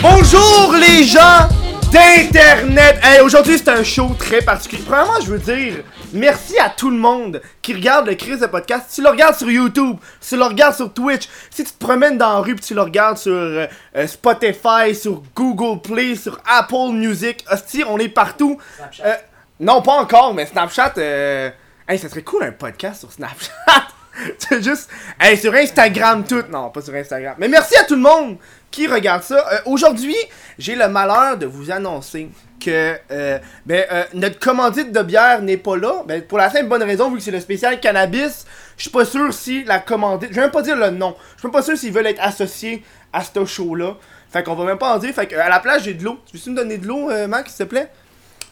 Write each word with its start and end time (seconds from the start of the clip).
Bonjour 0.00 0.74
les 0.74 1.04
gens 1.04 1.48
d'internet. 1.92 3.00
Hey, 3.02 3.20
aujourd'hui 3.20 3.58
c'est 3.58 3.68
un 3.68 3.82
show 3.82 4.14
très 4.18 4.42
particulier. 4.42 4.82
Premièrement, 4.86 5.20
je 5.20 5.32
veux 5.32 5.38
dire 5.38 5.82
merci 6.12 6.58
à 6.58 6.70
tout 6.70 6.90
le 6.90 6.96
monde 6.96 7.42
qui 7.62 7.74
regarde 7.74 8.06
le 8.06 8.14
Chris 8.14 8.38
de 8.38 8.46
podcast. 8.46 8.86
Si 8.88 8.96
tu 8.96 9.02
le 9.02 9.08
regardes 9.08 9.34
sur 9.34 9.50
YouTube, 9.50 9.96
si 10.20 10.30
tu 10.30 10.36
le 10.36 10.44
regardes 10.44 10.74
sur 10.74 10.92
Twitch, 10.92 11.28
si 11.50 11.64
tu 11.64 11.72
te 11.72 11.84
promènes 11.84 12.18
dans 12.18 12.34
la 12.34 12.40
rue 12.40 12.56
tu 12.56 12.74
le 12.74 12.82
regardes 12.82 13.18
sur 13.18 13.32
euh, 13.32 13.66
euh, 13.96 14.06
Spotify, 14.06 14.94
sur 14.94 15.22
Google 15.34 15.80
Play, 15.80 16.14
sur 16.14 16.38
Apple 16.46 16.92
Music, 16.92 17.44
hostie, 17.50 17.82
on 17.84 17.98
est 17.98 18.08
partout. 18.08 18.58
Euh, 19.04 19.14
non, 19.58 19.82
pas 19.82 19.94
encore, 19.94 20.34
mais 20.34 20.46
Snapchat 20.46 20.94
euh... 20.98 21.50
Hey, 21.88 21.98
ça 21.98 22.08
serait 22.08 22.22
cool 22.22 22.44
un 22.44 22.52
podcast 22.52 23.00
sur 23.00 23.10
Snapchat. 23.10 23.52
C'est 24.38 24.62
juste. 24.62 24.90
Hey, 25.20 25.36
sur 25.36 25.54
Instagram 25.54 26.24
tout. 26.24 26.44
Non, 26.50 26.70
pas 26.70 26.82
sur 26.82 26.94
Instagram. 26.94 27.34
Mais 27.38 27.48
merci 27.48 27.76
à 27.76 27.84
tout 27.84 27.94
le 27.94 28.00
monde 28.00 28.36
qui 28.70 28.86
regarde 28.86 29.22
ça. 29.22 29.44
Euh, 29.52 29.58
Aujourd'hui, 29.66 30.16
j'ai 30.58 30.74
le 30.74 30.88
malheur 30.88 31.36
de 31.36 31.46
vous 31.46 31.70
annoncer 31.70 32.28
que 32.60 32.96
euh, 33.10 33.38
ben, 33.64 33.84
euh, 33.90 34.04
notre 34.14 34.38
commandite 34.38 34.92
de 34.92 35.02
bière 35.02 35.42
n'est 35.42 35.56
pas 35.56 35.76
là. 35.76 36.02
Ben, 36.06 36.22
pour 36.22 36.38
la 36.38 36.50
simple 36.50 36.68
bonne 36.68 36.82
raison, 36.82 37.10
vu 37.10 37.18
que 37.18 37.22
c'est 37.22 37.30
le 37.30 37.40
spécial 37.40 37.80
cannabis, 37.80 38.46
je 38.76 38.82
suis 38.82 38.90
pas 38.90 39.04
sûr 39.04 39.32
si 39.32 39.64
la 39.64 39.78
commandite. 39.78 40.30
Je 40.30 40.34
vais 40.34 40.42
même 40.42 40.50
pas 40.50 40.62
dire 40.62 40.76
le 40.76 40.90
nom. 40.90 41.16
Je 41.36 41.40
suis 41.40 41.50
pas 41.50 41.62
sûr 41.62 41.76
s'ils 41.76 41.92
veulent 41.92 42.06
être 42.06 42.22
associés 42.22 42.82
à 43.12 43.22
ce 43.22 43.44
show-là. 43.44 43.96
Fait 44.30 44.42
qu'on 44.42 44.54
va 44.54 44.64
même 44.64 44.78
pas 44.78 44.94
en 44.94 44.98
dire. 44.98 45.14
Fait 45.14 45.26
que, 45.26 45.36
à 45.36 45.48
la 45.48 45.60
place, 45.60 45.84
j'ai 45.84 45.94
de 45.94 46.04
l'eau. 46.04 46.18
Tu 46.30 46.36
veux 46.36 46.50
me 46.50 46.56
donner 46.56 46.78
de 46.78 46.86
l'eau, 46.86 47.10
euh, 47.10 47.26
Max, 47.26 47.54
s'il 47.54 47.64
te 47.64 47.70
plaît? 47.70 47.88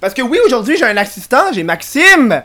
Parce 0.00 0.14
que 0.14 0.22
oui, 0.22 0.38
aujourd'hui, 0.44 0.76
j'ai 0.76 0.84
un 0.84 0.96
assistant, 0.96 1.52
j'ai 1.52 1.62
Maxime. 1.62 2.42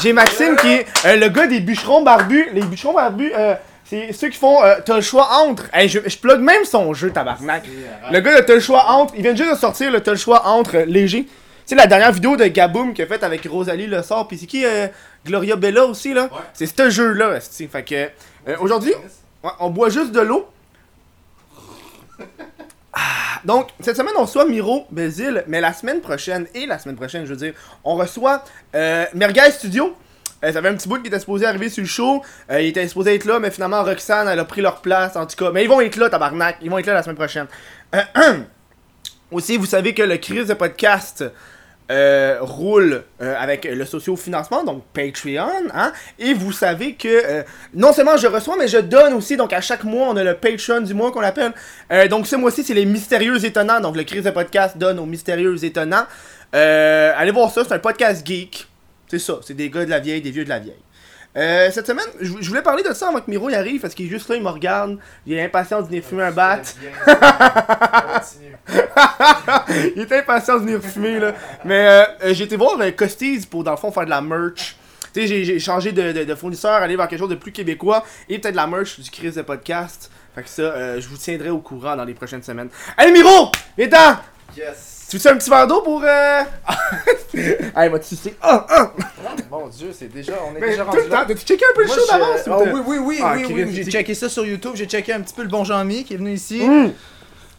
J'ai 0.00 0.12
Maxime 0.12 0.56
qui 0.56 0.68
est 0.68 0.86
euh, 1.06 1.16
le 1.16 1.28
gars 1.28 1.46
des 1.46 1.60
bûcherons 1.60 2.02
barbus. 2.02 2.48
Les 2.52 2.62
bûcherons 2.62 2.94
barbus, 2.94 3.32
euh, 3.36 3.54
c'est 3.92 4.12
ceux 4.12 4.28
qui 4.28 4.38
font 4.38 4.62
euh, 4.64 4.76
T'as 4.84 4.96
le 4.96 5.02
choix 5.02 5.28
entre. 5.42 5.64
Hey, 5.74 5.86
je, 5.86 5.98
je 6.06 6.16
plug 6.16 6.40
même 6.40 6.64
son 6.64 6.94
jeu, 6.94 7.10
tabarnak. 7.10 7.64
Le 8.10 8.20
gars 8.20 8.40
de 8.40 8.46
T'as 8.46 8.54
le 8.54 8.60
choix 8.60 8.90
entre. 8.90 9.12
Il 9.16 9.22
vient 9.22 9.34
juste 9.34 9.52
de 9.52 9.56
sortir 9.58 9.90
le 9.90 10.00
T'as 10.00 10.12
le 10.12 10.16
choix 10.16 10.46
entre 10.46 10.76
euh, 10.78 10.84
léger. 10.86 11.26
C'est 11.66 11.74
la 11.74 11.86
dernière 11.86 12.10
vidéo 12.10 12.36
de 12.36 12.46
Gaboum 12.46 12.94
qu'il 12.94 13.04
a 13.04 13.06
faite 13.06 13.22
avec 13.22 13.44
Rosalie 13.44 13.86
Le 13.86 14.02
Sort. 14.02 14.28
Puis 14.28 14.38
c'est 14.38 14.46
qui 14.46 14.64
euh, 14.64 14.86
Gloria 15.26 15.56
Bella 15.56 15.84
aussi, 15.84 16.14
là? 16.14 16.30
C'est 16.54 16.66
ce 16.66 16.88
jeu-là. 16.90 17.38
Fait 17.40 17.84
que. 17.84 18.08
aujourd'hui, 18.60 18.94
ouais, 19.44 19.50
on 19.60 19.68
boit 19.68 19.90
juste 19.90 20.12
de 20.12 20.20
l'eau. 20.20 20.48
Ah, 22.92 23.40
Donc, 23.44 23.68
cette 23.80 23.96
semaine, 23.96 24.14
on 24.18 24.22
reçoit 24.22 24.44
Miro 24.44 24.86
Bézil, 24.90 25.44
mais 25.46 25.60
la 25.60 25.72
semaine 25.72 26.00
prochaine, 26.00 26.46
et 26.54 26.66
la 26.66 26.78
semaine 26.78 26.96
prochaine, 26.96 27.24
je 27.24 27.30
veux 27.30 27.36
dire, 27.36 27.54
on 27.84 27.94
reçoit 27.94 28.44
euh, 28.74 29.06
Studio. 29.50 29.96
Euh, 30.44 30.52
ça 30.52 30.60
fait 30.60 30.68
un 30.68 30.74
petit 30.74 30.88
bout 30.88 31.00
qui 31.00 31.06
était 31.06 31.20
supposé 31.20 31.46
arriver 31.46 31.68
sur 31.68 31.82
le 31.82 31.88
show. 31.88 32.22
Euh, 32.50 32.60
il 32.60 32.68
était 32.68 32.86
supposé 32.88 33.14
être 33.14 33.24
là, 33.24 33.38
mais 33.38 33.50
finalement, 33.50 33.82
Roxane, 33.82 34.28
elle 34.28 34.38
a 34.38 34.44
pris 34.44 34.60
leur 34.60 34.80
place, 34.80 35.16
en 35.16 35.26
tout 35.26 35.36
cas. 35.36 35.50
Mais 35.52 35.64
ils 35.64 35.68
vont 35.68 35.80
être 35.80 35.96
là, 35.96 36.10
tabarnak. 36.10 36.56
Ils 36.60 36.70
vont 36.70 36.78
être 36.78 36.86
là 36.86 36.94
la 36.94 37.02
semaine 37.02 37.16
prochaine. 37.16 37.46
Euh, 37.94 38.02
aussi, 39.30 39.56
vous 39.56 39.66
savez 39.66 39.94
que 39.94 40.02
le 40.02 40.16
crise 40.16 40.48
de 40.48 40.54
podcast 40.54 41.24
euh, 41.90 42.38
roule 42.40 43.02
euh, 43.20 43.34
avec 43.38 43.64
le 43.64 43.84
socio-financement, 43.84 44.64
donc 44.64 44.82
Patreon, 44.92 45.68
hein, 45.74 45.92
et 46.18 46.34
vous 46.34 46.52
savez 46.52 46.94
que 46.94 47.08
euh, 47.08 47.42
non 47.74 47.92
seulement 47.92 48.16
je 48.16 48.26
reçois, 48.26 48.56
mais 48.58 48.68
je 48.68 48.78
donne 48.78 49.14
aussi, 49.14 49.36
donc 49.36 49.52
à 49.52 49.60
chaque 49.60 49.84
mois, 49.84 50.08
on 50.08 50.16
a 50.16 50.24
le 50.24 50.34
Patreon 50.34 50.82
du 50.82 50.94
mois 50.94 51.12
qu'on 51.12 51.22
appelle. 51.22 51.52
Euh, 51.90 52.08
donc 52.08 52.26
ce 52.26 52.36
mois-ci, 52.36 52.62
c'est 52.64 52.74
les 52.74 52.86
mystérieux 52.86 53.44
étonnants, 53.44 53.80
donc 53.80 53.96
le 53.96 54.04
crise 54.04 54.24
de 54.24 54.30
podcast 54.30 54.78
donne 54.78 54.98
aux 54.98 55.06
mystérieux 55.06 55.62
étonnants. 55.64 56.06
Allez 56.52 57.30
voir 57.32 57.50
ça, 57.50 57.64
c'est 57.64 57.74
un 57.74 57.78
podcast 57.78 58.26
geek. 58.26 58.66
C'est 59.08 59.18
ça, 59.18 59.40
c'est 59.42 59.54
des 59.54 59.68
gars 59.68 59.84
de 59.84 59.90
la 59.90 60.00
vieille, 60.00 60.22
des 60.22 60.30
vieux 60.30 60.44
de 60.44 60.48
la 60.48 60.58
vieille. 60.58 60.82
Euh, 61.36 61.70
cette 61.70 61.86
semaine, 61.86 62.04
je 62.20 62.48
voulais 62.48 62.60
parler 62.62 62.82
de 62.82 62.92
ça 62.92 63.08
avant 63.08 63.20
que 63.20 63.30
Miro 63.30 63.48
y 63.48 63.54
arrive, 63.54 63.80
parce 63.80 63.94
qu'il 63.94 64.04
est 64.06 64.10
juste 64.10 64.28
là, 64.28 64.36
il 64.36 64.42
me 64.42 64.48
regarde, 64.50 64.98
il 65.26 65.32
est 65.32 65.42
impatient 65.42 65.80
de 65.80 65.86
venir 65.86 66.04
fumer 66.04 66.24
un 66.24 66.30
bat. 66.30 66.60
il 69.96 70.02
était 70.02 70.18
impatient 70.18 70.56
de 70.58 70.60
venir 70.64 70.80
fumer 70.82 71.18
là. 71.18 71.32
Mais 71.64 71.86
euh, 71.88 72.04
euh, 72.24 72.34
j'ai 72.34 72.44
été 72.44 72.56
voir 72.56 72.78
euh, 72.80 72.90
Costiz 72.90 73.46
pour 73.46 73.64
dans 73.64 73.70
le 73.72 73.76
fond 73.76 73.90
faire 73.90 74.04
de 74.04 74.10
la 74.10 74.20
merch. 74.20 74.76
Tu 75.14 75.20
sais, 75.22 75.26
j'ai- 75.26 75.44
j'ai 75.44 75.58
changé 75.58 75.92
de, 75.92 76.12
de- 76.12 76.24
de 76.24 76.34
fournisseur, 76.34 76.72
aller 76.72 76.96
vers 76.96 77.08
quelque 77.08 77.18
chose 77.20 77.28
de 77.30 77.34
plus 77.34 77.52
québécois 77.52 78.04
et 78.28 78.38
peut-être 78.38 78.52
de 78.52 78.56
la 78.56 78.66
merch 78.66 78.98
du 79.00 79.10
Chris 79.10 79.32
de 79.32 79.42
podcast. 79.42 80.10
Fait 80.34 80.42
que 80.42 80.48
ça, 80.48 80.62
euh, 80.62 81.00
je 81.00 81.08
vous 81.08 81.16
tiendrai 81.18 81.50
au 81.50 81.58
courant 81.58 81.96
dans 81.96 82.04
les 82.04 82.14
prochaines 82.14 82.42
semaines. 82.42 82.68
Allez 82.96 83.12
Miro, 83.12 83.50
viens 83.76 83.88
Yes! 84.56 84.91
Tu 85.12 85.18
veux 85.18 85.30
un 85.30 85.36
petit 85.36 85.50
verre 85.50 85.66
d'eau 85.66 85.82
pour 85.82 86.02
euh... 86.02 86.42
Allez, 87.74 87.90
va 87.90 87.98
te 87.98 88.06
sucer? 88.06 88.34
Ah, 88.40 88.66
ah. 88.66 88.92
Mon 89.50 89.68
dieu, 89.68 89.90
c'est 89.92 90.08
déjà. 90.08 90.32
On 90.50 90.56
est 90.56 90.60
Mais 90.60 90.70
déjà 90.70 90.84
tout 90.84 90.90
rendu 90.90 91.02
le 91.02 91.08
temps, 91.10 91.16
là. 91.18 91.24
t'as-tu 91.28 91.44
checké 91.44 91.64
un 91.70 91.74
peu 91.74 91.82
le 91.82 91.86
Moi, 91.88 91.96
show 91.96 92.02
je- 92.06 92.12
d'avance 92.12 92.46
ou 92.46 92.50
Ah 92.50 92.72
oui, 92.72 92.80
oui, 92.86 92.96
oui, 92.98 93.18
Ah, 93.22 93.32
oui, 93.36 93.42
Chris, 93.42 93.52
oui. 93.52 93.72
J'ai 93.74 93.84
checké 93.90 94.14
ça 94.14 94.30
sur 94.30 94.46
YouTube, 94.46 94.72
j'ai 94.74 94.86
checké 94.86 95.12
un 95.12 95.20
petit 95.20 95.34
peu 95.34 95.42
le 95.42 95.48
bon 95.50 95.64
Jean-Mi 95.64 96.04
qui 96.04 96.14
est 96.14 96.16
venu 96.16 96.32
ici. 96.32 96.66
Mmh. 96.66 96.92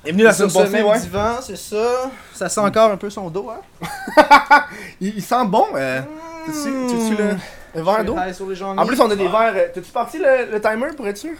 Il 0.03 0.09
est 0.09 0.11
venu 0.13 0.23
la 0.23 0.33
Sur 0.33 0.49
semaine 0.49 0.65
ce 0.65 0.71
passée, 0.71 0.83
même 0.83 0.91
ouais. 0.91 0.99
divan, 0.99 1.35
c'est 1.43 1.55
ça. 1.55 2.11
Ça 2.33 2.49
sent 2.49 2.59
encore 2.59 2.89
un 2.89 2.97
peu 2.97 3.11
son 3.11 3.29
dos, 3.29 3.51
hein. 3.51 4.65
Il, 4.99 5.13
il 5.15 5.21
sent 5.23 5.45
bon. 5.45 5.67
Euh... 5.75 6.01
Tu 6.47 6.51
tu 6.53 7.15
le, 7.15 7.35
le 7.75 7.81
verre 7.81 8.05
d'eau? 8.05 8.15
En 8.17 8.85
plus, 8.85 8.99
on 9.01 9.09
a 9.09 9.15
des 9.15 9.27
verres. 9.27 9.53
euh, 9.55 9.67
T'as-tu 9.73 9.91
parti 9.91 10.17
le, 10.19 10.51
le 10.51 10.61
timer 10.61 10.87
pour 10.95 11.07
être 11.07 11.17
sûr? 11.17 11.33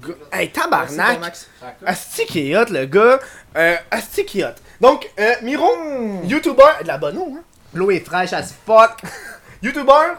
Go- 0.00 0.14
Hey, 0.32 0.50
tabarnak! 0.50 1.18
Asti 1.84 2.24
qui 2.26 2.50
est 2.52 2.56
hot, 2.56 2.66
le 2.70 2.84
gars. 2.86 3.18
Euh, 3.56 3.76
Asti 3.90 4.24
qui 4.24 4.40
est 4.40 4.44
hot. 4.44 4.54
Donc, 4.80 5.10
euh, 5.18 5.32
Miro, 5.42 5.66
YouTuber, 6.24 6.62
de 6.82 6.86
la 6.88 6.98
bonne 6.98 7.18
eau, 7.18 7.34
hein? 7.36 7.42
L'eau 7.74 7.90
est 7.90 8.00
fraîche 8.00 8.32
as 8.32 8.54
fuck. 8.64 8.96
YouTuber, 9.62 10.14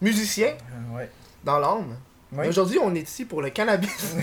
musicien, 0.00 0.54
Ouais. 0.94 1.10
dans 1.44 1.58
l'âme. 1.58 1.96
Oui. 2.32 2.46
Aujourd'hui, 2.48 2.78
on 2.82 2.94
est 2.94 3.00
ici 3.00 3.24
pour 3.24 3.40
le 3.42 3.50
cannabis. 3.50 3.90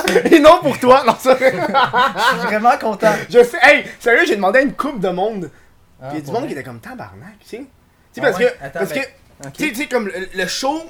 Et 0.30 0.38
non 0.38 0.60
pour 0.62 0.78
toi. 0.78 1.02
Non, 1.06 1.14
ça... 1.18 1.36
Je 1.38 1.44
suis 1.46 2.46
vraiment 2.46 2.76
content. 2.78 3.12
Je 3.28 3.42
sais. 3.44 3.58
Hey, 3.62 3.84
sérieux, 3.98 4.24
j'ai 4.26 4.36
demandé 4.36 4.60
à 4.60 4.62
une 4.62 4.72
coupe 4.74 4.98
de 5.00 5.08
monde. 5.10 5.50
Ah, 6.02 6.08
Puis 6.08 6.18
il 6.18 6.20
y 6.20 6.22
a 6.22 6.26
du 6.26 6.32
monde 6.32 6.46
qui 6.46 6.52
était 6.52 6.62
comme 6.62 6.80
tabarnak, 6.80 7.38
tu 7.40 7.48
sais. 7.48 7.56
Tu 7.58 7.64
sais, 8.14 8.20
Ah 8.20 8.22
parce 8.22 8.38
ouais? 8.38 8.44
que. 8.58 8.64
Attends, 8.64 8.78
parce 8.78 8.92
que. 8.92 9.00
Tu 9.54 9.74
sais- 9.74 9.86
comme 9.86 10.06
le, 10.08 10.28
le 10.34 10.46
show, 10.46 10.82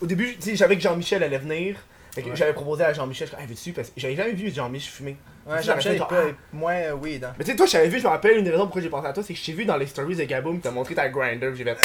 au 0.00 0.06
début, 0.06 0.36
tu 0.36 0.50
sais, 0.50 0.56
j'avais 0.56 0.76
que 0.76 0.82
Jean-Michel 0.82 1.22
allait 1.22 1.38
venir. 1.38 1.76
Ouais. 2.16 2.24
J'avais 2.34 2.52
proposé 2.52 2.84
à 2.84 2.92
Jean-Michel, 2.92 3.28
je 3.28 3.40
hey, 3.40 3.46
veux-tu, 3.48 3.72
parce 3.72 3.88
que 3.88 3.94
j'avais 3.96 4.14
jamais 4.14 4.32
vu 4.32 4.52
Jean-Michel 4.54 4.92
fumer. 4.92 5.16
Ouais, 5.46 5.62
Jean-Michel 5.62 6.00
ah. 6.08 6.14
euh, 6.14 6.92
weed, 6.94 7.24
hein. 7.24 7.34
Mais 7.36 7.44
tu 7.44 7.50
sais, 7.50 7.56
toi, 7.56 7.66
je 7.66 7.72
t'avais 7.72 7.88
vu, 7.88 7.98
je 7.98 8.04
me 8.04 8.08
rappelle, 8.08 8.38
une 8.38 8.44
des 8.44 8.50
raisons 8.50 8.64
pourquoi 8.64 8.82
j'ai 8.82 8.88
pensé 8.88 9.08
à 9.08 9.12
toi, 9.12 9.22
c'est 9.22 9.34
que 9.34 9.40
je 9.40 9.44
t'ai 9.44 9.52
vu 9.52 9.64
dans 9.64 9.76
les 9.76 9.86
stories 9.86 10.14
de 10.14 10.24
Gaboum, 10.24 10.60
t'as 10.60 10.70
montré 10.70 10.94
ta 10.94 11.08
grinder, 11.08 11.50
j'ai 11.56 11.64
fait. 11.64 11.76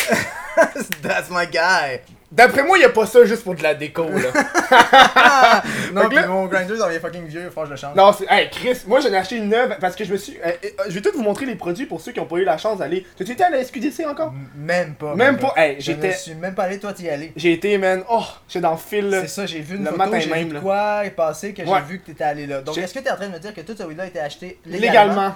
That's 1.02 1.30
my 1.32 1.48
guy. 1.48 2.00
D'après 2.32 2.64
moi, 2.64 2.78
y 2.78 2.84
a 2.84 2.90
pas 2.90 3.06
ça 3.08 3.26
juste 3.26 3.44
pour 3.44 3.56
de 3.56 3.64
la 3.64 3.74
déco, 3.74 4.04
là. 4.08 4.30
non, 5.94 6.08
pis 6.10 6.16
là- 6.16 6.28
mon 6.28 6.46
grinder, 6.46 6.78
ça 6.78 6.88
devient 6.88 7.00
fucking 7.00 7.26
vieux, 7.26 7.50
que 7.50 7.66
je 7.66 7.70
le 7.72 7.76
change. 7.76 7.96
non, 7.96 8.14
c'est. 8.14 8.26
Hey, 8.30 8.50
Chris, 8.52 8.82
moi 8.86 9.00
j'en 9.00 9.10
ai 9.12 9.18
acheté 9.18 9.38
une 9.38 9.50
neuve 9.50 9.76
parce 9.82 9.96
que 9.96 10.04
je 10.06 10.12
me 10.12 10.18
suis. 10.18 10.38
euh, 10.46 10.50
euh, 10.64 10.70
je 10.88 10.94
vais 10.94 11.02
tout 11.02 11.10
vous 11.16 11.24
montrer 11.24 11.46
les 11.48 11.56
produits 11.56 11.86
pour 11.88 12.02
ceux 12.02 12.12
qui 12.12 12.20
ont 12.20 12.26
pas 12.26 12.38
eu 12.38 12.44
la 12.44 12.58
chance 12.58 12.78
d'aller. 12.80 13.06
T'as-tu 13.18 13.32
été 13.32 13.44
à 13.44 13.50
la 13.50 13.64
SQDC 13.64 14.06
encore? 14.08 14.34
Même 14.56 14.94
pas. 14.94 15.16
Même 15.16 15.38
pas? 15.38 15.54
Hey, 15.58 15.78
Je 15.80 15.86
j'étais- 15.86 16.08
ne 16.10 16.14
suis 16.14 16.36
même 16.36 16.54
pas 16.54 16.64
allé, 16.64 16.80
toi 16.80 16.94
t'y 16.94 17.10
allé. 17.10 17.32
J'ai 17.36 17.54
été, 17.54 17.78
man. 17.80 18.04
Oh, 18.10 18.24
j'étais 18.48 18.62
dans 18.62 18.72
le 18.72 18.78
fil, 18.78 19.10
là. 19.10 19.22
C'est 19.22 19.28
ça, 19.28 19.46
j'ai 19.46 19.62
vu 19.62 19.76
une 19.78 19.82
le 19.86 19.90
photo, 19.90 19.98
matin 19.98 20.20
j'ai 20.20 20.30
même, 20.30 20.48
vu 20.50 20.54
de 20.56 20.60
quoi 20.60 21.06
est 21.06 21.10
passé 21.12 21.54
que 21.54 21.64
Ouais. 21.64 21.80
j'ai 21.80 21.94
vu 21.94 22.00
que 22.00 22.06
t'étais 22.06 22.24
allé 22.24 22.46
là. 22.46 22.62
Donc 22.62 22.78
est-ce 22.78 22.94
que 22.94 23.00
t'es 23.00 23.10
en 23.12 23.16
train 23.16 23.28
de 23.28 23.34
me 23.34 23.40
dire 23.40 23.54
que 23.54 23.62
tout 23.62 23.76
ce 23.78 23.84
weed-là 23.84 24.04
a 24.04 24.08
été 24.08 24.20
acheté 24.20 24.60
légalement? 24.66 25.14
Légalement? 25.14 25.36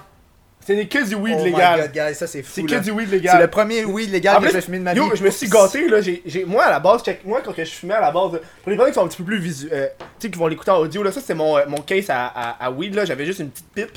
C'est 0.65 0.85
que 0.87 1.07
du 1.07 1.15
weed 1.15 1.37
oh 1.39 1.43
légal. 1.43 1.79
my 1.79 1.81
god, 1.87 1.91
guys, 1.93 2.15
ça 2.15 2.25
c'est 2.27 2.41
fou 2.41 2.51
C'est 2.55 2.63
que 2.63 2.75
du 2.83 2.91
weed 2.91 3.07
C'est 3.09 3.15
légal. 3.17 3.41
le 3.41 3.47
premier 3.49 3.83
weed 3.85 4.11
légal 4.11 4.41
que 4.41 4.51
j'ai 4.51 4.61
fumé 4.61 4.79
de 4.79 4.83
ma 4.83 4.93
Yo, 4.93 5.09
vie. 5.09 5.17
je 5.17 5.23
me 5.23 5.29
suis 5.29 5.49
gâté 5.49 5.87
là, 5.89 5.99
j'ai, 6.01 6.21
j'ai- 6.25 6.45
moi 6.45 6.63
à 6.63 6.69
la 6.71 6.79
base, 6.79 7.03
check, 7.03 7.25
moi 7.25 7.41
quand 7.43 7.53
je 7.55 7.63
fumais 7.65 7.95
à 7.95 8.01
la 8.01 8.11
base, 8.11 8.31
pour 8.63 8.69
les 8.71 8.75
personnes 8.77 8.87
qui 8.87 8.93
sont 8.95 9.05
un 9.05 9.07
petit 9.07 9.17
peu 9.17 9.23
plus 9.25 9.39
visuels, 9.39 9.69
euh, 9.73 9.87
tu 10.19 10.27
sais 10.27 10.31
qui 10.31 10.39
vont 10.39 10.47
l'écouter 10.47 10.71
en 10.71 10.77
audio 10.77 11.03
là, 11.03 11.11
ça 11.11 11.21
c'est 11.25 11.33
mon, 11.33 11.57
euh, 11.57 11.63
mon 11.67 11.77
case 11.79 12.09
à, 12.09 12.27
à, 12.27 12.65
à 12.65 12.71
weed 12.71 12.95
là, 12.95 13.03
j'avais 13.05 13.25
juste 13.25 13.39
une 13.39 13.49
petite 13.49 13.69
pipe, 13.75 13.91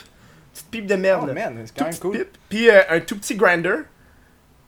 petite 0.52 0.70
pipe 0.70 0.86
de 0.86 0.94
merde 0.96 1.28
Oh 1.30 1.32
man, 1.34 1.62
c'est 1.64 1.76
quand 1.78 1.84
même 1.84 1.98
cool. 1.98 2.18
pipe, 2.18 2.28
puis 2.48 2.68
euh, 2.68 2.80
un 2.90 3.00
tout 3.00 3.16
petit 3.16 3.36
grinder, 3.36 3.76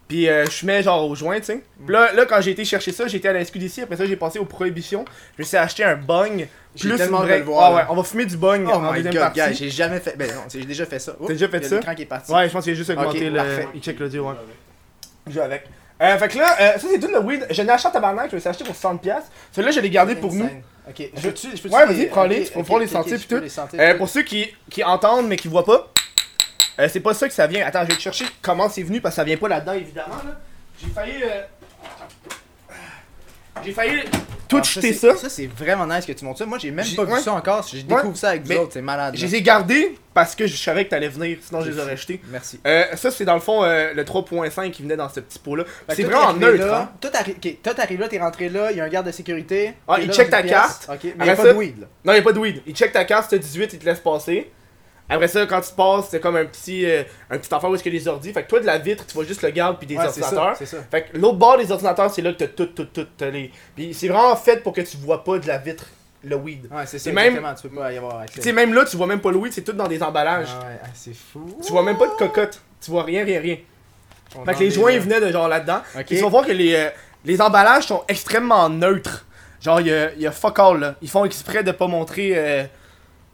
puis 0.08 0.28
euh, 0.28 0.44
je 0.46 0.50
fumais 0.50 0.82
genre 0.82 1.06
au 1.08 1.14
joint 1.14 1.38
tu 1.38 1.44
sais. 1.44 1.62
Puis 1.84 1.92
là, 1.94 2.12
là 2.14 2.24
quand 2.26 2.40
j'ai 2.40 2.50
été 2.52 2.64
chercher 2.64 2.92
ça, 2.92 3.06
j'étais 3.06 3.28
à 3.28 3.32
la 3.34 3.44
SQDC, 3.44 3.80
après 3.82 3.96
ça 3.96 4.06
j'ai 4.06 4.16
passé 4.16 4.38
aux 4.38 4.44
prohibitions, 4.46 5.04
je 5.36 5.42
me 5.42 5.46
suis 5.46 5.56
acheté 5.56 5.84
un 5.84 5.96
bong, 5.96 6.46
J'ai 6.74 6.88
plus 6.88 6.96
tellement 6.98 7.22
de 7.22 7.28
le 7.28 7.42
voir, 7.42 7.64
Ah 7.72 7.74
ouais, 7.74 7.82
on 7.90 7.94
va 7.96 8.02
fumer 8.02 8.24
du 8.26 8.36
bong 8.36 8.64
Oh 8.66 8.72
en 8.76 8.80
my 8.92 9.02
deuxième 9.02 9.14
god, 9.14 9.34
partie. 9.34 9.54
j'ai 9.54 9.70
jamais 9.70 10.00
fait. 10.00 10.16
Ben 10.16 10.28
non, 10.34 10.42
j'ai 10.52 10.64
déjà 10.64 10.86
fait 10.86 10.98
ça. 10.98 11.14
T'as 11.20 11.32
déjà 11.32 11.48
fait 11.48 11.64
ça? 11.64 11.76
l'écran 11.76 11.94
qui 11.94 12.02
est 12.02 12.06
parti. 12.06 12.32
Ouais, 12.32 12.48
je 12.48 12.52
pense 12.52 12.64
qu'il 12.64 12.72
a 12.72 12.76
juste 12.76 12.90
augmenté 12.90 13.26
Ok, 13.26 13.32
le. 13.32 13.36
parfait. 13.36 13.68
Il 13.74 13.80
check 13.82 13.98
l'audio, 14.00 14.28
ouais. 14.28 14.34
Je 15.26 15.32
joue 15.32 15.40
avec. 15.40 15.64
Euh, 16.00 16.16
fait 16.16 16.28
que 16.28 16.38
là, 16.38 16.56
euh, 16.60 16.78
ça 16.78 16.86
c'est 16.90 17.00
tout 17.00 17.08
le 17.12 17.18
weed. 17.20 17.46
Je 17.50 17.60
l'ai 17.62 17.70
acheté 17.70 17.88
à 17.88 17.90
tabarnak, 17.90 18.30
je 18.30 18.36
me 18.36 18.40
suis 18.40 18.48
acheté 18.48 18.64
pour 18.64 18.74
60$. 18.74 18.98
Celui-là, 19.52 19.72
je 19.72 19.80
l'ai 19.80 19.90
gardé 19.90 20.14
pour 20.14 20.32
nous. 20.32 20.48
Ok, 20.88 21.02
je 21.16 21.20
je 21.56 21.68
Ouais, 21.68 21.84
vas-y, 21.86 22.06
prends-les, 22.06 22.44
tu 22.44 22.52
ok, 22.56 22.62
pouvoir 22.62 22.80
les 22.80 22.86
pis 22.86 22.94
peux 22.94 23.36
tout. 23.36 23.42
les 23.42 23.58
Euh, 23.80 23.92
tout. 23.92 23.98
pour 23.98 24.08
ceux 24.08 24.22
qui, 24.22 24.46
qui 24.70 24.82
entendent 24.84 25.26
mais 25.28 25.36
qui 25.36 25.48
voient 25.48 25.64
pas, 25.64 25.92
euh, 26.78 26.88
c'est 26.90 27.00
pas 27.00 27.14
ça 27.14 27.28
que 27.28 27.34
ça 27.34 27.46
vient. 27.46 27.66
Attends, 27.66 27.82
je 27.82 27.88
vais 27.88 27.96
te 27.96 28.00
chercher 28.00 28.24
comment 28.42 28.68
c'est 28.68 28.82
venu 28.82 29.00
parce 29.00 29.14
que 29.14 29.16
ça 29.16 29.24
vient 29.24 29.36
pas 29.36 29.48
là-dedans 29.48 29.72
évidemment. 29.74 30.16
Là. 30.16 30.38
J'ai 30.80 30.88
failli. 30.90 31.22
euh, 31.22 31.42
J'ai 33.64 33.72
failli 33.72 34.00
Toi, 34.48 34.60
Ah, 34.62 34.68
c'est- 34.80 34.92
ça. 34.94 35.14
Ça, 35.16 35.28
c'est 35.28 35.46
vraiment 35.46 35.86
nice 35.86 36.06
que 36.06 36.12
tu 36.12 36.24
montes 36.24 36.38
ça. 36.38 36.46
Moi, 36.46 36.56
j'ai 36.58 36.70
même 36.70 36.86
pas 36.96 37.04
vu 37.04 37.20
ça 37.20 37.32
encore. 37.34 37.66
Je 37.70 37.82
découvre 37.82 38.16
ça 38.16 38.30
avec 38.30 38.44
vous 38.46 38.52
autres. 38.54 38.72
C'est 38.72 38.80
malade. 38.82 39.14
Je 39.16 39.26
les 39.26 39.34
ai 39.34 39.42
gardés 39.42 39.98
parce 40.14 40.34
que 40.34 40.46
je 40.46 40.56
savais 40.56 40.84
que 40.86 40.90
t'allais 40.90 41.08
venir, 41.08 41.36
sinon 41.42 41.60
je 41.62 41.70
les 41.70 41.78
aurais 41.78 41.96
jetés. 41.96 42.20
Merci. 42.30 42.58
Euh, 42.66 42.84
ça, 42.96 43.10
c'est 43.10 43.24
dans 43.26 43.34
le 43.34 43.40
fond 43.40 43.62
le 43.64 44.02
3.5 44.04 44.70
qui 44.70 44.82
venait 44.82 44.96
dans 44.96 45.08
ce 45.08 45.20
petit 45.20 45.38
pot-là. 45.40 45.64
C'est 45.90 46.04
vraiment 46.04 46.32
neutre, 46.32 46.72
hein. 46.72 46.90
Toi, 47.00 47.10
t'arrives 47.74 48.00
là, 48.00 48.08
t'es 48.08 48.18
rentré 48.20 48.48
là, 48.48 48.70
il 48.70 48.78
y 48.78 48.80
a 48.80 48.84
un 48.84 48.88
garde 48.88 49.06
de 49.06 49.12
sécurité. 49.12 49.74
Ah, 49.86 49.96
il 50.00 50.10
check 50.12 50.30
ta 50.30 50.42
carte. 50.42 50.88
Mais 50.88 51.12
il 51.20 51.26
y 51.26 51.30
a 51.30 51.36
pas 51.36 51.52
de 51.52 51.52
weed 51.52 51.80
là. 51.80 51.86
Non, 52.04 52.12
y 52.14 52.18
a 52.18 52.22
pas 52.22 52.32
de 52.32 52.38
weed. 52.38 52.62
Il 52.66 52.74
check 52.74 52.92
ta 52.92 53.04
carte, 53.04 53.24
si 53.24 53.30
t'as 53.30 53.38
18, 53.38 53.72
il 53.74 53.78
te 53.80 53.84
laisse 53.84 54.00
passer. 54.00 54.50
Après 55.10 55.28
ça, 55.28 55.46
quand 55.46 55.60
tu 55.62 55.72
passes, 55.72 56.08
c'est 56.10 56.20
comme 56.20 56.36
un 56.36 56.44
petit, 56.44 56.84
euh, 56.84 57.02
un 57.30 57.38
petit 57.38 57.52
affaire 57.54 57.70
où 57.70 57.74
est-ce 57.74 57.82
qu'il 57.82 57.92
y 57.94 57.96
a 57.96 57.98
les 57.98 58.08
ordi. 58.08 58.32
Fait 58.32 58.42
que 58.42 58.48
toi, 58.48 58.60
de 58.60 58.66
la 58.66 58.76
vitre, 58.78 59.06
tu 59.06 59.14
vois 59.14 59.24
juste 59.24 59.42
le 59.42 59.50
garde 59.50 59.78
puis 59.78 59.86
des 59.86 59.96
Ouais, 59.96 60.04
ordinateurs. 60.04 60.56
ça, 60.56 60.66
ça. 60.66 60.76
Fait 60.90 61.04
que 61.04 61.16
l'autre 61.16 61.38
bord 61.38 61.56
des 61.56 61.72
ordinateurs, 61.72 62.10
c'est 62.12 62.20
là 62.22 62.32
que 62.32 62.38
t'as 62.38 62.48
tout, 62.48 62.66
tout, 62.66 62.84
tout, 62.84 63.06
t'as 63.16 63.30
les. 63.30 63.50
Puis 63.74 63.94
c'est 63.94 64.08
vraiment 64.08 64.36
fait 64.36 64.62
pour 64.62 64.72
que 64.74 64.82
tu 64.82 64.96
vois 64.98 65.24
pas 65.24 65.38
de 65.38 65.46
la 65.46 65.56
vitre 65.58 65.86
le 66.24 66.36
weed. 66.36 66.68
Ouais, 66.70 66.84
c'est 66.84 66.98
ça. 66.98 67.10
Même- 67.12 67.26
Exactement, 67.36 67.54
tu 67.54 67.68
peux 67.68 67.76
pas 67.76 67.92
y 67.92 67.96
avoir 67.96 68.18
accès. 68.18 68.34
Tu 68.34 68.42
sais, 68.42 68.52
même 68.52 68.74
là, 68.74 68.84
tu 68.84 68.96
vois 68.96 69.06
même 69.06 69.20
pas 69.20 69.30
le 69.30 69.36
weed, 69.38 69.52
c'est 69.52 69.62
tout 69.62 69.72
dans 69.72 69.86
des 69.88 70.02
emballages. 70.02 70.48
Ah 70.50 70.66
ouais, 70.66 70.78
ah, 70.84 70.86
c'est 70.92 71.14
fou. 71.14 71.56
Tu 71.64 71.72
vois 71.72 71.82
même 71.82 71.96
pas 71.96 72.06
de 72.08 72.12
cocotte. 72.12 72.60
Tu 72.80 72.90
vois 72.90 73.04
rien, 73.04 73.24
rien, 73.24 73.40
rien. 73.40 73.56
On 74.36 74.44
Fait 74.44 74.52
que 74.54 74.58
les 74.60 74.70
joints 74.70 74.92
ils 74.92 75.00
venaient 75.00 75.20
de 75.22 75.32
genre 75.32 75.48
là-dedans. 75.48 75.80
Ok. 75.96 76.04
Puis 76.06 76.16
tu 76.16 76.22
vas 76.22 76.28
voir 76.28 76.44
que 76.44 76.52
les, 76.52 76.74
euh, 76.74 76.90
les 77.24 77.40
emballages 77.40 77.84
sont 77.86 78.04
extrêmement 78.08 78.68
neutres. 78.68 79.24
Genre, 79.62 79.80
il 79.80 79.86
y 79.86 79.92
a, 79.92 80.12
y 80.14 80.26
a 80.26 80.30
fuck 80.32 80.58
all 80.58 80.78
là. 80.80 80.94
Ils 81.00 81.08
font 81.08 81.24
exprès 81.24 81.64
de 81.64 81.72
pas 81.72 81.86
montrer. 81.86 82.32
euh, 82.36 82.64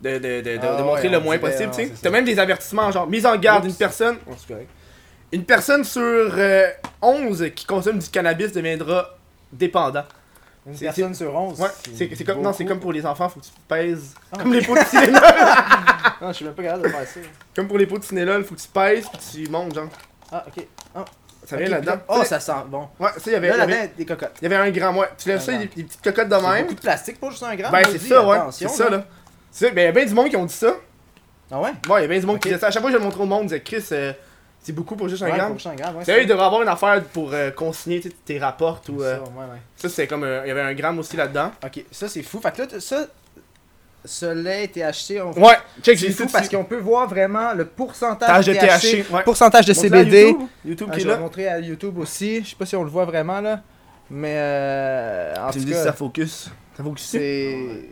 de, 0.05 0.19
de, 0.19 0.41
de, 0.41 0.57
de- 0.57 0.61
Ah 0.63 0.77
de 0.77 0.83
montrer 0.83 1.09
le 1.09 1.21
moins 1.21 1.39
possible, 1.39 1.71
tu 1.75 1.85
sais. 1.87 1.93
T'as 2.03 2.11
même 2.11 2.25
des 2.25 2.39
avertissements, 2.39 2.91
genre, 2.93 3.07
mise 3.09 3.25
en 3.27 3.37
garde, 3.37 3.65
une 3.65 3.75
personne. 3.75 4.17
Oh. 4.29 4.35
Une 5.33 5.45
personne 5.45 5.83
sur 5.85 6.03
euh, 6.03 6.69
11 7.03 7.47
qui 7.57 7.65
consomme 7.67 7.99
du 7.99 8.09
cannabis 8.09 8.53
deviendra 8.53 9.17
dépendant. 9.53 10.05
Une 10.67 10.79
personne 10.79 11.15
sur 11.15 11.35
11. 11.35 11.61
Ouais, 11.61 11.69
c'est 11.97 12.25
comme, 12.25 12.41
non, 12.41 12.53
c'est 12.53 12.65
comme 12.65 12.81
pour 12.81 12.93
les 12.93 13.05
enfants, 13.05 13.29
faut 13.29 13.41
que 13.41 13.45
tu 13.45 13.51
pèses. 13.69 14.15
Ah. 14.33 14.39
Comme 14.39 14.53
les 14.55 14.63
pots 14.63 14.75
de 14.75 14.85
Tylenol. 14.91 15.21
Non, 16.23 16.29
je 16.29 16.33
suis 16.33 16.45
même 16.45 16.55
pas 16.55 16.63
capable 16.63 16.83
de 16.85 16.89
faire 16.89 17.07
ça. 17.07 17.21
comme 17.57 17.69
pour 17.69 17.79
les 17.79 17.87
pots 17.87 17.99
de 17.99 18.05
Tylenol, 18.05 18.45
faut 18.45 18.55
que 18.55 18.61
tu 18.61 18.69
pèses 18.69 19.07
puis 19.09 19.45
tu 19.45 19.51
montes, 19.51 19.75
genre. 19.75 19.89
Ah, 20.33 20.45
ok. 20.47 20.67
Ça 21.47 21.57
vient 21.59 21.69
là-dedans. 21.69 21.97
Oh, 22.09 22.23
ça 22.25 22.41
sent 22.41 22.53
bon. 22.69 22.89
Ouais, 22.99 23.11
ça, 23.19 23.23
il 23.27 23.33
y 23.33 23.37
avait, 23.37 23.49
Là, 23.49 23.55
il 23.55 23.59
y 23.59 23.63
avait- 23.63 23.73
là-dedans, 23.75 23.93
des 23.99 24.07
cocottes. 24.07 24.33
il 24.41 24.45
y 24.45 24.47
avait 24.55 24.57
un 24.69 24.71
gramme, 24.71 24.97
ouais. 24.97 25.09
Tu 25.19 25.29
lèves 25.29 25.41
ça, 25.43 25.53
des, 25.53 25.67
petites 25.67 26.01
cocottes 26.03 26.29
de 26.31 26.37
même. 26.37 26.63
beaucoup 26.63 26.75
de 26.75 26.81
plastique 26.81 27.21
pour 27.21 27.31
juste 27.31 27.43
un 27.43 27.55
gramme. 27.55 27.71
Ben, 27.73 27.83
c'est 27.91 27.99
ça, 27.99 28.25
ouais. 28.27 28.39
C'est 28.51 28.69
ça, 28.71 28.89
là. 28.89 29.05
Ben, 29.61 29.73
il 29.77 29.83
y 29.83 29.87
a 29.87 29.93
bien 29.93 30.05
du 30.05 30.15
monde 30.15 30.29
qui 30.29 30.37
ont 30.37 30.45
dit 30.45 30.55
ça. 30.55 30.75
Ah 31.51 31.61
ouais? 31.61 31.71
Ouais, 31.89 32.01
il 32.01 32.03
y 32.03 32.05
a 32.05 32.09
bien 32.09 32.19
du 32.21 32.27
monde 32.27 32.37
Ok. 32.37 32.43
qui 32.43 32.49
disait 32.49 32.61
ça. 32.61 32.69
À 32.69 32.71
chaque 32.71 32.83
fois 32.83 32.91
que 32.91 32.97
je 32.97 32.99
le 32.99 33.05
montrais 33.05 33.23
au 33.23 33.27
monde, 33.27 33.43
ils 33.45 33.47
disaient 33.49 33.61
Chris, 33.63 33.85
euh, 33.93 34.13
c'est 34.63 34.73
beaucoup 34.73 34.97
pour 34.97 35.09
juste 35.09 35.23
un 35.23 35.27
Ouais, 35.27 35.33
gramme. 35.37 35.49
pour 35.51 35.59
juste 35.59 35.67
un 35.69 35.75
gramme, 35.75 35.97
ouais. 35.97 36.05
Sérieux, 36.05 36.23
il 36.23 36.29
devrait 36.29 36.47
avoir 36.47 36.63
une 36.63 36.69
affaire 36.69 37.03
pour 37.13 37.31
euh, 37.33 37.51
consigner 37.51 38.01
tu 38.01 38.09
sais, 38.09 38.15
tes 38.25 38.39
rapports 38.39 38.81
ou. 38.89 39.01
Ça, 39.01 39.07
euh, 39.07 39.19
ouais, 39.21 39.25
ouais. 39.53 39.59
ça, 39.77 39.89
c'est 39.89 40.07
comme. 40.07 40.25
euh, 40.25 40.41
Il 40.45 40.49
y 40.49 40.51
avait 40.51 40.63
un 40.63 40.75
gramme 40.75 40.99
aussi 40.99 41.17
là-dedans. 41.17 41.53
Ok, 41.65 41.85
ça 41.91 42.09
c'est 42.09 42.23
fou. 42.23 42.41
Fait 42.41 42.53
que 42.53 42.63
là, 42.63 42.67
t- 42.67 42.81
ça, 42.81 43.07
ce 44.07 44.27
lait 44.27 44.65
été 44.65 44.83
acheté. 44.83 45.21
On... 45.23 45.33
Ouais, 45.33 45.57
check, 45.83 45.99
C'est 45.99 46.11
fou 46.11 46.25
tout 46.25 46.33
parce 46.33 46.47
dessus. 46.47 46.57
qu'on 46.57 46.65
peut 46.65 46.79
voir 46.79 47.07
vraiment 47.09 47.53
le 47.55 47.65
pourcentage 47.67 48.27
Tâche 48.29 48.47
de 48.47 48.53
THC, 48.55 49.03
THC. 49.05 49.11
Ouais. 49.13 49.23
pourcentage 49.23 49.67
de 49.67 49.73
Montre-le 49.73 49.95
à 49.95 49.99
CBD. 50.05 50.27
YouTube, 50.29 50.49
YouTube 50.65 50.89
Ah, 50.91 50.95
qui 50.95 50.99
est 50.99 51.03
je 51.03 51.09
vais 51.09 51.15
là. 51.15 51.21
montrer 51.21 51.49
à 51.49 51.59
YouTube 51.61 51.99
aussi. 51.99 52.43
Je 52.45 52.51
sais 52.51 52.57
pas 52.57 52.67
si 52.67 52.75
on 52.77 52.83
le 52.83 52.91
voit 52.91 53.05
vraiment 53.05 53.41
là. 53.41 53.61
Mais 54.11 54.35
euh, 54.37 55.35
en 55.39 55.51
Tu 55.51 55.59
me 55.59 55.65
tout 55.65 55.69
dis 55.71 55.73
si 55.73 55.79
cas, 55.79 55.85
ça 55.85 55.93
focus. 55.93 56.51
Ça 56.77 56.83
focus 56.83 57.05
ici. 57.05 57.19
c'est. 57.19 57.89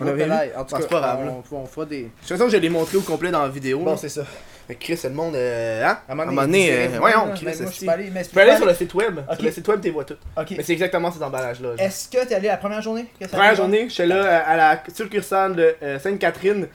On 0.00 0.06
avait 0.06 0.24
vu. 0.24 0.32
En 0.56 0.64
tout 0.64 0.74
cas, 0.76 0.80
c'est 0.82 0.88
pas 0.88 1.00
grave, 1.00 1.18
on, 1.22 1.26
là. 1.26 1.32
on, 1.52 1.56
on 1.56 1.66
fera 1.66 1.86
des. 1.86 2.02
De 2.02 2.08
toute 2.20 2.28
façon, 2.28 2.48
je 2.48 2.56
l'ai 2.56 2.68
montré 2.68 2.96
au 2.96 3.00
complet 3.02 3.30
dans 3.30 3.42
la 3.42 3.48
vidéo. 3.48 3.78
là. 3.80 3.84
Bon, 3.84 3.96
c'est 3.96 4.08
ça. 4.08 4.22
Que 4.68 4.74
Chris, 4.74 5.00
le 5.04 5.10
monde. 5.10 5.34
euh, 5.34 5.82
hein? 5.84 5.98
À 6.08 6.12
un 6.12 6.14
moment 6.14 6.42
donné, 6.42 6.70
euh, 6.70 6.88
voyons, 6.98 7.30
Chris, 7.34 7.44
mais 7.46 7.54
moi, 7.56 7.64
je 7.64 7.68
esti. 7.70 7.86
peux 7.86 7.90
aller, 7.92 8.10
mais 8.12 8.22
Tu 8.22 8.30
peux 8.30 8.40
aller 8.40 8.56
sur 8.56 8.66
le 8.66 8.74
site 8.74 8.94
web. 8.94 9.20
Sur 9.34 9.42
le 9.44 9.50
site 9.50 9.68
web, 9.68 9.80
tu 9.80 9.90
vois 9.90 10.04
tout. 10.04 10.16
Mais 10.50 10.62
c'est 10.62 10.72
exactement 10.74 11.10
ces 11.10 11.22
emballages-là. 11.22 11.70
genre. 11.76 11.80
Est-ce 11.86 12.08
que 12.08 12.26
t'es 12.26 12.34
allé 12.34 12.48
la 12.48 12.58
première 12.58 12.82
journée? 12.82 13.06
Que 13.18 13.26
ça 13.26 13.36
Première 13.36 13.54
journée, 13.54 13.88
j'étais 13.88 14.06
là 14.06 14.16
euh, 14.16 14.40
à 14.46 14.56
la 14.56 14.82
succursale 14.94 15.56
de 15.56 15.74
Sainte-Catherine. 15.98 16.68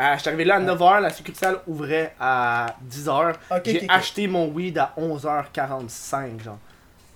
Euh, 0.00 0.14
J'étais 0.16 0.28
arrivé 0.28 0.44
là 0.44 0.56
à 0.56 0.60
9h, 0.60 1.00
la 1.02 1.10
succursale 1.10 1.58
ouvrait 1.68 2.14
à 2.18 2.74
10h. 2.90 3.34
Ok, 3.52 3.60
J'ai 3.66 3.86
acheté 3.88 4.26
mon 4.26 4.46
weed 4.48 4.76
à 4.78 4.92
11h45, 4.98 6.42
genre. 6.42 6.58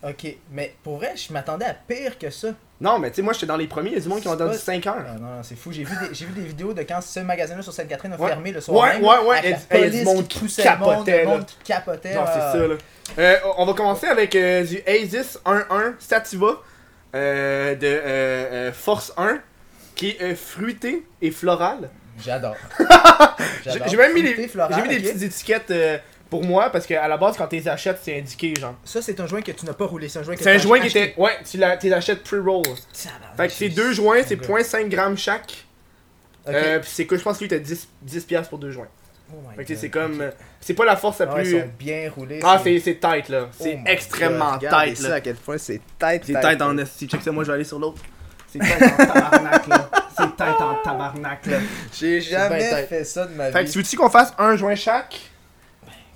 Ok, 0.05 0.37
mais 0.53 0.75
pour 0.85 0.99
vrai, 0.99 1.15
je 1.17 1.33
m'attendais 1.33 1.65
à 1.65 1.75
pire 1.75 2.17
que 2.19 2.31
ça. 2.31 2.49
Non, 2.81 2.99
mais 3.01 3.11
tu 3.11 3.17
sais, 3.17 3.23
moi 3.23 3.33
j'étais 3.33 3.47
dans 3.47 3.57
les 3.57 3.67
premiers, 3.67 3.91
il 3.91 3.95
y 3.95 3.97
a 3.97 4.01
du 4.01 4.09
monde 4.09 4.21
qui 4.21 4.29
attendu 4.29 4.51
pas- 4.53 4.57
5 4.57 4.87
heures. 4.87 4.95
Ah, 4.99 5.15
non, 5.19 5.27
non, 5.37 5.43
c'est 5.43 5.57
fou. 5.57 5.73
J'ai 5.73 5.83
vu, 5.83 5.95
des, 6.01 6.15
j'ai 6.15 6.27
vu 6.27 6.33
des 6.33 6.43
vidéos 6.47 6.73
de 6.73 6.83
quand 6.83 7.01
ce 7.01 7.19
magasin-là 7.21 7.63
sur 7.63 7.73
Sainte-Catherine 7.73 8.13
a 8.13 8.17
Ouais. 8.21 8.29
fermé 8.29 8.53
le 8.53 8.61
soir 8.61 8.81
Ouais, 8.85 8.93
même. 8.95 9.05
ouais, 9.05 9.19
ouais, 9.27 9.39
Avec 9.39 9.57
et- 9.71 9.79
la 9.81 9.87
et 9.87 9.91
du 9.91 10.03
monde 10.05 10.29
qui 10.29 10.39
poussait 10.39 10.63
le 10.63 10.71
monde, 10.79 10.89
capotait, 10.91 11.19
le 11.19 11.25
là. 11.25 11.31
monde 11.31 11.45
qui 11.47 11.57
capotait. 11.65 12.13
Genre, 12.15 12.29
c'est 12.33 12.41
ah. 12.41 12.53
ça, 12.53 12.59
là. 12.69 12.75
Euh, 13.19 13.37
on 13.57 13.67
va 13.67 13.73
commencer 13.73 14.07
avec 14.07 14.37
euh, 14.37 14.65
du 14.65 14.81
Asis 14.87 15.39
1.1 15.45 15.95
Sativa 15.99 16.47
euh, 17.15 17.75
de 17.75 17.87
euh, 17.87 18.69
euh, 18.69 18.73
Force 18.73 19.13
1 19.17 19.41
qui 19.97 20.11
est 20.11 20.23
euh, 20.23 20.35
fruité 20.37 21.05
et 21.21 21.31
floral. 21.33 21.89
J'adore. 22.25 22.55
J'ai 22.79 23.71
J'adore. 23.73 23.89
j'ai 23.89 23.97
même 23.97 24.13
mis, 24.15 24.23
des, 24.23 24.31
mis 24.37 24.37
des 24.37 24.45
ok. 24.45 24.89
petites 24.89 25.23
étiquettes 25.23 25.71
euh, 25.71 25.99
pour 26.31 26.45
moi 26.45 26.71
parce 26.71 26.87
qu'à 26.87 27.07
la 27.09 27.17
base, 27.17 27.37
quand 27.37 27.47
tu 27.47 27.57
les 27.57 27.69
achètes, 27.69 27.99
c'est 28.03 28.19
indiqué, 28.19 28.55
genre. 28.59 28.75
Ça, 28.85 29.01
c'est 29.03 29.19
un 29.21 29.27
joint 29.27 29.41
que 29.43 29.53
tu 29.53 29.65
n'as 29.67 29.73
pas 29.73 29.87
roulé. 29.87 30.09
C'est 30.09 30.19
un 30.19 30.23
joint 30.23 30.35
que 30.37 30.43
C'est 30.43 30.51
un 30.51 30.57
t'as 30.57 30.63
joint 30.63 30.81
qui 30.81 30.89
était. 30.89 31.15
Ouais, 31.17 31.39
tu 31.49 31.57
les 31.59 31.93
achètes 31.93 32.23
pre-roll. 32.23 32.65
Fait 33.37 33.47
que 33.49 33.53
c'est 33.53 33.69
deux 33.71 33.93
joints, 33.93 34.23
c'est 34.27 34.35
Ok. 34.37 34.61
0.5 34.61 34.89
grammes 34.89 35.17
chaque. 35.17 35.65
Ok. 36.47 36.55
Euh, 36.55 36.81
c'est 36.85 37.07
que 37.07 37.17
je 37.17 37.23
pense 37.23 37.39
qu'il 37.39 37.47
était 37.47 37.61
10, 37.61 37.89
10 38.03 38.25
piastres 38.25 38.49
pour 38.51 38.59
deux 38.59 38.71
joints. 38.71 38.89
Oh 39.31 39.37
my 39.51 39.63
que 39.65 39.69
God, 39.73 39.77
c'est 39.79 39.91
comme. 39.91 40.21
euh, 40.23 40.31
C'est 40.61 40.73
pas 40.73 40.87
la 40.87 40.97
force 40.97 41.19
la 41.19 41.27
Ah 41.31 41.35
plus. 41.35 41.51
ils 41.53 41.61
sont 41.61 41.67
bien 41.79 42.11
roulés. 42.15 42.41
Ah, 42.43 42.59
c'est 42.65 42.79
c'est 42.81 42.95
tight 42.99 43.29
là. 43.29 43.49
Oh 43.51 43.55
C'est 43.61 43.77
my 43.77 43.83
extrêmement 43.87 44.57
God, 44.57 44.71
tight 44.71 44.97
ça, 44.97 45.09
là. 45.11 45.15
à 45.17 45.21
quel 45.21 45.37
point 45.37 45.59
c'est 45.59 45.81
tight. 45.99 46.23
C'est 46.25 46.41
tight 46.41 46.63
en 46.63 46.79
esti. 46.79 47.07
Check 47.07 47.21
ça, 47.23 47.31
moi 47.33 47.45
je 47.45 47.49
vais 47.49 47.55
aller 47.57 47.65
sur 47.65 47.79
l'autre. 47.79 48.01
C'est 48.51 48.59
tight 48.61 48.83
en 48.83 48.97
tabarnak 48.97 49.67
là. 49.67 49.91
C'est 50.17 50.37
tight 50.37 50.61
en 50.63 50.75
tabarnak 50.83 51.45
là. 51.47 51.59
J'ai 51.99 52.23
jamais 52.23 52.87
fait 52.87 53.05
ça 53.05 53.27
de 53.27 53.35
ma 53.35 53.53
Fait 53.53 53.61
que 53.61 53.65
vie. 53.67 53.73
tu 53.73 53.79
veux-tu 53.79 53.97
qu'on 53.99 54.09
fasse 54.09 54.33
un 54.39 54.57
joint 54.57 54.75
chaque? 54.75 55.21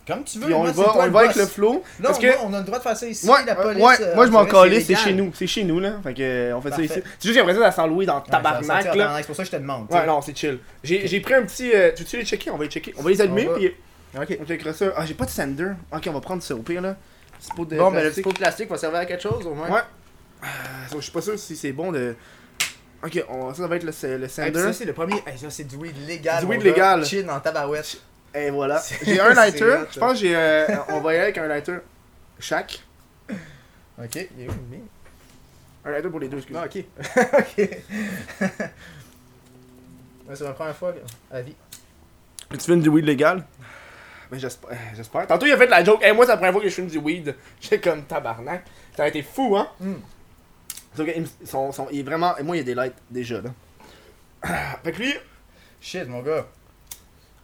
Comme 0.06 0.24
tu 0.24 0.38
veux. 0.40 0.46
Puis 0.46 0.54
on 0.54 0.62
moi, 0.64 0.72
va, 0.72 0.96
on 0.96 1.10
va 1.10 1.20
avec 1.20 1.36
le 1.36 1.46
flow. 1.46 1.74
Non, 1.74 1.82
Parce 2.02 2.18
que. 2.18 2.26
moi, 2.26 2.36
on 2.44 2.54
a 2.54 2.58
le 2.58 2.64
droit 2.64 2.78
de 2.78 2.82
faire 2.82 2.96
ça 2.96 3.06
ici. 3.06 3.28
Ouais, 3.28 3.44
la 3.46 3.54
police, 3.54 3.82
ouais, 3.84 3.94
euh, 4.00 4.14
moi 4.16 4.26
je 4.26 4.30
m'en 4.32 4.44
calais, 4.46 4.80
c'est 4.80 4.96
chez 4.96 5.12
nous. 5.12 5.30
C'est 5.34 5.46
chez 5.46 5.62
nous 5.62 5.78
là. 5.78 5.92
Fait 6.02 6.12
que 6.14 6.22
euh, 6.22 6.56
on 6.56 6.60
fait 6.60 6.70
ça 6.70 6.82
ici. 6.82 7.00
C'est 7.20 7.28
juste 7.32 7.44
ça, 7.46 7.70
ça 7.70 7.82
sent 7.82 7.88
Louis 7.88 8.04
dans 8.06 8.16
le 8.16 8.20
Ouais, 8.22 8.26
tabarnak 8.30 8.84
tabarnak, 8.84 9.18
C'est 9.20 9.26
pour 9.26 9.36
ça 9.36 9.42
que 9.44 9.46
je 9.50 9.52
te 9.56 9.60
demande. 9.60 9.86
Ouais, 9.92 10.04
non, 10.06 10.20
c'est 10.20 10.36
chill. 10.36 10.58
J'ai 10.82 11.06
j'ai 11.06 11.20
pris 11.20 11.34
un 11.34 11.42
petit. 11.44 11.70
euh, 11.72 11.92
tu 11.94 12.02
veux-tu 12.02 12.16
les 12.16 12.24
checker? 12.24 12.50
On 12.50 12.56
va 12.56 12.64
les 12.64 12.70
checker. 12.70 12.94
On 12.98 13.02
va 13.02 13.10
les 13.10 13.20
allumer, 13.20 13.46
On 13.48 13.52
va. 13.52 13.56
puis 13.58 13.72
Ok. 14.18 14.38
on 14.42 14.46
checkera 14.46 14.72
ça. 14.72 14.86
Ah, 14.96 15.06
j'ai 15.06 15.14
pas 15.14 15.24
de 15.24 15.30
sander. 15.30 15.68
Ok, 15.92 16.02
on 16.08 16.12
va 16.12 16.20
prendre 16.20 16.42
ça 16.42 16.54
au 16.54 16.58
pire 16.62 16.82
là. 16.82 16.96
C'est 17.38 17.54
pot 17.54 17.64
de 17.64 17.76
Bon, 17.76 17.90
mais 17.90 17.98
le 17.98 18.02
plastique. 18.10 18.14
petit 18.14 18.22
pot 18.22 18.32
de 18.32 18.38
plastique 18.38 18.68
va 18.70 18.76
servir 18.78 18.98
à 19.00 19.06
quelque 19.06 19.22
chose 19.22 19.46
au 19.46 19.54
moins. 19.54 19.68
Ouais. 19.70 19.80
Euh, 20.44 20.46
je 20.96 21.00
suis 21.00 21.12
pas 21.12 21.20
sûr 21.22 21.38
si 21.38 21.54
c'est 21.56 21.72
bon 21.72 21.92
de. 21.92 22.14
Ok, 23.04 23.24
on- 23.28 23.52
ça, 23.54 23.66
va 23.66 23.76
être 23.76 23.82
le, 23.84 24.16
le 24.18 24.28
sander. 24.28 24.58
ça, 24.60 24.72
c'est 24.72 24.84
le 24.84 24.92
premier. 24.92 25.22
Ça, 25.36 25.48
c'est 25.50 25.64
du 25.64 25.76
weed 25.76 25.94
légal. 26.08 26.40
Du 26.44 26.50
weed 26.50 26.62
légal. 26.62 27.04
Chill 27.04 27.24
dans 27.24 27.38
tabarouette. 27.40 27.98
Et 28.34 28.50
voilà. 28.50 28.82
J'ai 29.04 29.20
un 29.20 29.34
lighter. 29.34 29.76
Je 29.92 29.98
pense 29.98 30.12
que 30.12 30.18
j'ai. 30.18 30.36
euh, 30.36 30.66
on 30.88 31.00
va 31.00 31.12
y 31.12 31.16
aller 31.16 31.24
avec 31.24 31.38
un 31.38 31.46
lighter 31.46 31.78
chaque. 32.38 32.82
Ok, 33.98 34.14
il 34.16 34.44
est 34.44 34.48
où 34.48 34.52
le 34.52 34.76
mien? 34.76 34.82
Un 35.84 35.90
lighter 35.90 36.08
pour 36.08 36.20
les 36.20 36.28
deux, 36.28 36.38
excuse. 36.38 36.56
Ah, 36.58 36.64
ok. 36.64 36.84
ok. 37.38 37.68
Ouais, 40.28 40.36
c'est 40.36 40.44
ma 40.44 40.52
première 40.52 40.76
fois 40.76 40.94
à 41.30 41.40
vie. 41.42 41.54
Tu 42.50 42.58
fumes 42.58 42.80
du 42.80 42.88
weed 42.88 43.04
légal? 43.04 43.44
Ben 44.30 44.38
j'espère. 44.38 44.70
euh, 44.70 44.76
j'espère. 44.94 45.26
Tantôt 45.26 45.46
il 45.46 45.52
a 45.52 45.56
fait 45.56 45.66
la 45.66 45.82
joke. 45.84 46.02
Hey, 46.02 46.14
moi 46.14 46.24
c'est 46.24 46.30
la 46.30 46.36
première 46.36 46.52
fois 46.52 46.62
que 46.62 46.68
je 46.68 46.74
fume 46.74 46.86
du 46.86 46.98
weed. 46.98 47.34
J'étais 47.60 47.80
comme 47.80 48.04
tabarnak. 48.04 48.64
Ça 48.96 49.02
a 49.04 49.08
été 49.08 49.22
fou, 49.22 49.56
hein? 49.56 49.68
Mm. 49.80 49.94
Que, 50.96 51.02
il, 51.16 51.22
me- 51.22 51.46
son- 51.46 51.72
son- 51.72 51.88
il 51.90 52.00
est 52.00 52.02
vraiment. 52.04 52.36
Et 52.38 52.42
moi 52.44 52.54
il 52.56 52.60
y 52.60 52.62
a 52.62 52.64
des 52.64 52.74
lights 52.74 52.94
déjà 53.10 53.40
là. 53.42 53.50
Fait 54.84 54.92
que 54.92 54.98
lui, 55.02 55.12
Shit, 55.80 56.06
mon 56.08 56.22
gars. 56.22 56.46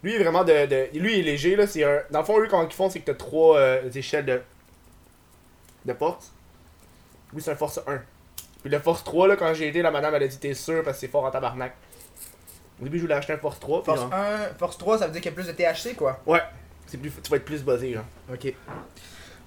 Lui 0.02 0.14
est 0.14 0.22
vraiment 0.22 0.44
de. 0.44 0.66
de- 0.66 0.98
lui 0.98 1.14
il 1.14 1.20
est 1.20 1.32
léger 1.32 1.56
là. 1.56 1.66
C'est 1.66 1.84
un. 1.84 2.02
Dans 2.10 2.20
le 2.20 2.24
fond, 2.24 2.38
eux 2.40 2.46
quand 2.48 2.66
ils 2.66 2.72
font, 2.72 2.88
c'est 2.90 3.00
que 3.00 3.06
t'as 3.06 3.14
trois 3.18 3.58
euh, 3.58 3.90
échelles 3.90 4.26
de. 4.26 4.40
de 5.84 5.94
force. 5.94 6.32
Lui 7.32 7.42
c'est 7.42 7.50
un 7.50 7.56
force 7.56 7.80
1. 7.86 8.00
Puis 8.62 8.70
le 8.70 8.78
force 8.80 9.04
3 9.04 9.28
là, 9.28 9.36
quand 9.36 9.52
j'ai 9.54 9.68
été, 9.68 9.82
la 9.82 9.90
madame 9.90 10.14
elle 10.14 10.22
a 10.22 10.28
dit 10.28 10.38
t'es 10.38 10.54
sûr 10.54 10.82
parce 10.82 10.96
que 10.96 11.00
c'est 11.02 11.08
fort 11.08 11.24
en 11.24 11.30
tabarnak. 11.30 11.74
Au 12.80 12.84
début 12.84 12.98
je 12.98 13.02
voulais 13.02 13.14
acheter 13.14 13.32
un 13.32 13.38
force 13.38 13.60
3. 13.60 13.82
puis 13.82 13.86
Force 13.86 14.00
genre, 14.00 14.14
1, 14.14 14.38
Force 14.58 14.78
3, 14.78 14.98
ça 14.98 15.06
veut 15.06 15.12
dire 15.12 15.20
qu'il 15.20 15.30
y 15.30 15.34
a 15.34 15.36
plus 15.36 15.46
de 15.46 15.52
THC, 15.52 15.96
quoi. 15.96 16.20
Ouais. 16.26 16.40
C'est 16.86 16.96
plus, 16.96 17.10
tu 17.10 17.30
vas 17.30 17.36
être 17.36 17.44
plus 17.44 17.62
buzzé 17.62 17.92
genre. 17.92 18.04
Ok. 18.32 18.52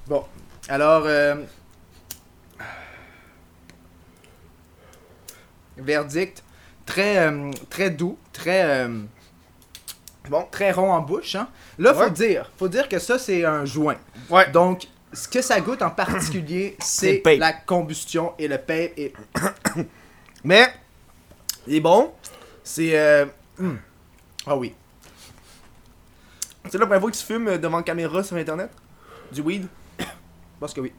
Bon. 0.07 0.25
Alors, 0.69 1.03
euh... 1.05 1.35
verdict 5.77 6.43
très, 6.85 7.17
euh, 7.17 7.51
très 7.69 7.89
doux, 7.89 8.17
très, 8.33 8.85
euh, 8.85 8.99
Bon. 10.29 10.47
très 10.51 10.71
rond 10.71 10.91
en 10.91 11.01
bouche. 11.01 11.35
Hein. 11.35 11.47
Là, 11.79 11.93
faut 11.93 12.09
dire, 12.09 12.49
faut 12.57 12.67
dire 12.67 12.87
que 12.87 12.99
ça 12.99 13.17
c'est 13.17 13.43
un 13.43 13.65
joint. 13.65 13.97
Ouais. 14.29 14.49
Donc, 14.51 14.87
ce 15.13 15.27
que 15.27 15.41
ça 15.41 15.59
goûte 15.59 15.81
en 15.81 15.89
particulier, 15.89 16.77
c'est 16.81 17.21
la 17.37 17.53
combustion 17.53 18.33
et 18.37 18.47
le. 18.47 18.59
Et... 18.69 19.13
Mais, 20.43 20.67
il 21.67 21.75
est 21.75 21.81
bon. 21.81 22.11
C'est. 22.63 22.97
Euh, 22.97 23.25
Ah 24.45 24.55
oui. 24.55 24.73
c'est 26.69 26.77
la 26.77 26.85
première 26.85 27.01
fois 27.01 27.11
que 27.11 27.17
tu 27.17 27.23
fumes 27.23 27.57
devant 27.57 27.81
caméra 27.83 28.23
sur 28.23 28.37
internet? 28.37 28.71
Du 29.31 29.41
weed? 29.41 29.67
Parce 30.59 30.73
que 30.73 30.81
oui. 30.81 30.93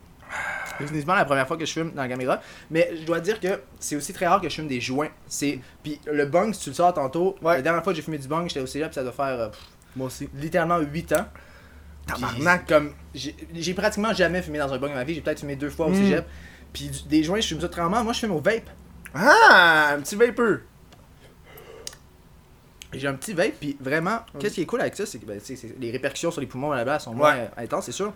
C'est 0.78 0.78
définitivement 0.84 1.14
la 1.14 1.24
première 1.24 1.46
fois 1.46 1.56
que 1.56 1.64
je 1.66 1.72
fume 1.72 1.92
dans 1.92 2.02
la 2.02 2.08
caméra. 2.08 2.40
Mais 2.70 2.90
je 3.00 3.04
dois 3.04 3.20
dire 3.20 3.38
que 3.40 3.60
c'est 3.78 3.96
aussi 3.96 4.12
très 4.12 4.26
rare 4.26 4.40
que 4.40 4.48
je 4.48 4.54
fume 4.54 4.68
des 4.68 4.80
joints. 4.80 5.10
C'est 5.26 5.60
Puis 5.82 6.00
le 6.06 6.24
bong, 6.26 6.52
si 6.54 6.60
tu 6.62 6.70
le 6.70 6.74
sors 6.74 6.94
tantôt, 6.94 7.36
Ouais. 7.42 7.56
la 7.56 7.62
dernière 7.62 7.82
fois 7.84 7.92
que 7.92 7.96
j'ai 7.98 8.02
fumé 8.02 8.18
du 8.18 8.26
bong, 8.28 8.48
j'étais 8.48 8.60
au 8.60 8.66
cégep, 8.66 8.92
ça 8.94 9.02
doit 9.02 9.12
faire 9.12 9.24
euh, 9.26 9.48
pff, 9.48 9.60
Moi 9.96 10.06
aussi. 10.06 10.28
littéralement 10.34 10.78
8 10.78 11.12
ans. 11.12 11.26
Puis, 12.06 12.14
Tabarnak. 12.20 12.66
comme 12.66 12.92
j'ai 13.14 13.36
j'ai 13.54 13.74
pratiquement 13.74 14.12
jamais 14.12 14.42
fumé 14.42 14.58
dans 14.58 14.72
un 14.72 14.78
bong 14.78 14.88
dans 14.90 14.96
ma 14.96 15.04
vie, 15.04 15.14
j'ai 15.14 15.20
peut-être 15.20 15.40
fumé 15.40 15.54
deux 15.56 15.70
fois 15.70 15.86
au 15.86 15.90
Mm. 15.90 15.94
cégep. 15.96 16.26
Puis 16.72 16.88
du- 16.88 17.02
des 17.08 17.22
joints, 17.22 17.40
je 17.40 17.46
fume 17.48 17.60
ça 17.60 17.68
très 17.68 17.80
rarement. 17.82 18.02
Moi, 18.02 18.12
je 18.14 18.20
fume 18.20 18.32
au 18.32 18.40
vape. 18.40 18.68
Ah, 19.14 19.90
un 19.94 20.00
petit 20.00 20.16
vapor. 20.16 20.56
J'ai 22.94 23.08
un 23.08 23.14
petit 23.14 23.32
vape, 23.32 23.54
puis 23.58 23.76
vraiment, 23.80 24.18
qu'est-ce 24.38 24.54
qui 24.56 24.62
est 24.62 24.66
cool 24.66 24.80
avec 24.82 24.94
ça, 24.96 25.06
c'est 25.06 25.18
que 25.18 25.24
ben, 25.24 25.38
tu 25.38 25.46
sais, 25.46 25.56
c'est- 25.56 25.74
les 25.78 25.90
répercussions 25.90 26.30
sur 26.30 26.40
les 26.42 26.46
poumons 26.46 26.68
blablabla 26.68 26.98
sont 26.98 27.14
moins 27.14 27.32
Ouais. 27.34 27.50
euh, 27.58 27.62
intenses, 27.62 27.86
c'est 27.86 27.92
sûr. 27.92 28.12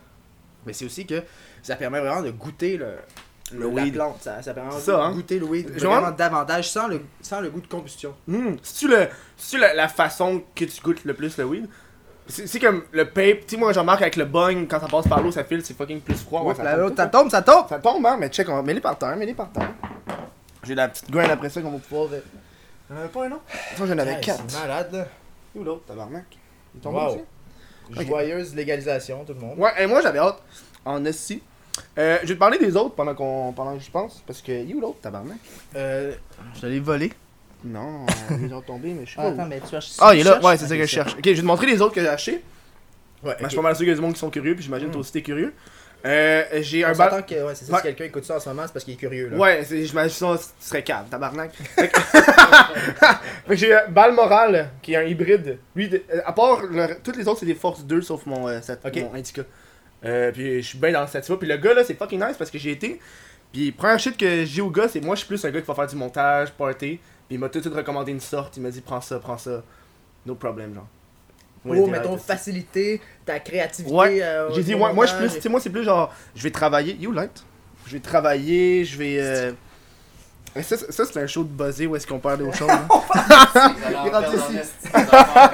Mais 0.66 0.72
c'est 0.72 0.84
aussi 0.84 1.06
que 1.06 1.22
ça 1.62 1.76
permet 1.76 2.00
vraiment 2.00 2.22
de 2.22 2.30
goûter 2.30 2.76
le, 2.76 2.96
Le 3.52 3.60
la 3.60 3.66
weed. 3.84 3.94
plante. 3.94 4.18
Ça, 4.22 4.42
ça 4.42 4.52
permet 4.52 4.72
ça, 4.72 5.04
hein. 5.04 5.10
de 5.10 5.14
goûter 5.14 5.38
le 5.38 5.46
weed 5.46 5.78
Genre- 5.78 5.94
vraiment 5.94 6.10
davantage 6.10 6.68
sans 6.70 6.88
le, 6.88 7.00
sans 7.22 7.40
le 7.40 7.50
goût 7.50 7.60
de 7.60 7.66
combustion. 7.68 8.14
Hmm. 8.26 8.56
C'est-tu 8.62 8.88
le, 8.88 9.08
c'est-tu 9.36 9.58
la, 9.60 9.74
la 9.74 9.88
façon 9.88 10.42
que 10.54 10.64
tu 10.64 10.80
goûtes 10.82 11.04
le 11.04 11.14
plus 11.14 11.36
le 11.38 11.44
weed? 11.44 11.68
C'est, 12.28 12.58
comme 12.58 12.82
le 12.90 13.04
pape. 13.04 13.42
Tu 13.46 13.50
sais, 13.50 13.56
moi, 13.56 13.72
j'en 13.72 13.84
marque 13.84 14.02
avec 14.02 14.16
le 14.16 14.24
bong, 14.24 14.66
quand 14.68 14.80
ça 14.80 14.88
passe 14.88 15.06
par 15.06 15.22
l'eau, 15.22 15.30
ça 15.30 15.44
file, 15.44 15.64
c'est 15.64 15.74
fucking 15.76 16.00
plus 16.00 16.16
froid. 16.16 16.42
Ouais, 16.42 16.56
ça, 16.56 16.64
tombe 16.74 16.96
ça 16.96 17.02
hein. 17.04 17.06
tombe, 17.06 17.30
ça 17.30 17.42
tombe! 17.42 17.68
Ça 17.68 17.78
tombe, 17.78 18.04
hein, 18.04 18.16
mais 18.18 18.28
check, 18.30 18.48
on 18.48 18.56
va 18.56 18.62
mets-les 18.62 18.80
par 18.80 18.98
terre, 18.98 19.14
mets-les 19.16 19.34
par 19.34 19.48
terre. 19.52 19.70
J'ai 20.64 20.74
la 20.74 20.88
petite 20.88 21.08
graine 21.08 21.30
après 21.30 21.48
ça 21.48 21.62
qu'on 21.62 21.70
va 21.70 21.78
pouvoir. 21.78 22.08
euh, 22.12 22.20
Y'en 22.90 22.96
avait 22.96 23.08
pas 23.10 23.26
un, 23.26 23.28
non? 23.28 23.40
Ça, 23.76 23.86
j'en 23.86 23.96
avais 23.96 24.14
Ouais, 24.14 24.20
quatre. 24.20 24.42
C'est 24.48 24.58
malade, 24.58 24.88
là. 24.92 25.06
Où 25.54 25.62
l'autre, 25.62 25.84
tabarnak? 25.86 26.24
Il 26.74 26.80
tombe 26.80 26.94
Wow. 26.96 27.10
aussi? 27.10 27.18
Joyeuse 27.90 28.54
légalisation, 28.54 29.24
tout 29.24 29.34
le 29.34 29.40
monde. 29.40 29.58
Ouais, 29.58 29.70
et 29.78 29.86
moi, 29.86 30.00
j'avais 30.00 30.18
hâte. 30.18 30.42
En 30.84 31.04
esti. 31.04 31.42
Euh, 31.98 32.18
je 32.22 32.28
vais 32.28 32.34
te 32.34 32.38
parler 32.38 32.58
des 32.58 32.74
autres 32.76 32.94
pendant 32.94 33.14
qu'on 33.14 33.52
pendant 33.52 33.76
que 33.76 33.82
j'y 33.82 33.90
pense. 33.90 34.22
Parce 34.26 34.40
que, 34.40 34.52
you 34.64 34.80
l'autre, 34.80 34.98
tabarnak? 35.02 35.36
Euh, 35.76 36.12
je 36.60 36.66
l'ai 36.66 36.80
volé. 36.80 37.12
Non, 37.64 38.06
ils 38.40 38.52
ont 38.54 38.60
tombé, 38.62 38.92
mais 38.92 39.04
je 39.04 39.10
sais 39.10 39.16
pas. 39.16 39.22
Ah, 39.24 39.28
où. 39.30 39.32
attends, 39.34 39.46
mais 39.46 39.60
tu 39.60 39.68
cherches 39.68 39.90
Ah, 39.98 40.14
il 40.14 40.20
est 40.20 40.24
là, 40.24 40.40
ouais, 40.42 40.56
c'est 40.56 40.66
ça 40.66 40.76
que 40.76 40.82
je 40.82 40.86
cherche. 40.86 41.12
Ok, 41.14 41.20
je 41.24 41.30
vais 41.30 41.36
te 41.40 41.42
montrer 41.44 41.66
les 41.66 41.80
autres 41.82 41.94
que 41.94 42.00
j'ai 42.00 42.08
achetés. 42.08 42.42
Ouais, 43.24 43.34
Ben, 43.38 43.44
Je 43.44 43.48
suis 43.48 43.56
pas 43.56 43.62
mal 43.62 43.74
sûr 43.74 43.80
qu'il 43.80 43.88
y 43.88 43.92
a 43.92 43.94
du 43.94 44.00
monde 44.00 44.12
qui 44.14 44.20
sont 44.20 44.30
curieux, 44.30 44.54
puis 44.54 44.62
j'imagine 44.64 44.88
que 44.88 44.92
toi 44.92 44.98
Mm. 44.98 45.00
aussi 45.00 45.12
t'es 45.12 45.22
curieux. 45.22 45.52
Euh, 46.04 46.44
j'ai 46.60 46.84
un 46.84 46.92
bal. 46.92 47.10
s'entend 47.10 47.22
que 47.22 47.34
ouais, 47.34 47.54
c'est 47.54 47.64
ça, 47.64 47.76
si 47.78 47.82
quelqu'un 47.82 48.04
écoute 48.04 48.24
ça 48.24 48.36
en 48.36 48.40
ce 48.40 48.48
moment, 48.48 48.62
c'est 48.66 48.72
parce 48.72 48.84
qu'il 48.84 48.94
est 48.94 48.98
curieux. 48.98 49.28
Là. 49.30 49.36
Ouais, 49.36 49.64
c'est- 49.64 49.84
j'imagine 49.84 50.10
ça, 50.10 50.38
tu 50.60 50.66
serais 50.66 50.82
cave, 50.84 51.06
tabarnak. 51.10 51.52
Fait 51.54 51.88
que, 51.88 51.98
j'ai 53.56 53.74
un 53.74 53.88
Bal 53.88 54.12
Moral, 54.12 54.70
qui 54.82 54.92
est 54.92 54.96
un 54.96 55.02
hybride. 55.02 55.58
Lui, 55.74 55.88
de- 55.88 56.02
euh, 56.14 56.20
à 56.24 56.32
part, 56.32 56.62
le- 56.62 56.96
toutes 57.02 57.16
les 57.16 57.26
autres, 57.26 57.40
c'est 57.40 57.46
des 57.46 57.54
Force 57.56 57.84
2, 57.84 58.02
sauf 58.02 58.24
mon, 58.26 58.46
euh, 58.48 58.60
Ok. 58.84 58.96
mon 58.96 59.14
Indica. 59.14 59.42
Euh, 60.04 60.30
puis 60.30 60.62
je 60.62 60.68
suis 60.68 60.78
bien 60.78 60.92
dans 60.92 61.00
le 61.00 61.08
Sativa. 61.08 61.36
Puis 61.38 61.48
le 61.48 61.56
gars, 61.56 61.74
là, 61.74 61.82
c'est 61.82 61.94
fucking 61.98 62.24
nice 62.24 62.36
parce 62.38 62.50
que 62.50 62.58
j'ai 62.58 62.70
été. 62.72 63.00
Puis 63.52 63.72
première 63.72 63.98
shit 63.98 64.16
que 64.16 64.44
j'ai 64.44 64.60
au 64.62 64.70
gars, 64.70 64.86
c'est 64.88 65.00
moi, 65.00 65.14
je 65.16 65.20
suis 65.20 65.28
plus 65.28 65.44
un 65.44 65.50
gars 65.50 65.60
qui 65.60 65.66
va 65.66 65.74
faire 65.74 65.86
du 65.86 65.96
montage, 65.96 66.52
party. 66.52 66.98
Puis 66.98 67.00
il 67.30 67.38
m'a 67.40 67.48
tout 67.48 67.58
de 67.58 67.64
suite 67.64 67.74
recommandé 67.74 68.12
une 68.12 68.20
sorte. 68.20 68.56
Il 68.56 68.62
m'a 68.62 68.70
dit, 68.70 68.80
prends 68.80 69.00
ça, 69.00 69.18
prends 69.18 69.38
ça. 69.38 69.62
No 70.24 70.34
problem, 70.36 70.74
genre. 70.74 70.86
Ouais, 71.66 71.78
Oh, 71.80 71.84
t'es 71.86 71.90
mettons, 71.90 72.16
faciliter 72.16 73.00
ta 73.24 73.38
créativité. 73.40 73.94
Ouais, 73.94 74.22
euh, 74.22 74.50
J'ai 74.54 74.62
dit, 74.62 74.74
ouais, 74.74 74.92
moi 74.92 75.04
je 75.06 75.10
suis 75.10 75.16
plus, 75.18 75.24
montage. 75.26 75.36
tu 75.36 75.42
sais, 75.42 75.48
moi 75.48 75.60
c'est 75.60 75.70
plus 75.70 75.84
genre, 75.84 76.12
je 76.34 76.42
vais 76.42 76.50
travailler. 76.50 76.94
You 77.00 77.12
light? 77.12 77.44
Je 77.86 77.92
vais 77.92 78.00
travailler, 78.00 78.84
je 78.84 78.96
vais. 78.98 79.16
Euh... 79.20 79.52
et 80.56 80.62
Ça, 80.62 80.76
c'est 80.90 81.16
un 81.18 81.26
show 81.26 81.44
de 81.44 81.48
buzzer 81.48 81.86
où 81.86 81.96
est-ce 81.96 82.06
qu'on 82.06 82.18
parle 82.18 82.38
d'autres 82.38 82.56
choses. 82.56 82.70
hein. 82.70 82.86
Il 84.04 84.10
rentre 84.14 84.34
ici. 84.34 84.58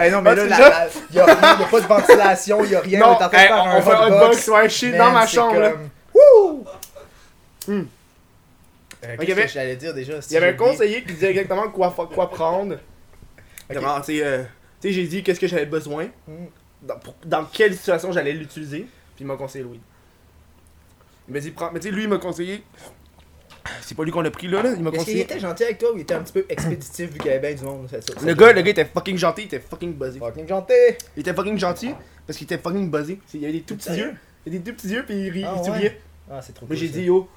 Eh 0.00 0.10
non, 0.10 0.22
mais 0.22 0.34
là, 0.34 0.42
c'est 0.42 0.48
la- 0.48 0.56
ça? 0.56 0.70
la- 0.70 1.16
y 1.16 1.20
a 1.20 1.66
pas 1.70 1.80
de 1.80 1.86
ventilation, 1.86 2.64
y 2.64 2.74
a 2.74 2.80
rien. 2.80 3.00
on 3.02 3.06
non, 3.06 3.12
est 3.12 3.24
en 3.24 3.28
train 3.28 3.28
de 3.28 3.34
hey, 3.36 3.46
faire 3.48 3.64
on, 3.64 3.68
un 3.70 3.82
fait 3.82 3.90
un 3.92 4.06
hotbox, 4.06 4.48
ouais, 4.48 4.68
je 4.68 4.74
suis 4.74 4.92
dans 4.96 5.10
ma 5.12 5.26
chambre. 5.26 5.58
là. 5.60 5.70
comme- 5.72 5.88
Wouh! 6.14 6.64
Euh, 7.68 7.82
Ok, 9.18 9.26
Qu'est-ce 9.26 9.36
mais- 9.36 9.42
que 9.46 9.48
j'allais 9.48 9.76
dire 9.76 9.94
déjà 9.94 10.12
Il 10.30 10.32
y 10.32 10.36
avait 10.36 10.50
un 10.50 10.52
conseiller 10.52 11.02
qui 11.02 11.12
disait 11.14 11.30
exactement 11.30 11.68
quoi, 11.68 11.92
quoi 12.14 12.30
prendre. 12.30 12.76
Vraiment, 13.68 14.00
tu 14.00 14.18
sais, 14.18 14.24
euh, 14.24 14.42
tu 14.82 14.88
sais, 14.88 14.92
j'ai 14.92 15.06
dit 15.06 15.22
qu'est-ce 15.22 15.40
que 15.40 15.46
j'avais 15.46 15.64
besoin, 15.66 16.08
dans, 16.82 16.98
pour- 16.98 17.14
dans 17.24 17.44
quelle 17.46 17.74
situation 17.74 18.12
j'allais 18.12 18.32
l'utiliser, 18.32 18.80
puis 19.14 19.20
il 19.20 19.26
m'a 19.26 19.36
conseillé 19.36 19.64
le 19.64 19.70
weed. 19.70 19.80
Il 21.28 21.34
m'a 21.34 21.40
dit, 21.40 21.50
prends, 21.52 21.70
mais 21.72 21.80
tu 21.80 21.88
sais, 21.88 21.94
lui, 21.94 22.02
il 22.02 22.08
m'a 22.08 22.18
conseillé. 22.18 22.62
C'est 23.80 23.94
pas 23.96 24.02
lui 24.04 24.10
qu'on 24.10 24.24
a 24.24 24.30
pris 24.30 24.48
là, 24.48 24.60
là, 24.62 24.72
il 24.76 24.82
m'a 24.82 24.90
Est-ce 24.90 24.90
qu'il 24.90 24.98
conseillé. 24.98 25.20
était 25.22 25.38
gentil 25.38 25.62
avec 25.64 25.78
toi 25.78 25.92
ou 25.92 25.96
il 25.96 26.00
était 26.00 26.14
un 26.14 26.20
petit 26.22 26.32
peu 26.32 26.44
expéditif 26.48 27.10
vu 27.12 27.18
qu'il 27.18 27.26
y 27.30 27.34
avait 27.34 27.52
bien 27.54 27.54
du 27.56 27.62
monde 27.64 27.88
ça, 27.88 27.98
Le 28.26 28.34
gars, 28.34 28.52
le 28.52 28.60
gars 28.62 28.70
était 28.72 28.84
fucking 28.84 29.16
gentil, 29.16 29.42
il 29.42 29.44
était 29.44 29.60
fucking 29.60 29.94
buzzé. 29.94 30.18
Fucking 30.18 30.48
gentil! 30.48 30.72
Il 31.16 31.20
était 31.20 31.32
fucking 31.32 31.56
gentil 31.58 31.94
parce 32.26 32.36
qu'il 32.36 32.44
était 32.46 32.58
fucking 32.58 32.90
buzzé. 32.90 33.20
Il 33.34 33.44
avait 33.44 33.52
des 33.52 33.60
tout 33.62 33.76
petits 33.76 33.84
Sérieux? 33.84 34.06
yeux. 34.08 34.14
Il 34.46 34.50
avait 34.50 34.58
des 34.58 34.70
tout 34.72 34.76
petits 34.76 34.88
yeux, 34.88 35.04
puis 35.06 35.14
il, 35.14 35.30
rit, 35.30 35.44
Ah, 35.46 35.52
il 35.54 35.58
ouais? 35.60 35.64
souriait. 35.66 36.00
Ah, 36.28 36.42
c'est 36.42 36.52
trop 36.52 36.66
Moi, 36.66 36.74
cool, 36.74 36.84
j'ai 36.84 36.88
dit, 36.88 37.02
yo. 37.04 37.28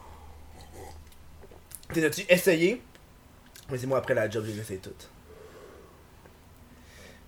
T'as-tu 1.93 2.23
essayé? 2.27 2.81
Mais 3.69 3.77
c'est 3.77 3.87
moi 3.87 3.99
après 3.99 4.15
la 4.15 4.27
job, 4.27 4.43
j'ai 4.47 4.59
essayé 4.59 4.79
tout. 4.79 4.89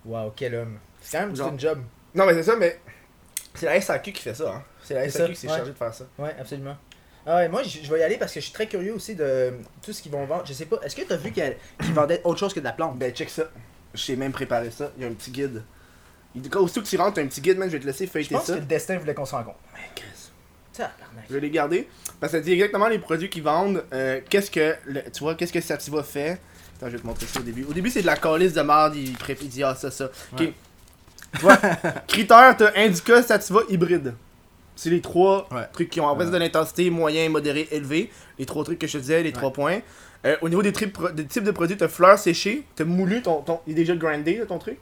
Waouh, 0.08 0.32
quel 0.34 0.54
homme. 0.54 0.78
C'est 1.00 1.18
quand 1.18 1.26
même 1.26 1.36
Genre- 1.36 1.48
une 1.52 1.60
job. 1.60 1.80
Non, 2.14 2.26
mais 2.26 2.34
c'est 2.34 2.42
ça, 2.42 2.56
mais. 2.56 2.80
C'est 3.54 3.66
la 3.66 3.80
SAQ 3.80 4.12
qui 4.12 4.22
fait 4.22 4.34
ça, 4.34 4.50
hein. 4.56 4.62
C'est 4.82 4.94
la 4.94 5.08
SAQ 5.08 5.32
qui 5.34 5.40
s'est 5.40 5.48
ouais. 5.48 5.56
chargée 5.56 5.72
de 5.72 5.76
faire 5.76 5.92
ça. 5.94 6.04
Ouais, 6.18 6.34
absolument. 6.38 6.76
Ah 7.26 7.36
ouais, 7.36 7.48
moi 7.50 7.62
je 7.62 7.80
je 7.82 7.92
vais 7.92 8.00
y 8.00 8.02
aller 8.02 8.16
parce 8.16 8.32
que 8.32 8.40
je 8.40 8.44
suis 8.46 8.54
très 8.54 8.66
curieux 8.66 8.94
aussi 8.94 9.14
de 9.14 9.52
tout 9.82 9.92
ce 9.92 10.00
qu'ils 10.00 10.12
vont 10.12 10.24
vendre. 10.24 10.44
Je 10.46 10.52
sais 10.54 10.64
pas, 10.64 10.78
est-ce 10.82 10.96
que 10.96 11.02
t'as 11.02 11.16
vu 11.16 11.30
qu'il 11.30 11.42
y 11.44 11.46
a- 11.46 11.52
qu'ils 11.84 11.92
vendaient 11.92 12.22
autre 12.24 12.38
chose 12.40 12.54
que 12.54 12.60
de 12.60 12.64
la 12.64 12.72
plante? 12.72 12.96
Ben, 12.98 13.12
check 13.12 13.28
ça. 13.28 13.44
J'ai 13.92 14.16
même 14.16 14.32
préparé 14.32 14.70
ça. 14.70 14.92
Il 14.96 15.02
y 15.02 15.06
a 15.06 15.10
un 15.10 15.12
petit 15.12 15.30
guide. 15.30 15.62
Il 16.34 16.56
aussitôt 16.56 16.80
que 16.82 16.86
tu 16.86 16.96
rentres, 16.96 17.14
t'as 17.14 17.22
un 17.22 17.26
petit 17.26 17.40
guide, 17.42 17.58
man, 17.58 17.68
je 17.68 17.74
vais 17.76 17.80
te 17.82 17.86
laisser 17.86 18.06
Je 18.06 18.10
feuilleter 18.12 18.34
pense 18.34 18.44
ça. 18.46 18.54
que 18.54 18.60
le 18.60 18.64
destin 18.66 18.96
voulait 18.98 19.14
qu'on 19.14 19.24
se 19.26 19.34
rencontre. 19.34 19.58
Mais 19.74 19.80
Tabarnak. 20.72 21.24
Je 21.28 21.34
vais 21.34 21.40
les 21.40 21.50
garder. 21.50 21.88
Parce 22.20 22.32
que 22.32 22.38
ça 22.38 22.44
dit 22.44 22.52
exactement 22.52 22.88
les 22.88 22.98
produits 22.98 23.28
qu'ils 23.28 23.42
vendent. 23.42 23.84
euh, 23.92 24.20
qu'est-ce 24.30 24.50
que. 24.50 24.74
le- 24.86 25.02
tu 25.10 25.20
vois, 25.20 25.34
qu'est-ce 25.34 25.52
que 25.52 25.60
Sativa 25.60 26.02
fait. 26.02 26.40
Attends, 26.78 26.86
je 26.90 26.96
vais 26.96 27.02
te 27.02 27.06
montrer 27.06 27.26
ça 27.26 27.40
au 27.40 27.42
début. 27.42 27.64
Au 27.64 27.72
début, 27.72 27.90
c'est 27.90 28.02
de 28.02 28.06
la 28.06 28.16
calice 28.16 28.52
de 28.54 28.62
merde. 28.62 28.94
Il, 28.96 29.12
pré- 29.14 29.36
il 29.42 29.48
dit, 29.48 29.62
ah, 29.62 29.74
ça, 29.74 29.90
ça. 29.90 30.06
Ok. 30.32 30.40
Ouais. 30.40 30.52
Tu 31.34 31.40
vois, 31.40 31.56
critères, 32.06 32.56
t'as 32.56 32.70
Indica, 32.76 33.22
Sativa, 33.22 33.60
hybride. 33.68 34.14
C'est 34.76 34.90
les 34.90 35.00
trois 35.00 35.48
Ouais. 35.52 35.66
trucs 35.72 35.90
qui 35.90 36.00
ont 36.00 36.06
en 36.06 36.16
fait 36.16 36.24
Ouais. 36.26 36.30
de 36.30 36.36
l'intensité 36.36 36.88
moyen, 36.90 37.28
modéré, 37.28 37.68
élevé. 37.72 38.10
Les 38.38 38.46
trois 38.46 38.64
trucs 38.64 38.78
que 38.78 38.86
je 38.86 38.92
te 38.92 38.98
disais, 38.98 39.22
les 39.22 39.32
trois 39.32 39.52
points. 39.52 39.80
Euh, 40.24 40.36
au 40.40 40.48
niveau 40.48 40.62
des, 40.62 40.72
tri- 40.72 40.86
pro- 40.86 41.10
des 41.10 41.26
types 41.26 41.44
de 41.44 41.50
produits, 41.50 41.76
t'as 41.76 41.88
fleurs 41.88 42.18
séchées, 42.18 42.64
t'as 42.76 42.84
moulu, 42.84 43.22
ton, 43.22 43.40
ton, 43.42 43.60
il 43.66 43.72
est 43.72 43.76
déjà 43.76 43.94
grindé 43.96 44.36
là, 44.38 44.46
ton 44.46 44.58
truc. 44.58 44.78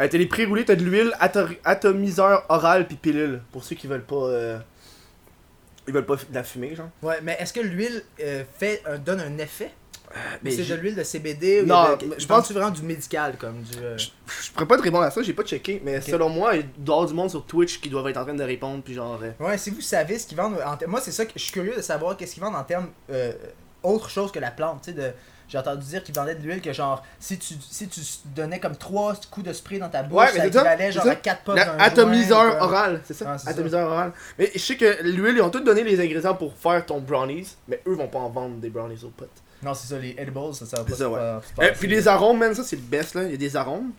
Euh, 0.00 0.06
t'as 0.10 0.18
les 0.18 0.26
pré-roulés, 0.26 0.64
t'as 0.64 0.74
de 0.76 0.84
l'huile, 0.84 1.12
ato- 1.20 1.48
atomiseur 1.64 2.44
oral 2.48 2.86
puis 2.86 2.96
pilule. 2.96 3.40
Pour 3.52 3.64
ceux 3.64 3.74
qui 3.76 3.86
veulent 3.86 4.04
pas. 4.04 4.16
euh, 4.26 4.58
Ils 5.88 5.94
veulent 5.94 6.04
pas 6.06 6.16
de 6.16 6.34
la 6.34 6.42
fumée, 6.44 6.74
genre. 6.74 6.90
Ouais, 7.02 7.18
mais 7.22 7.36
est-ce 7.40 7.52
que 7.52 7.60
l'huile 7.60 8.02
euh, 8.20 8.42
fait 8.58 8.82
un- 8.86 8.98
donne 8.98 9.20
un 9.20 9.38
effet? 9.38 9.70
Mais 10.42 10.50
c'est 10.50 10.64
de 10.64 10.74
l'huile 10.74 10.94
de 10.94 11.02
CBD 11.02 11.62
ou 11.62 11.66
Non, 11.66 11.96
de- 11.96 12.14
je 12.18 12.26
pense 12.26 12.50
vraiment 12.52 12.70
du 12.70 12.82
médical 12.82 13.36
comme 13.38 13.62
du. 13.62 13.78
euh, 13.82 13.96
Je 13.98 14.08
je 14.42 14.50
pourrais 14.52 14.66
pas 14.66 14.76
te 14.76 14.82
répondre 14.82 15.04
à 15.04 15.10
ça, 15.10 15.22
j'ai 15.22 15.32
pas 15.34 15.42
checké, 15.44 15.80
mais 15.84 16.00
selon 16.00 16.28
moi, 16.28 16.56
il 16.56 16.62
doit 16.78 16.94
y 16.94 16.96
avoir 16.98 17.08
du 17.08 17.14
monde 17.14 17.30
sur 17.30 17.44
Twitch 17.44 17.80
qui 17.80 17.88
doivent 17.90 18.08
être 18.08 18.16
en 18.18 18.24
train 18.24 18.34
de 18.34 18.44
répondre, 18.44 18.82
puis 18.82 18.94
genre. 18.94 19.20
euh, 19.22 19.32
Ouais, 19.44 19.58
si 19.58 19.70
vous 19.70 19.80
savez 19.80 20.18
ce 20.18 20.26
qu'ils 20.26 20.36
vendent 20.36 20.58
en 20.64 20.76
Moi, 20.88 21.00
c'est 21.00 21.12
ça 21.12 21.24
que 21.26 21.32
je 21.36 21.42
suis 21.42 21.52
curieux 21.52 21.74
de 21.76 21.82
savoir 21.82 22.16
qu'est-ce 22.16 22.34
qu'ils 22.34 22.42
vendent 22.42 22.56
en 22.56 22.64
termes 22.64 22.88
euh, 23.10 23.32
autre 23.82 24.08
chose 24.10 24.32
que 24.32 24.38
la 24.38 24.50
plante. 24.50 24.82
Tu 24.82 24.90
sais, 24.90 24.96
de... 24.96 25.12
j'ai 25.48 25.58
entendu 25.58 25.86
dire 25.86 26.02
qu'ils 26.02 26.14
vendaient 26.14 26.34
de 26.34 26.42
l'huile 26.42 26.60
que 26.60 26.72
genre, 26.72 27.04
si 27.20 27.38
tu, 27.38 27.54
si 27.70 27.86
tu 27.88 28.00
donnais 28.34 28.58
comme 28.58 28.74
trois 28.76 29.14
coups 29.30 29.46
de 29.46 29.52
spray 29.52 29.78
dans 29.78 29.88
ta 29.88 30.02
bouche, 30.02 30.18
Ouais, 30.18 30.32
ça 30.36 30.46
équivalait 30.46 30.90
genre 30.90 31.04
ça. 31.04 31.10
à 31.12 31.14
4 31.16 31.42
puffs 31.44 31.54
la- 31.54 31.64
d'un 31.66 31.78
atomiseur 31.78 32.50
joint, 32.52 32.60
oral, 32.62 33.00
c'est 33.04 33.14
ça? 33.14 33.36
Ah, 33.44 33.48
atomiseur 33.50 33.88
oral. 33.88 34.12
Mais 34.38 34.50
je 34.52 34.58
sais 34.58 34.76
que 34.76 35.02
l'huile, 35.04 35.36
ils 35.36 35.42
ont 35.42 35.50
tous 35.50 35.60
donné 35.60 35.84
les 35.84 36.00
ingrédients 36.00 36.34
pour 36.34 36.54
faire 36.56 36.84
ton 36.84 36.98
brownies, 37.00 37.54
mais 37.68 37.80
eux 37.86 37.94
vont 37.94 38.08
pas 38.08 38.18
en 38.18 38.28
vendre 38.30 38.56
des 38.56 38.70
brownies 38.70 39.04
aux 39.04 39.10
potes. 39.10 39.30
Non, 39.62 39.74
c'est 39.74 39.88
ça, 39.88 39.98
les 39.98 40.14
edibles, 40.18 40.54
ça, 40.54 40.66
ça 40.66 40.76
va 40.78 40.84
pas 40.84 40.90
C'est 40.90 40.96
ça, 40.98 41.08
ouais. 41.10 41.18
se 41.18 41.62
Euh, 41.62 41.72
puis 41.78 41.88
les 41.88 42.06
arômes, 42.08 42.38
man, 42.38 42.54
ça 42.54 42.62
c'est 42.62 42.76
le 42.76 42.82
best 42.82 43.14
là, 43.14 43.24
il 43.24 43.30
y 43.32 43.34
a 43.34 43.36
des 43.38 43.56
arômes. 43.56 43.92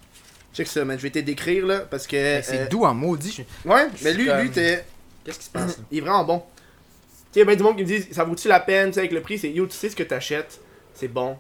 Check 0.54 0.68
ça, 0.68 0.84
man, 0.86 0.98
je 0.98 1.04
vais 1.04 1.10
te 1.10 1.20
décrire 1.20 1.66
là, 1.66 1.80
parce 1.82 2.08
que. 2.08 2.42
C'est 2.44 2.60
euh, 2.62 2.68
doux 2.68 2.84
en 2.86 2.94
maudit. 2.94 3.32
je- 3.66 3.70
Ouais, 3.70 3.88
je 3.96 4.04
mais 4.04 4.14
lui, 4.14 4.26
comme- 4.28 4.40
lui, 4.42 4.52
t'es. 4.52 4.86
Qu'est-ce 5.26 5.40
qui 5.40 5.46
se 5.46 5.50
passe 5.52 5.78
là? 5.78 5.84
Il 5.92 5.98
est 5.98 6.02
vraiment 6.02 6.24
bon. 6.24 6.40
Tu 6.40 6.44
sais, 6.46 7.26
il 7.36 7.40
y 7.40 7.42
a 7.42 7.46
bien 7.46 7.56
du 7.56 7.64
monde 7.64 7.76
qui 7.76 7.84
me 7.84 7.88
dit, 7.88 8.08
ça 8.12 8.24
vaut-tu 8.24 8.48
la 8.48 8.60
peine, 8.62 8.90
tu 8.90 8.94
sais, 8.96 9.00
avec 9.02 9.12
le 9.12 9.22
prix, 9.22 9.38
c'est 9.38 9.52
yo, 9.52 9.66
tu 9.68 9.76
sais 9.76 9.90
ce 9.90 9.96
que 9.96 10.04
t'achètes, 10.04 10.60
c'est 10.94 11.10
bon. 11.10 11.38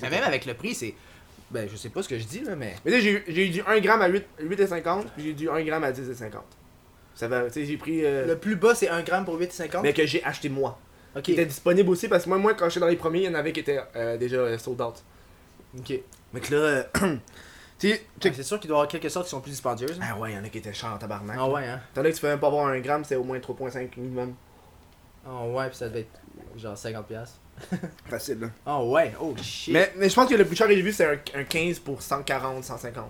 Mais 0.00 0.08
même 0.08 0.22
avec 0.24 0.46
le 0.46 0.54
prix, 0.54 0.74
c'est. 0.74 0.94
Ben, 1.50 1.68
je 1.70 1.76
sais 1.76 1.88
pas 1.88 2.02
ce 2.02 2.08
que 2.08 2.16
je 2.18 2.24
dis 2.24 2.40
là, 2.40 2.54
mais. 2.54 2.76
Mais 2.84 2.92
tu 2.92 2.98
sais, 2.98 3.02
j'ai 3.02 3.10
eu- 3.12 3.24
j'ai 3.26 3.46
eu 3.46 3.50
du 3.50 3.62
1 3.66 3.80
gramme 3.80 4.02
à 4.02 4.06
8 4.08 4.24
8,50, 4.40 5.06
puis 5.16 5.24
j'ai 5.24 5.30
eu 5.30 5.34
du 5.34 5.50
1 5.50 5.62
gramme 5.64 5.82
à 5.82 5.90
10,50. 5.90 6.44
Ça 7.16 7.26
va, 7.26 7.42
tu 7.46 7.54
sais, 7.54 7.64
j'ai 7.66 7.76
pris. 7.76 8.04
euh, 8.04 8.24
Le 8.26 8.38
plus 8.38 8.54
bas, 8.54 8.74
c'est 8.76 8.88
1 8.88 9.02
gramme 9.02 9.24
pour 9.24 9.36
8,50. 9.36 9.82
Mais 9.82 9.92
que 9.92 10.06
j'ai 10.06 10.22
acheté 10.24 10.48
moi. 10.48 10.78
Ok. 11.16 11.22
Qui 11.22 11.32
était 11.32 11.46
disponible 11.46 11.88
aussi, 11.90 12.08
parce 12.08 12.24
que 12.24 12.28
moi, 12.28 12.38
moi 12.38 12.54
quand 12.54 12.68
j'étais 12.68 12.80
dans 12.80 12.86
les 12.86 12.96
premiers, 12.96 13.20
il 13.20 13.24
y 13.24 13.28
en 13.28 13.34
avait 13.34 13.52
qui 13.52 13.60
étaient 13.60 13.80
euh, 13.96 14.16
déjà 14.16 14.36
euh, 14.36 14.58
sold 14.58 14.80
out. 14.80 15.02
Ok. 15.78 15.92
Mais 16.32 16.40
que 16.40 16.54
là, 16.54 16.60
euh, 16.60 16.82
tu 17.78 17.90
sais, 17.90 18.06
check. 18.20 18.34
C'est 18.34 18.42
sûr 18.44 18.60
qu'il 18.60 18.68
doit 18.68 18.76
y 18.76 18.80
avoir 18.80 18.88
quelque 18.88 19.08
sorte 19.08 19.24
qui 19.26 19.30
sont 19.30 19.40
plus 19.40 19.50
dispendieuses. 19.50 19.98
hein. 20.00 20.06
Ah 20.12 20.18
ouais, 20.18 20.32
il 20.32 20.36
y 20.36 20.38
en 20.38 20.44
a 20.44 20.48
qui 20.48 20.58
étaient 20.58 20.72
chers 20.72 20.92
en 20.92 20.98
tabarnak. 20.98 21.36
Ah 21.40 21.48
ouais, 21.48 21.66
hein. 21.66 21.80
T'en 21.94 22.02
as 22.04 22.10
que 22.10 22.14
tu 22.14 22.20
peux 22.20 22.28
même 22.28 22.38
pas 22.40 22.46
avoir 22.46 22.66
1 22.66 22.78
gramme, 22.80 23.04
c'est 23.04 23.16
au 23.16 23.24
moins 23.24 23.38
3,5 23.38 23.88
minimum. 23.96 24.34
Ah 25.26 25.44
ouais, 25.46 25.68
puis 25.68 25.76
ça 25.76 25.88
devait 25.88 26.00
être 26.00 26.20
genre 26.56 26.74
50$. 26.76 27.02
piastres. 27.04 27.38
Facile, 28.08 28.40
là. 28.40 28.46
Ah 28.64 28.82
ouais, 28.82 29.12
oh 29.20 29.34
shit. 29.42 29.74
Mais, 29.74 29.92
mais 29.96 30.08
je 30.08 30.14
pense 30.14 30.28
que 30.30 30.34
le 30.34 30.44
plus 30.46 30.56
cher 30.56 30.66
que 30.66 30.74
j'ai 30.74 30.80
vu, 30.80 30.92
c'est 30.92 31.04
un, 31.04 31.18
un 31.40 31.44
15 31.44 31.80
pour 31.80 32.00
140, 32.00 32.64
150. 32.64 33.04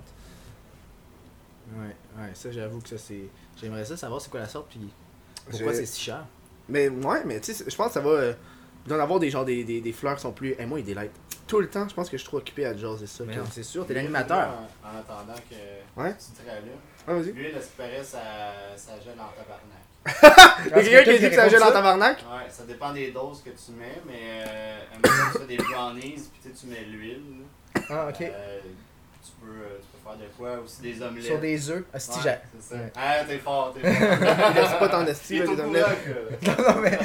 Ouais, 1.76 1.85
ouais, 2.19 2.30
ça 2.35 2.50
j'avoue 2.50 2.80
que 2.80 2.88
ça 2.88 2.99
c'est. 2.99 3.28
J'aimerais 3.61 3.85
ça 3.85 3.97
savoir 3.97 4.21
c'est 4.21 4.30
quoi 4.30 4.40
la 4.40 4.49
sorte 4.49 4.69
puis 4.71 4.80
pourquoi 5.49 5.73
c'est 5.73 5.87
si 5.87 6.00
cher. 6.00 6.25
Mais 6.71 6.89
ouais, 6.89 7.23
mais 7.25 7.41
tu 7.41 7.53
sais, 7.53 7.65
je 7.69 7.77
pense 7.77 7.89
que 7.89 7.93
ça 7.95 8.00
va. 8.00 8.11
euh, 8.11 8.33
il 8.87 8.89
doit 8.89 8.99
en 8.99 9.03
avoir 9.03 9.19
des 9.21 9.29
gens, 9.31 9.45
des, 9.45 9.62
des, 9.62 9.81
des 9.83 9.93
fleurs 9.93 10.17
qui 10.17 10.23
sont 10.23 10.33
plus. 10.33 10.55
Et 10.59 10.65
moi, 10.65 10.79
il 10.81 10.85
daylight. 10.87 11.11
Tout 11.47 11.61
le 11.61 11.69
temps, 11.69 11.87
je 11.89 11.95
pense 11.95 12.09
que 12.09 12.17
je 12.17 12.23
suis 12.23 12.29
trop 12.29 12.39
occupé 12.39 12.65
à 12.65 12.75
jaser 12.77 13.07
ça. 13.07 13.25
C'est 13.50 13.62
sûr, 13.62 13.87
t'es 13.87 13.93
l'animateur. 13.95 14.49
En, 14.85 14.89
en 14.89 15.00
attendant 15.00 15.39
que 15.50 16.00
Ouais. 16.00 16.15
tu 16.15 16.43
serais 16.43 16.61
là. 16.61 16.67
Ah, 17.07 17.15
vas-y. 17.15 17.33
Lui, 17.33 17.49
paraît, 17.77 18.03
ça, 18.05 18.19
ça 18.77 18.93
gèle 19.05 19.19
en 19.19 19.29
tabarnak. 19.37 20.87
Il 20.87 20.93
y 20.93 20.97
a 20.97 21.03
quelqu'un 21.05 21.12
qui 21.15 21.21
dit 21.21 21.29
que 21.31 21.35
ça 21.35 21.49
gèle 21.49 21.62
en 21.62 21.73
tabarnak? 21.73 22.19
Ouais, 22.21 22.49
ça 22.49 22.62
dépend 22.65 22.93
des 22.93 23.11
doses 23.11 23.43
que 23.43 23.50
tu 23.50 23.73
mets, 23.73 24.00
mais 24.07 24.45
euh, 24.47 24.79
un 24.95 25.09
moment, 25.09 25.31
tu 25.33 25.39
fais 25.41 25.47
des 25.47 25.57
brownies, 25.59 26.00
puis 26.33 26.41
tu 26.43 26.49
sais, 26.49 26.55
tu 26.59 26.67
mets 26.69 26.85
l'huile. 26.85 27.23
Ah, 27.91 28.09
ok. 28.09 28.21
Euh, 28.23 28.61
tu, 29.30 29.46
peux, 29.46 29.52
euh, 29.52 29.78
tu 29.80 29.87
peux 29.92 30.08
faire 30.10 30.18
de 30.18 30.25
quoi 30.37 30.64
aussi 30.64 30.82
des 30.82 31.02
omelettes. 31.02 31.25
Sur 31.25 31.38
des 31.38 31.70
œufs. 31.70 31.84
Ah, 31.92 31.99
Ouais, 32.16 32.22
j'ai- 32.22 32.30
c'est 32.60 32.75
ça. 32.75 32.80
Ouais. 32.80 32.92
Ah, 32.96 33.16
t'es 33.28 33.38
fort, 33.38 33.75
t'es 33.75 33.92
fort. 33.92 34.08
Laisse 34.54 34.78
pas 34.78 34.88
là, 35.38 35.44
au 35.46 35.54
les 35.54 35.60
omelettes. 35.62 35.84
que- 36.04 36.46
Non, 36.62 36.75
non, 36.75 36.80
mais 36.80 36.99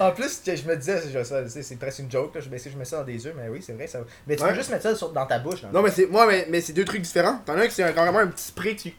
en 0.00 0.10
plus, 0.12 0.40
je 0.44 0.68
me 0.68 0.76
disais, 0.76 1.00
c'est 1.00 1.62
c'est 1.62 1.76
presque 1.76 1.98
une 2.00 2.10
joke, 2.10 2.34
là, 2.34 2.40
je, 2.40 2.48
ben, 2.48 2.58
si 2.58 2.70
je 2.70 2.76
mets 2.78 2.84
ça 2.84 2.98
dans 2.98 3.04
des 3.04 3.26
œufs, 3.26 3.34
mais 3.36 3.48
oui, 3.48 3.60
c'est 3.62 3.72
vrai. 3.72 3.86
Ça... 3.86 4.00
Mais 4.26 4.36
tu 4.36 4.42
Ouais. 4.42 4.50
peux 4.50 4.54
juste 4.54 4.70
mettre 4.70 4.82
ça 4.84 4.94
sur- 4.94 5.10
dans 5.10 5.26
ta 5.26 5.38
bouche. 5.38 5.62
Non, 5.72 5.82
mais 5.82 5.90
c'est 5.90 6.06
moi, 6.06 6.26
mais, 6.26 6.46
mais 6.50 6.60
c'est 6.60 6.72
deux 6.72 6.84
trucs 6.84 7.02
différents. 7.02 7.38
T'en 7.44 7.54
as 7.56 7.62
un 7.62 7.66
qui 7.66 7.74
c'est 7.74 7.82
un- 7.82 7.92
carrément 7.92 8.18
un 8.20 8.28
petit 8.28 8.44
spray 8.44 8.76
tu. 8.76 8.90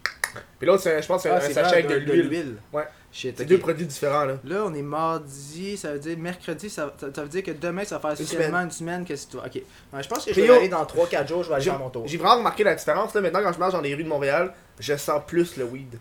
Puis 0.59 0.67
l'autre, 0.67 0.83
c'est, 0.83 1.01
je 1.01 1.07
pense, 1.07 1.23
que 1.23 1.29
c'est 1.29 1.35
Ah, 1.35 1.37
un 1.37 1.41
c'est 1.41 1.53
sachet 1.53 1.81
vrai, 1.81 1.93
avec 1.93 2.05
de 2.05 2.13
l'huile. 2.13 2.57
Ouais. 2.71 2.83
Shit, 3.13 3.35
C'est 3.37 3.45
deux 3.45 3.57
produits 3.57 3.85
différents, 3.85 4.23
là. 4.23 4.37
Là, 4.45 4.63
on 4.65 4.73
est 4.73 4.81
mardi, 4.81 5.75
ça 5.75 5.91
veut 5.93 5.99
dire 5.99 6.17
mercredi, 6.17 6.69
ça, 6.69 6.93
ça, 6.97 7.07
ça 7.13 7.23
veut 7.23 7.29
dire 7.29 7.43
que 7.43 7.51
demain, 7.51 7.83
ça 7.83 7.95
va 7.97 8.01
faire 8.01 8.11
officiellement 8.11 8.59
une 8.59 8.71
semaine 8.71 9.03
que 9.03 9.15
c'est 9.17 9.27
toi. 9.27 9.43
Ok. 9.45 9.61
Ouais, 9.91 10.01
je 10.01 10.07
pense 10.07 10.23
que 10.23 10.33
je 10.33 10.39
vais 10.39 10.49
aller 10.49 10.69
dans 10.69 10.85
3-4 10.85 11.27
jours, 11.27 11.43
je 11.43 11.49
vais 11.49 11.55
aller 11.55 11.63
faire 11.65 11.79
mon 11.79 11.89
tour. 11.89 12.07
j'ai 12.07 12.17
vraiment 12.17 12.37
remarqué 12.37 12.63
la 12.63 12.75
différence, 12.75 13.13
là. 13.13 13.21
Maintenant, 13.21 13.41
quand 13.43 13.51
je 13.53 13.59
marche 13.59 13.73
dans 13.73 13.81
les 13.81 13.93
rues 13.95 14.03
de 14.05 14.09
Montréal, 14.09 14.53
je 14.79 14.95
sens 14.95 15.21
plus 15.27 15.57
le 15.57 15.65
weed. 15.65 15.99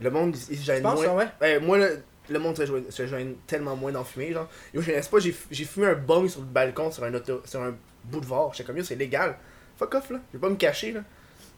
Le 0.00 0.10
monde, 0.10 0.36
il 0.50 0.58
se 0.58 0.64
gêne 0.64 0.82
moins. 0.82 0.96
ça, 0.96 1.14
ouais? 1.14 1.28
Ouais, 1.40 1.60
moi, 1.60 1.78
le, 1.78 2.02
le 2.28 2.38
monde 2.38 2.56
se 2.56 2.66
gêne, 2.66 2.90
se 2.90 3.06
gêne 3.06 3.34
tellement 3.46 3.76
moins 3.76 3.92
d'en 3.92 4.02
fumer, 4.02 4.32
genre. 4.32 4.48
Yo, 4.74 4.80
je 4.80 4.90
sais 4.90 5.08
pas, 5.08 5.18
j'ai 5.20 5.36
j'ai 5.52 5.64
fumé 5.64 5.86
un 5.86 5.94
bong 5.94 6.28
sur 6.28 6.40
le 6.40 6.46
balcon 6.46 6.90
sur 6.90 7.04
un, 7.04 7.14
auto, 7.14 7.42
sur 7.44 7.62
un 7.62 7.74
boulevard. 8.04 8.52
J'étais 8.54 8.66
comme, 8.66 8.78
yo, 8.78 8.82
c'est 8.82 8.96
légal. 8.96 9.36
Fuck 9.76 9.94
off, 9.94 10.10
là. 10.10 10.18
Je 10.32 10.38
vais 10.38 10.40
pas 10.40 10.50
me 10.50 10.56
cacher, 10.56 10.92
là. 10.92 11.02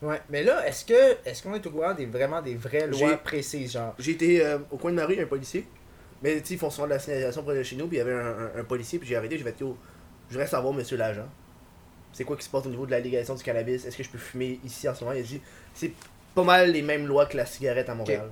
Ouais. 0.03 0.21
Mais 0.31 0.43
là, 0.43 0.67
est-ce 0.67 0.85
que 0.85 1.17
est-ce 1.25 1.43
qu'on 1.43 1.55
est 1.55 1.65
au 1.67 1.71
courant 1.71 1.95
des 1.95 2.07
vraiment 2.07 2.43
des 2.43 2.57
vraies 2.57 2.89
lois 2.89 3.17
précises, 3.19 3.73
genre? 3.73 3.95
J'ai 3.99 4.13
été 4.13 4.45
euh, 4.45 4.59
au 4.71 4.77
coin 4.77 4.91
de 4.91 4.97
ma 4.97 5.07
rue, 5.07 5.15
il 5.15 5.19
y 5.19 5.21
a 5.21 5.25
un 5.25 5.29
policier. 5.29 5.67
Mais 6.23 6.41
tu 6.41 6.47
sais, 6.49 6.55
ils 6.55 6.59
font 6.59 6.71
souvent 6.71 6.87
de 6.87 6.93
la 6.93 6.99
signalisation 6.99 7.43
près 7.43 7.55
de 7.57 7.63
chez 7.63 7.77
nous, 7.77 7.87
puis 7.87 7.97
il 7.97 7.99
y 7.99 8.03
avait 8.03 8.13
un, 8.13 8.27
un- 8.57 8.61
un 8.61 8.65
policier, 8.65 8.99
puis 8.99 9.09
j'ai 9.09 9.17
arrêté, 9.17 9.39
j'ai 9.39 9.45
fait, 9.45 9.59
yo, 9.61 9.77
je 10.29 10.35
voudrais 10.35 10.47
savoir, 10.49 10.73
monsieur 10.73 10.97
l'agent, 10.97 11.29
c'est 12.13 12.25
quoi 12.25 12.37
qui 12.37 12.45
se 12.45 12.51
passe 12.51 12.67
au 12.67 12.69
niveau 12.69 12.87
de 12.87 12.91
la 12.93 13.01
légalisation 13.01 13.35
du 13.35 13.43
cannabis? 13.43 13.85
Est-ce 13.87 13.97
que 13.97 14.03
je 14.03 14.11
peux 14.11 14.19
fumer 14.19 14.61
ici 14.65 14.89
en 14.89 14.95
ce 14.95 15.03
moment? 15.05 15.17
Il 15.17 15.21
a 15.21 15.23
dit, 15.25 15.41
c'est 15.75 15.93
pas 16.35 16.45
mal 16.45 16.71
les 16.73 16.83
mêmes 16.83 17.07
lois 17.07 17.27
que 17.27 17.37
la 17.37 17.47
cigarette 17.47 17.89
à 17.89 17.95
Montréal. 17.95 18.31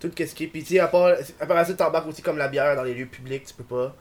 Tout 0.00 0.10
ce 0.16 0.34
qui 0.34 0.44
est. 0.44 0.46
Puis 0.48 0.62
tu 0.62 0.74
sais, 0.74 0.80
à 0.80 0.88
part, 0.88 1.14
à 1.40 1.46
part 1.46 1.66
ça, 1.66 1.74
t'embarques 1.74 2.08
aussi 2.08 2.20
comme 2.22 2.36
la 2.38 2.48
bière 2.48 2.74
dans 2.76 2.82
les 2.82 2.94
lieux 2.94 3.06
publics, 3.06 3.44
tu 3.46 3.54
peux 3.54 3.64
pas. 3.64 3.94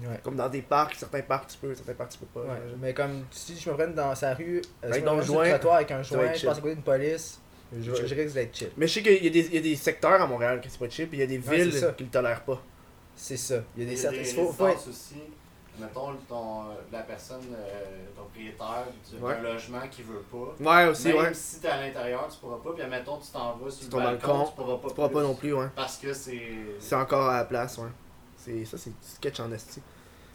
Ouais. 0.00 0.20
Comme 0.22 0.36
dans 0.36 0.48
des 0.48 0.62
parcs, 0.62 0.94
certains 0.94 1.22
parcs 1.22 1.48
tu 1.50 1.56
peux, 1.58 1.74
certains 1.74 1.94
parcs 1.94 2.10
tu 2.12 2.18
peux 2.18 2.26
pas. 2.26 2.40
Ouais, 2.46 2.60
mais 2.80 2.94
comme 2.94 3.24
si 3.32 3.58
je 3.58 3.68
me 3.68 3.74
prenne 3.74 3.94
dans 3.94 4.14
sa 4.14 4.34
rue, 4.34 4.62
euh, 4.84 4.88
Avec 4.88 5.02
si 5.04 5.08
je 5.10 5.14
me 5.14 5.22
sur 5.22 5.34
joint, 5.34 5.44
le 5.44 5.50
trottoir 5.50 5.74
avec 5.76 5.90
un 5.90 6.02
joint, 6.02 6.32
je 6.34 6.46
passe 6.46 6.58
à 6.58 6.60
côté 6.60 6.74
d'une 6.74 6.84
police, 6.84 7.40
je, 7.76 7.94
je 7.94 8.14
risque 8.14 8.34
d'être 8.34 8.56
chill. 8.56 8.70
Mais 8.76 8.86
je 8.86 8.92
sais 8.94 9.02
qu'il 9.02 9.24
y, 9.24 9.26
a 9.26 9.30
des- 9.30 9.46
il 9.46 9.54
y 9.54 9.58
a 9.58 9.60
des 9.60 9.76
secteurs 9.76 10.20
à 10.22 10.26
Montréal 10.26 10.60
qui 10.60 10.70
c'est 10.70 10.78
pas 10.78 10.88
chill, 10.88 11.08
puis 11.08 11.18
il 11.18 11.20
y 11.20 11.24
a 11.24 11.26
des 11.26 11.38
Ouais, 11.48 11.56
villes 11.64 11.94
qui 11.96 12.04
le 12.04 12.10
tolèrent 12.10 12.42
pas. 12.44 12.62
C'est 13.16 13.36
ça. 13.36 13.56
Il 13.76 13.82
y 13.82 13.86
a 13.86 13.90
des 13.90 13.94
Il 13.94 13.96
y 13.96 14.06
a 14.06 14.10
certains. 14.10 14.18
des 14.44 14.52
Faut, 14.52 14.68
être... 14.68 14.88
aussi. 14.88 15.16
Mettons 15.80 16.12
ton, 16.28 16.62
la 16.92 17.00
personne, 17.02 17.40
euh, 17.54 17.84
ton 18.16 18.22
propriétaire 18.22 18.86
du- 19.08 19.22
Ouais. 19.22 19.34
d'un 19.34 19.42
logement 19.42 19.80
qui 19.88 20.02
veut 20.02 20.22
pas. 20.30 20.54
Ouais, 20.84 20.88
aussi, 20.90 21.08
Même 21.08 21.16
ouais. 21.18 21.34
si 21.34 21.60
t'es 21.60 21.68
à 21.68 21.80
l'intérieur, 21.80 22.26
tu 22.28 22.38
pourras 22.38 22.56
pas. 22.58 22.72
Puis 22.72 22.82
admettons, 22.82 23.16
tu 23.18 23.30
t'en 23.30 23.56
vas 23.56 23.70
sur 23.70 23.84
le 23.84 23.90
ton 23.90 23.98
balcon, 23.98 24.26
balcon, 24.38 24.44
tu 24.50 24.52
pourras 24.56 24.76
pas. 24.78 24.88
Tu 24.88 24.94
pourras 24.94 25.08
pas 25.08 25.22
non 25.22 25.34
plus, 25.34 25.52
ouais. 25.52 25.66
Parce 25.76 25.96
que 25.98 26.12
c'est. 26.12 26.40
C'est 26.80 26.94
encore 26.96 27.28
à 27.28 27.36
la 27.38 27.44
place, 27.44 27.78
ouais. 27.78 27.88
C'est, 28.44 28.64
ça, 28.64 28.78
c'est 28.78 28.92
sketch 29.02 29.40
en 29.40 29.52
esti. 29.52 29.80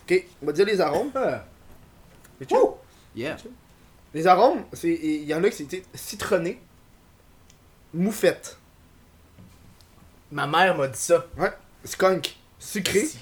Ok, 0.03 0.25
on 0.41 0.45
va 0.47 0.51
dire 0.51 0.65
les 0.65 0.81
arômes. 0.81 1.11
Ah. 1.15 1.45
C'est 2.39 2.49
chill. 2.49 2.57
Yeah. 3.15 3.37
Les 4.13 4.27
arômes, 4.27 4.63
c'est 4.73 4.91
il 4.91 5.23
y 5.23 5.33
en 5.33 5.43
a 5.43 5.49
qui 5.49 5.67
c'est 5.69 5.83
citronné, 5.95 6.59
moufette, 7.93 8.57
Ma 10.31 10.47
mère 10.47 10.75
m'a 10.75 10.87
dit 10.87 10.99
ça. 10.99 11.25
skunk, 11.85 12.35
sucré, 12.57 13.05
Si. 13.05 13.19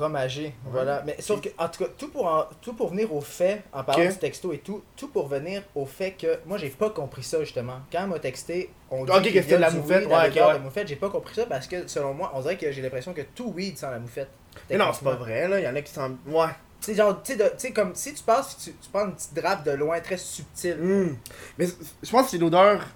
Fromagé, 0.00 0.54
voilà. 0.64 1.02
Mais 1.04 1.16
sauf 1.18 1.42
que, 1.42 1.50
en 1.58 1.68
tout 1.68 1.84
cas, 1.84 1.90
tout 1.98 2.08
pour, 2.08 2.26
en- 2.26 2.46
tout 2.62 2.72
pour 2.72 2.88
venir 2.88 3.14
au 3.14 3.20
fait, 3.20 3.62
en 3.72 3.84
parlant 3.84 4.08
du 4.08 4.16
texto 4.16 4.52
et 4.52 4.58
tout, 4.58 4.82
tout 4.96 5.08
pour 5.08 5.28
venir 5.28 5.62
au 5.74 5.84
fait 5.84 6.12
que 6.12 6.38
moi 6.46 6.56
j'ai 6.56 6.70
pas 6.70 6.88
compris 6.88 7.22
ça 7.22 7.38
justement. 7.40 7.80
Quand 7.92 8.04
elle 8.04 8.08
m'a 8.08 8.18
texté, 8.18 8.70
on 8.90 9.04
dit 9.04 9.32
que 9.32 9.42
c'était 9.42 9.58
la 9.58 9.70
moufette, 9.70 10.06
ouais, 10.06 10.12
ouais. 10.12 10.58
de 10.58 10.62
moufette, 10.62 10.88
j'ai 10.88 10.96
pas 10.96 11.10
compris 11.10 11.34
ça 11.34 11.44
parce 11.44 11.66
que 11.66 11.86
selon 11.86 12.14
moi, 12.14 12.32
on 12.34 12.40
dirait 12.40 12.56
que 12.56 12.72
j'ai 12.72 12.80
l'impression 12.80 13.12
que 13.12 13.22
tout 13.34 13.52
weed 13.54 13.76
sent 13.76 13.90
la 13.90 13.98
moufette. 13.98 14.30
Mais 14.68 14.78
non, 14.78 14.90
c'est 14.92 15.04
pas 15.04 15.16
vrai, 15.16 15.46
là. 15.48 15.60
Il 15.60 15.64
y 15.64 15.68
en 15.68 15.76
a 15.76 15.82
qui 15.82 15.92
sont. 15.92 16.16
Ouais. 16.26 16.46
Sais, 16.80 16.94
genre, 16.94 17.22
tu 17.22 17.34
sais, 17.58 17.72
comme 17.72 17.94
si 17.94 18.14
tu 18.14 18.22
passes, 18.22 18.56
tu, 18.56 18.72
tu 18.72 18.88
prends 18.90 19.04
une 19.04 19.14
petite 19.14 19.34
drape 19.34 19.64
de 19.64 19.72
loin 19.72 20.00
très 20.00 20.16
subtile. 20.16 20.78
Mm. 20.78 21.16
Mais 21.58 21.66
je 22.02 22.10
pense 22.10 22.24
que 22.24 22.30
c'est 22.30 22.38
l'odeur. 22.38 22.86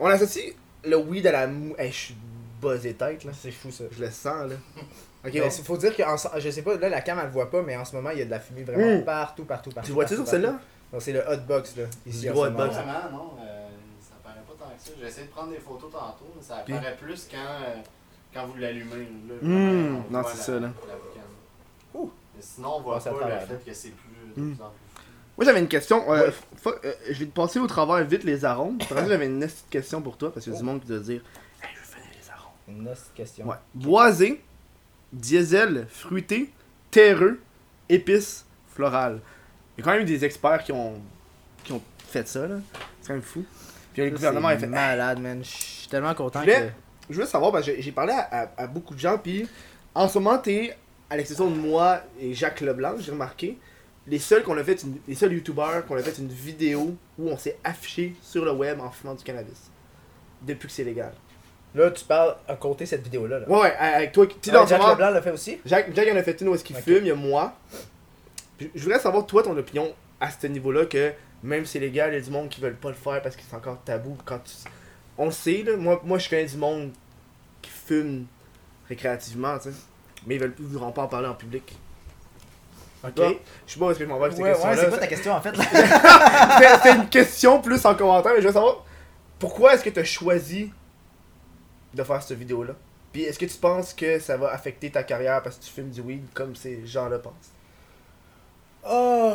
On 0.00 0.06
associe 0.06 0.54
le 0.84 0.96
weed 0.96 1.26
à 1.28 1.32
la 1.32 1.46
mou. 1.46 1.74
Hey, 1.78 1.92
je 1.92 1.96
suis 1.96 2.16
buzzé 2.60 2.94
tête, 2.94 3.24
là. 3.24 3.32
C'est 3.40 3.52
fou 3.52 3.70
ça. 3.70 3.84
Je 3.90 4.04
le 4.04 4.10
sens, 4.10 4.50
là. 4.50 4.56
Ok, 5.24 5.32
Mais 5.34 5.40
il 5.58 5.64
faut 5.64 5.76
dire 5.76 5.96
que, 5.96 6.02
en 6.02 6.38
je 6.38 6.50
sais 6.50 6.62
pas, 6.62 6.76
là 6.76 6.88
la 6.88 7.00
cam 7.00 7.18
elle 7.18 7.26
le 7.26 7.32
voit 7.32 7.50
pas, 7.50 7.60
mais 7.62 7.76
en 7.76 7.84
ce 7.84 7.94
moment 7.96 8.10
il 8.10 8.18
y 8.18 8.22
a 8.22 8.24
de 8.24 8.30
la 8.30 8.38
fumée 8.40 8.62
vraiment 8.62 9.02
partout, 9.02 9.44
partout, 9.44 9.70
partout. 9.70 9.86
Tu 9.88 9.92
vois-tu 9.92 10.14
sur 10.14 10.26
celle-là? 10.26 10.58
Non, 10.92 11.00
c'est 11.00 11.12
le 11.12 11.20
hotbox 11.28 11.76
là, 11.76 11.84
ici 12.06 12.26
gros 12.28 12.44
hotbox. 12.46 12.74
Vraiment, 12.76 12.92
non, 13.12 13.30
euh, 13.42 13.68
ça 14.00 14.14
paraît 14.22 14.36
pas 14.46 14.52
tant 14.64 14.70
que 14.70 14.80
ça. 14.82 14.90
J'ai 15.00 15.06
essayé 15.06 15.26
de 15.26 15.32
prendre 15.32 15.50
des 15.50 15.58
photos 15.58 15.90
tantôt, 15.92 16.32
mais 16.36 16.42
ça 16.42 16.62
Puis? 16.64 16.72
paraît 16.74 16.96
plus 16.96 17.28
quand, 17.30 17.36
euh, 17.36 17.74
quand 18.32 18.46
vous 18.46 18.56
l'allumez. 18.58 19.08
là. 19.28 19.34
On 19.42 20.12
non, 20.12 20.22
c'est 20.32 20.38
ça, 20.42 20.52
là. 20.52 20.60
la. 20.60 20.72
Mais 21.94 22.42
sinon, 22.42 22.76
on 22.76 22.80
voit 22.82 23.00
pas 23.00 23.10
le 23.10 23.46
fait 23.46 23.64
que 23.70 23.74
c'est 23.74 23.90
plus, 23.90 24.34
de 24.36 24.40
Hmm. 24.40 24.54
plus 24.54 24.62
en 24.62 24.68
plus. 24.68 25.02
Moi, 25.36 25.44
j'avais 25.44 25.60
une 25.60 25.68
question. 25.68 26.12
Euh, 26.12 26.30
euh, 26.66 26.92
je 27.10 27.18
vais 27.18 27.26
te 27.26 27.34
passer 27.34 27.58
au 27.58 27.66
travers 27.66 28.02
vite 28.04 28.24
les 28.24 28.44
arômes. 28.44 28.78
J'avais 28.88 29.26
une 29.26 29.40
petite 29.40 29.68
question 29.70 30.00
pour 30.00 30.16
toi 30.16 30.32
parce 30.32 30.44
qu'il 30.44 30.52
y 30.52 30.56
a 30.56 30.58
du 30.58 30.64
Oh. 30.64 30.66
monde 30.70 30.80
qui 30.80 30.86
doit 30.88 30.98
dire 31.00 31.22
Hey, 31.62 31.68
je 31.74 31.80
veux 31.80 31.84
finir 31.84 32.08
les 32.22 32.30
arômes. 32.30 32.52
Une 32.68 32.88
autre 32.88 33.12
question. 33.14 33.46
Ouais. 33.46 33.56
Boisé, 33.74 34.42
diesel, 35.12 35.86
fruité, 35.90 36.50
terreux, 36.90 37.40
épices, 37.88 38.44
floral. 38.74 39.20
Il 39.76 39.80
y 39.80 39.82
a 39.82 39.84
quand 39.84 39.92
même 39.92 40.02
eu 40.02 40.04
des 40.04 40.24
experts 40.24 40.62
qui 40.64 40.72
ont, 40.72 41.00
qui 41.64 41.72
ont 41.72 41.82
fait 42.08 42.26
ça, 42.26 42.46
là. 42.46 42.56
C'est 43.00 43.08
quand 43.08 43.14
même 43.14 43.22
fou. 43.22 43.44
Puis 43.92 44.02
le 44.04 44.10
gouvernement 44.10 44.48
a 44.48 44.58
fait 44.58 44.66
malade, 44.66 45.20
man. 45.20 45.40
Je 45.42 45.48
suis 45.48 45.88
tellement 45.88 46.14
content 46.14 46.40
Je 46.42 46.46
que. 46.46 46.50
voulais- 46.52 46.72
Je 47.08 47.14
voulais 47.14 47.26
savoir, 47.26 47.52
parce 47.52 47.64
que 47.66 47.72
j'ai- 47.74 47.80
j'ai 47.82 47.92
parlé 47.92 48.12
à, 48.12 48.42
à- 48.42 48.62
à 48.64 48.66
beaucoup 48.66 48.94
de 48.94 48.98
gens, 49.00 49.16
puis 49.16 49.48
en 49.94 50.08
ce 50.08 50.18
moment, 50.18 50.36
t'es, 50.38 50.76
à 51.08 51.16
l'exception 51.16 51.50
de 51.50 51.56
moi 51.56 52.02
et 52.20 52.34
Jacques 52.34 52.60
Leblanc, 52.60 52.94
j'ai 52.98 53.12
remarqué, 53.12 53.56
les 54.06 54.18
seuls 54.18 54.42
qu'on 54.42 54.58
a 54.58 54.62
fait, 54.64 54.82
une- 54.82 54.98
les 55.08 55.14
seuls 55.14 55.32
youtubeurs 55.32 55.86
qu'on 55.86 55.96
a 55.96 56.02
fait 56.02 56.18
une 56.18 56.28
vidéo 56.28 56.96
où 57.18 57.28
on 57.30 57.38
s'est 57.38 57.56
affiché 57.64 58.14
sur 58.22 58.44
le 58.44 58.52
web 58.52 58.78
en 58.80 58.90
fumant 58.90 59.14
du 59.14 59.24
cannabis. 59.24 59.70
Depuis 60.42 60.66
que 60.68 60.72
c'est 60.72 60.84
légal. 60.84 61.12
Là, 61.74 61.90
tu 61.90 62.04
parles 62.04 62.34
à 62.48 62.56
côté 62.56 62.86
cette 62.86 63.02
vidéo-là. 63.02 63.40
Là. 63.40 63.48
Ouais, 63.48 63.74
avec 63.76 64.12
toi, 64.12 64.26
Ah, 64.30 64.50
dans 64.50 64.66
Jack 64.66 64.80
Leblanc 64.80 65.10
l'a 65.10 65.22
fait 65.22 65.30
aussi. 65.30 65.60
Jacques, 65.66 65.94
Jacques 65.94 66.08
en 66.12 66.16
a 66.16 66.22
fait 66.22 66.40
une 66.40 66.48
où 66.48 66.54
est-ce 66.54 66.64
qu'il 66.64 66.76
Ok. 66.76 66.82
fume, 66.82 66.98
il 67.02 67.08
y 67.08 67.10
a 67.10 67.14
moi. 67.14 67.52
Puis 68.56 68.70
je 68.74 68.82
voudrais 68.82 68.98
savoir, 68.98 69.26
toi, 69.26 69.42
ton 69.42 69.56
opinion 69.56 69.92
à 70.20 70.30
ce 70.30 70.46
niveau-là, 70.46 70.86
que 70.86 71.12
même 71.42 71.64
si 71.66 71.72
c'est 71.72 71.78
légal, 71.78 72.10
il 72.12 72.14
y 72.14 72.18
a 72.18 72.20
du 72.24 72.30
monde 72.30 72.48
qui 72.48 72.60
veulent 72.60 72.74
pas 72.74 72.88
le 72.88 72.94
faire 72.94 73.22
parce 73.22 73.36
que 73.36 73.42
c'est 73.48 73.54
encore 73.54 73.78
tabou. 73.84 74.16
Quand 74.24 74.38
tu... 74.38 74.52
On 75.18 75.26
le 75.26 75.30
sait, 75.30 75.62
là, 75.64 75.76
moi, 75.76 76.00
moi 76.04 76.18
je 76.18 76.28
connais 76.28 76.46
du 76.46 76.56
monde 76.56 76.90
qui 77.62 77.70
fume 77.70 78.26
récréativement, 78.88 79.58
tu 79.58 79.70
sais. 79.70 79.76
Mais 80.26 80.34
ils 80.36 80.40
veulent 80.40 80.54
ils 80.58 80.64
voudront 80.64 80.90
pas 80.90 81.02
en 81.02 81.08
parler 81.08 81.28
en 81.28 81.34
public. 81.34 81.76
Ok. 83.04 83.14
Toi, 83.14 83.32
Je 83.66 83.72
sais 83.72 83.78
pas 83.78 83.86
où 83.86 83.90
est-ce 83.90 83.98
que 84.00 84.04
je 84.04 84.08
m'en 84.10 84.18
vais 84.18 84.24
avec 84.26 84.38
Ouais, 84.38 84.50
ouais, 84.50 84.76
c'est 84.76 84.88
quoi 84.88 84.98
ta 84.98 85.06
question 85.06 85.32
en 85.32 85.40
fait 85.40 85.54
C'est 86.82 86.94
une 86.94 87.08
question 87.08 87.60
plus 87.60 87.84
en 87.84 87.94
commentaire, 87.94 88.32
mais 88.34 88.42
je 88.42 88.48
veux 88.48 88.52
savoir 88.52 88.84
pourquoi 89.38 89.74
est-ce 89.74 89.84
que 89.84 89.90
tu 89.90 90.00
as 90.00 90.04
choisi 90.04 90.72
de 91.98 92.04
faire 92.04 92.22
cette 92.22 92.38
vidéo-là? 92.38 92.72
Puis 93.12 93.22
est-ce 93.22 93.38
que 93.38 93.46
tu 93.46 93.56
penses 93.58 93.92
que 93.94 94.18
ça 94.18 94.36
va 94.36 94.52
affecter 94.52 94.90
ta 94.90 95.02
carrière 95.02 95.42
parce 95.42 95.56
que 95.56 95.64
tu 95.64 95.70
fumes 95.70 95.90
du 95.90 96.00
weed 96.00 96.24
comme 96.34 96.54
ces 96.56 96.86
gens-là 96.86 97.18
pensent? 97.18 97.52
Oh, 98.88 99.34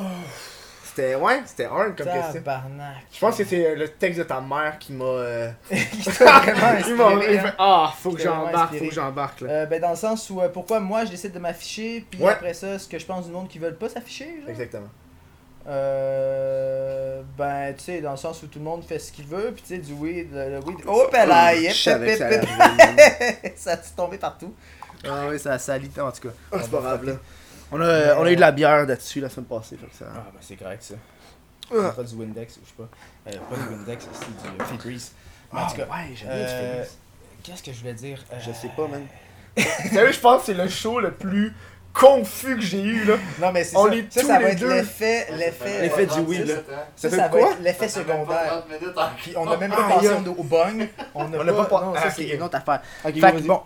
C'était 0.84 1.16
ouais, 1.16 1.42
c'était 1.46 1.66
hard 1.66 1.96
comme 1.98 2.06
question. 2.08 2.34
tabarnak. 2.34 2.98
Je 3.12 3.20
pense 3.20 3.38
que 3.38 3.44
c'est 3.44 3.76
le 3.76 3.88
texte 3.90 4.20
de 4.20 4.24
ta 4.24 4.40
mère 4.42 4.78
qui 4.80 4.94
m'a. 4.94 5.04
euh, 5.06 5.52
Qui 5.70 6.04
t'a 6.04 6.40
vraiment 6.40 7.50
Ah, 7.58 7.94
faut 7.98 8.12
que 8.12 8.22
j'embarque, 8.22 8.76
faut 8.78 8.86
que 8.86 8.92
j'embarque 8.94 9.42
là. 9.42 9.50
Euh, 9.52 9.66
ben 9.66 9.82
dans 9.82 9.90
le 9.92 9.96
sens 9.96 10.30
où 10.30 10.40
euh, 10.42 10.50
pourquoi 10.50 10.80
moi 10.80 11.06
je 11.06 11.12
décide 11.12 11.32
de 11.34 11.40
m'afficher 11.40 12.06
puis 12.10 12.22
Ouais. 12.22 12.32
après 12.32 12.54
ça 12.54 12.78
ce 12.80 12.88
que 12.88 12.98
je 13.00 13.06
pense 13.06 13.26
du 13.26 13.32
monde 13.32 13.48
qui 13.48 13.60
veulent 13.60 13.78
pas 13.78 13.90
s'afficher 13.90 14.26
genre? 14.42 14.50
Exactement. 14.50 14.90
Euh, 15.66 17.22
ben 17.38 17.74
tu 17.78 17.84
sais 17.86 18.02
dans 18.02 18.12
le 18.12 18.18
sens 18.18 18.44
où 18.44 18.48
tout 18.48 18.60
le 18.60 18.66
monde 18.66 18.84
fait 18.84 19.00
ce 19.00 19.12
qu'il 19.14 19.26
veut 19.26 19.52
puis 19.54 19.62
tu 19.62 19.70
sais 19.70 19.78
du 19.78 19.94
weed 19.94 20.28
le, 20.34 20.60
weed 20.60 20.78
oh 20.88 21.08
là 21.14 21.56
Je 21.56 21.74
savais 21.74 22.12
que 22.14 22.18
ça 22.18 22.28
allait 22.28 23.54
ça 23.56 23.72
a 23.72 23.78
tombé 23.78 24.18
partout 24.18 24.54
ah 25.08 25.28
oui 25.30 25.40
ça 25.40 25.58
ça 25.60 25.76
en 25.76 26.12
tout 26.12 26.28
cas 26.28 26.34
Ah, 26.52 26.58
c'est 26.62 26.70
pas 26.72 26.82
grave 26.82 27.06
là. 27.06 27.14
On 27.72 27.80
a, 27.80 27.86
euh, 27.86 28.16
on 28.20 28.24
a 28.26 28.32
eu 28.32 28.36
de 28.36 28.42
la 28.42 28.52
bière 28.52 28.86
là-dessus 28.86 29.20
la 29.22 29.30
semaine 29.30 29.46
passée, 29.48 29.78
fait 29.78 29.88
que 29.88 29.96
ça. 29.96 30.06
ah 30.14 30.26
ben 30.34 30.40
c'est 30.42 30.56
correct 30.58 30.84
ça 30.84 30.96
Ah. 31.74 31.92
pas 31.96 32.04
du 32.04 32.16
Windex 32.16 32.60
je 32.62 32.68
sais 32.70 32.76
pas 32.78 32.90
euh, 33.32 33.38
pas 33.50 33.56
du 33.56 33.74
Windex 33.74 34.06
c'est 34.12 34.50
du 34.54 34.66
Febreze 34.66 35.12
Mais 35.54 35.60
en 35.60 35.64
Ah, 35.64 35.70
tout 35.72 35.78
cas 35.78 35.84
ouais, 35.84 36.14
j'aime 36.16 36.30
euh, 36.30 36.36
bien 36.36 36.46
du 36.46 36.52
Febreze. 36.74 36.98
Qu'est-ce 37.44 37.64
que 37.64 37.72
je 37.74 37.80
voulais 37.80 37.94
dire? 37.94 38.24
Euh, 38.32 38.36
Je 38.40 38.52
sais 38.54 38.70
pas, 38.76 38.88
man. 38.88 39.06
Sérieux, 39.92 40.14
je 40.14 40.20
pense 40.20 40.40
que 40.42 40.46
c'est 40.48 40.54
le 40.54 40.68
show 40.70 41.00
le 41.02 41.12
plus 41.12 41.54
confus 41.94 42.56
que 42.56 42.62
j'ai 42.62 42.82
eu, 42.82 43.06
là. 43.06 43.16
Non, 43.40 43.52
mais 43.52 43.64
c'est 43.64 43.76
ça. 43.76 43.96
est 43.96 44.12
Ça, 44.14 44.22
tous 44.22 44.28
ça 44.28 44.34
va 44.40 44.40
les 44.48 44.52
être 44.54 44.66
l'effet. 44.66 45.28
L'effet. 45.38 45.82
L'effet 45.82 46.08
euh, 46.12 46.16
du 46.16 46.20
weed, 46.22 46.48
là. 46.48 46.56
Ça, 46.96 47.10
Ça 47.10 47.18
ça 47.18 47.28
va 47.28 47.40
être 47.40 47.60
l'effet 47.62 47.88
secondaire. 47.88 48.64
Puis 49.18 49.34
on 49.38 49.48
a 49.50 49.58
même 49.58 49.72
pas 49.72 49.86
Ah, 49.88 49.94
pensé 49.94 50.06
yeah. 50.08 50.18
au 50.38 50.44
bong. 50.44 50.88
On 51.16 51.28
n'a 51.28 51.44
n'a 51.44 51.54
pas. 51.54 51.66
pas- 51.66 51.82
Non, 51.82 51.94
ah, 51.96 52.02
ça, 52.02 52.08
ok, 52.08 52.14
c'est 52.18 52.24
une 52.30 52.42
autre 52.42 52.58
affaire. 52.58 52.82
Bon. 53.44 53.62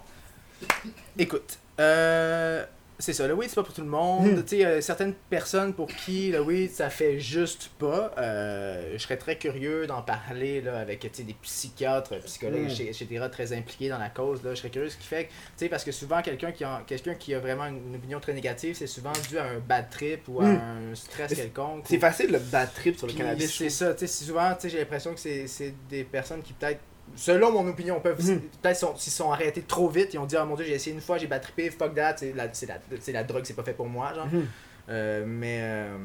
Écoute, 1.17 1.57
euh, 1.79 2.65
c'est 2.99 3.13
ça, 3.13 3.27
le 3.27 3.33
weed 3.33 3.49
c'est 3.49 3.55
pas 3.55 3.63
pour 3.63 3.73
tout 3.73 3.81
le 3.81 3.87
monde. 3.87 4.25
Hmm. 4.27 4.43
Tu 4.43 4.57
sais, 4.57 4.65
euh, 4.65 4.81
certaines 4.81 5.13
personnes 5.29 5.73
pour 5.73 5.87
qui 5.87 6.31
le 6.31 6.41
weed 6.41 6.71
ça 6.71 6.89
fait 6.89 7.19
juste 7.19 7.69
pas. 7.77 8.11
Euh, 8.17 8.93
je 8.93 8.97
serais 8.97 9.17
très 9.17 9.37
curieux 9.37 9.85
d'en 9.87 10.01
parler 10.01 10.61
là, 10.61 10.79
avec 10.79 11.01
des 11.25 11.33
psychiatres, 11.41 12.15
psychologues, 12.25 12.69
Hmm. 12.69 12.81
etc., 12.87 13.25
très 13.31 13.53
impliqués 13.53 13.89
dans 13.89 13.97
la 13.99 14.09
cause. 14.09 14.43
Là. 14.43 14.51
Je 14.51 14.59
serais 14.59 14.69
curieux 14.69 14.89
ce 14.89 14.97
qui 14.97 15.07
fait 15.07 15.25
que, 15.25 15.29
tu 15.29 15.35
sais, 15.57 15.69
parce 15.69 15.83
que 15.83 15.91
souvent 15.91 16.21
quelqu'un 16.21 16.51
qui, 16.51 16.63
a, 16.63 16.83
quelqu'un 16.87 17.13
qui 17.15 17.33
a 17.33 17.39
vraiment 17.39 17.65
une, 17.65 17.87
une 17.89 17.95
opinion 17.95 18.19
très 18.19 18.33
négative, 18.33 18.75
c'est 18.77 18.87
souvent 18.87 19.13
dû 19.29 19.37
à 19.37 19.45
un 19.45 19.59
bad 19.59 19.89
trip 19.89 20.27
ou 20.27 20.41
à 20.41 20.45
Hmm. 20.45 20.91
un 20.91 20.95
stress 20.95 21.33
quelconque. 21.33 21.85
C'est 21.87 21.97
ou- 21.97 22.01
facile 22.01 22.31
le 22.31 22.39
bad 22.39 22.73
trip 22.73 22.97
sur 22.97 23.07
le 23.07 23.13
puis 23.13 23.21
cannabis. 23.21 23.53
C'est 23.55 23.69
ça, 23.69 23.93
tu 23.93 24.07
sais, 24.07 24.25
souvent, 24.25 24.53
tu 24.55 24.61
sais, 24.61 24.69
j'ai 24.69 24.79
l'impression 24.79 25.13
que 25.13 25.19
c'est 25.19 25.47
c'est 25.47 25.73
des 25.89 26.03
personnes 26.03 26.41
qui 26.41 26.53
peut-être, 26.53 26.79
selon 27.17 27.51
mon 27.51 27.67
opinion, 27.67 27.99
peuvent, 27.99 28.15
peut-être 28.61 28.77
sont- 28.77 28.95
s'ils 28.95 29.11
sont 29.11 29.31
arrêtés 29.31 29.63
trop 29.63 29.89
vite, 29.89 30.13
ils 30.13 30.17
ont 30.19 30.25
dit, 30.25 30.35
oh 30.41 30.45
mon 30.45 30.55
dieu, 30.55 30.63
j'ai 30.65 30.73
essayé 30.75 30.95
une 30.95 31.01
fois, 31.01 31.17
j'ai 31.17 31.27
battrippé, 31.27 31.69
fuck 31.69 31.93
that, 31.95 32.15
c'est 32.17 32.31
la, 32.33 32.53
c'est 32.53 32.67
la, 32.67 32.77
c'est 33.01 33.11
la 33.11 33.23
drogue, 33.25 33.43
c'est 33.43 33.55
pas 33.55 33.63
fait 33.63 33.73
pour 33.73 33.89
moi, 33.89 34.13
genre. 34.13 34.27
Mhm. 34.27 34.45
Euh, 34.89 35.23
mais, 35.27 35.59
euh, 35.61 35.97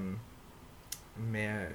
mais, 1.30 1.46
euh, 1.48 1.66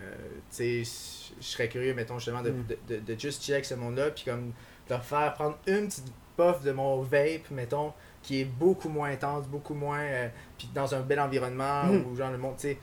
tu 0.55 0.83
sais, 0.83 1.31
je 1.39 1.45
serais 1.45 1.69
curieux, 1.69 1.93
mettons, 1.93 2.17
justement, 2.17 2.41
de, 2.41 2.49
Mhm. 2.49 2.65
de, 2.89 2.95
de, 2.95 3.13
de 3.13 3.19
juste 3.19 3.49
avec 3.49 3.65
ce 3.65 3.75
monde-là, 3.75 4.09
puis 4.11 4.23
comme, 4.25 4.47
de 4.47 4.51
leur 4.89 5.03
faire 5.03 5.33
prendre 5.33 5.57
une 5.67 5.87
petite 5.87 6.11
puff 6.35 6.61
de 6.63 6.71
mon 6.71 7.01
vape, 7.01 7.49
mettons, 7.51 7.93
qui 8.23 8.41
est 8.41 8.45
beaucoup 8.45 8.89
moins 8.89 9.09
intense, 9.11 9.45
beaucoup 9.47 9.73
moins, 9.73 9.99
euh, 10.01 10.27
puis 10.57 10.69
dans 10.73 10.93
un 10.95 11.01
bel 11.01 11.19
environnement, 11.19 11.83
où 11.89 12.15
genre 12.15 12.31
le 12.31 12.37
monde, 12.37 12.55
tu 12.57 12.63
sais, 12.69 12.77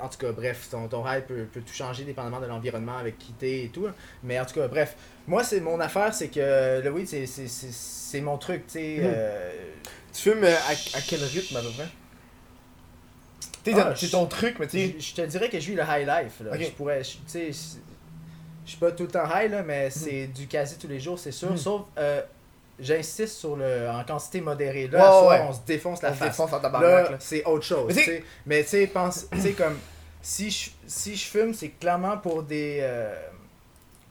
en 0.00 0.08
tout 0.08 0.18
cas, 0.18 0.32
bref, 0.32 0.68
ton, 0.70 0.88
ton 0.88 1.02
rêve 1.02 1.24
peut, 1.24 1.44
peut 1.52 1.60
tout 1.60 1.72
changer 1.74 2.04
dépendamment 2.04 2.40
de 2.40 2.46
l'environnement 2.46 2.98
avec 2.98 3.18
qui 3.18 3.32
t'es 3.32 3.64
et 3.64 3.68
tout. 3.68 3.86
là. 3.86 3.94
Mais 4.22 4.38
en 4.40 4.44
tout 4.44 4.54
cas, 4.54 4.68
bref, 4.68 4.96
moi, 5.26 5.42
c'est 5.44 5.60
mon 5.60 5.80
affaire, 5.80 6.14
c'est 6.14 6.28
que 6.28 6.80
le 6.82 6.90
weed, 6.90 7.06
c'est- 7.08 8.20
mon 8.20 8.38
truc, 8.38 8.66
tu 8.66 8.72
sais. 8.74 8.96
Mhm. 8.98 9.04
euh, 9.14 9.52
Tu 10.12 10.22
fumes 10.22 10.44
euh, 10.44 10.54
à, 10.56 10.70
à 10.98 11.00
quel 11.06 11.22
rythme 11.24 11.56
à 11.56 11.60
peu 11.60 11.70
près? 11.70 11.88
Ah, 13.74 13.92
c'est 13.96 14.06
je- 14.06 14.12
ton 14.12 14.26
truc, 14.26 14.56
mais 14.60 14.66
tu 14.68 14.78
sais. 14.78 14.94
je 14.98 15.14
te 15.14 15.22
dirais 15.22 15.48
que 15.48 15.58
je 15.58 15.66
vis 15.70 15.74
le 15.74 15.82
high 15.82 16.06
life. 16.06 16.40
Là. 16.44 16.56
Je 16.58 16.70
pourrais, 16.70 17.02
je- 17.02 17.10
tu 17.12 17.18
sais, 17.26 17.50
je 17.52 18.70
suis 18.70 18.78
pas 18.78 18.92
tout 18.92 19.02
le 19.02 19.08
temps 19.10 19.24
high, 19.34 19.50
là, 19.50 19.62
mais 19.62 19.90
c'est 19.90 20.28
du 20.28 20.46
quasi 20.46 20.78
tous 20.78 20.86
les 20.88 21.00
jours, 21.00 21.18
c'est 21.18 21.32
sûr. 21.32 21.50
Mhm. 21.50 21.56
Sauf, 21.56 21.82
euh, 21.98 22.22
j'insiste 22.78 23.36
sur 23.38 23.56
le 23.56 23.88
en 23.88 24.04
quantité 24.04 24.40
modérée. 24.40 24.88
Là, 24.88 24.98
Ouais, 24.98 25.04
à 25.04 25.08
soir, 25.10 25.28
ouais. 25.30 25.46
on 25.48 25.52
se 25.52 25.60
défonce 25.66 26.02
la 26.02 26.10
On 26.10 26.14
face. 26.14 26.28
défonce 26.28 26.52
en 26.52 26.60
tabarnak, 26.60 27.10
Là, 27.10 27.16
c'est 27.20 27.44
autre 27.44 27.64
chose. 27.64 27.94
Mais 28.46 28.62
tu 28.64 28.68
sais. 28.70 28.86
Pense, 28.88 29.26
tu 29.30 29.40
sais, 29.40 29.52
comme 29.58 29.78
si 30.22 30.50
je, 30.50 30.70
si 30.86 31.16
je 31.16 31.26
fume, 31.26 31.54
c'est 31.54 31.70
clairement 31.70 32.18
pour 32.18 32.42
des. 32.42 32.78
euh, 32.82 33.14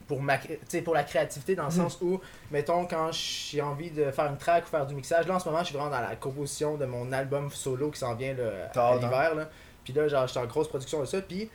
pour, 0.08 0.22
ma, 0.22 0.38
pour 0.84 0.94
la 0.94 1.04
créativité, 1.04 1.56
dans 1.56 1.64
le 1.64 1.70
Mhm. 1.70 1.76
sens 1.76 1.98
où, 2.02 2.22
mettons, 2.52 2.86
quand 2.86 3.10
j'ai 3.12 3.62
envie 3.62 3.90
de 3.90 4.12
faire 4.12 4.26
une 4.28 4.38
track 4.38 4.66
ou 4.66 4.70
faire 4.70 4.86
du 4.86 4.94
mixage, 4.94 5.26
là 5.28 5.34
en 5.36 5.40
ce 5.40 5.46
moment, 5.50 5.60
je 5.62 5.66
suis 5.70 5.76
vraiment 5.76 5.90
dans 5.90 6.00
la 6.00 6.16
composition 6.16 6.76
de 6.78 6.86
mon 6.86 7.12
album 7.12 7.50
solo 7.52 7.90
qui 7.90 7.98
s'en 8.00 8.14
vient 8.14 8.36
là, 8.36 8.44
à 8.44 8.66
hâte, 8.66 8.78
hein? 8.78 9.00
l'hiver. 9.02 9.34
là. 9.36 9.50
Puis 9.84 9.94
là, 9.94 10.08
genre, 10.08 10.28
j'étais 10.28 10.40
en 10.40 10.46
grosse 10.46 10.68
production 10.68 11.00
de 11.02 11.06
ça. 11.06 11.22
Puis 11.22 11.50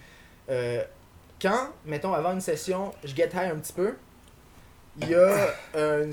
euh, 0.51 0.83
quand, 1.40 1.68
mettons, 1.87 2.12
avant 2.12 2.33
une 2.33 2.40
session, 2.40 2.92
je 3.05 3.14
get 3.14 3.29
high 3.33 3.53
un 3.53 3.59
petit 3.59 3.73
peu, 3.73 3.94
il 5.01 5.09
y 5.11 5.14
a 5.14 5.29
un- 5.77 6.11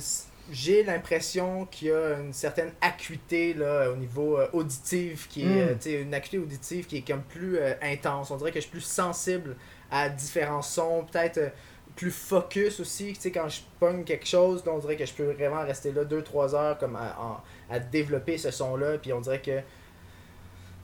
j'ai 0.51 0.83
l'impression 0.83 1.65
qu'il 1.65 1.89
y 1.89 1.91
a 1.91 2.19
une 2.19 2.31
certaine 2.33 2.71
acuité 2.81 3.53
là, 3.53 3.89
au 3.91 3.95
niveau 3.95 4.37
euh, 4.39 4.47
auditif, 4.53 5.27
qui 5.29 5.43
est, 5.43 5.85
Mm. 5.85 6.01
une 6.07 6.13
acuité 6.13 6.37
auditive 6.37 6.85
qui 6.87 6.97
est 6.97 7.07
comme 7.07 7.21
plus 7.23 7.57
euh, 7.57 7.73
intense. 7.81 8.31
On 8.31 8.37
dirait 8.37 8.51
que 8.51 8.57
je 8.59 8.61
suis 8.61 8.71
plus 8.71 8.81
sensible 8.81 9.55
à 9.91 10.09
différents 10.09 10.61
sons, 10.61 11.05
peut-être 11.11 11.37
euh, 11.37 11.49
plus 11.95 12.11
focus 12.11 12.79
aussi. 12.79 13.13
Quand 13.33 13.49
je 13.49 13.61
pogne 13.79 14.03
quelque 14.03 14.27
chose, 14.27 14.63
on 14.67 14.77
dirait 14.77 14.95
que 14.95 15.05
je 15.05 15.13
peux 15.13 15.31
vraiment 15.31 15.63
rester 15.65 15.91
là 15.91 16.03
2-3 16.05 16.55
heures 16.55 16.77
comme 16.77 16.95
à, 16.95 17.43
à 17.69 17.79
développer 17.79 18.37
ce 18.37 18.51
son-là. 18.51 18.97
Puis 18.99 19.11
on 19.13 19.19
dirait 19.21 19.41
que 19.41 19.59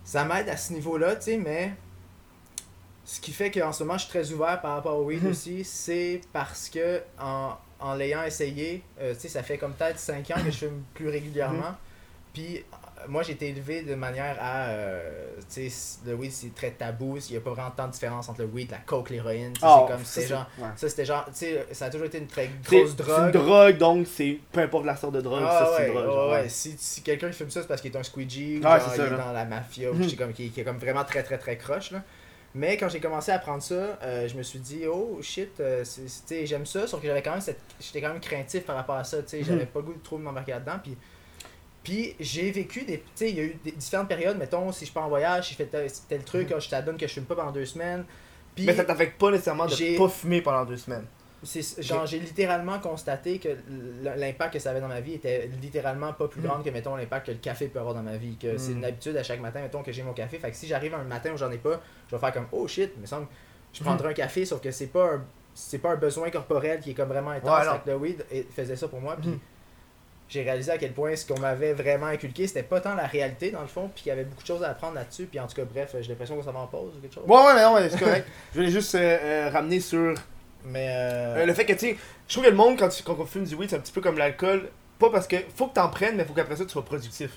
ça 0.04 0.26
m'aide 0.26 0.50
à 0.50 0.58
ce 0.58 0.74
niveau-là, 0.74 1.16
tu 1.16 1.22
sais, 1.24 1.38
mais 1.38 1.72
ce 3.06 3.20
qui 3.22 3.32
fait 3.32 3.52
qu'en 3.52 3.72
ce 3.72 3.84
moment 3.84 3.98
je 3.98 4.04
suis 4.06 4.10
très 4.10 4.32
ouvert 4.32 4.60
par 4.62 4.76
rapport 4.76 4.98
au 4.98 5.04
weed 5.06 5.24
Mhm. 5.24 5.32
aussi, 5.32 5.64
c'est 5.64 6.22
parce 6.34 6.70
que 6.70 7.02
en, 7.20 7.54
en 7.84 7.94
l'ayant 7.96 8.24
essayé, 8.24 8.82
euh, 9.02 9.14
tu 9.14 9.20
sais, 9.22 9.28
ça 9.30 9.44
fait 9.44 9.58
comme 9.58 9.74
peut-être 9.74 10.00
5 10.00 10.32
ans 10.32 10.36
que 10.44 10.52
je 10.52 10.58
fume 10.58 10.84
plus 10.94 11.10
régulièrement. 11.10 11.76
Puis 12.34 12.58
euh, 12.58 13.06
moi 13.10 13.22
j'ai 13.22 13.34
été 13.34 13.50
élevé 13.50 13.84
de 13.84 13.94
manière 13.94 14.38
à, 14.42 14.70
euh, 14.70 15.36
tu 15.54 15.70
sais, 15.70 16.00
le 16.08 16.16
weed 16.16 16.32
c'est 16.32 16.56
très 16.56 16.72
tabou, 16.72 17.18
il 17.18 17.32
n'y 17.34 17.38
a 17.38 17.42
pas 17.42 17.52
vraiment 17.52 17.70
tant 17.70 17.86
de 17.88 17.92
différence 17.92 18.28
entre 18.30 18.42
le 18.42 18.48
weed, 18.48 18.72
la 18.72 18.78
coke, 18.80 19.12
l'héroïne, 19.12 19.54
sais, 19.56 19.62
Ah, 19.62 19.84
c'est 19.88 19.94
comme, 19.94 20.04
ça, 20.06 20.22
c'est 20.22 20.28
genre, 20.28 20.50
ouais. 20.58 20.68
ça 20.76 20.90
c'était 20.90 21.06
genre, 21.06 21.26
tu 21.26 21.32
sais, 21.36 21.68
ça 21.74 21.86
a 21.86 21.90
toujours 21.92 22.08
été 22.08 22.18
une 22.18 22.26
très 22.28 22.50
C'est 22.68 22.78
grosse 22.80 22.90
c'est 22.92 23.04
drogue. 23.04 23.26
une 23.26 23.32
drogue, 23.32 23.78
donc 23.78 24.08
c'est 24.08 24.40
peu 24.52 24.62
importe 24.62 24.86
la 24.86 24.96
sorte 24.96 25.14
de 25.14 25.22
drogue, 25.22 25.44
Ah 25.46 25.60
ça 25.66 25.74
c'est 25.78 25.82
ouais, 25.84 25.88
une 25.90 25.94
drogue. 25.94 26.06
ouais, 26.08 26.14
genre, 26.14 26.30
ouais. 26.32 26.42
ouais. 26.44 26.50
Si, 26.50 26.76
si 26.80 27.02
quelqu'un 27.04 27.32
fume 27.32 27.52
ça, 27.52 27.62
c'est 27.62 27.68
parce 27.68 27.82
qu'il 27.82 27.92
est 27.92 27.98
un 27.98 28.04
squeegee, 28.04 28.58
ou 28.58 28.62
Ah, 28.66 28.80
genre, 28.80 28.90
c'est 28.90 28.98
ça, 28.98 29.04
il 29.06 29.14
est 29.14 29.18
là. 29.18 29.24
dans 29.26 29.32
la 29.34 29.46
mafia, 29.46 29.92
ou 29.92 29.94
Mhm. 30.04 30.10
c'est 30.10 30.16
comme, 30.16 30.34
qui, 30.34 30.50
qui 30.50 30.62
est 30.62 30.64
comme 30.64 30.78
vraiment 30.80 31.04
très 31.04 31.22
très 31.22 31.38
très 31.38 31.58
croche. 31.58 31.92
Là. 31.92 32.02
Mais 32.56 32.78
quand 32.78 32.88
j'ai 32.90 33.00
commencé 33.00 33.32
à 33.32 33.40
prendre 33.40 33.64
ça, 33.64 33.98
euh, 34.04 34.28
je 34.28 34.38
me 34.38 34.44
suis 34.44 34.60
dit, 34.60 34.84
oh 34.88 35.18
shit, 35.22 35.60
euh, 35.60 35.84
j'aime 36.46 36.66
ça, 36.68 36.86
sauf 36.86 37.02
que 37.02 37.08
j'avais 37.08 37.24
quand 37.24 37.32
même 37.32 37.42
cette. 37.42 37.60
J'étais 37.80 38.00
quand 38.02 38.10
même 38.10 38.20
craintif 38.22 38.64
par 38.64 38.76
rapport 38.76 38.96
à 38.96 39.04
ça, 39.04 39.24
tu 39.24 39.44
j'avais 39.44 39.62
Mhm. 39.62 39.66
pas 39.68 39.80
le 39.80 39.86
goût 39.86 39.94
de 39.94 40.04
trop 40.04 40.18
m'embarquer 40.20 40.52
là-dedans. 40.52 40.78
Puis, 40.84 40.96
puis 41.84 42.16
j'ai 42.20 42.52
vécu 42.52 42.84
des. 42.86 43.00
Tu 43.00 43.06
sais, 43.16 43.30
il 43.32 43.36
y 43.38 43.40
a 43.40 43.44
eu 43.44 43.58
des 43.64 43.72
différentes 43.72 44.08
périodes, 44.08 44.38
mettons, 44.38 44.72
si 44.72 44.86
je 44.86 44.92
pars 44.94 45.06
en 45.06 45.10
voyage, 45.10 45.46
si 45.48 45.54
je 45.54 45.58
fais 45.58 45.66
tel, 45.66 45.90
tel 46.08 46.24
truc, 46.24 46.52
Mhm. 46.52 46.62
je 46.62 46.70
t'adonne 46.70 46.98
que 46.98 47.08
je 47.08 47.14
fume 47.14 47.26
pas 47.26 47.36
pendant 47.36 47.52
deux 47.52 47.66
semaines. 47.66 48.06
Puis, 48.56 48.66
Mais 48.66 48.76
ça 48.76 48.86
t'affecte 48.86 49.20
pas 49.20 49.32
nécessairement 49.32 49.66
de 49.66 49.72
j'ai- 49.72 49.98
pas 49.98 50.08
fumer 50.08 50.42
pendant 50.44 50.64
deux 50.64 50.78
semaines. 50.78 51.08
Genre 51.80 52.06
j'ai 52.06 52.20
littéralement 52.20 52.80
constaté 52.80 53.40
que 53.40 53.50
l'impact 54.16 54.54
que 54.54 54.60
ça 54.60 54.72
avait 54.72 54.80
dans 54.82 54.88
ma 54.88 55.02
vie 55.02 55.14
était 55.16 55.50
littéralement 55.62 56.14
pas 56.14 56.28
plus 56.28 56.42
Mm. 56.42 56.46
grand 56.46 56.64
que 56.64 56.70
mettons 56.70 56.96
l'impact 56.96 57.28
que 57.28 57.32
le 57.32 57.38
café 57.38 57.68
peut 57.68 57.80
avoir 57.80 57.94
dans 57.94 58.02
ma 58.04 58.18
vie 58.18 58.38
que 58.38 58.58
c'est 58.58 58.72
Mm. 58.72 58.78
une 58.78 58.86
habitude 58.86 59.18
à 59.18 59.24
chaque 59.24 59.40
matin 59.42 59.62
mettons 59.62 59.84
que 59.84 59.92
j'ai 59.92 60.04
mon 60.04 60.14
café 60.14 60.38
fait 60.40 60.52
que 60.52 60.56
si 60.58 60.68
j'arrive 60.68 60.94
un 60.94 61.04
matin 61.04 61.32
où 61.34 61.38
j'en 61.38 61.52
ai 61.52 61.58
pas 61.58 61.82
je 62.10 62.16
vais 62.16 62.20
faire 62.20 62.34
comme 62.34 62.48
oh 62.52 62.68
shit 62.68 62.98
me 63.00 63.06
semble 63.06 63.26
que 63.28 63.32
je 63.74 63.82
Mm. 63.82 63.86
prendrai 63.86 64.10
un 64.10 64.14
café 64.14 64.46
sauf 64.46 64.62
que 64.62 64.72
c'est 64.72 64.88
pas 64.88 65.06
un 65.16 65.26
c'est 65.56 65.78
pas 65.80 65.92
un 65.92 65.96
besoin 65.98 66.30
corporel 66.32 66.80
qui 66.80 66.92
est 66.92 66.94
comme 66.96 67.10
vraiment 67.10 67.30
intense 67.32 67.68
Ouais, 67.68 67.74
que 67.86 67.90
le 67.92 67.96
weed 67.98 68.26
et- 68.32 68.48
faisait 68.56 68.76
ça 68.76 68.88
pour 68.88 69.02
moi 69.02 69.16
puis 69.20 69.30
Mm. 69.32 69.40
j'ai 70.30 70.42
réalisé 70.44 70.72
à 70.72 70.78
quel 70.78 70.94
point 70.94 71.16
ce 71.16 71.26
qu'on 71.28 71.40
m'avait 71.40 71.74
vraiment 71.74 72.08
inculqué 72.08 72.48
c'était 72.48 72.64
pas 72.64 72.80
tant 72.82 72.96
la 72.96 73.06
réalité 73.06 73.52
dans 73.52 73.62
le 73.62 73.68
fond 73.68 73.90
puis 73.94 74.04
qu'il 74.04 74.10
y 74.10 74.14
avait 74.14 74.24
beaucoup 74.24 74.42
de 74.42 74.48
choses 74.48 74.64
à 74.64 74.70
apprendre 74.70 74.96
là-dessus 74.96 75.26
puis 75.26 75.40
en 75.40 75.46
tout 75.48 75.56
cas 75.56 75.66
bref 75.66 75.96
j'ai 76.02 76.08
l'impression 76.10 76.36
qu'on 76.36 76.44
s'en 76.44 76.52
va 76.54 76.60
en 76.62 76.68
pause 76.68 76.94
ou 76.98 77.02
quelque 77.02 77.14
chose 77.14 77.24
Ouais, 77.28 77.36
ouais, 77.38 77.54
mais 77.56 77.62
non, 77.64 77.74
ouais, 77.76 77.90
c'est 77.90 78.00
correct. 78.00 78.28
Je 78.54 78.60
voulais 78.60 78.72
juste 78.72 78.96
euh, 78.96 79.00
euh, 79.22 79.50
ramener 79.52 79.80
sur 79.80 80.16
mais 80.66 80.88
euh, 80.90 81.38
euh, 81.38 81.46
le 81.46 81.54
fait 81.54 81.66
que, 81.66 81.74
tu 81.74 81.80
sais, 81.80 81.98
je 82.28 82.34
trouve 82.34 82.46
que 82.46 82.50
le 82.50 82.56
monde, 82.56 82.78
quand, 82.78 82.90
tu, 82.90 83.04
quand 83.04 83.16
on 83.20 83.26
fume 83.26 83.44
du 83.44 83.56
weed, 83.56 83.70
c'est 83.70 83.76
un 83.76 83.80
petit 83.80 83.92
peu 83.92 84.02
comme 84.02 84.18
l'alcool. 84.18 84.70
Pas 85.00 85.10
parce 85.10 85.28
que 85.28 85.36
faut 85.56 85.68
que 85.68 85.74
t'en 85.74 85.90
prennes, 85.90 86.16
mais 86.16 86.24
faut 86.24 86.34
qu'après 86.34 86.56
ça, 86.56 86.64
tu 86.64 86.72
sois 86.72 86.86
productif. 86.86 87.32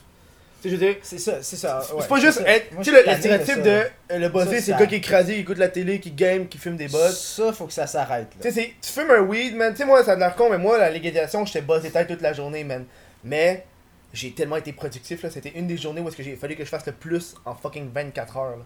Tu 0.60 0.62
sais, 0.62 0.68
je 0.70 0.80
veux 0.80 0.86
dire, 0.86 0.96
c'est 1.02 1.18
ça 1.18 1.42
c'est 1.42 1.56
ça 1.56 1.82
c'est 1.82 2.08
pas 2.08 2.20
juste 2.20 2.42
être. 2.46 2.70
Tu 2.78 2.84
sais, 2.84 3.04
le, 3.04 3.14
stéréotype 3.14 3.62
de 3.62 3.70
euh, 3.70 4.18
le 4.18 4.28
bossé, 4.28 4.60
c'est 4.60 4.72
le 4.72 4.78
gars 4.78 4.86
qui 4.86 4.94
est 4.94 4.98
écrasé, 4.98 5.34
qui 5.34 5.40
écoute 5.40 5.58
la 5.58 5.68
télé, 5.68 6.00
qui 6.00 6.12
game, 6.12 6.48
qui 6.48 6.58
fume 6.58 6.76
des 6.76 6.86
buzz. 6.86 7.18
Ça, 7.18 7.52
faut 7.52 7.66
que 7.66 7.72
ça 7.72 7.86
s'arrête. 7.86 8.28
Tu 8.40 8.50
sais, 8.50 8.74
tu 8.80 8.90
fumes 8.90 9.10
un 9.10 9.20
weed, 9.20 9.56
man. 9.56 9.72
Tu 9.72 9.78
sais, 9.78 9.84
moi, 9.84 10.04
ça 10.04 10.12
a 10.12 10.16
l'air 10.16 10.34
con, 10.36 10.48
mais 10.50 10.58
moi, 10.58 10.78
la 10.78 10.90
légalisation, 10.90 11.44
j'étais 11.44 11.62
bossé 11.62 11.90
tête 11.90 12.08
toute 12.08 12.22
la 12.22 12.32
journée, 12.32 12.64
man. 12.64 12.84
Mais 13.24 13.66
j'ai 14.12 14.32
tellement 14.32 14.56
été 14.56 14.72
productif, 14.72 15.22
là. 15.22 15.30
C'était 15.30 15.52
une 15.56 15.66
des 15.66 15.76
journées 15.76 16.00
où 16.00 16.08
est-ce 16.08 16.16
que 16.16 16.22
j'ai 16.22 16.36
fallu 16.36 16.54
que 16.54 16.64
je 16.64 16.70
fasse 16.70 16.86
le 16.86 16.92
plus 16.92 17.34
en 17.44 17.54
fucking 17.54 17.90
24 17.92 18.36
heures, 18.36 18.50
là. 18.50 18.64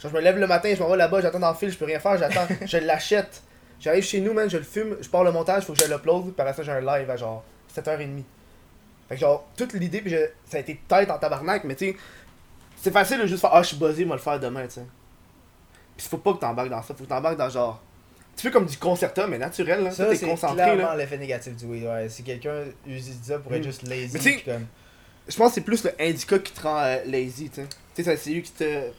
Genre, 0.00 0.10
je 0.10 0.16
me 0.16 0.22
lève 0.22 0.38
le 0.38 0.46
matin, 0.46 0.72
je 0.74 0.82
m'en 0.82 0.88
vais 0.88 0.96
là-bas, 0.96 1.20
j'attends 1.20 1.38
dans 1.38 1.50
le 1.50 1.56
fil, 1.56 1.70
je 1.70 1.76
peux 1.76 1.84
rien 1.84 2.00
faire, 2.00 2.16
j'attends, 2.16 2.46
je 2.66 2.78
l'achète. 2.78 3.42
J'arrive 3.80 4.04
chez 4.04 4.20
nous, 4.20 4.32
man, 4.34 4.48
je 4.50 4.58
le 4.58 4.62
fume, 4.62 4.96
je 5.00 5.08
pars 5.08 5.24
le 5.24 5.32
montage, 5.32 5.64
faut 5.64 5.72
que 5.72 5.78
je 5.82 5.90
l'upload, 5.90 6.32
par 6.34 6.54
ça, 6.54 6.62
j'ai 6.62 6.70
un 6.72 6.80
live 6.80 7.08
à 7.10 7.16
genre 7.16 7.42
7h30. 7.74 8.22
Fait 9.08 9.14
que 9.14 9.20
genre, 9.20 9.48
toute 9.56 9.72
l'idée, 9.72 10.00
puis 10.02 10.10
je- 10.10 10.28
ça 10.48 10.58
a 10.58 10.60
été 10.60 10.80
tête 10.86 11.10
en 11.10 11.18
tabarnak, 11.18 11.64
mais 11.64 11.74
tu 11.74 11.86
sais, 11.92 11.96
c'est 12.76 12.90
facile 12.92 13.20
de 13.20 13.26
juste 13.26 13.40
faire, 13.40 13.50
ah, 13.52 13.62
je 13.62 13.68
suis 13.68 13.76
buzzé, 13.76 14.04
moi 14.04 14.16
le 14.16 14.22
faire 14.22 14.38
demain, 14.38 14.64
tu 14.66 14.74
sais. 14.74 14.86
Pis 15.96 16.06
faut 16.08 16.18
pas 16.18 16.34
que 16.34 16.38
t'embarques 16.38 16.68
dans 16.70 16.82
ça, 16.82 16.94
faut 16.94 17.04
que 17.04 17.08
t'embarques 17.08 17.36
dans 17.38 17.48
genre. 17.50 17.80
Tu 18.36 18.42
fais 18.42 18.50
comme 18.50 18.66
du 18.66 18.76
concerta, 18.78 19.26
mais 19.26 19.38
naturel, 19.38 19.82
là. 19.84 19.90
Ça, 19.90 20.06
t'es 20.06 20.16
c'est 20.16 20.26
concentré, 20.26 20.56
clairement 20.56 20.94
l'effet 20.94 21.18
négatif 21.18 21.56
du 21.56 21.66
weed. 21.66 21.84
Ouais. 21.84 22.08
Si 22.08 22.22
quelqu'un 22.22 22.64
utilise 22.86 23.18
ça 23.22 23.38
pour 23.38 23.52
être 23.54 23.60
Mm. 23.60 23.64
juste 23.64 23.82
lazy, 23.88 24.18
Mais 24.24 24.42
comme... 24.54 24.66
Je 25.28 25.36
pense 25.36 25.48
que 25.48 25.54
c'est 25.56 25.60
plus 25.60 25.84
le 25.84 25.92
indica 26.00 26.38
qui 26.38 26.52
te 26.52 26.60
rend 26.62 26.78
euh, 26.78 26.98
lazy, 27.06 27.50
tu 27.50 27.60
sais. 27.62 27.68
Sais, 28.02 28.16
c'est 28.16 28.30
lui 28.30 28.42
qui 28.42 28.52
te 28.52 28.90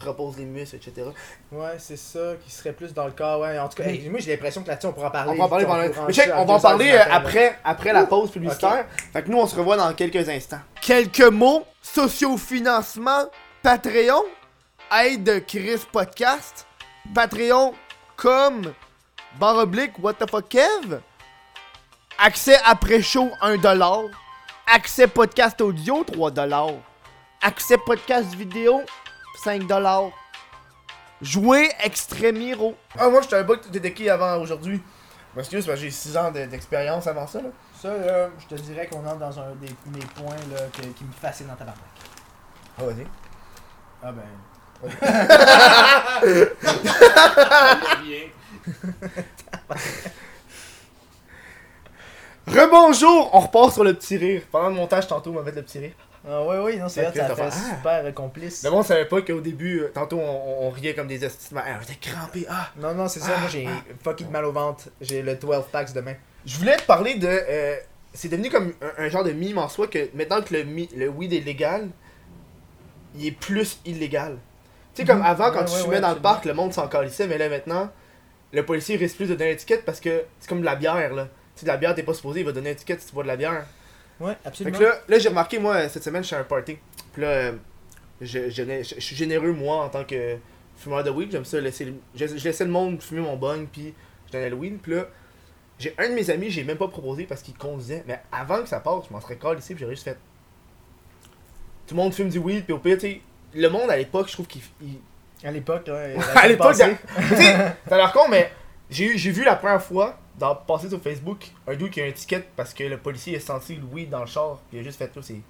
repose 0.00 0.38
les 0.38 0.44
muscles, 0.44 0.76
etc. 0.76 1.08
Ouais, 1.52 1.76
c'est 1.78 1.96
ça, 1.96 2.34
qui 2.44 2.50
serait 2.50 2.72
plus 2.72 2.92
dans 2.92 3.06
le 3.06 3.12
corps. 3.12 3.40
Ouais, 3.40 3.58
en 3.58 3.68
tout 3.68 3.76
cas, 3.82 3.88
hey, 3.88 4.08
moi 4.08 4.20
j'ai 4.20 4.32
l'impression 4.32 4.62
que 4.62 4.68
là-dessus 4.68 4.86
on 4.86 4.92
pourra 4.92 5.12
parler. 5.12 5.32
On 5.32 5.36
va 5.36 5.44
en 5.44 5.48
parler 5.48 5.64
pendant. 5.90 6.06
Mais 6.06 6.12
check, 6.12 6.30
on 6.34 6.44
va 6.44 6.44
en 6.44 6.46
2 6.46 6.52
heures 6.52 6.60
parler 6.62 6.90
euh, 6.90 6.98
matin, 6.98 7.10
après, 7.12 7.58
après 7.64 7.92
la 7.92 8.06
pause 8.06 8.30
publicitaire. 8.30 8.86
Fait 9.12 9.22
que 9.22 9.30
nous, 9.30 9.38
on 9.38 9.46
se 9.46 9.56
revoit 9.56 9.76
dans 9.76 9.92
quelques 9.94 10.28
instants. 10.28 10.60
Quelques 10.80 11.20
mots 11.20 11.64
sociofinancement, 11.82 13.26
Patreon, 13.62 14.24
aide 15.04 15.24
de 15.24 15.38
Chris 15.38 15.82
Podcast, 15.92 16.66
Patreon 17.14 17.74
comme 18.16 18.72
barre 19.38 19.58
oblique 19.58 19.98
What 20.02 20.14
the 20.14 20.28
fuck 20.28 20.48
Kev? 20.48 21.00
Accès 22.18 22.58
après-show, 22.64 23.30
1$. 23.42 24.10
Accès 24.66 25.06
podcast 25.06 25.60
audio, 25.60 26.02
3$. 26.04 26.80
Accès 27.40 27.78
podcast 27.78 28.34
vidéo, 28.34 28.80
5$. 29.44 30.12
Jouer 31.22 31.70
Extremiro. 31.82 32.76
Ah, 32.98 33.08
moi, 33.08 33.22
je 33.22 33.28
savais 33.28 33.46
pas 33.46 33.56
que 33.56 33.68
t'étais 33.68 33.92
qui 33.92 34.08
avant 34.08 34.36
aujourd'hui. 34.38 34.80
Excuse, 35.36 35.64
parce 35.66 35.78
que 35.78 35.84
j'ai 35.84 35.90
6 35.92 36.16
ans 36.16 36.30
de- 36.32 36.46
d'expérience 36.46 37.06
avant 37.06 37.26
ça, 37.26 37.40
là. 37.40 37.48
Ça, 37.80 37.96
là, 37.96 38.28
je 38.40 38.46
te 38.56 38.60
dirais 38.60 38.88
qu'on 38.88 39.06
entre 39.06 39.18
dans 39.18 39.38
un 39.38 39.52
des 39.60 39.68
mes 39.86 40.04
points 40.16 40.34
là, 40.52 40.62
que- 40.72 40.82
qui 40.82 41.04
me 41.04 41.12
fascinent 41.12 41.46
dans 41.48 41.54
ta 41.54 41.64
barque. 41.64 41.78
Ah, 42.78 42.82
vas-y. 42.84 43.06
Ah 44.02 44.12
ben. 44.12 44.22
Rebonjour! 52.46 53.30
On 53.34 53.40
repart 53.40 53.72
sur 53.72 53.84
le 53.84 53.94
petit 53.94 54.16
rire. 54.16 54.42
Pendant 54.50 54.68
le 54.68 54.74
montage, 54.74 55.06
tantôt, 55.06 55.30
on 55.30 55.34
va 55.34 55.42
mettre 55.42 55.58
le 55.58 55.62
petit 55.64 55.78
rire. 55.78 55.92
Ah 56.30 56.42
ouais, 56.44 56.58
oui, 56.58 56.76
non, 56.78 56.88
c'est 56.88 57.10
que 57.10 57.16
ça 57.18 57.34
fait 57.34 57.42
ah. 57.42 57.50
super 57.50 58.04
euh, 58.04 58.12
complice. 58.12 58.62
Le 58.62 58.70
monde 58.70 58.84
savait 58.84 59.06
pas 59.06 59.22
qu'au 59.22 59.40
début, 59.40 59.80
euh, 59.80 59.90
tantôt, 59.94 60.18
on, 60.18 60.66
on 60.66 60.70
riait 60.70 60.94
comme 60.94 61.06
des 61.06 61.24
estimats. 61.24 61.64
Ah, 61.66 61.78
j'étais 61.80 62.10
crampé. 62.10 62.44
Ah! 62.50 62.68
Non, 62.76 62.94
non, 62.94 63.08
c'est 63.08 63.20
ça, 63.20 63.38
moi 63.38 63.48
j'ai 63.48 63.66
fucking 64.04 64.28
mal 64.30 64.44
au 64.44 64.52
ventre. 64.52 64.84
J'ai 65.00 65.22
le 65.22 65.34
12 65.36 65.64
packs 65.72 65.92
demain. 65.94 66.14
Je 66.44 66.56
voulais 66.58 66.76
te 66.76 66.82
parler 66.82 67.14
de. 67.14 67.26
euh, 67.28 67.76
c'est 68.12 68.28
devenu 68.28 68.50
comme 68.50 68.72
un, 68.82 69.04
un 69.04 69.08
genre 69.08 69.24
de 69.24 69.32
mime 69.32 69.58
en 69.58 69.68
soi 69.68 69.86
que 69.86 70.08
maintenant 70.14 70.42
que 70.42 70.54
le, 70.54 70.64
le 70.96 71.08
weed 71.08 71.32
est 71.32 71.40
légal, 71.40 71.88
il 73.16 73.26
est 73.26 73.32
plus 73.32 73.78
illégal. 73.86 74.36
Tu 74.94 75.02
sais, 75.02 75.06
comme 75.06 75.18
Mhm. 75.20 75.24
avant, 75.26 75.50
quand 75.50 75.60
Ouais, 75.60 75.64
tu 75.66 75.72
ouais, 75.72 75.78
fumais 75.82 75.94
ouais, 75.96 76.00
dans 76.00 76.14
le 76.14 76.20
parc, 76.20 76.44
le 76.44 76.54
monde 76.54 76.72
s'en 76.72 76.88
calissait, 76.88 77.26
mais 77.26 77.38
là 77.38 77.48
maintenant, 77.48 77.90
le 78.52 78.64
policier 78.64 78.96
risque 78.96 79.16
plus 79.16 79.28
de 79.28 79.34
donner 79.34 79.50
l'étiquette 79.50 79.84
parce 79.84 80.00
que 80.00 80.24
c'est 80.40 80.48
comme 80.48 80.60
de 80.60 80.64
la 80.66 80.74
bière 80.76 81.14
là. 81.14 81.24
Tu 81.54 81.60
sais, 81.60 81.66
de 81.66 81.70
la 81.70 81.76
bière, 81.76 81.94
t'es 81.94 82.02
pas 82.02 82.14
supposé, 82.14 82.40
il 82.40 82.46
va 82.46 82.52
donner 82.52 82.70
l'étiquette 82.70 83.00
si 83.00 83.08
tu 83.08 83.14
bois 83.14 83.22
de 83.22 83.28
la 83.28 83.36
bière. 83.36 83.64
Ouais, 84.20 84.32
Fait 84.42 84.48
absolument. 84.48 84.78
que 84.78 84.84
là, 84.84 84.94
là 85.08 85.18
j'ai 85.18 85.28
remarqué, 85.28 85.58
moi, 85.58 85.88
cette 85.88 86.02
semaine, 86.04 86.22
je 86.22 86.28
suis 86.28 86.36
à 86.36 86.40
un 86.40 86.44
party. 86.44 86.78
Puis 87.12 87.22
là, 87.22 87.28
euh, 87.28 87.52
je, 88.20 88.50
je, 88.50 88.62
je- 88.64 88.94
je 88.96 89.00
suis 89.00 89.14
généreux, 89.16 89.52
moi, 89.52 89.84
en 89.84 89.88
tant 89.88 90.04
que 90.04 90.36
fumeur 90.76 91.04
de 91.04 91.10
weed. 91.10 91.30
J'aime 91.30 91.44
ça, 91.44 91.60
laisser, 91.60 91.92
je, 92.14 92.24
laissais 92.26 92.64
le 92.64 92.70
monde 92.70 93.00
fumer 93.02 93.20
mon 93.20 93.36
bong, 93.36 93.66
puis 93.70 93.94
je 94.26 94.32
donnais 94.32 94.50
le 94.50 94.56
weed. 94.56 94.78
Puis 94.80 94.94
là, 94.94 95.06
j'ai 95.78 95.94
un 95.98 96.08
de 96.08 96.14
mes 96.14 96.28
amis, 96.30 96.50
j'ai 96.50 96.64
même 96.64 96.76
pas 96.78 96.88
proposé 96.88 97.24
parce 97.24 97.42
qu'il 97.42 97.54
conduisait. 97.56 98.02
Mais 98.08 98.20
avant 98.32 98.60
que 98.62 98.68
ça 98.68 98.80
passe, 98.80 99.04
je 99.08 99.12
m'en 99.12 99.20
serais 99.20 99.36
collé 99.36 99.60
ici, 99.60 99.74
puis 99.74 99.82
j'aurais 99.82 99.94
juste 99.94 100.04
fait. 100.04 100.18
Tout 101.86 101.94
le 101.94 102.02
monde 102.02 102.12
fume 102.12 102.28
du 102.28 102.38
weed, 102.38 102.64
puis 102.64 102.72
au 102.72 102.78
pire, 102.78 102.96
tu 102.98 103.02
sais, 103.06 103.20
le 103.54 103.68
monde 103.68 103.90
à 103.90 103.96
l'époque, 103.96 104.28
je 104.28 104.32
trouve 104.34 104.46
qu'il. 104.46 104.60
il- 104.82 104.98
À 105.46 105.50
l'époque, 105.52 105.84
ouais. 105.86 106.16
à 106.34 106.48
l'époque, 106.48 106.72
tu 106.74 107.36
sais, 107.36 107.76
t'as 107.88 107.96
l'air 107.96 108.12
con, 108.12 108.28
mais 108.28 108.50
j'ai 108.90 109.14
vu 109.30 109.44
la 109.44 109.54
première 109.56 109.82
fois, 109.82 110.18
dans, 110.38 110.54
passer 110.54 110.88
sur 110.88 111.00
Facebook, 111.00 111.50
un 111.66 111.74
dude 111.74 111.90
qui 111.90 112.00
a 112.00 112.04
un 112.06 112.12
ticket 112.12 112.44
parce 112.56 112.72
que 112.74 112.84
le 112.84 112.96
policier 112.98 113.36
a 113.36 113.40
senti 113.40 113.76
le 113.76 113.82
weed 113.84 114.10
dans 114.10 114.20
le 114.20 114.26
char, 114.26 114.58
puis 114.68 114.78
il 114.78 114.80
a 114.80 114.82
juste 114.84 114.98
fait 114.98 115.08
tout, 115.08 115.22
c'est. 115.22 115.40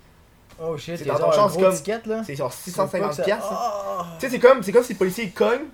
Oh 0.61 0.77
shit, 0.77 0.97
C'est 0.97 1.05
dans 1.05 1.19
ton 1.19 1.31
char, 1.31 1.51
c'est 1.51 1.61
comme- 1.61 1.75
ticket 1.75 2.01
là? 2.07 2.23
C'est 2.25 2.35
genre 2.35 2.53
C'est 2.53 2.75
pas 2.75 2.85
que 2.85 2.91
650 2.91 3.13
ça- 3.15 3.23
piastres. 3.23 3.49
Ah! 3.53 4.07
Tu 4.19 4.27
sais, 4.27 4.33
c'est 4.33 4.39
comme, 4.41 4.65
comme 4.65 4.83
si 4.85 4.93
le 4.93 4.99
policier 4.99 5.31
cogne, 5.31 5.67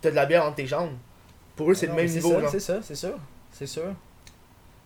t'as 0.00 0.10
de 0.10 0.14
la 0.16 0.24
bière 0.26 0.44
entre 0.44 0.56
tes 0.56 0.66
jambes. 0.66 0.92
Pour 1.54 1.70
eux, 1.70 1.74
c'est 1.74 1.86
Non, 1.88 1.96
le 1.96 2.02
même 2.02 2.10
niveau. 2.10 2.34
C'est 2.50 2.60
ça, 2.60 2.78
c'est 2.82 2.94
sûr. 2.94 3.14
C'est 3.52 3.66
sûr. 3.66 3.84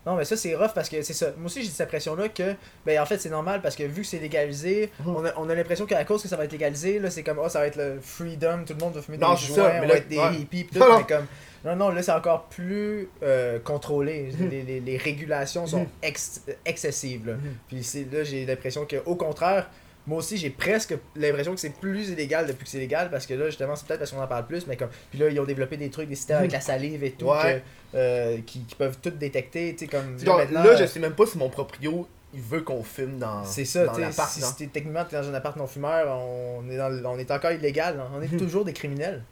Non, 0.06 0.16
mais 0.16 0.24
ça, 0.24 0.34
c'est 0.36 0.54
rough 0.56 0.70
parce 0.74 0.88
que 0.88 1.02
c'est 1.02 1.12
ça. 1.12 1.26
Moi 1.36 1.46
aussi, 1.46 1.62
j'ai 1.62 1.68
cette 1.68 1.82
impression-là 1.82 2.30
que, 2.30 2.54
ben, 2.86 2.98
en 3.00 3.04
fait, 3.04 3.18
c'est 3.18 3.28
normal 3.28 3.60
parce 3.60 3.76
que 3.76 3.82
vu 3.82 4.00
que 4.00 4.06
c'est 4.08 4.18
légalisé, 4.18 4.90
Mhm. 5.04 5.14
on 5.14 5.24
a, 5.26 5.30
on 5.36 5.48
a 5.50 5.54
l'impression 5.54 5.84
qu'à 5.84 6.02
cause 6.06 6.22
que 6.22 6.28
ça 6.28 6.36
va 6.36 6.46
être 6.46 6.52
légalisé, 6.52 6.98
là, 6.98 7.10
c'est 7.10 7.22
comme, 7.22 7.38
oh, 7.38 7.48
ça 7.50 7.60
va 7.60 7.66
être 7.66 7.76
le 7.76 8.00
freedom, 8.00 8.64
tout 8.66 8.72
le 8.72 8.78
monde 8.82 8.94
va 8.94 9.02
fumer 9.02 9.18
Non, 9.18 9.34
des 9.34 9.40
joints, 9.40 9.56
ça, 9.56 9.62
mais 9.74 9.78
on 9.78 9.82
là, 9.82 9.86
va 9.88 9.94
être 9.96 10.08
des 10.08 10.18
ouais. 10.18 10.34
hippies, 10.36 10.64
pis 10.64 10.72
tout, 10.72 10.78
Non, 10.78 10.88
non. 10.88 10.98
mais 10.98 11.04
comme, 11.04 11.26
non, 11.64 11.76
non, 11.76 11.88
là, 11.90 12.02
c'est 12.02 12.12
encore 12.12 12.44
plus 12.44 13.08
euh, 13.22 13.58
contrôlé. 13.58 14.32
Mhm. 14.38 14.48
Les, 14.48 14.62
les- 14.62 14.80
les 14.80 14.96
régulations 14.96 15.66
sont 15.66 15.86
ex- 16.02 16.42
excessives, 16.64 17.26
là. 17.26 17.34
Mhm. 17.34 17.54
Puis 17.68 18.06
là, 18.12 18.24
j'ai 18.24 18.46
l'impression 18.46 18.86
que, 18.86 18.96
au 19.06 19.14
contraire, 19.16 19.68
moi 20.06 20.18
aussi, 20.18 20.38
j'ai 20.38 20.50
presque 20.50 20.94
l'impression 21.14 21.52
que 21.54 21.60
c'est 21.60 21.74
plus 21.78 22.08
illégal 22.08 22.46
depuis 22.46 22.64
que 22.64 22.70
c'est 22.70 22.78
légal 22.78 23.10
parce 23.10 23.26
que 23.26 23.34
là, 23.34 23.46
justement, 23.46 23.76
c'est 23.76 23.86
peut-être 23.86 23.98
parce 24.00 24.10
qu'on 24.12 24.22
en 24.22 24.26
parle 24.26 24.46
plus, 24.46 24.66
mais 24.66 24.76
comme. 24.76 24.88
Puis 25.10 25.18
là, 25.18 25.28
ils 25.28 25.38
ont 25.38 25.44
développé 25.44 25.76
des 25.76 25.90
trucs, 25.90 26.08
des 26.08 26.14
systèmes 26.14 26.38
avec 26.38 26.52
la 26.52 26.60
salive 26.62 27.04
et 27.04 27.10
tout, 27.12 27.26
Ouais. 27.26 27.62
que, 27.92 27.98
euh, 27.98 28.38
qui, 28.46 28.60
qui 28.64 28.74
peuvent 28.74 28.98
tout 29.02 29.10
détecter, 29.10 29.74
tu 29.76 29.84
sais, 29.84 29.86
comme. 29.90 30.16
Là, 30.24 30.66
euh, 30.66 30.76
je 30.78 30.86
sais 30.86 30.98
même 31.00 31.12
pas 31.14 31.26
si 31.26 31.36
mon 31.36 31.50
proprio, 31.50 32.08
il 32.32 32.40
veut 32.40 32.62
qu'on 32.62 32.82
fume 32.82 33.18
dans, 33.18 33.44
C'est 33.44 33.64
ça, 33.66 33.84
dans 33.86 33.94
Si 34.12 34.40
genre. 34.40 34.56
t'es- 34.56 34.68
techniquement, 34.68 35.04
t'es 35.04 35.16
dans 35.16 35.28
un 35.28 35.34
appart 35.34 35.56
non-fumeur, 35.56 36.08
on 36.18 36.68
est, 36.70 36.76
dans, 36.78 36.90
on 37.04 37.18
est 37.18 37.30
encore 37.30 37.52
illégal, 37.52 38.00
hein. 38.00 38.08
on 38.16 38.22
est 38.22 38.36
toujours 38.38 38.64
des 38.64 38.72
criminels. 38.72 39.22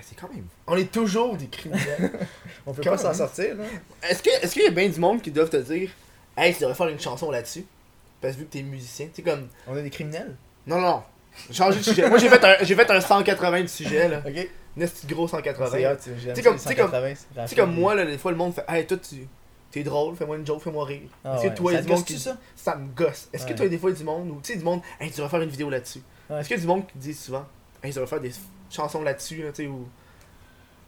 C'est 0.00 0.14
quand 0.16 0.28
même. 0.32 0.46
On 0.66 0.76
est 0.76 0.90
toujours 0.92 1.36
des 1.36 1.46
criminels. 1.48 2.12
On 2.66 2.72
peut 2.72 2.82
Quand 2.84 2.90
pas 2.92 2.98
s'en 2.98 3.14
sortir, 3.14 3.56
là. 3.56 3.64
est-ce 4.08 4.22
que 4.22 4.30
est-ce 4.42 4.52
qu'il 4.52 4.62
y 4.62 4.66
a 4.66 4.70
bien 4.70 4.88
du 4.88 5.00
monde 5.00 5.20
qui 5.22 5.30
doivent 5.30 5.50
te 5.50 5.56
dire 5.56 5.90
Hey, 6.36 6.52
tu 6.54 6.60
devrais 6.60 6.74
faire 6.74 6.88
une 6.88 7.00
chanson 7.00 7.30
là-dessus 7.30 7.64
Parce 8.20 8.34
que 8.34 8.40
vu 8.40 8.46
que 8.46 8.52
t'es 8.52 8.62
musicien, 8.62 9.06
tu 9.06 9.16
sais, 9.16 9.22
comme. 9.22 9.48
On 9.66 9.76
est 9.76 9.82
des 9.82 9.90
criminels? 9.90 10.36
Non, 10.66 10.76
non, 10.80 10.88
non. 10.88 11.02
Changer 11.52 11.78
de 11.78 11.84
sujet. 11.84 12.08
Moi, 12.08 12.18
j'ai 12.18 12.28
fait, 12.28 12.44
un, 12.44 12.56
j'ai 12.62 12.74
fait 12.74 12.90
un 12.90 13.00
180 13.00 13.62
de 13.62 13.66
sujet, 13.66 14.08
là. 14.08 14.22
Ok. 14.26 14.48
Petit 14.78 15.06
gros 15.06 15.26
180. 15.26 15.68
C'est 15.70 15.86
hot, 15.86 15.96
tu- 15.96 16.32
T'sais 16.32 16.42
comme- 16.42 16.56
t'sais 16.56 16.74
comme- 16.74 16.86
180, 16.90 17.08
c'est 17.08 17.14
Tu 17.14 17.34
sais, 17.34 17.40
rapide. 17.40 17.56
comme 17.58 17.74
moi, 17.74 17.94
là, 17.94 18.04
des 18.04 18.18
fois, 18.18 18.30
le 18.30 18.36
monde 18.36 18.54
fait 18.54 18.64
Hey, 18.68 18.86
toi, 18.86 18.96
tu. 18.98 19.26
T'es 19.70 19.82
drôle, 19.82 20.14
fais-moi 20.16 20.36
une 20.36 20.46
joke, 20.46 20.62
fais-moi 20.62 20.84
rire. 20.84 21.08
Ah 21.24 21.34
Est-ce 21.34 21.42
que 21.44 21.48
ouais. 21.48 21.54
toi, 21.54 21.72
il 21.72 21.74
y 21.74 21.76
Ça 21.76 21.80
a 21.80 21.82
du 21.84 21.92
monde 21.92 22.04
qui. 22.04 22.18
ça? 22.18 22.36
Ça 22.54 22.76
me 22.76 22.86
gosse. 22.94 23.28
Est-ce 23.32 23.46
que 23.46 23.52
toi, 23.54 23.68
des 23.68 23.78
fois, 23.78 23.90
il 23.90 23.94
y 23.94 23.96
a 23.96 23.98
du 23.98 24.04
monde 24.04 24.30
ou 24.30 24.40
tu 24.42 24.52
sais, 24.52 24.58
du 24.58 24.64
monde, 24.64 24.80
hey, 25.00 25.10
tu 25.10 25.16
devrais 25.16 25.30
faire 25.30 25.42
une 25.42 25.50
vidéo 25.50 25.68
là-dessus. 25.70 26.00
Ouais. 26.30 26.38
Est-ce 26.40 26.48
qu'il 26.48 26.56
y 26.56 26.60
a 26.60 26.62
du 26.62 26.66
monde 26.68 26.86
qui 26.86 26.98
dit 26.98 27.14
souvent, 27.14 27.44
hey, 27.82 27.90
tu 27.92 27.96
devrais 27.98 28.06
faire 28.08 28.20
des 28.20 28.32
chansons 28.70 29.02
là-dessus, 29.02 29.42
là, 29.42 29.50
tu 29.50 29.64
sais, 29.64 29.66
ou. 29.68 29.88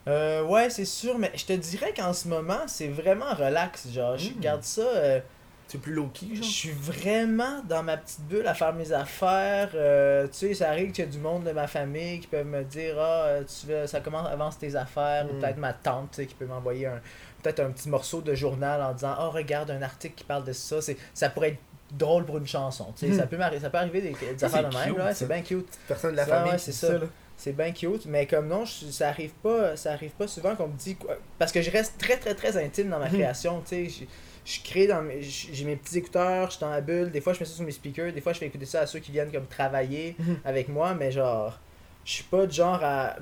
Euh, 0.07 0.43
ouais, 0.43 0.69
c'est 0.69 0.85
sûr, 0.85 1.17
mais 1.19 1.31
je 1.35 1.45
te 1.45 1.53
dirais 1.53 1.93
qu'en 1.95 2.13
ce 2.13 2.27
moment, 2.27 2.61
c'est 2.67 2.87
vraiment 2.87 3.33
relax. 3.35 3.89
Genre, 3.89 4.17
je 4.17 4.29
Mm. 4.29 4.33
regarde 4.37 4.63
ça, 4.63 4.81
euh, 4.81 5.19
C'est 5.67 5.77
plus 5.79 5.93
low-key, 5.93 6.29
je 6.31 6.35
genre. 6.37 6.45
suis 6.45 6.71
vraiment 6.71 7.61
dans 7.67 7.83
ma 7.83 7.95
petite 7.97 8.21
bulle 8.21 8.47
à 8.47 8.55
faire 8.55 8.73
mes 8.73 8.91
affaires. 8.91 9.69
euh, 9.75 10.25
tu 10.27 10.33
sais, 10.33 10.53
ça 10.55 10.69
arrive 10.69 10.91
qu'il 10.91 11.05
y 11.05 11.07
a 11.07 11.11
du 11.11 11.19
monde 11.19 11.43
de 11.43 11.51
ma 11.51 11.67
famille 11.67 12.19
qui 12.21 12.27
peuvent 12.27 12.47
me 12.47 12.63
dire 12.63 12.95
Ah, 12.99 13.35
tu 13.45 13.67
veux, 13.67 13.85
ça 13.85 13.99
commence, 13.99 14.27
avance 14.27 14.57
tes 14.57 14.75
affaires. 14.75 15.27
Ou 15.29 15.35
Mm. 15.35 15.39
peut-être 15.39 15.57
ma 15.57 15.73
tante, 15.73 16.09
tu 16.11 16.15
sais, 16.15 16.25
qui 16.25 16.33
peut 16.33 16.45
m'envoyer 16.47 16.87
un 16.87 16.99
peut-être 17.43 17.59
un 17.61 17.69
petit 17.69 17.87
morceau 17.87 18.19
de 18.21 18.33
journal 18.33 18.81
en 18.81 18.93
disant 18.93 19.15
Oh, 19.19 19.29
regarde 19.29 19.69
un 19.69 19.81
article 19.83 20.15
qui 20.15 20.23
parle 20.23 20.43
de 20.43 20.53
ça. 20.53 20.81
C'est, 20.81 20.97
ça 21.13 21.29
pourrait 21.29 21.49
être 21.49 21.59
drôle 21.91 22.25
pour 22.25 22.37
une 22.37 22.47
chanson. 22.47 22.93
Tu 22.95 23.07
sais, 23.07 23.13
Mm. 23.13 23.17
ça, 23.17 23.27
peut 23.27 23.37
m'arri- 23.37 23.59
ça 23.59 23.69
peut 23.69 23.77
arriver 23.77 24.01
des, 24.01 24.09
des 24.09 24.37
Ça, 24.37 24.45
affaires 24.47 24.69
de 24.69 24.75
même. 24.75 24.87
cute, 24.89 24.97
là, 24.97 25.13
c'est 25.13 25.27
bien 25.27 25.41
cute. 25.41 25.67
Personne 25.87 26.11
de 26.11 26.17
la 26.17 26.25
Ça, 26.25 26.35
famille. 26.35 26.51
ouais, 26.53 26.57
c'est 26.57 26.71
ça. 26.71 26.93
C'est 27.37 27.53
bien 27.55 27.71
cute, 27.71 28.05
mais 28.05 28.25
comme 28.27 28.47
non, 28.49 28.65
je- 28.65 28.87
ça 28.91 29.07
arrive 29.09 29.31
pas, 29.41 29.77
ça 29.77 29.93
arrive 29.93 30.11
pas 30.11 30.27
souvent 30.27 30.55
qu'on 30.55 30.67
me 30.67 30.77
dit 30.77 30.95
quoi. 30.95 31.15
Parce 31.37 31.51
que 31.53 31.61
je 31.61 31.71
reste 31.71 31.97
très 31.97 32.17
très 32.17 32.35
très 32.35 32.57
intime 32.63 32.89
dans 32.89 32.99
ma 32.99 33.05
Mhm. 33.07 33.13
création, 33.13 33.61
tu 33.61 33.89
sais. 33.89 34.05
Je, 34.45 34.59
crée 34.63 34.87
dans 34.87 35.01
mes, 35.01 35.21
j'ai 35.21 35.63
mes 35.63 35.75
petits 35.75 35.99
écouteurs, 35.99 36.47
je 36.47 36.55
suis 36.55 36.61
dans 36.61 36.69
la 36.71 36.81
bulle. 36.81 37.11
Des 37.11 37.21
fois, 37.21 37.33
je 37.33 37.39
mets 37.39 37.45
ça 37.45 37.53
sur 37.53 37.63
mes 37.63 37.71
speakers. 37.71 38.11
Des 38.13 38.19
fois, 38.21 38.33
je 38.33 38.39
fais 38.39 38.47
écouter 38.47 38.65
ça 38.65 38.81
à 38.81 38.87
ceux 38.87 38.99
qui 38.99 39.11
viennent 39.11 39.31
comme 39.31 39.45
travailler 39.45 40.15
Mhm. 40.19 40.37
avec 40.43 40.67
moi, 40.69 40.93
mais 40.95 41.11
genre, 41.11 41.59
je 42.03 42.11
suis 42.13 42.23
pas 42.23 42.45
de 42.45 42.51
genre 42.51 42.79
à 42.83 43.15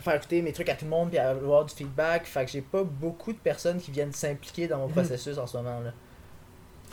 faire 0.00 0.14
écouter 0.16 0.42
mes 0.42 0.52
trucs 0.52 0.68
à 0.68 0.74
tout 0.74 0.84
le 0.86 0.90
monde 0.90 1.10
puis 1.10 1.18
à 1.18 1.30
avoir 1.30 1.64
du 1.64 1.72
feedback. 1.74 2.26
Fait 2.26 2.44
que 2.44 2.50
j'ai 2.50 2.60
pas 2.62 2.82
beaucoup 2.82 3.32
de 3.32 3.38
personnes 3.38 3.78
qui 3.80 3.92
viennent 3.92 4.12
s'impliquer 4.12 4.66
dans 4.68 4.78
mon 4.78 4.88
processus 4.88 5.38
en 5.38 5.46
ce 5.46 5.56
moment 5.56 5.80
là. 5.80 5.92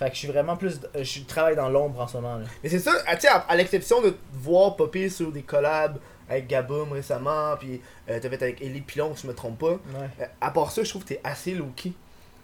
Fait 0.01 0.09
que 0.09 0.13
je 0.15 0.19
suis 0.19 0.27
vraiment 0.29 0.57
plus, 0.57 0.79
je 0.95 1.03
suis- 1.03 1.23
travaille 1.25 1.55
dans 1.55 1.69
l'ombre 1.69 2.01
en 2.01 2.07
ce 2.07 2.17
moment 2.17 2.37
là. 2.37 2.45
Mais 2.63 2.69
c'est 2.69 2.79
ça, 2.79 2.91
ah, 3.05 3.15
à, 3.29 3.37
à 3.51 3.55
l'exception 3.55 4.01
de 4.01 4.09
te 4.09 4.17
voir 4.33 4.75
popper 4.75 5.09
sur 5.09 5.31
des 5.31 5.43
collabs 5.43 5.97
avec 6.27 6.47
Gaboum 6.47 6.91
récemment, 6.93 7.55
puis 7.59 7.79
euh, 8.09 8.17
t'as 8.19 8.29
fait 8.29 8.41
avec 8.41 8.61
Ellie 8.63 8.81
Pilon, 8.81 9.15
si 9.15 9.23
je 9.23 9.27
me 9.27 9.35
trompe 9.35 9.59
pas. 9.59 9.71
Ouais. 9.73 10.09
Euh, 10.21 10.25
à 10.41 10.49
part 10.49 10.71
ça, 10.71 10.83
je 10.83 10.89
trouve 10.89 11.03
que 11.03 11.09
t'es 11.09 11.21
assez 11.23 11.51
low-key. 11.53 11.91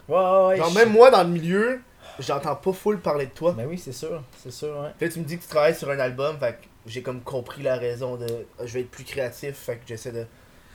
Ouais, 0.07 0.15
ouais, 0.17 0.45
ouais. 0.49 0.57
Genre, 0.57 0.69
je- 0.69 0.75
même 0.75 0.91
moi, 0.91 1.09
dans 1.09 1.23
le 1.23 1.29
milieu, 1.29 1.81
j'entends 2.19 2.55
pas 2.55 2.73
full 2.73 2.99
parler 2.99 3.25
de 3.25 3.31
toi. 3.31 3.53
Ben 3.57 3.65
oui, 3.67 3.77
c'est 3.79 3.91
sûr, 3.91 4.21
c'est 4.43 4.51
sûr, 4.51 4.77
ouais. 4.79 4.89
Puis 4.97 5.07
là, 5.07 5.13
tu 5.13 5.19
me 5.19 5.23
dis 5.25 5.37
que 5.37 5.41
tu 5.43 5.49
travailles 5.49 5.75
sur 5.75 5.89
un 5.89 5.97
album, 5.99 6.37
fait 6.37 6.53
que 6.53 6.67
j'ai 6.85 7.01
comme 7.01 7.21
compris 7.21 7.63
la 7.63 7.75
raison 7.77 8.17
de. 8.17 8.25
euh, 8.25 8.43
Je 8.65 8.73
vais 8.73 8.81
être 8.81 8.91
plus 8.91 9.03
créatif, 9.03 9.55
fait 9.55 9.77
que 9.77 9.81
j'essaie 9.87 10.11
de 10.11 10.25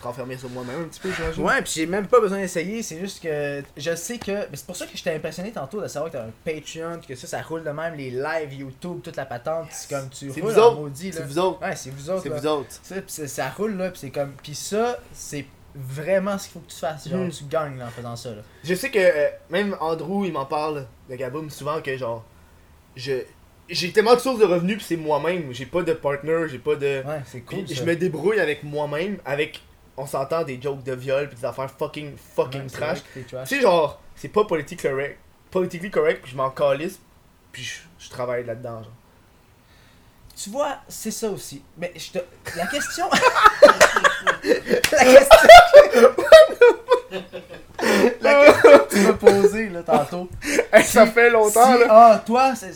te 0.03 0.07
renfermer 0.09 0.37
sur 0.37 0.51
moi-même 0.51 0.83
un 0.83 0.88
petit 0.88 1.01
peu, 1.01 1.11
j'imagine. 1.12 1.43
Ouais, 1.45 1.62
puis 1.62 1.73
j'ai 1.77 1.87
même 1.87 2.07
pas 2.07 2.21
besoin 2.21 2.38
d'essayer, 2.38 2.83
c'est 2.83 2.99
juste 2.99 3.23
que 3.23 3.62
je 3.77 3.95
sais 3.95 4.19
que. 4.19 4.33
mais 4.33 4.49
C'est 4.55 4.67
pour 4.67 4.77
ça 4.77 4.87
que 4.87 4.97
j'étais 4.97 5.15
impressionné 5.15 5.53
tantôt 5.53 5.81
de 5.81 5.88
savoir 5.88 6.11
que 6.11 6.17
t'as 6.19 6.25
un 6.25 6.31
Patreon, 6.45 7.01
que 7.07 7.15
ça, 7.15 7.27
ça 7.27 7.41
roule 7.43 7.65
de 7.65 7.71
même, 7.71 7.95
les 7.95 8.11
lives 8.11 8.53
YouTube, 8.53 9.01
toute 9.03 9.17
la 9.17 9.25
patente, 9.27 9.69
c'est 9.71 9.88
comme 9.95 10.09
tu 10.11 10.31
C'est 10.31 10.41
roules 10.41 10.53
vous 10.53 10.59
autres. 10.59 10.77
maudit. 10.81 11.12
C'est 11.12 11.23
vous 11.25 11.38
autres. 11.38 11.62
Ouais, 11.62 11.77
c'est 11.77 11.91
vous 11.91 12.11
autres, 12.11 12.23
C'est 12.23 12.29
vous 12.29 12.47
autres. 12.47 12.69
Ça, 12.83 12.97
pis 13.01 13.29
ça 13.29 13.49
roule, 13.51 13.77
là, 13.77 13.91
pis 13.91 13.99
c'est 14.01 14.11
comme. 14.11 14.33
Pis 14.43 14.55
ça, 14.55 14.99
c'est 15.12 15.47
vraiment 15.75 16.37
ce 16.37 16.45
qu'il 16.49 16.53
faut 16.53 16.61
que 16.67 16.71
tu 16.73 16.79
fasses. 16.79 17.09
Genre, 17.09 17.19
Mhm. 17.21 17.31
tu 17.31 17.45
gagnes 17.45 17.79
là, 17.79 17.87
en 17.87 17.91
faisant 17.91 18.17
ça, 18.17 18.31
là. 18.31 18.43
Je 18.62 18.75
sais 18.75 18.91
que 18.91 18.99
euh, 18.99 19.29
même 19.51 19.75
Andrew, 19.81 20.27
il 20.27 20.33
m'en 20.33 20.45
parle 20.45 20.87
de 21.09 21.17
Gaboum 21.17 21.49
souvent 21.49 21.81
que 21.81 21.97
genre. 21.97 22.25
Je. 22.97 23.23
J'ai 23.69 23.91
tellement 23.93 24.15
de 24.15 24.19
sources 24.21 24.41
de 24.41 24.45
revenus, 24.45 24.77
puis 24.79 24.85
c'est 24.87 24.97
moi-même. 24.97 25.51
J'ai 25.53 25.65
pas 25.65 25.83
de 25.83 25.93
partner, 25.95 26.45
j'ai 26.51 26.59
pas 26.59 26.75
de. 26.75 27.03
Ouais, 27.07 27.23
c'est 27.25 27.41
cool. 27.41 27.65
Puis 27.65 27.75
je 27.75 27.85
me 27.85 27.95
débrouille 27.97 28.38
avec 28.41 28.65
moi-même, 28.65 29.17
avec. 29.25 29.62
On 29.97 30.07
s'entend 30.07 30.43
des 30.43 30.61
jokes 30.61 30.83
de 30.83 30.93
viol, 30.93 31.29
puis 31.29 31.39
des 31.39 31.45
affaires 31.45 31.71
fucking, 31.71 32.17
fucking 32.17 32.63
Ouais, 32.63 32.69
trash. 32.69 32.99
Tu 33.13 33.25
sais, 33.45 33.61
genre, 33.61 34.01
c'est 34.17 34.29
pas 34.29 34.45
politique 34.45 34.83
correct. 34.83 35.19
Politically 35.51 35.91
correct, 35.91 36.23
puis 36.23 36.33
je 36.33 36.37
m'en 36.37 36.51
calisse, 36.51 36.99
puis 37.53 37.63
je, 37.63 37.81
je 37.99 38.09
travaille 38.09 38.45
là-dedans, 38.45 38.83
genre. 38.83 38.93
Tu 40.35 40.51
vois, 40.51 40.79
c'est 40.89 41.11
ça 41.11 41.29
aussi. 41.29 41.63
Mais 41.77 41.93
je 41.95 42.13
te. 42.13 42.19
La 42.57 42.67
question. 42.67 43.09
la 44.43 45.05
question. 45.05 45.49
La, 48.20 48.53
que- 48.88 49.07
m'as 49.07 49.12
posé, 49.14 49.68
là, 49.68 49.83
tantôt. 49.83 50.29
Hey, 50.75 50.83
ça 50.85 51.07
fait 51.07 51.29
longtemps, 51.29 51.75
Si, 51.75 51.81
là. 51.81 51.87
Ah, 51.90 52.22
toi, 52.25 52.53
tu 52.57 52.66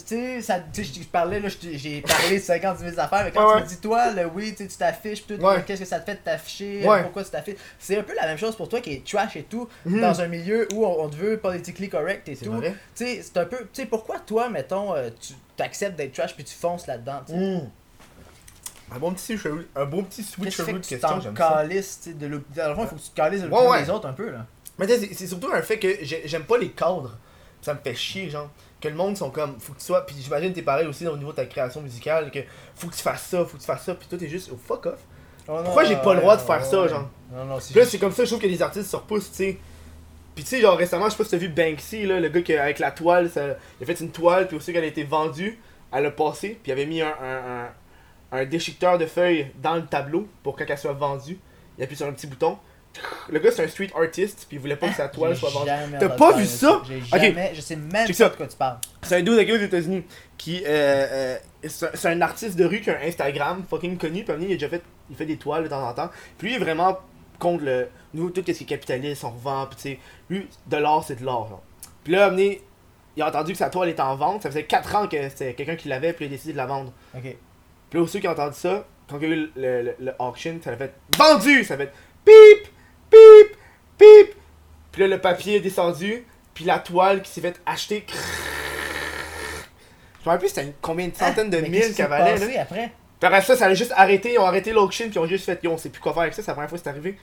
sais, 0.43 0.63
tu 0.73 0.85
je 0.85 1.05
parlais, 1.11 1.41
j'ai 1.73 2.03
parlé 2.03 2.37
de 2.39 2.43
50 2.43 2.79
000 2.79 2.91
affaires, 3.01 3.25
mais 3.25 3.31
quand 3.31 3.49
Ouais, 3.49 3.57
tu 3.59 3.63
me 3.63 3.69
dis, 3.69 3.77
toi, 3.81 4.11
le 4.13 4.27
oui, 4.27 4.55
tu 4.55 4.69
tu 4.69 4.77
t'affiches, 4.77 5.27
tout, 5.27 5.35
Ouais. 5.43 5.63
qu'est-ce 5.67 5.81
que 5.81 5.87
ça 5.87 6.01
te 6.01 6.05
fait 6.11 6.17
de 6.17 6.21
t'afficher, 6.21 6.87
Ouais. 6.87 7.03
pourquoi 7.05 7.25
tu 7.25 7.31
t'affiches. 7.31 7.57
C'est 7.79 7.97
un 7.99 8.03
peu 8.03 8.15
la 8.15 8.27
même 8.27 8.37
chose 8.37 8.55
pour 8.55 8.69
toi 8.69 8.81
qui 8.81 8.93
est 8.93 9.07
trash 9.07 9.37
et 9.37 9.45
tout, 9.45 9.67
Mhm. 9.87 10.01
dans 10.03 10.21
un 10.21 10.29
milieu 10.29 10.69
où 10.75 10.85
on, 10.85 11.05
on 11.05 11.09
te 11.09 11.17
veut 11.17 11.39
politically 11.39 11.89
correct 11.89 12.29
et 12.29 12.35
C'est 12.35 12.45
tout. 12.45 12.61
Tu 12.95 13.07
sais, 13.07 13.21
c'est 13.23 13.39
un 13.39 13.47
peu, 13.47 13.57
tu 13.73 13.81
sais, 13.83 13.87
pourquoi 13.87 14.19
toi, 14.19 14.51
mettons, 14.51 14.95
euh, 14.95 15.09
tu 15.21 15.33
t'acceptes 15.57 15.97
d'être 15.97 16.13
trash 16.13 16.35
puis 16.35 16.45
tu 16.45 16.55
fonces 16.55 16.87
là-dedans, 16.87 17.21
tu 17.27 17.33
sais? 17.33 17.39
Mm. 17.39 17.71
Un 18.95 18.99
bon 18.99 19.13
petit 19.13 19.25
switcheroo, 19.25 19.59
un 19.75 19.85
bon 19.85 20.03
petit 20.05 20.23
switcheroo 20.23 20.73
de 20.73 20.79
questions, 20.79 21.21
j'aime 21.21 21.37
ça. 21.37 21.65
Dans 21.65 22.69
le 22.69 22.75
fond, 22.75 22.83
il 22.83 22.89
faut 22.89 22.97
que 22.97 23.01
tu 23.01 23.11
de 23.15 23.21
Ouais, 23.23 23.39
l'opinion 23.49 23.71
ouais. 23.71 23.83
des 23.83 23.91
autres 23.91 24.07
un 24.09 24.13
peu, 24.13 24.31
là. 24.31 24.47
Mais 24.79 24.87
tu 24.87 24.93
sais, 24.97 25.11
c'est- 25.13 25.27
surtout 25.27 25.49
un 25.53 25.63
fait 25.63 25.79
que 25.79 25.89
j'ai- 26.03 26.23
j'aime 26.27 26.45
pas 26.45 26.59
les 26.59 26.71
cadres. 26.71 27.17
Ça 27.63 27.75
me 27.75 27.79
fait 27.83 27.95
chier, 27.95 28.31
genre. 28.31 28.49
Que 28.81 28.89
le 28.89 28.95
monde 28.95 29.17
sont 29.17 29.31
comme, 29.31 29.59
faut 29.59 29.73
que 29.73 29.79
tu 29.79 29.85
sois. 29.87 30.05
Puis 30.07 30.15
j'imagine 30.21 30.51
que 30.51 30.57
t'es 30.57 30.63
pareil 30.63 30.87
aussi 30.87 31.07
au 31.07 31.17
niveau 31.17 31.31
de 31.33 31.37
ta 31.37 31.47
création 31.47 31.81
musicale. 31.81 32.31
Que 32.31 32.41
faut 32.75 32.87
que 32.89 32.95
tu 32.95 33.03
fasses 33.03 33.23
ça, 33.23 33.39
faut 33.45 33.57
que 33.57 33.63
tu 33.63 33.67
fasses 33.67 33.85
ça. 33.85 33.95
Puis 33.95 34.07
toi, 34.07 34.19
t'es 34.19 34.29
juste, 34.29 34.51
oh 34.53 34.59
fuck 34.65 34.87
off. 34.87 34.99
Oh, 35.49 35.53
non, 35.53 35.63
Pourquoi 35.65 35.85
j'ai 35.85 35.97
pas 35.97 36.15
le 36.15 36.21
droit 36.21 36.37
de 36.37 36.43
faire 36.43 36.65
ça, 36.65 36.87
genre? 36.87 37.09
Non, 37.33 37.45
non, 37.47 37.59
c'est 37.61 37.73
juste- 37.75 37.91
c'est 37.91 37.99
comme 37.99 38.13
ça, 38.13 38.25
je 38.25 38.29
trouve 38.31 38.41
que 38.43 38.47
les 38.47 38.61
artistes 38.63 38.91
se 38.91 38.97
repoussent, 38.97 39.31
tu 39.31 39.37
sais. 39.37 39.59
Puis 40.35 40.45
tu 40.45 40.51
sais, 40.51 40.61
genre 40.61 40.77
récemment, 40.77 41.07
je 41.07 41.13
sais 41.13 41.17
pas 41.17 41.25
si 41.25 41.31
t'as 41.31 41.37
vu 41.39 41.49
Banksy, 41.49 42.05
là, 42.07 42.21
le 42.21 42.29
gars 42.29 42.43
qui, 42.43 42.55
avec 42.55 42.79
la 42.79 42.91
toile, 42.91 43.31
ça, 43.31 43.57
il 43.81 43.83
a 43.83 43.87
fait 43.87 43.99
une 44.01 44.11
toile, 44.11 44.47
puis 44.47 44.57
aussi 44.59 44.73
qu'elle 44.73 44.85
a 44.85 44.87
été 44.89 45.03
vendue, 45.05 45.59
elle 45.93 46.05
a 46.07 46.11
passé, 46.11 46.51
puis 46.63 46.71
il 46.71 46.73
avait 46.73 46.85
mis 46.87 47.01
un, 47.01 47.09
un, 47.09 47.65
un, 47.65 47.69
un 48.33 48.45
déchiqueteur 48.45 48.99
de 48.99 49.07
feuilles 49.07 49.51
dans 49.63 49.75
le 49.77 49.87
tableau 49.87 50.27
pour 50.43 50.57
que 50.57 50.65
quand 50.65 50.73
elle 50.73 50.79
soit 50.79 50.93
vendue. 50.93 51.39
Il 51.79 51.85
appuie 51.85 51.97
sur 51.97 52.07
un 52.07 52.13
petit 52.13 52.27
bouton. 52.27 52.59
Le 53.29 53.39
gars, 53.39 53.51
c'est 53.53 53.63
un 53.65 53.69
street 53.69 53.91
artist, 53.95 54.47
puis 54.49 54.57
il 54.57 54.61
voulait 54.61 54.77
pas 54.77 54.89
que 54.89 54.95
sa 54.95 55.09
toile 55.09 55.37
soit 55.37 55.51
vendue. 55.51 55.67
T'as 56.01 56.09
pas 56.09 56.33
vu 56.33 56.47
ça? 56.47 56.81
Jamais, 57.29 57.53
je 57.55 57.61
sais 57.61 57.77
même 57.77 58.07
pas 58.07 58.29
de 58.31 58.37
quoi 58.37 58.47
tu 58.47 58.57
parles. 58.57 58.79
C'est 59.03 59.17
un 59.17 59.23
dude 59.23 59.35
aux 59.51 59.57
États-Unis 59.57 60.05
qui. 60.39 60.63
Euh, 60.65 60.69
euh, 60.69 61.39
c'est 61.69 62.07
un- 62.09 62.21
artiste 62.23 62.57
de 62.57 62.65
rue 62.65 62.81
qui 62.81 62.89
a 62.91 62.99
un 62.99 63.07
Instagram 63.07 63.65
fucking 63.69 63.99
connu. 63.99 64.25
Puis 64.25 64.35
il 64.41 64.45
a 64.47 64.49
déjà 64.55 64.69
fait, 64.71 64.83
il 65.11 65.17
fait 65.17 65.27
des 65.27 65.37
toiles 65.37 65.65
de 65.65 65.69
temps 65.69 65.87
en 65.87 65.93
temps. 65.93 66.09
Puis 66.39 66.49
lui, 66.49 66.55
il 66.55 66.57
est 66.57 66.65
vraiment 66.65 66.99
contre 67.39 67.65
le. 67.65 67.89
Nous, 68.15 68.31
tout 68.31 68.43
ce 68.47 68.53
qui 68.53 68.63
est 68.63 68.67
capitaliste, 68.67 69.25
on 69.25 69.31
revend. 69.31 69.67
Puis 69.67 69.77
tu 69.77 69.83
sais, 69.83 69.99
lui, 70.31 70.49
de 70.67 70.77
l'art, 70.79 71.05
c'est 71.07 71.21
de 71.21 71.25
l'art. 71.27 71.49
Puis 72.03 72.15
là, 72.15 72.31
donné, 72.31 72.63
il 73.15 73.23
a 73.23 73.29
entendu 73.29 73.53
que 73.53 73.59
sa 73.59 73.69
toile 73.69 73.91
était 73.91 74.01
en 74.01 74.17
vente. 74.17 74.43
Ça 74.43 74.49
faisait 74.49 74.65
4 74.65 74.95
ans 74.97 75.07
que 75.07 75.29
c'était 75.29 75.53
quelqu'un 75.53 75.77
qui 75.77 75.89
l'avait. 75.89 76.15
Puis 76.15 76.25
il 76.25 76.29
a 76.29 76.31
décidé 76.31 76.53
de 76.55 76.57
la 76.59 76.67
vendre. 76.67 76.93
Ok. 77.15 77.37
Puis 77.91 78.01
là, 78.01 78.07
ceux 78.07 78.19
qui 78.21 78.29
ont 78.29 78.33
entendu 78.33 78.57
ça, 78.57 78.87
quand 79.09 79.19
il 79.21 79.29
y 79.29 79.33
a 79.33 79.35
eu 79.37 79.51
le, 79.57 79.83
le, 79.83 79.95
le 79.99 80.13
auction, 80.19 80.59
ça 80.63 80.71
a 80.71 80.77
fait 80.77 80.93
vendu! 81.17 81.65
Ça 81.65 81.75
a 81.75 81.77
fait 81.77 81.93
pip, 82.25 82.69
pip, 83.11 83.57
pip. 83.99 84.35
Puis 84.93 85.03
là, 85.03 85.09
le 85.09 85.21
papier 85.21 85.57
est 85.57 85.61
descendu. 85.61 86.25
Puis 86.55 86.65
la 86.65 86.79
toile 86.79 87.23
qui 87.23 87.31
s'est 87.31 87.41
fait 87.43 87.61
acheter. 87.67 88.05
Je 88.09 88.15
me 90.25 90.33
rappelle 90.33 90.39
plus 90.41 90.49
c'était 90.49 90.73
combien 90.81 91.09
de 91.09 91.15
centaines 91.15 91.51
de 91.51 91.59
Ah, 91.59 91.69
mille 91.69 91.95
qu'elle 91.95 92.09
valait. 92.09 92.59
Après? 92.59 92.93
Puis 93.21 93.27
après 93.27 93.43
ça, 93.43 93.57
ça 93.57 93.67
a 93.67 93.75
juste 93.75 93.93
arrêté. 93.95 94.33
Ils 94.33 94.39
ont 94.39 94.47
arrêté 94.47 94.73
l'auction. 94.73 95.07
Puis 95.07 95.15
ils 95.17 95.19
ont 95.19 95.27
juste 95.27 95.45
fait, 95.45 95.63
yo, 95.63 95.71
on 95.71 95.77
sait 95.79 95.91
plus 95.91 96.01
quoi 96.01 96.13
faire 96.13 96.23
avec 96.23 96.35
ça. 96.35 96.43
C'est 96.43 96.49
la 96.51 96.55
première 96.55 96.69
fois 96.69 96.79
que 96.79 96.85
c'est 96.85 96.91
arrivé. 96.91 97.19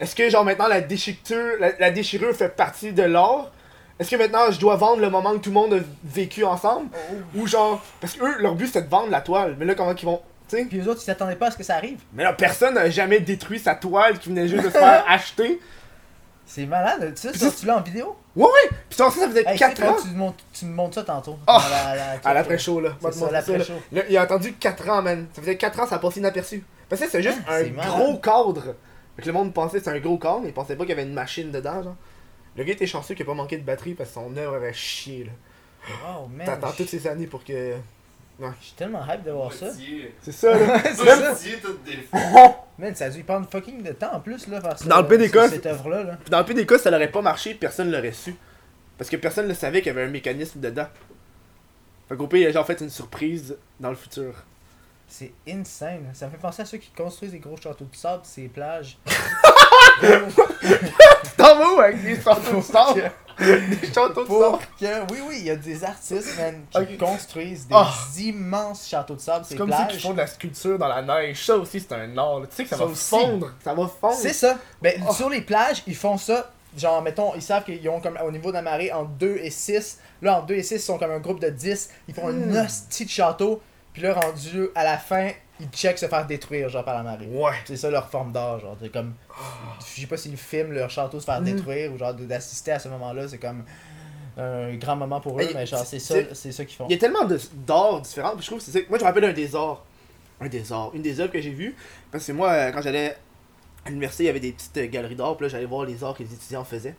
Est-ce 0.00 0.14
que, 0.14 0.30
genre, 0.30 0.44
maintenant, 0.44 0.68
la 0.68 0.80
déchiqueture, 0.80 1.56
la, 1.58 1.72
la 1.78 1.90
déchirure 1.90 2.34
fait 2.34 2.48
partie 2.48 2.92
de 2.92 3.02
l'art? 3.02 3.50
Est-ce 3.98 4.10
que 4.10 4.16
maintenant, 4.16 4.50
je 4.50 4.60
dois 4.60 4.76
vendre 4.76 5.00
le 5.02 5.10
moment 5.10 5.32
que 5.32 5.38
tout 5.38 5.50
le 5.50 5.54
monde 5.54 5.74
a 5.74 5.78
vécu 6.04 6.44
ensemble? 6.44 6.88
Ou 7.34 7.46
genre, 7.46 7.82
parce 8.00 8.12
que 8.14 8.24
eux, 8.24 8.36
leur 8.40 8.54
but 8.54 8.66
c'était 8.68 8.82
de 8.82 8.88
vendre 8.90 9.10
la 9.10 9.20
toile. 9.20 9.56
Mais 9.58 9.64
là, 9.64 9.74
comment 9.74 9.94
ils 9.94 10.04
vont. 10.04 10.20
Tu 10.48 10.56
sais? 10.56 10.64
Puis 10.64 10.78
eux 10.78 10.88
autres, 10.88 11.00
ils 11.02 11.04
s'attendaient 11.06 11.36
pas 11.36 11.48
à 11.48 11.50
ce 11.50 11.56
que 11.56 11.64
ça 11.64 11.74
arrive. 11.74 11.98
Mais 12.12 12.22
là, 12.22 12.32
personne 12.32 12.74
n'a 12.74 12.88
jamais 12.90 13.20
détruit 13.20 13.58
sa 13.58 13.74
toile 13.74 14.18
qui 14.18 14.28
venait 14.30 14.46
juste 14.48 14.64
de 14.64 14.70
se 14.70 14.78
faire 14.78 15.04
acheter. 15.08 15.60
C'est 16.46 16.64
malade. 16.64 17.12
Tu 17.14 17.28
sais, 17.28 17.36
ça, 17.36 17.50
tu 17.50 17.66
l'as 17.66 17.76
en 17.76 17.82
vidéo? 17.82 18.16
Ouais, 18.34 18.44
ouais! 18.46 18.70
Puis 18.88 18.96
ça, 18.96 19.10
ça 19.10 19.28
faisait 19.28 19.44
Hey, 19.46 19.58
4 19.58 19.76
c'est 19.76 19.82
vrai, 19.82 19.92
ans. 19.92 19.96
tu, 20.00 20.08
me 20.08 20.14
montres, 20.16 20.44
tu 20.54 20.64
me 20.64 20.72
montres 20.74 20.94
ça 20.94 21.02
tantôt. 21.02 21.36
Oh! 21.46 21.52
Dans 21.52 21.58
la, 21.58 21.94
la, 21.94 22.12
À 22.24 22.32
l'après-show, 22.34 22.80
là. 22.80 22.90
C'est 23.02 23.12
ça, 23.12 23.26
là. 23.26 23.32
l'après-show. 23.32 23.74
Là, 23.92 24.02
Il 24.08 24.16
a 24.16 24.22
attendu 24.22 24.54
4 24.54 24.88
ans, 24.88 25.02
man. 25.02 25.26
Ça 25.34 25.42
faisait 25.42 25.56
4 25.58 25.80
ans, 25.80 25.86
ça 25.86 25.96
a 25.96 25.98
passé 25.98 26.20
inaperçu. 26.20 26.64
Parce 26.88 27.02
que 27.02 27.10
c'est 27.10 27.22
juste 27.22 27.38
Ah, 27.46 27.56
un 27.56 27.64
c'est 27.64 27.70
gros 27.70 28.16
cadre. 28.16 28.74
Fait 29.16 29.22
que 29.22 29.26
le 29.26 29.32
monde 29.34 29.52
pensait 29.52 29.78
que 29.78 29.84
c'était 29.84 29.98
un 29.98 30.00
gros 30.00 30.16
cadre, 30.16 30.40
mais 30.42 30.48
il 30.48 30.54
pensait 30.54 30.76
pas 30.76 30.84
qu'il 30.84 30.90
y 30.90 30.98
avait 30.98 31.02
une 31.06 31.12
machine 31.12 31.50
dedans, 31.50 31.82
genre. 31.82 31.96
Le 32.56 32.64
gars 32.64 32.72
était 32.72 32.86
chanceux 32.86 33.14
qu'il 33.14 33.24
a 33.24 33.26
pas 33.26 33.34
manqué 33.34 33.56
de 33.56 33.62
batterie 33.64 33.94
parce 33.94 34.10
que 34.10 34.14
son 34.14 34.36
œuvre 34.36 34.54
avait 34.56 34.72
chié, 34.72 35.24
là. 35.24 35.32
Oh 36.08 36.26
man. 36.26 36.46
T'attends 36.46 36.72
toutes 36.72 36.88
ces 36.88 37.06
années 37.06 37.26
pour 37.26 37.44
que. 37.44 37.74
Je 38.40 38.46
suis 38.60 38.74
tellement 38.76 39.04
hype 39.08 39.24
de 39.24 39.32
voir 39.32 39.52
ça. 39.52 39.66
C'est 40.22 40.32
ça, 40.32 40.56
là. 40.56 40.80
c'est 40.84 41.04
Même- 41.04 41.18
ça. 41.18 41.30
Moitié, 41.30 41.58
toutes 41.60 41.82
des 41.84 41.96
fois. 42.02 42.64
Man, 42.78 42.94
ça 42.94 43.06
a 43.06 43.10
dû 43.10 43.24
prendre 43.24 43.48
fucking 43.50 43.82
de 43.82 43.90
temps 43.92 44.12
en 44.12 44.20
plus, 44.20 44.46
là, 44.46 44.60
faire 44.60 44.78
ça. 44.78 44.84
Dans 44.84 45.02
le 45.02 45.28
cas, 45.28 45.48
Cette 45.48 45.66
œuvre-là, 45.66 46.04
là. 46.04 46.18
Dans 46.30 46.38
le 46.38 46.44
pire 46.44 46.54
des 46.54 46.64
cas, 46.64 46.78
ça 46.78 46.92
l'aurait 46.92 47.10
pas 47.10 47.22
marché, 47.22 47.54
personne 47.54 47.90
l'aurait 47.90 48.12
su. 48.12 48.36
Parce 48.96 49.10
que 49.10 49.16
personne 49.16 49.48
ne 49.48 49.54
savait 49.54 49.78
qu'il 49.80 49.88
y 49.88 49.90
avait 49.90 50.04
un 50.04 50.10
mécanisme 50.10 50.60
dedans. 50.60 50.86
Fait 52.08 52.16
qu'au 52.16 52.28
pire, 52.28 52.38
il 52.42 52.46
a 52.46 52.52
genre 52.52 52.64
fait 52.64 52.80
une 52.80 52.90
surprise 52.90 53.56
dans 53.80 53.90
le 53.90 53.96
futur. 53.96 54.32
C'est 55.08 55.32
insane. 55.48 56.08
Ça 56.12 56.26
me 56.26 56.30
fait 56.30 56.38
penser 56.38 56.62
à 56.62 56.64
ceux 56.64 56.78
qui 56.78 56.90
construisent 56.90 57.32
des 57.32 57.40
gros 57.40 57.56
châteaux 57.56 57.86
de 57.90 57.96
sable, 57.96 58.22
ces 58.24 58.46
plages. 58.46 58.98
T'en 61.36 61.56
vas 61.58 61.74
où 61.74 61.80
avec 61.80 62.02
des 62.02 62.20
châteaux 62.20 62.56
de 62.56 62.62
sable? 62.62 63.10
Des 63.38 63.86
châteaux 63.92 64.24
de 64.24 64.28
sable? 64.28 64.58
que, 64.80 65.12
oui, 65.12 65.18
oui, 65.28 65.36
il 65.40 65.46
y 65.46 65.50
a 65.50 65.56
des 65.56 65.84
artistes, 65.84 66.36
man, 66.38 66.86
qui 66.86 66.96
construisent 66.96 67.66
des 67.68 67.74
Ah. 67.76 67.92
immenses 68.18 68.88
châteaux 68.88 69.14
de 69.14 69.20
sable, 69.20 69.44
C'est 69.44 69.54
ces 69.54 69.58
comme 69.58 69.70
ceux 69.70 69.76
plages. 69.76 69.92
qui 69.92 70.00
font 70.00 70.12
de 70.12 70.18
la 70.18 70.26
sculpture 70.26 70.78
dans 70.78 70.88
la 70.88 71.02
neige. 71.02 71.44
Ça 71.46 71.56
aussi, 71.56 71.80
c'est 71.80 71.92
un 71.94 72.18
art. 72.18 72.40
Tu 72.50 72.56
sais 72.56 72.64
que 72.64 72.70
ça, 72.70 72.76
Ça 72.78 72.84
va 72.84 72.90
aussi. 72.90 73.08
fondre. 73.08 73.52
Ça 73.62 73.74
va 73.74 73.86
fondre. 73.88 74.14
C'est 74.16 74.32
ça. 74.32 74.56
Ben, 74.82 75.00
Oh. 75.08 75.12
sur 75.12 75.30
les 75.30 75.40
plages, 75.42 75.82
ils 75.86 75.96
font 75.96 76.18
ça. 76.18 76.50
Genre, 76.76 77.00
mettons, 77.02 77.32
ils 77.34 77.42
savent 77.42 77.64
qu'ils 77.64 77.88
ont 77.88 78.00
comme 78.00 78.18
au 78.24 78.30
niveau 78.30 78.50
de 78.50 78.54
la 78.54 78.62
marée 78.62 78.92
entre 78.92 79.10
2 79.12 79.38
et 79.42 79.50
6. 79.50 79.98
Là, 80.20 80.36
entre 80.38 80.46
2 80.46 80.54
et 80.54 80.62
6, 80.62 80.74
ils 80.74 80.80
sont 80.80 80.98
comme 80.98 81.10
un 81.12 81.18
groupe 81.18 81.40
de 81.40 81.48
10. 81.48 81.90
Ils 82.08 82.14
font 82.14 82.30
Hmm. 82.30 82.52
un 82.56 82.64
hostie 82.64 83.04
de 83.06 83.10
château. 83.10 83.62
Puis 83.94 84.02
là, 84.02 84.14
rendu 84.14 84.68
à 84.74 84.84
la 84.84 84.98
fin, 84.98 85.30
ils 85.60 85.68
checkent 85.68 85.98
se 85.98 86.06
faire 86.06 86.26
détruire, 86.26 86.68
genre, 86.68 86.84
par 86.84 86.94
la 86.96 87.02
marée. 87.02 87.26
Ouais. 87.26 87.52
C'est 87.64 87.76
ça 87.76 87.90
leur 87.90 88.08
forme 88.08 88.32
d'art, 88.32 88.60
genre. 88.60 88.76
C'est 88.80 88.90
comme. 88.92 89.14
Je 89.94 90.00
sais 90.02 90.06
pas 90.06 90.16
s'ils 90.16 90.36
filment 90.36 90.72
leur 90.72 90.90
château 90.90 91.18
se 91.20 91.24
faire 91.24 91.40
Mm. 91.40 91.44
détruire 91.44 91.92
ou 91.92 91.98
genre 91.98 92.14
d'assister 92.14 92.72
à 92.72 92.78
ce 92.78 92.88
moment-là, 92.88 93.28
c'est 93.28 93.38
comme 93.38 93.64
un 94.36 94.74
grand 94.76 94.94
moment 94.96 95.20
pour 95.20 95.40
eux, 95.40 95.48
mais 95.54 95.66
genre, 95.66 95.84
c'est 95.84 95.98
ça, 95.98 96.14
c'est- 96.32 96.52
ça 96.52 96.64
qu'ils 96.64 96.76
font. 96.76 96.86
Il 96.88 96.92
y 96.92 96.94
a 96.94 96.98
tellement 96.98 97.24
de- 97.24 97.40
d'art 97.66 98.00
différents. 98.02 98.32
puis 98.36 98.42
Je 98.42 98.46
trouve 98.46 98.58
que 98.58 98.64
c'est 98.64 98.70
ça. 98.70 98.78
Moi, 98.88 98.98
je 98.98 99.02
me 99.04 99.08
rappelle 99.08 99.24
un 99.24 99.32
des 99.32 99.56
arts. 99.56 99.84
Un 100.40 100.46
des 100.48 100.72
arts. 100.72 100.92
Une 100.94 101.02
des 101.02 101.18
œuvres 101.18 101.32
que 101.32 101.40
j'ai 101.40 101.50
vues. 101.50 101.74
Parce 102.12 102.24
que 102.24 102.30
moi, 102.32 102.70
quand 102.70 102.80
j'allais 102.80 103.16
à 103.84 103.88
l'université, 103.88 104.24
il 104.24 104.26
y 104.26 104.30
avait 104.30 104.38
des 104.40 104.52
petites 104.52 104.76
euh, 104.76 104.86
galeries 104.86 105.16
d'art. 105.16 105.36
Puis 105.36 105.46
là, 105.46 105.48
j'allais 105.48 105.64
voir 105.66 105.84
les 105.84 106.04
arts 106.04 106.14
que 106.16 106.22
les 106.22 106.32
étudiants 106.32 106.62
faisaient. 106.62 106.94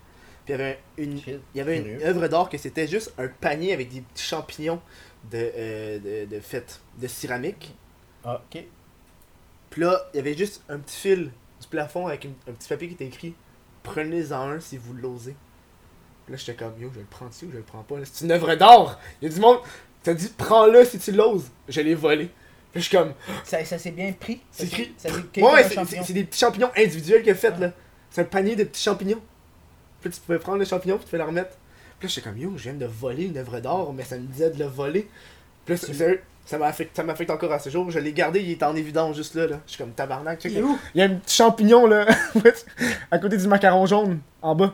Puis 0.46 0.54
il 0.54 0.60
y 0.60 0.62
avait 0.62 0.72
un- 0.98 1.04
une, 1.04 1.18
Shit. 1.22 1.40
il 1.56 1.58
y 1.58 1.62
avait 1.62 1.78
une 1.78 2.02
œuvre 2.04 2.28
d'art 2.28 2.50
que 2.50 2.58
c'était 2.58 2.88
juste 2.88 3.14
un 3.18 3.28
panier 3.30 3.72
avec 3.72 3.88
des 3.94 4.02
petits 4.02 4.24
champignons 4.24 4.82
de, 5.32 5.38
euh, 5.56 6.26
de, 6.26 6.36
de 6.36 6.40
fête, 6.42 6.82
de 6.98 7.08
céramique. 7.08 7.74
Ah, 8.26 8.42
ok. 8.54 8.64
Puis 9.70 9.82
là, 9.82 10.02
il 10.14 10.18
y 10.18 10.20
avait 10.20 10.36
juste 10.36 10.64
un 10.70 10.80
petit 10.80 10.98
fil 10.98 11.32
du 11.62 11.68
plafond 11.70 12.08
avec 12.08 12.24
une- 12.26 12.34
un 12.48 12.54
petit 12.54 12.68
papier 12.68 12.88
qui 12.88 12.94
était 12.96 13.06
écrit 13.08 13.34
Prenez-en 13.84 14.50
un 14.50 14.60
si 14.60 14.78
vous 14.78 14.94
l'osez. 14.94 15.36
Puis 16.26 16.34
là, 16.34 16.38
j'étais 16.38 16.56
comme 16.56 16.74
Yo, 16.80 16.92
je 16.94 17.00
le 17.00 17.06
prends-tu 17.10 17.46
ou 17.46 17.52
je 17.52 17.58
le 17.58 17.64
prends 17.64 17.82
pas 17.84 17.98
là? 17.98 18.04
C'est 18.12 18.26
une 18.26 18.32
œuvre 18.32 18.54
d'art 18.56 19.00
Il 19.22 19.28
y 19.30 19.32
a 19.32 19.34
du 19.34 19.40
monde, 19.40 19.60
t'as 20.04 20.14
dit 20.14 20.32
Prends-le 20.38 20.84
si 20.86 21.00
tu 21.00 21.12
l'oses. 21.12 21.50
Je 21.68 21.82
l'ai 21.82 21.96
volé. 21.96 22.30
Puis 22.72 22.82
je 22.82 22.88
suis 22.90 22.98
comme 22.98 23.14
Ça, 23.44 23.64
ça 23.66 23.78
s'est 23.78 23.92
bien 23.92 24.12
pris? 24.14 24.42
C'est 24.52 24.66
écrit- 24.66 24.94
s'est- 24.98 25.10
Ça 25.10 25.16
s'est 25.16 25.42
Ouais, 25.42 25.64
c'est- 25.64 25.86
c'est 25.86 26.04
c'est 26.04 26.14
des 26.14 26.24
petits 26.26 26.40
champignons 26.40 26.72
individuels 26.78 27.22
qu'il 27.24 27.32
a 27.32 27.36
fait 27.36 27.58
là. 27.58 27.72
C'est 28.12 28.22
un 28.22 28.26
panier 28.26 28.56
de 28.56 28.64
petits 28.64 28.84
champignons. 28.84 29.22
Puis 30.02 30.10
là, 30.10 30.16
tu 30.16 30.22
pouvais 30.22 30.40
prendre 30.40 30.58
le 30.60 30.66
champignon 30.66 30.96
puis 30.98 31.06
tu 31.06 31.10
pouvais 31.12 31.24
le 31.24 31.28
remettre. 31.30 31.52
Puis 32.00 32.08
là, 32.08 32.14
j'étais 32.14 32.30
comme 32.30 32.38
Yo, 32.38 32.54
je 32.58 32.64
viens 32.64 32.74
de 32.74 32.86
voler 32.86 33.26
une 33.26 33.38
œuvre 33.38 33.60
d'art, 33.60 33.92
mais 33.94 34.04
ça 34.04 34.18
me 34.18 34.26
disait 34.28 34.50
de 34.52 34.60
le 34.60 34.66
voler. 34.66 35.10
Puis 35.66 35.74
là, 35.76 35.78
c'est- 35.78 35.94
sérieux, 35.94 36.22
ça 36.50 36.58
m'affecte 36.58 36.96
ça 36.96 37.04
m'affecte 37.04 37.30
encore 37.30 37.52
à 37.54 37.60
ce 37.60 37.70
jour. 37.70 37.92
Je 37.92 38.00
l'ai 38.00 38.12
gardé, 38.14 38.42
il 38.42 38.52
est 38.52 38.64
en 38.64 38.76
évidence 38.76 39.16
juste 39.16 39.36
là. 39.36 39.46
là. 39.48 39.60
Je 39.68 39.72
suis 39.74 39.78
comme 39.84 39.92
tabarnak. 39.92 40.44
Il 40.46 40.64
où? 40.64 40.80
Y 40.96 41.02
a 41.02 41.06
un 41.06 41.16
petit 41.16 41.36
champignon 41.36 41.86
là, 41.86 42.06
à 43.12 43.20
côté 43.20 43.38
du 43.38 43.48
macaron 43.48 43.86
jaune, 43.86 44.20
en 44.42 44.56
bas. 44.56 44.74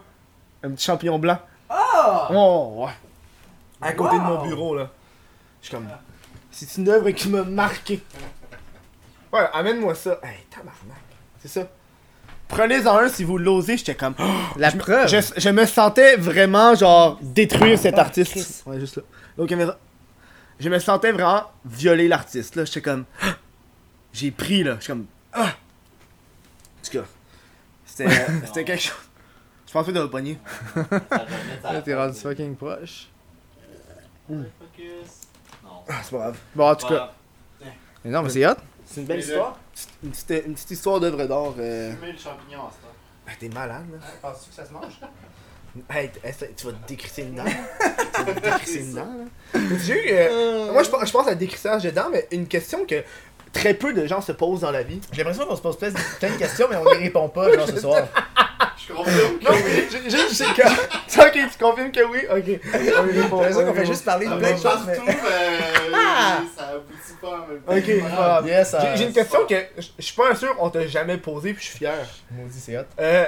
Un 0.64 0.72
petit 0.72 0.86
champignon 0.86 1.20
blanc. 1.20 1.38
Ah! 1.70 2.30
Oh, 2.34 2.86
ouais. 2.86 2.92
À 3.82 3.92
côté 3.94 4.16
de 4.16 4.22
mon 4.22 4.42
bureau 4.44 4.76
là. 4.76 4.90
Je 5.62 5.68
suis 5.68 5.76
comme. 5.76 5.88
C'est 6.52 6.78
une 6.78 6.88
œuvre 6.90 7.10
qui 7.12 7.28
m'a 7.28 7.44
marqué. 7.44 8.02
Ouais, 9.34 9.42
amène-moi 9.54 9.94
ça. 9.96 10.20
Hey, 10.24 10.46
tabarnak. 10.50 11.02
C'est 11.40 11.50
ça. 11.50 11.68
Prenez-en 12.48 12.98
un 12.98 13.10
si 13.10 13.24
vous 13.24 13.38
l'osez. 13.38 13.76
J'étais 13.78 13.96
comme. 13.96 14.16
La 14.56 14.70
je, 14.70 14.76
me- 14.76 14.80
preuve. 14.82 15.08
Je, 15.10 15.18
je 15.36 15.50
me 15.50 15.66
sentais 15.66 16.16
vraiment 16.16 16.74
genre 16.76 17.20
détruire 17.22 17.78
cet 17.78 17.96
Ah, 17.98 18.02
artiste. 18.02 18.64
Ouais, 18.66 18.80
juste 18.80 18.98
là. 18.98 19.04
Donc, 19.38 19.50
caméra. 19.50 19.78
Je 20.60 20.70
me 20.70 20.80
sentais 20.80 21.12
vraiment 21.12 21.52
violer 21.66 22.08
l'artiste. 22.08 22.56
Là, 22.56 22.66
j'étais 22.66 22.82
comme. 22.82 23.06
J'ai 24.14 24.32
pris 24.32 24.64
là. 24.64 24.76
J'étais 24.80 24.94
comme. 24.94 25.06
Ah! 25.34 25.48
En 25.50 26.86
tout 26.86 26.92
cas. 26.92 27.06
C'était 27.86 28.10
c'était 28.46 28.64
quelque 28.64 28.82
chose. 28.82 29.10
Je 29.68 29.72
pensais 29.74 29.92
de 29.92 30.00
le 30.00 30.10
pogner. 30.10 30.40
Ça 30.74 30.82
va 30.82 31.00
mettre 31.00 31.66
à 31.66 31.74
la 31.74 31.82
porte. 32.08 32.18
fucking 32.18 32.56
proche. 32.56 33.08
Focus. 34.28 35.12
Non. 35.64 35.84
Ah, 35.90 35.94
c'est 36.04 36.12
pas 36.12 36.18
grave. 36.18 36.38
Bon, 36.56 36.70
en 36.70 36.76
tout 36.76 36.88
cas. 36.88 37.14
Mais 38.04 38.12
non, 38.12 38.22
mais 38.24 38.30
c'est 38.30 38.46
hot. 38.48 38.56
C'est 38.86 39.02
une 39.02 39.08
belle 39.08 39.20
histoire. 39.20 39.58
Une 40.04 40.12
petite, 40.12 40.30
une 40.46 40.54
petite 40.54 40.72
histoire 40.72 41.00
d'œuvre 41.00 41.26
d'art. 41.26 41.54
Euh... 41.60 41.94
Le 42.02 42.18
champignon 42.18 42.68
à 42.68 42.72
ce 42.72 42.78
temps. 42.78 42.94
Ben, 43.26 43.34
t'es 43.40 43.50
malade 43.50 43.86
là. 43.92 43.98
Penses-tu 44.22 44.50
que 44.52 44.56
ça 44.56 44.66
se 44.66 44.72
mange? 44.72 45.00
Hey, 45.90 46.10
t- 46.10 46.20
hey, 46.24 46.34
tu 46.56 46.66
vas 46.68 46.72
te 46.74 46.88
décrisser 46.88 47.24
une 47.24 47.36
dent? 47.36 47.44
tu 48.16 48.24
vas 48.24 48.34
te 48.34 48.40
décrisser 48.40 48.80
une 48.80 48.94
dent, 48.94 49.02
là. 49.06 49.26
T'as 49.52 49.60
déjà 49.60 49.96
eu, 49.96 50.08
euh, 50.10 50.72
Moi, 50.72 50.84
je 50.84 50.90
pense, 50.90 51.06
je 51.06 51.12
pense 51.12 51.28
à 51.28 51.36
décrissage 51.36 51.84
de 51.84 51.90
dents, 51.90 52.10
mais 52.12 52.28
une 52.32 52.48
question 52.48 52.86
que 52.86 53.04
très 53.52 53.74
peu 53.74 53.94
de 53.94 54.06
gens 54.08 54.22
se 54.22 54.32
posent 54.32 54.62
dans 54.62 54.72
la 54.72 54.84
vie. 54.84 55.02
J'ai 55.12 55.24
l'impression 55.24 55.46
qu'on 55.46 55.56
se 55.56 55.62
pose 55.62 55.78
plein 55.78 55.90
de 55.92 55.98
plein 56.20 56.30
de 56.32 56.38
questions, 56.38 56.68
mais 56.70 56.78
on 56.78 56.90
les 56.92 56.98
répond 56.98 57.28
pas, 57.30 57.52
genre 57.54 57.68
ce 57.68 57.80
soir. 57.82 58.06
Je 58.88 58.94
confirme 58.94 59.38
que 59.40 59.44
Non, 59.44 59.52
oui. 59.52 59.88
j'ai- 59.92 60.10
j'ai- 60.10 60.30
c'est 60.34 60.54
que. 60.54 60.62
Ok, 61.28 61.32
tu 61.52 61.58
confirmes 61.64 61.92
que 61.92 62.04
oui? 62.06 62.20
Ok. 62.30 62.46
J'ai 62.46 62.92
l'impression 62.92 63.66
qu'on 63.66 63.74
fait 63.74 63.86
juste 63.86 64.06
parler 64.06 64.28
de 64.28 64.32
Ah, 64.34 64.38
plein 64.38 64.52
de 64.54 64.58
choses, 64.58 64.82
mais. 64.88 64.98
euh, 64.98 65.92
Ah! 65.94 66.40
ça 66.58 66.68
aboutit 66.70 67.20
pas 67.22 67.28
en 67.30 67.48
même 67.48 67.62
temps. 67.62 67.76
Ok, 67.76 68.10
voilà. 68.16 68.42
Yes, 68.46 68.76
J'ai- 68.96 69.06
une 69.06 69.14
question 69.14 69.40
que 69.48 69.56
je 69.78 69.88
je 69.98 70.04
suis 70.04 70.16
pas 70.16 70.36
sûr 70.36 70.56
on 70.60 70.70
t'a 70.70 70.86
jamais 70.88 71.18
posée, 71.18 71.54
puis 71.54 71.64
je 71.64 71.70
suis 71.70 71.78
fier. 71.80 71.94
Maudit, 72.32 72.60
c'est 72.60 72.78
hot. 72.78 72.84
Euh. 73.00 73.26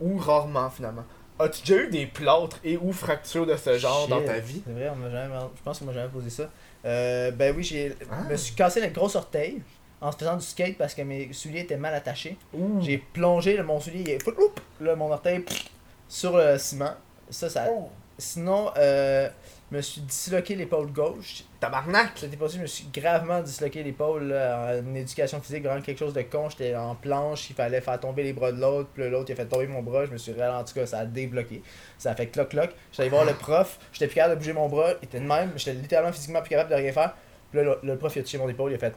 Ou 0.00 0.16
rarement, 0.18 0.70
finalement. 0.70 1.04
As-tu 1.38 1.60
déjà 1.62 1.82
eu 1.84 1.88
des 1.88 2.06
plâtres 2.06 2.58
et 2.64 2.76
ou 2.76 2.92
fractures 2.92 3.46
de 3.46 3.56
ce 3.56 3.78
genre 3.78 4.00
Shit. 4.02 4.10
dans 4.10 4.22
ta 4.24 4.38
vie? 4.38 4.62
C'est 4.66 4.72
vrai, 4.72 4.88
on 4.90 4.96
m'a 4.96 5.10
jamais, 5.10 5.34
je 5.56 5.62
pense 5.62 5.78
qu'on 5.78 5.84
m'a 5.84 5.92
jamais 5.92 6.08
posé 6.08 6.30
ça. 6.30 6.50
Euh, 6.84 7.30
ben 7.30 7.54
oui, 7.56 7.62
j'ai, 7.62 7.94
Ah. 8.10 8.22
me 8.28 8.36
suis 8.36 8.54
cassé 8.54 8.80
le 8.80 8.88
gros 8.88 9.14
orteil 9.16 9.62
en 10.00 10.10
se 10.12 10.16
faisant 10.18 10.36
du 10.36 10.44
skate 10.44 10.76
parce 10.78 10.94
que 10.94 11.02
mes 11.02 11.32
souliers 11.32 11.60
étaient 11.60 11.76
mal 11.76 11.94
attachés. 11.94 12.36
Ouh. 12.54 12.80
J'ai 12.80 12.98
plongé, 12.98 13.56
le, 13.56 13.62
mon 13.62 13.80
soulier, 13.80 14.00
il 14.00 14.10
est, 14.10 14.26
oup, 14.28 14.60
là, 14.80 14.94
mon 14.96 15.10
orteil 15.12 15.40
pff, 15.40 15.64
sur 16.08 16.36
le 16.36 16.58
ciment. 16.58 16.94
Ça, 17.30 17.48
ça. 17.50 17.66
Oh. 17.70 17.88
Sinon, 18.16 18.70
euh, 18.76 19.28
je 19.70 19.76
me 19.76 19.82
suis 19.82 20.00
disloqué 20.00 20.54
l'épaule 20.54 20.90
gauche. 20.92 21.44
Tabarnak! 21.60 22.12
C'était 22.16 22.36
pas 22.36 22.48
je 22.48 22.58
me 22.58 22.66
suis 22.66 22.86
gravement 22.92 23.40
disloqué 23.42 23.82
l'épaule 23.82 24.28
là, 24.28 24.80
en 24.82 24.94
éducation 24.94 25.40
physique, 25.40 25.64
vraiment 25.64 25.82
quelque 25.82 25.98
chose 25.98 26.14
de 26.14 26.22
con. 26.22 26.48
J'étais 26.48 26.74
en 26.74 26.94
planche, 26.94 27.50
il 27.50 27.56
fallait 27.56 27.80
faire 27.82 28.00
tomber 28.00 28.22
les 28.22 28.32
bras 28.32 28.50
de 28.50 28.60
l'autre, 28.60 28.88
puis 28.94 29.08
l'autre 29.10 29.26
il 29.28 29.32
a 29.32 29.36
fait 29.36 29.46
tomber 29.46 29.66
mon 29.66 29.82
bras, 29.82 30.06
je 30.06 30.10
me 30.12 30.16
suis 30.18 30.32
ralenti, 30.32 30.72
cas, 30.74 30.86
ça 30.86 31.00
a 31.00 31.04
débloqué. 31.04 31.62
Ça 31.98 32.12
a 32.12 32.14
fait 32.14 32.28
cloc-cloc. 32.28 32.70
J'étais 32.92 33.02
allé 33.02 33.10
voir 33.10 33.24
le 33.26 33.34
prof, 33.34 33.78
j'étais 33.92 34.06
plus 34.06 34.14
capable 34.14 34.34
de 34.34 34.38
bouger 34.38 34.52
mon 34.54 34.68
bras, 34.68 34.92
il 35.02 35.04
était 35.04 35.20
de 35.20 35.26
même, 35.26 35.52
j'étais 35.56 35.74
littéralement 35.74 36.12
physiquement 36.12 36.40
plus 36.40 36.50
capable 36.50 36.70
de 36.70 36.76
rien 36.76 36.92
faire. 36.92 37.14
Puis 37.50 37.60
là, 37.60 37.64
le, 37.82 37.88
le 37.92 37.96
prof 37.98 38.14
il 38.16 38.20
a 38.20 38.22
touché 38.22 38.38
mon 38.38 38.48
épaule, 38.48 38.72
il 38.72 38.76
a 38.76 38.78
fait 38.78 38.94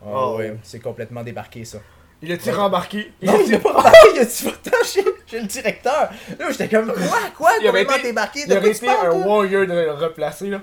Oh, 0.00 0.34
Oh. 0.34 0.36
ouais, 0.38 0.56
c'est 0.62 0.78
complètement 0.80 1.22
débarqué 1.24 1.64
ça. 1.64 1.78
Il 2.20 2.32
a-tu 2.32 2.50
rembarqué? 2.50 3.12
Non, 3.22 3.38
il 3.46 3.54
a 3.54 3.58
pas 3.60 3.68
remarqué, 3.72 3.98
il 4.14 4.18
a 4.20 4.24
dit 4.24 4.42
pourtant 4.44 4.76
chez, 4.84 5.04
chez 5.26 5.40
le 5.40 5.46
directeur. 5.46 6.10
Là, 6.38 6.50
j'étais 6.50 6.68
comme 6.68 6.92
Quoi 6.92 7.18
Quoi 7.36 7.50
Il 7.60 7.66
Complètement 7.66 7.94
été- 7.96 8.02
débarqué 8.08 8.40
Il 8.40 8.48
De 8.48 8.56
aurait 8.56 8.70
été 8.70 8.88
un 8.88 9.10
warrior 9.12 9.66
de 9.66 9.72
le 9.72 9.92
replacer, 9.92 10.48
là. 10.50 10.60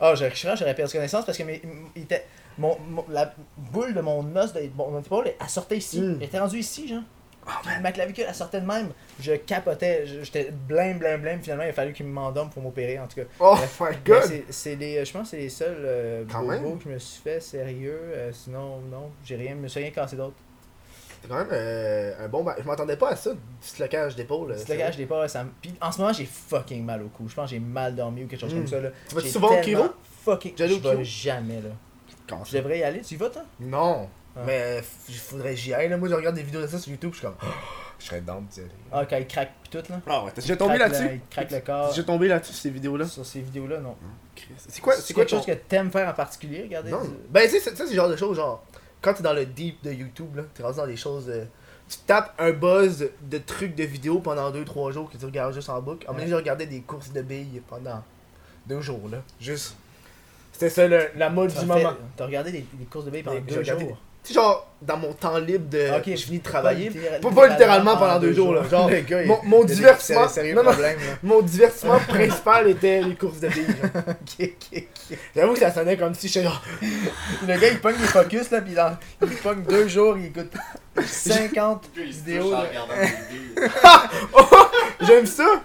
Ah, 0.00 0.14
j'aurais 0.14 0.32
je 0.34 0.48
j'aurais 0.56 0.74
perdu 0.74 0.92
connaissance 0.92 1.24
parce 1.26 1.36
que 1.38 1.42
mes, 1.42 1.60
il 1.96 2.02
était, 2.02 2.24
mon, 2.56 2.78
mon- 2.88 3.04
la 3.08 3.34
boule 3.56 3.94
de 3.94 4.00
mon 4.00 4.20
os, 4.36 4.52
de 4.52 4.70
mon, 4.76 5.00
épaule, 5.00 5.32
elle 5.40 5.48
sortait 5.48 5.78
ici. 5.78 6.00
Mm. 6.00 6.18
Elle 6.20 6.26
était 6.28 6.38
rendue 6.38 6.58
ici, 6.58 6.86
genre. 6.86 7.02
Puis 7.64 7.72
ma 7.82 7.90
clavicule, 7.90 8.24
elle 8.28 8.34
sortait 8.36 8.60
de 8.60 8.66
même. 8.66 8.90
Je 9.18 9.32
capotais. 9.32 10.04
J'étais 10.22 10.52
blême, 10.52 10.98
blême, 10.98 11.20
blême. 11.20 11.40
Finalement, 11.42 11.64
il 11.64 11.70
a 11.70 11.72
fallu 11.72 11.92
qu'il 11.92 12.06
me 12.06 12.12
m'endorme 12.12 12.50
pour 12.50 12.62
m'opérer, 12.62 13.00
en 13.00 13.08
tout 13.08 13.16
cas. 13.16 13.26
Oh 13.40 13.54
Bref. 13.56 13.80
my 13.80 13.86
Mais 13.90 13.96
god! 14.04 14.42
c'est- 14.50 14.76
les, 14.76 15.04
je 15.04 15.12
pense 15.12 15.22
que 15.22 15.28
c'est 15.30 15.38
les 15.38 15.48
seuls 15.48 15.76
euh, 15.80 16.22
bobos 16.24 16.76
que 16.76 16.84
je 16.84 16.88
me 16.90 16.98
suis 17.00 17.20
fait 17.20 17.40
sérieux. 17.40 17.98
euh, 18.14 18.30
sinon, 18.32 18.78
non, 18.88 19.10
j'ai 19.24 19.34
rien, 19.34 19.50
je 19.56 19.62
me 19.62 19.66
suis 19.66 19.80
rien 19.80 19.90
cassé 19.90 20.14
d'autre. 20.14 20.36
C'est 21.22 21.28
quand 21.28 21.36
même 21.36 21.48
euh, 21.52 22.24
un 22.24 22.28
bon. 22.28 22.44
Je 22.58 22.64
m'attendais 22.66 22.96
pas 22.96 23.10
à 23.10 23.16
ça, 23.16 23.32
du 23.32 23.38
dislocage 23.60 24.16
d'épaule. 24.16 24.50
euh, 24.52 24.56
C'est 24.58 24.72
le 24.72 24.78
gars, 24.78 24.90
je 24.90 24.98
l'ai 24.98 25.06
pas. 25.06 25.28
Ça 25.28 25.44
me... 25.44 25.50
Puis 25.60 25.72
en 25.80 25.92
ce 25.92 26.00
moment, 26.00 26.12
j'ai 26.12 26.26
fucking 26.26 26.84
mal 26.84 27.02
au 27.02 27.08
cou. 27.08 27.28
Je 27.28 27.34
pense 27.34 27.44
que 27.48 27.50
j'ai 27.56 27.60
mal 27.60 27.94
dormi 27.94 28.24
ou 28.24 28.26
quelque 28.26 28.40
chose 28.40 28.52
Mm. 28.52 28.58
comme 28.58 28.66
ça. 28.66 28.80
Là. 28.80 28.90
Tu 29.08 29.20
J'ai 29.20 29.28
souvent 29.30 29.56
au 29.58 29.62
chiro? 29.62 29.84
Fucking. 30.24 30.54
Je 30.58 30.64
vais 30.64 31.04
jamais, 31.04 31.60
là. 31.60 31.70
Quand 32.28 32.44
Je 32.44 32.56
devrais 32.58 32.78
y 32.80 32.82
aller. 32.82 33.00
Tu 33.02 33.14
y 33.14 33.16
vas, 33.16 33.30
toi? 33.30 33.42
Non. 33.60 34.08
Ah. 34.36 34.40
Mais 34.46 34.80
il 35.08 35.14
faudrait 35.14 35.50
que 35.50 35.56
j'y 35.56 35.72
aille, 35.74 35.88
là. 35.88 35.96
Moi, 35.96 36.08
je 36.08 36.14
regarde 36.14 36.34
des 36.34 36.42
vidéos 36.42 36.62
de 36.62 36.66
ça 36.66 36.78
sur 36.78 36.90
YouTube, 36.90 37.10
je 37.12 37.18
suis 37.18 37.26
comme. 37.26 37.36
je 37.98 38.06
serais 38.06 38.20
down 38.20 38.44
d'y 38.46 38.60
aller. 38.60 38.68
Ah, 38.90 39.04
quand 39.08 39.16
il 39.18 39.26
craque 39.28 39.50
pis 39.62 39.70
tout, 39.70 39.82
là. 39.92 40.00
Ah 40.08 40.24
ouais, 40.24 40.30
t'as 40.34 40.40
déjà 40.40 40.56
tombé 40.56 40.78
là-dessus? 40.78 41.08
Il 41.14 41.20
craque 41.30 41.50
le 41.50 41.60
T'as 41.60 41.60
corps. 41.60 41.88
déjà 41.90 42.02
tombé 42.02 42.28
là-dessus, 42.28 42.52
ces 42.54 42.70
vidéos-là? 42.70 43.06
Sur 43.06 43.24
ces 43.26 43.40
vidéos-là, 43.42 43.78
non. 43.80 43.96
C'est 44.56 44.80
quoi, 44.80 44.94
C'est 44.96 45.12
quoi 45.14 45.24
quelque 45.24 45.36
chose 45.36 45.46
que 45.46 45.52
t'aimes 45.52 45.90
faire 45.90 46.08
en 46.08 46.14
particulier, 46.14 46.62
regardez. 46.62 46.90
Non. 46.90 47.02
Ben, 47.30 47.42
tu 47.44 47.50
sais, 47.50 47.60
ça, 47.60 47.70
c'est 47.76 47.90
le 47.90 47.94
genre 47.94 48.08
de 48.08 48.16
choses, 48.16 48.36
genre, 48.36 48.64
quand 49.02 49.12
t'es 49.14 49.22
dans 49.22 49.34
le 49.34 49.44
deep 49.44 49.82
de 49.84 49.92
YouTube, 49.92 50.36
là, 50.36 50.44
t'es 50.54 50.62
rendu 50.62 50.76
dans 50.78 50.86
des 50.86 50.96
choses. 50.96 51.28
euh, 51.28 51.44
tu 51.88 51.98
tapes 52.06 52.32
un 52.38 52.52
buzz 52.52 53.10
de 53.20 53.38
trucs 53.38 53.74
de 53.74 53.84
vidéos 53.84 54.20
pendant 54.20 54.50
2-3 54.50 54.92
jours 54.92 55.10
que 55.10 55.16
tu 55.18 55.24
regardes 55.26 55.52
juste 55.52 55.68
en 55.68 55.82
boucle. 55.82 56.08
En 56.08 56.12
même 56.12 56.22
Ouais. 56.22 56.28
j'ai 56.28 56.34
regardé 56.36 56.64
des 56.66 56.80
courses 56.80 57.12
de 57.12 57.20
billes 57.20 57.60
pendant 57.68 58.02
2 58.66 58.80
jours, 58.80 59.08
là. 59.10 59.18
Juste. 59.40 59.76
C'était 60.52 60.70
ça, 60.70 60.86
le- 60.88 61.08
la 61.16 61.28
mode 61.28 61.50
du 61.50 61.56
fait- 61.56 61.66
moment. 61.66 61.94
T'as 62.16 62.26
regardé 62.26 62.52
des, 62.52 62.64
des 62.72 62.84
courses 62.86 63.04
de 63.04 63.10
billes 63.10 63.22
pendant 63.22 63.36
Mais 63.36 63.44
j'ai 63.48 63.54
deux 63.56 63.60
regardé 63.60 63.84
jours? 63.86 63.98
Tu 64.24 64.28
sais, 64.28 64.34
genre, 64.34 64.68
dans 64.80 64.96
mon 64.96 65.12
temps 65.12 65.36
libre 65.38 65.68
de. 65.68 65.96
Ok, 65.96 66.04
je 66.06 66.22
finis 66.22 66.38
de 66.38 66.44
travailler. 66.44 66.90
Pas, 66.90 67.28
Pas- 67.28 67.34
pas 67.34 67.46
littéralement 67.48 67.96
pendant 67.96 68.20
deux 68.20 68.32
jours, 68.32 68.54
là. 68.54 68.62
Genre, 68.70 68.88
Le 68.88 69.00
gars, 69.00 69.24
mon- 69.44 69.64
divertissement- 69.64 70.28
sérieux- 70.28 70.54
Non, 70.54 70.62
non. 70.62 70.70
problème, 70.70 70.98
là. 70.98 71.14
Mon 71.24 71.42
divertissement 71.42 71.98
principal 72.08 72.68
était 72.68 73.00
les 73.02 73.16
courses 73.16 73.40
de 73.40 73.48
billes. 73.48 73.66
genre. 73.66 74.02
Ok, 74.08 74.48
ok, 74.72 74.84
ok. 75.10 75.18
J'avoue 75.34 75.52
que 75.54 75.58
ça 75.58 75.72
sonnait 75.72 75.96
comme 75.96 76.14
si 76.14 76.28
j'étais 76.28 76.44
genre. 76.46 76.62
Le 77.48 77.58
gars, 77.58 77.68
il 77.68 77.80
pogne 77.80 77.96
des 77.96 78.04
focus, 78.06 78.50
là, 78.52 78.60
pis 78.60 78.74
il, 79.22 79.36
pogne 79.38 79.62
deux 79.68 79.88
jours, 79.88 80.16
il 80.16 80.26
écoute 80.26 80.52
50 81.04 81.88
Puis 81.92 82.04
il 82.06 82.14
se 82.14 82.18
vidéos. 82.20 82.44
touche 82.44 82.52
en 82.54 82.62
là. 82.62 82.68
regardant 82.68 82.94
des 82.94 83.06
vidéos. 83.06 83.68
J'aime 85.00 85.26
ça! 85.26 85.62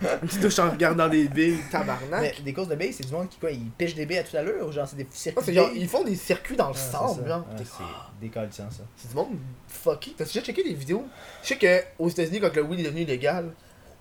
Une 0.22 0.28
petite 0.28 0.40
touche 0.40 0.58
en 0.58 0.70
regardant 0.70 1.08
des 1.08 1.28
billes, 1.28 1.58
tabarnak. 1.70 2.20
Mais 2.20 2.34
des 2.42 2.52
courses 2.54 2.68
de 2.68 2.74
billes, 2.74 2.92
c'est 2.92 3.06
du 3.06 3.12
monde 3.12 3.28
qui, 3.28 3.38
quoi, 3.38 3.50
ils 3.50 3.70
pêchent 3.70 3.94
des 3.94 4.06
billes 4.06 4.18
à 4.18 4.22
toute 4.22 4.34
allure, 4.34 4.66
ou 4.66 4.72
genre, 4.72 4.88
c'est 4.88 4.96
des 4.96 5.06
circuits 5.10 5.44
c'est 5.44 5.52
genre, 5.52 5.70
ils 5.74 5.88
font 5.88 6.04
des 6.04 6.16
circuits 6.16 6.56
dans 6.56 6.68
le 6.68 6.74
Ah, 6.74 6.78
c'est 6.78 6.90
sable, 6.92 7.28
genre. 7.28 7.46
Ah, 7.50 7.56
c'est 7.58 8.20
décalissant, 8.20 8.70
ça. 8.70 8.82
C'est 8.96 9.10
du 9.10 9.14
monde 9.14 9.36
fucky. 9.68 10.14
T'as 10.16 10.24
déjà 10.24 10.40
checké 10.40 10.62
des 10.62 10.74
vidéos? 10.74 11.04
Je 11.42 11.48
sais 11.48 11.56
que 11.58 11.82
aux 11.98 12.08
États-Unis, 12.08 12.40
quand 12.40 12.54
le 12.54 12.62
weed 12.62 12.80
est 12.80 12.84
devenu 12.84 13.04
légal, 13.04 13.50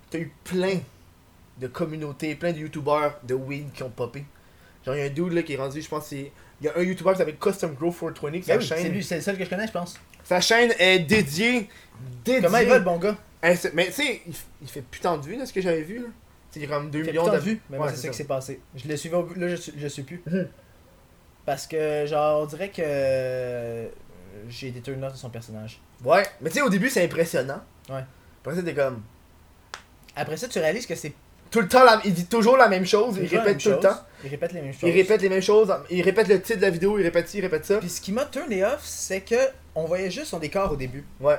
t'as 0.09 0.19
eu 0.19 0.31
plein 0.43 0.79
de 1.59 1.67
communautés, 1.67 2.35
plein 2.35 2.53
de 2.53 2.59
youtubeurs 2.59 3.19
de 3.23 3.33
weed 3.33 3.71
qui 3.73 3.83
ont 3.83 3.89
popé. 3.89 4.23
Genre, 4.85 4.95
il 4.95 4.99
y 4.99 5.01
a 5.01 5.05
un 5.05 5.09
dude 5.09 5.33
là 5.33 5.43
qui 5.43 5.53
est 5.53 5.57
rendu, 5.57 5.81
je 5.81 5.89
pense, 5.89 6.03
que 6.03 6.09
c'est. 6.09 6.31
Il 6.61 6.65
y 6.65 6.69
a 6.69 6.77
un 6.77 6.81
youtubeur 6.81 7.13
qui 7.13 7.19
s'appelle 7.19 7.37
Custom 7.37 7.73
Grow 7.73 7.91
420, 7.91 8.39
que 8.39 8.45
sa 8.45 8.53
Ben 8.53 8.59
oui, 8.59 8.67
c'est 8.67 8.77
chaîne. 8.81 8.91
lui, 8.93 9.03
c'est 9.03 9.15
le 9.15 9.21
seul 9.21 9.37
que 9.37 9.43
je 9.45 9.49
connais, 9.49 9.67
je 9.67 9.71
pense. 9.71 9.99
Sa 10.23 10.39
chaîne 10.41 10.73
est 10.79 10.99
dédiée. 10.99 11.69
dédiée 12.23 12.41
Comment 12.41 12.57
il 12.59 12.67
va, 12.67 12.77
le 12.77 12.83
bon 12.83 12.97
gars? 12.97 13.17
C'est- 13.55 13.73
mais 13.73 13.87
tu 13.87 13.93
sais, 13.93 14.21
il, 14.61 14.67
fait 14.67 14.81
plus 14.81 14.99
tant 14.99 15.17
de 15.17 15.25
vues, 15.25 15.37
ce 15.45 15.53
que 15.53 15.61
j'avais 15.61 15.81
vu, 15.81 15.99
là. 15.99 16.07
Il 16.55 16.63
y 16.63 16.65
a 16.65 16.67
comme 16.67 16.89
2 16.89 16.99
Il 16.99 17.05
fait 17.05 17.11
millions 17.11 17.31
de 17.31 17.37
vues, 17.37 17.61
mais 17.69 17.77
moi, 17.77 17.85
Ouais, 17.85 17.91
c'est 17.91 17.97
c'est 17.97 18.07
ça 18.07 18.09
qui 18.09 18.17
s'est 18.17 18.23
passé. 18.25 18.59
Je 18.75 18.87
le 18.87 18.97
suivais 18.97 19.15
au 19.15 19.23
bout, 19.23 19.35
là, 19.39 19.47
je, 19.55 19.71
je 19.77 19.87
suis 19.87 20.01
plus. 20.03 20.21
Mhm. 20.25 20.47
Parce 21.45 21.67
que, 21.67 22.05
genre, 22.05 22.41
on 22.41 22.45
dirait 22.47 22.69
que 22.69 22.81
euh, 22.83 23.87
j'ai 24.49 24.67
été 24.69 24.81
turn 24.81 24.99
de 24.99 25.15
son 25.15 25.29
personnage. 25.29 25.79
Ouais, 26.03 26.23
mais 26.41 26.49
tu 26.49 26.55
sais, 26.57 26.61
au 26.61 26.69
début, 26.69 26.89
c'est 26.89 27.03
impressionnant. 27.03 27.61
Ouais. 27.89 28.03
Après 28.43 28.55
ça, 28.55 28.63
t'es 28.63 28.73
comme. 28.73 29.01
Après 30.15 30.37
ça, 30.37 30.47
tu 30.47 30.59
réalises 30.59 30.85
que 30.85 30.95
c'est 30.95 31.13
Tout 31.51 31.61
le 31.61 31.67
temps, 31.67 31.83
la- 31.83 32.01
il 32.05 32.13
dit 32.13 32.25
toujours 32.25 32.57
la 32.57 32.67
même 32.67 32.85
chose, 32.85 33.17
il 33.21 33.27
répète 33.27 33.57
tout 33.59 33.69
le 33.69 33.79
temps. 33.79 33.97
Il 34.23 34.29
répète 34.29 34.51
les 34.53 34.61
mêmes 34.61 34.73
choses. 34.73 34.89
Il 34.89 34.91
répète 34.91 35.21
les 35.21 35.29
mêmes 35.29 35.41
choses, 35.41 35.73
il 35.89 36.01
répète 36.03 36.27
le 36.27 36.41
titre 36.41 36.57
de 36.59 36.63
la 36.63 36.69
vidéo, 36.71 36.99
il 36.99 37.03
répète 37.03 37.27
ci, 37.29 37.37
il 37.37 37.41
répète 37.41 37.65
ça. 37.65 37.77
Puis 37.77 37.89
ce 37.89 38.01
qui 38.01 38.11
m'a 38.11 38.25
turné 38.25 38.63
off, 38.63 38.81
c'est 38.83 39.21
que 39.21 39.35
on 39.75 39.85
voyait 39.85 40.11
juste 40.11 40.27
son 40.27 40.39
décor 40.39 40.71
au 40.71 40.75
début. 40.75 41.03
Ouais. 41.19 41.37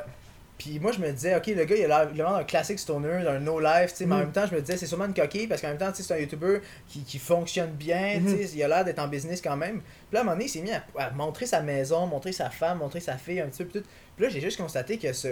Puis 0.61 0.79
moi, 0.79 0.93
je 0.93 0.99
me 1.01 1.11
disais, 1.11 1.35
ok, 1.35 1.47
le 1.47 1.65
gars, 1.65 1.75
il 1.75 1.85
a 1.85 1.89
l'air 1.89 2.09
vraiment 2.11 2.37
d'un 2.37 2.45
classique 2.45 2.79
stoner, 2.79 3.23
d'un 3.25 3.39
no-life, 3.41 3.93
tu 3.93 3.97
sais, 3.97 4.07
mais 4.07 4.15
en 4.15 4.19
Mhm. 4.19 4.25
même 4.25 4.33
temps, 4.33 4.45
je 4.47 4.55
me 4.55 4.61
disais, 4.61 4.77
c'est 4.77 4.87
sûrement 4.87 5.07
une 5.07 5.15
coquille, 5.15 5.47
parce 5.47 5.63
qu'en 5.63 5.69
même 5.69 5.79
temps, 5.79 5.91
tu 5.91 5.97
sais, 5.97 6.03
c'est 6.03 6.13
un 6.15 6.19
YouTuber 6.19 6.61
qui, 6.87 7.03
qui 7.03 7.19
fonctionne 7.19 7.71
bien, 7.71 8.21
tu 8.23 8.29
sais, 8.47 8.51
il 8.55 8.63
a 8.63 8.69
l'air 8.69 8.85
d'être 8.85 8.99
en 8.99 9.09
business 9.09 9.41
quand 9.41 9.57
même. 9.57 9.81
Puis 9.81 10.13
là, 10.13 10.19
à 10.19 10.21
un 10.21 10.25
moment 10.25 10.35
donné, 10.37 10.45
il 10.45 10.49
s'est 10.51 10.61
mis 10.61 10.71
à, 10.71 10.85
à 10.99 11.11
montrer 11.13 11.47
sa 11.47 11.63
maison, 11.63 12.07
montrer 12.07 12.33
sa 12.33 12.51
femme, 12.51 12.77
montrer 12.79 13.01
sa 13.01 13.17
fille, 13.17 13.41
un 13.41 13.47
petit 13.49 13.65
peu, 13.65 13.71
puis 13.71 13.81
tout. 13.81 13.87
Puis 14.17 14.25
là, 14.27 14.31
j'ai 14.31 14.43
juste 14.43 14.59
constaté 14.59 14.99
que 14.99 15.13
ce, 15.15 15.29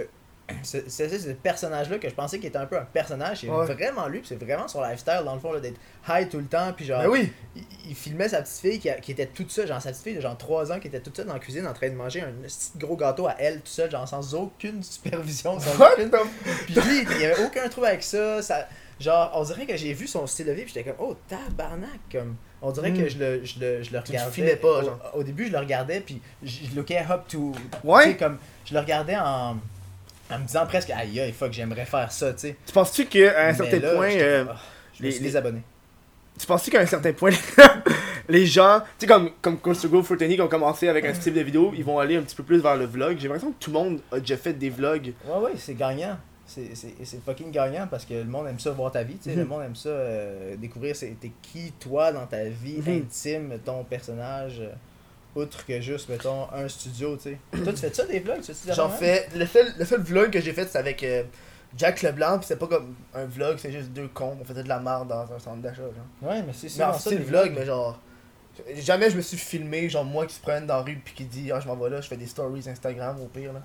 ce, 0.63 0.77
ce, 0.89 1.07
ce 1.07 1.29
personnage-là, 1.31 1.97
que 1.97 2.09
je 2.09 2.13
pensais 2.15 2.37
qu'il 2.39 2.47
était 2.47 2.57
un 2.57 2.65
peu 2.65 2.77
un 2.77 2.85
personnage, 2.85 3.41
c'est 3.41 3.49
Ouais. 3.49 3.65
vraiment 3.73 4.07
lui, 4.07 4.21
c'est 4.23 4.35
vraiment 4.41 4.67
son 4.67 4.81
lifestyle, 4.83 5.21
dans 5.25 5.33
le 5.33 5.39
fond, 5.39 5.57
d'être 5.59 5.79
high 6.07 6.27
tout 6.29 6.37
le 6.39 6.45
temps, 6.45 6.73
puis 6.75 6.85
genre 6.85 7.01
Ben 7.03 7.09
oui. 7.09 7.31
il, 7.55 7.63
il 7.89 7.95
filmait 7.95 8.29
sa 8.29 8.41
petite 8.41 8.57
fille 8.59 8.79
qui, 8.79 8.89
a- 8.89 8.99
qui 8.99 9.11
était 9.11 9.25
toute 9.27 9.51
seule, 9.51 9.67
genre 9.67 9.81
sa 9.81 9.89
petite 9.91 10.03
fille 10.03 10.15
de 10.15 10.21
genre 10.21 10.37
3 10.37 10.71
ans 10.71 10.79
qui 10.79 10.87
était 10.87 10.99
toute 10.99 11.15
seule 11.17 11.25
dans 11.27 11.33
la 11.33 11.39
cuisine 11.39 11.65
en 11.67 11.73
train 11.73 11.89
de 11.89 11.95
manger 11.95 12.21
un 12.21 12.31
petit 12.31 12.71
gros 12.77 12.95
gâteau 12.95 13.27
à 13.27 13.35
elle 13.39 13.57
toute 13.57 13.67
seule, 13.67 13.91
genre 13.91 14.07
sans 14.07 14.33
aucune 14.35 14.81
supervision. 14.83 15.59
Sans 15.59 15.71
aucune... 15.75 16.11
Puis 16.65 16.73
lui, 16.75 17.05
il 17.15 17.21
y 17.21 17.25
avait 17.25 17.43
aucun 17.43 17.67
trouble 17.69 17.87
avec 17.87 18.03
ça, 18.03 18.41
ça. 18.41 18.67
Genre, 18.99 19.31
on 19.33 19.43
dirait 19.43 19.65
que 19.65 19.77
j'ai 19.77 19.93
vu 19.93 20.07
son 20.07 20.27
style 20.27 20.47
de 20.47 20.51
vie, 20.51 20.63
puis 20.63 20.73
j'étais 20.75 20.89
comme, 20.91 21.07
oh 21.07 21.15
tabarnak, 21.29 21.99
comme. 22.11 22.35
On 22.61 22.71
dirait 22.71 22.91
que 22.91 23.03
Mm. 23.03 23.07
je 23.09 23.17
le, 23.17 23.45
je 23.45 23.59
le, 23.61 23.83
je 23.83 23.91
le 23.93 23.99
regardais. 23.99 24.55
pas, 24.57 24.67
au- 24.67 24.83
genre. 24.83 24.99
Au, 25.13 25.23
début, 25.23 25.47
je 25.47 25.53
le 25.53 25.57
regardais, 25.59 26.01
puis 26.01 26.21
je, 26.43 26.65
je 26.69 26.75
lookais 26.75 27.05
up 27.09 27.21
to. 27.29 27.53
Ouais. 27.85 28.03
Tu 28.03 28.09
sais, 28.11 28.17
comme. 28.17 28.37
Je 28.65 28.73
le 28.73 28.79
regardais 28.81 29.15
en. 29.15 29.55
En 30.31 30.39
me 30.39 30.45
disant 30.45 30.65
presque, 30.65 30.89
aïe 30.91 31.19
aïe, 31.19 31.31
fuck, 31.33 31.51
j'aimerais 31.51 31.85
faire 31.85 32.11
ça, 32.11 32.33
tu 32.33 32.39
sais. 32.39 32.55
Tu 32.65 32.71
penses-tu 32.73 33.05
qu'à 33.05 33.47
un 33.47 33.53
certain 33.53 33.79
là, 33.79 33.95
point. 33.95 34.11
euh, 34.11 34.45
ah, 34.49 34.55
je 34.97 35.03
les- 35.03 35.11
les- 35.11 35.19
désabonné. 35.19 35.61
Tu 36.39 36.45
penses-tu 36.45 36.69
qu'à 36.71 36.79
un 36.81 36.85
certain 36.85 37.11
point, 37.13 37.31
les 38.29 38.45
gens, 38.45 38.79
tu 38.79 38.85
sais, 38.99 39.07
comme, 39.07 39.31
comme 39.41 39.57
Coast 39.57 39.81
to 39.81 39.89
Go 39.89 40.03
Fortnite 40.03 40.35
qui 40.35 40.41
ont 40.41 40.47
commencé 40.47 40.87
avec 40.87 41.03
un 41.05 41.13
style 41.13 41.33
de 41.33 41.41
vidéo, 41.41 41.73
ils 41.75 41.83
vont 41.83 41.99
aller 41.99 42.15
un 42.15 42.21
petit 42.21 42.35
peu 42.35 42.43
plus 42.43 42.59
vers 42.59 42.77
le 42.77 42.85
vlog. 42.85 43.17
J'ai 43.17 43.27
l'impression 43.27 43.51
que 43.51 43.57
tout 43.59 43.71
le 43.71 43.73
monde 43.79 43.99
a 44.11 44.19
déjà 44.19 44.37
fait 44.37 44.53
des 44.53 44.69
vlogs. 44.69 45.13
Ouais, 45.27 45.37
ouais, 45.39 45.51
c'est 45.57 45.75
gagnant. 45.75 46.17
C'est 46.45 47.23
fucking 47.25 47.51
gagnant 47.51 47.87
parce 47.87 48.05
que 48.05 48.13
le 48.15 48.23
monde 48.23 48.47
aime 48.47 48.59
ça 48.59 48.71
voir 48.71 48.91
ta 48.91 49.03
vie, 49.03 49.17
tu 49.17 49.25
sais. 49.29 49.35
Mhm. 49.35 49.39
Le 49.41 49.45
monde 49.45 49.61
aime 49.63 49.75
ça 49.75 49.89
euh, 49.89 50.55
découvrir 50.55 50.95
t'es 50.97 51.31
qui, 51.43 51.71
toi, 51.79 52.11
dans 52.11 52.25
ta 52.25 52.43
vie 52.45 52.81
Mhm. 52.85 52.97
intime, 53.03 53.59
ton 53.63 53.83
personnage, 53.83 54.59
euh, 54.61 54.69
outre 55.35 55.65
que 55.65 55.79
juste, 55.81 56.09
mettons, 56.09 56.47
un 56.53 56.67
studio, 56.67 57.15
tu 57.17 57.23
sais. 57.23 57.37
toi, 57.63 57.73
tu 57.73 57.79
fais 57.79 57.93
ça 57.93 58.05
des 58.05 58.19
vlogs, 58.19 58.39
tu 58.41 58.45
fais 58.47 58.53
ça 58.53 58.73
J'en 58.73 58.89
fais. 58.89 59.27
Le 59.35 59.45
seul, 59.45 59.73
le 59.77 59.85
seul 59.85 60.01
vlog 60.01 60.31
que 60.31 60.41
j'ai 60.41 60.53
fait, 60.53 60.67
c'est 60.67 60.77
avec. 60.79 61.03
euh, 61.03 61.23
Jack 61.77 62.01
Leblanc, 62.01 62.39
pis 62.39 62.47
c'était 62.47 62.59
pas 62.59 62.65
comme 62.67 62.95
un 63.13 63.25
vlog, 63.25 63.57
c'est 63.59 63.71
juste 63.71 63.89
deux 63.91 64.07
cons, 64.07 64.35
on 64.41 64.43
faisait 64.43 64.63
de 64.63 64.69
la 64.69 64.79
merde 64.79 65.07
dans 65.07 65.31
un 65.31 65.37
centre 65.37 65.61
d'achat, 65.61 65.83
genre. 65.83 66.29
Ouais, 66.31 66.41
mais 66.41 66.51
c'est 66.53 66.67
ça. 66.67 66.91
style 66.93 67.19
les 67.19 67.23
vlog, 67.23 67.53
mais 67.55 67.65
genre. 67.65 67.99
Jamais 68.75 69.09
je 69.11 69.15
me 69.15 69.21
suis 69.21 69.37
filmé, 69.37 69.87
genre 69.87 70.03
moi 70.03 70.25
qui 70.25 70.33
se 70.33 70.41
promène 70.41 70.65
dans 70.65 70.77
la 70.77 70.81
rue 70.81 70.99
puis 71.05 71.13
qui 71.13 71.25
dit 71.25 71.51
Ah, 71.51 71.59
je 71.59 71.67
m'en 71.67 71.75
vais 71.75 71.89
là, 71.91 72.01
je 72.01 72.07
fais 72.07 72.17
des 72.17 72.25
stories 72.25 72.67
Instagram 72.67 73.21
au 73.21 73.27
pire 73.27 73.53
là. 73.53 73.61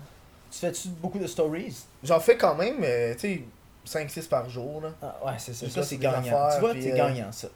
Tu 0.53 0.59
fais-tu 0.59 0.89
beaucoup 0.89 1.19
de 1.19 1.27
stories? 1.27 1.75
J'en 2.05 2.21
fais 2.21 2.37
quand 2.37 2.55
même, 2.55 2.77
mais 2.79 3.17
tu 3.17 3.43
sais, 3.87 4.05
5-6 4.07 4.29
par 4.29 4.49
jour 4.51 4.83
là. 4.83 4.91
Ah, 5.03 5.17
ouais, 5.27 5.33
c'est 5.39 5.53
ça. 5.55 5.65
Puis 5.65 5.75
Ça, 5.75 5.83
c'est 5.83 5.89
c'est 5.89 5.97
gagnant. 5.97 6.19
affaires, 6.19 6.51
tu 6.55 6.61
vois, 6.61 6.73
puis, 6.73 6.83
c'est 6.83 6.93
euh, 6.93 6.97
gagnant, 6.97 7.33
ça. 7.33 7.49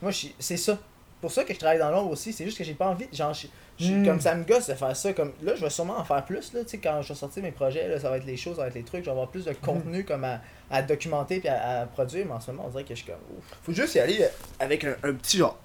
Moi, 0.00 0.12
c'est 0.38 0.56
ça. 0.56 0.78
Pour 1.26 1.32
ça 1.32 1.42
que 1.42 1.52
je 1.52 1.58
travaille 1.58 1.80
dans 1.80 1.90
l'ombre 1.90 2.12
aussi. 2.12 2.32
C'est 2.32 2.44
juste 2.44 2.56
que 2.56 2.62
j'ai 2.62 2.74
pas 2.74 2.86
envie. 2.86 3.08
Genre, 3.12 3.34
je- 3.34 3.48
je- 3.84 3.92
Hmm. 3.92 4.04
comme 4.06 4.20
ça 4.20 4.32
me 4.36 4.44
gosse 4.44 4.68
de 4.68 4.74
faire 4.74 4.94
ça. 4.96 5.12
Comme 5.12 5.32
là, 5.42 5.56
je 5.56 5.60
vais 5.60 5.70
sûrement 5.70 5.98
en 5.98 6.04
faire 6.04 6.24
plus. 6.24 6.52
Là, 6.54 6.60
quand 6.80 7.02
je 7.02 7.08
vais 7.08 7.14
sortir 7.18 7.42
mes 7.42 7.50
projets, 7.50 7.88
là, 7.88 7.98
ça 7.98 8.10
va 8.10 8.18
être 8.18 8.26
les 8.26 8.36
choses, 8.36 8.54
ça 8.56 8.62
va 8.62 8.68
être 8.68 8.74
les 8.76 8.84
trucs. 8.84 9.00
Je 9.00 9.06
vais 9.06 9.10
avoir 9.10 9.26
plus 9.28 9.44
de 9.44 9.52
contenu 9.54 10.04
comme 10.04 10.22
à, 10.22 10.40
à 10.70 10.82
documenter 10.82 11.40
puis 11.40 11.48
à, 11.48 11.80
à 11.80 11.86
produire. 11.86 12.26
Mais 12.26 12.32
en 12.34 12.40
ce 12.40 12.52
moment, 12.52 12.66
on 12.66 12.70
dirait 12.70 12.84
que 12.84 12.90
je 12.94 13.02
suis 13.02 13.06
comme. 13.06 13.16
Ouf. 13.36 13.44
Faut 13.64 13.72
juste 13.72 13.96
y 13.96 13.98
aller 13.98 14.24
avec 14.60 14.84
un, 14.84 14.94
un 15.02 15.14
petit 15.14 15.38
genre. 15.38 15.58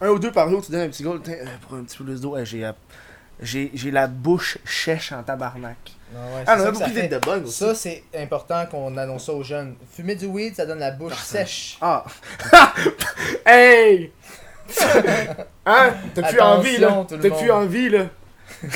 Un 0.00 0.10
ou 0.10 0.20
deux 0.20 0.30
par 0.30 0.48
jour, 0.48 0.64
tu 0.64 0.70
donnes 0.70 0.82
un 0.82 0.88
petit 0.88 1.02
goal. 1.02 1.20
Euh, 1.28 1.44
pour 1.62 1.76
un 1.76 1.82
petit 1.82 1.96
peu 1.98 2.04
plus 2.04 2.20
d'eau, 2.20 2.36
euh, 2.36 2.44
j'ai, 2.44 2.64
euh, 2.64 2.70
j'ai, 3.40 3.72
j'ai 3.74 3.90
la 3.90 4.06
bouche 4.06 4.58
chèche 4.64 5.10
en 5.10 5.24
tabarnak. 5.24 5.76
Non, 6.14 6.20
ouais, 6.20 6.44
Ah, 6.46 6.54
c'est 6.56 6.62
on 6.62 6.74
ça 6.74 6.84
a 6.84 6.88
beaucoup 6.88 7.08
de 7.08 7.18
bugs 7.18 7.42
aussi. 7.44 7.52
Ça, 7.58 7.74
c'est 7.74 8.02
important 8.14 8.64
qu'on 8.66 8.96
annonce 8.96 9.26
ça 9.26 9.32
aux 9.34 9.42
jeunes. 9.42 9.74
Fumer 9.92 10.14
du 10.14 10.26
weed, 10.26 10.54
ça 10.54 10.64
donne 10.64 10.78
la 10.78 10.92
bouche 10.92 11.16
sèche. 11.18 11.76
Ah! 11.82 12.04
hey! 13.44 14.12
Hein? 15.66 15.94
T'as 16.14 16.22
plus 16.22 16.38
Attention, 16.38 16.44
envie 16.44 16.78
là? 16.78 17.04
tout 17.08 17.14
le 17.16 17.20
T'as 17.22 17.36
plus 17.36 17.50
là? 17.90 18.06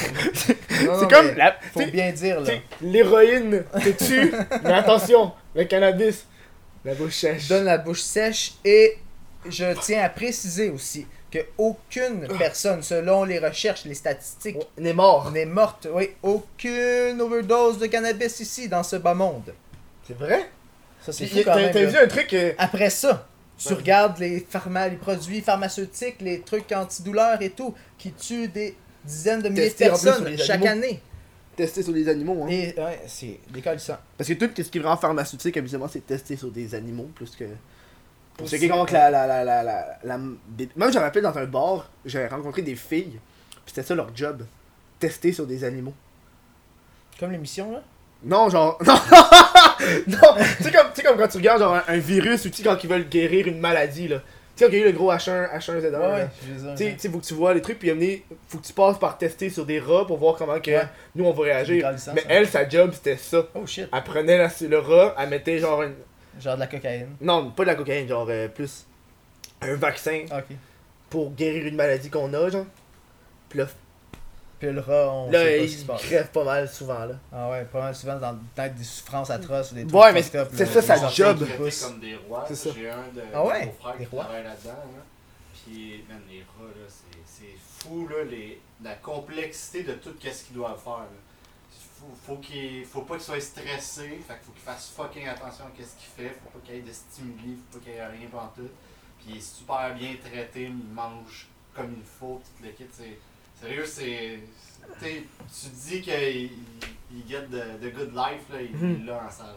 Non, 0.84 0.98
C'est 1.00 1.10
comme 1.10 1.34
la. 1.36 1.56
Faut 1.72 1.84
bien 1.86 2.12
dire, 2.12 2.40
là. 2.40 2.52
L'héroïne, 2.80 3.64
t'es 3.82 3.94
tu 3.94 4.32
Mais 4.64 4.72
attention, 4.72 5.32
le 5.54 5.64
cannabis, 5.64 6.26
la 6.84 6.94
bouche 6.94 7.14
sèche. 7.14 7.48
donne 7.48 7.64
la 7.64 7.78
bouche 7.78 8.00
sèche 8.02 8.52
et 8.64 8.98
je 9.48 9.72
tiens 9.80 10.04
à 10.04 10.08
préciser 10.08 10.70
aussi 10.70 11.06
que 11.30 11.38
aucune 11.56 12.28
personne, 12.38 12.82
selon 12.82 13.24
les 13.24 13.38
recherches, 13.38 13.84
les 13.86 13.94
statistiques, 13.94 14.58
On 14.78 14.84
est 14.84 14.92
mort. 14.92 15.30
n'est 15.32 15.46
morte. 15.46 15.88
Oui, 15.92 16.10
aucune 16.22 17.20
overdose 17.20 17.78
de 17.78 17.86
cannabis 17.86 18.38
ici 18.40 18.68
dans 18.68 18.82
ce 18.82 18.96
bas 18.96 19.14
monde. 19.14 19.54
C'est 20.06 20.16
vrai? 20.18 20.50
Ça 21.00 21.12
c'est 21.12 21.24
Puis, 21.24 21.38
fou 21.38 21.44
quand 21.46 21.54
T'as 21.54 21.60
même. 21.60 21.72
t'as 21.72 21.80
là. 21.80 21.86
vu 21.88 21.96
un 21.98 22.06
truc 22.06 22.32
euh, 22.34 22.52
Après 22.58 22.90
ça, 22.90 23.26
tu 23.62 23.68
Ouais. 23.68 23.74
regardes 23.80 24.18
les, 24.18 24.40
pharma, 24.40 24.88
les 24.88 24.96
produits 24.96 25.40
pharmaceutiques, 25.40 26.16
les 26.20 26.40
trucs 26.40 26.70
antidouleurs 26.72 27.40
et 27.42 27.50
tout, 27.50 27.74
qui 27.98 28.12
tuent 28.12 28.48
des 28.48 28.76
dizaines 29.04 29.42
de 29.42 29.48
milliers 29.48 29.64
de 29.64 29.74
Testés 29.74 29.90
en 29.90 29.92
plus 29.94 29.98
sur 30.00 30.10
personnes 30.10 30.28
les 30.28 30.36
chaque 30.38 30.64
animaux. 30.64 30.84
année. 30.86 31.02
testé 31.56 31.82
sur 31.82 31.92
des 31.92 32.08
animaux? 32.08 32.44
Hein? 32.44 32.48
Et 32.48 32.74
ouais, 32.78 33.00
c'est 33.06 33.38
décalissant. 33.50 33.96
Parce 34.16 34.28
que 34.28 34.34
tout 34.34 34.48
ce 34.56 34.62
qui 34.62 34.78
est 34.78 34.80
vraiment 34.80 34.96
pharmaceutique, 34.96 35.56
habituellement, 35.56 35.88
c'est 35.88 36.06
testé 36.06 36.36
sur 36.36 36.50
des 36.50 36.74
animaux 36.74 37.10
plus 37.14 37.30
que. 37.36 37.44
Pour 38.36 38.48
checker 38.48 38.68
comment 38.68 38.86
que 38.86 38.94
la, 38.94 39.10
la, 39.10 39.26
la, 39.26 39.44
la, 39.44 39.62
la, 39.62 39.98
la- 40.02 40.18
des- 40.48 40.70
Moi, 40.74 40.90
je 40.90 40.98
me 40.98 41.02
rappelle 41.02 41.22
dans 41.22 41.36
un 41.36 41.44
bar, 41.44 41.90
j'ai 42.06 42.26
rencontré 42.26 42.62
des 42.62 42.74
filles, 42.76 43.18
puis 43.50 43.62
c'était 43.66 43.82
ça 43.82 43.94
leur 43.94 44.16
job. 44.16 44.44
Tester 44.98 45.32
sur 45.34 45.46
des 45.46 45.62
animaux. 45.64 45.92
Comme 47.20 47.30
l'émission 47.32 47.70
là. 47.72 47.82
Non, 48.24 48.48
genre. 48.50 48.78
Non! 48.86 48.94
non! 50.06 50.34
Tu 50.58 50.62
sais, 50.64 50.70
comme, 50.72 50.86
comme 51.04 51.18
quand 51.18 51.28
tu 51.28 51.38
regardes 51.38 51.60
genre, 51.60 51.74
un, 51.74 51.82
un 51.88 51.98
virus 51.98 52.44
ou 52.44 52.50
tu 52.50 52.58
sais, 52.58 52.62
quand 52.62 52.78
ils 52.84 52.88
veulent 52.88 53.08
guérir 53.08 53.48
une 53.48 53.58
maladie, 53.58 54.06
là. 54.06 54.18
Tu 54.54 54.64
sais, 54.64 54.64
quand 54.66 54.72
il 54.72 54.78
y 54.78 54.82
a 54.82 54.86
eu 54.86 54.92
le 54.92 54.96
gros 54.96 55.10
H1, 55.12 55.50
H1Z1. 55.58 55.90
là. 55.90 56.14
Ouais, 56.14 56.28
Tu 56.76 56.94
sais, 56.98 57.08
faut 57.08 57.18
que 57.18 57.24
tu 57.24 57.34
vois 57.34 57.52
les 57.54 57.62
trucs, 57.62 57.78
puis 57.80 57.90
amener, 57.90 58.24
faut 58.48 58.58
que 58.58 58.66
tu 58.66 58.72
passes 58.72 58.98
par 58.98 59.18
tester 59.18 59.50
sur 59.50 59.66
des 59.66 59.80
rats 59.80 60.06
pour 60.06 60.18
voir 60.18 60.36
comment 60.36 60.60
que 60.60 60.70
Ouais. 60.70 60.86
nous 61.16 61.24
on 61.24 61.32
va 61.32 61.42
réagir. 61.44 61.90
Mais 62.14 62.22
elle, 62.28 62.46
sa 62.48 62.68
job, 62.68 62.90
c'était 62.92 63.16
ça. 63.16 63.44
Oh 63.54 63.66
shit. 63.66 63.88
Elle 63.92 64.02
prenait 64.04 64.38
la- 64.38 64.50
le 64.68 64.78
rat, 64.78 65.14
elle 65.18 65.28
mettait 65.30 65.58
genre 65.58 65.82
une. 65.82 65.94
Genre 66.40 66.54
de 66.54 66.60
la 66.60 66.66
cocaïne. 66.68 67.08
Non, 67.20 67.50
pas 67.50 67.64
de 67.64 67.68
la 67.68 67.74
cocaïne, 67.74 68.08
genre 68.08 68.26
euh, 68.30 68.48
plus 68.48 68.86
un 69.62 69.74
vaccin 69.74 70.24
Ah, 70.30 70.40
pour 71.10 71.32
guérir 71.32 71.66
une 71.66 71.76
maladie 71.76 72.08
qu'on 72.10 72.32
a, 72.34 72.48
genre. 72.50 72.66
Puis 73.48 73.58
là, 73.58 73.66
Puis 74.62 74.72
le 74.72 74.80
rat, 74.80 75.12
on 75.12 75.28
là 75.32 75.40
sait 75.40 75.58
pas 75.58 75.66
ce 75.66 75.66
qui 75.66 75.74
se 75.76 75.80
il 75.80 75.86
passe. 75.88 76.02
crève 76.02 76.28
pas 76.30 76.44
mal 76.44 76.68
souvent, 76.68 77.04
là. 77.04 77.14
Ah 77.32 77.50
ouais, 77.50 77.64
pas 77.64 77.80
mal 77.80 77.94
souvent 77.96 78.16
dans 78.16 78.38
peut-être 78.54 78.76
des 78.76 78.84
souffrances 78.84 79.30
atroces 79.30 79.72
ou 79.72 79.74
des 79.74 79.86
trucs 79.86 80.00
Ouais, 80.00 80.12
mais 80.12 80.22
c'est 80.22 80.66
ça, 80.66 80.82
sa 80.82 81.08
job. 81.08 81.38
comme 81.40 81.98
des 81.98 82.14
rois. 82.16 82.44
C'est 82.46 82.54
ça. 82.54 82.70
J'ai 82.72 82.88
un 82.88 83.08
de 83.12 83.22
Ah 83.34 83.44
ouais? 83.44 83.66
mon 83.66 83.72
frère 83.72 83.96
qui 83.98 84.04
rois? 84.06 84.22
travaille 84.22 84.44
là-dedans. 84.44 84.68
Là. 84.70 85.02
Puis, 85.64 86.04
man, 86.08 86.20
les 86.30 86.40
rats, 86.42 86.64
là, 86.76 86.86
c'est, 87.26 87.44
fou, 87.88 88.06
là, 88.06 88.22
les, 88.22 88.60
la 88.84 88.94
complexité 88.94 89.82
de 89.82 89.94
tout 89.94 90.14
ce 90.22 90.44
qu'ils 90.44 90.54
doivent 90.54 90.80
faire. 90.80 90.98
Là. 90.98 91.08
Faut, 91.98 92.34
faut, 92.34 92.36
qu'il, 92.40 92.84
faut 92.84 93.02
pas 93.02 93.14
qu'ils 93.14 93.24
soient 93.24 93.40
stressés, 93.40 94.20
fait 94.26 94.34
qu'il 94.34 94.44
faut 94.44 94.52
qu'ils 94.52 94.62
fassent 94.62 94.92
fucking 94.96 95.26
attention 95.26 95.64
à 95.64 95.68
ce 95.76 95.82
qu'il 95.96 96.26
fait, 96.28 96.34
faut 96.42 96.50
pas 96.58 96.64
qu'il 96.64 96.76
y 96.76 96.78
ait 96.78 96.82
de 96.82 96.92
stimuli, 96.92 97.58
faut 97.70 97.78
pas 97.78 97.84
qu'il 97.84 97.94
y 97.94 97.96
ait 97.96 98.06
rien 98.06 98.28
tout. 98.54 98.62
Puis 99.18 99.26
il 99.30 99.36
est 99.38 99.40
super 99.40 99.92
bien 99.94 100.14
traité, 100.24 100.64
il 100.64 100.94
mange 100.94 101.48
comme 101.74 101.94
il 101.96 102.04
faut, 102.04 102.40
tout 102.44 102.64
le 102.64 102.70
kit. 102.70 102.86
C'est, 102.92 103.18
sérieux, 103.62 103.86
c'est. 103.86 104.38
tu 105.00 105.68
dis 105.74 106.00
qu'il 106.00 106.12
il, 106.12 106.50
il 107.14 107.28
get 107.28 107.42
the, 107.50 107.80
the 107.80 107.94
good 107.94 108.12
life, 108.14 108.42
là, 108.52 108.60
il, 108.60 108.76
Mhm. 108.76 108.96
il 109.00 109.06
l'a 109.06 109.24
en 109.26 109.30
salle. 109.30 109.54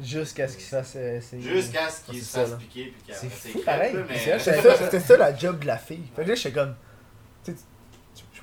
Jusqu'à 0.00 0.48
ce 0.48 0.54
qu'il 0.56 0.64
se 0.64 0.70
fasse. 0.70 0.94
euh, 0.96 1.20
c'est- 1.20 1.40
Jusqu'à 1.40 1.88
ce 1.88 2.02
qu'il 2.04 2.20
se 2.20 2.24
ça, 2.32 2.46
fasse 2.46 2.58
piquer 2.58 2.86
puis 2.86 3.02
qu'il 3.06 3.14
C'est 3.14 3.28
fou, 3.52 3.60
pareil. 3.64 3.94
mais 4.08 4.18
C'était 4.18 5.00
ça, 5.00 5.16
la 5.16 5.36
job 5.36 5.60
de 5.60 5.66
la 5.66 5.78
fille. 5.78 6.02
Fait 6.16 6.24
que 6.24 6.28
là, 6.30 6.34
j'étais 6.34 6.52
comme. 6.52 6.74
Tu 7.44 7.52
sais, 7.52 7.58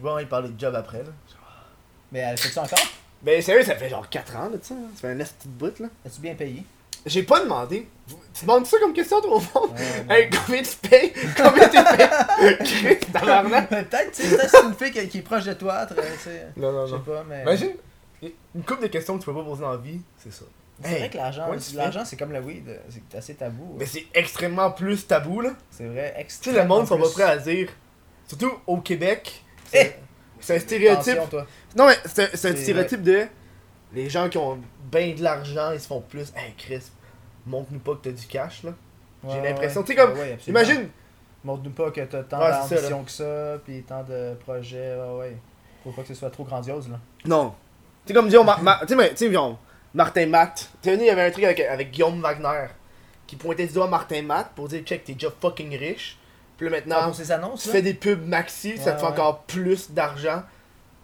pas, 0.01 0.21
il 0.21 0.27
parler 0.27 0.49
de 0.49 0.59
job 0.59 0.73
après, 0.75 0.99
là. 1.03 1.09
Mais 2.11 2.19
elle 2.19 2.37
fait 2.37 2.49
ça 2.49 2.63
encore? 2.63 2.79
Ben, 3.21 3.41
sérieux, 3.41 3.63
ça 3.63 3.75
fait 3.75 3.89
genre 3.89 4.07
4 4.09 4.35
ans, 4.35 4.49
là, 4.49 4.57
tu 4.57 4.67
sais. 4.67 4.73
hein. 4.73 4.89
Ça 4.95 5.01
fait 5.01 5.07
un 5.09 5.19
de 5.47 5.53
bout, 5.53 5.77
là. 5.79 5.87
As-tu 6.05 6.21
bien 6.21 6.35
payé? 6.35 6.63
J'ai 7.05 7.23
pas 7.23 7.41
demandé. 7.41 7.87
Tu 8.33 8.45
demandes 8.45 8.65
ça 8.65 8.77
comme 8.79 8.93
question, 8.93 9.19
toi, 9.21 9.35
au 9.35 9.39
fond? 9.39 9.67
Ouais, 9.67 10.03
non. 10.07 10.13
Hey, 10.15 10.29
combien 10.29 10.61
tu 10.61 10.75
payes? 10.89 11.13
Combien 11.35 11.67
tu 11.67 12.83
payes? 12.83 12.99
Tabarnak. 13.13 13.69
Peut-être, 13.69 14.11
tu 14.13 14.23
sais, 14.23 14.35
peut-être 14.35 14.49
c'est 14.49 14.63
une 14.65 14.73
fille 14.73 15.07
qui, 15.09 15.17
est 15.17 15.21
proche 15.21 15.45
de 15.45 15.53
toi, 15.53 15.85
tu 15.85 15.95
sais. 16.23 16.47
Non, 16.55 16.71
non, 16.71 16.85
Je 16.85 16.91
sais 16.91 16.97
non. 16.97 17.03
pas, 17.03 17.23
mais. 17.27 17.41
Imagine, 17.41 17.71
une 18.55 18.63
couple 18.63 18.83
de 18.83 18.87
questions 18.87 19.15
que 19.15 19.23
tu 19.23 19.25
peux 19.25 19.33
pas 19.35 19.43
poser 19.43 19.61
dans 19.61 19.71
la 19.71 19.77
vie, 19.77 20.01
c'est 20.17 20.31
ça. 20.31 20.45
C'est 20.83 20.89
Hey, 20.91 20.99
vrai 20.99 21.09
que 21.09 21.17
l'argent, 21.17 21.45
l'argent 21.75 22.05
c'est 22.05 22.17
comme 22.17 22.31
le 22.31 22.39
weed, 22.39 22.79
c'est 22.89 23.17
assez 23.17 23.35
tabou. 23.35 23.75
Mais 23.77 23.85
c'est 23.85 24.05
extrêmement 24.13 24.71
plus 24.71 25.05
tabou, 25.05 25.41
là. 25.41 25.51
C'est 25.69 25.85
vrai, 25.85 26.09
Tu 26.09 26.15
sais, 26.15 26.21
extrêmement. 26.21 26.61
le 26.61 26.67
monde 26.67 26.87
sont 26.87 26.97
pas 26.97 27.09
prêts 27.09 27.23
à 27.23 27.37
dire. 27.37 27.69
Surtout 28.27 28.51
au 28.65 28.77
Québec. 28.77 29.43
Eh! 29.73 29.91
C'est 30.39 30.55
un 30.55 30.59
stéréotype. 30.59 31.29
Toi. 31.29 31.45
Non, 31.75 31.87
mais 31.87 31.97
c'est 32.05 32.33
un 32.49 32.55
stéréotype 32.55 33.03
de. 33.03 33.27
Les 33.93 34.09
gens 34.09 34.29
qui 34.29 34.37
ont 34.37 34.59
ben 34.91 35.13
de 35.15 35.21
l'argent, 35.23 35.71
ils 35.71 35.79
se 35.79 35.87
font 35.87 36.01
plus. 36.01 36.31
Hey, 36.35 36.53
Chris, 36.57 36.83
montre-nous 37.45 37.79
pas 37.79 37.95
que 37.95 38.09
t'as 38.09 38.11
du 38.11 38.25
cash, 38.27 38.63
là. 38.63 38.71
J'ai 39.29 39.41
l'impression, 39.41 39.81
ouais. 39.81 39.85
tu 39.87 39.93
sais, 39.93 39.97
comme- 39.99 40.13
Ouais, 40.17 40.33
absolument. 40.33 40.59
Imagine, 40.61 40.89
Montre-nous 41.43 41.71
pas 41.71 41.89
que 41.89 42.01
t'as 42.01 42.21
tant 42.23 42.37
d'ambition 42.37 43.03
que 43.03 43.09
ça, 43.11 43.57
pis 43.65 43.81
tant 43.81 44.03
de 44.03 44.35
projets, 44.45 44.95
ouais, 44.95 45.17
ouais. 45.19 45.37
Faut 45.83 45.89
pas 45.91 46.03
que 46.03 46.09
ce 46.09 46.13
soit 46.13 46.29
trop 46.29 46.43
grandiose, 46.43 46.87
là. 46.89 46.99
Non. 47.25 47.55
Tu 48.05 48.09
sais, 48.09 48.13
comme 48.13 48.27
disons, 48.27 48.43
Ma- 48.43 48.57
Ma- 48.57 48.79
tu 48.87 48.95
sais, 48.95 49.27
disons, 49.29 49.57
Martin 49.93 50.27
Matt. 50.27 50.69
Tu 50.83 50.91
il 50.93 51.01
y 51.03 51.09
avait 51.09 51.23
un 51.23 51.31
truc 51.31 51.43
avec, 51.43 51.59
avec 51.61 51.89
Guillaume 51.91 52.21
Wagner 52.21 52.67
qui 53.25 53.35
pointait 53.35 53.65
du 53.65 53.73
doigt 53.73 53.87
Martin 53.87 54.21
Matt 54.21 54.51
pour 54.55 54.67
dire, 54.67 54.83
check, 54.83 55.03
t'es 55.03 55.13
déjà 55.13 55.29
fucking 55.41 55.75
riche. 55.77 56.19
Puis 56.57 56.69
là, 56.69 56.77
Ah, 56.77 56.79
maintenant, 56.87 57.13
ces 57.13 57.31
annonces, 57.31 57.63
tu 57.63 57.69
là? 57.69 57.73
fais 57.73 57.81
des 57.81 57.95
pubs 57.95 58.23
maxi, 58.27 58.77
ça 58.77 58.91
te 58.91 58.99
fait 58.99 59.05
ouais. 59.05 59.11
encore 59.11 59.39
plus 59.43 59.89
d'argent. 59.91 60.43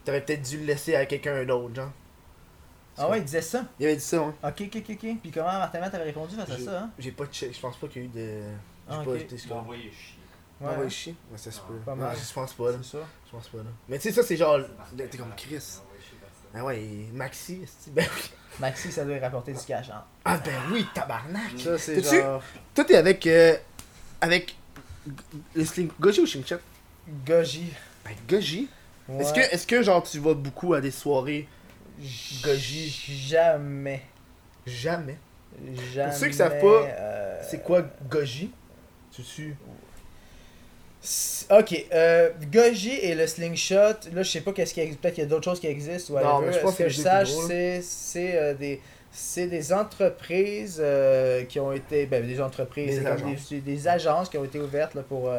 T'aurais 0.06 0.22
peut-être 0.22 0.44
dû 0.44 0.60
le 0.60 0.66
laisser 0.66 0.96
à 0.96 1.08
quelqu'un 1.08 1.44
d'autre, 1.46 1.74
genre. 1.74 1.90
Ah 2.98 3.10
ouais, 3.10 3.20
il 3.20 3.24
disait 3.26 3.42
ça. 3.42 3.64
Il 3.80 3.86
avait 3.86 3.96
dit 3.96 4.02
ça, 4.04 4.18
hein. 4.18 4.34
Ok, 4.44 4.62
ok, 4.68 4.76
ok, 4.78 4.90
ok. 4.92 5.18
Puis 5.22 5.32
comment 5.32 5.46
Martin 5.46 5.80
Matt 5.80 5.94
avait 5.94 6.04
répondu 6.06 6.36
face 6.36 6.50
à 6.50 6.58
ça, 6.60 6.80
hein? 6.82 6.90
J'ai 6.98 7.12
pas 7.12 7.26
check, 7.28 7.54
je 7.56 7.60
pense 7.60 7.78
pas 7.78 7.88
qu'il 7.88 8.02
y 8.04 8.06
a 8.06 8.08
eu 8.08 8.12
de. 8.12 8.20
J'ai 8.90 8.96
Ah, 8.96 9.02
pas 9.04 9.12
ok. 9.12 9.22
été 9.22 9.36
m'as 9.50 9.56
envoyé 9.56 9.84
chier. 9.92 10.20
Ah 10.64 10.80
ouais, 10.80 10.90
chier? 10.90 11.16
Ouais, 11.32 11.38
ça 11.38 11.52
se 11.52 11.60
peut. 11.62 11.76
Pas 11.86 11.92
Ouais, 11.94 11.98
mal. 12.00 12.18
je 12.18 12.34
pense 12.34 12.54
pas, 12.54 12.72
là. 12.72 12.78
C'est 12.82 12.98
ça. 12.98 13.04
Je 13.28 13.32
pense 13.32 13.48
pas, 13.50 13.58
là. 13.60 13.64
Mais 13.88 13.98
tu 14.00 14.04
sais, 14.04 14.12
ça, 14.12 14.24
c'est 14.24 14.38
genre. 14.38 14.60
T'es 14.98 15.18
comme 15.18 15.34
Chris. 15.38 15.56
envoyé. 15.84 16.02
Ah 16.56 16.64
ouais, 16.66 16.82
et 16.82 17.10
Maxi, 17.14 17.62
ben 17.92 18.06
oui. 18.16 18.22
Maxi, 18.60 18.92
ça 18.92 19.06
doit 19.06 19.20
rapporter 19.20 19.54
du 19.54 19.60
cash, 19.60 19.90
hein. 19.92 20.04
Ah 20.26 20.38
ben 20.40 20.54
oui, 20.72 20.86
tabarnak. 20.96 21.60
Ça, 21.60 21.78
c'est 21.78 22.02
genre. 22.02 22.42
Toi, 22.74 22.86
t'es 22.86 22.96
avec. 22.96 23.28
euh, 23.28 23.56
avec. 24.22 24.58
Le 25.54 25.64
sling. 25.64 25.90
Goji 26.00 26.22
ou 26.22 26.26
Shingchat 26.26 26.60
Goji. 27.26 27.72
Ben, 28.04 28.16
Goji. 28.28 28.68
Ouais. 29.08 29.22
Est-ce 29.22 29.34
que, 29.34 29.40
est-ce 29.40 29.68
que, 29.68 29.82
genre, 29.84 30.04
tu 30.04 30.20
vas 30.20 30.34
beaucoup 30.34 30.74
à 30.74 30.82
des 30.82 30.92
soirées 30.92 31.48
Goji 32.44 32.90
Jamais. 33.28 34.02
Jamais. 34.66 35.18
Jamais. 35.94 36.14
ceux 36.14 36.28
qui 36.28 36.34
savent 36.34 36.60
pas, 36.60 36.84
euh, 36.88 37.42
C'est 37.50 37.64
quoi 37.64 37.84
Goji? 38.10 38.52
Tu 39.12 39.24
suis? 39.24 39.54
Ok, 41.50 41.86
euh, 41.94 42.30
Goji 42.52 42.92
et 42.92 43.16
le 43.16 43.26
slingshot, 43.28 43.76
là 44.14 44.24
je 44.24 44.30
sais 44.30 44.42
pas 44.42 44.52
qu'est-ce 44.52 44.74
qui 44.74 44.82
existe, 44.82 45.00
peut-être 45.00 45.14
qu'il 45.16 45.24
y 45.24 45.28
a 45.28 45.30
d'autres 45.30 45.46
choses 45.46 45.60
qui 45.60 45.68
existent. 45.68 46.14
Non, 46.14 46.20
whatever. 46.40 46.48
mais 46.48 46.54
je 46.54 46.60
pense 46.60 46.74
Ce 46.74 46.78
que 46.80 46.84
que 46.84 46.90
je 46.90 46.96
c'est 46.98 47.04
sache, 47.04 47.30
c'est 47.84 48.38
euh, 48.38 48.54
des 48.54 48.82
des 49.38 49.74
entreprises 49.74 50.80
euh, 50.84 51.46
qui 51.46 51.60
ont 51.60 51.72
été 51.72 52.06
ben 52.08 52.26
des 52.28 52.42
entreprises 52.42 53.00
Des 53.00 53.06
agences. 53.08 53.50
des, 53.50 53.62
des 53.62 53.88
agences 53.88 54.30
qui 54.30 54.38
ont 54.38 54.44
été 54.44 54.60
ouvertes 54.60 54.96
là, 54.96 55.02
pour 55.04 55.32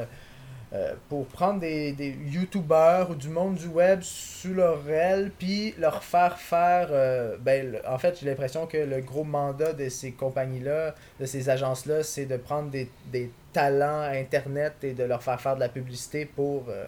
euh, 0.74 0.92
pour 1.08 1.24
prendre 1.26 1.60
des, 1.60 1.92
des 1.92 2.10
youtubeurs 2.26 3.10
ou 3.10 3.14
du 3.14 3.28
monde 3.28 3.54
du 3.54 3.68
web 3.68 4.00
sous 4.02 4.52
leur 4.52 4.86
aile, 4.88 5.30
puis 5.38 5.74
leur 5.78 6.04
faire 6.04 6.38
faire. 6.38 6.88
euh, 6.90 7.36
ben, 7.40 7.72
le- 7.72 7.88
en 7.88 7.96
fait, 7.98 8.18
j'ai 8.20 8.26
l'impression 8.26 8.66
que 8.66 8.76
le 8.76 9.00
gros 9.00 9.24
mandat 9.24 9.72
de 9.72 9.88
ces 9.88 10.12
compagnies-là, 10.12 10.94
de 11.20 11.24
ces 11.26 11.48
agences-là, 11.48 12.02
c'est 12.02 12.26
de 12.26 12.36
prendre 12.36 12.68
des, 12.70 12.90
des 13.10 13.30
talents 13.52 14.02
Internet 14.02 14.74
et 14.82 14.92
de 14.92 15.04
leur 15.04 15.22
faire 15.22 15.40
faire 15.40 15.54
de 15.54 15.60
la 15.60 15.68
publicité 15.70 16.24
pour. 16.26 16.64
euh, 16.68 16.86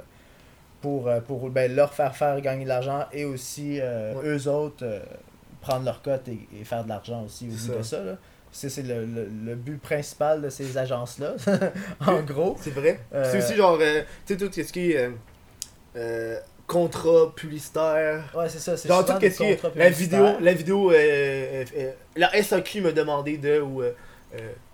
pour, 0.82 1.10
pour 1.26 1.50
ben, 1.50 1.74
leur 1.76 1.92
faire 1.92 2.16
faire 2.16 2.40
gagner 2.40 2.64
de 2.64 2.70
l'argent 2.70 3.04
et 3.12 3.26
aussi 3.26 3.78
Ouais. 3.80 4.14
eux 4.24 4.48
autres 4.48 4.84
prendre 5.60 5.84
leur 5.84 6.00
cote 6.00 6.26
et, 6.28 6.48
et 6.58 6.64
faire 6.64 6.84
de 6.84 6.88
l'argent 6.88 7.22
aussi 7.24 7.48
au 7.48 7.72
bout 7.72 7.78
de 7.78 7.82
ça. 7.82 8.02
là. 8.02 8.16
C'est 8.52 8.82
le, 8.82 9.04
le, 9.06 9.28
le 9.44 9.54
but 9.54 9.80
principal 9.80 10.42
de 10.42 10.50
ces 10.50 10.76
agences-là, 10.76 11.36
en 12.06 12.20
gros. 12.22 12.56
C'est 12.60 12.70
vrai. 12.74 12.98
Euh, 13.14 13.24
C'est 13.30 13.38
aussi 13.38 13.54
genre, 13.56 13.78
euh, 13.80 14.02
tu 14.26 14.34
sais, 14.34 14.36
tout 14.36 14.50
ce 14.52 14.72
qui 14.72 14.90
est 14.92 14.96
euh, 14.96 15.10
euh, 15.96 16.38
contrat 16.66 17.32
publicitaire. 17.34 18.24
Ouais, 18.36 18.48
c'est 18.48 18.58
ça. 18.58 18.76
c'est 18.76 18.88
Genre 18.88 19.04
tout 19.04 19.12
ce 19.12 19.18
qui 19.36 19.42
est 19.44 19.76
la 19.76 19.90
vidéo, 19.90 20.26
la 20.40 20.52
vidéo, 20.52 20.92
la 22.16 22.42
SAQ 22.42 22.80
me 22.80 22.92
demandait 22.92 23.36
de, 23.38 23.60
ou 23.60 23.82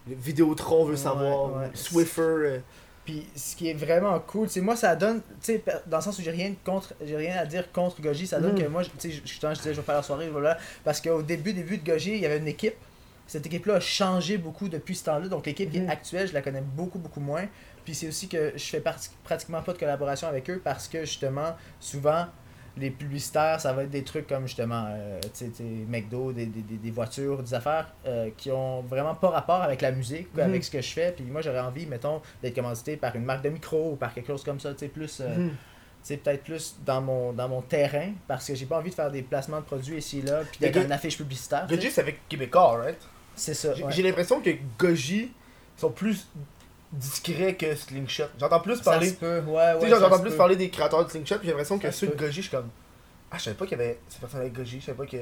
Vidéotron 0.06 0.84
veut 0.84 0.96
savoir, 0.96 1.56
ouais. 1.56 1.70
Swiffer. 1.74 2.60
Puis 3.04 3.26
ce 3.36 3.54
qui 3.54 3.70
est 3.70 3.74
vraiment 3.74 4.18
cool, 4.20 4.48
c'est 4.48 4.60
moi 4.60 4.74
ça 4.74 4.96
donne, 4.96 5.20
tu 5.20 5.52
sais, 5.52 5.58
per- 5.58 5.74
dans 5.86 5.98
le 5.98 6.02
sens 6.02 6.18
où 6.18 6.22
j'ai 6.22 6.30
rien 6.32 6.52
contre, 6.64 6.92
j'ai 7.04 7.16
rien 7.16 7.36
à 7.38 7.44
dire 7.46 7.70
contre 7.70 8.00
Goji, 8.02 8.26
ça 8.26 8.40
donne 8.40 8.54
Mhm. 8.54 8.62
que 8.64 8.68
moi, 8.68 8.82
tu 8.82 8.90
sais, 8.98 9.10
je- 9.12 9.20
justement, 9.24 9.54
je 9.54 9.58
disais 9.60 9.74
je 9.74 9.80
vais 9.80 9.86
faire 9.86 9.94
la 9.94 10.02
soirée, 10.02 10.28
voilà, 10.28 10.58
parce 10.84 11.00
qu'au 11.00 11.22
début, 11.22 11.52
début 11.52 11.78
de 11.78 11.88
Goji, 11.88 12.14
il 12.14 12.20
y 12.20 12.26
avait 12.26 12.38
une 12.38 12.48
équipe. 12.48 12.74
Cette 13.26 13.46
équipe-là 13.46 13.74
a 13.74 13.80
changé 13.80 14.38
beaucoup 14.38 14.68
depuis 14.68 14.94
ce 14.94 15.04
temps-là, 15.04 15.28
donc 15.28 15.46
l'équipe 15.46 15.70
qui 15.70 15.80
Mhm. 15.80 15.88
est 15.88 15.92
actuelle, 15.92 16.28
je 16.28 16.32
la 16.34 16.42
connais 16.42 16.60
beaucoup, 16.62 16.98
beaucoup 16.98 17.20
moins. 17.20 17.46
Puis 17.84 17.94
c'est 17.94 18.08
aussi 18.08 18.28
que 18.28 18.52
je 18.56 18.64
fais 18.64 18.82
pratiquement 19.24 19.62
pas 19.62 19.72
de 19.72 19.78
collaboration 19.78 20.28
avec 20.28 20.48
eux 20.50 20.60
parce 20.62 20.88
que 20.88 21.00
justement, 21.00 21.54
souvent, 21.80 22.26
les 22.78 22.90
publicitaires, 22.90 23.58
ça 23.60 23.72
va 23.72 23.84
être 23.84 23.90
des 23.90 24.04
trucs 24.04 24.26
comme 24.26 24.46
justement, 24.46 24.84
euh, 24.88 25.18
tu 25.22 25.28
sais, 25.32 25.48
tu 25.48 25.54
sais, 25.56 25.62
McDo, 25.88 26.32
des, 26.32 26.44
des, 26.46 26.60
des- 26.62 26.90
voitures, 26.90 27.42
des 27.42 27.54
affaires 27.54 27.92
euh, 28.06 28.28
qui 28.36 28.50
ont 28.50 28.82
vraiment 28.82 29.14
pas 29.14 29.30
rapport 29.30 29.62
avec 29.62 29.80
la 29.80 29.92
musique, 29.92 30.28
ou 30.34 30.38
Mhm. 30.38 30.44
avec 30.44 30.62
ce 30.64 30.70
que 30.70 30.82
je 30.82 30.92
fais. 30.92 31.12
Puis 31.12 31.24
moi, 31.24 31.40
j'aurais 31.40 31.60
envie, 31.60 31.86
mettons, 31.86 32.20
d'être 32.42 32.54
commandité 32.54 32.96
par 32.98 33.16
une 33.16 33.24
marque 33.24 33.42
de 33.42 33.48
micro 33.48 33.92
ou 33.92 33.96
par 33.96 34.12
quelque 34.12 34.26
chose 34.26 34.44
comme 34.44 34.60
ça, 34.60 34.72
tu 34.74 34.80
sais, 34.80 34.88
plus, 34.88 35.20
euh, 35.20 35.36
mhm. 35.38 35.52
peut-être 36.06 36.42
plus 36.44 36.76
dans 36.84 37.00
mon, 37.00 37.32
dans 37.32 37.48
mon 37.48 37.62
terrain, 37.62 38.12
parce 38.28 38.46
que 38.46 38.54
j'ai 38.54 38.66
pas 38.66 38.78
envie 38.78 38.90
de 38.90 38.94
faire 38.94 39.10
des 39.10 39.22
placements 39.22 39.60
de 39.60 39.64
produits 39.64 39.96
ici 39.96 40.18
et 40.18 40.22
là, 40.22 40.42
puis 40.50 40.60
d'être 40.60 40.76
une 40.84 40.92
affiche 40.92 41.16
publicitaire. 41.16 41.66
Goji, 41.66 41.90
c'est 41.90 42.02
avec 42.02 42.28
Québécois, 42.28 42.76
right? 42.78 42.98
C'est 43.36 43.54
ça. 43.54 43.74
J'ai 43.74 43.84
ouais. 43.84 44.02
l'impression 44.02 44.40
que 44.40 44.50
Goji 44.78 45.30
sont 45.76 45.90
plus 45.90 46.26
discrets 46.92 47.54
que 47.54 47.74
Slingshot. 47.74 48.24
J'entends 48.38 48.60
plus 48.60 48.80
parler. 48.80 49.14
ouais, 49.22 49.38
ouais. 49.46 49.88
j'entends 49.88 50.18
plus 50.20 50.34
parler 50.34 50.56
des 50.56 50.70
créateurs 50.70 51.04
de 51.04 51.10
Slingshot, 51.10 51.36
j'ai 51.42 51.48
l'impression 51.48 51.78
que 51.78 51.90
ceux 51.90 52.06
de. 52.08 52.14
Goji, 52.14 52.36
je 52.36 52.40
suis 52.42 52.50
comme. 52.50 52.68
Ah, 53.30 53.36
je 53.38 53.44
savais 53.44 53.56
pas 53.56 53.66
qu'il 53.66 53.76
y 53.76 53.80
avait 53.80 53.98
ces 54.08 54.18
personnes 54.20 54.40
avec 54.40 54.52
Goji, 54.52 54.80
je 54.80 54.86
savais 54.86 54.96
pas 54.98 55.06
que. 55.06 55.16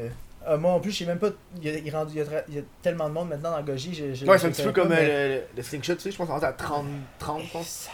Euh, 0.47 0.59
moi 0.59 0.73
en 0.73 0.81
plus, 0.81 0.93
je 0.93 0.99
sais 0.99 1.05
même 1.07 1.19
pas. 1.19 1.31
Il 1.57 1.65
y, 1.65 1.71
a, 1.71 1.79
il 1.79 1.91
rendu- 1.91 2.13
il 2.15 2.19
y 2.19 2.21
a 2.21 2.25
tra- 2.25 2.45
il 2.49 2.55
y 2.55 2.59
a 2.59 2.63
tellement 2.83 3.09
de 3.09 3.15
monde 3.15 3.31
maintenant 3.31 3.51
dans 3.53 3.63
Goji. 3.63 3.95
j'ai- 3.95 4.27
Ouais, 4.29 4.39
c'est 4.39 4.47
un 4.47 4.51
je 4.51 4.55
petit 4.55 4.63
peu 4.63 4.73
comme 4.73 4.89
mais- 4.91 4.99
euh, 5.01 5.37
le, 5.37 5.43
le 5.57 5.63
Slingshot, 5.63 5.95
tu 5.95 6.01
sais, 6.03 6.11
je 6.11 6.17
pense 6.19 6.29
qu'on 6.29 6.39
est 6.39 6.45
à 6.45 6.53
30, 6.53 6.87
30, 7.19 7.43
je 7.45 7.51
pense. 7.53 7.89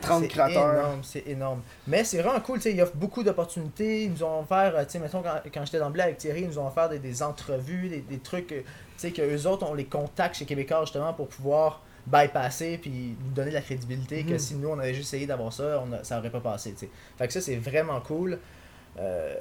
Sacrément, 0.00 0.20
30 0.20 0.22
c'est 0.22 0.28
créateurs. 0.28 0.74
énorme, 0.74 1.00
c'est 1.02 1.26
énorme. 1.26 1.60
Mais 1.86 2.04
c'est 2.04 2.20
vraiment 2.20 2.40
cool, 2.40 2.58
tu 2.58 2.64
sais, 2.64 2.72
ils 2.74 2.82
offrent 2.82 2.96
beaucoup 2.96 3.22
d'opportunités. 3.22 4.04
Ils 4.04 4.10
nous 4.12 4.22
ont 4.22 4.40
offert, 4.40 4.74
euh, 4.76 4.84
tu 4.84 4.90
sais, 4.90 4.98
mettons, 4.98 5.22
quand, 5.22 5.40
quand 5.52 5.64
j'étais 5.64 5.78
dans 5.78 5.86
le 5.86 5.92
blé 5.92 6.02
avec 6.02 6.18
Thierry, 6.18 6.42
ils 6.42 6.48
nous 6.48 6.58
ont 6.58 6.66
offert 6.66 6.88
des, 6.88 6.98
des 6.98 7.22
entrevues, 7.22 7.88
des, 7.88 8.00
des 8.00 8.18
trucs, 8.18 8.52
euh, 8.52 8.60
tu 8.60 8.66
sais, 8.96 9.10
que 9.12 9.22
eux 9.22 9.46
autres, 9.46 9.66
on 9.68 9.74
les 9.74 9.86
contacte 9.86 10.36
chez 10.36 10.44
Québécois 10.44 10.80
justement 10.82 11.12
pour 11.14 11.28
pouvoir 11.28 11.82
bypasser 12.06 12.76
puis 12.76 13.16
nous 13.24 13.30
donner 13.32 13.48
de 13.48 13.54
la 13.54 13.62
crédibilité 13.62 14.24
que 14.24 14.32
Mhm. 14.32 14.38
si 14.38 14.54
nous 14.56 14.68
on 14.68 14.78
avait 14.78 14.92
juste 14.92 15.14
essayé 15.14 15.26
d'avoir 15.26 15.52
ça, 15.54 15.82
on 15.88 15.90
a- 15.94 16.04
ça 16.04 16.18
aurait 16.18 16.28
pas 16.30 16.40
passé, 16.40 16.72
tu 16.72 16.80
sais. 16.80 16.90
Fait 17.16 17.26
que 17.26 17.32
ça, 17.32 17.40
c'est 17.40 17.56
vraiment 17.56 17.98
cool. 18.02 18.38
Euh, 18.98 19.34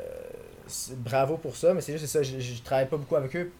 bravo 0.97 1.37
pour 1.37 1.55
ça, 1.57 1.73
mais 1.73 1.81
c'est 1.81 1.97
juste 1.97 2.05
ça, 2.11 2.23
je, 2.23 2.39
je 2.39 2.61
travaille 2.63 2.87
pas 2.87 2.95
beaucoup 2.97 3.15
avec 3.17 3.35
eux. 3.35 3.51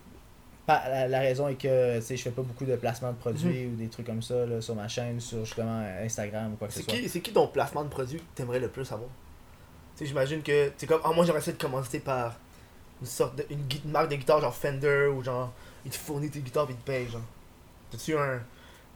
Pas- 0.66 0.88
la, 0.88 1.08
la 1.10 1.20
raison 1.20 1.48
est 1.50 1.56
que, 1.56 1.98
tu 2.00 2.06
sais, 2.06 2.16
je 2.18 2.24
fais 2.24 2.32
pas 2.32 2.42
beaucoup 2.42 2.64
de 2.66 2.76
placements 2.78 3.12
de 3.12 3.18
produits 3.18 3.66
ou 3.66 3.76
des 3.76 3.88
trucs 3.90 4.06
comme 4.06 4.22
ça 4.22 4.46
là, 4.46 4.62
sur 4.62 4.76
ma 4.76 4.88
chaîne, 4.88 5.20
sur 5.20 5.44
justement 5.44 5.84
Instagram 6.02 6.54
ou 6.54 6.56
quoi 6.56 6.68
que 6.70 6.74
ce 6.74 6.80
C'est 6.80 6.86
soit. 6.86 6.94
qui, 6.94 7.10
c'est 7.10 7.20
qui 7.22 7.34
ton 7.34 7.48
placement 7.48 7.84
de 7.84 7.90
produit 7.90 8.20
que 8.20 8.24
t'aimerais 8.36 8.60
le 8.60 8.70
plus 8.70 8.90
avoir? 8.92 9.10
Tu 9.96 10.00
sais, 10.00 10.06
j'imagine 10.06 10.42
que, 10.42 10.72
c'est 10.78 10.88
comme, 10.88 11.02
ah, 11.04 11.12
moi 11.14 11.26
j'aimerais 11.26 11.42
ça 11.42 11.52
être 11.52 11.62
commandité 11.62 12.00
par 12.00 12.38
une 13.02 13.08
sorte 13.08 13.36
de, 13.36 13.46
une, 13.50 13.60
une 13.84 13.92
marque 13.92 14.10
de 14.10 14.16
guitare 14.16 14.40
genre 14.40 14.56
Fender 14.56 15.08
ou 15.14 15.22
genre, 15.22 15.52
il 15.86 15.92
te 15.92 15.98
fournit 15.98 16.30
tes 16.30 16.40
guitares 16.40 16.68
et 16.70 16.72
il 16.72 16.78
te 16.78 16.86
paye, 16.86 17.10
genre. 17.10 17.22
T'as-tu 17.92 18.18
un, 18.18 18.42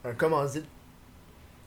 un 0.06 0.14
commandite 0.14 0.66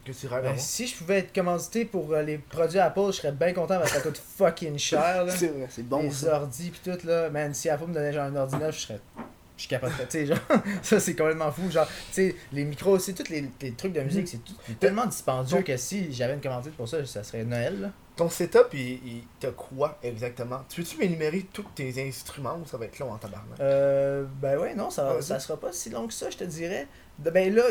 que 0.04 0.12
tu 0.12 0.26
rêves 0.26 0.42
Ben, 0.44 0.56
si 0.56 0.86
je 0.86 0.96
pouvais 0.96 1.18
être 1.18 1.34
commandité 1.34 1.84
pour 1.84 2.10
euh, 2.14 2.22
les 2.22 2.38
produits 2.38 2.78
Apple, 2.78 3.08
je 3.08 3.12
serais 3.12 3.32
bien 3.32 3.52
content 3.52 3.78
parce 3.78 3.90
que 3.92 3.98
ça 3.98 4.02
coûte 4.02 4.16
fucking 4.16 4.78
cher. 4.78 5.26
C'est 5.28 5.48
vrai, 5.48 5.66
c'est 5.68 5.86
bon 5.86 6.00
les 6.04 6.10
ça. 6.10 6.40
ordi 6.40 6.70
pis 6.70 6.80
tout 6.82 7.06
là. 7.06 7.28
Man, 7.28 7.52
si 7.52 7.68
Apple 7.68 7.86
me 7.88 7.92
donnait 7.94 8.12
genre 8.14 8.24
un 8.24 8.34
ordi 8.36 8.56
neuf, 8.56 8.74
je 8.76 8.80
serais. 8.80 9.00
Je 9.60 9.68
capoterais. 9.68 10.04
tu 10.06 10.10
sais, 10.10 10.26
genre, 10.26 10.38
ça 10.82 10.98
c'est 11.00 11.14
complètement 11.14 11.52
fou. 11.52 11.70
Genre, 11.70 11.86
tu 11.86 11.92
sais, 12.12 12.36
les 12.52 12.64
micros 12.64 12.92
aussi, 12.92 13.12
tous 13.14 13.28
les, 13.28 13.44
les 13.60 13.72
trucs 13.72 13.92
de 13.92 14.00
musique, 14.00 14.26
c'est 14.28 14.38
tout- 14.44 14.54
c'est 14.66 14.78
tellement 14.80 15.06
dispendieux 15.06 15.62
que 15.62 15.76
si 15.76 16.12
j'avais 16.12 16.34
une 16.34 16.40
commandite 16.40 16.74
pour 16.76 16.88
ça, 16.88 17.04
ça 17.04 17.22
serait 17.22 17.44
Noël. 17.44 17.80
Là. 17.80 17.90
Ton 18.16 18.28
setup, 18.30 18.68
il, 18.72 18.78
il 19.06 19.22
t'a 19.38 19.50
quoi 19.50 19.98
exactement? 20.02 20.60
Tu 20.68 20.80
veux-tu 20.80 20.96
m'énumérer 20.98 21.46
tous 21.52 21.64
tes 21.74 22.06
instruments 22.06 22.58
ou 22.62 22.66
ça 22.66 22.76
va 22.78 22.86
être 22.86 22.98
long 22.98 23.12
en 23.12 23.18
tabarnak? 23.18 23.60
Euh, 23.60 24.24
ben 24.40 24.58
ouais, 24.58 24.74
non, 24.74 24.90
ça, 24.90 25.20
sera 25.20 25.58
pas 25.60 25.72
si 25.72 25.90
long 25.90 26.06
que 26.06 26.14
ça, 26.14 26.30
je 26.30 26.36
te 26.38 26.44
dirais. 26.44 26.86
Ben 27.18 27.54
là, 27.54 27.62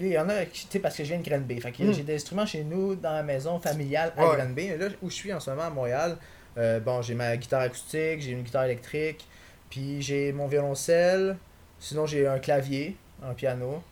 il 0.00 0.06
y 0.08 0.18
en 0.18 0.28
a, 0.28 0.44
qui- 0.44 0.66
tu 0.66 0.72
sais, 0.72 0.78
parce 0.78 0.96
que 0.96 1.04
je 1.04 1.08
viens 1.08 1.18
de 1.20 1.28
Granby. 1.28 1.60
Fait 1.60 1.72
que 1.72 1.82
Mm. 1.82 1.92
j'ai 1.92 2.02
des 2.02 2.14
instruments 2.16 2.46
chez 2.46 2.64
nous, 2.64 2.94
dans 2.94 3.12
la 3.12 3.22
maison 3.22 3.58
familiale 3.60 4.12
à 4.16 4.28
Ouais. 4.28 4.36
Granby. 4.36 4.68
Là, 4.78 4.88
où 5.02 5.08
je 5.10 5.14
suis 5.14 5.32
en 5.32 5.40
ce 5.40 5.50
moment 5.50 5.62
à 5.62 5.70
Montréal, 5.70 6.16
euh, 6.58 6.80
bon, 6.80 7.00
j'ai 7.02 7.14
ma 7.14 7.36
guitare 7.36 7.62
acoustique, 7.62 8.20
j'ai 8.20 8.30
une 8.32 8.42
guitare 8.42 8.64
électrique, 8.64 9.26
puis 9.70 10.02
j'ai 10.02 10.32
mon 10.32 10.46
violoncelle. 10.46 11.36
Sinon, 11.78 12.04
j'ai 12.06 12.26
un 12.26 12.38
clavier, 12.38 12.96
un 13.24 13.32
piano, 13.32 13.82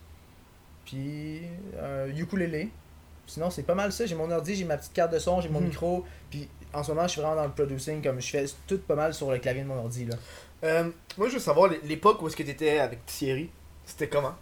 puis 0.84 1.40
un 1.82 2.06
ukulélé. 2.16 2.68
Sinon, 3.26 3.50
c'est 3.50 3.62
pas 3.62 3.74
mal 3.74 3.92
ça. 3.92 4.06
J'ai 4.06 4.14
mon 4.14 4.30
ordi, 4.30 4.54
j'ai 4.54 4.64
ma 4.64 4.76
petite 4.76 4.92
carte 4.92 5.12
de 5.12 5.18
son, 5.18 5.40
j'ai 5.40 5.48
mon 5.48 5.60
Mhm. 5.60 5.66
micro. 5.68 6.04
Puis 6.30 6.48
en 6.72 6.82
ce 6.82 6.90
moment, 6.92 7.04
je 7.06 7.12
suis 7.12 7.20
vraiment 7.20 7.36
dans 7.36 7.44
le 7.44 7.50
producing, 7.52 8.02
comme 8.02 8.20
je 8.20 8.28
fais 8.30 8.44
tout 8.66 8.78
pas 8.78 8.94
mal 8.94 9.12
sur 9.14 9.30
le 9.30 9.38
clavier 9.38 9.62
de 9.62 9.68
mon 9.68 9.76
ordi. 9.78 10.06
Là. 10.06 10.16
Euh, 10.64 10.90
moi, 11.16 11.28
je 11.28 11.34
veux 11.34 11.38
savoir 11.40 11.70
l'é- 11.70 11.80
l'époque 11.84 12.20
où 12.22 12.26
est-ce 12.28 12.36
que 12.36 12.42
tu 12.42 12.50
étais 12.50 12.78
avec 12.78 13.04
Thierry. 13.06 13.50
C'était 13.84 14.08
comment? 14.08 14.34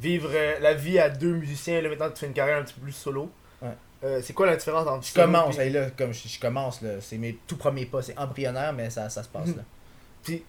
Vivre 0.00 0.30
euh, 0.32 0.58
la 0.60 0.74
vie 0.74 0.98
à 0.98 1.08
deux 1.08 1.34
musiciens, 1.34 1.80
là 1.82 1.88
maintenant 1.88 2.08
tu 2.10 2.20
fais 2.20 2.26
une 2.26 2.32
carrière 2.32 2.58
un 2.58 2.62
petit 2.62 2.74
peu 2.74 2.82
plus 2.82 2.92
solo. 2.92 3.30
Ouais. 3.60 3.68
Euh, 4.02 4.20
c'est 4.22 4.32
quoi 4.32 4.46
la 4.46 4.56
différence 4.56 4.86
entre 4.88 5.06
Je 5.06 5.12
solo 5.12 5.26
commence, 5.26 5.58
là, 5.58 5.90
comme 5.90 6.12
je, 6.12 6.26
je 6.28 6.40
commence, 6.40 6.80
là, 6.82 7.00
c'est 7.00 7.18
mes 7.18 7.36
tout 7.46 7.56
premiers 7.56 7.84
pas, 7.86 8.00
c'est 8.00 8.16
embryonnaire, 8.18 8.72
mais 8.72 8.88
ça, 8.90 9.10
ça 9.10 9.22
se 9.22 9.28
passe 9.28 9.48
Mhm. 9.48 9.56
là. 9.56 9.62
Puis, 10.22 10.44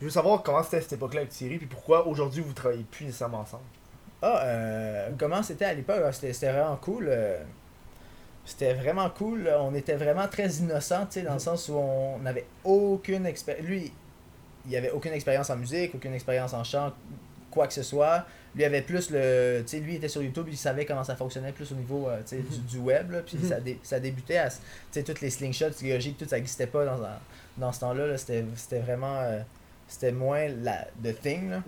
je 0.00 0.04
veux 0.04 0.10
savoir 0.10 0.42
comment 0.42 0.62
c'était 0.62 0.76
à 0.78 0.80
cette 0.82 0.92
époque-là 0.94 1.20
avec 1.20 1.30
Thierry, 1.32 1.58
puis 1.58 1.66
pourquoi 1.66 2.06
aujourd'hui 2.06 2.42
vous 2.42 2.52
travaillez 2.52 2.84
plus 2.84 3.06
nécessairement 3.06 3.40
ensemble. 3.40 3.62
Ah, 4.22 4.40
euh, 4.44 5.10
comment 5.18 5.42
c'était 5.42 5.64
à 5.66 5.74
l'époque? 5.74 6.02
Ah, 6.04 6.12
C'était 6.12 6.32
vraiment 6.52 6.76
cool. 6.76 7.06
euh, 7.08 7.42
C'était 8.44 8.74
vraiment 8.74 9.08
cool. 9.10 9.48
On 9.58 9.74
était 9.74 9.96
vraiment 9.96 10.28
très 10.28 10.48
innocents, 10.54 11.06
tu 11.06 11.20
sais, 11.20 11.22
dans 11.22 11.34
le 11.34 11.38
sens 11.38 11.68
où 11.68 11.74
on 11.74 12.18
n'avait 12.18 12.46
aucune 12.64 13.26
expérience. 13.26 13.64
Lui, 13.66 13.92
il 14.68 14.76
avait 14.76 14.90
aucune 14.90 15.12
expérience 15.12 15.48
en 15.50 15.56
musique, 15.56 15.94
aucune 15.94 16.14
expérience 16.14 16.52
en 16.54 16.64
chant, 16.64 16.92
quoi 17.50 17.66
que 17.66 17.72
ce 17.74 17.82
soit. 17.82 18.24
Lui 18.56 18.64
avait 18.64 18.80
plus 18.82 19.10
le. 19.10 19.60
Tu 19.66 19.68
sais, 19.76 19.80
lui 19.80 19.96
était 19.96 20.08
sur 20.08 20.22
YouTube, 20.22 20.46
il 20.50 20.56
savait 20.56 20.86
comment 20.86 21.04
ça 21.04 21.14
fonctionnait 21.14 21.52
plus 21.52 21.70
au 21.72 21.74
niveau 21.74 22.08
euh, 22.08 22.20
sais, 22.24 22.38
du, 22.38 22.58
du 22.58 22.78
web, 22.78 23.10
là, 23.10 23.20
puis 23.20 23.36
Mhm. 23.38 23.48
ça, 23.48 23.60
dé- 23.60 23.78
ça 23.82 24.00
débutait 24.00 24.38
à. 24.38 24.48
Tu 24.48 24.56
sais, 24.92 25.02
toutes 25.02 25.20
les 25.20 25.28
slingshots, 25.30 25.70
logiques, 25.82 26.16
tout 26.18 26.26
ça 26.28 26.36
n'existait 26.36 26.66
pas 26.66 26.84
dans, 26.86 26.98
dans 27.58 27.72
ce 27.72 27.80
temps-là. 27.80 28.06
là. 28.06 28.16
C'était 28.18 28.78
vraiment. 28.80 29.20
euh, 29.20 29.40
C'était 29.88 30.10
moins 30.12 30.48
la 30.62 30.86
the 31.04 31.14
thing, 31.20 31.50
là. 31.50 31.62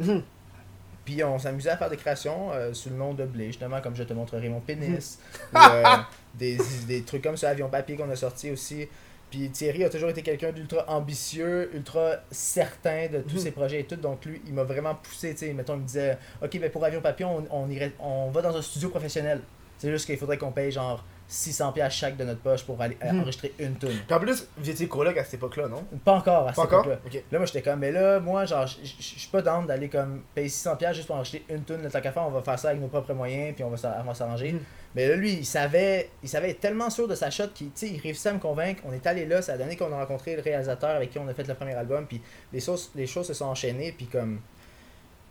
Puis 1.04 1.22
on 1.24 1.38
s'amusait 1.38 1.70
à 1.70 1.76
faire 1.76 1.88
des 1.88 1.96
créations 1.96 2.52
euh, 2.52 2.72
sous 2.74 2.90
le 2.90 2.96
nom 2.96 3.14
de 3.14 3.24
Blé, 3.24 3.46
justement, 3.46 3.80
comme 3.80 3.96
je 3.96 4.02
te 4.02 4.12
montrerai 4.12 4.48
mon 4.50 4.60
pénis. 4.60 5.18
ou, 5.54 5.58
des, 6.38 6.58
des 6.86 7.02
trucs 7.02 7.22
comme 7.22 7.36
ça, 7.36 7.50
Avion 7.50 7.68
Papier 7.70 7.96
qu'on 7.96 8.10
a 8.10 8.16
sorti 8.16 8.50
aussi. 8.50 8.86
Puis 9.30 9.50
Thierry 9.50 9.84
a 9.84 9.90
toujours 9.90 10.08
été 10.10 10.22
quelqu'un 10.22 10.52
d'ultra 10.52 10.84
ambitieux, 10.88 11.70
ultra 11.74 12.16
certain 12.30 13.08
de 13.08 13.18
tous 13.20 13.34
Mhm. 13.36 13.40
ses 13.40 13.50
projets 13.50 13.80
et 13.80 13.84
tout. 13.84 13.96
Donc 13.96 14.24
lui, 14.24 14.40
il 14.46 14.54
m'a 14.54 14.64
vraiment 14.64 14.94
poussé, 14.94 15.32
tu 15.32 15.38
sais. 15.46 15.52
Mettons, 15.52 15.74
il 15.74 15.80
me 15.80 15.86
disait, 15.86 16.16
OK, 16.42 16.58
ben 16.58 16.70
pour 16.70 16.84
Avion 16.84 17.00
Papier, 17.00 17.26
on, 17.26 17.44
on, 17.50 17.68
irait, 17.68 17.92
on 18.00 18.30
va 18.30 18.40
dans 18.42 18.56
un 18.56 18.62
studio 18.62 18.88
professionnel. 18.88 19.40
C'est 19.78 19.90
juste 19.90 20.06
qu'il 20.06 20.16
faudrait 20.16 20.38
qu'on 20.38 20.50
paye 20.50 20.72
genre 20.72 21.04
600$ 21.28 21.72
piastres 21.74 21.98
chaque 22.00 22.16
de 22.16 22.24
notre 22.24 22.40
poche 22.40 22.64
pour 22.64 22.80
aller 22.80 22.96
Mhm. 23.04 23.20
enregistrer 23.20 23.52
une 23.58 23.76
tune. 23.76 23.90
En 24.10 24.18
plus, 24.18 24.48
vous 24.56 24.70
étiez 24.70 24.88
coloc 24.88 25.16
à 25.18 25.24
cette 25.24 25.34
époque-là, 25.34 25.68
non? 25.68 25.84
Pas 26.04 26.14
encore 26.14 26.48
à 26.48 26.52
Pas 26.52 26.62
cette 26.62 26.64
encore? 26.72 26.86
époque-là. 26.86 27.20
Là, 27.30 27.38
moi, 27.38 27.44
j'étais 27.46 27.60
comme, 27.62 27.78
mais 27.80 27.92
là, 27.92 28.18
moi, 28.18 28.46
genre, 28.46 28.66
je 28.66 28.76
suis 29.02 29.28
pas 29.30 29.42
down 29.42 29.66
d'aller 29.66 29.90
comme 29.90 30.22
payer 30.34 30.48
600$ 30.48 30.94
juste 30.94 31.06
pour 31.06 31.18
acheter 31.18 31.44
une 31.50 31.64
tune 31.64 31.82
de 31.82 31.88
tant 31.90 32.00
qu'à 32.00 32.12
faire, 32.12 32.24
on 32.26 32.30
va 32.30 32.40
faire 32.40 32.58
ça 32.58 32.70
avec 32.70 32.80
nos 32.80 32.88
propres 32.88 33.12
moyens, 33.12 33.54
puis 33.54 33.62
on 33.62 33.68
va 33.68 33.76
s'a- 33.76 33.98
on 34.00 34.04
va 34.08 34.14
s'arranger. 34.14 34.52
Mhm. 34.54 34.60
Mais 34.94 35.06
là, 35.06 35.16
lui, 35.16 35.32
il 35.32 35.46
savait, 35.46 36.10
il 36.22 36.28
savait 36.28 36.50
être 36.50 36.60
tellement 36.60 36.90
sûr 36.90 37.06
de 37.06 37.14
sa 37.14 37.30
shot 37.30 37.48
qu'il 37.54 37.70
il 37.82 38.00
réussissait 38.00 38.30
à 38.30 38.32
me 38.32 38.38
convaincre. 38.38 38.82
On 38.86 38.92
est 38.92 39.06
allé 39.06 39.26
là, 39.26 39.42
ça 39.42 39.52
a 39.52 39.58
donné 39.58 39.76
qu'on 39.76 39.92
a 39.92 39.98
rencontré 39.98 40.34
le 40.34 40.42
réalisateur 40.42 40.90
avec 40.90 41.10
qui 41.10 41.18
on 41.18 41.28
a 41.28 41.34
fait 41.34 41.46
le 41.46 41.54
premier 41.54 41.74
album, 41.74 42.06
puis 42.06 42.22
les 42.52 42.60
choses, 42.60 42.90
les 42.94 43.06
choses 43.06 43.26
se 43.26 43.34
sont 43.34 43.44
enchaînées, 43.44 43.92
puis 43.92 44.06
comme. 44.06 44.40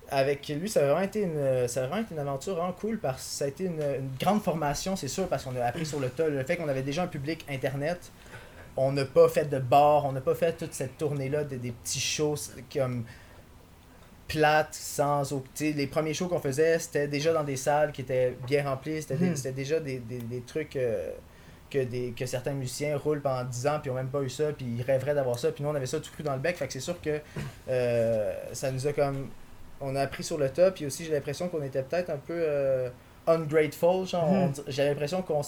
avec 0.10 0.48
lui, 0.48 0.70
ça 0.70 0.82
a 0.82 0.84
vraiment 0.84 1.02
été 1.02 1.24
une, 1.24 1.68
ça 1.68 1.84
a 1.84 1.88
vraiment 1.88 2.04
été 2.04 2.14
une 2.14 2.20
aventure 2.20 2.56
vraiment 2.56 2.74
cool 2.74 3.00
parce 3.00 3.24
ça 3.24 3.46
a 3.46 3.48
été 3.48 3.66
une, 3.66 3.82
grande 4.20 4.44
formation, 4.44 4.96
c'est 4.96 5.08
sûr, 5.08 5.28
parce 5.28 5.44
qu'on 5.44 5.56
a 5.56 5.64
appris 5.64 5.86
sur 5.86 6.00
le 6.00 6.10
tas. 6.10 6.28
Le 6.28 6.44
fait 6.44 6.56
qu'on 6.56 6.70
avait 6.70 6.84
déjà 6.84 7.04
un 7.04 7.08
public 7.08 7.44
internet, 7.50 8.12
on 8.78 8.92
n'a 8.92 9.06
pas 9.06 9.28
fait 9.28 9.46
de 9.46 9.58
bar, 9.58 10.06
on 10.06 10.12
n'a 10.12 10.22
pas 10.22 10.36
fait 10.36 10.54
toute 10.54 10.74
cette 10.74 10.98
tournée-là 11.00 11.44
de, 11.44 11.56
des 11.58 11.72
petits 11.72 12.00
shows 12.00 12.36
comme 12.72 13.06
plates, 14.28 14.74
sans 14.74 15.32
au- 15.34 15.44
tu 15.56 15.68
sais, 15.68 15.72
Les 15.74 15.88
premiers 15.88 16.14
shows 16.14 16.28
qu'on 16.28 16.40
faisait, 16.40 16.80
c'était 16.80 17.08
déjà 17.08 17.34
dans 17.34 17.44
des 17.44 17.56
salles 17.56 17.92
qui 17.92 18.02
étaient 18.02 18.36
bien 18.46 18.70
remplies, 18.70 19.02
c'était 19.02 19.18
c'était 19.36 19.52
déjà 19.54 19.80
des, 19.80 20.00
des, 20.00 20.20
des 20.20 20.42
trucs 20.42 20.76
euh, 20.76 21.12
que, 21.70 21.84
des, 21.84 22.14
que 22.18 22.26
certains 22.26 22.54
musiciens 22.54 22.98
roulent 22.98 23.22
pendant 23.22 23.44
10 23.44 23.68
ans 23.68 23.80
puis 23.82 23.90
ont 23.92 23.96
même 23.96 24.08
pas 24.10 24.22
eu 24.22 24.30
ça, 24.30 24.52
puis 24.54 24.66
ils 24.78 24.82
rêveraient 24.84 25.14
d'avoir 25.16 25.38
ça, 25.40 25.52
puis 25.52 25.64
nous 25.64 25.70
on 25.70 25.76
avait 25.76 25.86
ça 25.86 26.00
tout 26.00 26.12
cru 26.12 26.24
dans 26.24 26.34
le 26.34 26.40
bec, 26.40 26.56
fait 26.58 26.68
que 26.68 26.74
c'est 26.74 26.80
sûr 26.80 27.00
que 27.02 27.20
euh, 27.70 28.34
ça 28.54 28.72
nous 28.72 28.86
a 28.88 28.94
comme. 28.94 29.28
On 29.80 29.96
a 29.96 30.02
appris 30.02 30.24
sur 30.24 30.38
le 30.40 30.50
tas, 30.50 30.72
puis 30.72 30.86
aussi 30.88 31.06
j'ai 31.06 31.12
l'impression 31.12 31.50
qu'on 31.50 31.62
était 31.62 31.84
peut-être 31.84 32.10
un 32.10 32.18
peu 32.18 32.34
euh, 32.36 32.90
ungrateful, 33.28 34.08
genre, 34.08 34.50
dir- 34.50 34.64
j'ai 34.68 34.86
l'impression 34.86 35.22
qu'on 35.22 35.42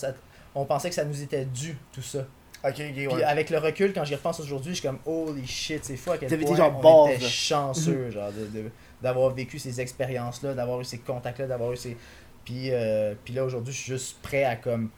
on 0.56 0.66
pensait 0.66 0.90
que 0.90 0.96
ça 0.96 1.04
nous 1.06 1.22
était 1.22 1.46
dû, 1.46 1.76
tout 1.92 2.02
ça. 2.02 2.26
Ok, 2.64 2.72
ok, 2.72 2.93
Puis 2.93 3.07
ouais. 3.07 3.24
avec 3.24 3.49
le 3.49 3.57
recul, 3.57 3.93
quand 3.93 4.03
j'y 4.03 4.16
repense 4.16 4.39
aujourd'hui, 4.41 4.72
je 4.76 4.80
suis 4.80 4.88
comme 4.88 4.99
holy 5.05 5.47
shit, 5.47 5.86
c'est 5.86 5.95
fou 5.95 6.12
à 6.12 6.18
quel 6.18 6.30
point 6.39 6.55
genre 6.55 6.78
on 6.84 7.05
base, 7.05 7.16
était 7.16 7.24
là. 7.24 7.30
chanceux, 7.30 8.12
genre, 8.12 8.32
de, 8.34 8.45
de- 8.60 8.70
d'avoir 9.01 9.30
vécu 9.30 9.57
ces 9.60 9.80
expériences-là, 9.80 10.53
d'avoir 10.53 10.82
eu 10.82 10.84
ces 10.86 10.97
contacts-là, 10.97 11.47
d'avoir 11.47 11.72
eu 11.72 11.78
ces... 11.78 11.95
Puis, 12.43 12.72
euh, 12.72 13.14
puis 13.24 13.34
là, 13.34 13.45
aujourd'hui, 13.45 13.72
je 13.74 13.78
suis 13.80 13.91
juste 13.93 14.18
prêt 14.22 14.43
à 14.43 14.55
comme 14.57 14.89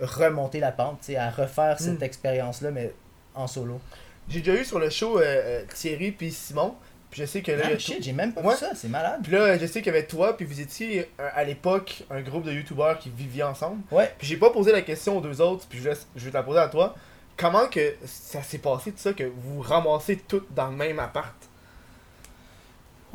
remonter 0.00 0.60
la 0.60 0.72
pente, 0.72 1.00
tu 1.00 1.06
sais, 1.12 1.16
à 1.16 1.30
refaire 1.30 1.78
cette 1.80 2.00
Mm. 2.00 2.04
expérience-là, 2.04 2.70
mais 2.70 2.92
en 3.34 3.46
solo. 3.46 3.80
J'ai 4.28 4.40
déjà 4.40 4.60
eu 4.60 4.64
sur 4.64 4.78
le 4.78 4.90
show 4.90 5.18
euh, 5.18 5.22
euh, 5.24 5.64
Thierry 5.74 6.12
puis 6.12 6.32
Simon. 6.32 6.74
Puis 7.16 7.22
je 7.24 7.30
sais 7.30 7.40
que 7.40 7.50
là, 7.50 7.64
Ah, 7.72 7.78
shit, 7.78 8.02
j'ai 8.02 8.12
même 8.12 8.34
pas 8.34 8.42
Ouais. 8.42 8.52
vu 8.52 8.60
ça, 8.60 8.72
c'est 8.74 8.88
malade. 8.88 9.20
Puis 9.22 9.32
là, 9.32 9.56
je 9.56 9.64
sais 9.64 9.80
qu'il 9.80 9.86
y 9.86 9.96
avait 9.96 10.06
toi, 10.06 10.36
puis 10.36 10.44
vous 10.44 10.60
étiez 10.60 11.08
euh, 11.18 11.28
à 11.34 11.44
l'époque 11.44 12.02
un 12.10 12.20
groupe 12.20 12.44
de 12.44 12.52
youtubeurs 12.52 12.98
qui 12.98 13.08
viviez 13.08 13.42
ensemble. 13.42 13.80
Ouais. 13.90 14.12
Puis 14.18 14.26
j'ai 14.26 14.36
pas 14.36 14.50
posé 14.50 14.70
la 14.70 14.82
question 14.82 15.16
aux 15.16 15.20
deux 15.22 15.40
autres, 15.40 15.66
puis 15.66 15.78
je, 15.78 15.88
vais 15.88 16.30
te 16.30 16.34
la 16.36 16.42
poser 16.42 16.58
à 16.60 16.68
toi. 16.68 16.94
Comment 17.38 17.68
que 17.68 17.94
ça 18.04 18.42
s'est 18.42 18.58
passé 18.58 18.92
tout 18.92 18.98
ça, 18.98 19.14
que 19.14 19.24
vous 19.24 19.62
ramassez 19.62 20.18
toutes 20.18 20.52
dans 20.52 20.66
le 20.68 20.76
même 20.76 20.98
appart? 20.98 21.34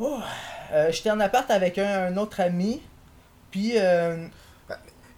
Euh, 0.00 0.90
J'étais 0.90 1.12
en 1.12 1.20
appart 1.20 1.48
avec 1.50 1.78
un, 1.78 2.06
un 2.06 2.16
autre 2.16 2.40
ami, 2.40 2.82
puis... 3.52 3.74
euh, 3.76 4.26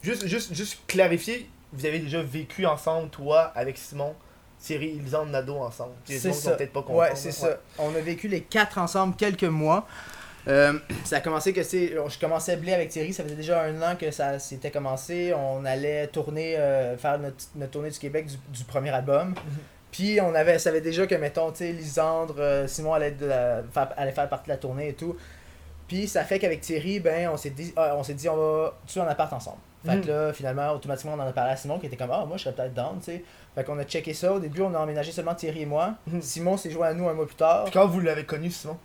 Juste, 0.03 0.26
juste, 0.26 0.55
juste 0.55 0.80
clarifier, 0.87 1.49
vous 1.72 1.87
avez 1.87 1.99
déjà 1.99 2.22
vécu 2.22 2.66
ensemble, 2.66 3.09
toi, 3.09 3.51
avec 3.55 3.78
Simon, 3.78 4.14
Thierry 4.64 4.90
et 4.96 5.02
Lisande 5.02 5.30
Nadeau 5.30 5.56
ensemble. 5.58 5.92
C'est 6.04 6.32
ça. 6.32 6.52
peut-être 6.52 6.72
pas. 6.72 6.80
Ouais, 6.88 7.10
c'est 7.14 7.32
ça. 7.32 7.58
On 7.78 7.94
a 7.94 8.00
vécu 8.00 8.28
les 8.28 8.40
quatre 8.40 8.78
ensemble 8.78 9.14
quelques 9.16 9.44
mois. 9.44 9.86
Euh, 10.46 10.74
ça 11.04 11.16
a 11.16 11.20
commencé 11.20 11.52
que 11.52 11.62
c'est. 11.62 11.94
Je 12.08 12.18
commençais 12.18 12.56
blé 12.56 12.74
avec 12.74 12.90
Thierry, 12.90 13.12
ça 13.14 13.22
faisait 13.24 13.34
déjà 13.34 13.62
un 13.62 13.80
an 13.82 13.96
que 13.96 14.10
ça 14.10 14.38
s'était 14.38 14.70
commencé. 14.70 15.32
On 15.34 15.64
allait 15.64 16.06
tourner, 16.08 16.56
euh, 16.58 16.96
faire 16.98 17.18
notre, 17.18 17.36
notre 17.56 17.72
tournée 17.72 17.90
du 17.90 17.98
Québec 17.98 18.26
du, 18.26 18.36
du 18.58 18.64
premier 18.64 18.90
album. 18.90 19.34
Puis 19.90 20.20
on 20.20 20.34
avait, 20.34 20.58
savait 20.58 20.80
déjà 20.80 21.06
que, 21.06 21.14
mettons, 21.14 21.50
tu 21.52 21.58
sais, 21.58 21.72
Lisandre, 21.72 22.34
euh, 22.38 22.66
Simon 22.66 22.94
allait, 22.94 23.12
de 23.12 23.26
la- 23.26 23.62
faire, 23.72 23.88
allait 23.96 24.12
faire 24.12 24.28
partie 24.28 24.46
de 24.46 24.52
la 24.52 24.58
tournée 24.58 24.88
et 24.88 24.92
tout. 24.94 25.16
Puis 25.88 26.08
ça 26.08 26.24
fait 26.24 26.38
qu'avec 26.38 26.60
Thierry, 26.62 26.98
ben, 27.00 27.28
on 27.32 27.36
s'est 27.36 27.50
dit, 27.50 27.72
ah, 27.76 27.94
on 27.96 28.02
s'est 28.02 28.14
dit, 28.14 28.28
on 28.28 28.36
va 28.36 28.74
tuer 28.86 29.00
en 29.00 29.06
appart 29.06 29.32
ensemble. 29.32 29.58
Fait 29.85 30.01
que 30.01 30.07
Mhm. 30.07 30.09
là, 30.09 30.32
finalement, 30.32 30.72
automatiquement, 30.72 31.12
on 31.14 31.20
en 31.20 31.26
a 31.26 31.32
parlé 31.32 31.53
à 31.53 31.57
Simon 31.57 31.78
qui 31.78 31.87
était 31.87 31.97
comme, 31.97 32.11
ah, 32.11 32.24
moi, 32.26 32.37
je 32.39 32.45
serais 32.45 32.55
peut-être 32.55 32.74
down, 32.74 32.99
tu 32.99 33.05
sais. 33.07 33.24
Fait 33.55 33.64
qu'on 33.64 33.78
a 33.78 33.85
checké 33.85 34.14
ça. 34.14 34.32
Au 34.32 34.39
début, 34.41 34.62
on 34.62 34.74
a 34.74 34.78
emménagé 34.78 35.12
seulement 35.12 35.35
Thierry 35.35 35.62
et 35.62 35.66
moi. 35.66 35.95
Mhm. 36.07 36.22
Simon 36.22 36.57
s'est 36.57 36.70
joint 36.70 36.89
à 36.89 36.95
nous 36.95 37.09
un 37.09 37.12
mois 37.14 37.26
plus 37.26 37.37
tard. 37.37 37.64
Puis 37.64 37.72
quand 37.74 37.87
vous 37.87 38.01
l'avez 38.01 38.24
connu, 38.24 38.51
Simon? 38.51 38.76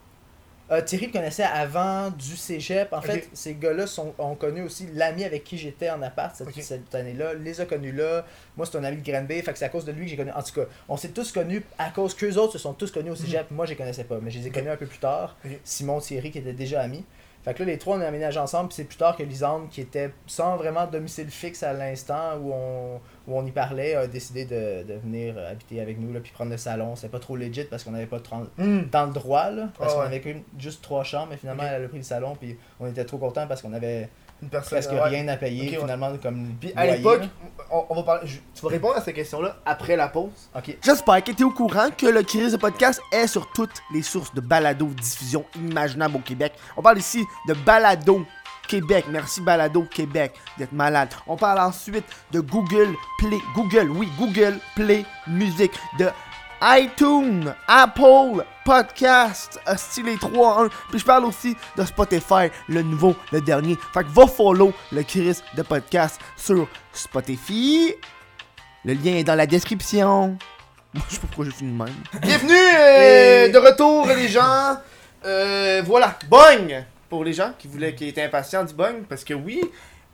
Euh, 0.72 0.82
Thierry 0.84 1.08
le 1.08 1.12
connaissait 1.14 1.42
avant 1.42 2.12
du 2.12 2.38
cégep. 2.38 2.94
En 2.94 3.02
fait, 3.02 3.28
ces 3.34 3.56
gars-là 3.56 3.88
sont, 3.88 4.14
ont 4.20 4.36
connu 4.36 4.62
aussi 4.62 4.88
l'ami 4.94 5.24
avec 5.24 5.44
qui 5.44 5.58
j'étais 5.58 5.90
en 5.90 6.00
appart 6.04 6.36
cette, 6.36 6.54
cette 6.62 6.94
année-là. 6.94 7.34
Les 7.34 7.60
a 7.60 7.66
connus 7.66 7.92
là. 7.92 8.24
Moi, 8.56 8.68
c'est 8.68 8.78
un 8.78 8.84
ami 8.84 9.02
de 9.02 9.12
Granby. 9.12 9.42
Fait 9.42 9.52
que 9.52 9.58
c'est 9.58 9.66
à 9.66 9.70
cause 9.70 9.86
de 9.86 9.92
lui 9.92 10.04
que 10.06 10.12
j'ai 10.12 10.18
connu. 10.18 10.30
En 10.32 10.44
tout 10.44 10.54
cas, 10.54 10.68
on 10.88 10.96
s'est 10.96 11.10
tous 11.10 11.32
connus 11.32 11.64
à 11.80 11.90
cause 11.90 12.14
qu'eux 12.14 12.36
autres 12.36 12.54
se 12.54 12.60
sont 12.60 12.74
tous 12.74 12.92
connus 12.92 13.10
au 13.10 13.16
cégep. 13.16 13.50
Moi, 13.50 13.66
je 13.66 13.72
les 13.72 13.78
connaissais 13.78 14.04
pas, 14.04 14.20
mais 14.22 14.30
je 14.30 14.38
les 14.38 14.46
ai 14.46 14.52
connus 14.52 14.70
un 14.70 14.78
peu 14.78 14.86
plus 14.86 15.00
tard. 15.00 15.38
Simon, 15.64 16.00
Thierry 16.02 16.30
qui 16.30 16.38
étaient 16.38 16.54
déjà 16.54 16.82
amis. 16.82 17.04
Fait 17.44 17.54
que 17.54 17.60
là, 17.64 17.68
les 17.72 17.78
trois, 17.78 17.98
on 17.98 18.02
a 18.02 18.06
aménagé 18.06 18.38
ensemble. 18.40 18.68
Puis 18.70 18.76
c'est 18.76 18.84
plus 18.84 18.98
tard 18.98 19.16
que 19.16 19.24
Lisande, 19.24 19.70
qui 19.70 19.80
était 19.82 20.12
sans 20.28 20.58
vraiment 20.58 20.86
domicile 20.88 21.30
fixe 21.30 21.64
à 21.64 21.72
l'instant 21.74 22.36
où 22.42 22.52
on, 22.54 22.96
où 23.28 23.38
on 23.38 23.46
y 23.46 23.52
parlait, 23.52 23.96
a 23.96 24.08
décidé 24.08 24.44
de, 24.46 24.84
de 24.84 24.94
venir 25.00 25.36
habiter 25.38 25.80
avec 25.80 26.00
nous, 26.00 26.12
là, 26.12 26.20
puis 26.20 26.32
prendre 26.34 26.52
le 26.52 26.58
salon. 26.58 26.96
C'était 26.96 27.08
pas 27.10 27.20
trop 27.20 27.38
legit 27.38 27.64
parce 27.64 27.84
qu'on 27.84 27.92
n'avait 27.92 28.08
pas 28.08 28.20
trop 28.20 28.44
dans 28.58 29.06
le 29.06 29.14
droit, 29.14 29.50
là, 29.52 29.70
parce 29.78 29.94
Ah 29.94 29.96
qu'on 29.96 30.10
ouais. 30.10 30.16
avait 30.18 30.44
juste 30.58 30.82
trois 30.84 31.04
chambres, 31.06 31.28
mais 31.32 31.38
finalement, 31.38 31.64
elle 31.64 31.86
a 31.86 31.88
pris 31.88 31.98
le 31.98 32.04
salon, 32.04 32.36
puis 32.36 32.58
on 32.80 32.88
était 32.88 33.06
trop 33.06 33.18
contents 33.18 33.48
parce 33.48 33.62
qu'on 33.62 33.74
avait 33.74 34.10
Une 34.42 34.50
personne. 34.50 34.80
presque 34.80 34.92
ouais. 34.92 35.02
rien 35.02 35.28
à 35.28 35.36
payer, 35.38 35.68
Ok, 35.68 35.74
ouais. 35.74 35.80
finalement, 35.82 36.12
comme 36.22 36.56
Puis 36.60 36.72
à 36.76 36.86
l'époque, 36.86 37.22
là. 37.22 37.28
on, 37.72 37.86
on 37.90 37.96
va 37.96 38.04
parler. 38.04 38.28
je- 38.28 38.38
tu 38.56 38.62
vas 38.62 38.70
répondre 38.70 38.96
à 38.98 39.02
ces 39.02 39.14
questions-là 39.14 39.58
après 39.66 39.96
la 39.96 40.08
pause. 40.08 40.32
Ok. 40.56 40.78
J'espère 40.84 41.24
que 41.24 41.32
tu 41.32 41.42
es 41.42 41.44
au 41.46 41.52
courant 41.52 41.90
que 41.96 42.06
le 42.08 42.24
Chris 42.24 42.52
de 42.52 42.58
podcast 42.58 43.02
est 43.12 43.28
sur 43.28 43.52
toutes 43.52 43.82
les 43.94 44.02
sources 44.02 44.34
de 44.34 44.42
balado 44.42 44.86
diffusion 44.88 45.44
imaginables 45.56 46.16
au 46.18 46.20
Québec. 46.22 46.54
On 46.78 46.82
parle 46.82 47.00
ici 47.00 47.26
de 47.48 47.54
balado 47.54 48.26
Québec. 48.68 49.06
Merci 49.10 49.42
Balado 49.42 49.82
Québec 49.84 50.32
d'être 50.60 50.74
malade. 50.74 51.10
On 51.26 51.36
parle 51.36 51.60
ensuite 51.60 52.06
de 52.32 52.40
Google 52.40 52.94
Play. 53.18 53.40
Google, 53.56 53.90
oui, 53.90 54.08
Google 54.20 54.60
Play 54.76 55.06
Music. 55.26 55.72
De 55.98 56.08
iTunes, 56.62 57.54
Apple 57.68 58.44
Podcast, 58.66 59.60
style 59.78 60.06
les 60.06 60.18
3 60.18 60.48
en 60.48 60.66
1. 60.66 60.70
Puis 60.90 61.00
je 61.00 61.06
parle 61.06 61.26
aussi 61.26 61.56
de 61.78 61.86
Spotify, 61.86 62.50
le 62.68 62.82
nouveau, 62.82 63.16
le 63.32 63.42
dernier. 63.42 63.78
Fait 63.94 64.04
que 64.04 64.10
va 64.10 64.28
follow 64.28 64.74
le 64.92 65.04
Chris 65.04 65.40
de 65.56 65.62
podcast 65.62 66.20
sur 66.36 66.68
Spotify. 66.94 67.94
Le 68.86 68.94
lien 68.94 69.16
est 69.16 69.24
dans 69.24 69.36
la 69.36 69.46
description. 69.48 70.38
Moi, 70.94 71.04
je 71.08 71.16
sais 71.16 71.22
pas 71.22 71.28
pourquoi 71.28 71.46
je 71.46 71.52
finis 71.52 71.72
de 71.78 71.84
même. 71.84 71.94
Bienvenue 72.22 72.54
euh, 72.54 73.46
Et- 73.46 73.50
de 73.50 73.58
retour, 73.58 74.08
les 74.08 74.28
gens. 74.28 74.78
Euh, 75.26 75.82
voilà, 75.86 76.18
bong 76.30 76.84
Pour 77.10 77.24
les 77.24 77.34
gens 77.34 77.52
qui 77.58 77.68
voulaient, 77.68 77.94
qui 77.94 78.08
étaient 78.08 78.24
impatients 78.24 78.64
du 78.64 78.74
bong, 78.74 79.04
parce 79.08 79.24
que 79.24 79.34
oui, 79.34 79.62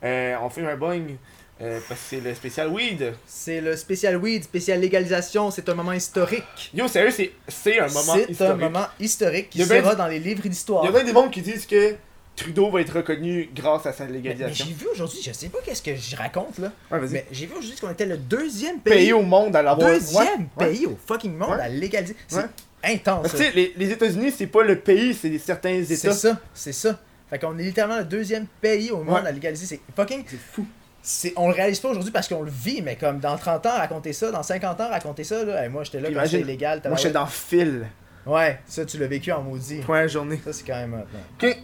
euh, 0.04 0.36
on 0.42 0.50
fait 0.50 0.66
un 0.68 0.76
bong 0.76 1.16
euh, 1.62 1.80
parce 1.88 2.00
que 2.00 2.06
c'est 2.10 2.20
le 2.20 2.34
spécial 2.34 2.68
weed. 2.68 3.12
C'est 3.26 3.60
le 3.60 3.76
spécial 3.76 4.16
weed, 4.18 4.44
spécial 4.44 4.78
légalisation, 4.80 5.50
c'est 5.50 5.68
un 5.68 5.74
moment 5.74 5.92
historique. 5.92 6.70
Yo, 6.74 6.86
sérieux, 6.88 7.10
c'est, 7.10 7.32
c'est 7.48 7.78
un 7.78 7.88
moment 7.88 8.14
C'est 8.14 8.24
un 8.26 8.28
historique. 8.30 8.60
moment 8.60 8.86
historique 9.00 9.50
qui 9.50 9.58
Il 9.60 9.66
sera 9.66 9.90
du- 9.92 9.96
dans 9.96 10.06
les 10.08 10.18
livres 10.18 10.42
Il 10.44 10.50
d'histoire. 10.50 10.84
y 10.84 10.88
a 10.88 10.92
bien 10.92 11.04
des 11.04 11.12
mondes 11.12 11.30
qui 11.30 11.40
disent 11.42 11.66
que 11.66 11.94
Trudeau 12.36 12.70
va 12.70 12.82
être 12.82 12.94
reconnu 12.96 13.48
grâce 13.54 13.86
à 13.86 13.94
sa 13.94 14.04
Mais, 14.04 14.10
mais 14.10 14.16
légalisation. 14.18 14.66
j'ai 14.68 14.74
vu 14.74 14.86
aujourd'hui, 14.92 15.20
je 15.24 15.32
sais 15.32 15.48
pas 15.48 15.58
qu'est-ce 15.64 15.80
que 15.80 15.96
je 15.96 16.14
raconte 16.16 16.58
là, 16.58 16.70
Ouais, 16.90 16.98
vas-y. 16.98 17.10
mais 17.12 17.26
j'ai 17.32 17.46
vu 17.46 17.54
aujourd'hui 17.54 17.78
qu'on 17.80 17.90
était 17.90 18.04
le 18.04 18.18
deuxième 18.18 18.78
pays, 18.80 18.92
Pays 18.94 19.12
au 19.14 19.22
monde 19.22 19.56
à 19.56 19.62
l'avoir. 19.62 19.88
deuxième 19.90 20.22
Ouais, 20.58 20.66
ouais. 20.66 20.72
pays 20.74 20.84
au 20.86 20.98
fucking 21.06 21.34
monde 21.34 21.58
à 21.58 21.68
légaliser. 21.68 22.14
C'est 22.28 22.44
intense. 22.84 23.30
Tu 23.30 23.38
sais, 23.38 23.52
les, 23.52 23.72
les 23.78 23.90
États-Unis, 23.90 24.34
c'est 24.36 24.46
pas 24.48 24.62
le 24.62 24.78
pays, 24.78 25.14
c'est 25.14 25.38
certains 25.38 25.82
C'est 25.86 25.94
États. 25.94 26.12
ça, 26.12 26.38
c'est 26.52 26.72
ça. 26.74 27.00
Fait 27.30 27.38
qu'on 27.38 27.58
est 27.58 27.62
littéralement 27.62 27.96
le 27.98 28.04
deuxième 28.04 28.46
pays 28.60 28.90
au 28.90 29.02
monde 29.02 29.26
à 29.26 29.32
légaliser. 29.32 29.64
C'est 29.64 29.80
fucking. 29.96 30.22
C'est 30.28 30.36
fou. 30.38 30.66
C'est, 31.08 31.32
on 31.36 31.46
le 31.48 31.54
réalise 31.54 31.78
pas 31.78 31.90
aujourd'hui 31.90 32.10
parce 32.10 32.26
qu'on 32.26 32.42
le 32.42 32.50
vit, 32.50 32.82
mais 32.82 32.96
comme 32.96 33.20
dans 33.20 33.36
30 33.38 33.64
ans, 33.66 33.76
raconter 33.76 34.12
ça, 34.12 34.32
dans 34.32 34.42
50 34.42 34.80
ans, 34.80 34.88
raconter 34.88 35.22
ça, 35.22 35.44
là, 35.44 35.62
hey, 35.62 35.68
moi 35.68 35.84
j'étais 35.84 36.00
là 36.00 36.24
c'était 36.26 36.40
illégal. 36.40 36.82
Moi, 36.84 36.96
j'étais 36.96 37.12
dans 37.12 37.26
fil. 37.26 37.86
Ouais, 38.26 38.58
ça 38.66 38.84
tu 38.84 38.98
l'as 38.98 39.06
vécu 39.06 39.30
en 39.30 39.40
maudit. 39.40 39.78
Première 39.82 40.08
journée. 40.08 40.40
Ça 40.44 40.52
c'est 40.52 40.64
quand 40.64 40.74
même 40.74 40.94
hot. 40.94 41.06
Ok. 41.46 41.56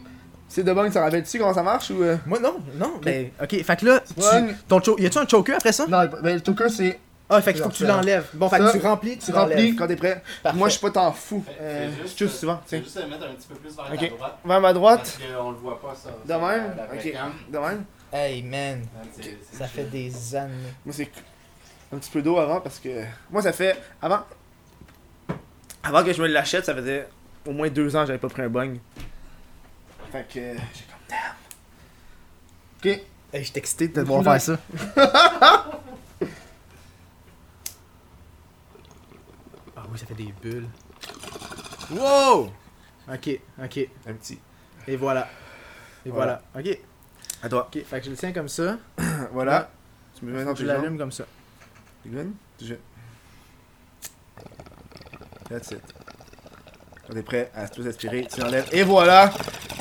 C'est 0.46 0.62
de 0.62 0.72
bon, 0.72 0.88
ça 0.92 1.00
rappelle-tu 1.02 1.38
comment 1.40 1.54
ça 1.54 1.62
marche 1.64 1.90
ou. 1.90 2.04
euh? 2.04 2.18
Moi 2.24 2.38
non, 2.38 2.58
non, 2.76 3.00
mais 3.04 3.32
ok, 3.42 3.64
fait 3.64 3.80
que 3.80 3.86
là, 3.86 4.00
tu, 4.06 4.54
ton 4.68 4.80
cho- 4.80 4.96
y 5.00 5.06
a-tu 5.06 5.18
un 5.18 5.26
choker 5.26 5.56
après 5.56 5.72
ça? 5.72 5.86
Non, 5.88 6.08
ben, 6.22 6.34
le 6.34 6.40
token, 6.40 6.68
c'est. 6.68 7.00
Ah, 7.28 7.42
fait 7.42 7.54
qu'il 7.54 7.62
faut 7.64 7.68
que 7.70 7.74
tu 7.74 7.84
l'enlèves. 7.86 8.26
Bon, 8.34 8.48
fait 8.48 8.58
que 8.58 8.70
tu 8.70 8.78
remplis, 8.86 9.16
tu, 9.18 9.26
Tu 9.26 9.32
remplis 9.32 9.74
quand 9.74 9.88
t'es 9.88 9.96
prêt. 9.96 10.22
Parfait. 10.42 10.56
Moi, 10.58 10.68
je 10.68 10.72
suis 10.74 10.80
pas 10.82 10.90
tant 10.90 11.10
fou. 11.10 11.42
Euh, 11.60 11.90
je 12.16 12.26
souvent. 12.26 12.60
Fais 12.66 12.76
Tiens. 12.76 12.84
juste 12.84 13.00
le 13.02 13.08
mettre 13.08 13.24
un 13.24 13.32
petit 13.34 13.48
peu 13.48 13.54
plus 13.56 13.74
vers 13.74 13.86
Ok. 13.92 13.98
ta 13.98 14.08
droite. 14.16 14.38
Vers 14.44 14.60
ma 14.60 14.72
droite. 14.74 15.18
Parce 15.18 15.34
qu'on 15.42 15.50
le 15.50 15.56
voit 15.56 15.80
pas 15.80 15.94
ça. 15.96 16.10
De 16.24 16.32
même? 16.32 16.74
la 16.76 16.84
vraie 16.86 16.98
Ok. 16.98 17.52
De 17.52 17.58
même? 17.58 17.84
Hey 18.12 18.42
man, 18.42 18.86
c'est 19.18 19.38
ça 19.56 19.66
fait 19.66 19.84
des 19.84 20.34
années. 20.36 20.52
Moi, 20.84 20.92
c'est 20.92 21.10
un 21.90 21.96
petit 21.96 22.10
peu 22.10 22.20
d'eau 22.20 22.36
avant 22.38 22.60
parce 22.60 22.78
que. 22.78 23.04
Moi, 23.30 23.40
ça 23.40 23.52
fait. 23.52 23.80
Avant. 24.02 24.20
Avant 25.82 26.04
que 26.04 26.12
je 26.12 26.20
me 26.22 26.28
l'achète, 26.28 26.66
ça 26.66 26.74
faisait 26.74 27.08
au 27.46 27.52
moins 27.52 27.70
deux 27.70 27.96
ans 27.96 28.02
que 28.02 28.08
j'avais 28.08 28.18
pas 28.18 28.28
pris 28.28 28.42
un 28.42 28.48
bong. 28.50 28.78
Fait 30.10 30.28
que. 30.28 30.34
J'ai 30.74 30.84
comme 30.84 31.08
damn. 31.08 31.34
Ok. 32.78 33.00
Hey, 33.32 33.44
j'étais 33.44 33.60
excité 33.60 33.88
de 33.88 33.94
te 33.94 34.00
voir 34.00 34.22
faire 34.22 34.40
ça. 34.40 34.58
Ah 39.74 39.84
oui, 39.90 39.98
ça 39.98 40.06
fait 40.06 40.14
des 40.14 40.32
bulles. 40.40 40.68
Wow! 41.90 42.52
Ok, 43.12 43.40
ok. 43.62 43.88
Un 44.06 44.14
petit. 44.14 44.38
Et 44.86 44.96
voilà. 44.96 45.28
Et 46.06 46.10
voilà. 46.10 46.42
Ok. 46.54 46.78
À 47.42 47.48
toi. 47.48 47.68
Ok, 47.74 47.82
fait 47.84 47.98
que 47.98 48.06
je 48.06 48.10
le 48.10 48.16
tiens 48.16 48.32
comme 48.32 48.48
ça. 48.48 48.78
Voilà. 49.32 49.70
Tu 50.16 50.24
me 50.24 50.32
mets 50.32 50.44
dans 50.44 50.54
je 50.54 50.60
tes 50.60 50.66
l'allume 50.66 50.96
comme 50.96 51.10
ça. 51.10 51.24
Tu 52.04 52.66
jettes. 52.66 52.80
That's 55.48 55.70
it. 55.72 55.82
Quand 57.06 57.14
t'es 57.14 57.22
prêt 57.22 57.50
à 57.54 57.68
tout 57.68 57.82
aspirer, 57.86 58.26
tu 58.32 58.40
l'enlèves. 58.40 58.68
Et 58.70 58.84
voilà! 58.84 59.32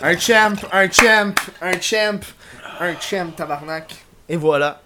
Un 0.01 0.18
champ, 0.18 0.55
un 0.72 0.89
champ, 0.89 1.34
un 1.62 1.80
champ, 1.80 2.20
un 2.80 2.99
champ, 2.99 3.32
tabarnak. 3.36 3.95
Et 4.28 4.36
voilà. 4.36 4.82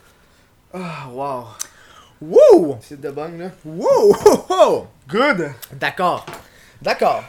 Ah, 0.74 1.08
wow. 1.10 1.46
Wouh! 2.22 2.78
C'est 2.82 3.00
de 3.00 3.10
bonne, 3.10 3.40
là. 3.40 3.52
Wow! 3.64 4.16
Oh, 4.26 4.46
oh! 4.50 4.88
Good! 5.08 5.52
D'accord. 5.74 6.26
D'accord. 6.82 7.24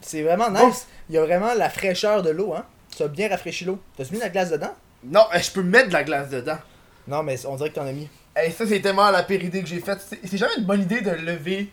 C'est 0.00 0.22
vraiment 0.22 0.50
nice. 0.50 0.60
Bon. 0.60 0.72
Il 1.08 1.14
y 1.14 1.18
a 1.18 1.24
vraiment 1.24 1.54
la 1.54 1.70
fraîcheur 1.70 2.22
de 2.22 2.30
l'eau, 2.30 2.54
hein. 2.54 2.64
Tu 2.96 3.02
as 3.04 3.08
bien 3.08 3.28
rafraîchi 3.28 3.64
l'eau. 3.64 3.78
T'as-tu 3.96 4.12
mis 4.12 4.18
de 4.18 4.24
la 4.24 4.30
glace 4.30 4.50
dedans? 4.50 4.74
Non, 5.04 5.26
eh, 5.34 5.40
je 5.40 5.50
peux 5.50 5.62
mettre 5.62 5.88
de 5.88 5.92
la 5.92 6.04
glace 6.04 6.30
dedans. 6.30 6.58
Non, 7.06 7.22
mais 7.22 7.44
on 7.46 7.56
dirait 7.56 7.70
que 7.70 7.74
t'en 7.76 7.86
as 7.86 7.92
mis. 7.92 8.08
Hey, 8.36 8.52
ça, 8.52 8.66
c'est 8.66 8.80
tellement 8.80 9.10
la 9.10 9.22
pire 9.22 9.42
idée 9.42 9.62
que 9.62 9.68
j'ai 9.68 9.80
faite. 9.80 9.98
C'est 10.24 10.36
jamais 10.36 10.54
une 10.58 10.64
bonne 10.64 10.82
idée 10.82 11.00
de 11.00 11.10
lever 11.10 11.72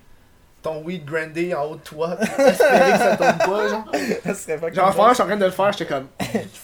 ton 0.61 0.81
weed 0.83 1.05
grandé 1.05 1.53
en 1.53 1.65
haut 1.65 1.75
de 1.75 1.81
toi. 1.81 2.17
Espérer 2.21 2.91
que 2.93 2.97
ça 2.97 3.17
tombe 3.17 3.37
pas, 3.37 3.67
genre. 3.67 3.91
Ça 4.25 4.33
serait 4.33 4.57
pas 4.57 4.71
Genre, 4.71 4.91
franchement, 4.93 5.09
je 5.09 5.13
suis 5.13 5.23
en 5.23 5.27
train 5.27 5.37
de 5.37 5.45
le 5.45 5.51
faire, 5.51 5.71
j'étais 5.73 5.85
comme. 5.85 6.07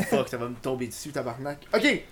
Fuck, 0.09 0.29
ça 0.29 0.37
va 0.37 0.47
me 0.47 0.55
tomber 0.55 0.87
dessus, 0.87 1.11
tabarnak. 1.11 1.59
Ok! 1.73 2.03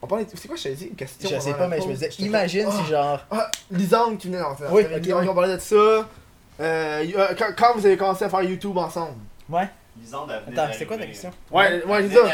On 0.00 0.06
parlait. 0.08 0.26
C'est 0.34 0.48
quoi, 0.48 0.56
je 0.56 0.64
t'ai 0.64 0.74
dit 0.74 0.86
Une 0.86 0.96
question 0.96 1.30
Je 1.30 1.38
sais 1.38 1.54
pas, 1.54 1.68
mais 1.68 1.80
je 1.80 1.86
me 1.86 1.92
disais, 1.92 2.10
imagine 2.18 2.68
si 2.70 2.90
genre. 2.90 3.24
Ah, 3.30 3.48
Lisande 3.70 4.18
qui 4.18 4.26
venait 4.26 4.40
d'en 4.40 4.56
faire. 4.56 4.72
Oui, 4.72 4.82
Ok, 4.84 5.28
on 5.28 5.34
parlait 5.34 5.54
de 5.54 5.60
ça. 5.60 5.76
Euh, 5.76 6.06
euh, 6.60 7.34
quand 7.56 7.74
vous 7.76 7.86
avez 7.86 7.96
commencé 7.96 8.24
à 8.24 8.28
faire 8.28 8.42
YouTube 8.42 8.76
ensemble? 8.76 9.16
Ouais. 9.48 9.68
Lisande, 10.00 10.30
elle 10.34 10.44
venait 10.46 10.58
Attends, 10.58 10.72
c'était 10.72 10.86
quoi 10.86 10.96
ta 10.98 11.06
question? 11.06 11.30
Ouais, 11.50 11.84
ouais, 11.84 12.08
c'est 12.08 12.14
ça. 12.14 12.32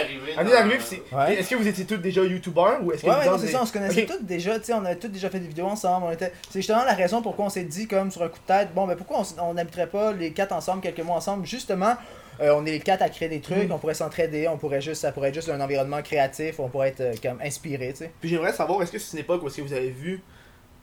c'est. 0.80 1.02
Ouais. 1.14 1.34
Est-ce 1.34 1.50
que 1.50 1.54
vous 1.56 1.66
étiez 1.66 1.84
tous 1.84 1.96
déjà 1.96 2.22
youtubeurs 2.22 2.78
ou 2.84 2.92
est-ce 2.92 3.02
que 3.02 3.06
Ouais, 3.08 3.14
ouais, 3.14 3.20
Lisande 3.22 3.34
non, 3.34 3.38
c'est 3.40 3.48
est- 3.48 3.52
ça, 3.52 3.62
on 3.62 3.66
se 3.66 3.72
connaissait 3.72 4.02
Ok. 4.02 4.08
tous 4.18 4.24
déjà, 4.24 4.58
tu 4.60 4.66
sais, 4.66 4.72
on 4.74 4.84
avait 4.84 4.96
tous 4.96 5.08
déjà 5.08 5.28
fait 5.28 5.40
des 5.40 5.48
vidéos 5.48 5.66
ensemble, 5.66 6.06
on 6.06 6.12
était... 6.12 6.32
C'est 6.50 6.60
justement 6.60 6.84
la 6.84 6.94
raison 6.94 7.20
pourquoi 7.20 7.46
on 7.46 7.50
s'est 7.50 7.64
dit, 7.64 7.88
comme 7.88 8.10
sur 8.12 8.22
un 8.22 8.28
coup 8.28 8.38
de 8.38 8.46
tête, 8.46 8.68
bon, 8.74 8.86
ben 8.86 8.96
pourquoi 8.96 9.18
on 9.18 9.22
s- 9.22 9.34
on 9.40 9.54
n'habiterait 9.54 9.88
pas 9.88 10.12
les 10.12 10.32
quatre 10.32 10.52
ensemble, 10.52 10.82
quelques 10.82 11.00
mois 11.00 11.16
ensemble, 11.16 11.46
justement, 11.46 11.94
euh, 12.40 12.54
on 12.56 12.64
est 12.64 12.70
les 12.70 12.80
quatre 12.80 13.02
à 13.02 13.08
créer 13.08 13.28
des 13.28 13.40
trucs, 13.40 13.68
Mm. 13.68 13.72
on 13.72 13.78
pourrait 13.78 13.94
s'entraider, 13.94 14.46
on 14.46 14.56
pourrait 14.56 14.80
juste, 14.80 15.00
ça 15.02 15.10
pourrait 15.10 15.30
être 15.30 15.34
juste 15.34 15.48
un 15.48 15.60
environnement 15.60 16.00
créatif, 16.02 16.60
on 16.60 16.68
pourrait 16.68 16.90
être 16.90 17.00
euh, 17.00 17.14
comme 17.20 17.40
inspiré, 17.42 17.90
tu 17.90 17.96
sais. 18.04 18.12
Puis 18.20 18.28
j'aimerais 18.30 18.52
savoir, 18.52 18.80
est-ce 18.82 18.92
que 18.92 18.98
c'est 19.00 19.14
une 19.16 19.22
époque 19.24 19.42
où 19.42 19.48
est-ce 19.48 19.56
que 19.56 19.62
vous 19.62 19.72
avez 19.72 19.90
vu, 19.90 20.22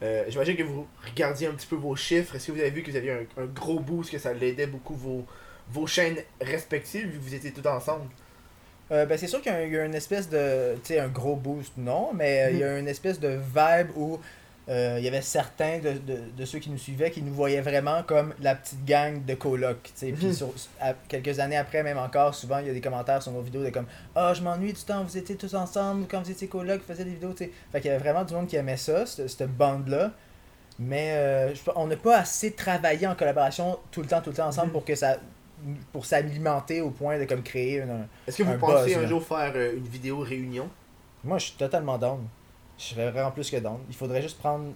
euh, 0.02 0.24
j'imagine 0.28 0.56
que 0.56 0.62
vous 0.62 0.86
regardiez 1.10 1.46
un 1.48 1.52
petit 1.52 1.66
peu 1.66 1.76
vos 1.76 1.96
chiffres, 1.96 2.36
est-ce 2.36 2.48
que 2.48 2.52
vous 2.52 2.60
avez 2.60 2.68
vu 2.70 2.82
que 2.82 2.90
vous 2.90 2.96
aviez 2.98 3.12
un, 3.12 3.42
un 3.42 3.46
gros 3.46 3.80
boost, 3.80 4.10
que 4.10 4.18
ça 4.18 4.34
l'aidait 4.34 4.66
beaucoup 4.66 4.94
vos, 4.94 5.24
vos 5.72 5.86
chaînes 5.86 6.18
respectives, 6.40 7.06
vu 7.08 7.18
que 7.18 7.24
vous 7.24 7.34
étiez 7.34 7.52
tous 7.52 7.66
ensemble? 7.68 8.06
Euh, 8.92 9.04
ben 9.04 9.18
c'est 9.18 9.26
sûr 9.26 9.40
qu'il 9.42 9.52
y 9.52 9.72
y 9.72 9.78
a 9.78 9.84
une 9.84 9.94
espèce 9.96 10.28
de, 10.28 10.74
tu 10.76 10.94
sais, 10.94 11.00
un 11.00 11.08
gros 11.08 11.34
boost, 11.36 11.72
non, 11.76 12.10
mais 12.14 12.42
euh, 12.44 12.50
il 12.52 12.58
y 12.58 12.64
a 12.64 12.78
une 12.78 12.86
espèce 12.88 13.18
de 13.18 13.30
vibe 13.30 13.88
où 13.96 14.20
euh, 14.68 14.96
il 14.98 15.04
y 15.04 15.08
avait 15.08 15.22
certains 15.22 15.78
de, 15.78 15.92
de, 15.92 16.18
de 16.36 16.44
ceux 16.44 16.58
qui 16.60 16.70
nous 16.70 16.78
suivaient 16.78 17.10
qui 17.10 17.22
nous 17.22 17.32
voyaient 17.34 17.60
vraiment 17.60 18.02
comme 18.04 18.32
la 18.40 18.54
petite 18.54 18.84
gang 18.84 19.24
de 19.24 19.34
coloc, 19.34 19.78
tu 19.84 19.90
sais, 19.94 20.12
puis 20.12 20.26
Mhm. 20.26 20.48
à- 20.80 20.94
quelques 21.08 21.38
années 21.40 21.56
après, 21.56 21.82
même 21.82 21.98
encore, 21.98 22.34
souvent 22.34 22.58
il 22.58 22.66
y 22.68 22.70
a 22.70 22.72
des 22.72 22.80
commentaires 22.80 23.22
sur 23.22 23.32
nos 23.32 23.42
vidéos 23.42 23.64
de 23.64 23.70
comme 23.70 23.86
«Ah, 24.14 24.32
je 24.34 24.42
m'ennuie 24.42 24.72
du 24.72 24.82
temps 24.82 25.02
vous 25.04 25.16
étiez 25.18 25.34
tous 25.36 25.54
ensemble, 25.54 26.06
quand 26.08 26.22
vous 26.22 26.30
étiez 26.30 26.46
coloc, 26.48 26.80
vous 26.80 26.86
faisiez 26.86 27.04
des 27.04 27.12
vidéos, 27.12 27.32
tu 27.32 27.44
sais.» 27.44 27.50
Fait 27.72 27.80
qu'il 27.80 27.90
y 27.90 27.94
avait 27.94 28.02
vraiment 28.02 28.24
du 28.24 28.34
monde 28.34 28.46
qui 28.48 28.54
aimait 28.56 28.76
ça, 28.76 29.04
cette, 29.06 29.28
cette 29.28 29.50
bande-là. 29.56 30.12
Mais 30.78 31.12
euh, 31.14 31.54
on 31.74 31.86
n'a 31.86 31.96
pas 31.96 32.18
assez 32.18 32.52
travaillé 32.52 33.06
en 33.06 33.14
collaboration 33.14 33.78
tout 33.90 34.02
le 34.02 34.08
temps, 34.08 34.20
tout 34.20 34.30
le 34.30 34.36
temps 34.36 34.46
ensemble 34.48 34.68
Mhm. 34.68 34.72
pour 34.72 34.84
que 34.84 34.94
ça 34.94 35.16
pour 35.92 36.04
s'alimenter 36.06 36.80
au 36.80 36.90
point 36.90 37.18
de 37.18 37.24
comme 37.24 37.42
créer 37.42 37.78
une, 37.80 38.06
Est-ce 38.26 38.38
que 38.38 38.42
vous 38.42 38.52
Un 38.52 38.58
pensez 38.58 38.84
buzz, 38.94 38.96
un 38.98 39.02
là. 39.02 39.06
jour 39.08 39.22
faire 39.26 39.52
euh, 39.54 39.76
une 39.76 39.86
vidéo 39.88 40.18
réunion? 40.20 40.68
Moi, 41.24 41.38
je 41.38 41.46
suis 41.46 41.56
totalement 41.56 41.98
down. 41.98 42.26
Je 42.78 42.84
serais 42.84 43.10
vraiment 43.10 43.30
plus 43.30 43.50
que 43.50 43.56
down. 43.56 43.78
Il 43.88 43.96
faudrait 43.96 44.20
juste 44.20 44.38
prendre 44.38 44.72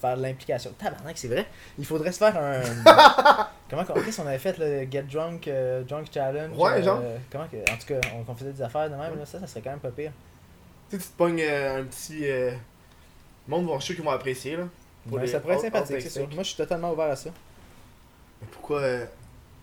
faire 0.00 0.16
l'implication. 0.16 0.70
Tabarnak, 0.78 1.18
c'est 1.18 1.26
vrai. 1.26 1.46
Il 1.76 1.84
faudrait 1.84 2.12
se 2.12 2.18
faire 2.18 2.36
un. 2.36 2.60
comment 3.68 3.84
qu'on- 3.84 3.94
qu'est-ce 4.00 4.20
qu'on 4.20 4.28
avait 4.28 4.38
fait 4.38 4.56
le 4.56 4.86
Get 4.90 5.02
Drunk 5.02 5.48
euh, 5.48 5.82
Drunk 5.82 6.06
Challenge 6.14 6.56
Ouais, 6.56 6.70
euh, 6.74 6.82
genre. 6.84 7.02
comment 7.30 7.48
que 7.48 7.56
en 7.56 7.76
tout 7.76 7.86
cas, 7.88 8.00
on, 8.16 8.22
qu'on 8.22 8.36
faisait 8.36 8.52
des 8.52 8.62
affaires 8.62 8.88
de 8.88 8.94
même 8.94 9.18
là, 9.18 9.26
ça 9.26 9.40
ça 9.40 9.48
serait 9.48 9.62
quand 9.62 9.70
même 9.70 9.80
pas 9.80 9.90
pire. 9.90 10.12
Tu 10.88 10.96
sais, 10.96 11.02
tu 11.02 11.08
te 11.10 11.16
pognes 11.18 11.42
un 11.42 11.82
petit. 11.84 12.20
Le 12.20 12.52
monde 13.48 13.66
suis 13.80 13.86
sûr 13.86 13.96
qu'ils 13.96 14.04
vont 14.04 14.10
apprécier, 14.12 14.56
là. 14.56 14.64
Pour 15.08 15.16
Ouais, 15.16 15.22
les 15.22 15.28
ça 15.28 15.40
pourrait 15.40 15.54
être 15.54 15.62
sympathique, 15.62 16.00
c'est 16.00 16.10
sûr. 16.10 16.28
Moi, 16.32 16.42
je 16.44 16.48
suis 16.48 16.56
totalement 16.56 16.92
ouvert 16.92 17.10
à 17.10 17.16
ça. 17.16 17.30
Mais 18.40 18.46
pourquoi. 18.52 18.80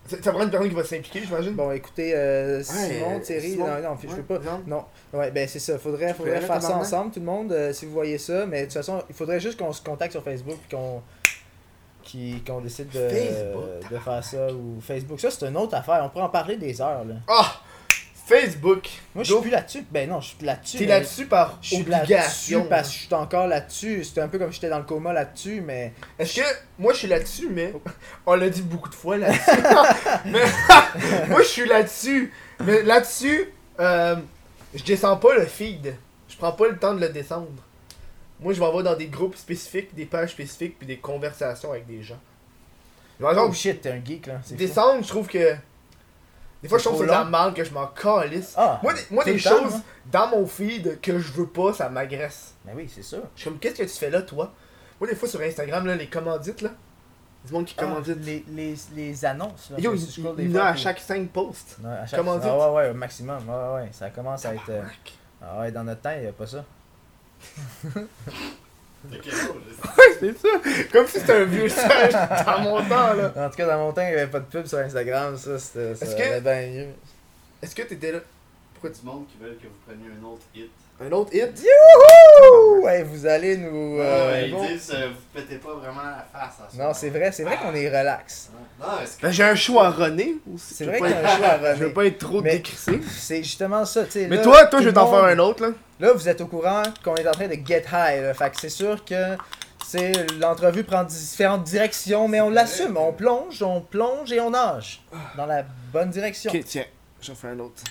Ça, 0.07 0.17
ça 0.21 0.31
prend 0.31 0.43
une 0.43 0.51
personne 0.51 0.69
qui 0.69 0.75
va 0.75 0.83
s'impliquer, 0.83 1.21
j'imagine? 1.25 1.53
Bon, 1.53 1.71
écoutez, 1.71 2.13
euh, 2.15 2.61
Simon, 2.61 3.15
euh, 3.15 3.19
Thierry, 3.19 3.51
Simon. 3.51 3.67
non, 3.67 3.81
non, 3.81 3.97
je 4.01 4.07
Ouais, 4.07 4.15
peux 4.17 4.21
pas. 4.23 4.35
exemple. 4.35 4.63
Non, 4.69 4.85
ouais, 5.13 5.31
ben 5.31 5.47
c'est 5.47 5.59
ça. 5.59 5.79
Faudrait, 5.79 6.13
faudrait 6.13 6.41
faire 6.41 6.61
ça 6.61 6.77
ensemble, 6.77 7.11
tout 7.11 7.19
le 7.19 7.25
monde, 7.25 7.51
euh, 7.51 7.73
si 7.73 7.85
vous 7.85 7.91
voyez 7.93 8.17
ça. 8.19 8.45
Mais 8.45 8.61
de 8.61 8.65
toute 8.65 8.73
façon, 8.73 9.01
il 9.09 9.15
faudrait 9.15 9.39
juste 9.39 9.57
qu'on 9.59 9.71
se 9.73 9.81
contacte 9.81 10.11
sur 10.11 10.23
Facebook 10.23 10.57
puis 10.67 10.77
qu'on 10.77 11.01
qui- 12.03 12.43
qu'on 12.45 12.61
décide 12.61 12.87
de, 12.89 13.09
Facebook, 13.09 13.63
de 13.91 13.97
faire 13.97 14.23
ça 14.23 14.47
ou 14.53 14.79
Facebook. 14.79 15.19
Ça, 15.19 15.31
c'est 15.31 15.47
une 15.47 15.57
autre 15.57 15.73
affaire. 15.75 16.01
On 16.05 16.09
pourrait 16.09 16.25
en 16.25 16.29
parler 16.29 16.55
des 16.55 16.79
heures. 16.79 17.03
Là. 17.03 17.15
Ah! 17.27 17.61
Facebook! 18.25 18.89
Moi, 19.13 19.23
je 19.23 19.31
suis 19.31 19.41
plus 19.41 19.51
là-dessus. 19.51 19.85
Ben 19.91 20.09
non, 20.09 20.19
je 20.19 20.29
suis 20.29 20.45
là-dessus. 20.45 20.77
T'es 20.79 20.85
là-dessus 20.85 21.27
par 21.27 21.59
Je 21.61 21.75
suis 21.75 21.83
là-dessus 21.83 22.55
obligation. 22.55 22.65
parce 22.65 22.87
que 22.89 22.93
je 22.95 22.99
suis 23.05 23.13
encore 23.13 23.47
là-dessus. 23.47 24.03
C'était 24.03 24.21
un 24.21 24.27
peu 24.27 24.39
comme 24.39 24.51
si 24.51 24.55
j'étais 24.55 24.69
dans 24.69 24.79
le 24.79 24.83
coma 24.83 25.13
là-dessus, 25.13 25.61
mais. 25.61 25.93
Est-ce 26.17 26.37
que 26.37 26.45
moi 26.79 26.93
je 26.93 26.99
suis 26.99 27.07
là-dessus, 27.07 27.47
mais 27.51 27.71
on 28.25 28.33
l'a 28.33 28.49
dit 28.49 28.63
beaucoup 28.63 28.89
de 28.89 28.95
fois 28.95 29.17
là-dessus. 29.17 29.61
mais 30.25 30.41
moi 31.29 31.41
je 31.43 31.47
suis 31.47 31.67
là-dessus, 31.67 32.33
mais 32.63 32.81
là-dessus, 32.81 33.51
euh, 33.79 34.15
je 34.73 34.83
descends 34.83 35.17
pas 35.17 35.35
le 35.35 35.45
feed. 35.45 35.95
Je 36.27 36.35
prends 36.37 36.53
pas 36.53 36.67
le 36.67 36.77
temps 36.77 36.95
de 36.95 37.01
le 37.01 37.09
descendre. 37.09 37.47
Moi 38.39 38.53
je 38.53 38.59
vais 38.59 38.65
avoir 38.65 38.81
dans 38.81 38.95
des 38.95 39.07
groupes 39.07 39.35
spécifiques, 39.35 39.93
des 39.93 40.05
pages 40.05 40.31
spécifiques, 40.31 40.79
puis 40.79 40.87
des 40.87 40.97
conversations 40.97 41.71
avec 41.71 41.85
des 41.85 42.01
gens. 42.01 42.19
Oh 43.21 43.53
shit, 43.53 43.81
t'es 43.81 43.91
un 43.91 44.03
geek 44.03 44.27
là. 44.27 44.41
Descendre, 44.51 45.03
je 45.03 45.07
trouve 45.07 45.27
que 45.27 45.55
des 46.65 46.69
fois 46.69 46.77
je 46.79 46.83
trouve 46.83 46.99
que 46.99 47.05
c'est 47.05 47.11
de 47.13 47.17
la 47.17 47.25
merde 47.25 47.53
que 47.55 47.63
je 47.63 47.71
m'en 47.73 47.87
calisse. 47.87 48.53
Ah! 48.57 48.79
Moi, 48.83 48.93
des, 48.93 49.01
moi, 49.11 49.23
des 49.23 49.37
temps, 49.39 49.49
choses 49.61 49.75
hein. 49.75 49.81
dans 50.11 50.27
mon 50.27 50.45
feed 50.45 50.99
que 51.01 51.19
je 51.19 51.31
veux 51.33 51.47
pas, 51.47 51.73
ça 51.73 51.89
m'agresse. 51.89 52.53
Ben 52.65 52.73
oui, 52.75 52.91
c'est 52.93 53.03
sûr. 53.03 53.21
Je 53.35 53.41
suis 53.41 53.49
comme, 53.49 53.59
qu'est-ce 53.59 53.75
que 53.75 53.83
tu 53.83 53.89
fais 53.89 54.09
là, 54.09 54.21
toi? 54.21 54.53
Moi, 54.99 55.09
des 55.09 55.15
fois, 55.15 55.27
sur 55.27 55.41
Instagram, 55.41 55.85
là, 55.85 55.95
les 55.95 56.07
commandites, 56.07 56.61
là. 56.61 56.69
Du 57.45 57.53
monde 57.53 57.65
qui 57.65 57.75
Ah, 57.77 57.81
commandite. 57.83 58.17
les, 58.25 58.43
les, 58.49 58.75
les 58.95 59.25
annonces. 59.25 59.69
Là, 59.69 59.79
Yo, 59.79 59.93
il, 59.93 60.01
il, 60.01 60.35
des 60.35 60.43
il 60.45 60.51
fois, 60.51 60.65
à 60.65 60.71
puis- 60.73 60.81
chaque 60.81 60.99
5 60.99 61.29
posts. 61.29 61.77
Ouais, 61.83 61.89
à 61.91 62.05
chaque 62.07 62.19
Commandite. 62.19 62.49
Ah 62.51 62.57
ouais, 62.71 62.75
ouais, 62.75 62.89
au 62.89 62.93
maximum. 62.95 63.37
Ouais, 63.47 63.81
ouais. 63.83 63.89
Ça 63.91 64.09
commence 64.09 64.43
à 64.45 64.55
être. 64.55 64.69
euh. 64.69 64.81
Ah 65.41 65.59
ouais, 65.59 65.71
dans 65.71 65.83
notre 65.83 66.01
temps, 66.01 66.13
il 66.15 66.21
n'y 66.21 66.27
a 66.27 66.31
pas 66.33 66.47
ça. 66.47 66.63
Ouais, 69.11 70.17
c'est 70.19 70.37
ça. 70.37 70.47
Comme 70.91 71.07
si 71.07 71.19
c'était 71.19 71.33
un 71.33 71.43
vieux 71.45 71.69
sage 71.69 72.13
dans 72.45 72.59
mon 72.61 72.77
temps, 72.83 73.13
là. 73.13 73.31
En 73.35 73.49
tout 73.49 73.55
cas, 73.57 73.65
dans 73.67 73.77
mon 73.77 73.91
temps, 73.91 74.01
il 74.01 74.09
n'y 74.09 74.13
avait 74.21 74.27
pas 74.31 74.39
de 74.39 74.45
pub 74.45 74.65
sur 74.65 74.77
Instagram. 74.79 75.37
Ça, 75.37 75.59
c'était. 75.59 75.91
Est-ce 75.91 76.15
que- 76.15 76.21
allait 76.21 76.41
bien 76.41 76.67
mieux. 76.83 76.87
Est-ce 77.61 77.75
que 77.75 77.83
t'étais 77.83 78.11
là? 78.11 78.19
Pourquoi 78.89 78.99
du 79.01 79.05
monde 79.05 79.25
qui 79.27 79.37
veulent 79.43 79.57
que 79.57 79.67
vous 79.67 79.79
preniez 79.85 80.07
un 80.21 80.25
autre 80.25 80.41
hit? 80.55 80.71
Un 81.01 81.11
autre 81.11 81.33
hit? 81.33 81.61
Youhou! 81.61 82.83
Ouais, 82.85 83.03
vous 83.03 83.25
allez 83.25 83.57
nous. 83.57 83.99
euh, 83.99 84.31
Ouais, 84.31 84.47
ils 84.47 84.51
bon. 84.53 84.65
disent 84.65 84.91
euh, 84.93 85.09
vous 85.09 85.21
pétez 85.41 85.57
pas 85.57 85.73
vraiment 85.73 86.01
la 86.03 86.25
face 86.31 86.53
à 86.59 86.69
ça. 86.77 86.83
Non, 86.83 86.93
c'est 86.93 87.09
vrai, 87.09 87.31
c'est 87.31 87.43
vrai 87.43 87.57
qu'on 87.57 87.73
est 87.73 87.87
relax. 87.87 88.49
Non, 88.79 88.85
est-ce 89.01 89.17
que. 89.17 89.21
Ben, 89.23 89.31
j'ai 89.31 89.43
un 89.43 89.55
show 89.55 89.79
à 89.79 89.89
René 89.89 90.35
aussi. 90.53 90.73
C'est 90.75 90.85
Je 90.85 90.89
vrai 90.91 90.99
veux 90.99 91.07
qu'il 91.07 91.17
y 91.17 91.21
pas 91.21 91.27
a 91.29 91.33
un 91.33 91.37
show 91.37 91.43
à 91.43 91.69
être- 91.71 91.77
Je 91.79 91.83
veux 91.85 91.93
pas 91.93 92.05
être 92.05 92.17
trop 92.19 92.41
Mais- 92.41 92.51
décrissé. 92.51 93.01
C'est 93.09 93.43
justement 93.43 93.85
ça, 93.85 94.05
tu 94.05 94.11
sais. 94.11 94.27
Mais 94.27 94.37
là, 94.37 94.43
toi, 94.43 94.57
toi, 94.57 94.65
tout 94.67 94.77
je 94.79 94.83
vais 94.83 94.89
le 94.89 94.93
t'en 94.93 95.09
faire 95.09 95.23
un 95.25 95.39
autre, 95.39 95.63
là. 95.63 95.69
Là, 95.99 96.13
vous 96.13 96.29
êtes 96.29 96.41
au 96.41 96.47
courant 96.47 96.83
qu'on 97.03 97.15
est 97.15 97.27
en 97.27 97.31
train 97.31 97.47
de 97.47 97.53
get 97.65 97.85
high. 97.91 98.21
Là. 98.21 98.33
Fait 98.33 98.49
que 98.51 98.59
c'est 98.59 98.69
sûr 98.69 99.03
que 99.05 99.35
c'est 99.85 100.11
l'entrevue 100.39 100.83
prend 100.83 101.03
différentes 101.03 101.63
directions, 101.63 102.27
mais 102.27 102.41
on 102.41 102.49
l'assume. 102.49 102.97
On 102.97 103.13
plonge, 103.13 103.61
on 103.63 103.81
plonge 103.81 104.31
et 104.31 104.39
on 104.41 104.49
nage 104.51 105.01
dans 105.37 105.45
la 105.45 105.63
bonne 105.91 106.09
direction. 106.09 106.51
Ok, 106.53 106.59
tiens. 106.65 106.85
J'en 107.21 107.35
fais 107.35 107.47
un 107.49 107.59
autre. 107.59 107.81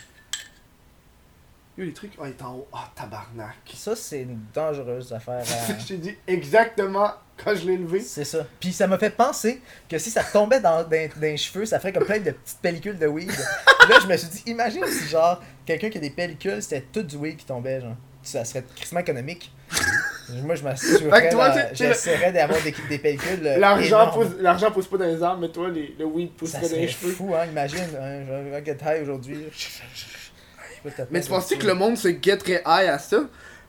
Yo, 1.77 1.85
les 1.85 1.93
trucs. 1.93 2.13
Oh, 2.19 2.23
il 2.25 2.31
est 2.31 2.43
en 2.43 2.55
haut. 2.55 2.69
Ah, 2.73 2.89
tabarnak. 2.95 3.57
Ça, 3.75 3.97
c'est 3.97 4.23
une 4.23 4.39
dangereuse 4.55 5.13
affaire. 5.13 5.43
à- 5.43 5.79
Je 5.81 5.87
t'ai 5.89 5.97
dit 5.97 6.17
exactement 6.27 7.11
quand 7.37 7.55
je 7.57 7.67
l'ai 7.67 7.77
levé. 7.77 8.01
C'est 8.01 8.25
ça. 8.25 8.47
Puis 8.61 8.73
ça 8.73 8.87
m'a 8.87 8.97
fait 8.97 9.11
penser 9.11 9.61
que 9.89 9.99
si 9.99 10.11
ça 10.11 10.23
tombait 10.23 10.61
dans, 10.61 10.85
dans, 10.85 10.89
dans 10.89 11.21
les 11.21 11.37
cheveux, 11.37 11.67
ça 11.67 11.81
ferait 11.81 11.93
comme 11.93 12.05
plein 12.05 12.21
de 12.21 12.31
petites 12.31 12.59
pellicules 12.63 12.99
de 12.99 13.07
weed. 13.09 13.31
Là, 13.89 13.99
je 14.01 14.07
me 14.07 14.17
suis 14.17 14.29
dit, 14.29 14.43
imagine 14.47 14.87
si 14.87 15.09
genre 15.09 15.43
quelqu'un 15.67 15.91
qui 15.91 15.99
a 15.99 16.01
des 16.01 16.11
pellicules, 16.11 16.63
c'était 16.63 16.83
tout 16.93 17.03
du 17.03 17.17
weed 17.17 17.37
qui 17.37 17.45
tombait, 17.45 17.81
genre. 17.81 17.97
Ça 18.23 18.43
serait 18.45 18.65
crissement 18.77 19.01
économique. 19.01 19.53
Moi, 20.45 20.55
je 20.55 20.63
m'assurerais, 20.65 21.71
j'essaierais 21.75 22.33
d'avoir 22.33 22.63
des, 22.63 22.75
des 22.89 22.99
pellicules. 22.99 23.47
euh, 23.47 23.59
L'argent 23.59 24.11
pousse, 24.13 24.29
l'argent 24.39 24.71
pousse 24.71 24.87
pas 24.87 24.97
dans 24.97 25.05
les 25.05 25.23
arbres, 25.23 25.41
mais 25.43 25.49
toi, 25.51 25.69
les, 25.69 25.95
le 25.99 26.07
weed 26.07 26.29
Ça 26.31 26.35
pousserait 26.39 26.61
dans 26.71 26.77
les 26.77 26.89
cheveux. 26.89 27.13
fou, 27.13 27.35
hein, 27.35 27.45
imagine, 27.47 27.81
hein, 28.01 28.23
je 28.27 28.49
vais 28.51 28.65
get 28.65 28.79
high 28.83 29.03
aujourd'hui. 29.03 29.45
Peux 30.85 30.91
Mais 31.11 31.21
tu 31.23 31.29
penses-tu 31.31 31.57
que 31.59 31.67
le 31.67 31.75
monde 31.75 31.97
se 31.97 32.09
guetterait 32.09 32.63
high 32.67 32.89
à 32.91 32.99
ça? 32.99 33.23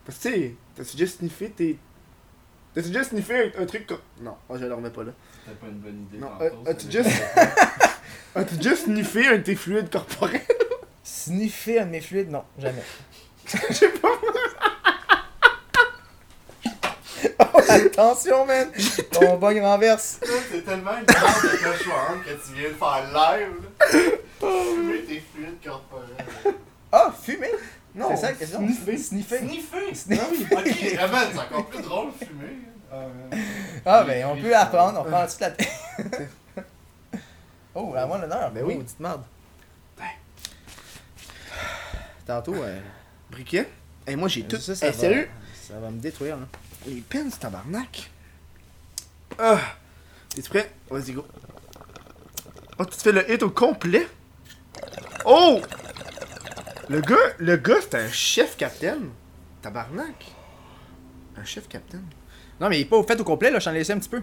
Parce 0.05 0.17
que 0.19 0.27
tu 0.27 0.33
sais, 0.35 0.55
t'as-tu 0.75 0.97
déjà 0.97 1.11
sniffé 1.11 1.49
tes. 1.49 1.79
T'as-tu 2.73 2.89
déjà 2.89 3.03
sniffé 3.05 3.53
un, 3.57 3.63
un 3.63 3.65
truc 3.65 3.87
comme. 3.87 3.99
Non, 4.21 4.35
oh, 4.49 4.55
je 4.59 4.65
le 4.65 4.73
remets 4.73 4.89
pas 4.89 5.03
là. 5.05 5.11
C'était 5.45 5.55
pas 5.57 5.67
une 5.67 5.79
bonne 5.79 6.01
idée. 6.03 6.17
Non, 6.17 6.27
tantôt, 6.37 6.43
euh, 6.67 6.71
as-tu 6.71 6.91
juste- 6.91 7.09
As-tu 8.35 8.55
déjà 8.57 8.75
sniffé 8.75 9.27
un 9.27 9.37
de 9.37 9.43
tes 9.43 9.55
fluides 9.55 9.89
corporels? 9.89 10.41
Sniffer 11.03 11.79
un 11.79 11.85
de 11.85 11.91
mes 11.91 12.01
fluides, 12.01 12.29
non, 12.29 12.43
jamais. 12.59 12.83
Je 13.47 13.73
sais 13.73 13.89
pas. 13.89 14.09
Oh, 17.39 17.59
attention, 17.69 18.45
man! 18.45 18.69
Ton 19.11 19.37
bug 19.37 19.59
renverse. 19.59 20.19
C'est 20.51 20.63
tellement 20.63 20.91
une 20.97 21.05
bande 21.05 21.51
de 21.51 21.57
cochons 21.63 22.19
que 22.23 22.29
tu 22.31 22.53
viens 22.53 22.69
de 22.69 22.75
faire 22.75 23.11
live. 23.13 23.53
là. 23.79 23.85
Fumer 24.39 25.03
tes 25.05 25.23
fluides 25.33 25.63
corporels. 25.63 26.55
Ah, 26.97 27.11
fumer? 27.11 27.51
Non, 27.93 28.07
C'est 28.11 28.17
ça 28.21 28.27
la 28.29 28.33
question? 28.37 28.59
Sniffer. 28.67 28.97
Sniffer. 28.97 29.93
Sniffer! 29.95 30.21
Ah 30.55 30.61
oui, 30.63 30.71
ok, 30.71 30.97
ah 30.99 31.07
ben, 31.07 31.19
c'est 31.33 31.39
encore 31.39 31.65
plus 31.67 31.81
drôle 31.81 32.11
fumer. 32.17 32.57
Ah, 32.91 32.95
man. 33.31 33.41
Ah, 33.85 34.03
ben, 34.05 34.25
on 34.27 34.41
peut 34.41 34.55
apprendre, 34.55 35.01
on 35.05 35.09
prend 35.09 35.25
toute 35.27 35.39
la 35.41 35.51
Oh, 37.75 37.93
à 37.95 38.05
moi 38.05 38.17
l'honneur. 38.19 38.49
Ben 38.51 38.63
oui. 38.63 38.75
Oh, 38.79 38.83
petite 38.83 38.99
merde. 39.01 39.23
Tantôt, 42.25 42.53
ouais. 42.53 42.81
Briquet. 43.29 43.67
Et 44.07 44.15
moi, 44.15 44.27
j'ai 44.29 44.43
tout. 44.43 44.57
Ça, 44.57 44.73
ça 44.75 44.87
Eh, 44.87 44.91
va- 44.91 44.97
sérieux? 44.97 45.29
Ça 45.67 45.77
va 45.79 45.89
me 45.91 45.99
détruire, 45.99 46.37
là. 46.37 46.45
Les 46.87 47.01
pins, 47.01 47.29
tabarnak. 47.29 48.09
Ah. 49.37 49.59
T'es 50.29 50.41
prêt? 50.43 50.71
Vas-y, 50.89 51.11
go. 51.13 51.25
Oh, 52.79 52.85
tu 52.85 52.97
te 52.97 53.01
fais 53.03 53.11
le 53.11 53.29
hit 53.31 53.43
au 53.43 53.49
complet? 53.51 54.07
Oh! 55.25 55.61
Le 56.89 57.01
gars, 57.01 57.15
le 57.39 57.57
gars, 57.57 57.81
c'est 57.81 57.95
un 57.95 58.09
chef 58.09 58.57
capitaine. 58.57 59.09
Tabarnak. 59.61 60.25
Un 61.37 61.43
chef 61.43 61.67
capitaine. 61.67 62.05
Non, 62.59 62.69
mais 62.69 62.79
il 62.79 62.81
est 62.81 62.85
pas 62.85 62.97
au 62.97 63.03
fait 63.03 63.19
au 63.19 63.23
complet, 63.23 63.51
là, 63.51 63.59
je 63.59 63.65
t'en 63.65 63.71
ai 63.71 63.79
laissé 63.79 63.93
un 63.93 63.99
petit 63.99 64.09
peu. 64.09 64.21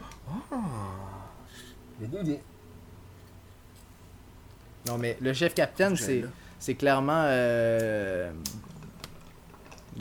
Non, 4.86 4.98
mais 4.98 5.16
le 5.20 5.32
chef 5.32 5.54
captain, 5.54 5.94
Je 5.94 6.02
c'est 6.02 6.24
c'est 6.58 6.74
clairement 6.74 7.24
euh, 7.26 8.30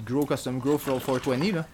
Grow 0.05 0.25
Custom 0.25 0.59
Grow 0.59 0.77
for 0.77 1.03
420 1.03 1.55
là. 1.55 1.65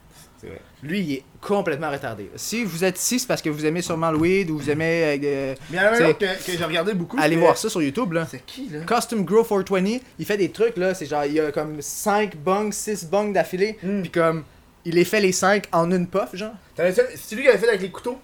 Vrai. 0.44 0.62
Lui, 0.84 1.00
il 1.02 1.14
est 1.14 1.24
complètement 1.42 1.90
retardé. 1.90 2.30
Si 2.36 2.64
vous 2.64 2.84
êtes 2.84 3.00
ici, 3.00 3.20
c'est 3.20 3.28
parce 3.28 3.42
que 3.42 3.50
vous 3.50 3.66
aimez 3.66 3.82
sûrement 3.82 4.12
le 4.12 4.18
weed 4.18 4.50
ou 4.52 4.58
vous 4.60 4.70
aimez. 4.70 5.20
euh, 5.24 5.56
Mais 5.72 5.78
il 5.78 5.78
y 5.78 5.80
en 5.80 5.84
a 5.84 5.90
un 5.92 5.96
C'est- 5.96 6.04
autre 6.06 6.20
que, 6.20 6.46
que 6.46 6.52
j'ai 6.58 6.64
regardé 6.64 6.94
beaucoup. 6.94 7.18
allez 7.20 7.36
voir 7.38 7.58
ça 7.58 7.70
sur 7.70 7.82
YouTube 7.82 8.14
là. 8.14 8.28
C'est 8.30 8.46
qui, 8.46 8.70
là? 8.70 8.80
Custom 8.82 9.24
Grow 9.26 9.44
420, 9.44 10.00
il 10.20 10.26
fait 10.26 10.38
des 10.38 10.52
trucs 10.52 10.78
là, 10.78 10.94
c'est 10.94 11.06
genre 11.08 11.26
il 11.26 11.34
y 11.34 11.40
a 11.40 11.52
comme 11.52 11.82
5 11.82 12.36
bongs, 12.38 12.72
6 12.72 13.06
bongs 13.06 13.32
d'affilée, 13.34 13.78
Mm. 13.82 14.02
puis 14.02 14.12
comme 14.12 14.44
il 14.86 14.94
les 14.96 15.06
fait 15.06 15.20
les 15.22 15.32
5 15.32 15.66
en 15.72 15.90
une 15.92 16.08
puff 16.08 16.36
genre. 16.36 16.54
C'est 16.76 17.36
lui 17.36 17.42
qui 17.42 17.48
avait 17.50 17.58
fait 17.58 17.68
avec 17.70 17.82
les 17.82 17.90
couteaux? 17.92 18.20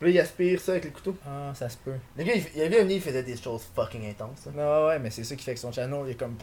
Puis 0.00 0.08
là, 0.12 0.14
il 0.16 0.20
aspire 0.20 0.60
ça 0.60 0.72
avec 0.72 0.84
les 0.84 0.90
couteaux. 0.90 1.16
Ah, 1.26 1.52
ça 1.54 1.68
se 1.68 1.76
peut. 1.76 1.92
Le 2.18 2.24
gars, 2.24 2.32
il, 2.34 2.42
il 2.54 2.60
y 2.60 2.64
avait 2.64 2.80
un 2.80 2.88
il 2.88 3.00
faisait 3.00 3.22
des 3.22 3.36
choses 3.36 3.62
fucking 3.76 4.08
intenses. 4.10 4.40
hein. 4.48 4.52
Non, 4.56 4.86
ouais, 4.88 4.98
mais 4.98 5.10
c'est 5.10 5.22
ça 5.24 5.36
qui 5.36 5.44
fait 5.44 5.54
que 5.54 5.60
son 5.60 5.70
channel 5.72 6.00
il 6.06 6.10
est 6.12 6.14
comme. 6.14 6.34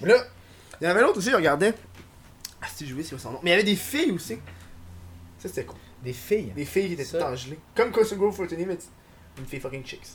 Mais 0.00 0.08
là, 0.08 0.16
il 0.80 0.84
y 0.84 0.86
en 0.86 0.90
avait 0.90 1.00
un 1.02 1.06
autre 1.06 1.18
aussi, 1.18 1.30
je 1.30 1.36
regardais. 1.36 1.74
Ah, 2.64 2.68
si, 2.74 2.86
je 2.86 2.94
c'est 3.02 3.10
quoi 3.10 3.18
son 3.18 3.32
nom? 3.32 3.40
Mais 3.42 3.50
il 3.50 3.52
y 3.52 3.54
avait 3.54 3.64
des 3.64 3.76
filles 3.76 4.12
aussi. 4.12 4.34
Ça, 5.38 5.48
c'était 5.48 5.64
cool. 5.64 5.76
Des 6.02 6.12
filles? 6.12 6.52
Des 6.56 6.64
filles 6.64 6.86
qui 6.88 6.92
étaient 6.94 7.04
Ça. 7.04 7.18
tout 7.18 7.24
en 7.24 7.36
gelées. 7.36 7.58
Comme 7.74 7.92
Custom 7.92 8.18
Grove 8.18 8.34
Fortuny, 8.34 8.64
mais 8.66 8.78
une 9.38 9.46
fille 9.46 9.60
fucking 9.60 9.84
chicks. 9.84 10.06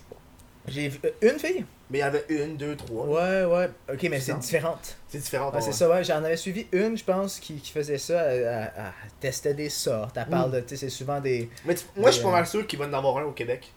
J'ai 0.68 0.88
vu. 0.90 1.00
euh, 1.06 1.12
une 1.34 1.40
fille? 1.40 1.66
Mais 1.90 1.98
il 2.00 2.02
y 2.02 2.04
avait 2.04 2.26
une, 2.30 2.58
deux, 2.58 2.76
trois. 2.76 3.06
Ouais, 3.06 3.46
ouais. 3.46 3.70
Ok, 3.92 4.04
mais 4.10 4.20
c'est 4.20 4.38
différente. 4.38 4.98
C'est 5.08 5.18
différent. 5.20 5.52
Ouais, 5.52 5.62
c'est 5.62 5.72
ça, 5.72 5.90
ouais. 5.90 6.04
J'en 6.04 6.24
avais 6.24 6.38
suivi 6.38 6.68
une, 6.72 6.96
je 6.98 7.04
pense, 7.04 7.40
qui, 7.40 7.56
qui 7.56 7.72
faisait 7.72 7.98
ça. 7.98 8.22
Elle, 8.32 8.42
elle- 8.44 8.72
elle 8.78 8.92
testait 9.20 9.54
des 9.56 9.70
sortes. 9.70 10.16
Elle 10.18 10.28
parle 10.28 10.50
Mm. 10.50 10.54
de. 10.56 10.60
Tu 10.62 10.68
sais, 10.70 10.78
c'est 10.78 10.90
souvent 10.90 11.20
des. 11.20 11.50
Mais 11.66 11.74
tu- 11.76 11.86
moi, 11.96 12.10
je 12.12 12.16
suis 12.16 12.24
pas 12.24 12.30
euh, 12.30 12.34
mal 12.34 12.46
sûr 12.46 12.68
qu'il 12.68 12.78
va 12.78 12.86
en 12.86 12.94
avoir 12.94 13.18
un 13.18 13.24
au 13.24 13.32
Québec. 13.32 13.72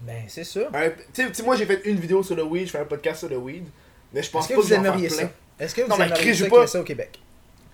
Ben, 0.00 0.24
c'est 0.28 0.44
sûr. 0.44 0.68
Un- 0.74 0.90
Tu 0.90 0.96
sais- 1.12 1.28
tu 1.28 1.34
sais, 1.34 1.42
moi, 1.44 1.54
j'ai 1.56 1.66
fait 1.66 1.82
une 1.84 1.98
vidéo 2.00 2.22
sur 2.22 2.34
le 2.34 2.42
weed, 2.42 2.66
je 2.66 2.72
fais 2.72 2.78
un 2.80 2.84
podcast 2.86 3.20
sur 3.20 3.28
le 3.28 3.36
weed. 3.36 3.64
Mais 4.12 4.22
je 4.22 4.30
pense 4.30 4.44
Est-ce 4.44 4.48
que 4.50 4.54
pas 4.56 4.60
vous 4.62 4.68
vais 4.68 4.74
aimeriez 4.76 5.08
plein. 5.08 5.16
ça? 5.16 5.30
Est-ce 5.60 5.74
que 5.74 5.82
vous 5.82 5.88
Non, 5.88 5.96
mais 5.96 6.06
aimeriez 6.06 6.22
Chris, 6.22 6.28
ça 6.30 6.34
j'ai 6.38 6.44
qu'il 6.44 6.50
pas- 6.52 6.60
y 6.60 6.64
ait 6.64 6.66
ça 6.66 6.80
au 6.80 6.84
Québec? 6.84 7.18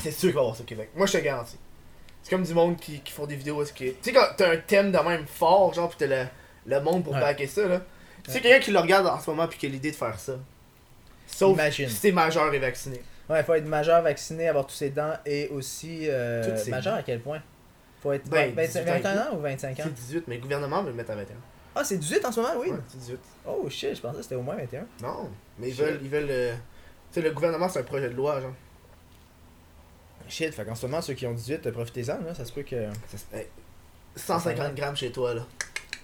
C'est 0.03 0.11
sûr 0.11 0.29
qu'il 0.29 0.33
va 0.35 0.41
y 0.41 0.43
avoir 0.43 0.57
ça 0.57 0.63
au 0.63 0.67
Québec. 0.67 0.91
Moi, 0.95 1.07
je 1.07 1.13
te 1.13 1.19
garantis. 1.19 1.59
C'est 2.23 2.31
comme 2.31 2.45
du 2.45 2.55
monde 2.55 2.77
qui, 2.79 3.01
qui 3.01 3.13
font 3.13 3.27
des 3.27 3.37
vidéos. 3.37 3.63
que- 3.65 3.85
Tu 3.85 3.95
sais, 4.03 4.13
quand 4.13 4.27
t'as 4.37 4.53
un 4.53 4.57
thème 4.59 4.93
de 4.93 4.99
même 4.99 5.27
fort, 5.27 5.73
genre, 5.75 5.89
pis 5.89 5.97
t'as 5.99 6.07
le, 6.07 6.25
le 6.67 6.81
monde 6.81 7.03
pour 7.05 7.15
Ouais. 7.15 7.21
backer 7.21 7.47
ça, 7.47 7.67
là. 7.67 7.81
Tu 8.25 8.31
sais, 8.31 8.37
Ouais. 8.37 8.43
quelqu'un 8.43 8.61
qui 8.65 8.71
le 8.71 8.79
regarde 8.79 9.07
en 9.07 9.19
ce 9.19 9.29
moment 9.31 9.49
pis 9.49 9.59
qui 9.59 9.67
a 9.67 9.69
l'idée 9.69 9.91
de 9.91 9.97
faire 9.97 10.19
ça. 10.19 10.35
Sauf 11.27 11.55
Imagine. 11.55 11.89
si 11.89 12.01
t'es 12.01 12.13
majeur 12.13 12.53
et 12.53 12.59
vacciné. 12.59 13.03
Ouais, 13.29 13.41
il 13.41 13.45
faut 13.45 13.55
être 13.55 13.67
majeur, 13.67 14.03
vacciné, 14.03 14.49
avoir 14.49 14.67
tous 14.67 14.75
ses 14.75 14.91
dents 14.91 15.15
et 15.25 15.49
aussi. 15.49 16.07
euh, 16.09 16.57
majeur 16.69 16.95
à 16.95 17.03
quel 17.03 17.21
point? 17.21 17.41
Faut 18.03 18.13
être 18.13 18.29
Ben, 18.29 18.53
25 18.55 18.81
18 18.85 18.91
ans 18.91 18.95
et 18.95 19.01
21 19.01 19.19
ans 19.23 19.37
ou 19.37 19.41
25 19.41 19.81
ans? 19.81 19.83
C'est 19.85 19.95
18, 19.95 20.25
mais 20.29 20.37
le 20.37 20.43
gouvernement 20.43 20.83
veut 20.83 20.91
le 20.91 20.97
mettre 20.97 21.13
à 21.13 21.15
21. 21.17 21.37
Ah, 21.75 21.85
c'est 21.85 21.97
18 21.97 22.25
en 22.27 22.33
ce 22.33 22.41
moment, 22.41 22.53
oui 22.61 22.69
Ouais, 22.71 22.77
c'est 22.89 22.99
18. 22.99 23.19
Oh 23.47 23.67
shit, 23.71 23.95
je 23.97 24.01
pensais 24.03 24.17
que 24.19 24.23
c'était 24.23 24.35
au 24.35 24.43
moins 24.43 24.57
21. 24.57 24.85
Non, 25.03 25.31
mais 25.59 25.69
ils 25.69 25.75
Shit. 25.75 25.85
veulent. 25.85 26.01
Ils 26.03 26.09
veulent 26.11 26.27
euh, 26.31 26.53
Tu 27.13 27.21
sais, 27.21 27.27
le 27.27 27.33
gouvernement, 27.33 27.69
c'est 27.69 27.79
un 27.81 27.85
projet 27.85 28.09
de 28.11 28.15
loi, 28.15 28.41
genre. 28.41 28.53
Shit, 30.29 30.53
fait 30.55 30.65
qu'en 30.65 30.75
ce 30.75 30.87
moment, 30.87 31.01
ceux 31.03 31.15
qui 31.15 31.27
ont 31.27 31.33
18, 31.35 31.67
euh, 31.67 31.73
profitez-en, 31.73 32.21
là, 32.25 32.35
ça 32.35 32.45
se 32.45 32.53
peut 32.53 32.63
que. 32.63 32.87
Ça 33.09 33.19
se- 33.19 33.37
hey, 33.37 33.47
150 34.17 34.75
grammes 34.75 34.97
chez 34.97 35.11
toi, 35.13 35.35
là. 35.35 35.43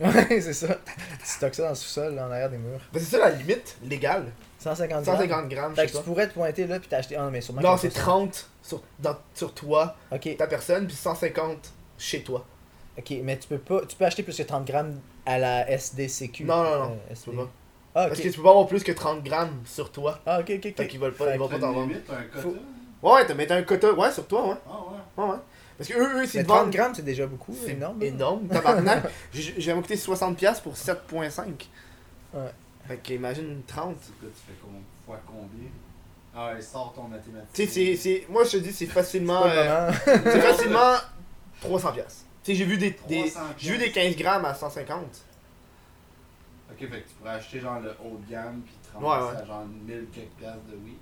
Ouais, 0.00 0.10
c'est 0.40 0.52
ça. 0.52 0.68
Tu 0.74 1.26
stockes 1.26 1.54
ça 1.54 1.62
dans 1.64 1.68
le 1.70 1.74
sous-sol, 1.74 2.14
là, 2.14 2.26
en 2.26 2.30
arrière 2.30 2.50
des 2.50 2.58
murs. 2.58 2.80
Ben, 2.92 3.00
c'est 3.00 3.16
ça 3.16 3.18
la 3.18 3.30
limite 3.30 3.76
légale. 3.82 4.26
150 4.60 5.04
grammes. 5.04 5.16
150 5.16 5.48
grammes 5.48 5.74
Fait 5.74 5.86
chez 5.86 5.92
que 5.92 5.98
tu 5.98 6.04
pourrais 6.04 6.28
te 6.28 6.34
pointer 6.34 6.66
là 6.66 6.78
puis 6.80 6.88
t'acheter. 6.88 7.16
Ah 7.16 7.22
non, 7.22 7.30
mais 7.30 7.40
sûrement. 7.40 7.60
Non, 7.60 7.76
c'est 7.76 7.90
font 7.90 7.96
ça. 7.96 8.00
30 8.02 8.50
sur, 8.62 8.82
dans, 8.98 9.16
sur 9.34 9.52
toi, 9.54 9.96
Ok, 10.12 10.36
ta 10.36 10.46
personne, 10.46 10.86
puis 10.86 10.96
150 10.96 11.72
chez 11.98 12.22
toi. 12.22 12.44
ok, 12.98 13.12
mais 13.22 13.38
tu 13.38 13.48
peux 13.48 13.58
pas. 13.58 13.82
Tu 13.86 13.96
peux 13.96 14.04
acheter 14.04 14.22
plus 14.22 14.36
que 14.36 14.42
30 14.42 14.64
grammes 14.66 15.00
à 15.26 15.38
la 15.38 15.68
SDCQ. 15.70 16.44
Non, 16.44 16.62
non, 16.62 16.78
non, 16.78 16.98
euh, 17.10 17.14
Tu 17.14 17.30
peux 17.30 17.36
pas. 17.36 17.50
Ah, 17.94 18.06
Parce 18.08 18.20
que 18.20 18.28
tu 18.28 18.36
peux 18.36 18.42
pas 18.42 18.50
avoir 18.50 18.66
plus 18.68 18.84
que 18.84 18.92
30 18.92 19.24
grammes 19.24 19.60
sur 19.64 19.90
toi. 19.90 20.20
Ah, 20.26 20.38
ok, 20.40 20.50
ok, 20.58 20.66
ok. 20.66 20.76
Fait 20.76 20.86
qu'ils 20.88 21.00
veulent 21.00 21.14
pas, 21.14 21.32
ils 21.34 21.38
vont 21.38 21.48
pas 21.48 21.58
t'en 21.58 21.72
vendre. 21.72 21.94
Faut- 22.40 22.54
Ouais, 23.02 23.26
t'as 23.26 23.34
mis 23.34 23.46
un 23.50 23.62
quota, 23.62 23.92
ouais, 23.92 24.10
sur 24.12 24.26
toi, 24.26 24.48
ouais. 24.48 24.56
Ah 24.66 24.70
ouais. 24.72 25.24
Ouais, 25.24 25.30
ouais. 25.32 25.38
Parce 25.76 25.88
que 25.90 25.94
eux, 25.96 26.22
eux, 26.22 26.26
c'est 26.26 26.38
Mais 26.38 26.44
de 26.44 26.48
30 26.48 26.58
vendre. 26.60 26.70
grammes, 26.72 26.94
c'est 26.94 27.04
déjà 27.04 27.26
beaucoup. 27.26 27.54
C'est 27.64 27.70
énorme. 27.72 28.02
énorme. 28.02 28.48
Tabarnak. 28.52 29.04
J'ai 29.32 29.54
j'ai 29.60 29.72
coûté 29.74 29.94
60$ 29.94 30.60
pour 30.62 30.74
7,5. 30.74 31.44
Ouais. 32.34 32.40
Fait 32.88 32.96
qu'imagine 32.98 33.62
30. 33.66 33.96
C'est 34.00 34.18
quoi, 34.18 34.28
tu 34.34 34.40
fais 34.46 34.58
fois 35.06 35.20
combien? 35.26 35.68
Ah 36.34 36.52
ouais, 36.54 36.60
sors 36.60 36.92
ton 36.94 37.04
mathématique. 37.04 37.48
Tu 37.52 37.66
sais, 37.66 37.68
c'est- 37.68 37.96
c'est. 37.96 38.26
Moi, 38.28 38.42
je 38.44 38.50
te 38.50 38.56
dis, 38.58 38.72
c'est 38.72 38.86
facilement. 38.86 39.42
Pas 39.42 39.48
euh, 39.50 39.92
c'est 40.04 40.40
facilement 40.40 40.94
300$. 41.62 41.94
Tu 41.94 42.02
sais, 42.42 42.54
j'ai 42.54 42.64
vu 42.64 42.76
des. 42.76 42.96
des 43.08 43.30
300 43.30 43.40
j'ai 43.56 43.72
vu 43.72 43.78
des 43.78 43.92
15 43.92 44.16
grammes 44.16 44.44
à 44.44 44.54
150. 44.54 44.98
Ok, 46.70 46.78
fait 46.80 46.86
que 46.88 46.94
tu 47.08 47.14
pourrais 47.18 47.30
acheter 47.34 47.60
genre 47.60 47.80
le 47.80 47.90
haut 48.04 48.18
de 48.24 48.30
gamme 48.30 48.60
puis 48.64 48.74
te 48.92 48.98
Ouais, 48.98 49.08
ramasser 49.10 49.36
ouais. 49.36 49.42
à 49.42 49.46
genre 49.46 49.64
1000 49.66 50.06
quelques 50.12 50.28
piastres 50.38 50.58
de 50.70 50.76
weed. 50.84 50.94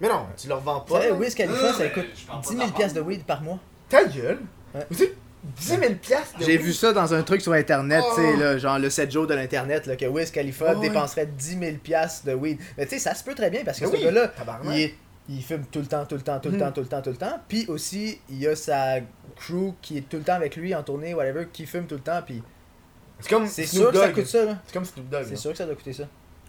Mais 0.00 0.08
non, 0.08 0.26
tu 0.36 0.48
leur 0.48 0.60
vends 0.60 0.80
pas. 0.80 0.94
savais, 1.00 1.08
là. 1.10 1.14
Wiz 1.16 1.34
Khalifa, 1.34 1.72
ça 1.72 1.88
coûte 1.88 2.06
je 2.14 2.26
parle 2.26 2.40
pas 2.42 2.48
10 2.50 2.56
000 2.56 2.68
de 2.68 2.72
piastres 2.74 2.94
de 2.96 3.00
weed 3.00 3.24
par 3.24 3.42
mois. 3.42 3.58
Ta 3.88 4.04
gueule. 4.04 4.38
Ouais. 4.74 4.86
Vous 4.90 4.96
savez, 4.96 5.14
10 5.56 5.66
000 5.68 5.94
piastres 6.00 6.38
de 6.38 6.44
J'ai 6.44 6.52
weed? 6.52 6.60
vu 6.62 6.72
ça 6.72 6.92
dans 6.92 7.14
un 7.14 7.22
truc 7.22 7.40
sur 7.40 7.52
internet, 7.52 8.02
Oh. 8.06 8.12
tu 8.14 8.20
sais, 8.22 8.36
là, 8.36 8.58
genre 8.58 8.78
le 8.78 8.90
7 8.90 9.10
jours 9.10 9.26
de 9.26 9.34
l'internet, 9.34 9.86
là, 9.86 9.96
que 9.96 10.04
Wiz 10.06 10.30
Khalifa 10.30 10.72
Oh, 10.74 10.78
ouais. 10.78 10.88
dépenserait 10.88 11.26
10 11.26 11.58
000 11.58 11.76
piastres 11.82 12.26
de 12.26 12.34
weed. 12.34 12.58
Mais 12.76 12.84
tu 12.86 12.90
sais, 12.94 12.98
ça 13.00 13.14
se 13.14 13.24
peut 13.24 13.34
très 13.34 13.50
bien 13.50 13.64
parce 13.64 13.80
que 13.80 13.86
ce 13.86 13.92
oui, 13.92 14.02
gars-là, 14.04 14.28
tabarnak. 14.28 14.74
il, 14.76 14.80
est- 14.82 14.94
il 15.30 15.42
fume 15.42 15.64
tout 15.70 15.80
le 15.80 15.86
temps, 15.86 16.04
tout 16.06 16.14
le 16.14 16.22
temps, 16.22 16.38
tout 16.40 16.48
le 16.48 16.54
Mhm. 16.54 16.60
temps, 16.60 16.72
tout 16.72 16.80
le 16.80 16.86
temps, 16.86 17.02
tout 17.02 17.10
le 17.10 17.16
temps. 17.16 17.38
Puis 17.48 17.66
aussi, 17.68 18.20
il 18.30 18.38
y 18.38 18.46
a 18.46 18.54
sa 18.56 19.00
crew 19.36 19.74
qui 19.82 19.98
est 19.98 20.08
tout 20.08 20.16
le 20.18 20.22
temps 20.22 20.34
avec 20.34 20.56
lui 20.56 20.74
en 20.74 20.82
tournée, 20.82 21.12
whatever, 21.14 21.46
qui 21.52 21.66
fume 21.66 21.86
tout 21.86 21.96
le 21.96 22.00
temps. 22.02 22.20
Puis 22.24 22.42
C'est 23.20 23.28
comme 23.30 23.46
c'est 23.46 23.66
Snoop 23.66 23.82
sûr 23.82 23.90
que 23.92 23.98
ça 23.98 24.06
Dogg. 24.06 24.14
coûte 24.14 24.26
ça, 24.26 24.44
là. 24.44 24.58
C'est 24.66 24.72
comme 24.72 24.84
Snoop 24.84 25.08
Dogg. 25.08 25.24
C'est 25.28 25.36
sûr 25.36 25.50
que 25.50 25.58
ça 25.58 25.66
doit 25.66 25.74
coûter 25.74 25.92
ça. 25.92 26.04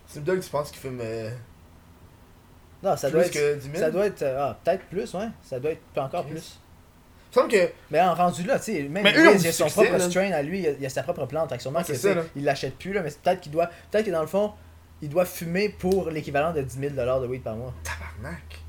Snoop 0.08 0.24
Dogg, 0.26 0.40
tu 0.40 0.50
penses 0.50 0.70
qu'il 0.72 0.80
fume 0.80 1.00
euh, 1.02 1.30
Non, 2.84 2.96
ça 2.96 3.08
plus 3.10 3.14
doit 3.18 3.26
être. 3.26 3.34
que 3.34 3.56
10 3.56 3.64
000 3.72 3.76
Ça 3.78 3.92
doit 3.92 4.06
être. 4.06 4.24
Ah, 4.24 4.58
peut-être 4.64 4.84
plus, 4.86 5.14
ouais. 5.14 5.28
Ça 5.44 5.60
doit 5.60 5.72
être 5.72 5.82
encore 5.98 6.26
plus. 6.26 6.60
Il 7.32 7.36
semble 7.36 7.50
que. 7.52 7.70
Mais 7.92 8.02
en 8.02 8.16
rendu 8.16 8.44
là, 8.44 8.58
tu 8.58 8.66
sais, 8.74 8.84
même 8.84 9.06
ont 9.06 9.10
il 9.10 9.48
a 9.48 9.52
son 9.52 9.66
succès, 9.68 9.70
propre 9.84 9.92
là. 9.98 10.10
strain 10.10 10.32
à 10.32 10.42
lui, 10.42 10.62
il 10.62 10.68
a, 10.68 10.72
il 10.80 10.86
a 10.86 10.90
sa 10.90 11.04
propre 11.04 11.26
plante. 11.26 11.50
Fait 11.50 11.58
que 11.58 11.62
sûrement 11.62 11.84
que, 11.84 11.94
ça, 11.94 12.10
il 12.36 12.44
l'achète 12.44 12.76
plus, 12.78 12.94
là, 12.94 13.02
mais 13.04 13.12
peut-être 13.12 13.42
qu'il 13.42 13.52
doit. 13.52 13.70
Peut-être 13.92 14.06
que 14.06 14.12
dans 14.12 14.22
le 14.22 14.28
fond, 14.28 14.54
il 15.02 15.10
doit 15.10 15.26
fumer 15.26 15.70
pour 15.70 16.10
l'équivalent 16.10 16.54
de 16.54 16.62
10 16.62 16.80
000 16.80 16.94
de 16.96 17.28
weed 17.28 17.44
par 17.44 17.56
mois. 17.56 17.74
Tabarnak. 17.84 18.60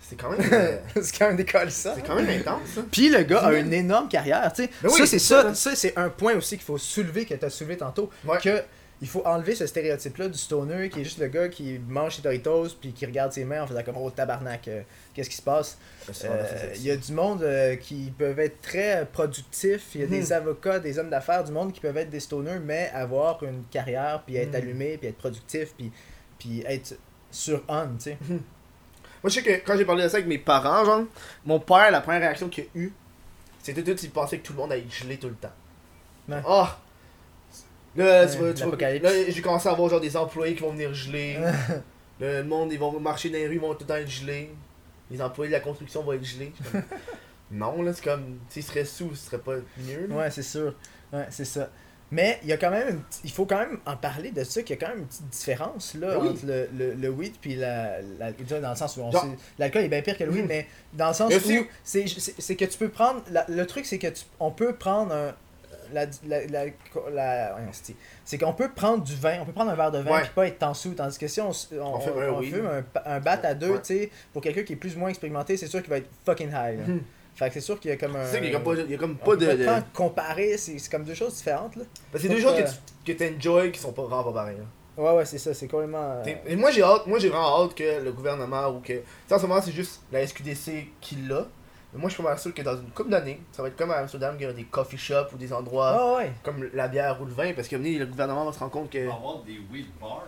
C'est 0.00 0.16
quand 0.16 0.30
même. 0.36 0.40
euh, 0.52 0.76
c'est 1.00 1.16
quand 1.18 1.28
même 1.28 1.36
décolle 1.36 1.70
ça. 1.70 1.94
c'est 1.94 2.02
quand 2.04 2.16
même 2.16 2.28
intense, 2.28 2.68
ça. 2.74 2.80
Puis 2.90 3.10
le 3.10 3.22
gars 3.22 3.44
a 3.44 3.50
10 3.50 3.56
000. 3.56 3.66
une 3.66 3.72
énorme 3.74 4.08
carrière, 4.08 4.52
tu 4.52 4.64
sais. 4.64 4.70
Ben 4.82 4.88
oui, 4.92 4.98
ça, 4.98 5.06
c'est 5.06 5.18
ça, 5.20 5.54
ça, 5.54 5.76
c'est 5.76 5.96
un 5.96 6.08
point 6.08 6.34
aussi 6.34 6.56
qu'il 6.56 6.64
faut 6.66 6.78
soulever, 6.78 7.24
que 7.26 7.34
tu 7.34 7.44
as 7.44 7.50
soulevé 7.50 7.76
tantôt. 7.76 8.10
Ouais. 8.24 8.38
Que 8.38 8.64
il 9.02 9.08
faut 9.08 9.22
enlever 9.26 9.54
ce 9.54 9.66
stéréotype-là 9.66 10.28
du 10.28 10.36
stoner 10.38 10.90
qui 10.90 11.00
est 11.00 11.04
juste 11.04 11.18
le 11.18 11.28
gars 11.28 11.48
qui 11.48 11.78
mange 11.88 12.16
ses 12.16 12.22
Doritos 12.22 12.68
puis 12.80 12.92
qui 12.92 13.06
regarde 13.06 13.32
ses 13.32 13.44
mains 13.44 13.62
en 13.62 13.66
faisant 13.66 13.82
comme 13.82 13.96
oh 13.96 14.10
tabarnak, 14.10 14.68
euh, 14.68 14.82
qu'est-ce 15.14 15.30
qui 15.30 15.36
se 15.36 15.42
passe? 15.42 15.78
Euh, 16.24 16.72
Il 16.76 16.82
y 16.82 16.90
a 16.90 16.96
du 16.96 17.12
monde 17.12 17.42
euh, 17.42 17.76
qui 17.76 18.12
peuvent 18.18 18.38
être 18.40 18.60
très 18.60 19.06
productifs, 19.10 19.94
il 19.94 20.00
y 20.02 20.04
a 20.04 20.06
Mhm. 20.06 20.12
des 20.12 20.32
avocats, 20.34 20.78
des 20.80 20.98
hommes 20.98 21.08
d'affaires, 21.10 21.44
du 21.44 21.52
monde 21.52 21.72
qui 21.72 21.80
peuvent 21.80 21.96
être 21.96 22.10
des 22.10 22.20
stoners, 22.20 22.58
mais 22.62 22.90
avoir 22.92 23.42
une 23.42 23.64
carrière, 23.70 24.22
puis 24.26 24.36
être 24.36 24.50
Mhm. 24.50 24.54
allumé, 24.56 24.98
puis 24.98 25.08
être 25.08 25.18
productif, 25.18 25.72
puis, 25.78 25.90
puis 26.38 26.62
être 26.66 26.94
sur 27.30 27.62
on, 27.68 27.86
tu 27.96 28.00
sais. 28.10 28.18
Moi, 28.28 28.38
je 29.24 29.28
sais 29.30 29.42
que 29.42 29.50
quand 29.66 29.76
j'ai 29.76 29.84
parlé 29.84 30.02
de 30.02 30.08
ça 30.08 30.16
avec 30.16 30.26
mes 30.28 30.38
parents, 30.38 30.84
genre, 30.84 31.02
mon 31.44 31.60
père, 31.60 31.90
la 31.90 32.00
première 32.00 32.20
réaction 32.20 32.48
qu'il 32.48 32.64
a 32.64 32.66
eue, 32.74 32.92
c'était 33.62 33.82
tout, 33.82 33.98
il 34.02 34.10
pensait 34.10 34.38
que 34.38 34.46
tout 34.46 34.52
le 34.54 34.58
monde 34.58 34.72
allait 34.72 34.84
geler 34.90 35.18
tout 35.18 35.28
le 35.28 35.34
temps. 35.34 35.52
Ouais. 36.28 36.40
Oh! 36.46 36.66
Là, 37.96 38.26
tu 38.26 38.38
vas- 38.38 38.52
tu 38.52 38.60
l'apocalypse. 38.64 39.04
là, 39.04 39.10
j'ai 39.28 39.42
commencé 39.42 39.68
à 39.68 39.72
avoir 39.72 39.88
genre 39.90 40.00
des 40.00 40.16
employés 40.16 40.54
qui 40.54 40.62
vont 40.62 40.70
venir 40.70 40.94
geler. 40.94 41.38
le 42.20 42.42
monde, 42.44 42.72
ils 42.72 42.78
vont 42.78 42.98
marcher 43.00 43.30
dans 43.30 43.36
les 43.38 43.46
rues, 43.46 43.54
ils 43.54 43.60
vont 43.60 43.72
tout 43.74 43.80
le 43.80 43.86
temps 43.86 43.96
être 43.96 44.08
gelés. 44.10 44.50
Les 45.10 45.20
employés 45.20 45.48
de 45.50 45.54
la 45.56 45.60
construction 45.60 46.02
vont 46.02 46.12
être 46.12 46.24
gelés. 46.24 46.52
Comme, 46.72 46.82
non, 47.50 47.82
là, 47.82 47.92
c'est 47.92 48.04
comme, 48.04 48.38
s'ils 48.48 48.62
seraient 48.62 48.84
sous, 48.84 49.14
ce 49.14 49.26
serait 49.26 49.38
pas 49.38 49.56
mieux. 49.78 50.06
là. 50.08 50.14
Ouais, 50.16 50.30
c'est 50.30 50.42
sûr. 50.42 50.74
Ouais, 51.12 51.26
c'est 51.30 51.44
ça. 51.44 51.68
Mais 52.12 52.40
il 52.42 52.48
y 52.48 52.52
a 52.52 52.56
quand 52.56 52.70
même 52.72 53.02
il 53.22 53.30
faut 53.30 53.46
quand 53.46 53.58
même 53.58 53.78
en 53.86 53.96
parler 53.96 54.32
de 54.32 54.42
ça 54.42 54.62
qu'il 54.62 54.74
y 54.74 54.78
a 54.80 54.84
quand 54.84 54.92
même 54.92 55.02
une 55.02 55.06
petite 55.06 55.28
différence 55.28 55.94
là 55.94 56.18
Oui. 56.18 56.30
entre 56.30 56.44
le, 56.44 56.68
le, 56.76 56.94
le 56.94 57.08
weed 57.08 57.34
puis 57.40 57.54
la, 57.54 57.98
dans 58.02 58.70
le 58.70 58.74
sens 58.74 58.96
où 58.96 59.02
on 59.02 59.12
sait- 59.12 59.18
l'alcool 59.60 59.82
est 59.82 59.88
bien 59.88 60.02
pire 60.02 60.18
que 60.18 60.24
le 60.24 60.30
weed 60.32 60.42
Mhm. 60.42 60.48
mais 60.48 60.66
dans 60.92 61.06
le 61.06 61.14
sens 61.14 61.32
où 61.32 61.38
c'est 61.84 62.04
c'est 62.08 62.34
c'est 62.36 62.56
que 62.56 62.64
tu 62.64 62.78
peux 62.78 62.88
prendre 62.88 63.22
la- 63.30 63.46
le 63.48 63.64
truc 63.64 63.86
c'est 63.86 64.00
que 64.00 64.08
tu, 64.08 64.24
on 64.40 64.50
peut 64.50 64.74
prendre 64.74 65.14
un 65.14 65.36
la, 65.92 66.06
la, 66.26 66.46
la, 66.46 66.64
la- 67.12 67.56
c'est- 68.24 68.38
qu'on 68.38 68.52
peut 68.52 68.70
prendre 68.70 69.02
du 69.04 69.14
vin, 69.14 69.38
on 69.40 69.44
peut 69.44 69.52
prendre 69.52 69.70
un 69.70 69.74
verre 69.74 69.90
de 69.90 69.98
vin 69.98 70.10
Ouais. 70.12 70.20
puis 70.22 70.30
pas 70.34 70.46
être 70.46 70.62
en 70.62 70.74
sous, 70.74 70.94
tandis 70.94 71.18
que 71.18 71.28
si 71.28 71.40
on, 71.40 71.50
on, 71.50 71.94
On 71.94 72.00
fume 72.00 72.18
un 72.18 72.28
on 72.30 72.38
weed. 72.40 72.54
fume 72.54 72.66
un, 72.66 72.82
pa- 72.82 73.02
un 73.06 73.20
bat 73.20 73.40
à 73.42 73.54
deux, 73.54 73.70
Ouais. 73.70 73.78
tu 73.82 73.94
sais, 73.98 74.10
pour 74.32 74.42
quelqu'un 74.42 74.62
qui 74.62 74.72
est 74.74 74.76
plus 74.76 74.96
ou 74.96 74.98
moins 75.00 75.08
expérimenté, 75.10 75.56
c'est 75.56 75.66
sûr 75.66 75.80
qu'il 75.80 75.90
va 75.90 75.98
être 75.98 76.08
fucking 76.24 76.48
high. 76.48 76.78
Là. 76.78 76.86
Mhm. 76.86 77.02
Fait 77.34 77.48
que 77.48 77.54
c'est 77.54 77.60
sûr 77.60 77.78
qu'il 77.80 77.90
y 77.90 77.94
a 77.94 77.96
comme 77.96 78.16
un. 78.16 78.24
C'est 78.26 78.40
qu'il 78.40 78.54
a 78.54 78.60
pas, 78.60 78.72
a 78.72 78.96
comme 78.98 79.16
de. 79.16 79.82
comparer, 79.94 80.56
c'est 80.58 80.78
c'est 80.78 80.90
comme 80.90 81.04
deux 81.04 81.14
choses 81.14 81.34
différentes 81.36 81.76
là. 81.76 81.84
Parce 82.12 82.22
que 82.22 82.28
c'est 82.28 82.34
deux 82.34 82.40
choses 82.42 82.56
que 82.56 82.68
tu 83.12 83.16
que 83.16 83.24
t'enjoy 83.24 83.72
qui 83.72 83.78
sont 83.80 83.92
pas 83.92 84.02
vraiment 84.02 84.24
pas 84.24 84.32
pareilles. 84.32 84.58
là. 84.58 84.64
Ouais, 85.02 85.16
ouais, 85.16 85.24
c'est 85.24 85.38
ça, 85.38 85.54
c'est 85.54 85.68
complètement. 85.68 86.16
euh, 86.26 86.34
Et 86.46 86.56
moi 86.56 86.70
j'ai 86.70 86.82
hâte, 86.82 87.06
moi 87.06 87.18
j'ai 87.18 87.28
vraiment 87.30 87.64
hâte 87.64 87.74
que 87.74 88.02
le 88.04 88.12
gouvernement 88.12 88.68
ou 88.68 88.80
que. 88.80 89.00
En 89.30 89.38
ce 89.38 89.46
moment 89.46 89.62
c'est 89.62 89.72
juste 89.72 90.02
la 90.12 90.26
SQDC 90.26 90.88
qui 91.00 91.16
l'a. 91.28 91.46
Mais 91.92 92.00
moi 92.00 92.08
je 92.08 92.14
suis 92.14 92.22
pas 92.22 92.28
mal 92.30 92.38
sûr 92.38 92.54
que 92.54 92.62
dans 92.62 92.76
une 92.76 92.90
couple 92.90 93.10
d'années, 93.10 93.40
ça 93.52 93.62
va 93.62 93.68
être 93.68 93.76
comme 93.76 93.90
à 93.90 93.96
Amsterdam, 93.96 94.34
qu'il 94.36 94.42
y 94.42 94.46
aura 94.46 94.54
des 94.54 94.64
coffee 94.64 94.96
shops 94.98 95.32
ou 95.34 95.36
des 95.36 95.52
endroits 95.52 95.90
Ah 95.98 96.16
ouais. 96.18 96.32
comme 96.44 96.68
la 96.72 96.88
bière 96.88 97.20
ou 97.20 97.24
le 97.24 97.32
vin, 97.32 97.52
parce 97.52 97.66
que 97.68 97.76
venez, 97.76 97.98
le 97.98 98.06
gouvernement 98.06 98.44
va 98.44 98.52
se 98.52 98.58
rendre 98.60 98.70
compte 98.72 98.90
que. 98.90 98.98
Il 98.98 99.06
va 99.06 99.12
y 99.12 99.16
avoir 99.16 99.38
des 99.42 99.58
weed 99.72 99.86
bars. 100.00 100.24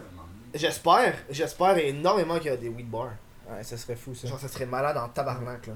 J'espère, 0.55 1.15
j'espère 1.31 1.79
énormément 1.79 2.37
qu'il 2.39 2.47
y 2.51 2.55
a 2.55 2.57
des 2.57 2.69
weed 2.69 2.91
bars. 2.91 3.13
Ouais, 3.51 3.63
ça 3.63 3.77
serait 3.77 3.97
fou 3.97 4.15
ça. 4.15 4.29
Genre 4.29 4.39
ça 4.39 4.49
serait 4.49 4.67
malade 4.67 4.97
en 4.97 5.09
tabarnak 5.09 5.67
là. 5.69 5.75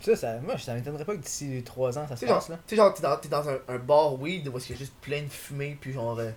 Ça, 0.00 0.16
ça, 0.16 0.38
moi, 0.40 0.56
ça 0.56 0.72
m'étonnerait 0.74 1.04
pas 1.04 1.12
que 1.14 1.20
d'ici 1.20 1.62
3 1.62 1.98
ans 1.98 2.06
ça 2.08 2.14
se 2.16 2.20
Tu 2.20 2.20
sais, 2.20 2.26
genre, 2.28 2.36
passe 2.38 2.48
là. 2.48 2.56
tu 2.66 2.70
sais, 2.70 2.76
genre, 2.76 2.94
t'es 2.94 3.02
dans, 3.02 3.16
t'es 3.18 3.28
dans 3.28 3.48
un, 3.50 3.58
un 3.68 3.78
bar 3.78 4.18
weed 4.18 4.48
où 4.48 4.58
il 4.58 4.70
y 4.70 4.72
a 4.72 4.76
juste 4.76 4.94
plein 5.02 5.20
de 5.22 5.28
fumée, 5.28 5.76
puis 5.78 5.92
genre, 5.92 6.18
euh, 6.18 6.30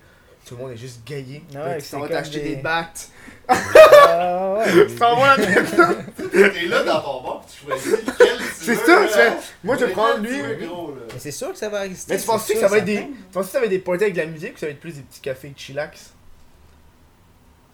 tout 0.44 0.54
le 0.56 0.62
monde 0.62 0.72
est 0.72 0.76
juste 0.76 1.00
gaillé. 1.06 1.42
Ah 1.56 1.64
ouais, 1.64 1.78
tu 1.80 1.88
t'en 1.90 2.00
vas 2.00 2.08
t'acheter 2.08 2.40
des- 2.42 2.56
des 2.56 2.62
battes. 2.62 3.08
Ah 3.48 4.54
ouais. 4.58 4.86
Tu 4.88 4.94
t'en 4.96 5.16
vas 5.18 5.36
la 5.38 5.46
T'es 6.50 6.66
là 6.66 6.82
dans 6.82 7.00
ton 7.00 7.22
bar, 7.22 7.40
pis 7.40 7.54
tu 7.58 7.64
choisis 7.66 7.92
lequel 7.92 8.33
C'est 8.64 8.74
ça, 8.76 9.06
fais, 9.08 9.32
moi 9.62 9.74
je 9.76 9.80
vais 9.80 9.86
Lequel 9.90 9.92
prendre 9.92 10.22
tu 10.22 10.28
lui. 10.28 10.42
Mais 11.12 11.18
c'est 11.18 11.30
sûr 11.30 11.52
que 11.52 11.58
ça 11.58 11.68
va 11.68 11.86
exister. 11.86 12.14
Mais 12.14 12.20
tu 12.20 12.26
penses 12.26 12.44
c'est 12.46 12.54
que 12.54 12.60
ça 12.60 12.68
va 12.68 12.78
être 12.78 12.84
des. 12.84 12.98
Tu 12.98 13.12
penses 13.32 13.46
que 13.46 13.52
ça 13.52 13.58
va 13.58 13.64
être 13.66 13.70
des 13.70 13.78
parties 13.78 14.04
avec 14.04 14.14
de 14.14 14.20
la 14.20 14.26
musique 14.26 14.54
ou 14.54 14.58
ça 14.58 14.66
va 14.66 14.72
être 14.72 14.80
plus 14.80 14.94
des 14.96 15.02
petits 15.02 15.20
cafés 15.20 15.52
chillax? 15.56 16.12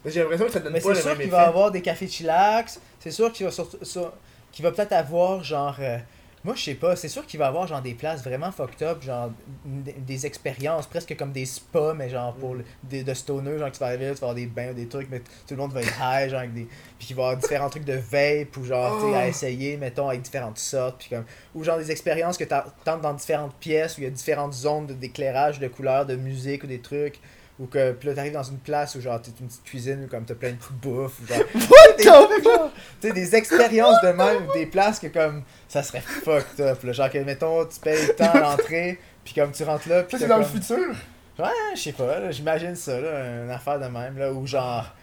Mais 0.03 0.11
J'ai 0.11 0.19
l'impression 0.21 0.45
que 0.47 0.51
ça 0.51 0.59
donne 0.59 0.73
Mais 0.73 0.79
pas 0.81 0.89
c'est 0.89 0.93
le 0.95 0.99
sûr 0.99 1.09
même 1.09 1.17
qu'il 1.17 1.27
effet. 1.27 1.35
va 1.35 1.47
avoir 1.47 1.71
des 1.71 1.81
cafés 1.81 2.07
chillax. 2.07 2.79
C'est 2.99 3.11
sûr 3.11 3.31
qu'il 3.31 3.45
va, 3.45 3.51
surtout- 3.51 3.83
ça- 3.85 4.13
qu'il 4.51 4.63
va 4.63 4.71
peut-être 4.71 4.93
avoir 4.93 5.43
genre. 5.43 5.75
euh, 5.79 5.97
moi, 6.43 6.55
je 6.55 6.63
sais 6.63 6.75
pas. 6.75 6.95
C'est 6.95 7.07
sûr 7.07 7.25
qu'il 7.25 7.39
va 7.39 7.47
avoir 7.47 7.67
genre 7.67 7.81
des 7.81 7.93
places 7.93 8.23
vraiment 8.23 8.51
fucked 8.51 8.81
up, 8.81 9.01
genre 9.03 9.31
des, 9.65 9.93
des 9.93 10.25
expériences 10.25 10.87
presque 10.87 11.15
comme 11.17 11.31
des 11.31 11.45
spas, 11.45 11.93
mais 11.93 12.09
genre 12.09 12.33
pour 12.33 12.55
le- 12.55 12.65
des, 12.83 13.03
de 13.03 13.13
stoner, 13.13 13.57
genre 13.59 13.67
que 13.69 13.73
tu 13.75 13.79
vas 13.79 13.87
arriver 13.87 14.07
là, 14.07 14.13
tu 14.15 14.21
vas 14.21 14.27
avoir 14.29 14.35
des 14.35 14.47
bains 14.47 14.71
ou 14.71 14.73
des 14.73 14.87
trucs, 14.87 15.09
mais 15.11 15.19
tout 15.19 15.25
le 15.51 15.57
monde 15.57 15.73
va 15.73 15.81
être 15.81 15.93
high, 16.01 16.29
genre 16.29 16.39
avec 16.39 16.53
des. 16.53 16.67
Puis 16.97 17.07
qu'il 17.07 17.15
va 17.15 17.21
y 17.23 17.25
avoir 17.27 17.41
différents 17.41 17.69
trucs 17.69 17.85
de 17.85 17.93
vape 17.93 18.55
ou 18.57 18.63
genre, 18.63 18.99
tu 19.01 19.09
sais, 19.11 19.15
à 19.17 19.25
Oh. 19.25 19.29
essayer, 19.29 19.77
mettons, 19.77 20.09
avec 20.09 20.21
différentes 20.21 20.57
sortes. 20.57 20.97
Puis 20.99 21.09
comme. 21.09 21.25
Ou 21.55 21.63
genre 21.63 21.77
des 21.77 21.91
expériences 21.91 22.37
que 22.37 22.43
tu 22.43 22.55
tentes 22.85 23.01
dans 23.01 23.13
différentes 23.13 23.55
pièces 23.55 23.97
où 23.97 24.01
il 24.01 24.05
y 24.05 24.07
a 24.07 24.09
différentes 24.11 24.53
zones 24.53 24.87
d'éclairage, 24.87 25.59
de 25.59 25.67
couleurs, 25.67 26.05
de 26.05 26.15
musique 26.15 26.63
ou 26.63 26.67
des 26.67 26.79
trucs. 26.79 27.19
Ou 27.61 27.67
que 27.67 27.91
puis 27.91 28.09
là 28.09 28.15
t'arrives 28.15 28.33
dans 28.33 28.41
une 28.41 28.57
place 28.57 28.95
où 28.95 29.01
genre 29.01 29.21
t'es 29.21 29.29
une 29.39 29.45
petite 29.45 29.63
cuisine 29.63 30.03
où 30.03 30.07
comme 30.07 30.25
t'as 30.25 30.33
plein 30.33 30.49
de 30.49 30.57
bouffe 30.81 31.19
ou 31.21 31.27
genre 31.27 31.37
genre, 32.03 32.71
tu 32.99 33.07
sais 33.07 33.13
des 33.13 33.35
expériences 33.35 34.01
de 34.01 34.07
même 34.07 34.47
des 34.55 34.65
places 34.65 34.97
que 34.97 35.05
comme 35.07 35.43
ça 35.67 35.83
serait 35.83 36.01
fucked 36.01 36.59
up 36.59 36.83
là. 36.83 36.91
genre 36.91 37.11
que 37.11 37.19
mettons 37.19 37.63
tu 37.65 37.79
payes 37.79 38.15
tant 38.17 38.31
à 38.31 38.39
l'entrée 38.39 38.99
puis 39.23 39.35
comme 39.35 39.51
tu 39.51 39.63
rentres 39.63 39.87
là 39.89 40.01
puis 40.01 40.17
c'est 40.17 40.27
dans 40.27 40.39
le 40.39 40.43
futur 40.43 40.89
ouais 41.37 41.45
je 41.75 41.81
sais 41.81 41.91
pas 41.91 42.31
j'imagine 42.31 42.75
ça 42.75 42.99
là 42.99 43.43
une 43.43 43.51
affaire 43.51 43.79
de 43.79 43.85
même 43.85 44.17
là 44.17 44.33
ou 44.33 44.47
genre 44.47 44.95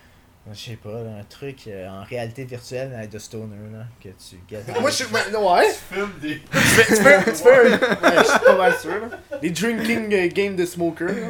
je 0.53 0.59
sais 0.59 0.79
pas 0.83 0.91
là, 0.91 1.11
un 1.21 1.25
truc 1.25 1.69
euh, 1.69 1.89
en 1.89 2.03
réalité 2.03 2.45
virtuelle 2.45 2.93
avec 2.97 3.11
de 3.11 3.19
stoner 3.19 3.55
là 3.73 3.85
que 4.03 4.09
tu 4.09 4.37
get 4.51 4.65
Moi 4.81 4.91
je 4.91 4.97
suis. 4.97 5.07
non, 5.33 5.55
ouais 5.55 5.69
Tu 5.91 5.95
fumes 5.95 6.15
des. 6.23 6.41
Tu 6.41 6.59
fais, 6.59 7.23
tu 7.25 7.35
fais, 7.35 7.71
ouais, 7.71 7.79
je 8.19 8.25
suis 8.25 8.39
pas 8.47 8.57
mal 8.57 8.75
sûr 8.79 8.91
là. 8.91 9.39
Les 9.43 9.51
drinking 9.51 10.15
euh, 10.15 10.29
games 10.29 10.57
de 10.57 10.65
smoker 10.65 11.09
là. 11.09 11.29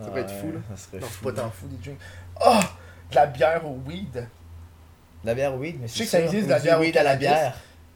Ça 0.00 0.06
peut 0.10 0.18
être 0.20 0.30
fou, 0.30 0.52
là. 0.52 0.60
ça 0.70 0.76
serait 0.84 0.98
Non, 1.00 1.06
fou, 1.08 1.24
pas 1.24 1.32
tant 1.32 1.50
fou 1.50 1.66
des 1.66 1.76
drinks. 1.84 1.98
Oh 2.44 2.60
De 3.10 3.16
la 3.16 3.26
bière 3.26 3.66
au 3.66 3.80
weed. 3.86 4.12
De 4.12 4.24
la 5.24 5.34
bière 5.34 5.54
weed 5.56 5.80
mais 5.80 5.88
Je 5.88 5.92
c'est 5.92 5.98
sais 5.98 6.04
que 6.04 6.10
ça 6.10 6.20
existe, 6.20 6.44
de 6.46 6.50
la 6.52 6.60
bière 6.60 6.78
au 6.78 6.82
weed 6.82 6.96
à 6.96 7.02
la 7.02 7.16
bière 7.16 7.54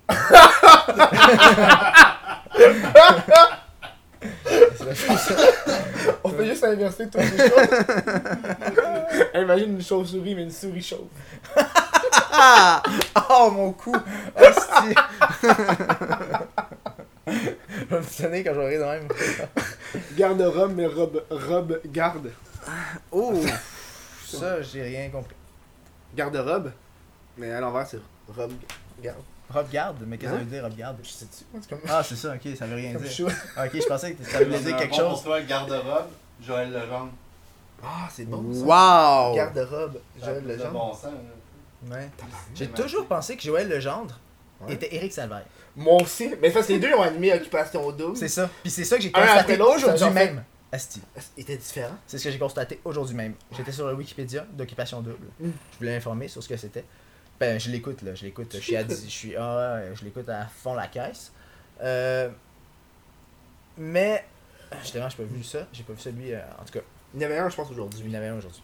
On 6.25 6.29
fait 6.31 6.47
juste 6.47 6.65
inverser 6.65 7.09
toutes 7.09 7.23
les 7.23 7.39
choses. 7.39 7.69
Imagine 9.35 9.75
une 9.75 9.83
chauve-souris, 9.83 10.35
mais 10.35 10.43
une 10.43 10.51
souris 10.51 10.83
chauve. 10.83 11.07
Ah! 12.33 12.83
Oh 13.31 13.51
mon 13.51 13.73
cou! 13.73 13.95
Hostie! 14.37 14.95
Je 18.01 18.27
vais 18.27 18.43
quand 18.45 18.55
j'aurai 18.55 18.79
de 18.79 18.85
même. 18.85 19.09
Garde-robe, 20.17 20.73
mais 20.75 20.87
robe, 20.87 21.23
robe 21.31 21.81
garde. 21.87 22.31
Oh! 23.11 23.35
Ça, 24.27 24.63
j'ai 24.63 24.83
rien 24.83 25.11
compris. 25.11 25.35
Garde-robe, 26.17 26.71
mais 27.37 27.51
à 27.53 27.61
l'envers, 27.61 27.87
c'est 27.87 27.99
robe 28.35 28.53
garde. 29.03 29.19
Rob 29.51 29.69
garde? 29.71 30.05
Mais 30.07 30.17
qu'est-ce 30.17 30.31
que 30.33 30.37
ça 30.39 30.43
Hein? 30.43 30.45
veut 30.45 30.51
dire, 30.51 30.63
Rob 30.63 30.75
garde? 30.77 30.97
Je 31.03 31.69
comme. 31.69 31.81
Ah, 31.89 32.03
c'est 32.03 32.17
ça, 32.17 32.35
ok, 32.35 32.57
ça 32.57 32.67
veut 32.67 32.77
rien 32.77 32.95
dire. 32.95 33.11
chaud. 33.11 33.27
Ok, 33.27 33.71
je 33.75 33.87
pensais 33.87 34.15
que 34.15 34.25
ça 34.25 34.43
voulait 34.43 34.59
dire 34.61 34.77
quelque 34.77 34.95
chose. 34.95 35.09
Pour 35.15 35.23
toi, 35.25 35.41
garde-robe, 35.43 36.07
Joël 36.43 36.71
Legendre. 36.73 37.11
Ah, 37.85 38.09
c'est 38.11 38.25
bon 38.25 38.53
ça. 38.55 38.61
Wow! 38.61 39.35
Garde-robe, 39.37 39.99
Joël 40.23 40.45
Legendre. 40.47 40.71
bon 40.73 40.95
sens. 40.95 41.11
Ouais. 41.91 42.09
J'ai 42.55 42.69
toujours 42.69 43.07
pensé 43.07 43.37
que 43.37 43.43
Joël 43.43 43.69
Legendre 43.69 44.19
Ouais. 44.61 44.75
était 44.75 44.95
Eric 44.95 45.13
Salvaire. 45.13 45.43
Moi 45.77 46.03
aussi. 46.03 46.35
Mais 46.41 46.51
ça, 46.51 46.63
c'est 46.63 46.75
les 46.75 46.79
deux 46.81 46.93
ont 46.95 47.03
animé 47.03 47.33
Occupation 47.33 47.91
Double. 47.93 48.17
C'est 48.17 48.29
ça. 48.29 48.49
Puis 48.63 48.71
c'est 48.71 48.85
ça 48.85 48.97
que 48.97 49.03
j'ai 49.03 49.13
constaté 49.13 49.59
aujourd'hui 49.61 50.11
même. 50.11 50.45
Asti. 50.71 51.03
Était 51.37 51.57
différent? 51.57 51.97
C'est 52.07 52.17
ce 52.19 52.25
que 52.25 52.31
j'ai 52.31 52.39
constaté 52.39 52.81
aujourd'hui 52.85 53.15
même. 53.15 53.35
J'étais 53.55 53.73
sur 53.73 53.87
le 53.89 53.95
Wikipédia 53.95 54.47
d'Occupation 54.53 55.01
Double. 55.03 55.27
Mm. 55.39 55.51
Je 55.73 55.79
voulais 55.79 55.97
informer 55.97 56.29
sur 56.29 56.43
ce 56.43 56.49
que 56.49 56.57
c'était. 56.57 56.85
Ben, 57.39 57.59
je 57.61 57.71
l'écoute, 57.71 58.01
là. 58.03 58.15
Je 58.15 58.25
l'écoute. 58.25 58.55
Je 58.55 58.61
suis 58.61 58.77
à 58.77 58.87
je 58.89 58.95
suis. 58.95 59.35
Ah 59.37 59.75
ouais, 59.77 59.91
je 59.95 60.05
l'écoute 60.05 60.29
à 60.29 60.47
fond 60.47 60.75
la 60.75 60.87
caisse. 60.87 61.33
Euh, 61.83 62.31
Mais. 63.77 64.25
Justement, 64.81 65.09
j'ai 65.11 65.17
pas 65.17 65.23
vu 65.25 65.43
ça. 65.43 65.67
J'ai 65.73 65.83
pas 65.83 65.93
vu 65.93 66.01
celui. 66.01 66.33
euh, 66.33 66.41
en 66.59 66.65
tout 66.65 66.73
cas, 66.73 66.81
Il 67.15 67.21
y 67.21 67.25
en 67.25 67.29
avait 67.29 67.39
un, 67.39 67.49
je 67.51 67.57
pense, 67.57 67.71
aujourd'hui. 67.71 68.01
il 68.05 68.11
y 68.11 68.15
en 68.15 68.19
avait 68.19 68.29
un 68.29 68.37
aujourd'hui. 68.39 68.63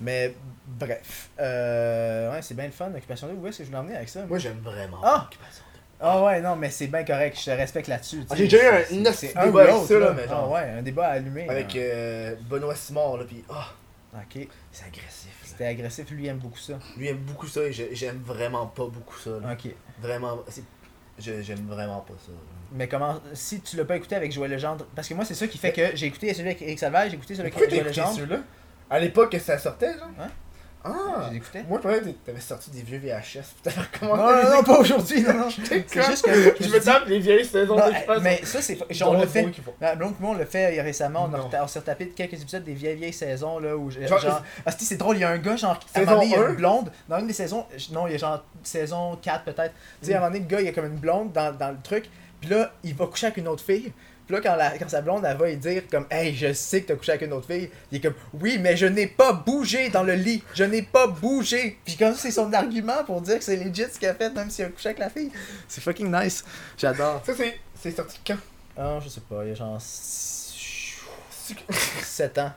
Mais 0.00 0.34
bref. 0.66 1.30
Euh, 1.40 2.30
ouais, 2.32 2.42
c'est 2.42 2.54
bien 2.54 2.66
le 2.66 2.72
fun, 2.72 2.90
Occupation 2.94 3.28
Double. 3.28 3.40
Où 3.40 3.46
est-ce 3.46 3.58
que 3.58 3.64
je 3.64 3.68
voulais 3.68 3.78
emmener 3.78 3.96
avec 3.96 4.08
ça? 4.08 4.26
Moi, 4.26 4.38
j'aime 4.38 4.60
vraiment 4.60 5.00
Ah! 5.02 5.26
Occupation 5.30 5.64
Ah 6.00 6.22
ouais, 6.22 6.40
non, 6.40 6.54
mais 6.56 6.70
c'est 6.70 6.86
bien 6.86 7.04
correct. 7.04 7.36
Je 7.40 7.44
te 7.46 7.50
respecte 7.50 7.88
là-dessus. 7.88 8.24
Ah, 8.30 8.34
j'ai 8.36 8.44
déjà 8.44 8.62
eu 8.62 8.68
un- 8.68 8.96
une 8.96 9.12
c'est 9.12 9.28
débat 9.28 9.46
ou 9.48 9.58
avec 9.58 9.72
l'autre, 9.72 9.86
ça, 9.88 9.94
là, 9.98 10.06
là. 10.06 10.12
mais 10.16 10.22
Ah 10.26 10.30
genre- 10.30 10.50
ouais, 10.52 10.60
un 10.78 10.82
débat 10.82 11.06
allumé. 11.08 11.48
Avec 11.48 11.74
euh, 11.76 12.34
Benoît 12.48 12.74
Simard, 12.76 13.16
là, 13.16 13.24
pis 13.24 13.42
ah, 13.50 13.68
Ok. 14.14 14.46
c'est 14.70 14.86
agressif. 14.86 15.32
C'était 15.44 15.66
agressif, 15.66 16.08
lui 16.10 16.26
aime 16.28 16.38
beaucoup 16.38 16.58
ça. 16.58 16.74
Lui 16.96 17.08
aime 17.08 17.16
beaucoup 17.18 17.46
ça 17.48 17.62
et 17.62 17.72
j'aime 17.72 18.22
vraiment 18.24 18.66
pas 18.66 18.84
beaucoup 18.86 19.18
ça. 19.18 19.30
là. 19.42 19.52
Ok. 19.52 19.72
Vraiment, 20.00 20.38
j'aime 21.18 21.66
vraiment 21.66 22.00
pas 22.00 22.14
ça. 22.24 22.30
là. 22.32 22.38
Mais 22.70 22.86
comment, 22.86 23.18
si 23.32 23.60
tu 23.60 23.76
l'as 23.76 23.84
pas 23.84 23.96
écouté 23.96 24.14
avec 24.14 24.30
Joël 24.30 24.50
Legendre, 24.52 24.86
parce 24.94 25.08
que 25.08 25.14
moi 25.14 25.24
c'est 25.24 25.34
ça 25.34 25.46
qui 25.48 25.58
fait 25.58 25.72
que 25.72 25.96
j'ai 25.96 26.06
écouté 26.06 26.32
celui 26.34 26.50
avec 26.50 26.62
Eric 26.62 26.78
Salvaire, 26.78 27.08
j'ai 27.08 27.16
écouté 27.16 27.34
celui 27.34 27.50
avec 27.52 27.70
Joël 27.70 27.86
Legendre. 27.86 28.36
À 28.90 29.00
l'époque 29.00 29.32
que 29.32 29.38
ça 29.38 29.58
sortait, 29.58 29.94
genre 29.98 30.08
Ouais. 30.18 30.26
Ah 30.84 31.28
J'ai 31.30 31.36
écouté. 31.38 31.62
Moi, 31.68 31.80
je 31.82 31.88
pensais 31.88 32.00
que 32.00 32.08
t'avais 32.26 32.40
sorti 32.40 32.70
des 32.70 32.82
vieux 32.82 32.98
VHS. 32.98 33.40
Pis 33.40 33.62
t'avais 33.64 33.76
Non, 34.02 34.16
non, 34.16 34.56
non, 34.56 34.62
pas 34.62 34.78
aujourd'hui, 34.78 35.22
non, 35.22 35.34
non. 35.34 35.48
C'est 35.50 35.84
juste 36.04 36.24
que 36.24 36.32
je 36.32 36.64
Je 36.64 36.72
me 36.72 36.80
tape 36.80 37.06
les 37.08 37.18
vieilles 37.18 37.44
saisons 37.44 37.74
d'Occupation. 37.76 38.20
mais 38.22 38.40
ça 38.44 38.62
c'est, 38.62 38.78
Ils 38.90 39.04
on 39.04 39.20
le 39.20 39.26
fait. 39.26 39.42
Donc 39.98 40.20
moi 40.20 40.30
on 40.30 40.34
le 40.34 40.44
fait 40.44 40.80
récemment, 40.80 41.24
on 41.24 41.28
Non. 41.36 41.66
s'est 41.66 41.78
retapé 41.80 42.06
de 42.06 42.10
quelques 42.12 42.40
épisodes 42.40 42.62
des 42.64 42.74
vieilles 42.74 42.96
vieilles 42.96 43.12
saisons 43.12 43.58
là 43.58 43.76
où 43.76 43.90
Genre- 43.90 44.18
genre, 44.18 44.42
ah 44.64 44.70
c'est 44.70 44.96
drôle, 44.96 45.16
il 45.16 45.20
y 45.20 45.24
a 45.24 45.30
un 45.30 45.38
gars 45.38 45.56
genre 45.56 45.78
à 45.94 45.98
un 45.98 46.04
moment 46.04 46.14
donné, 46.20 46.26
il 46.26 46.32
y 46.32 46.34
a 46.36 46.40
un? 46.42 46.48
une 46.50 46.54
blonde 46.56 46.92
dans 47.08 47.18
une 47.18 47.26
des 47.26 47.32
saisons, 47.32 47.66
non 47.92 48.06
il 48.06 48.12
y 48.12 48.14
a 48.14 48.18
genre 48.18 48.44
saison 48.62 49.16
4 49.20 49.44
peut-être. 49.44 49.74
Tu 50.00 50.06
sais 50.06 50.14
à 50.14 50.18
un 50.18 50.20
moment 50.20 50.32
donné 50.32 50.40
le 50.44 50.46
gars 50.48 50.60
il 50.60 50.66
y 50.66 50.68
a 50.68 50.72
comme 50.72 50.86
une 50.86 50.96
blonde 50.98 51.32
dans, 51.32 51.52
dans 51.56 51.70
le 51.70 51.78
truc, 51.82 52.08
puis 52.40 52.50
là 52.50 52.72
il 52.84 52.94
va 52.94 53.06
coucher 53.06 53.26
avec 53.26 53.38
une 53.38 53.48
autre 53.48 53.64
fille. 53.64 53.92
Puis 54.28 54.36
là, 54.36 54.42
quand, 54.42 54.56
la, 54.56 54.76
quand 54.78 54.88
sa 54.90 55.00
blonde, 55.00 55.24
elle 55.26 55.36
va 55.38 55.46
lui 55.48 55.56
dire 55.56 55.82
comme 55.90 56.06
Hey, 56.10 56.34
je 56.36 56.52
sais 56.52 56.82
que 56.82 56.88
t'as 56.88 56.96
couché 56.96 57.12
avec 57.12 57.22
une 57.26 57.32
autre 57.32 57.46
fille, 57.46 57.70
il 57.90 57.96
est 57.96 58.00
comme 58.00 58.14
Oui, 58.34 58.58
mais 58.60 58.76
je 58.76 58.84
n'ai 58.86 59.06
pas 59.06 59.32
bougé 59.32 59.88
dans 59.88 60.02
le 60.02 60.12
lit. 60.12 60.44
Je 60.54 60.64
n'ai 60.64 60.82
pas 60.82 61.06
bougé. 61.06 61.78
Puis 61.84 61.96
comme 61.96 62.12
ça, 62.12 62.18
c'est 62.20 62.30
son 62.30 62.52
argument 62.52 63.02
pour 63.06 63.22
dire 63.22 63.38
que 63.38 63.44
c'est 63.44 63.56
legit 63.56 63.84
ce 63.90 63.98
qu'il 63.98 64.06
a 64.08 64.14
fait, 64.14 64.28
même 64.34 64.50
s'il 64.50 64.66
a 64.66 64.68
couché 64.68 64.90
avec 64.90 64.98
la 64.98 65.08
fille. 65.08 65.32
C'est 65.66 65.80
fucking 65.80 66.14
nice. 66.14 66.44
J'adore. 66.76 67.22
Ça, 67.24 67.32
c'est 67.34 67.58
c'est 67.80 67.90
sorti 67.96 68.20
quand? 68.26 68.36
Ah, 68.76 68.98
je 69.02 69.08
sais 69.08 69.22
pas, 69.22 69.44
il 69.44 69.48
y 69.48 69.52
a 69.52 69.54
genre 69.54 69.78
C'est 69.80 71.56
7 72.04 72.38
ans. 72.38 72.52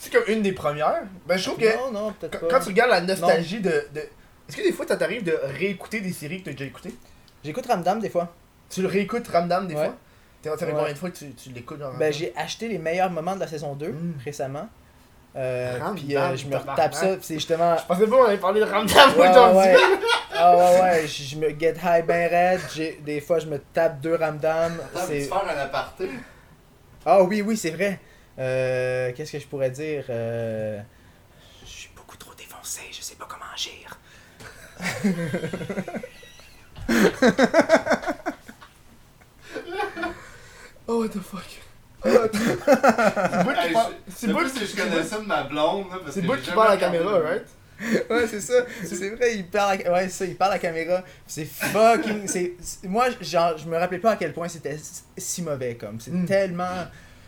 c'est 0.00 0.12
comme 0.12 0.24
une 0.28 0.42
des 0.42 0.52
premières? 0.52 1.02
Ben, 1.26 1.36
je 1.38 1.44
trouve 1.48 1.58
que 1.58 1.76
Non, 1.76 1.90
non, 1.92 2.12
peut-être 2.12 2.38
quand, 2.40 2.46
pas. 2.46 2.58
quand 2.58 2.64
tu 2.64 2.68
regardes 2.68 2.90
la 2.90 3.00
nostalgie 3.00 3.60
de. 3.60 3.86
de... 3.94 4.00
Est-ce 4.48 4.56
que 4.58 4.62
des 4.62 4.72
fois, 4.72 4.86
ça 4.86 4.96
t'arrive 4.96 5.24
de 5.24 5.36
réécouter 5.58 6.00
des 6.00 6.12
séries 6.12 6.40
que 6.40 6.46
t'as 6.46 6.52
déjà 6.52 6.66
écoutées? 6.66 6.94
J'écoute 7.42 7.66
Ramdam 7.66 8.00
des 8.00 8.10
fois. 8.10 8.34
Tu 8.70 8.82
le 8.82 8.88
réécoutes 8.88 9.26
Ramdam 9.28 9.66
des 9.66 9.74
Ouais. 9.74 9.86
fois? 9.86 9.96
T'es 10.54 10.60
ça 10.60 10.66
fait 10.66 10.72
Ouais. 10.72 10.78
combien 10.78 10.92
de 10.92 10.98
fois 10.98 11.10
que 11.10 11.16
tu, 11.16 11.32
tu 11.34 11.50
l'écoutes 11.50 11.78
genre 11.80 11.94
Ben, 11.98 12.12
j'ai 12.12 12.32
acheté 12.36 12.68
les 12.68 12.78
meilleurs 12.78 13.10
moments 13.10 13.34
de 13.34 13.40
la 13.40 13.46
saison 13.46 13.74
2 13.74 13.88
Mm. 13.88 14.14
récemment. 14.24 14.68
Euh, 15.36 15.76
Ramdam, 15.78 15.94
puis 15.96 16.16
euh, 16.16 16.34
je 16.36 16.46
me 16.46 16.56
retape 16.56 16.94
ça, 16.94 17.16
c'est 17.20 17.34
justement. 17.34 17.76
Je 17.76 17.84
pensais 17.84 18.06
pas 18.06 18.16
qu'on 18.16 18.24
avait 18.24 18.38
parlé 18.38 18.60
de 18.60 18.64
Ramdam 18.64 19.10
Ouais, 19.18 19.28
aujourd'hui. 19.28 19.58
ouais, 19.58 19.76
ah 20.34 20.56
ouais, 20.56 20.80
ouais, 20.80 21.06
je 21.06 21.22
je 21.24 21.36
me 21.36 21.50
get 21.50 21.74
high 21.84 22.06
ben 22.06 22.58
j'ai- 22.74 22.98
des 23.04 23.20
fois 23.20 23.38
je 23.38 23.46
me 23.46 23.58
tape 23.58 24.00
deux 24.00 24.14
ramdam. 24.14 24.72
C'est- 25.06 25.20
faire 25.22 25.44
un 25.46 25.58
aparté? 25.60 26.08
Ah 27.04 27.22
oui, 27.22 27.42
oui, 27.42 27.56
c'est 27.56 27.70
vrai. 27.70 28.00
Euh, 28.38 29.12
Qu'est-ce 29.14 29.32
que 29.32 29.38
je 29.38 29.46
pourrais 29.46 29.70
dire 29.70 30.04
Euh, 30.08 30.80
Je 31.64 31.70
suis 31.70 31.90
beaucoup 31.94 32.16
trop 32.16 32.32
défoncé, 32.34 32.80
je 32.90 33.02
sais 33.02 33.16
pas 33.16 33.26
comment 33.28 33.44
agir. 33.54 33.98
Oh, 40.88 41.00
what 41.00 41.08
the 41.08 41.20
fuck? 41.20 41.44
c'est 42.04 42.12
Bout 43.44 43.52
qui 43.54 43.66
Hey, 43.66 43.72
parle- 43.72 43.92
je- 44.06 44.12
c'est 44.16 44.32
plus 44.32 44.52
qui 44.52 44.60
que 44.60 44.66
je 44.66 44.76
connais 44.76 45.02
ça 45.02 45.18
de 45.18 45.24
ma 45.26 45.42
blonde, 45.44 45.86
là, 45.90 45.98
parce 46.02 46.14
C'est 46.14 46.20
j'ai 46.22 46.26
qui 46.38 46.50
parle 46.52 46.68
à 46.68 46.70
la 46.74 46.76
caméra, 46.76 47.18
right? 47.20 47.46
Ouais, 48.08 48.26
c'est 48.26 48.40
ça. 48.40 48.54
C'est 48.84 49.10
vrai, 49.10 49.36
il 49.36 49.46
parle 49.48 49.78
à... 49.86 49.92
Ouais, 49.92 50.04
c'est 50.04 50.10
ça, 50.10 50.24
il 50.24 50.36
parle 50.36 50.52
à 50.52 50.54
la 50.54 50.58
caméra. 50.60 51.02
C'est 51.26 51.44
fucking... 51.44 52.26
c'est 52.26 52.54
c'est- 52.60 52.86
Moi, 52.88 53.06
genre, 53.20 53.58
je 53.58 53.66
me 53.68 53.76
rappelais 53.76 53.98
pas 53.98 54.12
à 54.12 54.16
quel 54.16 54.32
point 54.32 54.48
c'était 54.48 54.76
si 55.18 55.42
mauvais, 55.42 55.74
comme. 55.74 56.00
C'est 56.00 56.12
Mm. 56.12 56.26
tellement... 56.26 56.86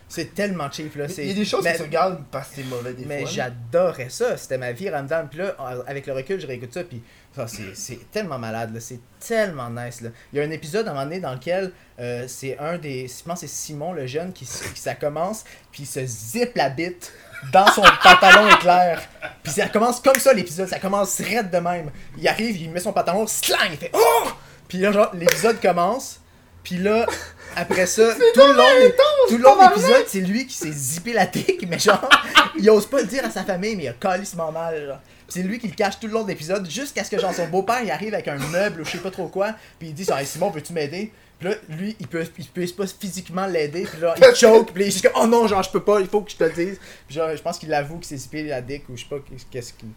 C'est 0.08 0.34
tellement 0.34 0.70
cheap, 0.70 0.96
là. 0.96 1.06
Il 1.18 1.26
y 1.28 1.30
a 1.30 1.34
des 1.34 1.44
choses 1.44 1.62
mais- 1.62 1.72
que 1.72 1.78
tu 1.78 1.82
regardes 1.82 2.22
parce 2.30 2.48
que 2.48 2.56
c'est 2.56 2.64
mauvais 2.64 2.94
des 2.94 3.04
Mais 3.04 3.26
j'adorais 3.26 4.08
ça, 4.08 4.36
c'était 4.36 4.56
ma 4.56 4.72
vie 4.72 4.88
Ramdam. 4.88 5.28
Puis 5.28 5.38
là, 5.40 5.54
avec 5.86 6.06
le 6.06 6.14
recul, 6.14 6.40
je 6.40 6.46
réécoute 6.46 6.72
ça, 6.72 6.82
puis 6.84 7.02
ça, 7.36 7.46
c'est, 7.74 8.10
tellement 8.10 8.38
malade, 8.38 8.74
là. 8.74 8.80
c'est 8.80 9.00
tellement 9.20 9.70
nice. 9.70 10.00
Là. 10.00 10.10
Il 10.32 10.38
y 10.38 10.42
a 10.42 10.44
un 10.44 10.50
épisode 10.50 10.88
à 10.88 10.90
un 10.90 10.94
moment 10.94 11.04
donné 11.04 11.20
dans 11.20 11.34
lequel 11.34 11.72
euh, 12.00 12.24
c'est 12.26 12.58
un 12.58 12.78
des. 12.78 13.06
Je 13.06 13.22
pense 13.22 13.40
que 13.40 13.46
c'est 13.46 13.54
Simon 13.54 13.92
le 13.92 14.06
jeune 14.06 14.32
qui, 14.32 14.44
qui 14.46 14.80
ça 14.80 14.94
commence, 14.94 15.44
puis 15.70 15.82
il 15.82 15.86
se 15.86 16.04
zip 16.06 16.56
la 16.56 16.70
bite 16.70 17.12
dans 17.52 17.66
son 17.66 17.82
pantalon 18.02 18.48
éclair. 18.48 19.02
Puis 19.42 19.52
ça 19.52 19.68
commence 19.68 20.00
comme 20.00 20.18
ça 20.18 20.32
l'épisode, 20.32 20.68
ça 20.68 20.78
commence 20.78 21.20
raide 21.20 21.50
de 21.50 21.58
même. 21.58 21.90
Il 22.16 22.26
arrive, 22.26 22.56
il 22.56 22.70
met 22.70 22.80
son 22.80 22.92
pantalon, 22.92 23.26
slang, 23.26 23.68
il 23.70 23.76
fait 23.76 23.90
Oh! 23.92 24.28
Puis 24.66 24.78
là, 24.78 24.92
genre, 24.92 25.10
l'épisode 25.14 25.60
commence, 25.60 26.20
puis 26.68 26.76
là, 26.76 27.06
après 27.56 27.86
ça, 27.86 28.14
tout 28.34 28.40
le 28.40 28.52
long, 28.52 28.92
tout 29.28 29.38
le 29.38 29.42
long 29.42 29.56
de 29.56 29.70
l'épisode, 29.70 30.04
c'est 30.06 30.20
lui 30.20 30.46
qui 30.46 30.54
s'est 30.54 30.70
zippé 30.70 31.14
la 31.14 31.26
tic, 31.26 31.66
mais 31.66 31.78
genre, 31.78 32.06
il 32.58 32.68
ose 32.68 32.84
pas 32.84 33.00
le 33.00 33.06
dire 33.06 33.24
à 33.24 33.30
sa 33.30 33.42
famille, 33.42 33.74
mais 33.74 33.84
il 33.84 33.88
a 33.88 33.94
calissement 33.94 34.52
mal, 34.52 34.86
genre. 34.86 35.00
C'est 35.28 35.42
lui 35.42 35.58
qui 35.58 35.68
le 35.68 35.74
cache 35.74 35.98
tout 35.98 36.06
le 36.06 36.12
long 36.12 36.24
de 36.24 36.28
l'épisode, 36.28 36.68
jusqu'à 36.70 37.04
ce 37.04 37.10
que 37.10 37.18
genre 37.18 37.34
son 37.34 37.48
beau-père 37.48 37.82
il 37.82 37.90
arrive 37.90 38.14
avec 38.14 38.28
un 38.28 38.38
meuble 38.38 38.80
ou 38.80 38.84
je 38.84 38.92
sais 38.92 38.98
pas 38.98 39.10
trop 39.10 39.28
quoi, 39.28 39.54
puis 39.78 39.88
il 39.88 39.94
dit 39.94 40.06
Hey, 40.10 40.26
Simon, 40.26 40.50
peux-tu 40.50 40.74
m'aider? 40.74 41.10
Puis 41.38 41.48
là, 41.48 41.54
lui, 41.70 41.96
il 42.00 42.06
peut, 42.06 42.26
il 42.38 42.46
peut 42.46 42.66
pas 42.76 42.86
physiquement 42.86 43.46
l'aider, 43.46 43.84
puis 43.90 44.00
là, 44.00 44.14
il 44.16 44.34
choke, 44.34 44.72
puis 44.72 44.82
là, 44.84 44.90
il 44.90 44.96
est 44.96 45.02
comme, 45.02 45.22
oh 45.22 45.26
non, 45.26 45.46
genre, 45.46 45.62
je 45.62 45.70
peux 45.70 45.82
pas, 45.82 46.00
il 46.00 46.06
faut 46.06 46.20
que 46.20 46.30
je 46.30 46.36
te 46.36 46.44
le 46.44 46.50
dise. 46.50 46.78
Puis 47.06 47.14
genre, 47.14 47.34
je 47.34 47.40
pense 47.40 47.58
qu'il 47.58 47.72
avoue 47.72 47.96
qu'il 47.96 48.08
s'est 48.08 48.16
zippé 48.16 48.42
la 48.42 48.60
dick, 48.60 48.88
ou 48.88 48.96
je 48.96 49.04
sais 49.04 49.08
pas 49.08 49.18
qu'est-ce 49.50 49.72
qu'il. 49.72 49.88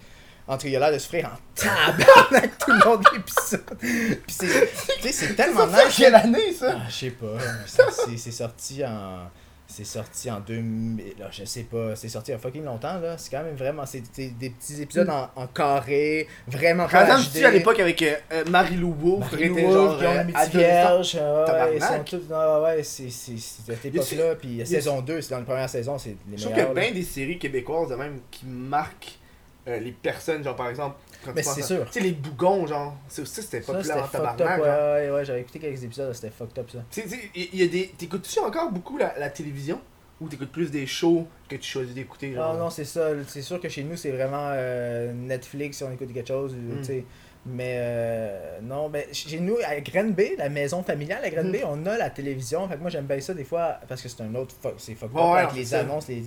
Entre 0.54 0.66
il 0.66 0.76
a 0.76 0.80
l'air 0.80 0.92
de 0.92 0.98
souffrir 0.98 1.28
en 1.28 1.38
tabarnak 1.56 2.58
tout 2.60 2.72
le 2.72 2.80
long 2.84 2.98
de 2.98 3.06
l'épisode. 3.14 3.64
Puis 3.80 4.20
c'est, 4.28 4.48
tu 4.48 5.02
sais, 5.02 5.12
c'est 5.12 5.36
tellement 5.36 5.66
C'est 5.74 5.86
nice. 5.86 5.96
quelle 5.98 6.16
année 6.16 6.52
ça? 6.54 6.76
Ah, 6.78 6.82
je 6.90 6.94
sais 6.94 7.10
pas. 7.12 7.38
C'est 7.66 8.18
c'est 8.18 8.32
sorti 8.32 8.84
en. 8.86 9.30
C'est 9.74 9.86
sorti 9.86 10.30
en 10.30 10.42
2000. 10.42 11.14
Là, 11.18 11.28
je 11.32 11.46
sais 11.46 11.64
pas. 11.64 11.96
C'est 11.96 12.10
sorti 12.10 12.32
il 12.32 12.34
y 12.34 12.36
a 12.36 12.40
fucking 12.40 12.66
longtemps, 12.66 13.00
là. 13.00 13.18
C'est 13.18 13.32
quand 13.32 13.42
même 13.42 13.56
vraiment. 13.56 13.86
C'est 13.86 14.04
c'est 14.12 14.38
des 14.38 14.50
petits 14.50 14.82
épisodes 14.82 15.10
en, 15.10 15.30
en 15.34 15.48
carré. 15.48 16.28
Vraiment 16.50 16.86
pas 16.90 17.18
tu 17.34 17.46
à 17.46 17.52
l'époque 17.52 17.80
avec 17.80 18.02
euh, 18.02 18.16
euh, 18.34 18.44
Marie-Lou 18.50 18.94
Wolfe, 19.00 19.32
Marie 19.32 19.46
était 19.46 19.62
genre 19.72 19.98
euh, 20.02 20.24
adolescent. 20.36 20.58
Vierge, 20.58 21.18
ah 21.22 21.46
ouais, 21.70 21.76
ils 21.78 21.82
sont 21.82 22.04
tous. 22.04 22.34
ah 22.34 22.62
ouais, 22.64 22.84
c'est 22.84 23.10
c'est- 23.10 23.38
c'est 23.38 23.66
cette 23.74 23.86
époque-là. 23.86 24.36
Puis 24.36 24.62
saison 24.66 25.00
2, 25.00 25.22
c'est 25.22 25.30
dans 25.32 25.38
la 25.40 25.46
première 25.46 25.70
saison, 25.70 25.98
c'est 25.98 26.18
les 26.30 26.38
Je 26.38 26.42
trouve 26.44 26.54
qu'il 26.54 26.64
y 26.64 26.68
a 26.68 26.74
bien 26.74 26.92
des 26.92 27.04
séries 27.04 27.40
québécoises 27.40 27.88
de 27.88 27.96
même 27.96 28.20
qui 28.30 28.46
marquent 28.46 29.18
euh, 29.68 29.80
les 29.80 29.92
personnes, 29.92 30.44
genre 30.44 30.56
par 30.56 30.70
exemple. 30.70 30.96
Quand 31.24 31.34
Mais 31.36 31.42
tu 31.44 31.50
c'est 31.50 31.62
sûr. 31.62 31.86
Sais, 31.92 32.00
les 32.00 32.12
bougons, 32.14 32.66
genre, 32.66 32.96
ça 33.08 33.22
aussi 33.22 33.42
c'était 33.44 33.62
populaire 33.62 33.98
en 33.98 34.08
fucked 34.08 34.26
up. 34.26 34.38
tabarnak. 34.38 34.60
Ouais, 34.60 34.66
genre. 34.66 34.94
ouais, 34.96 35.12
ouais, 35.12 35.26
j'avais 35.26 35.42
écouté 35.42 35.60
quelques 35.60 35.84
épisodes, 35.84 36.14
c'était 36.14 36.32
fucked 36.32 36.58
up 36.60 36.70
ça. 36.72 36.80
Tu 36.90 37.02
sais, 37.08 37.20
il 37.36 37.56
y 37.56 37.64
a 37.64 37.68
des. 37.68 37.88
T'écoutes-tu 37.98 38.40
encore 38.40 38.72
beaucoup 38.72 38.98
la, 38.98 39.18
la 39.20 39.30
télévision? 39.30 39.80
Ou 40.20 40.28
t'écoutes 40.28 40.52
plus 40.52 40.70
des 40.70 40.86
shows 40.86 41.28
que 41.50 41.56
tu 41.56 41.64
choisis 41.70 41.96
d'écouter, 41.96 42.34
genre? 42.34 42.54
Ah 42.56 42.58
non, 42.60 42.70
c'est 42.70 42.86
ça. 42.86 43.10
C'est 43.28 43.42
sûr 43.42 43.60
que 43.60 43.68
chez 43.70 43.84
nous, 43.84 43.96
c'est 43.98 44.12
vraiment 44.12 44.50
euh, 44.52 45.12
Netflix 45.14 45.78
si 45.78 45.84
on 45.84 45.92
écoute 45.92 46.14
quelque 46.14 46.28
chose. 46.28 46.54
ou, 46.54 46.58
Mm. 46.76 46.78
tu 46.80 46.84
sais. 46.86 47.06
Mais 47.46 47.74
euh, 47.80 48.60
non, 48.62 48.90
ben, 48.90 49.04
chez 49.12 49.40
nous, 49.40 49.58
à 49.66 49.80
Granby, 49.82 50.36
la 50.38 50.48
maison 50.50 50.84
familiale 50.84 51.26
à 51.26 51.30
Granby, 51.32 51.60
Mm. 51.60 51.68
on 51.70 51.86
a 51.88 51.98
la 51.98 52.10
télévision. 52.12 52.68
Fait 52.68 52.76
que 52.76 52.82
moi, 52.82 52.92
j'aime 52.92 53.06
bien 53.06 53.20
ça 53.20 53.34
des 53.34 53.44
fois 53.44 53.80
parce 53.88 54.02
que 54.02 54.10
c'est 54.10 54.22
un 54.22 54.36
autre. 54.36 54.54
fuck- 54.62 54.76
C'est 54.78 54.94
fuck 54.94 55.12
Ouais, 55.16 55.22
ouais, 55.22 55.40
avec 55.40 55.56
les 55.56 55.74
annonces, 55.74 56.08
les, 56.08 56.24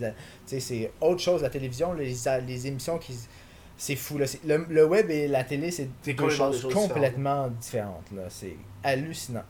c'est 0.61 0.91
autre 1.01 1.21
chose 1.21 1.43
la 1.43 1.51
télévision, 1.51 1.93
les, 1.93 2.15
les 2.47 2.67
émissions 2.67 2.99
qui. 2.99 3.15
C'est 3.77 3.97
fou 3.97 4.19
là. 4.19 4.27
Le, 4.47 4.67
le 4.69 4.85
web 4.87 5.11
et 5.11 5.27
la 5.29 5.43
télé, 5.45 5.71
c'est 5.73 5.89
choses 6.05 6.17
des 6.57 6.61
choses 6.61 6.75
complètement 6.75 7.49
différentes. 7.49 8.11
là. 8.15 8.23
C'est 8.29 8.57
hallucinant. 8.85 9.43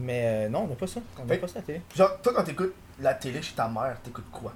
Mais 0.00 0.22
euh, 0.24 0.48
non, 0.48 0.60
on 0.62 0.66
n'a 0.68 0.74
pas 0.76 0.86
ça. 0.88 1.00
On 1.20 1.24
n'a 1.24 1.36
pas 1.36 1.46
ça 1.48 1.58
à 1.58 1.60
la 1.60 1.66
télé. 1.66 1.80
Genre, 1.96 2.20
toi 2.22 2.32
quand 2.34 2.44
t'écoutes 2.44 2.74
la 3.00 3.14
télé 3.14 3.40
chez 3.42 3.54
ta 3.54 3.68
mère, 3.68 3.96
t'écoutes 4.02 4.30
quoi? 4.32 4.52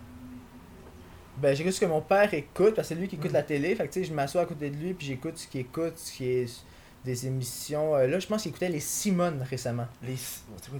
Ben, 1.39 1.57
j'écoute 1.57 1.73
ce 1.73 1.81
que 1.81 1.87
mon 1.87 2.01
père 2.01 2.33
écoute, 2.35 2.75
parce 2.75 2.89
que 2.89 2.95
c'est 2.95 3.01
lui 3.01 3.09
qui 3.09 3.17
écoute 3.17 3.33
la 3.33 3.43
télé. 3.43 3.75
Fait 3.75 3.89
que, 3.89 3.93
tu 3.93 4.01
sais, 4.01 4.05
je 4.05 4.13
m'assois 4.13 4.43
à 4.43 4.47
côté 4.47 4.71
de 4.71 4.77
lui, 4.77 4.93
puis 4.93 5.07
j'écoute 5.07 5.39
ce 5.39 5.47
qu'il 5.47 5.63
écoute, 5.63 5.97
ce 5.97 6.13
qui 6.13 6.27
est 6.27 6.65
des 7.05 7.27
émissions. 7.27 7.97
euh, 7.97 8.07
là, 8.07 8.19
je 8.21 8.27
pense 8.27 8.43
qu'il 8.43 8.51
écoutait 8.51 8.69
Les 8.69 8.79
Simones 8.81 9.45
récemment. 9.49 9.87
Les. 10.07 10.15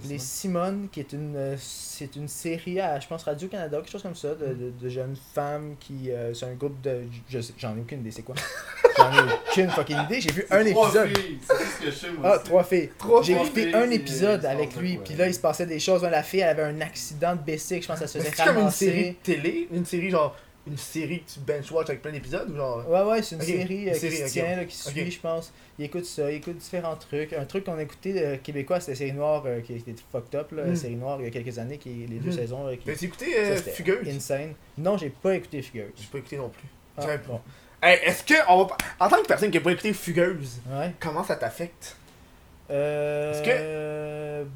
Les? 0.07 0.17
Simones, 0.19 0.87
qui 0.91 1.01
est 1.01 1.11
une, 1.13 1.35
euh, 1.35 1.55
c'est 1.59 2.15
une 2.15 2.27
série 2.27 2.79
à, 2.79 2.99
je 2.99 3.07
pense, 3.07 3.23
Radio-Canada, 3.23 3.77
quelque 3.77 3.91
chose 3.91 4.03
comme 4.03 4.15
ça, 4.15 4.29
de, 4.35 4.47
de, 4.53 4.71
de 4.81 4.89
jeunes 4.89 5.15
femmes 5.33 5.75
qui. 5.79 6.11
euh, 6.11 6.33
c'est 6.33 6.45
un 6.45 6.53
groupe 6.53 6.79
de. 6.81 7.01
Je 7.29 7.39
j'en 7.57 7.75
ai 7.75 7.81
aucune 7.81 7.99
idée, 7.99 8.11
c'est 8.11 8.21
quoi? 8.21 8.35
J'en 8.97 9.11
ai 9.11 9.17
aucune 9.51 9.69
fucking 9.71 9.97
idée. 10.05 10.21
J'ai 10.21 10.31
vu 10.31 10.45
un 10.51 10.63
Trois 10.71 10.87
épisode. 10.89 11.17
filles, 11.17 11.39
ce 11.41 11.83
que 11.85 11.91
je 11.91 11.95
sais, 11.95 12.11
moi 12.11 12.21
Ah, 12.31 12.35
aussi. 12.35 12.43
trois 12.45 12.63
filles. 12.63 12.89
Trois 12.97 13.21
J'ai 13.23 13.33
écouté 13.33 13.73
un 13.73 13.89
épisode 13.89 14.45
avec 14.45 14.75
lui, 14.77 14.97
puis 15.03 15.15
là, 15.15 15.27
il 15.27 15.33
se 15.33 15.39
passait 15.39 15.65
des 15.65 15.79
choses. 15.79 16.03
La 16.03 16.23
fille, 16.23 16.39
elle 16.41 16.49
avait 16.59 16.63
un 16.63 16.79
accident 16.81 17.35
de 17.35 17.41
bicycle, 17.41 17.81
je 17.81 17.87
pense 17.87 17.99
ça 17.99 18.07
se 18.07 18.17
faisait 18.19 18.31
c'est 18.35 18.43
comme 18.45 18.57
une 18.59 18.69
série 18.71 19.15
télé, 19.23 19.67
une 19.73 19.85
série 19.85 20.09
genre. 20.09 20.35
Une 20.65 20.77
série 20.77 21.19
que 21.23 21.29
tu 21.31 21.39
bench-watch 21.41 21.89
avec 21.89 22.01
plein 22.01 22.11
d'épisodes 22.13 22.49
ou 22.49 22.55
genre. 22.55 22.87
Ouais, 22.89 23.01
ouais, 23.03 23.21
c'est 23.21 23.35
une 23.35 23.41
série 23.41 23.89
euh, 23.89 23.93
série, 23.93 24.15
qui 24.15 24.21
se 24.21 24.31
tient, 24.31 24.55
là, 24.55 24.63
qui 24.63 24.75
suit, 24.77 25.11
je 25.11 25.19
pense. 25.19 25.51
Il 25.77 25.83
écoute 25.85 26.05
ça, 26.05 26.31
il 26.31 26.35
écoute 26.37 26.55
différents 26.57 26.95
trucs. 26.95 27.33
Un 27.33 27.43
truc 27.43 27.65
qu'on 27.65 27.77
a 27.77 27.81
écouté 27.81 28.13
euh, 28.17 28.37
québécois, 28.37 28.79
c'était 28.79 28.95
Série 28.95 29.11
Noire, 29.11 29.43
euh, 29.45 29.59
qui 29.59 29.73
était 29.73 29.93
fucked 30.11 30.35
up, 30.39 30.53
là. 30.53 30.63
Mm. 30.63 30.75
Série 30.77 30.95
Noire, 30.95 31.17
il 31.19 31.25
y 31.25 31.27
a 31.27 31.31
quelques 31.31 31.59
années, 31.59 31.77
qui, 31.77 31.89
les 32.07 32.19
deux 32.19 32.29
Mm. 32.29 32.33
saisons. 32.33 32.71
qui, 32.77 32.85
T'as 32.85 32.93
écouté 32.93 33.33
ça, 33.33 33.39
euh, 33.39 33.55
Fugueuse? 33.73 34.07
Insane. 34.07 34.53
Non, 34.77 34.97
j'ai 34.97 35.09
pas 35.09 35.35
écouté 35.35 35.61
Fugueuse. 35.61 35.91
J'ai 35.97 36.07
pas 36.09 36.17
écouté 36.19 36.37
non 36.37 36.47
plus. 36.49 36.67
Ah, 36.97 37.17
bon. 37.27 37.41
Hey, 37.81 37.99
est-ce 38.05 38.23
que. 38.23 38.33
On 38.47 38.63
va... 38.63 38.77
En 39.01 39.09
tant 39.09 39.21
que 39.21 39.27
personne 39.27 39.51
qui 39.51 39.57
a 39.57 39.61
pas 39.61 39.71
écouté 39.73 39.91
Fugueuse, 39.91 40.61
Ouais. 40.71 40.93
comment 41.01 41.25
ça 41.25 41.35
t'affecte? 41.35 41.97
Euh, 42.71 43.33
Est-ce 43.33 43.43
que... 43.43 44.47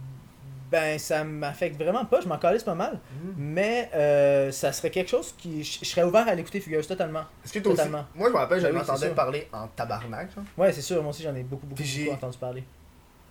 Ben, 0.69 0.99
ça 0.99 1.23
m'affecte 1.23 1.81
vraiment 1.81 2.03
pas, 2.05 2.19
je 2.19 2.27
m'en 2.27 2.37
calisse 2.37 2.63
pas 2.63 2.75
mal. 2.75 2.99
Mais 3.37 3.89
euh, 3.93 4.51
ça 4.51 4.71
serait 4.73 4.89
quelque 4.89 5.09
chose 5.09 5.33
qui. 5.37 5.63
Je 5.63 5.85
serais 5.85 6.03
ouvert 6.03 6.27
à 6.27 6.35
l'écouter 6.35 6.59
Fugueuse 6.59 6.87
totalement. 6.87 7.23
Est-ce 7.43 7.53
que 7.53 7.59
toi 7.59 7.73
aussi? 7.73 7.89
Moi 7.89 8.05
je 8.15 8.33
me 8.33 8.37
rappelle, 8.37 8.59
je 8.59 8.67
Ben 8.67 8.77
oui, 8.77 8.97
sûr. 8.97 9.15
parler 9.15 9.47
en 9.53 9.67
tabarnak, 9.67 10.33
genre. 10.35 10.43
Ouais, 10.57 10.73
c'est 10.73 10.81
sûr, 10.81 11.01
moi 11.01 11.11
aussi 11.11 11.23
j'en 11.23 11.35
ai 11.35 11.43
beaucoup, 11.43 11.65
beaucoup, 11.67 11.83
entendu 12.11 12.37
parler. 12.37 12.63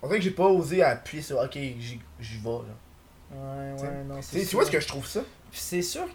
On 0.02 0.06
dirait 0.08 0.18
que 0.18 0.24
j'ai 0.24 0.30
pas 0.30 0.46
osé 0.46 0.82
appuyer 0.82 1.22
sur 1.22 1.38
OK, 1.38 1.52
j'y 1.54 1.98
vais, 2.20 2.50
là. 2.50 2.58
Ouais, 3.32 3.74
T'sais, 3.76 3.86
ouais, 3.86 4.04
non, 4.04 4.16
Tu 4.16 4.22
c'est 4.22 4.44
tu 4.46 4.56
vois 4.56 4.64
ce 4.64 4.70
que 4.70 4.80
je 4.80 4.86
trouve 4.86 5.06
ça? 5.06 5.20
C'est 5.50 5.82
sûr. 5.82 6.06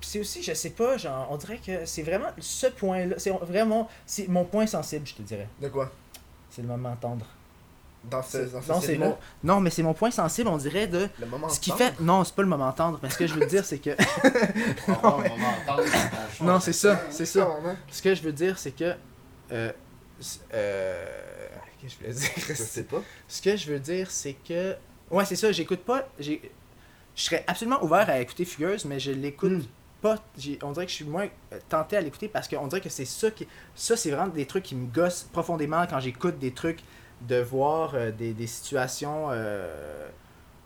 C'est 0.00 0.20
aussi, 0.20 0.42
je 0.42 0.52
sais 0.52 0.70
pas, 0.70 0.96
genre, 0.96 1.28
on 1.30 1.36
dirait 1.36 1.58
que 1.58 1.84
c'est 1.86 2.02
vraiment 2.02 2.28
ce 2.38 2.66
point-là. 2.66 3.16
C'est 3.18 3.30
vraiment. 3.30 3.88
C'est 4.06 4.28
mon 4.28 4.44
point 4.44 4.66
sensible, 4.66 5.06
je 5.06 5.14
te 5.14 5.22
dirais. 5.22 5.48
De 5.60 5.68
quoi? 5.68 5.90
C'est 6.50 6.62
le 6.62 6.68
moment 6.68 6.94
tendre. 6.96 7.26
Dans 8.04 8.22
ce, 8.22 8.38
dans 8.38 8.60
ce 8.62 8.68
non, 8.72 8.80
c'est 8.80 8.98
mon. 8.98 9.16
Non, 9.44 9.60
mais 9.60 9.70
c'est 9.70 9.82
mon 9.82 9.94
point 9.94 10.10
sensible, 10.10 10.48
on 10.48 10.56
dirait 10.56 10.86
de. 10.88 11.08
Le 11.20 11.26
moment 11.26 11.48
Ce 11.48 11.60
qui 11.60 11.70
tendre. 11.70 11.82
fait. 11.84 12.00
Non, 12.00 12.24
c'est 12.24 12.34
pas 12.34 12.42
le 12.42 12.48
moment 12.48 12.72
tendre. 12.72 12.98
Mais 13.02 13.08
ce 13.10 13.16
que 13.16 13.26
je 13.26 13.34
veux 13.34 13.46
dire, 13.46 13.64
c'est 13.64 13.78
que. 13.78 13.90
On 14.88 14.92
va- 14.92 15.00
on 15.04 15.18
va 15.18 15.22
entendre 15.22 15.84
ton 15.84 16.34
choix. 16.36 16.46
Non, 16.46 16.60
c'est 16.60 16.72
ça, 16.72 17.00
c'est 17.10 17.26
ça. 17.26 17.40
Tabarnak. 17.42 17.76
Ce 17.90 18.02
que 18.02 18.14
je 18.14 18.22
veux 18.22 18.32
dire, 18.32 18.58
c'est 18.58 18.72
que. 18.72 18.94
Euh. 19.52 19.72
euh, 20.54 21.04
Qu'est-ce 21.80 21.96
que 21.96 22.04
je 22.04 22.12
voulais 22.12 22.28
Je 22.40 22.46
dire 22.46 22.56
sais 22.56 22.82
pas. 22.84 23.02
Ce 23.28 23.42
que 23.42 23.56
je 23.56 23.72
veux 23.72 23.78
dire, 23.80 24.10
c'est 24.10 24.34
que. 24.34 24.74
Ouais, 25.10 25.24
c'est 25.24 25.36
ça, 25.36 25.52
j'écoute 25.52 25.80
pas. 25.84 26.08
Je 26.18 26.34
serais 27.14 27.44
absolument 27.46 27.82
ouvert 27.84 28.08
à 28.08 28.18
écouter 28.20 28.44
Fugueuse, 28.44 28.84
mais 28.84 28.98
je 28.98 29.12
l'écoute 29.12 29.52
Mm. 29.52 29.62
pas. 30.00 30.16
On 30.62 30.72
dirait 30.72 30.86
que 30.86 30.90
je 30.90 30.96
suis 30.96 31.04
moins 31.04 31.28
euh, 31.52 31.58
tenté 31.68 31.96
à 31.96 32.00
l'écouter 32.00 32.26
parce 32.28 32.48
qu'on 32.48 32.66
dirait 32.66 32.80
que 32.80 32.88
c'est 32.88 33.04
ça 33.04 33.30
qui. 33.30 33.46
Ça, 33.74 33.96
c'est 33.96 34.10
vraiment 34.10 34.26
des 34.28 34.46
trucs 34.46 34.64
qui 34.64 34.74
me 34.74 34.86
gossent 34.86 35.28
profondément 35.32 35.86
quand 35.88 36.00
j'écoute 36.00 36.38
des 36.40 36.52
trucs, 36.52 36.80
de 37.28 37.40
voir 37.40 37.92
euh, 37.94 38.10
des, 38.10 38.32
des 38.32 38.46
situations 38.46 39.28
euh, 39.30 40.08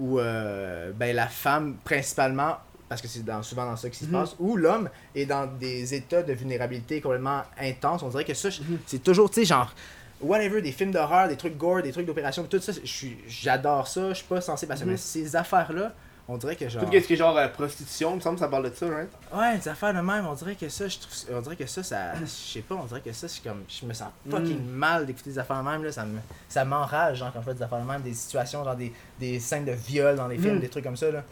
où 0.01 0.19
euh, 0.19 0.93
ben, 0.95 1.15
la 1.15 1.27
femme, 1.29 1.77
principalement, 1.85 2.57
parce 2.89 3.01
que 3.03 3.09
c'est 3.09 3.25
dans, 3.25 3.43
souvent 3.43 3.67
dans 3.67 3.77
ça 3.77 3.91
qui 3.91 3.99
se 3.99 4.05
Mhm. 4.07 4.13
passe, 4.13 4.37
où 4.39 4.57
l'homme 4.57 4.89
est 5.15 5.27
dans 5.27 5.47
des 5.47 5.95
états 5.95 6.23
de 6.23 6.33
vulnérabilité 6.33 7.01
complètement 7.01 7.43
intenses. 7.61 8.03
On 8.03 8.09
dirait 8.09 8.25
que 8.25 8.35
ça, 8.35 8.49
Mhm. 8.49 8.79
c'est 8.87 9.03
toujours, 9.03 9.29
tu 9.31 9.41
sais, 9.41 9.47
genre 9.47 9.73
whatever, 10.21 10.63
des 10.63 10.73
films 10.73 10.93
d'horreur, 10.93 11.29
des 11.29 11.37
trucs 11.37 11.59
gore, 11.59 11.83
des 11.83 11.93
trucs 11.93 12.07
d'opération, 12.07 12.45
tout 12.45 12.59
ça, 12.61 12.73
j'adore 13.29 13.87
ça, 13.87 14.11
je 14.11 14.15
suis 14.15 14.25
pas 14.25 14.41
ça. 14.41 14.55
Mhm. 14.55 14.69
Mais 14.87 14.97
ces 14.97 15.37
affaires-là, 15.37 15.93
On 16.29 16.37
dirait 16.39 16.57
que 16.57 16.69
genre. 16.69 16.85
Tout 16.85 16.91
ce 16.93 17.07
qui 17.07 17.13
est 17.13 17.17
genre 17.17 17.37
euh, 17.39 17.47
prostitution, 17.49 18.11
il 18.13 18.17
me 18.17 18.21
semble 18.21 18.35
que 18.37 18.41
ça 18.41 18.49
parle 18.49 18.69
de 18.69 18.75
ça, 18.75 18.87
right? 18.89 19.09
Ouais, 19.33 19.59
des 19.59 19.69
affaires 19.69 19.95
de 19.95 20.01
même, 20.01 20.27
on 20.27 20.35
dirait 20.35 20.57
que 20.57 20.69
ça, 20.69 20.89
je 20.89 20.99
trouve, 20.99 21.37
on 21.37 21.41
dirait 21.41 21.55
que 21.55 21.67
ça, 21.67 21.83
ça, 21.85 22.15
je 22.21 22.27
sais 22.27 22.63
pas, 22.63 22.75
on 22.75 22.85
dirait 22.85 23.01
que 23.01 23.13
ça, 23.13 23.29
c'est 23.29 23.43
comme, 23.45 23.63
je 23.69 23.87
me 23.87 23.93
sens 23.93 24.09
fucking 24.29 24.59
Mm. 24.61 24.71
mal 24.71 25.07
d'écouter 25.07 25.31
des 25.31 25.39
affaires 25.39 25.63
de 25.63 25.69
même, 25.69 25.85
là, 25.85 25.93
ça 25.93 26.05
me, 26.05 26.19
ça 26.49 26.65
m'enrage, 26.65 27.19
genre, 27.19 27.33
quand 27.33 27.41
je 27.43 27.45
fais 27.47 27.55
des 27.55 27.63
affaires 27.63 27.79
de 27.81 27.87
même, 27.87 28.03
des 28.03 28.13
situations, 28.15 28.65
genre, 28.65 28.75
des, 28.75 28.93
des 29.21 29.39
scènes 29.39 29.65
de 29.65 29.73
viol 29.73 30.17
dans 30.17 30.27
les 30.27 30.37
films, 30.39 30.57
Mm. 30.57 30.61
des 30.61 30.69
trucs 30.69 30.83
comme 30.85 30.97
ça, 30.97 31.11
là. 31.13 31.23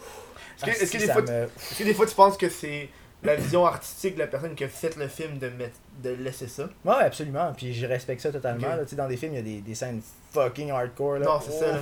Est-ce 0.59 0.65
que- 0.65 0.71
Ah, 0.71 0.83
est-ce 0.83 0.93
que 0.93 0.99
des 0.99 1.13
fois, 1.13 1.23
me- 1.23 1.29
Est-ce 1.45 1.79
que 1.79 1.85
des 1.85 1.95
fois 1.95 2.07
tu 2.07 2.15
penses 2.15 2.37
que 2.37 2.49
c'est 2.49 2.89
la 3.25 3.35
vision 3.35 3.67
artistique 3.67 4.15
de 4.15 4.21
la 4.21 4.27
personne 4.29 4.55
qui 4.55 4.63
a 4.63 4.69
fait 4.69 4.95
le 4.97 5.09
film 5.09 5.39
de, 5.39 5.49
mettre, 5.49 5.77
de 6.05 6.11
laisser 6.11 6.47
ça? 6.47 6.69
Ouais, 6.85 6.95
absolument, 7.03 7.53
puis 7.57 7.75
je 7.75 7.85
respecte 7.87 8.21
ça 8.21 8.31
totalement, 8.31 8.69
Ok. 8.69 8.77
là, 8.77 8.83
tu 8.85 8.91
sais, 8.91 8.97
dans 8.97 9.09
des 9.09 9.17
films, 9.17 9.33
il 9.33 9.37
y 9.37 9.41
a 9.41 9.43
des, 9.43 9.61
des 9.61 9.75
scènes 9.75 10.01
fucking 10.33 10.71
hardcore, 10.71 11.15
là. 11.19 11.27
Non, 11.27 11.41
c'est 11.45 11.51
ça, 11.59 11.73
là. 11.73 11.79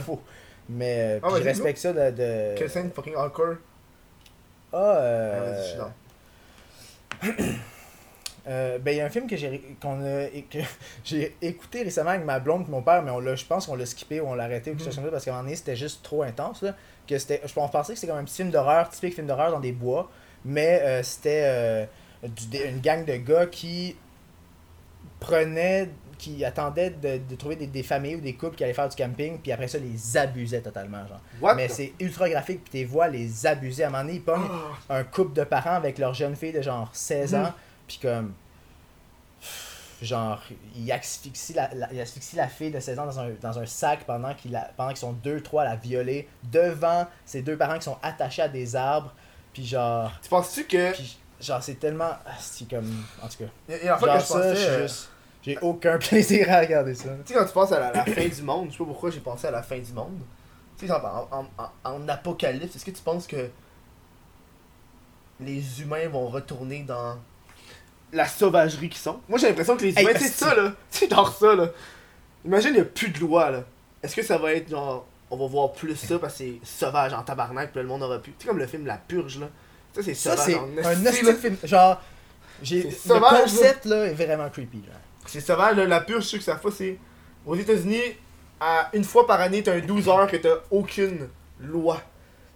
Mais, 0.68 1.16
euh, 1.16 1.20
Ah, 1.22 1.28
je 1.38 1.42
respecte 1.42 1.78
ça 1.78 1.92
de... 1.92 2.10
de... 2.16 2.54
Quelle 2.56 2.70
scène 2.70 2.90
fucking 2.92 3.14
hardcore? 3.16 3.56
Ah, 4.72 4.76
Ah, 4.78 4.96
euh... 5.00 5.62
vas-y, 7.22 7.36
dans. 7.36 7.52
Euh, 8.48 8.78
ben, 8.80 8.90
il 8.90 8.96
y 8.96 9.00
a 9.00 9.06
un 9.06 9.08
film 9.08 9.28
que 9.28 9.36
j'ai 9.36 9.76
qu'on 9.80 10.00
a 10.04 10.26
que 10.50 10.58
j'ai 11.04 11.36
écouté 11.40 11.84
récemment 11.84 12.10
avec 12.10 12.24
ma 12.24 12.40
blonde 12.40 12.64
et 12.66 12.70
mon 12.72 12.82
père, 12.82 13.00
mais 13.00 13.12
on 13.12 13.20
l'a, 13.20 13.36
je 13.36 13.44
pense 13.44 13.66
qu'on 13.66 13.76
l'a 13.76 13.86
skippé 13.86 14.20
ou 14.20 14.26
on 14.26 14.34
l'a 14.34 14.42
arrêté 14.42 14.72
ou 14.72 14.74
quelque 14.74 14.84
chose 14.86 14.96
comme 14.96 15.04
ça 15.04 15.10
parce 15.12 15.24
qu'à 15.24 15.30
un 15.30 15.34
moment 15.34 15.44
donné 15.44 15.54
c'était 15.54 15.76
juste 15.76 16.02
trop 16.02 16.24
intense 16.24 16.60
là. 16.62 16.74
Que 17.06 17.16
c'était, 17.18 17.40
je 17.46 17.52
on 17.54 17.68
pensait 17.68 17.92
que 17.92 18.00
c'était 18.00 18.10
comme 18.10 18.20
un 18.20 18.24
petit 18.24 18.34
film 18.34 18.50
d'horreur, 18.50 18.88
typique 18.90 19.14
film 19.14 19.28
d'horreur 19.28 19.52
dans 19.52 19.60
des 19.60 19.70
bois, 19.70 20.10
mais 20.44 20.80
euh, 20.82 21.02
c'était 21.04 21.42
euh, 21.44 21.86
du- 22.24 22.58
une 22.64 22.80
gang 22.80 23.04
de 23.04 23.14
gars 23.14 23.46
qui 23.46 23.94
prenaient, 25.20 25.88
qui 26.22 26.44
attendaient 26.44 26.90
de, 26.90 27.18
de 27.18 27.34
trouver 27.36 27.56
des, 27.56 27.66
des 27.66 27.82
familles 27.82 28.14
ou 28.16 28.20
des 28.20 28.34
couples 28.34 28.54
qui 28.56 28.62
allaient 28.62 28.72
faire 28.74 28.88
du 28.88 28.94
camping, 28.96 29.38
puis 29.38 29.50
après 29.50 29.66
ça 29.66 29.78
les 29.78 30.16
abusaient 30.16 30.60
totalement 30.60 31.06
genre. 31.08 31.20
What? 31.40 31.54
Mais 31.56 31.68
c'est 31.68 31.92
ultra 32.00 32.28
graphique, 32.30 32.62
puis 32.62 32.70
tes 32.70 32.84
voix 32.84 33.08
les 33.08 33.44
abusaient. 33.46 33.84
À 33.84 33.88
un 33.88 33.90
moment 33.90 34.04
donné, 34.04 34.14
ils 34.14 34.22
pognent 34.22 34.48
Ah, 34.88 34.96
un 34.98 35.04
couple 35.04 35.32
de 35.34 35.44
parents 35.44 35.74
avec 35.74 35.98
leur 35.98 36.14
jeune 36.14 36.36
fille 36.36 36.52
de 36.52 36.62
genre 36.62 36.88
16 36.92 37.34
ans, 37.34 37.52
puis 37.88 37.98
comme. 38.00 38.32
Genre, 40.00 40.42
ils 40.76 40.90
asphyxient 40.90 41.54
la, 41.54 41.70
la- 41.74 41.92
ils 41.92 42.00
asphyxient 42.00 42.36
la 42.36 42.48
fille 42.48 42.72
de 42.72 42.80
16 42.80 42.98
ans 42.98 43.06
dans 43.06 43.20
un, 43.20 43.30
dans 43.40 43.58
un 43.58 43.66
sac 43.66 44.00
pendant 44.04 44.34
qu'ils 44.34 44.56
sont 44.96 45.12
deux, 45.12 45.40
trois 45.40 45.62
à 45.62 45.66
la 45.66 45.76
violer, 45.76 46.28
devant 46.50 47.06
ces 47.24 47.42
deux 47.42 47.56
parents 47.56 47.78
qui 47.78 47.84
sont 47.84 47.98
attachés 48.02 48.42
à 48.42 48.48
des 48.48 48.74
arbres, 48.74 49.12
puis 49.52 49.64
genre. 49.64 50.12
tu 50.22 50.28
penses-tu 50.28 50.64
que. 50.64 50.92
Genre, 51.40 51.62
c'est 51.62 51.74
tellement. 51.74 52.10
ah, 52.26 52.32
C'est 52.40 52.68
comme. 52.68 53.04
En 53.22 53.28
tout 53.28 53.38
cas. 53.44 53.76
Genre, 53.86 53.98
que 54.00 54.06
je 54.20 54.24
ça, 54.24 54.34
pensais. 54.34 54.50
je 54.50 54.60
suis 54.60 54.68
euh, 54.68 54.82
juste. 54.88 55.08
J'ai 55.42 55.58
aucun 55.60 55.98
plaisir 55.98 56.50
à 56.50 56.60
regarder 56.60 56.94
ça. 56.94 57.08
Tu 57.26 57.32
sais, 57.32 57.38
quand 57.38 57.44
tu 57.46 57.52
penses 57.52 57.72
à 57.72 57.80
la, 57.80 57.92
la 57.92 58.04
fin 58.04 58.26
du 58.28 58.42
monde, 58.42 58.66
je 58.68 58.72
sais 58.72 58.78
pas 58.78 58.84
pourquoi 58.84 59.10
j'ai 59.10 59.20
pensé 59.20 59.46
à 59.46 59.50
la 59.50 59.62
fin 59.62 59.78
du 59.78 59.92
monde. 59.92 60.18
Tu 60.78 60.86
sais, 60.86 60.92
en, 60.92 60.96
en- 61.30 61.46
en- 61.58 61.70
en 61.94 62.08
apocalypse, 62.08 62.76
est-ce 62.76 62.84
que 62.84 62.90
tu 62.92 63.02
penses 63.02 63.26
que 63.26 63.48
les 65.40 65.80
humains 65.82 66.08
vont 66.08 66.28
retourner 66.28 66.82
dans 66.82 67.16
la 68.12 68.26
sauvagerie 68.28 68.88
qu'ils 68.88 69.00
sont? 69.00 69.20
Moi, 69.28 69.38
j'ai 69.38 69.48
l'impression 69.48 69.76
que 69.76 69.82
les 69.82 69.98
Hey, 69.98 70.04
humains, 70.04 70.12
c'est 70.18 70.26
esti. 70.26 70.38
ça, 70.44 70.54
là. 70.54 70.72
C'est 70.90 71.10
genre 71.10 71.32
ça, 71.34 71.54
là. 71.54 71.68
Imagine, 72.44 72.70
il 72.70 72.74
n'y 72.74 72.80
a 72.80 72.84
plus 72.84 73.08
de 73.10 73.18
loi, 73.20 73.50
là. 73.50 73.64
Est-ce 74.02 74.16
que 74.16 74.22
ça 74.22 74.38
va 74.38 74.52
être 74.52 74.68
genre. 74.68 75.06
On 75.30 75.36
va 75.36 75.46
voir 75.46 75.72
plus 75.72 75.96
ça 75.96 76.18
parce 76.18 76.34
que 76.34 76.38
c'est 76.44 76.60
sauvage 76.62 77.14
en 77.14 77.22
tabarnak, 77.22 77.72
puis 77.72 77.80
le 77.80 77.86
monde 77.88 78.02
aura 78.02 78.18
plus. 78.18 78.32
Tu 78.32 78.42
sais, 78.42 78.48
comme 78.48 78.58
le 78.58 78.66
film 78.66 78.84
La 78.84 78.98
Purge, 78.98 79.38
là. 79.40 79.46
Ça, 79.94 80.02
c'est 80.02 80.12
Ça, 80.14 80.36
sauvage 80.36 80.46
c'est 80.46 80.58
en 81.26 81.30
un 81.30 81.34
film. 81.34 81.56
Genre. 81.64 82.02
J'ai, 82.62 82.90
C'est 82.90 83.14
le 83.14 83.20
concept 83.20 83.86
là 83.86 84.04
est 84.06 84.12
vraiment 84.14 84.48
creepy. 84.50 84.82
Là. 84.86 84.94
C'est 85.26 85.40
sauvage, 85.40 85.76
là, 85.76 85.84
la 85.86 86.00
purge, 86.00 86.24
ceux 86.24 86.38
que 86.38 86.44
ça 86.44 86.56
fait, 86.56 86.70
c'est. 86.70 86.98
Aux 87.46 87.56
États-Unis, 87.56 88.00
à 88.60 88.90
une 88.92 89.04
fois 89.04 89.26
par 89.26 89.40
année, 89.40 89.62
t'as 89.62 89.74
un 89.74 89.80
12 89.80 90.08
heures 90.08 90.26
que 90.28 90.36
t'as 90.36 90.56
aucune 90.70 91.28
loi. 91.60 92.00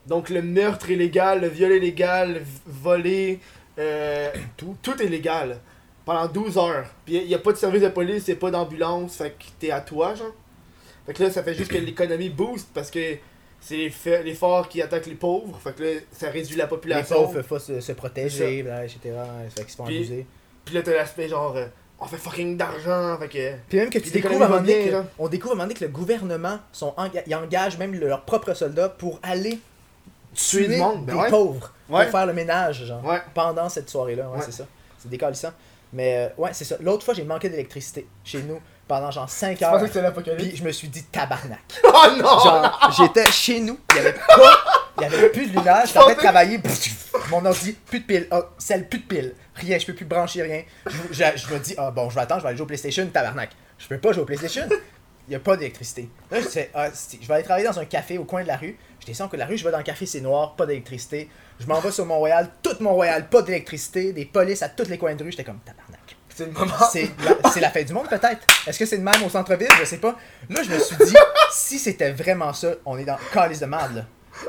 Donc 0.07 0.29
le 0.31 0.41
meurtre 0.43 0.91
est 0.91 0.95
légal, 0.97 1.41
le 1.41 1.49
viol 1.49 1.73
est 1.73 1.81
légal, 1.81 2.35
le 2.35 2.41
voler, 2.67 3.41
euh, 3.79 4.31
tout. 4.57 4.77
Tout 4.83 5.01
est 5.03 5.09
légal. 5.09 5.59
Pendant 6.05 6.29
12 6.29 6.57
heures. 6.59 6.87
Puis 7.05 7.17
il 7.17 7.35
a 7.35 7.39
pas 7.41 7.51
de 7.53 7.57
service 7.57 7.83
de 7.83 7.89
police, 7.89 8.29
a 8.29 8.37
pas 8.37 8.51
d'ambulance, 8.53 9.17
fait 9.17 9.31
que 9.31 9.45
t'es 9.59 9.73
à 9.73 9.81
toi, 9.81 10.15
genre. 10.15 10.33
Fait 11.05 11.13
que 11.15 11.23
là, 11.25 11.31
ça 11.31 11.43
fait 11.43 11.55
juste 11.55 11.71
que 11.73 11.79
l'économie 11.79 12.31
booste 12.31 12.69
parce 12.73 12.91
que 12.93 13.17
c'est 13.61 13.77
les, 13.77 13.93
les 14.23 14.35
forts 14.35 14.69
qui 14.69 14.81
attaquent 14.83 15.07
les 15.07 15.15
pauvres. 15.17 15.59
Fait 15.63 15.75
que 15.75 15.83
là, 15.83 15.91
ça 16.13 16.31
réduit 16.31 16.57
la 16.57 16.65
Les 16.65 16.69
population. 16.71 17.17
pauvres 17.17 17.33
peuvent 17.35 17.49
pas 17.49 17.59
se, 17.59 17.81
se 17.81 17.93
protéger, 17.93 18.63
là, 18.63 18.85
etc. 18.85 18.99
Fait 19.51 19.63
qu'ils 19.63 19.71
se 19.73 19.77
font 19.77 19.85
Puis- 19.85 19.97
abuser. 19.97 20.27
Puis 20.65 20.75
là, 20.77 20.83
t'as 20.83 20.95
l'aspect 20.95 21.29
genre, 21.29 21.57
euh, 21.57 21.67
on 21.99 22.07
fait 22.07 22.17
fucking 22.19 22.57
d'argent, 22.57 23.17
fait 23.19 23.29
que. 23.29 23.55
Puis 23.69 23.79
même 23.79 23.91
que 23.91 23.99
tu 23.99 24.11
découvres 24.11 24.43
à 24.43 24.47
un 24.47 24.49
moment 24.49 24.61
donné 24.61 24.89
que, 24.91 25.03
on 25.19 25.29
découvre 25.29 25.53
à 25.53 25.55
un 25.55 25.57
moment 25.57 25.65
donné 25.69 25.75
que 25.79 25.85
le 25.85 25.91
gouvernement 25.91 26.59
sont 26.73 26.93
enga- 26.99 27.23
ils 27.27 27.35
engagent 27.35 27.79
même 27.79 27.95
leurs 27.95 28.23
propres 28.23 28.55
soldats 28.55 28.89
pour 28.91 29.19
aller 29.23 29.59
Tuer 30.35 30.77
monde, 30.77 31.07
ben 31.07 31.15
des 31.15 31.21
ouais. 31.21 31.31
pauvres 31.31 31.73
Ouais. 31.89 32.03
pour 32.03 32.11
faire 32.13 32.27
le 32.27 32.35
ménage 32.35 32.85
genre 32.85 33.03
Ouais. 33.05 33.23
pendant 33.33 33.69
cette 33.71 33.89
soirée 33.89 34.15
là 34.17 34.29
ouais, 34.29 34.37
Ouais. 34.37 34.43
c'est 34.45 34.53
ça 34.53 34.65
c'est 34.99 35.09
décalissant 35.09 35.53
mais 35.95 36.31
euh, 36.39 36.43
ouais 36.43 36.51
c'est 36.53 36.65
ça 36.65 36.77
l'autre 36.81 37.05
fois 37.07 37.15
j'ai 37.15 37.25
manqué 37.25 37.49
d'électricité 37.49 38.07
chez 38.23 38.43
nous 38.43 38.61
pendant 38.87 39.11
genre 39.11 39.31
5 39.31 39.57
Tu 39.57 39.65
heures 39.65 39.71
pensais 39.73 39.89
que 39.89 40.31
puis 40.37 40.55
je 40.55 40.63
me 40.63 40.73
suis 40.73 40.89
dit 40.89 41.05
tabarnak 41.05 41.61
Oh 41.85 42.07
non! 42.19 42.39
genre 42.41 42.93
j'étais 42.99 43.31
chez 43.33 43.61
nous 43.61 43.79
il 43.93 43.97
y 43.97 43.99
avait 44.01 44.13
pas 44.13 44.53
il 44.99 45.03
y 45.03 45.07
avait 45.07 45.29
plus 45.31 45.47
de 45.47 45.57
lumière 45.57 45.83
j'étais 45.87 45.99
en 46.01 46.03
train 46.03 46.13
de 46.15 46.19
travailler 46.19 46.61
mon 47.31 47.45
ordi 47.47 47.73
plus 47.73 48.01
de 48.01 48.05
piles 48.05 48.29
oh, 48.33 48.43
celle 48.59 48.87
plus 48.89 48.99
de 48.99 49.05
piles 49.07 49.35
rien 49.57 49.79
je 49.79 49.87
peux 49.87 49.95
plus 49.95 50.05
brancher 50.05 50.43
rien 50.43 50.63
je, 50.87 50.97
je- 51.13 51.37
je 51.37 51.53
me 51.55 51.59
dis 51.59 51.75
ah 51.79 51.91
bon 51.91 52.09
je 52.11 52.15
vais 52.15 52.21
attendre 52.23 52.41
je 52.41 52.45
vais 52.45 52.49
aller 52.51 52.57
jouer 52.57 52.65
au 52.65 52.69
PlayStation 52.69 53.07
tabarnak 53.09 53.51
je 53.79 53.87
peux 53.89 53.99
pas 53.99 54.13
jouer 54.13 54.23
au 54.23 54.27
PlayStation 54.27 54.69
il 55.29 55.33
y 55.33 55.35
a 55.35 55.41
pas 55.41 55.57
d'électricité 55.57 56.09
là 56.31 56.39
je 56.41 56.61
ah, 56.75 56.89
je 57.21 57.27
vais 57.27 57.35
aller 57.35 57.43
travailler 57.45 57.67
dans 57.67 57.79
un 57.79 57.85
café 57.85 58.17
au 58.19 58.25
coin 58.25 58.43
de 58.43 58.49
la 58.49 58.57
rue 58.57 58.77
je 59.01 59.07
descends 59.07 59.25
au 59.27 59.29
coin 59.29 59.39
de 59.39 59.43
la 59.43 59.47
rue 59.49 59.57
je 59.57 59.65
vais 59.65 59.73
dans 59.73 59.79
le 59.79 59.85
café 59.85 60.07
c'est 60.07 60.21
noir 60.21 60.55
pas 60.57 60.67
d'électricité 60.67 61.29
je 61.59 61.67
m'en 61.67 61.81
vais 61.81 61.91
sur 61.91 62.07
Mont-Royal 62.07 62.49
tout 62.63 62.77
Mont-Royal 62.81 63.29
pas 63.29 63.43
d'électricité 63.43 64.13
des 64.13 64.25
polices 64.27 64.63
à 64.63 64.69
tous 64.69 64.89
les 64.89 64.99
coins 64.99 65.15
de 65.15 65.25
rue 65.25 65.31
j'étais 65.33 65.45
comme 65.45 65.59
tabarnak 65.65 66.01
C'est 66.37 66.47
le 66.47 66.53
moment. 66.53 66.73
c'est 66.93 67.11
la, 67.25 67.51
c'est 67.51 67.61
la 67.61 67.71
fin 67.71 67.83
du 67.83 67.93
monde 67.95 68.09
peut-être. 68.11 68.47
Est-ce 68.67 68.79
que 68.79 68.85
c'est 68.85 68.99
de 68.99 69.03
même 69.03 69.23
au 69.25 69.31
centre-ville? 69.31 69.71
Je 69.81 69.87
sais 69.87 69.97
pas. 69.97 70.17
Là, 70.51 70.63
je 70.63 70.71
me 70.71 70.79
suis 70.79 70.95
dit, 70.97 71.15
si 71.51 71.79
c'était 71.79 72.11
vraiment 72.13 72.53
ça, 72.53 72.75
on 72.85 72.99
est 72.99 73.07
dans 73.07 73.17
calice 73.33 73.61
de 73.61 73.65
merde 73.65 73.95
là. 73.97 74.05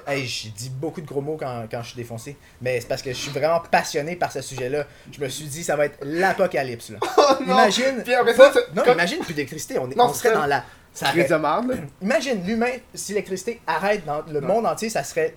Hey, 0.06 0.26
j'ai 0.26 0.50
dit 0.50 0.70
beaucoup 0.70 1.02
de 1.02 1.06
gros 1.06 1.22
mots 1.22 1.38
quand, 1.40 1.66
quand 1.70 1.82
je 1.82 1.88
suis 1.90 1.96
défoncé. 1.98 2.38
Mais 2.62 2.80
c'est 2.82 2.88
parce 2.88 3.02
que 3.02 3.12
je 3.12 3.16
suis 3.18 3.32
vraiment 3.32 3.60
passionné 3.72 4.16
par 4.16 4.32
ce 4.32 4.42
sujet-là. 4.42 4.86
Je 5.12 5.20
me 5.22 5.28
suis 5.30 5.46
dit, 5.46 5.64
ça 5.64 5.76
va 5.76 5.86
être 5.86 5.98
l'apocalypse 6.02 6.90
là. 6.90 7.00
Oh 7.18 7.34
non! 7.42 7.54
Imagine. 7.54 8.04
Ça, 8.06 8.52
non, 8.76 8.84
comme- 8.84 8.94
imagine 8.94 9.20
plus 9.20 9.34
d'électricité. 9.34 9.78
On, 9.80 9.90
est- 9.90 9.96
Non, 9.96 10.06
on 10.06 10.14
c'est 10.14 10.20
serait 10.20 10.34
ça. 10.34 10.40
dans 10.42 10.46
la. 10.46 10.64
Ça 10.94 11.14
là. 11.14 11.62
Imagine 12.02 12.44
l'humain, 12.46 12.72
si 12.94 13.12
l'électricité 13.12 13.62
arrête 13.68 14.04
dans 14.06 14.24
le 14.30 14.40
Non. 14.40 14.48
monde 14.48 14.66
entier, 14.66 14.90
ça 14.90 15.04
serait, 15.04 15.36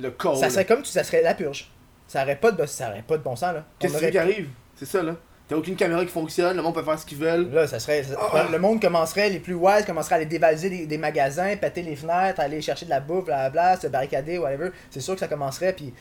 Le 0.00 0.10
corps. 0.10 0.36
ça 0.38 0.50
serait 0.50 0.64
comme 0.64 0.82
tu, 0.82 0.90
ça 0.90 1.04
serait 1.04 1.22
la 1.22 1.34
purge. 1.34 1.70
Ça 2.08 2.22
aurait 2.22 2.36
pas 2.36 2.50
de, 2.52 2.66
ça 2.66 2.88
aurait 2.90 3.02
pas 3.02 3.16
de 3.18 3.22
bon 3.22 3.36
sens 3.36 3.54
là. 3.54 3.64
Qu'est-ce 3.78 3.98
qui 3.98 4.18
arrive? 4.18 4.48
C'est 4.76 4.86
ça, 4.86 5.02
là. 5.02 5.14
T'as 5.48 5.56
aucune 5.56 5.76
caméra 5.76 6.04
qui 6.04 6.10
fonctionne, 6.10 6.56
le 6.56 6.62
monde 6.62 6.74
peut 6.74 6.82
faire 6.82 6.98
ce 6.98 7.06
qu'ils 7.06 7.16
veulent. 7.18 7.50
Là, 7.50 7.66
ça 7.66 7.80
serait. 7.80 8.02
ça- 8.02 8.18
Ah. 8.34 8.46
Le 8.52 8.58
monde 8.58 8.82
commencerait, 8.82 9.30
les 9.30 9.40
plus 9.40 9.54
wise 9.54 9.84
commenceraient 9.86 10.16
à 10.16 10.18
aller 10.18 10.26
dévaliser 10.26 10.68
des, 10.68 10.86
des 10.86 10.98
magasins, 10.98 11.56
péter 11.56 11.80
les 11.82 11.96
fenêtres, 11.96 12.38
aller 12.40 12.60
chercher 12.60 12.84
de 12.84 12.90
la 12.90 13.00
bouffe, 13.00 13.24
blablabla, 13.24 13.76
se 13.80 13.86
barricader, 13.86 14.38
whatever. 14.38 14.70
C'est 14.90 15.00
sûr 15.00 15.14
que 15.14 15.20
ça 15.20 15.28
commencerait, 15.28 15.72
puis. 15.72 15.92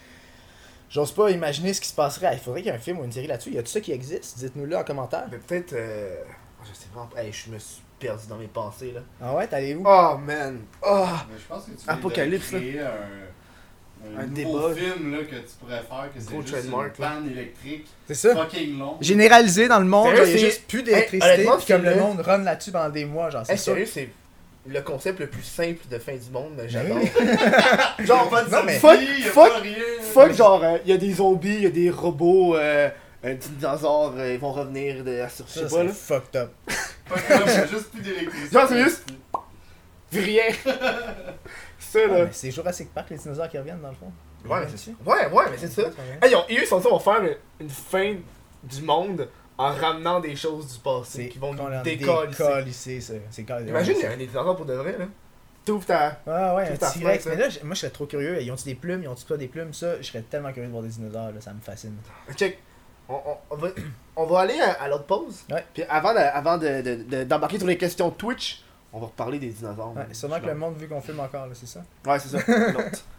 J'ose 0.89 1.11
pas 1.11 1.29
imaginer 1.31 1.73
ce 1.73 1.81
qui 1.81 1.89
se 1.89 1.93
passerait. 1.95 2.29
Il 2.33 2.39
faudrait 2.39 2.61
qu'il 2.61 2.71
y 2.71 2.73
ait 2.73 2.77
un 2.77 2.81
film 2.81 2.99
ou 2.99 3.03
une 3.03 3.11
série 3.11 3.27
là-dessus. 3.27 3.51
Y 3.51 3.57
a 3.57 3.61
tout 3.61 3.67
ça 3.67 3.81
qui 3.81 3.91
existe? 3.91 4.37
Dites-nous-le 4.37 4.77
en 4.77 4.83
commentaire. 4.85 5.25
Mais 5.29 5.37
peut-être. 5.37 5.73
Euh... 5.73 6.15
Je 6.63 6.73
sais 6.73 6.87
vraiment 6.93 7.07
pas. 7.07 7.21
Hey, 7.23 7.31
je 7.33 7.49
me 7.51 7.59
suis 7.59 7.81
perdu 7.99 8.25
dans 8.29 8.37
mes 8.37 8.47
pensées, 8.47 8.93
là. 8.93 9.01
Ah 9.21 9.33
ouais, 9.35 9.47
t'allais 9.47 9.75
où? 9.75 9.83
Oh, 9.85 10.17
man. 10.17 10.59
Oh! 10.81 11.05
Mais 11.29 11.37
je 11.37 11.45
pense 11.45 11.65
que 11.65 11.71
tu 11.71 11.89
Apocalypse, 11.89 12.47
créer 12.47 12.79
un, 12.79 12.87
un, 14.17 14.21
Un 14.21 14.25
nouveau 14.27 14.69
débat. 14.69 14.75
film 14.79 15.11
là, 15.11 15.17
que 15.23 15.35
tu 15.35 15.53
pourrais 15.59 15.81
faire, 15.81 16.09
que 16.15 16.19
Gros 16.19 16.41
c'est 16.41 16.47
juste 16.47 16.65
une 16.65 16.71
trademark, 16.71 16.99
là. 16.99 17.07
panne 17.09 17.29
électrique 17.31 17.85
C'est 18.07 18.13
ça 18.15 18.35
fucking 18.35 18.77
long. 18.79 18.97
Généralisé 19.01 19.67
dans 19.67 19.79
le 19.79 19.85
monde, 19.85 20.15
Sérieux, 20.15 20.23
il 20.25 20.31
y 20.31 20.33
a 20.33 20.37
c'est- 20.39 20.45
juste 20.45 20.67
plus 20.67 20.83
d'électricité, 20.83 21.33
honnêtement, 21.33 21.57
puis 21.57 21.65
comme 21.67 21.83
le 21.83 21.95
monde 21.95 22.19
run 22.21 22.37
là-dessus 22.39 22.71
pendant 22.71 22.89
des 22.89 23.05
mois, 23.05 23.29
genre, 23.29 23.43
c'est 23.45 23.53
Hey, 23.53 23.57
ça. 23.57 23.63
sérieux, 23.65 23.85
c'est 23.85 24.09
le 24.69 24.81
concept 24.81 25.19
le 25.19 25.27
plus 25.27 25.43
simple 25.43 25.79
de 25.89 25.97
fin 25.97 26.13
du 26.13 26.29
monde, 26.31 26.51
mais 26.57 26.67
j'adore. 26.69 26.99
genre, 27.99 28.29
pas 28.29 28.43
de 28.43 28.51
Non, 28.51 28.63
mais- 28.65 28.79
fuck, 28.79 28.95
zombies, 28.99 29.21
y 29.21 29.27
a 29.27 29.31
fuck, 29.31 29.53
pas 29.53 29.59
rien. 29.59 29.75
fuck, 30.01 30.33
genre, 30.33 30.63
il 30.85 30.89
y 30.91 30.93
a 30.93 30.97
des 30.97 31.13
zombies, 31.13 31.55
il 31.55 31.63
y 31.63 31.67
a 31.67 31.69
des 31.69 31.89
robots, 31.89 32.55
euh, 32.57 32.89
un 33.23 33.35
petit 33.35 33.49
dinosaure, 33.49 34.13
euh, 34.17 34.33
ils 34.33 34.39
vont 34.39 34.51
revenir 34.51 35.03
de 35.03 35.11
la 35.11 35.29
sur 35.29 35.45
je 35.47 35.51
Ça, 35.53 35.59
sais 35.69 35.75
pas, 35.75 35.81
c'est 35.81 35.83
là. 35.85 35.93
fucked 35.93 36.35
up. 36.41 36.51
Fuck 37.07 37.31
up, 37.31 37.47
y 37.47 37.49
a 37.49 37.67
juste 37.67 37.91
plus 37.91 38.01
d'électricité. 38.01 38.53
Genre, 38.53 38.67
c'est 38.69 38.83
juste- 38.83 39.03
Rien. 40.13 40.43
ça, 41.87 42.07
là. 42.07 42.25
mais 42.25 42.29
c'est 42.31 42.51
Jurassic 42.51 42.93
Park, 42.93 43.09
les 43.09 43.17
dinosaures 43.17 43.49
qui 43.49 43.57
reviennent 43.57 43.81
dans 43.81 43.89
le 43.89 43.95
fond. 43.95 44.11
Ouais, 44.45 44.51
reviennent 44.51 44.67
c'est 44.67 44.73
dessus. 44.73 44.95
Ouais, 45.05 45.27
ouais, 45.31 45.43
mais 45.51 45.57
c'est 45.57 45.67
ça. 45.71 45.83
Hey, 46.21 46.31
ils 46.49 46.57
eux, 46.57 46.61
ils 46.61 46.67
sont 46.67 46.81
ça, 46.81 46.89
vont 46.89 46.99
faire 46.99 47.21
une, 47.59 47.69
fin 47.69 48.15
du 48.63 48.81
monde 48.81 49.27
en 49.57 49.71
ramenant 49.73 50.19
des 50.19 50.35
choses 50.35 50.73
du 50.73 50.79
passé 50.79 51.29
qui 51.29 51.39
vont 51.39 51.53
nous 51.53 51.63
ça. 53.01 53.13
C'est 53.31 53.43
Imagine, 53.69 53.93
il 53.95 53.99
y 53.99 54.01
ça. 54.03 54.09
a 54.09 54.13
un 54.13 54.17
des 54.17 54.27
dinosaures 54.27 54.55
pour 54.55 54.65
de 54.65 54.73
vrai, 54.73 54.95
là. 54.97 55.05
T'ouvres 55.65 55.85
ta. 55.85 56.19
Ah 56.25 56.55
ouais, 56.55 56.69
un 56.69 56.77
T-Rex. 56.77 57.25
Mais 57.25 57.31
ça. 57.33 57.35
là, 57.35 57.47
moi, 57.63 57.73
je 57.75 57.79
serais 57.81 57.91
trop 57.91 58.05
curieux. 58.05 58.41
Ils 58.41 58.49
ont-ils 58.51 58.65
des 58.65 58.75
plumes? 58.75 59.03
Ils 59.03 59.07
ont-ils 59.09 59.25
pas 59.25 59.35
des 59.35 59.47
plumes? 59.47 59.73
Ça, 59.73 59.97
je 60.01 60.07
serais 60.07 60.21
tellement 60.21 60.53
curieux 60.53 60.67
de 60.67 60.71
voir 60.71 60.83
des 60.83 60.89
dinosaures. 60.89 61.31
Là, 61.33 61.41
ça 61.41 61.51
me 61.51 61.59
fascine. 61.59 61.97
Check. 62.35 62.59
On, 63.09 63.19
on- 63.49 63.55
va, 63.55 63.69
on 64.15 64.25
va 64.25 64.39
aller 64.41 64.59
à, 64.61 64.81
à 64.83 64.87
l'autre 64.87 65.05
pause. 65.05 65.43
Ouais. 65.51 65.65
Puis 65.73 65.83
avant 65.89 66.13
de- 66.13 66.19
avant 66.19 66.57
de- 66.57 66.81
de- 66.81 67.03
de- 67.03 67.23
d'embarquer 67.25 67.57
sur 67.57 67.67
les 67.67 67.77
questions 67.77 68.09
Twitch, 68.11 68.63
on 68.93 68.99
va 68.99 69.07
reparler 69.07 69.39
des 69.39 69.49
dinosaures. 69.49 69.93
Ouais, 69.95 70.13
sûrement 70.13 70.39
que 70.39 70.45
le 70.45 70.55
monde, 70.55 70.75
vu 70.77 70.87
qu'on 70.87 71.01
filme 71.01 71.19
encore, 71.19 71.45
là, 71.47 71.53
c'est 71.53 71.67
ça 71.67 71.81
Ouais, 72.05 72.19
c'est 72.19 72.29
ça. 72.29 72.39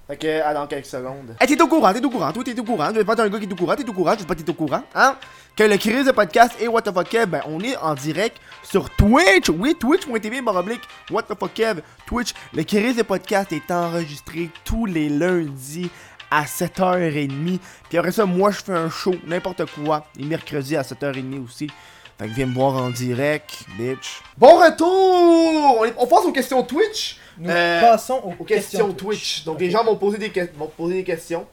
Fait 0.09 0.17
que, 0.17 0.43
à 0.43 0.55
dans 0.55 0.67
quelques 0.67 0.87
secondes. 0.87 1.37
Hey, 1.39 1.47
t'es 1.47 1.61
au 1.61 1.69
courant, 1.69 1.93
t'es 1.93 2.03
au 2.03 2.09
courant, 2.09 2.33
toi 2.33 2.43
t'es 2.43 2.59
au 2.59 2.65
courant. 2.65 2.89
Je 2.89 2.95
vais 2.95 3.05
pas 3.05 3.13
être 3.13 3.21
un 3.21 3.29
gars 3.29 3.39
qui 3.39 3.45
est 3.45 3.53
au 3.53 3.57
courant, 3.57 3.77
t'es 3.77 3.89
au 3.89 3.93
courant, 3.93 4.15
je 4.15 4.21
sais 4.21 4.27
pas 4.27 4.35
t'es 4.35 4.49
au 4.49 4.55
courant, 4.55 4.83
hein? 4.95 5.17
Que 5.55 5.65
le 5.65 5.77
Chris 5.77 6.05
de 6.05 6.13
podcast 6.13 6.53
et 6.61 6.69
What 6.69 6.83
the 6.83 6.95
fuck 6.95 7.09
Kev, 7.09 7.27
ben 7.27 7.43
on 7.47 7.61
est 7.61 7.77
en 7.77 7.95
direct 7.95 8.39
sur 8.63 8.89
Twitch. 8.91 9.51
Oui, 9.51 9.75
twitch.tv 9.79 10.41
baroblique 10.41 10.81
What 11.11 11.25
the 11.25 11.39
fuck 11.39 11.53
Kev. 11.53 11.83
Twitch, 12.07 12.33
le 12.55 12.63
Chris 12.63 12.95
de 12.95 13.03
podcast 13.03 13.53
est 13.53 13.71
enregistré 13.71 14.51
tous 14.65 14.87
les 14.87 15.11
lundis 15.11 15.91
à 16.31 16.45
7h30. 16.45 17.59
Puis 17.89 17.99
après 17.99 18.13
ça, 18.13 18.25
moi 18.25 18.51
je 18.51 18.59
fais 18.63 18.73
un 18.73 18.89
show, 18.89 19.15
n'importe 19.27 19.65
quoi, 19.75 20.07
les 20.17 20.25
mercredis 20.25 20.77
à 20.77 20.83
7h30 20.83 21.45
aussi. 21.45 21.71
Fait 22.19 22.27
que 22.27 22.33
viens 22.35 22.47
me 22.47 22.55
voir 22.55 22.75
en 22.77 22.91
direct, 22.91 23.65
bitch. 23.79 24.21
Bon 24.37 24.57
retour! 24.59 25.79
On, 25.81 25.85
est- 25.85 25.95
on 25.97 26.07
passe 26.07 26.25
aux 26.25 26.33
questions 26.33 26.63
Twitch. 26.65 27.19
Nous 27.39 27.49
Euh, 27.49 27.81
passons 27.81 28.21
aux, 28.25 28.35
aux 28.43 28.45
questions 28.45 28.93
Twitch. 28.93 29.45
Donc 29.45 29.61
les 29.61 29.71
gens 29.71 29.85
vont 29.85 29.97
poser 29.97 30.19
des, 30.19 30.31
que- 30.31 30.49
vont 30.57 30.67
poser 30.67 30.95
des 30.97 31.05
questions. 31.05 31.47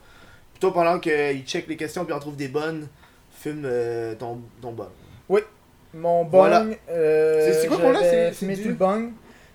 Toi, 0.58 0.72
pendant 0.72 0.98
qu'ils 0.98 1.44
checkent 1.46 1.68
les 1.68 1.76
questions 1.76 2.04
puis 2.04 2.12
en 2.12 2.18
trouvent 2.18 2.34
des 2.36 2.48
bonnes, 2.48 2.88
filme 3.38 3.62
euh, 3.64 4.14
ton, 4.16 4.40
ton 4.60 4.72
bug. 4.72 4.88
Mon 5.94 6.24
bong, 6.24 6.30
Voilà. 6.30 6.66
euh, 6.90 7.46
C'est- 7.52 7.60
c'est 7.62 7.66
quoi 7.68 7.78
pour 7.78 7.92
là, 7.92 8.00
c'est- 8.02 8.44
du- 8.44 8.62
tout 8.62 8.68
le 8.68 8.74
bong. 8.74 9.12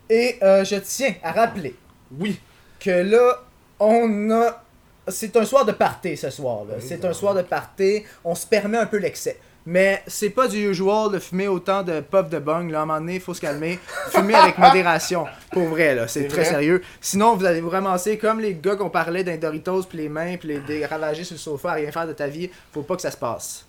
Et 0.10 0.38
euh, 0.42 0.64
je 0.64 0.76
tiens 0.78 1.14
à 1.22 1.34
rappeler 1.34 1.76
Oui. 2.18 2.40
que 2.80 2.90
là, 2.90 3.38
on 3.80 4.32
a. 4.32 4.64
C'est 5.08 5.36
un 5.36 5.46
soir 5.46 5.66
de 5.66 5.72
party 5.74 6.16
ce 6.18 6.30
soir. 6.32 6.64
là. 6.66 6.76
Oui, 6.78 6.86
c'est 6.88 7.04
un 7.06 7.14
soir 7.14 7.36
de 7.36 7.42
party. 7.44 8.04
On 8.24 8.34
se 8.34 8.48
permet 8.48 8.78
un 8.80 8.86
peu 8.88 8.98
l'excès. 8.98 9.38
Mais 9.66 10.04
c'est 10.08 10.32
pas 10.32 10.48
du 10.48 10.70
usual 10.70 11.12
de 11.12 11.20
fumer 11.20 11.48
autant 11.48 11.84
de 11.84 12.00
puff 12.00 12.30
de 12.30 12.40
bong. 12.40 12.72
Là, 12.72 12.80
à 12.80 12.82
un 12.82 12.86
moment 12.86 13.00
donné, 13.00 13.16
il 13.16 13.22
faut 13.22 13.34
se 13.34 13.42
calmer. 13.42 13.80
Fumer 14.10 14.34
avec 14.34 14.58
modération. 14.58 15.28
Pour 15.52 15.66
vrai, 15.68 15.94
là. 15.94 16.08
C'est 16.08 16.28
très 16.28 16.42
vrai. 16.42 16.52
sérieux. 16.52 16.82
Sinon, 17.00 17.36
vous 17.36 17.46
allez 17.46 17.62
vous 17.62 17.70
ramasser 17.70 18.18
comme 18.18 18.40
les 18.40 18.56
gars 18.56 18.76
qu'on 18.76 18.90
parlait 18.90 19.24
d'un 19.24 19.38
Doritos, 19.38 19.84
puis 19.84 20.00
les 20.00 20.10
mains, 20.10 20.38
puis 20.38 20.48
les 20.48 20.60
dégravager 20.60 21.24
sur 21.24 21.36
le 21.36 21.40
sofa, 21.40 21.72
à 21.72 21.74
rien 21.74 21.92
faire 21.92 22.08
de 22.08 22.14
ta 22.14 22.28
vie. 22.28 22.50
Faut 22.74 22.82
pas 22.82 22.96
que 22.96 23.02
ça 23.04 23.12
se 23.12 23.18
passe. 23.18 23.66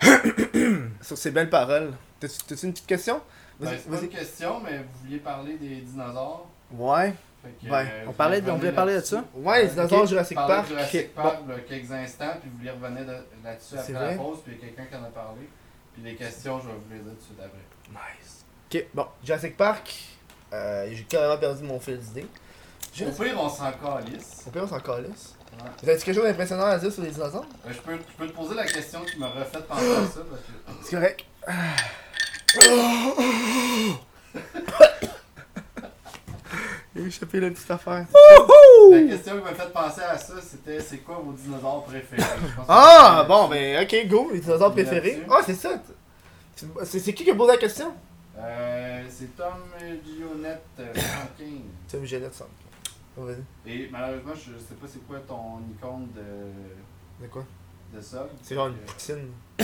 Sur 1.02 1.18
ces 1.18 1.30
belles 1.30 1.50
paroles. 1.50 1.92
T'as-tu 2.20 2.66
une 2.66 2.72
petite 2.72 2.86
question? 2.86 3.20
Ben, 3.58 3.70
c'est 3.70 3.90
pas 3.90 4.00
une 4.00 4.08
question, 4.08 4.60
mais 4.60 4.78
vous 4.78 5.04
vouliez 5.04 5.18
parler 5.18 5.54
des 5.54 5.76
dinosaures. 5.80 6.46
Ouais. 6.72 7.14
Fait 7.42 7.66
que, 7.66 7.70
Ouais. 7.72 7.86
euh, 7.88 8.04
On 8.08 8.12
parlait 8.12 8.42
on 8.48 8.56
voulait 8.56 8.72
parler 8.72 8.92
de 8.92 8.96
là-dessus. 8.96 9.14
ça? 9.14 9.24
Ouais, 9.34 9.62
les 9.62 9.68
dinosaures 9.68 10.02
Ok. 10.02 10.08
Jurassic 10.08 10.36
de 10.36 10.46
Park. 10.46 10.68
Jurassic 10.68 11.14
Park 11.14 11.38
là, 11.48 11.54
quelques 11.68 11.92
instants, 11.92 12.32
puis 12.40 12.50
vous 12.50 12.58
voulez 12.58 12.70
revenir 12.70 13.06
de- 13.06 13.24
là-dessus 13.44 13.78
après 13.78 13.92
vrai? 13.92 14.10
la 14.10 14.16
pause, 14.16 14.38
puis 14.44 14.54
il 14.54 14.60
y 14.60 14.64
a 14.64 14.74
quelqu'un 14.74 14.84
qui 14.90 15.02
en 15.02 15.04
a 15.06 15.10
parlé. 15.10 15.48
Puis 15.94 16.02
les 16.02 16.14
questions, 16.16 16.60
je 16.60 16.66
vais 16.66 16.72
vous 16.74 16.90
les 16.92 16.98
dire 16.98 17.12
tout 17.12 17.18
de 17.18 17.22
suite 17.22 17.38
après. 17.38 17.58
Nice. 17.90 18.44
Ok, 18.74 18.86
bon. 18.94 19.06
Jurassic 19.24 19.56
Park, 19.56 19.94
euh, 20.52 20.88
j'ai 20.92 21.04
carrément 21.04 21.38
perdu 21.38 21.62
mon 21.64 21.78
fil 21.80 21.98
d'idée. 21.98 22.26
Au 23.00 23.10
pire, 23.12 23.34
on 23.40 23.48
s'en 23.48 23.70
calisse. 23.72 24.42
Au 24.46 24.50
pire, 24.50 24.64
on 24.64 24.68
s'en 24.68 24.80
calisse. 24.80 25.34
Ouais. 25.52 25.70
Vous 25.82 25.88
avez 25.88 25.98
quelque 26.00 26.14
chose 26.14 26.24
d'impressionnant 26.24 26.64
à 26.66 26.78
dire 26.78 26.92
sur 26.92 27.02
les 27.02 27.10
dinosaures? 27.10 27.46
Euh, 27.66 27.70
je, 27.72 27.78
peux, 27.80 27.92
je 27.96 28.16
peux 28.16 28.26
te 28.26 28.32
poser 28.34 28.54
la 28.54 28.64
question 28.66 29.00
qui 29.04 29.18
m'a 29.18 29.28
refait 29.28 29.60
penser 29.60 29.84
à 29.92 30.06
ça. 30.06 30.20
Parce 30.28 30.42
que... 30.42 30.84
C'est 30.84 30.96
correct. 30.96 31.24
J'ai 36.98 37.06
échappé 37.06 37.40
la 37.40 37.50
petite 37.50 37.70
affaire. 37.70 38.06
La 38.90 39.02
question 39.02 39.36
qui 39.38 39.44
m'a 39.44 39.54
fait 39.54 39.72
penser 39.72 40.00
à 40.02 40.16
ça, 40.18 40.34
c'était 40.40 40.80
c'est 40.80 40.98
quoi 40.98 41.16
vos 41.24 41.32
dinosaures 41.32 41.84
préférés? 41.84 42.22
Je 42.22 42.54
pense 42.56 42.66
que 42.66 42.72
Ah, 42.72 43.24
bon, 43.28 43.48
ben, 43.48 43.82
ok, 43.84 44.06
go, 44.08 44.30
les 44.32 44.40
dinosaures 44.40 44.72
préférés. 44.72 45.12
là-dessus. 45.26 45.26
Ah, 45.30 45.40
c'est 45.44 45.54
ça. 45.54 45.80
C'est- 46.84 47.12
qui 47.12 47.24
qui 47.24 47.30
a 47.30 47.34
posé 47.36 47.52
la 47.52 47.58
question? 47.58 47.92
Euh, 48.36 49.04
c'est 49.08 49.36
Tom 49.36 49.52
Gionette 49.78 50.62
euh, 50.80 50.92
115. 50.94 51.48
C'est 51.86 51.98
une 51.98 52.04
Jeannette, 52.06 52.34
ça. 52.34 52.46
Oh, 53.16 53.24
vas-y. 53.24 53.42
Et 53.70 53.88
malheureusement, 53.90 54.32
je 54.34 54.58
sais 54.58 54.74
pas 54.74 54.86
c'est 54.88 55.04
quoi 55.06 55.18
ton 55.20 55.58
icône 55.70 56.08
de, 56.14 57.24
De 57.24 57.28
quoi? 57.30 57.44
de 57.92 58.00
sub. 58.00 58.26
C'est 58.42 58.54
genre 58.54 58.68
une 58.68 58.74
poutine. 58.76 59.28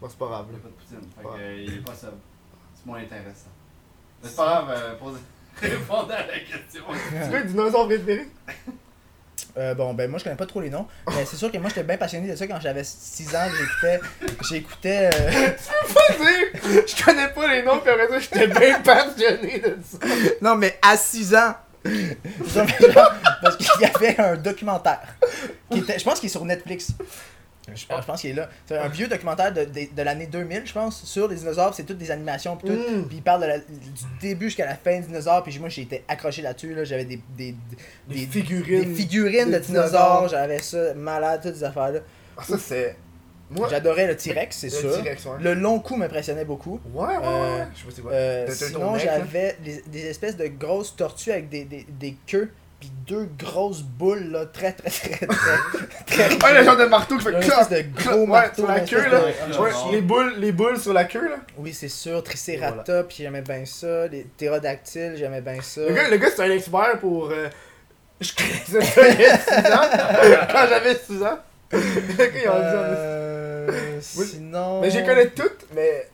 bon, 0.00 0.08
c'est 0.08 0.18
pas 0.18 0.26
grave. 0.26 0.46
Il 0.50 0.56
n'y 0.56 0.58
là. 0.58 0.58
a 0.58 0.62
pas 0.62 0.68
de 0.68 0.74
poutine. 0.74 1.10
Fait 1.18 1.26
Ouais. 1.26 1.34
que, 1.36 1.40
euh, 1.42 1.62
il 1.66 1.74
est 1.74 1.84
pas 1.84 1.94
sub. 1.94 2.14
C'est 2.74 2.86
moins 2.86 2.98
intéressant. 2.98 3.50
Mais 4.22 4.28
c'est 4.28 4.36
pas 4.36 4.44
grave, 4.46 4.70
euh, 4.70 4.94
posez- 4.98 5.20
répondez 5.60 6.14
à 6.14 6.26
la 6.26 6.38
question. 6.40 6.82
C'est 7.22 7.30
quoi 7.30 7.38
le 7.40 7.44
dinosaure 7.46 7.86
préféré? 7.86 8.26
Euh, 9.58 9.74
bon, 9.74 9.94
ben 9.94 10.10
moi 10.10 10.18
je 10.18 10.24
connais 10.24 10.36
pas 10.36 10.44
trop 10.44 10.60
les 10.60 10.68
noms, 10.68 10.86
mais 11.08 11.24
c'est 11.24 11.36
sûr 11.36 11.50
que 11.50 11.56
moi 11.56 11.70
j'étais 11.70 11.82
bien 11.82 11.96
passionné 11.96 12.30
de 12.30 12.36
ça 12.36 12.46
quand 12.46 12.60
j'avais 12.60 12.84
6 12.84 13.34
ans, 13.34 13.48
j'écoutais. 13.58 14.00
J'écoutais. 14.50 15.10
euh, 15.14 15.50
Pas 15.94 16.14
dire! 16.18 16.84
Je 16.86 17.02
connais 17.04 17.28
pas 17.28 17.48
les 17.54 17.62
noms, 17.62 17.78
puis 17.78 17.90
après 17.90 18.06
ça, 18.08 18.18
j'étais 18.20 18.46
bien 18.48 18.80
passionné 18.84 19.58
de 19.60 19.78
ça. 19.82 19.98
Non, 20.42 20.56
mais 20.56 20.78
à 20.82 20.94
6 20.98 21.34
ans! 21.36 21.54
Genre, 21.86 22.66
Parce 23.42 23.56
qu'il 23.56 23.80
y 23.80 23.84
avait 23.86 24.20
un 24.20 24.36
documentaire. 24.36 25.00
Qui 25.70 25.78
était, 25.78 25.98
je 25.98 26.04
pense 26.04 26.20
qu'il 26.20 26.26
est 26.26 26.32
sur 26.32 26.44
Netflix. 26.44 26.88
Je, 27.74 27.84
pense- 27.86 28.00
je 28.02 28.06
pense 28.06 28.20
qu'il 28.20 28.30
est 28.30 28.34
là. 28.34 28.48
C'est 28.64 28.76
un 28.78 28.88
vieux 28.88 29.08
documentaire 29.08 29.52
de, 29.52 29.64
de, 29.64 29.80
de 29.94 30.02
l'année 30.02 30.26
2000, 30.26 30.62
je 30.66 30.72
pense, 30.72 31.02
sur 31.04 31.26
les 31.28 31.36
dinosaures. 31.36 31.74
C'est 31.74 31.82
toutes 31.84 31.98
des 31.98 32.10
animations. 32.10 32.56
Puis 32.56 32.68
tout. 32.68 32.74
Mm. 32.74 33.06
Puis 33.08 33.16
il 33.16 33.22
parle 33.22 33.42
de 33.42 33.46
la- 33.46 33.58
du 33.58 33.64
début 34.20 34.46
jusqu'à 34.46 34.66
la 34.66 34.76
fin 34.76 35.00
des 35.00 35.06
dinosaures. 35.06 35.42
Puis 35.42 35.58
moi, 35.58 35.68
j'ai 35.68 35.82
été 35.82 36.04
accroché 36.06 36.42
là-dessus. 36.42 36.74
Là. 36.74 36.84
J'avais 36.84 37.04
des, 37.04 37.20
des, 37.36 37.54
Des 38.08 38.16
figurines. 38.26 38.84
des 38.84 38.94
figurines 38.94 39.50
de 39.50 39.58
dinosaures. 39.58 40.28
J'avais 40.28 40.60
ça 40.60 40.94
malade, 40.94 41.40
toutes 41.42 41.56
ces 41.56 41.64
affaires-là. 41.64 42.00
Ah, 42.36 42.42
ça, 42.46 42.56
c'est. 42.58 42.96
Moi, 43.48 43.68
J'adorais 43.70 44.08
le 44.08 44.16
T-Rex, 44.16 44.56
c'est 44.56 44.70
sûr. 44.70 44.90
Ouais. 44.90 45.16
Le 45.40 45.54
long 45.54 45.78
cou 45.78 45.94
m'impressionnait 45.94 46.44
beaucoup. 46.44 46.80
Ouais, 46.92 47.06
ouais, 47.06 47.16
ouais. 47.16 47.24
Euh, 47.24 47.64
Je 47.76 47.90
sais 47.94 48.02
pas. 48.02 48.10
Euh, 48.10 48.46
sinon, 48.50 48.98
j'avais 48.98 49.56
des, 49.62 49.82
des 49.86 50.06
espèces 50.06 50.36
de 50.36 50.46
grosses 50.48 50.96
tortues 50.96 51.30
avec 51.30 51.48
des, 51.48 51.64
des, 51.64 51.86
des 51.88 52.16
queues, 52.26 52.50
puis 52.88 52.92
deux 53.16 53.28
grosses 53.38 53.82
boules, 53.82 54.30
là, 54.30 54.46
très, 54.46 54.72
très, 54.72 54.90
très, 54.90 55.26
très, 55.26 55.26
très. 55.26 56.28
Ah, 56.44 56.52
le 56.52 56.64
genre 56.64 56.76
de 56.76 56.84
marteau 56.84 57.16
qui 57.18 57.24
fait 57.24 57.32
Une 57.32 57.40
clac, 57.40 57.68
de 57.70 57.84
gros 58.02 58.20
ouais, 58.20 58.26
marteau. 58.26 58.62
sur 58.62 58.66
la 58.68 58.80
queue, 58.80 59.08
là. 59.10 59.20
de- 59.20 59.58
Ouais, 59.58 59.70
les 59.92 60.00
boules, 60.00 60.34
les 60.38 60.52
boules 60.52 60.78
sur 60.78 60.92
la 60.92 61.04
queue, 61.04 61.28
là. 61.28 61.36
Oui, 61.58 61.72
c'est 61.72 61.88
sûr. 61.88 62.22
Triceratops, 62.22 63.14
j'aimais 63.16 63.42
bien 63.42 63.64
ça. 63.64 64.06
Les 64.06 64.22
ptérodactyles, 64.22 65.14
j'aimais 65.16 65.40
bien 65.40 65.60
ça. 65.62 65.80
Le 65.82 65.92
gars, 65.94 66.08
le 66.08 66.16
gars 66.16 66.28
c'est 66.34 66.42
un 66.42 66.50
expert 66.50 66.98
pour. 67.00 67.30
euh, 67.30 67.48
Je 68.20 68.32
connaissais 68.34 68.80
ça 68.92 69.08
il 69.08 69.20
y 69.20 69.24
a 69.26 69.38
6 69.38 69.72
ans. 69.72 70.46
Quand 70.52 70.66
j'avais 70.68 70.94
6 70.96 71.22
ans. 71.22 71.38
Le 71.72 71.78
gars, 71.78 72.24
il 72.34 72.48
a 72.48 72.60
dit. 72.60 72.76
Euh. 72.98 73.98
Sinon. 74.00 74.80
Mais 74.80 74.90
je 74.90 75.00
connais 75.00 75.28
toutes, 75.30 75.66
mais. 75.74 76.08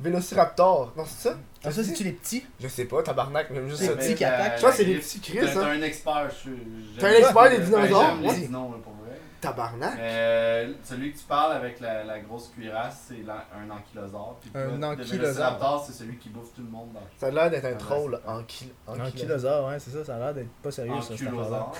Vélociraptor. 0.00 0.92
Non, 0.96 1.04
c'est 1.06 1.28
ça? 1.28 1.36
Ah, 1.64 1.70
ça, 1.70 1.84
c'est-tu 1.84 2.04
les 2.04 2.12
petits? 2.12 2.46
Je 2.58 2.68
sais 2.68 2.86
pas, 2.86 3.02
tabarnak, 3.02 3.50
même 3.50 3.68
juste 3.68 3.82
Les 3.82 3.88
ça. 3.88 3.96
petits 3.96 4.14
qui 4.14 4.24
attaquent. 4.24 4.56
Je 4.56 4.62
pense 4.62 4.70
que 4.72 4.76
c'est 4.78 4.84
les 4.84 4.98
petits 4.98 5.20
Chris, 5.20 5.38
T'es 5.40 5.56
hein. 5.58 5.62
un 5.62 5.82
expert, 5.82 6.30
je 6.30 6.34
suis. 6.34 6.50
T'es 6.98 7.06
un 7.06 7.10
expert 7.18 7.50
des 7.50 7.58
Ben, 7.58 7.64
dinosaures, 7.64 8.02
J'aime 8.16 8.26
ouais. 8.26 8.36
les 8.36 8.48
là, 8.48 8.58
pour 8.82 8.92
vrai. 8.94 9.18
Tabarnak. 9.42 9.98
Euh, 9.98 10.72
celui 10.84 11.12
que 11.12 11.18
tu 11.18 11.24
parles 11.24 11.52
avec 11.52 11.80
la, 11.80 12.04
la 12.04 12.18
grosse 12.20 12.48
cuirasse, 12.48 13.06
c'est 13.08 13.22
un 13.28 13.70
ankylosaure. 13.70 14.38
Puis 14.40 14.50
Un 14.54 14.68
toi, 14.68 14.76
le 14.78 14.84
ankylosaure. 14.86 15.18
Vélociraptor, 15.18 15.84
c'est 15.86 15.92
celui 15.92 16.16
qui 16.16 16.28
bouffe 16.30 16.52
tout 16.54 16.62
le 16.62 16.68
monde 16.70 16.92
dans 16.94 17.00
Ça 17.18 17.26
a 17.26 17.30
l'air 17.30 17.50
d'être 17.50 17.64
un 17.66 17.74
troll 17.74 18.20
en 18.26 18.42
kill. 18.44 18.68
Un 18.88 19.10
kilosaure, 19.10 19.68
ouais, 19.68 19.78
c'est 19.78 19.90
ça. 19.90 20.04
Ça 20.04 20.16
a 20.16 20.18
l'air 20.18 20.34
d'être 20.34 20.50
pas 20.62 20.70
sérieux, 20.70 20.92
ça, 21.00 21.08
cette 21.08 21.12
affaire-là. 21.12 21.38
Ankylosaure. 21.38 21.72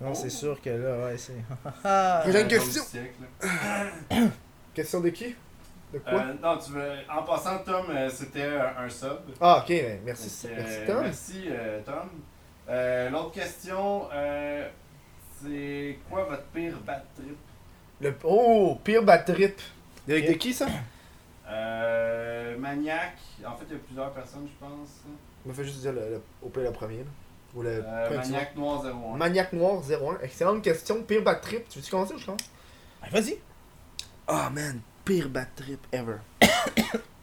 Non, 0.00 0.14
c'est 0.14 0.30
sûr 0.30 0.60
que 0.60 0.70
là, 0.70 1.06
ouais, 1.06 1.16
c'est. 1.16 1.32
J'ai 2.32 2.40
une 2.40 2.46
Un 2.46 2.48
question. 2.48 2.82
siècle. 2.82 3.14
Question 4.74 5.00
de 5.00 5.08
qui? 5.10 5.34
De 5.92 5.98
quoi? 5.98 6.12
Euh, 6.12 6.34
non, 6.42 6.58
tu 6.58 6.72
veux. 6.72 6.92
En 7.10 7.22
passant, 7.22 7.58
Tom, 7.64 7.86
euh, 7.90 8.08
c'était 8.08 8.44
un, 8.44 8.88
sub. 8.88 9.18
Ah, 9.40 9.58
ok, 9.62 9.68
ben, 9.68 10.00
merci. 10.04 10.46
Que, 10.48 10.54
Merci, 10.54 10.74
euh, 10.78 10.86
Tom. 10.86 11.02
Merci, 11.02 11.44
euh, 11.48 11.80
Tom. 11.84 12.08
Euh, 12.68 13.10
L'autre 13.10 13.32
question, 13.32 14.08
euh, 14.12 14.68
c'est 15.42 15.98
quoi 16.08 16.24
votre 16.24 16.44
pire 16.44 16.78
bad 16.86 17.02
trip? 17.14 17.36
Le... 18.00 18.14
Oh, 18.24 18.78
pire 18.82 19.02
bad 19.02 19.24
trip. 19.26 19.60
De, 20.08 20.14
de 20.14 20.32
qui 20.32 20.52
ça? 20.54 20.66
Euh, 21.48 22.56
Maniac, 22.56 23.16
en 23.44 23.54
fait, 23.56 23.64
il 23.68 23.72
y 23.72 23.76
a 23.76 23.78
plusieurs 23.84 24.12
personnes, 24.12 24.46
je 24.48 24.64
pense. 24.66 24.88
Je 25.44 25.48
me 25.50 25.54
fais 25.54 25.64
juste 25.64 25.80
dire 25.80 25.92
le, 25.92 26.00
le- 26.00 26.22
au 26.42 26.48
pire 26.48 26.62
le 26.62 26.72
premier. 26.72 26.98
Là. 26.98 27.04
Ou 27.54 27.62
le 27.62 27.82
Euh, 27.84 28.16
Maniac 28.16 28.56
Noir 28.56 28.82
01. 28.84 28.90
vois. 28.92 29.16
Maniac 29.16 29.52
Noir 29.52 29.82
01. 29.82 30.18
Excellente 30.22 30.62
question. 30.62 31.02
Pire 31.02 31.22
bad 31.22 31.40
trip. 31.42 31.68
Tu 31.68 31.78
veux-tu 31.78 31.90
commencer 31.90 32.14
ou 32.14 32.18
je 32.18 32.24
commence? 32.24 32.40
Ben, 33.02 33.08
Vas-y. 33.10 33.36
Oh 34.28 34.50
man, 34.52 34.80
pire 35.04 35.28
bad 35.28 35.48
trip 35.56 35.86
ever. 35.92 36.18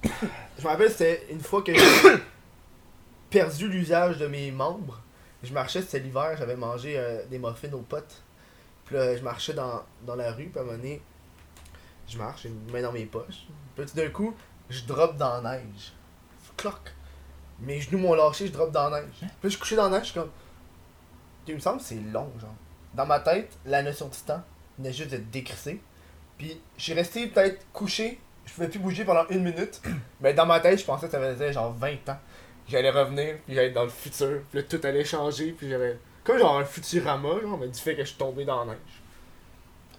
je 0.03 0.63
me 0.63 0.67
rappelle, 0.67 0.91
c'était 0.91 1.27
une 1.31 1.41
fois 1.41 1.61
que 1.61 1.73
j'ai 1.73 1.81
perdu 3.29 3.67
l'usage 3.67 4.17
de 4.17 4.27
mes 4.27 4.51
membres. 4.51 5.01
Je 5.43 5.53
marchais, 5.53 5.81
c'était 5.81 5.99
l'hiver, 5.99 6.35
j'avais 6.37 6.55
mangé 6.55 6.97
euh, 6.97 7.25
des 7.27 7.39
muffins 7.39 7.71
aux 7.73 7.81
potes. 7.81 8.23
Puis 8.85 8.95
là, 8.95 9.15
je 9.15 9.23
marchais 9.23 9.53
dans, 9.53 9.83
dans 10.05 10.15
la 10.15 10.31
rue, 10.31 10.47
puis 10.47 10.59
à 10.59 10.61
un 10.61 10.65
moment 10.65 10.77
donné, 10.77 11.01
je 12.07 12.17
marche, 12.17 12.43
j'ai 12.43 12.49
une 12.49 12.71
main 12.71 12.81
dans 12.81 12.91
mes 12.91 13.05
poches. 13.05 13.47
Puis 13.75 13.85
tout 13.85 13.95
d'un 13.95 14.09
coup, 14.09 14.35
je 14.69 14.83
drop 14.85 15.15
dans 15.15 15.41
la 15.41 15.57
neige. 15.57 15.93
Cloc. 16.57 16.93
Mes 17.61 17.79
genoux 17.79 17.99
m'ont 17.99 18.13
lâché, 18.13 18.47
je 18.47 18.51
drop 18.51 18.71
dans 18.71 18.89
la 18.89 19.01
neige. 19.01 19.15
Puis 19.19 19.27
là, 19.27 19.33
je 19.43 19.49
suis 19.49 19.59
couché 19.59 19.75
dans 19.75 19.89
la 19.89 19.97
neige, 19.97 20.07
je 20.07 20.11
suis 20.11 20.19
comme. 20.19 20.31
Il 21.47 21.55
me 21.55 21.59
semble 21.59 21.79
que 21.79 21.85
c'est 21.85 21.95
long, 21.95 22.31
genre. 22.39 22.53
Dans 22.93 23.05
ma 23.05 23.19
tête, 23.19 23.57
la 23.65 23.81
notion 23.81 24.07
de 24.07 24.13
temps 24.13 24.43
venait 24.77 24.93
juste 24.93 25.11
d'être 25.11 25.29
décrissée. 25.29 25.81
Puis 26.39 26.59
je 26.77 26.83
suis 26.83 26.93
resté 26.93 27.27
peut-être 27.27 27.63
couché, 27.71 28.19
je 28.47 28.53
pouvais 28.53 28.67
plus 28.69 28.79
bouger 28.79 29.05
pendant 29.05 29.27
une 29.29 29.43
minute. 29.43 29.79
Mais 30.21 30.33
dans 30.33 30.47
ma 30.47 30.59
tête, 30.59 30.79
je 30.79 30.85
pensais 30.85 31.05
que 31.05 31.11
ça 31.11 31.19
faisait 31.19 31.53
genre 31.53 31.71
20 31.73 32.09
ans. 32.09 32.17
J'allais 32.67 32.89
revenir, 32.89 33.35
puis 33.45 33.53
j'allais 33.55 33.67
être 33.67 33.73
dans 33.73 33.83
le 33.83 33.89
futur, 33.89 34.41
puis 34.49 34.59
là, 34.59 34.63
tout 34.67 34.79
allait 34.83 35.03
changer, 35.05 35.51
puis 35.51 35.69
j'avais 35.69 35.97
Comme 36.23 36.37
genre 36.39 36.57
un 36.59 36.65
Futurama, 36.65 37.39
genre, 37.41 37.57
mais 37.59 37.67
du 37.67 37.79
fait 37.79 37.95
que 37.95 38.01
je 38.03 38.09
suis 38.09 38.17
tombé 38.17 38.45
dans 38.45 38.59
la 38.63 38.71
neige. 38.73 38.77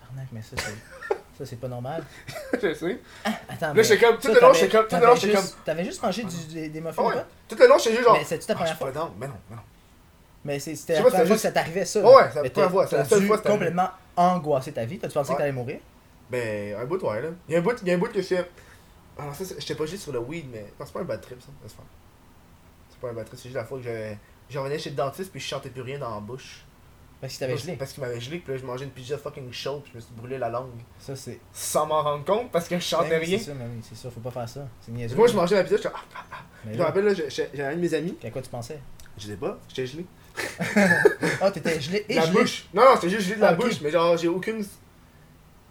Arnaque, 0.08 0.28
mais 0.32 0.42
ça, 0.42 0.56
c'est. 0.56 1.16
Ça, 1.38 1.46
c'est 1.46 1.56
pas 1.56 1.68
normal. 1.68 2.04
je 2.62 2.74
sais. 2.74 2.98
Attends, 3.48 3.72
Là, 3.72 3.82
j'étais 3.82 3.98
comme, 4.04 4.16
tout 4.16 4.28
ça, 4.28 4.34
le 4.34 4.40
long, 4.42 4.52
j'étais 4.52 4.76
comme, 4.76 4.86
tout 4.88 4.96
le 4.96 5.00
long, 5.00 5.06
t'avais 5.14 5.20
j'étais 5.20 5.32
comme. 5.32 5.42
juste- 5.42 5.56
T'avais 5.64 5.84
juste 5.86 6.02
mangé 6.02 6.24
du, 6.24 6.36
des, 6.52 6.68
des 6.68 6.80
muffins 6.82 7.02
Ah 7.02 7.16
ouais. 7.16 7.24
Tout 7.48 7.56
le 7.58 7.66
long, 7.66 7.78
j'étais 7.78 7.92
juste 7.92 8.04
genre. 8.04 8.12
Mais 8.18 8.24
c'est-tu 8.24 8.44
ta 8.44 8.52
Ah, 8.52 8.56
première 8.56 8.76
fois? 8.76 8.92
down. 8.92 9.10
Mais 9.18 9.26
non, 9.26 9.34
mais 9.48 9.56
non. 9.56 9.62
Mais 10.44 10.58
c'était 10.58 10.92
la 10.96 11.00
première 11.00 11.16
fois 11.16 11.24
juste- 11.24 11.36
que 11.36 11.40
ça 11.40 11.52
t'arrivait 11.52 11.84
ça. 11.86 12.00
Ouais, 12.02 12.24
c'est 12.30 12.42
la 12.42 12.50
première 12.50 12.70
fois, 12.70 12.86
c'est 12.86 12.96
la 12.98 13.04
seule 13.06 13.24
fois 13.26 13.38
complètement 13.38 13.88
angoisser 14.16 14.72
ta 14.72 14.84
vie. 14.84 14.98
T'as-tu 14.98 15.14
pensé 15.14 15.32
que 15.32 15.38
t'allais 15.38 15.52
mourir? 15.52 15.78
Ben, 16.30 16.76
un 16.76 16.84
bout, 16.84 17.02
ouais, 17.02 17.20
là. 17.22 17.28
Il 17.48 17.52
y 17.52 17.56
a 17.56 17.58
un 17.58 17.62
bout, 17.62 17.76
il 17.82 17.88
y 17.88 17.90
a 17.90 17.94
un 17.94 17.98
bout 17.98 18.08
que 18.12 18.20
je 18.20 18.26
fais. 18.26 18.48
Ah, 19.18 19.32
ça, 19.34 19.44
j'étais 19.58 19.74
pas 19.74 19.86
juste 19.86 20.04
sur 20.04 20.12
le 20.12 20.20
weed, 20.20 20.46
mais. 20.50 20.66
Non, 20.78 20.86
c'est 20.86 20.92
pas 20.92 21.00
un 21.00 21.04
bad 21.04 21.20
trip, 21.20 21.40
ça. 21.42 21.48
C'est 21.66 22.98
pas 23.00 23.08
un 23.10 23.12
bad 23.12 23.26
trip, 23.26 23.38
c'est 23.38 23.48
juste 23.48 23.56
la 23.56 23.64
fois 23.64 23.78
que 23.78 23.84
j'avais. 23.84 24.18
J'en 24.48 24.60
revenais 24.62 24.78
chez 24.78 24.90
le 24.90 24.96
dentiste, 24.96 25.30
puis 25.30 25.40
je 25.40 25.46
chantais 25.46 25.70
plus 25.70 25.82
rien 25.82 25.98
dans 25.98 26.14
la 26.14 26.20
bouche. 26.20 26.64
Parce 27.20 27.34
que 27.34 27.40
t'avais 27.40 27.56
gelé. 27.58 27.74
Parce 27.76 27.92
qu'il 27.92 28.02
m'avait 28.02 28.20
gelé, 28.20 28.38
puis 28.38 28.52
là, 28.52 28.58
je 28.58 28.64
mangeais 28.64 28.84
une 28.84 28.90
pizza 28.90 29.18
fucking 29.18 29.52
chaude, 29.52 29.82
puis 29.82 29.92
je 29.92 29.96
me 29.98 30.00
suis 30.00 30.14
brûlé 30.14 30.38
la 30.38 30.48
langue. 30.48 30.70
Ça, 30.98 31.14
c'est. 31.14 31.38
Sans 31.52 31.86
m'en 31.86 32.02
rendre 32.02 32.24
compte, 32.24 32.50
parce 32.50 32.66
que 32.66 32.76
je 32.76 32.84
chantais 32.84 33.10
Ben 33.10 33.20
oui, 33.20 33.26
rien. 33.26 33.38
C'est 33.38 33.44
ça, 33.44 33.54
mais 33.54 33.66
oui, 33.66 33.80
c'est 33.86 33.96
ça. 33.96 34.10
Faut 34.10 34.20
pas 34.20 34.30
faire 34.30 34.48
ça. 34.48 34.66
C'est 34.80 34.90
niaiseux. 34.92 35.16
Moi, 35.16 35.26
je 35.26 35.36
mangeais 35.36 35.56
la 35.56 35.62
pizza, 35.64 35.76
je 35.76 35.80
suis 35.82 35.90
ah, 35.92 36.00
ah, 36.16 36.24
ah. 36.32 36.36
Mais 36.64 36.72
Je 36.72 36.76
me 36.76 36.80
là, 36.82 36.86
rappelle, 36.86 37.04
là, 37.04 37.14
j'avais 37.14 37.62
un 37.62 37.76
de 37.76 37.80
mes 37.80 37.92
amis, 37.94 38.12
puis 38.12 38.28
à 38.28 38.30
quoi 38.30 38.40
tu 38.42 38.48
pensais? 38.50 38.80
je 39.18 39.26
sais 39.26 39.36
pas, 39.36 39.58
j'étais 39.68 39.86
gelé. 39.86 40.06
Ah, 41.42 41.50
t'étais 41.50 41.78
gelé 41.80 42.06
et 42.08 42.14
la 42.14 42.22
gelé? 42.26 42.40
bouche. 42.40 42.66
Non, 42.72 42.82
non, 42.84 42.94
c'était 42.94 43.10
juste 43.10 43.22
gelé 43.26 43.36
de 43.36 43.40
la 43.42 43.48
Ah, 43.48 43.54
bouche, 43.54 43.80
mais 43.82 43.90
genre, 43.90 44.16
j'ai 44.16 44.28
aucune. 44.28 44.64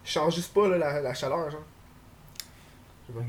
Je 0.10 0.14
change 0.15 0.34
juste 0.34 0.52
pas, 0.52 0.68
là, 0.68 0.80
la, 0.80 1.02
la 1.02 1.14
chaleur, 1.14 1.52
genre. 1.52 1.61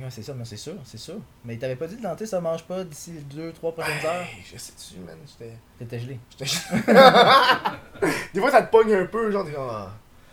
C'est 0.08 0.22
ça, 0.22 0.32
mais 0.32 0.46
c'est 0.46 0.56
sûr, 0.56 0.76
c'est 0.82 0.96
sûr. 0.96 1.16
Mais 1.44 1.58
t'avais 1.58 1.76
pas 1.76 1.86
dit 1.86 1.96
le 1.96 2.00
dentiste, 2.02 2.30
ça 2.30 2.40
mange 2.40 2.64
pas 2.64 2.84
d'ici 2.84 3.12
les 3.12 3.50
2-3 3.50 3.52
prochaines 3.74 4.06
heures? 4.06 4.26
Je 4.50 4.56
sais-tu, 4.58 4.98
man, 5.00 5.16
j'étais. 5.26 5.52
T'étais 5.78 5.98
gelé. 6.00 6.18
J'étais 6.30 6.50
Des 8.32 8.40
fois, 8.40 8.50
ça 8.50 8.62
te 8.62 8.70
pogne 8.70 8.94
un 8.94 9.04
peu, 9.04 9.30
genre, 9.30 9.46
ah. 9.58 9.90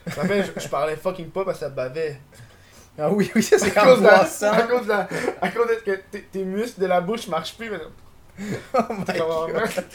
Je 0.08 0.68
parlais 0.70 0.96
fucking 0.96 1.32
pas 1.32 1.44
parce 1.44 1.60
que 1.60 1.66
ça 1.66 1.70
bavait. 1.70 2.18
Ah 2.98 3.10
oui, 3.12 3.30
oui, 3.36 3.44
c'est 3.44 3.62
À 3.62 3.70
quand 3.72 3.84
cause, 3.84 4.00
de 4.00 4.06
la, 4.06 4.16
boissant. 4.20 4.52
à 4.54 4.62
cause 4.62 4.88
de 4.88 4.92
à 4.94 5.50
cause 5.50 5.68
de 5.68 5.76
que 5.86 6.00
tes, 6.12 6.24
tes 6.24 6.46
muscles 6.46 6.80
de 6.80 6.86
la 6.86 7.02
bouche 7.02 7.28
marchent 7.28 7.58
plus, 7.58 7.70
mais. 7.70 7.80
Oh 8.74 8.94
my 8.94 9.18
god. 9.18 9.86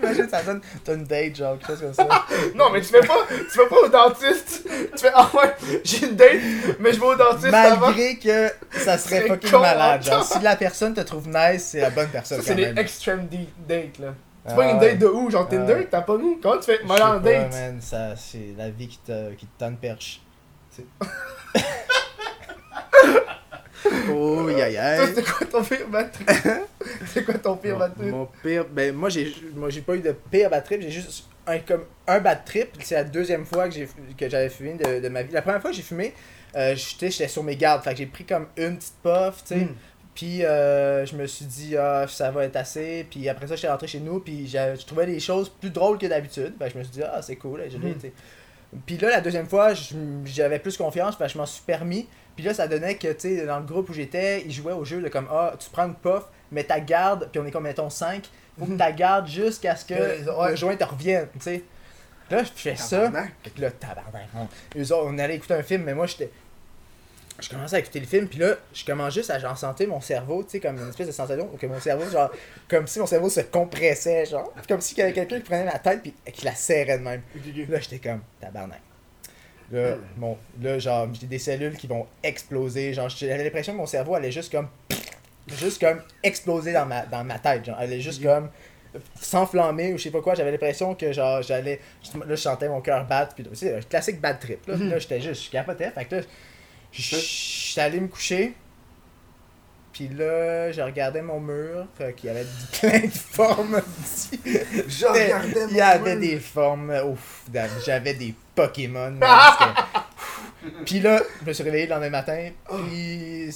Imagine, 0.00 0.28
ça 0.28 0.42
donne. 0.42 0.60
T'as 0.82 0.94
une 0.94 1.04
date, 1.04 1.36
genre, 1.36 1.58
quelque 1.58 1.68
chose 1.68 1.80
comme 1.80 1.92
ça. 1.94 2.24
Non, 2.54 2.70
mais 2.70 2.80
tu 2.80 2.86
fais 2.88 3.00
pas, 3.06 3.26
tu 3.28 3.58
vas 3.58 3.66
pas 3.66 3.76
au 3.84 3.88
dentiste. 3.88 4.62
Tu 4.92 4.98
fais, 4.98 5.10
ah 5.14 5.30
ouais, 5.34 5.54
j'ai 5.84 6.06
une 6.06 6.16
date, 6.16 6.40
mais 6.80 6.92
je 6.92 7.00
vais 7.00 7.06
au 7.06 7.14
dentiste 7.14 7.52
avant. 7.52 7.86
Malgré 7.88 8.16
que 8.16 8.50
ça 8.78 8.96
serait 8.96 9.22
C'est 9.22 9.28
fucking 9.28 9.50
con, 9.50 9.60
malade. 9.60 10.02
Genre, 10.02 10.24
si 10.24 10.38
la 10.40 10.56
personne 10.56 10.94
te 10.94 11.02
trouve 11.02 11.28
nice, 11.28 11.64
c'est 11.72 11.80
la 11.80 11.90
bonne 11.90 12.08
personne 12.08 12.38
Ça, 12.40 12.44
c'est 12.46 12.54
des 12.54 12.72
extreme 12.80 13.28
dates, 13.68 13.98
là. 13.98 14.14
Tu 14.46 14.52
Ah 14.52 14.54
pas 14.54 14.66
une 14.70 14.78
date 14.78 14.98
de 14.98 15.06
où 15.06 15.30
Genre 15.30 15.46
Ah 15.46 15.50
Tinder? 15.50 15.74
ouais. 15.74 15.88
T'as 15.90 16.02
pas 16.02 16.16
nous 16.18 16.38
Comment 16.42 16.58
tu 16.58 16.64
fais 16.64 16.84
mal 16.84 17.02
en 17.02 17.18
date? 17.20 17.50
man, 17.52 17.78
ça, 17.80 18.14
c'est 18.16 18.54
la 18.58 18.68
vie 18.70 18.88
qui 18.88 18.98
te, 18.98 19.32
qui 19.32 19.46
te 19.46 19.58
tend 19.58 19.74
perche. 19.74 20.20
Oh, 24.12 24.46
aïe 24.48 24.74
Toi, 24.96 25.06
c'était 25.08 25.22
quoi 25.22 25.46
ton 25.46 25.62
pire 25.62 25.88
bad 25.88 26.10
trip? 26.12 26.28
C'est 27.06 27.24
quoi 27.24 27.34
ton 27.34 27.56
pire 27.56 27.74
Mon- 27.74 27.78
bad 27.80 27.94
trip? 27.96 28.10
Mon 28.10 28.28
pire, 28.42 28.64
ben 28.70 28.94
moi 28.94 29.08
j'ai 29.08 29.34
moi 29.54 29.70
j'ai 29.70 29.80
pas 29.82 29.94
eu 29.94 30.00
de 30.00 30.12
pire 30.30 30.50
bad 30.50 30.64
trip, 30.64 30.80
j'ai 30.82 30.90
juste 30.90 31.24
un 31.46 31.58
comme 31.58 31.84
un 32.06 32.20
bad 32.20 32.44
trip, 32.44 32.70
c'est 32.80 32.94
la 32.94 33.04
deuxième 33.04 33.44
fois 33.44 33.68
que 33.68 33.74
j'ai 33.74 33.88
que 34.16 34.28
j'avais 34.28 34.48
fumé 34.48 34.74
de, 34.74 35.00
de 35.00 35.08
ma 35.08 35.22
vie. 35.22 35.32
La 35.32 35.42
première 35.42 35.60
fois 35.60 35.70
que 35.70 35.76
j'ai 35.76 35.82
fumé, 35.82 36.14
euh, 36.56 36.74
j'étais 36.74 37.10
j'étais 37.10 37.28
sur 37.28 37.42
mes 37.42 37.56
gardes, 37.56 37.82
fait 37.84 37.90
que 37.92 37.98
j'ai 37.98 38.06
pris 38.06 38.24
comme 38.24 38.46
une 38.56 38.76
petite 38.78 38.94
puff, 39.02 39.42
tu 39.46 39.54
sais. 39.54 39.64
Mm. 39.64 39.74
Puis 40.14 40.44
euh, 40.44 41.04
je 41.04 41.16
me 41.16 41.26
suis 41.26 41.44
dit 41.44 41.76
ah 41.76 42.06
ça 42.08 42.30
va 42.30 42.44
être 42.44 42.56
assez, 42.56 43.06
puis 43.10 43.28
après 43.28 43.46
ça 43.48 43.56
j'étais 43.56 43.68
rentré 43.68 43.86
chez 43.86 44.00
nous, 44.00 44.20
puis 44.20 44.46
j'ai- 44.46 44.74
je 44.80 44.86
trouvais 44.86 45.06
des 45.06 45.20
choses 45.20 45.48
plus 45.50 45.70
drôles 45.70 45.98
que 45.98 46.06
d'habitude. 46.06 46.54
Fait 46.58 46.66
que 46.68 46.72
je 46.74 46.78
me 46.78 46.84
suis 46.84 46.92
dit 46.92 47.02
ah 47.02 47.20
c'est 47.20 47.36
cool, 47.36 47.62
j'ai 47.68 47.78
Mm. 47.78 47.94
Puis 48.86 48.96
là 48.98 49.10
la 49.10 49.20
deuxième 49.20 49.46
fois, 49.46 49.72
je- 49.74 49.94
j'avais 50.24 50.58
plus 50.58 50.76
confiance, 50.76 51.16
fait 51.16 51.24
que 51.26 51.30
je 51.32 51.38
m'en 51.38 51.46
suis 51.46 51.62
permis. 51.64 52.08
Puis 52.36 52.44
là, 52.44 52.52
ça 52.54 52.66
donnait 52.66 52.96
que, 52.96 53.08
tu 53.12 53.36
sais, 53.36 53.46
dans 53.46 53.58
le 53.60 53.64
groupe 53.64 53.90
où 53.90 53.92
j'étais, 53.92 54.42
ils 54.42 54.52
jouaient 54.52 54.72
au 54.72 54.84
jeu 54.84 55.00
de 55.00 55.08
comme, 55.08 55.28
ah, 55.30 55.54
tu 55.58 55.70
prends 55.70 55.86
une 55.86 55.94
puff, 55.94 56.24
mais 56.50 56.64
ta 56.64 56.80
garde, 56.80 57.28
puis 57.30 57.40
on 57.40 57.46
est 57.46 57.50
comme, 57.50 57.62
mettons, 57.64 57.90
5, 57.90 58.28
faut 58.58 58.66
que 58.66 58.76
ta 58.76 58.90
garde 58.92 59.26
jusqu'à 59.28 59.76
ce 59.76 59.84
que 59.84 59.94
ouais. 59.94 60.50
le 60.50 60.56
joint 60.56 60.76
te 60.76 60.84
revienne, 60.84 61.28
tu 61.34 61.40
sais. 61.40 61.62
Là, 62.30 62.42
je 62.42 62.50
fais 62.54 62.76
ça. 62.76 63.10
Que 63.54 63.60
là, 63.60 63.70
tabarnak. 63.70 64.28
on- 64.34 64.48
Eux 64.78 64.92
autres, 64.92 65.04
on 65.06 65.18
allait 65.18 65.36
écouter 65.36 65.54
un 65.54 65.62
film, 65.62 65.82
mais 65.84 65.94
moi, 65.94 66.06
j'étais. 66.06 66.30
Je 67.40 67.48
commençais 67.50 67.76
à 67.76 67.78
écouter 67.80 67.98
le 68.00 68.06
film, 68.06 68.28
puis 68.28 68.38
là, 68.38 68.54
je 68.72 68.84
commence 68.84 69.12
juste 69.12 69.28
à 69.28 69.38
genre 69.40 69.58
sentir 69.58 69.88
mon 69.88 70.00
cerveau, 70.00 70.44
tu 70.44 70.50
sais, 70.50 70.60
comme 70.60 70.78
une 70.78 70.88
espèce 70.88 71.08
de 71.08 71.12
sensation, 71.12 71.48
que 71.48 71.66
mon 71.66 71.80
cerveau, 71.80 72.08
genre, 72.08 72.30
comme 72.68 72.86
si 72.86 72.98
mon 73.00 73.06
cerveau 73.06 73.28
se 73.28 73.40
compressait, 73.40 74.24
genre. 74.26 74.52
Comme 74.68 74.80
si 74.80 74.94
quelqu'un 74.94 75.24
qui 75.26 75.40
prenait 75.40 75.64
ma 75.64 75.78
tête, 75.80 76.00
puis 76.00 76.14
qui 76.32 76.44
la 76.44 76.54
serrait 76.54 76.98
de 76.98 77.02
même. 77.02 77.22
Là, 77.68 77.80
j'étais 77.80 77.98
comme, 77.98 78.20
tabarnak. 78.40 78.80
Là, 79.74 79.96
bon, 80.16 80.38
là, 80.62 80.78
genre, 80.78 81.08
j'ai 81.18 81.26
des 81.26 81.38
cellules 81.38 81.76
qui 81.76 81.88
vont 81.88 82.06
exploser. 82.22 82.94
Genre, 82.94 83.08
j'avais 83.08 83.42
l'impression 83.42 83.72
que 83.72 83.78
mon 83.78 83.86
cerveau 83.86 84.14
allait 84.14 84.30
juste 84.30 84.52
comme. 84.52 84.68
Juste 85.48 85.80
comme 85.80 86.00
exploser 86.22 86.72
dans 86.72 86.86
ma, 86.86 87.04
dans 87.06 87.24
ma 87.24 87.38
tête. 87.38 87.64
Genre, 87.64 87.76
elle 87.80 87.92
allait 87.92 88.00
juste 88.00 88.22
comme 88.22 88.48
s'enflammer 89.20 89.92
ou 89.92 89.98
je 89.98 90.04
sais 90.04 90.10
pas 90.10 90.20
quoi. 90.20 90.36
J'avais 90.36 90.52
l'impression 90.52 90.94
que, 90.94 91.12
genre, 91.12 91.42
j'allais. 91.42 91.80
Là, 92.14 92.24
je 92.28 92.34
sentais 92.36 92.68
mon 92.68 92.80
cœur 92.80 93.04
battre. 93.04 93.34
Puis, 93.34 93.44
c'est 93.54 93.76
un 93.76 93.80
classique 93.80 94.20
bad 94.20 94.38
trip. 94.38 94.64
Là, 94.68 94.76
là 94.76 94.98
j'étais 95.00 95.20
juste, 95.20 95.46
je 95.46 95.50
capotais. 95.50 95.90
Fait 95.90 96.04
que 96.04 96.14
là, 96.16 96.22
j'étais 96.92 97.80
allé 97.80 98.00
me 98.00 98.08
coucher. 98.08 98.54
Puis 99.92 100.08
là, 100.08 100.72
je 100.72 100.82
regardais 100.82 101.22
mon 101.22 101.40
mur, 101.40 101.86
y 102.00 102.28
avait 102.28 102.46
plein 102.80 103.00
de 103.00 103.12
formes. 103.12 103.80
Je 104.44 105.06
regardais 105.06 105.66
Il 105.70 105.76
y 105.76 105.80
avait 105.80 106.14
mon 106.14 106.20
des 106.20 106.38
formes. 106.38 106.92
Ouf, 107.06 107.44
j'avais 107.84 108.14
des 108.14 108.34
Pokémon. 108.54 109.18
puis 110.84 111.00
là, 111.00 111.22
je 111.42 111.48
me 111.48 111.52
suis 111.52 111.64
réveillé 111.64 111.86
le 111.86 111.90
lendemain 111.90 112.10
matin. 112.10 112.50
Puis 112.68 113.50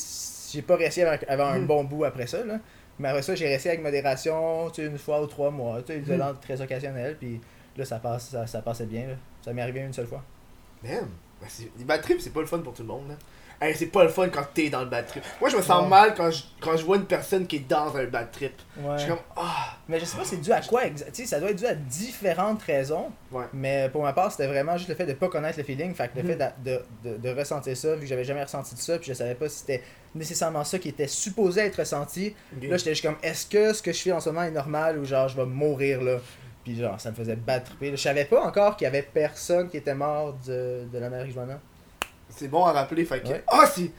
j'ai 0.52 0.62
pas 0.62 0.76
réussi 0.76 1.02
à 1.02 1.18
avoir 1.28 1.52
un 1.52 1.60
bon 1.60 1.84
bout 1.84 2.04
après 2.04 2.26
ça. 2.26 2.44
Là. 2.44 2.58
Mais 2.98 3.08
après 3.08 3.22
ça, 3.22 3.34
j'ai 3.34 3.48
resté 3.48 3.70
avec 3.70 3.82
modération, 3.82 4.70
tu 4.70 4.82
sais, 4.82 4.88
une 4.88 4.98
fois 4.98 5.22
ou 5.22 5.26
trois 5.26 5.50
mois. 5.50 5.82
Tu 5.82 5.92
sais, 5.92 5.98
violent 6.00 6.34
très 6.40 6.60
occasionnel. 6.60 7.16
Puis 7.16 7.40
là, 7.76 7.84
ça, 7.84 7.98
passe, 7.98 8.30
ça, 8.30 8.46
ça 8.46 8.62
passait 8.62 8.86
bien. 8.86 9.08
Là. 9.08 9.14
Ça 9.42 9.52
m'est 9.52 9.62
arrivé 9.62 9.80
une 9.80 9.92
seule 9.92 10.06
fois. 10.06 10.22
Man, 10.82 11.08
ben, 11.40 11.48
les 11.78 11.84
bad 11.84 12.00
trips, 12.02 12.20
c'est 12.20 12.32
pas 12.32 12.40
le 12.40 12.46
fun 12.46 12.58
pour 12.58 12.74
tout 12.74 12.82
le 12.82 12.88
monde. 12.88 13.08
Là. 13.08 13.14
Hey, 13.60 13.74
c'est 13.74 13.86
pas 13.86 14.04
le 14.04 14.08
fun 14.08 14.28
quand 14.28 14.46
t'es 14.54 14.70
dans 14.70 14.80
le 14.80 14.86
bad 14.86 15.04
trip. 15.06 15.24
Moi, 15.40 15.50
je 15.50 15.56
me 15.56 15.62
sens 15.62 15.82
Ouais. 15.82 15.88
mal 15.88 16.14
quand 16.14 16.30
je, 16.30 16.44
quand 16.60 16.76
je 16.76 16.84
vois 16.84 16.96
une 16.96 17.06
personne 17.06 17.44
qui 17.44 17.56
est 17.56 17.68
dans 17.68 17.96
un 17.96 18.04
bad 18.04 18.30
trip. 18.30 18.52
Ouais. 18.76 18.92
Je 18.94 18.98
suis 19.00 19.08
comme, 19.08 19.18
ah, 19.36 19.74
Mais 19.88 19.98
je 19.98 20.04
sais 20.04 20.16
pas 20.16 20.24
c'est 20.24 20.36
dû 20.40 20.52
à 20.52 20.60
quoi. 20.60 20.82
Tu 20.90 21.02
sais, 21.12 21.26
ça 21.26 21.40
doit 21.40 21.50
être 21.50 21.56
dû 21.58 21.66
à 21.66 21.74
différentes 21.74 22.62
raisons. 22.62 23.10
Ouais. 23.32 23.46
Mais 23.52 23.88
pour 23.90 24.02
ma 24.04 24.12
part, 24.12 24.30
c'était 24.30 24.46
vraiment 24.46 24.76
juste 24.76 24.88
le 24.88 24.94
fait 24.94 25.06
de 25.06 25.14
pas 25.14 25.28
connaître 25.28 25.58
le 25.58 25.64
feeling. 25.64 25.92
Fait 25.92 26.06
que 26.08 26.16
le 26.18 26.22
Mhm. 26.22 26.28
fait 26.28 26.36
d'a- 26.36 26.54
de, 26.64 26.82
de, 27.02 27.16
de 27.16 27.28
ressentir 27.36 27.76
ça, 27.76 27.94
vu 27.96 28.02
que 28.02 28.06
j'avais 28.06 28.22
jamais 28.22 28.44
ressenti 28.44 28.76
de 28.76 28.80
ça, 28.80 28.96
puis 28.96 29.08
je 29.08 29.14
savais 29.14 29.34
pas 29.34 29.48
si 29.48 29.58
c'était 29.58 29.82
nécessairement 30.14 30.62
ça 30.62 30.78
qui 30.78 30.90
était 30.90 31.08
supposé 31.08 31.62
être 31.62 31.80
ressenti. 31.80 32.36
Là, 32.62 32.76
j'étais 32.76 32.90
juste 32.90 33.04
comme, 33.04 33.16
est-ce 33.24 33.44
que 33.46 33.72
ce 33.72 33.82
que 33.82 33.92
je 33.92 34.00
fais 34.02 34.12
en 34.12 34.20
ce 34.20 34.30
moment 34.30 34.44
est 34.44 34.52
normal 34.52 34.98
ou 35.00 35.04
genre 35.04 35.26
je 35.28 35.36
vais 35.36 35.46
mourir 35.46 36.00
là? 36.02 36.18
Puis 36.62 36.78
genre, 36.78 37.00
ça 37.00 37.10
me 37.10 37.16
faisait 37.16 37.34
battre. 37.34 37.72
Je 37.82 37.96
savais 37.96 38.24
pas 38.26 38.40
encore 38.44 38.76
qu'il 38.76 38.84
y 38.84 38.88
avait 38.88 39.02
personne 39.02 39.68
qui 39.68 39.78
était 39.78 39.94
mort 39.94 40.36
de, 40.46 40.84
de 40.92 40.98
la 40.98 41.10
marijuana. 41.10 41.58
C'est 42.28 42.48
bon 42.48 42.64
à 42.64 42.72
rappeler. 42.72 43.04
Fait 43.04 43.20
que, 43.22 43.28
Ouais. 43.28 43.44
ah, 43.48 43.66
c'est. 43.66 43.90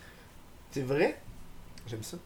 C'est 0.72 0.81
vrai? 0.84 1.19
J'aime 1.88 2.03
ça. 2.03 2.18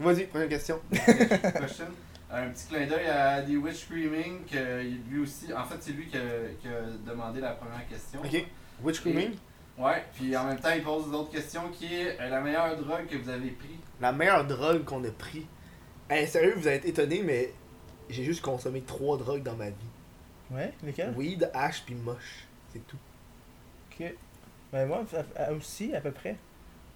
Vas-y, 0.00 0.26
première 0.26 0.48
question. 0.48 0.80
Question. 0.90 1.86
Un 2.30 2.48
petit 2.48 2.66
clin 2.66 2.86
d'œil 2.86 3.06
à 3.06 3.42
The 3.42 3.50
Witch 3.62 3.84
Screaming, 3.84 4.44
que 4.44 4.82
lui 5.08 5.20
aussi, 5.22 5.52
en 5.54 5.64
fait, 5.64 5.76
c'est 5.80 5.92
lui 5.92 6.06
qui 6.08 6.16
a, 6.16 6.20
qui 6.60 6.66
a 6.66 6.80
demandé 7.08 7.40
la 7.40 7.52
première 7.52 7.86
question. 7.88 8.20
Ok. 8.20 8.44
Witch 8.82 8.96
Screaming? 8.96 9.34
Ouais, 9.78 10.04
puis 10.14 10.36
en 10.36 10.44
même 10.46 10.58
temps, 10.58 10.70
il 10.74 10.82
pose 10.82 11.10
d'autres 11.12 11.30
questions 11.30 11.68
qui 11.70 11.94
est 11.94 12.20
euh, 12.20 12.28
la 12.28 12.40
meilleure 12.40 12.76
drogue 12.76 13.06
que 13.06 13.16
vous 13.16 13.28
avez 13.28 13.50
pris? 13.50 13.78
La 14.00 14.10
meilleure 14.12 14.44
drogue 14.46 14.84
qu'on 14.84 15.02
a 15.04 15.10
pris. 15.10 15.46
Hey, 16.10 16.26
sérieux, 16.26 16.54
vous 16.56 16.66
allez 16.66 16.76
être 16.78 16.86
étonné, 16.86 17.22
mais 17.22 17.52
j'ai 18.10 18.24
juste 18.24 18.42
consommé 18.42 18.82
trois 18.82 19.16
drogues 19.16 19.42
dans 19.44 19.54
ma 19.56 19.70
vie 19.70 19.74
Ouais, 20.50 20.72
lesquels? 20.82 21.14
weed, 21.16 21.48
hash, 21.54 21.82
puis 21.86 21.94
moche. 21.94 22.46
C'est 22.72 22.84
tout. 22.86 22.98
Ok. 23.92 24.12
Ben 24.74 24.86
moi 24.86 25.02
aussi, 25.56 25.94
à 25.94 26.00
peu 26.00 26.10
près. 26.10 26.36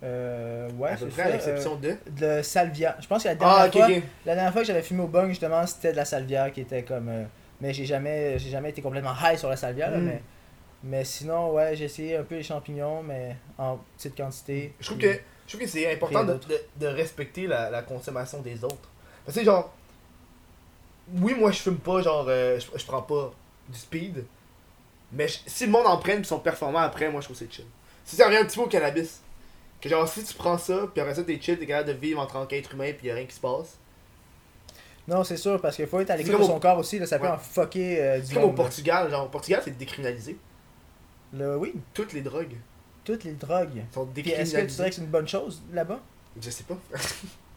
Euh, 0.05 0.69
ouais, 0.73 0.91
à 0.91 0.97
peu 0.97 1.07
près, 1.07 1.23
ça, 1.23 1.29
à 1.29 1.31
l'exception 1.31 1.77
de? 1.77 1.89
euh, 1.91 2.37
de 2.39 2.43
salvia. 2.43 2.97
Je 3.01 3.07
pense 3.07 3.23
que 3.23 3.29
la 3.29 3.35
dernière, 3.37 3.57
Ah, 3.59 3.71
fois, 3.71 3.89
la 4.27 4.35
dernière 4.35 4.53
fois 4.53 4.63
que 4.63 4.67
j'avais 4.67 4.83
fumé 4.83 5.03
au 5.03 5.07
bong, 5.07 5.29
justement, 5.29 5.67
c'était 5.67 5.93
de 5.93 5.97
la 5.97 6.05
salvia 6.05 6.51
qui 6.51 6.61
était 6.61 6.83
comme. 6.83 7.09
euh, 7.09 7.25
mais 7.61 7.73
j'ai 7.73 7.85
jamais, 7.85 8.39
j'ai 8.39 8.51
jamais 8.51 8.71
été 8.71 8.83
complètement 8.83 9.15
high 9.23 9.37
sur 9.39 9.49
la 9.49 9.57
salvia, 9.57 9.91
là, 9.91 9.99
Mm. 9.99 10.05
mais, 10.05 10.23
mais 10.85 11.05
sinon, 11.05 11.53
ouais, 11.53 11.75
j'ai 11.75 11.87
essayé 11.87 12.17
un 12.17 12.23
peu 12.23 12.37
les 12.37 12.43
champignons, 12.45 13.03
mais 13.03 13.35
en 13.59 13.79
petite 13.97 14.17
quantité. 14.17 14.73
Je 14.79 14.87
trouve 14.87 14.99
que, 14.99 15.13
je 15.13 15.49
trouve 15.49 15.61
que 15.61 15.67
c'est 15.67 15.93
important 15.93 16.25
de, 16.25 16.35
de, 16.35 16.61
de 16.77 16.87
respecter 16.87 17.47
la, 17.49 17.71
la 17.71 17.83
consommation 17.83 18.41
des 18.41 18.63
autres. 18.63 18.89
Parce 19.25 19.37
que, 19.39 19.45
genre, 19.45 19.73
oui, 21.21 21.35
moi 21.35 21.51
je 21.51 21.59
fume 21.61 21.79
pas, 21.79 22.03
genre, 22.03 22.27
euh, 22.29 22.59
je, 22.61 22.79
je 22.79 22.85
prends 22.87 23.03
pas 23.03 23.33
du 23.69 23.79
speed. 23.79 24.25
Mais 25.13 25.27
je- 25.29 25.39
si 25.47 25.67
le 25.67 25.73
monde 25.73 25.87
en 25.87 25.97
prenne 25.99 26.21
et 26.21 26.25
sont 26.25 26.39
performants 26.41 26.81
après, 26.81 27.11
moi 27.11 27.21
je 27.21 27.27
trouve 27.27 27.39
que 27.39 27.45
c'est 27.45 27.53
chill. 27.53 27.65
Si 28.05 28.17
ça 28.17 28.27
revient 28.27 28.39
un 28.39 28.45
petit 28.45 28.57
peu 28.57 28.65
au 28.65 28.69
cannabis, 28.69 29.21
que 29.81 29.89
genre, 29.89 30.07
si 30.09 30.23
tu 30.25 30.35
prends 30.35 30.59
ça, 30.59 30.87
puis 30.93 31.01
après 31.01 31.15
ça 31.15 31.23
t'es 31.25 31.41
chill, 31.41 31.59
t'es 31.59 31.67
capable 31.67 31.89
de 31.89 31.93
vivre 31.95 32.21
en 32.21 32.27
tant 32.27 32.45
qu'être 32.47 32.75
humain, 32.75 32.93
puis 32.97 33.07
y 33.09 33.11
a 33.11 33.15
rien 33.15 33.25
qui 33.27 33.35
se 33.35 33.41
passe. 33.41 33.79
Non, 35.07 35.25
c'est 35.25 35.39
sûr, 35.39 35.59
parce 35.61 35.77
qu'il 35.77 35.87
faut 35.87 36.01
être 36.01 36.11
à 36.11 36.17
l'écoute 36.17 36.33
comme 36.33 36.43
de 36.43 36.47
au- 36.47 36.51
son 36.51 36.61
corps 36.61 36.77
aussi, 36.79 36.99
là, 36.99 37.07
ça 37.07 37.19
peut 37.19 37.25
Ouais. 37.27 37.33
en 37.33 37.39
fucker 37.39 38.03
euh, 38.03 38.21
du 38.21 38.27
C'est 38.27 38.35
comme 38.35 38.45
au 38.45 38.49
là. 38.49 38.53
Portugal, 38.55 39.11
genre, 39.11 39.25
au 39.25 39.29
Portugal, 39.31 39.63
c'est 39.65 39.77
décriminalisé. 39.79 40.37
Là, 41.33 41.57
oui, 41.57 41.75
Toutes 41.95 42.13
les 42.13 42.21
drogues 42.23 42.57
toutes 43.05 43.25
les 43.25 43.33
drogues. 43.33 43.83
sont 43.95 44.05
Puis 44.05 44.21
est-ce 44.33 44.53
que 44.53 44.61
tu 44.61 44.67
dirais 44.67 44.67
décriminalisées. 44.67 44.85
que 44.91 44.95
c'est 44.97 45.01
une 45.01 45.07
bonne 45.07 45.27
chose 45.29 45.63
là-bas? 45.73 45.99
Je 46.39 46.51
sais 46.51 46.65
pas. 46.65 46.77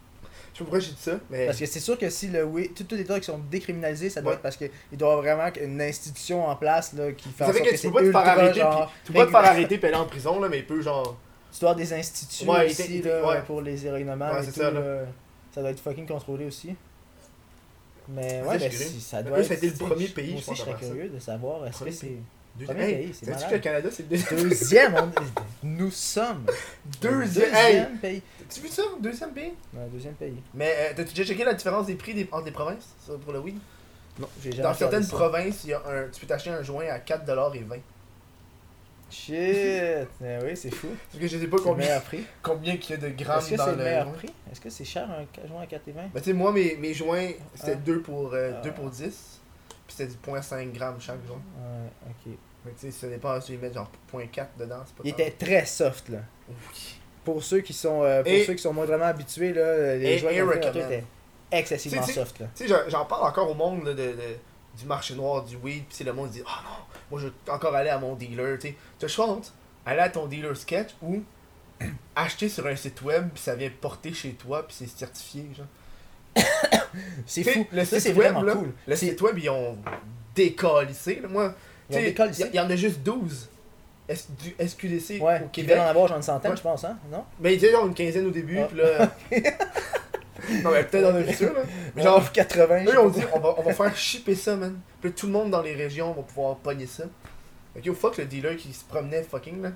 je 0.52 0.58
sais 0.58 0.64
pas 0.64 0.64
pourquoi 0.64 0.78
j'ai 0.80 0.90
dit 0.92 1.00
ça, 1.00 1.12
mais. 1.30 1.46
Parce 1.46 1.58
que 1.58 1.66
c'est 1.66 1.80
sûr 1.80 1.98
que 1.98 2.10
si 2.10 2.28
le 2.28 2.44
oui, 2.44 2.70
toutes, 2.74 2.88
toutes 2.88 2.98
les 2.98 3.04
drogues 3.04 3.20
qui 3.20 3.26
sont 3.26 3.40
décriminalisées, 3.50 4.10
ça 4.10 4.20
doit 4.20 4.30
Ouais. 4.32 4.36
être 4.36 4.42
parce 4.42 4.56
qu'il 4.56 4.70
doit 4.92 5.08
y 5.08 5.12
avoir 5.12 5.22
vraiment 5.22 5.50
une 5.60 5.80
institution 5.80 6.46
en 6.46 6.56
place 6.56 6.92
là, 6.92 7.12
qui 7.12 7.28
fait 7.30 7.44
en 7.44 7.46
sorte 7.52 7.58
que 7.60 7.70
que 7.70 7.76
tu 7.76 7.86
peux 7.90 7.92
pas 7.92 8.00
te 8.02 8.10
faire 8.10 8.38
arrêter, 8.38 8.60
genre, 8.60 8.92
Tu 9.04 9.12
peux 9.12 9.18
pas 9.18 9.26
te 9.26 9.30
faire 9.30 9.40
arrêter 9.44 9.80
et 9.82 9.86
aller 9.86 9.94
en 9.96 10.06
prison, 10.06 10.40
là, 10.40 10.48
mais 10.48 10.58
il 10.58 10.66
peut, 10.66 10.80
genre. 10.82 11.16
Tu 11.52 11.60
dois 11.60 11.70
avoir 11.70 11.76
des 11.84 11.92
instituts 11.92 12.48
Ouais, 12.48 12.66
aussi 12.66 12.96
il- 12.98 13.04
là, 13.04 13.26
ouais. 13.26 13.42
pour 13.42 13.60
les 13.60 13.86
héroïnomans 13.86 14.32
Ouais, 14.32 14.42
et 14.42 14.46
tout. 14.46 14.52
ça, 14.52 14.70
là. 14.70 15.04
Ça 15.54 15.60
doit 15.60 15.70
être 15.70 15.80
fucking 15.80 16.06
contrôlé 16.06 16.46
aussi. 16.46 16.74
Mais 18.08 18.42
ouais, 18.42 18.58
ben, 18.58 18.70
si, 18.70 19.00
ça 19.00 19.22
doit 19.22 19.38
eux, 19.38 19.42
être. 19.42 19.50
a 19.52 19.54
été 19.54 19.68
le 19.68 19.74
premier 19.74 20.06
je- 20.06 20.12
pays, 20.12 20.38
je 20.38 20.52
je 20.54 20.58
serais 20.58 20.74
curieux 20.74 21.08
de 21.08 21.18
savoir 21.18 21.66
est-ce 21.66 21.84
que 21.84 21.90
c'est. 21.90 22.12
Deuxième. 22.56 22.78
Hey, 22.80 22.94
pays, 22.94 23.14
c'est 23.14 23.24
Sais-tu 23.24 23.30
que 23.30 23.34
malade. 23.44 23.52
le 23.52 23.58
Canada, 23.58 23.88
c'est 23.90 24.02
le 24.02 24.08
deuxième? 24.10 24.40
Deuxième, 24.48 24.94
on- 24.94 25.66
nous 25.66 25.90
sommes. 25.90 26.46
Deuxième. 27.00 27.54
Hey! 27.54 27.72
Deuxième 27.74 27.98
pays. 27.98 28.22
Tu 28.50 28.60
vu 28.60 28.68
ça? 28.68 28.82
Deuxième 29.00 29.30
pays? 29.32 29.52
Ouais, 29.72 29.86
deuxième 29.90 30.14
pays. 30.14 30.42
Mais 30.54 30.74
euh, 30.78 30.92
t'as-tu 30.94 31.14
déjà 31.14 31.24
checké 31.24 31.44
la 31.44 31.54
différence 31.54 31.86
des 31.86 31.94
prix 31.94 32.12
des, 32.14 32.28
entre 32.30 32.44
les 32.44 32.50
provinces 32.50 32.94
ça, 33.06 33.12
pour 33.22 33.32
le 33.32 33.38
weed? 33.38 33.56
Non, 34.18 34.28
j'ai 34.42 34.50
jamais 34.52 34.62
Dans 34.64 34.72
regardé 34.72 34.78
certaines 34.78 35.02
ça. 35.04 35.16
provinces, 35.16 35.64
il 35.64 35.70
y 35.70 35.72
a 35.72 35.78
un, 35.88 36.08
tu 36.12 36.20
peux 36.20 36.26
t'acheter 36.26 36.50
un 36.50 36.62
joint 36.62 36.84
à 36.90 36.98
4,20$. 36.98 37.80
Shit! 39.10 39.34
Eh 39.34 40.06
oui, 40.42 40.54
c'est 40.56 40.70
fou. 40.74 40.88
Parce 41.10 41.20
que 41.22 41.28
je 41.28 41.36
sais 41.38 41.46
pas 41.46 41.56
C'est 41.58 41.64
le 41.64 41.68
combien, 41.70 41.86
meilleur 41.86 42.02
prix. 42.02 42.24
combien 42.42 42.76
qu'il 42.78 42.90
y 42.90 42.98
a 42.98 43.08
de 43.08 43.14
grammes 43.14 43.38
Est-ce 43.40 43.50
que 43.50 43.54
dans 43.56 43.64
c'est 43.66 43.70
le 43.72 43.76
le 43.78 43.84
meilleur 43.84 44.04
joint? 44.04 44.12
prix? 44.14 44.30
Est-ce 44.50 44.60
que 44.60 44.70
c'est 44.70 44.84
cher 44.84 45.08
un 45.10 45.46
joint 45.48 45.62
à 45.62 45.66
4,20? 45.66 45.78
Ben, 45.94 46.20
tu 46.20 46.24
sais, 46.24 46.32
moi, 46.32 46.52
mes, 46.52 46.76
mes 46.76 46.94
joints, 46.94 47.28
c'était 47.54 47.72
Ah. 47.72 47.86
2 47.86 48.00
pour, 48.00 48.32
euh, 48.32 48.52
Ah. 48.56 48.60
2 48.62 48.72
pour 48.72 48.88
10. 48.90 49.40
Puis 49.94 50.06
c'était 50.06 50.12
du 50.12 50.18
0.5 50.40 50.72
grammes 50.72 51.00
chaque 51.00 51.24
joint. 51.26 51.36
Ouais, 51.36 52.10
ok. 52.10 52.32
Mais 52.64 52.72
tu 52.72 52.86
sais, 52.86 52.90
ça 52.92 53.08
dépend 53.08 53.38
si 53.40 53.46
tu 53.48 53.52
les 53.52 53.58
mets 53.58 53.72
genre 53.72 53.90
0.4 54.12 54.46
dedans, 54.58 54.82
c'est 54.86 54.94
pas 54.94 55.02
Il 55.04 55.10
était 55.10 55.30
très 55.32 55.66
soft 55.66 56.08
là. 56.08 56.18
Oui. 56.48 56.94
Pour 57.24 57.42
ceux 57.42 57.60
qui 57.60 57.72
sont 57.72 58.02
euh, 58.02 58.22
pour 58.22 58.32
Et- 58.32 58.44
ceux 58.44 58.54
qui 58.54 58.62
sont 58.62 58.72
moindrement 58.72 59.04
habitués 59.04 59.52
là, 59.52 59.96
les 59.96 60.06
Et- 60.12 60.18
joueurs 60.18 60.32
et 60.32 60.36
étaient 60.68 61.04
excessivement 61.50 62.06
soft 62.06 62.38
là. 62.40 62.46
Tu 62.54 62.66
sais, 62.68 62.74
j'en- 62.88 63.04
parle 63.04 63.26
encore 63.28 63.50
au 63.50 63.54
monde 63.54 63.84
là, 63.84 63.90
de, 63.92 63.96
de- 64.12 64.36
du 64.78 64.86
marché 64.86 65.14
noir, 65.14 65.44
du 65.44 65.56
weed, 65.56 65.84
pis 65.86 65.96
c'est 65.96 66.04
le 66.04 66.12
monde 66.14 66.30
dit 66.30 66.42
Ah 66.46 66.60
non, 66.64 66.84
moi 67.10 67.20
je 67.20 67.26
veux 67.26 67.34
encore 67.52 67.74
aller 67.74 67.90
à 67.90 67.98
mon 67.98 68.14
dealer, 68.14 68.58
tu 68.58 68.68
sais. 68.68 68.76
Tu 68.98 69.04
as 69.20 69.24
entre 69.24 69.52
aller 69.84 70.00
à 70.00 70.08
ton 70.08 70.26
dealer 70.26 70.56
sketch 70.56 70.90
ou 71.02 71.22
acheter 72.16 72.48
sur 72.48 72.66
un 72.66 72.76
site 72.76 73.02
web, 73.02 73.28
puis 73.34 73.42
ça 73.42 73.54
vient 73.56 73.70
porter 73.80 74.14
chez 74.14 74.32
toi, 74.34 74.66
puis 74.66 74.76
c'est 74.78 74.86
certifié, 74.88 75.44
genre. 75.56 75.66
C'est 77.26 77.44
fou. 77.44 77.66
Le 77.72 77.84
Ça 77.84 77.96
site 77.96 78.00
c'est 78.00 78.12
vraiment 78.12 78.42
là, 78.42 78.54
cool. 78.54 78.72
le 78.86 78.96
site 78.96 79.20
web, 79.22 79.38
ils 79.38 79.48
ont 79.50 79.78
décalissé, 80.34 81.22
moi. 81.28 81.54
Ils 81.90 81.96
ont 81.96 82.00
décalissé? 82.00 82.48
Il 82.52 82.56
y, 82.56 82.60
en 82.60 82.68
a 82.70 82.76
juste 82.76 83.00
12. 83.02 83.48
S- 84.08 84.28
du 84.38 84.54
SQDC 84.58 85.20
Ouais, 85.20 85.40
au 85.44 85.48
qui 85.48 85.62
Québec. 85.62 85.78
en 85.78 85.86
avoir 85.86 86.08
genre 86.08 86.16
une 86.16 86.22
centaine, 86.22 86.50
Ouais. 86.50 86.56
je 86.56 86.62
pense 86.62 86.84
hein, 86.84 86.98
non? 87.10 87.24
Mais 87.40 87.54
il 87.54 87.62
y 87.62 87.66
a 87.68 87.70
genre 87.70 87.86
une 87.86 87.94
quinzaine 87.94 88.26
au 88.26 88.30
début, 88.30 88.58
Ah. 88.58 88.64
puis 88.66 88.78
là. 88.78 89.10
non, 90.64 90.70
mais 90.72 90.84
peut-être 90.84 91.04
dans 91.12 91.16
le 91.18 91.24
futur, 91.24 91.52
là. 91.54 91.60
Mais 91.94 92.02
Genre 92.02 92.18
genre, 92.20 92.32
80. 92.32 92.84
je 92.84 92.88
Eux, 92.90 92.92
ils 92.94 92.98
ont 92.98 93.10
pas 93.10 93.18
dit, 93.20 93.24
on 93.32 93.38
va, 93.40 93.54
on 93.58 93.62
va 93.62 93.72
faire 93.72 93.96
shipper 93.96 94.34
ça, 94.34 94.56
man. 94.56 94.78
Puis 95.00 95.12
tout 95.12 95.26
le 95.26 95.32
monde 95.32 95.50
dans 95.50 95.62
les 95.62 95.74
régions 95.74 96.12
va 96.12 96.22
pouvoir 96.22 96.56
pogner 96.56 96.86
ça. 96.86 97.04
Ok, 97.76 97.86
au 97.88 97.94
fuck 97.94 98.18
le 98.18 98.24
dealer 98.26 98.56
qui 98.56 98.72
se 98.72 98.84
promenait 98.84 99.22
fucking 99.22 99.62
là. 99.62 99.70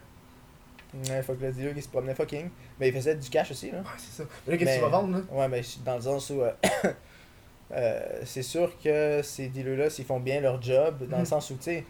Ouais, 1.10 1.22
faut 1.22 1.34
que 1.34 1.42
le 1.44 1.52
dealer 1.52 1.74
qui 1.74 1.82
se 1.82 1.88
promenait 1.88 2.14
fucking. 2.14 2.48
Mais 2.80 2.88
il 2.88 2.94
faisait 2.94 3.14
du 3.14 3.28
cash 3.30 3.50
aussi 3.50 3.70
là. 3.70 3.78
Ouais, 3.78 3.84
c'est 3.98 4.22
ça. 4.22 4.28
Mais 4.46 4.52
là, 4.52 4.58
qu'est-ce 4.58 4.70
Mais- 4.70 4.74
qu'il 4.76 4.82
va 4.82 4.88
vendre 4.88 5.16
là? 5.18 5.22
Ouais, 5.30 5.48
mais 5.48 5.60
dans 5.84 5.96
le 5.96 6.00
sens 6.02 6.30
où. 6.30 6.40
euh, 6.42 6.52
euh, 7.72 8.20
c'est 8.24 8.42
sûr 8.42 8.72
que 8.82 9.20
ces 9.22 9.48
dealers-là, 9.48 9.90
s'ils 9.90 10.04
font 10.04 10.20
bien 10.20 10.40
leur 10.40 10.60
job, 10.62 11.06
dans 11.08 11.16
le 11.16 11.22
Mhm. 11.22 11.26
sens 11.26 11.50
où, 11.50 11.54
tu 11.56 11.62
sais, 11.64 11.84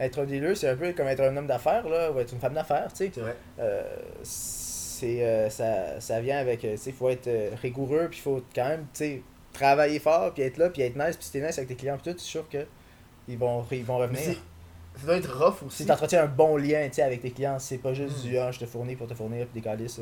être 0.00 0.20
un 0.20 0.24
dealer, 0.24 0.56
c'est 0.56 0.68
un 0.68 0.76
peu 0.76 0.92
comme 0.92 1.06
être 1.08 1.20
un 1.20 1.36
homme 1.36 1.46
d'affaires, 1.46 1.88
là, 1.88 2.10
ou 2.12 2.18
être 2.20 2.32
une 2.32 2.40
femme 2.40 2.54
d'affaires, 2.54 2.88
tu 2.92 3.06
sais. 3.06 3.10
C'est 3.14 3.20
vrai. 3.20 3.36
Euh, 3.58 3.82
c'est, 4.22 5.24
euh, 5.24 5.50
ça, 5.50 6.00
ça 6.00 6.20
vient 6.20 6.38
avec, 6.38 6.60
tu 6.60 6.76
sais, 6.76 6.90
il 6.90 6.92
faut 6.96 7.08
être 7.08 7.28
rigoureux, 7.60 8.08
puis 8.10 8.18
il 8.18 8.22
faut 8.22 8.42
quand 8.54 8.68
même, 8.68 8.82
tu 8.92 8.98
sais, 9.04 9.22
travailler 9.52 9.98
fort, 9.98 10.32
puis 10.32 10.42
être 10.44 10.56
là, 10.58 10.70
puis 10.70 10.82
être 10.82 10.96
nice, 10.96 11.16
puis 11.16 11.24
si 11.26 11.32
t'es 11.32 11.40
nice 11.46 11.58
avec 11.58 11.68
tes 11.68 11.74
clients, 11.76 11.98
puis 12.02 12.12
tout, 12.12 12.18
c'est 12.18 12.24
sûr 12.24 12.48
que 12.48 12.66
ils 13.28 13.38
vont, 13.38 13.64
ils 13.70 13.84
vont 13.84 13.98
revenir. 13.98 14.36
Ça 15.00 15.06
doit 15.06 15.16
être 15.16 15.32
rough 15.44 15.58
Si 15.60 15.64
aussi. 15.66 15.86
t'entretiens 15.86 16.22
un 16.24 16.26
bon 16.26 16.56
lien, 16.56 16.88
avec 16.98 17.20
tes 17.22 17.30
clients, 17.30 17.58
c'est 17.58 17.78
pas 17.78 17.94
juste 17.94 18.24
Mhm. 18.24 18.30
du 18.30 18.38
ah, 18.38 18.50
je 18.50 18.58
te 18.60 18.66
fournis 18.66 18.96
pour 18.96 19.06
te 19.06 19.14
fournir, 19.14 19.46
puis 19.46 19.60
des 19.60 19.64
calices. 19.64 20.00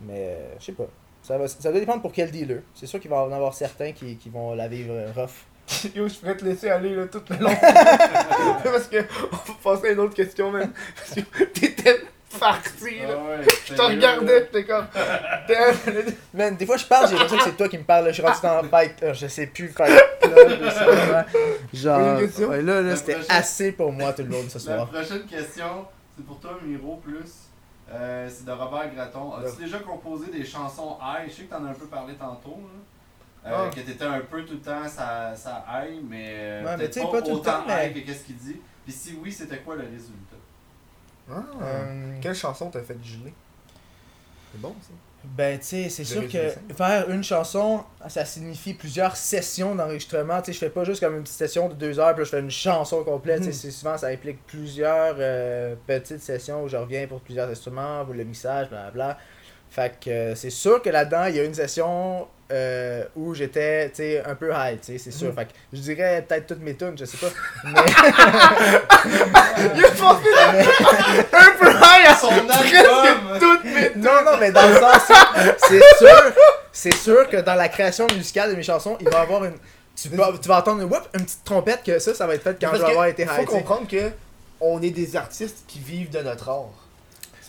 Mais, 0.00 0.14
euh, 0.38 0.54
je 0.58 0.64
sais 0.66 0.72
pas. 0.72 0.86
Ça, 1.22 1.36
va, 1.36 1.46
ça 1.48 1.70
doit 1.70 1.80
dépendre 1.80 2.00
pour 2.00 2.12
quel 2.12 2.30
dealer. 2.30 2.62
C'est 2.74 2.86
sûr 2.86 2.98
qu'il 3.00 3.10
va 3.10 3.22
en 3.24 3.32
avoir 3.32 3.52
certains 3.52 3.92
qui, 3.92 4.16
qui 4.16 4.30
vont 4.30 4.54
la 4.54 4.68
vivre 4.68 4.92
euh, 4.94 5.12
rough. 5.14 5.46
Yo, 5.94 6.08
je 6.08 6.14
pourrais 6.14 6.36
te 6.36 6.44
laisser 6.44 6.70
aller 6.70 6.94
là 6.94 7.06
tout 7.06 7.22
le 7.30 7.36
long. 7.36 7.50
Parce 8.64 8.86
que 8.88 8.96
on 9.32 9.36
va 9.36 9.76
passer 9.76 9.88
à 9.88 9.92
une 9.92 10.00
autre 10.00 10.14
question, 10.14 10.50
man. 10.50 10.72
Parce 10.96 11.14
que 11.14 11.44
t'étais 11.44 12.00
parti 12.40 12.98
là. 13.00 13.08
Ah 13.10 13.28
ouais, 13.38 13.46
Je 13.66 13.74
te 13.74 13.82
regardais, 13.82 14.40
j'étais 14.52 14.64
comme. 14.64 14.86
Man, 16.34 16.56
des 16.56 16.66
fois 16.66 16.76
je 16.76 16.86
parle, 16.86 17.06
j'ai 17.08 17.12
l'impression 17.14 17.36
que 17.38 17.44
c'est 17.44 17.56
toi 17.56 17.68
qui 17.68 17.78
me 17.78 17.84
parles. 17.84 18.04
là. 18.06 18.10
Je 18.10 18.14
suis 18.14 18.22
rendu 18.22 18.38
dans 18.42 18.62
Fight. 18.68 19.00
là. 19.00 19.12
Je 19.12 19.26
sais 19.28 19.46
plus 19.46 19.68
sais 19.68 19.74
pas. 19.74 21.26
Genre, 21.72 22.18
ouais, 22.48 22.62
là, 22.62 22.80
là 22.80 22.82
La 22.82 22.96
c'était 22.96 23.12
prochaine. 23.14 23.30
assez 23.36 23.72
pour 23.72 23.92
moi 23.92 24.12
tout 24.12 24.22
le 24.22 24.28
long 24.28 24.42
de 24.42 24.48
ce 24.48 24.58
La 24.68 24.76
soir. 24.76 24.88
prochaine 24.88 25.24
question, 25.26 25.86
c'est 26.16 26.24
pour 26.26 26.38
toi, 26.40 26.58
Miro, 26.64 26.96
plus. 27.04 27.46
Euh, 27.92 28.28
c'est 28.28 28.44
de 28.44 28.52
Robert 28.52 28.92
Graton. 28.94 29.32
As-tu 29.34 29.64
déjà 29.64 29.78
composé 29.80 30.30
des 30.30 30.44
chansons 30.44 30.96
high 31.02 31.28
Je 31.28 31.34
sais 31.34 31.42
que 31.42 31.50
t'en 31.50 31.64
as 31.64 31.70
un 31.70 31.74
peu 31.74 31.86
parlé 31.86 32.14
tantôt. 32.14 32.58
Là. 32.62 33.50
Euh, 33.50 33.66
Ah. 33.66 33.70
Que 33.74 33.80
t'étais 33.80 34.04
un 34.04 34.20
peu 34.20 34.44
tout 34.44 34.52
le 34.54 34.60
temps 34.60 34.86
ça, 34.86 35.34
ça 35.34 35.64
high, 35.68 35.98
mais 36.08 36.26
euh, 36.28 36.62
Ouais, 36.64 36.70
mais 36.72 36.76
peut-être 36.76 36.92
tu 36.92 37.00
sais, 37.00 37.06
pas, 37.06 37.12
pas 37.12 37.22
tout 37.22 37.28
le 37.30 37.34
autant 37.36 37.52
temps, 37.52 37.64
mais- 37.66 37.86
high 37.88 37.94
que 37.94 38.06
qu'est-ce 38.06 38.24
qu'il 38.24 38.36
dit. 38.36 38.60
Puis 38.84 38.92
si 38.92 39.18
oui, 39.22 39.32
c'était 39.32 39.56
quoi 39.58 39.76
le 39.76 39.82
résultat? 39.82 40.36
Ah. 41.32 41.64
Euh, 41.64 42.14
Quelle 42.20 42.34
chanson 42.34 42.70
t'as 42.70 42.82
fait 42.82 42.96
geler 43.02 43.32
C'est 44.52 44.60
bon 44.60 44.74
ça. 44.80 44.88
Ben, 45.22 45.58
tu 45.58 45.66
sais, 45.66 45.88
c'est 45.90 46.04
sûr 46.04 46.26
que 46.26 46.38
faire 46.74 47.10
une 47.10 47.22
chanson, 47.22 47.84
ça 48.08 48.24
signifie 48.24 48.72
plusieurs 48.72 49.16
sessions 49.16 49.74
d'enregistrement. 49.74 50.40
Tu 50.40 50.46
sais, 50.46 50.52
je 50.54 50.58
fais 50.58 50.70
pas 50.70 50.82
juste 50.84 51.00
comme 51.00 51.14
une 51.14 51.22
petite 51.24 51.36
session 51.36 51.68
de 51.68 51.74
deux 51.74 51.98
heures, 51.98 52.14
puis 52.14 52.20
là, 52.20 52.24
je 52.24 52.30
fais 52.30 52.40
une 52.40 52.50
chanson 52.50 53.04
complète. 53.04 53.38
Tu 53.40 53.44
sais, 53.44 53.50
Mhm. 53.50 53.54
c'est 53.54 53.70
souvent, 53.70 53.98
ça 53.98 54.06
implique 54.06 54.46
plusieurs 54.46 55.16
euh, 55.18 55.74
petites 55.86 56.20
sessions 56.22 56.62
où 56.64 56.68
je 56.68 56.76
reviens 56.78 57.06
pour 57.06 57.20
plusieurs 57.20 57.50
instruments, 57.50 58.02
pour 58.06 58.14
le 58.14 58.24
mixage, 58.24 58.70
blablabla. 58.70 59.18
Fait 59.68 59.94
que 60.00 60.08
euh, 60.10 60.34
c'est 60.34 60.48
sûr 60.50 60.80
que 60.80 60.88
là-dedans, 60.88 61.26
il 61.26 61.36
y 61.36 61.40
a 61.40 61.44
une 61.44 61.54
session 61.54 62.26
euh, 62.50 63.04
où 63.16 63.34
j'étais, 63.34 64.22
un 64.26 64.34
peu 64.34 64.50
high, 64.52 64.78
c'est 64.80 64.98
sûr. 65.10 65.32
Fait 65.34 65.46
que 65.46 65.50
je 65.72 65.80
dirais 65.80 66.24
peut-être 66.26 66.48
toutes 66.48 66.62
mes 66.62 66.74
tunes, 66.74 66.96
je 66.98 67.04
sais 67.04 67.18
pas. 67.18 67.28
Mais, 67.64 67.70
Il 69.76 69.84
un 71.32 71.52
peu 71.58 71.70
high 71.70 72.06
à 72.06 72.16
Son 72.16 72.30
album 72.30 73.38
toutes 73.38 73.64
mes 73.64 73.90
non, 73.96 74.22
non, 74.24 74.36
mais 74.38 74.50
dans 74.50 74.66
le 74.66 74.74
sens, 74.74 75.12
c'est 75.68 75.82
sûr, 75.98 76.32
c'est 76.72 76.94
sûr 76.94 77.28
que 77.28 77.36
dans 77.38 77.54
la 77.54 77.68
création 77.68 78.06
musicale 78.14 78.50
de 78.50 78.56
mes 78.56 78.62
chansons, 78.62 78.96
il 79.00 79.08
va 79.08 79.20
y 79.20 79.22
avoir 79.22 79.44
une. 79.44 79.54
Tu 79.94 80.08
vas, 80.08 80.32
tu 80.40 80.48
vas 80.48 80.58
entendre 80.58 80.82
une, 80.82 80.90
whoop, 80.90 81.08
une 81.14 81.24
petite 81.24 81.44
trompette 81.44 81.82
que 81.84 81.98
ça, 81.98 82.14
ça 82.14 82.26
va 82.26 82.34
être 82.34 82.42
fait 82.42 82.56
quand 82.58 82.68
Parce 82.68 82.78
je 82.78 82.84
vais 82.84 82.90
avoir 82.90 83.06
été 83.06 83.26
faut 83.26 83.32
high. 83.32 83.40
tu 83.40 83.46
sais. 83.46 83.58
comprendre 83.58 83.88
que 83.88 84.10
on 84.60 84.80
est 84.82 84.90
des 84.90 85.16
artistes 85.16 85.64
qui 85.66 85.78
vivent 85.78 86.10
de 86.10 86.20
notre 86.20 86.48
art. 86.48 86.70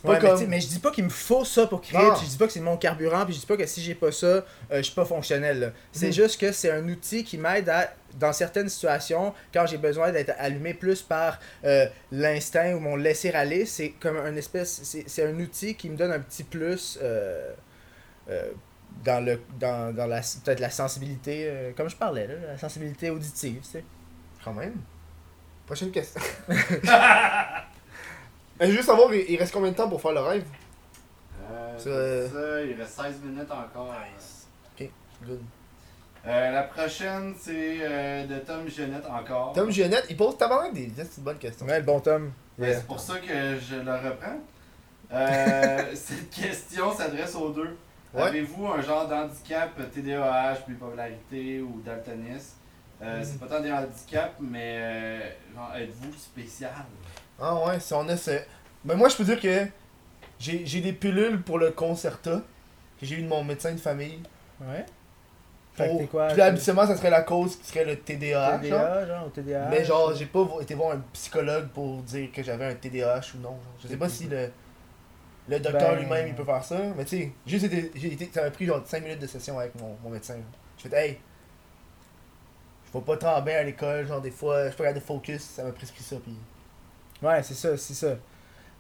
C'est 0.04 0.08
pas 0.08 0.14
Ouais, 0.14 0.20
mais, 0.22 0.30
comme. 0.30 0.48
mais 0.48 0.60
je 0.62 0.68
dis 0.68 0.80
pas 0.80 0.90
qu'il 0.90 1.04
me 1.04 1.10
faut 1.10 1.46
ça 1.46 1.68
pour 1.68 1.80
créer, 1.82 2.02
je 2.22 2.26
dis 2.28 2.38
pas 2.38 2.48
que 2.48 2.54
c'est 2.54 2.60
mon 2.60 2.76
carburant, 2.76 3.24
puis 3.26 3.36
je 3.36 3.40
dis 3.42 3.46
pas 3.46 3.56
que 3.56 3.68
si 3.68 3.82
j'ai 3.84 3.94
pas 3.94 4.12
ça, 4.12 4.26
euh, 4.26 4.44
je 4.72 4.82
suis 4.82 4.96
pas 4.96 5.06
fonctionnel. 5.06 5.74
C'est 5.92 6.08
Mhm. 6.08 6.14
juste 6.14 6.40
que 6.42 6.52
c'est 6.52 6.72
un 6.72 6.88
outil 6.90 7.24
qui 7.24 7.38
m'aide 7.38 7.70
à, 7.70 7.94
dans 8.20 8.34
certaines 8.34 8.68
situations, 8.68 9.34
quand 9.54 9.68
j'ai 9.68 9.78
besoin 9.78 10.12
d'être 10.12 10.34
allumé 10.40 10.74
plus 10.74 11.04
par 11.04 11.40
euh, 11.66 11.86
l'instinct 12.12 12.74
ou 12.74 12.80
mon 12.80 12.96
laisser 12.96 13.32
aller, 13.32 13.66
c'est 13.68 13.92
comme 13.92 14.18
un 14.18 14.36
espèce, 14.36 14.82
c'est 14.84 15.04
c'est 15.08 15.24
un 15.26 15.40
outil 15.40 15.76
qui 15.76 15.88
me 15.90 15.96
donne 15.98 16.12
un 16.12 16.20
petit 16.20 16.44
plus 16.44 16.98
euh, 17.04 17.52
euh, 18.30 18.50
dans 19.06 19.24
le, 19.24 19.40
dans, 19.60 19.96
dans 19.96 20.08
la, 20.08 20.22
peut-être 20.44 20.60
la 20.60 20.70
sensibilité, 20.72 21.74
comme 21.78 21.90
je 21.90 21.96
parlais 21.96 22.26
là, 22.28 22.34
la 22.54 22.58
sensibilité 22.58 23.10
auditive, 23.12 23.60
tu 23.62 23.70
sais. 23.70 23.84
Quand 24.44 24.54
même. 24.54 24.74
Prochaine 25.68 25.92
question. 25.92 26.20
Euh, 28.62 28.68
juste 28.68 28.84
savoir, 28.84 29.14
il 29.14 29.38
reste 29.38 29.54
combien 29.54 29.72
de 29.72 29.76
temps 29.76 29.90
pour 29.90 30.02
faire 30.02 30.12
le 30.14 30.20
rêve? 30.20 30.46
Euh, 31.50 31.78
Ça- 31.78 32.34
ça, 32.34 32.62
il 32.62 32.74
reste 32.80 32.94
16 33.02 33.22
minutes 33.24 33.52
encore. 33.52 33.94
Good. 35.24 35.40
Euh, 36.26 36.52
la 36.52 36.64
prochaine, 36.64 37.34
c'est 37.40 37.78
euh, 37.82 38.26
de 38.28 38.40
Tom 38.40 38.68
Jeannette 38.68 39.06
encore. 39.08 39.54
Tom 39.54 39.72
Jeannette, 39.72 40.06
il 40.10 40.18
pose 40.18 40.36
tabarnak 40.38 40.74
des 40.74 40.92
bonnes 41.20 41.38
questions. 41.38 41.66
Ouais, 41.66 41.80
le 41.80 41.86
bon 41.86 42.00
Tom. 42.00 42.32
Ben, 42.58 42.68
Yeah. 42.68 42.78
C'est 42.80 42.86
pour 42.88 43.00
ça 43.00 43.20
que 43.20 43.58
je 43.60 43.76
le 43.78 43.92
reprends. 43.92 44.40
Euh, 45.14 45.86
cette 45.96 46.30
question 46.30 46.92
s'adresse 46.94 47.36
aux 47.36 47.50
deux. 47.50 47.76
Ouais. 48.14 48.24
Avez-vous 48.24 48.68
un 48.68 48.82
genre 48.82 49.08
d'handicap, 49.08 49.72
TDAH, 49.92 50.58
bipolarité 50.68 51.62
ou 51.62 51.82
daltonisme? 51.86 52.56
Euh, 53.02 53.18
Mhm. 53.20 53.24
C'est 53.24 53.40
pas 53.40 53.48
tant 53.48 53.62
des 53.62 53.72
handicaps, 53.72 54.36
mais 54.40 54.78
euh, 54.80 55.20
genre, 55.56 55.72
êtes-vous 55.76 56.14
spécial? 56.14 56.72
Ah 57.42 57.56
ouais, 57.66 57.80
si 57.80 57.94
on 57.94 58.08
a 58.08 58.16
ce. 58.18 58.32
Ben 58.86 58.96
moi, 58.96 59.10
je 59.10 59.16
peux 59.16 59.24
dire 59.24 59.40
que 59.40 59.68
j'ai 60.40 60.66
j'ai 60.66 60.82
des 60.82 60.94
pilules 60.94 61.42
pour 61.42 61.58
le 61.60 61.72
Concerta 61.72 62.42
que 63.00 63.06
j'ai 63.06 63.16
eu 63.20 63.24
de 63.24 63.28
mon 63.28 63.44
médecin 63.44 63.72
de 63.72 63.80
famille. 63.80 64.20
Ouais. 64.60 64.86
Fait 65.74 65.88
que 65.88 65.98
t'es 66.00 66.08
quoi, 66.08 66.28
Puis 66.28 66.38
là, 66.38 66.46
habituellement, 66.48 66.86
ça 66.86 66.98
serait 66.98 67.10
la 67.10 67.22
cause 67.22 67.56
qui 67.56 67.66
serait 67.66 67.86
le 67.86 67.98
TDAH. 67.98 68.52
genre. 68.52 68.62
TDA, 68.62 69.08
genre, 69.08 69.26
au 69.26 69.30
TDA. 69.30 69.68
Mais 69.70 69.86
genre, 69.86 70.14
j'ai 70.14 70.26
pas 70.26 70.46
été 70.62 70.76
voir 70.76 70.96
un 70.96 71.02
psychologue 71.14 71.70
pour 71.70 72.02
dire 72.04 72.30
que 72.32 72.44
j'avais 72.44 72.66
un 72.66 72.76
TDAH 72.76 73.22
ou 73.36 73.38
non. 73.38 73.50
genre. 73.52 73.58
Je 73.82 73.88
sais 73.88 73.98
pas 73.98 74.10
si 74.10 74.28
le, 74.28 74.52
le 75.48 75.60
docteur 75.60 75.92
Ben- 75.94 76.00
lui-même 76.00 76.28
il 76.28 76.36
peut 76.36 76.44
faire 76.44 76.64
ça. 76.64 76.78
Mais 76.98 77.06
tu 77.06 77.18
sais, 77.18 77.32
juste 77.48 77.68
j'ai 77.96 78.14
été, 78.14 78.30
ça 78.34 78.44
m'a 78.44 78.52
pris 78.52 78.66
genre 78.66 78.82
5 78.86 79.02
minutes 79.02 79.20
de 79.20 79.28
session 79.28 79.58
avec 79.58 79.74
mon, 79.80 79.96
mon 80.04 80.10
médecin. 80.10 80.36
Je 80.78 80.88
fais, 80.90 80.96
hey, 81.08 81.18
je 82.86 82.98
vais 82.98 83.06
pas 83.06 83.18
trop 83.18 83.42
bien 83.42 83.60
à 83.60 83.64
l'école, 83.64 84.06
genre 84.06 84.22
des 84.22 84.32
fois, 84.32 84.70
je 84.70 84.76
peux 84.76 84.84
regarder 84.84 85.00
focus, 85.00 85.42
ça 85.42 85.64
m'a 85.64 85.72
prescrit 85.72 86.04
ça. 86.04 86.18
Puis... 86.22 86.36
Ouais, 87.22 87.44
c'est 87.44 87.54
ça, 87.54 87.78
c'est 87.78 87.94
ça. 87.94 88.18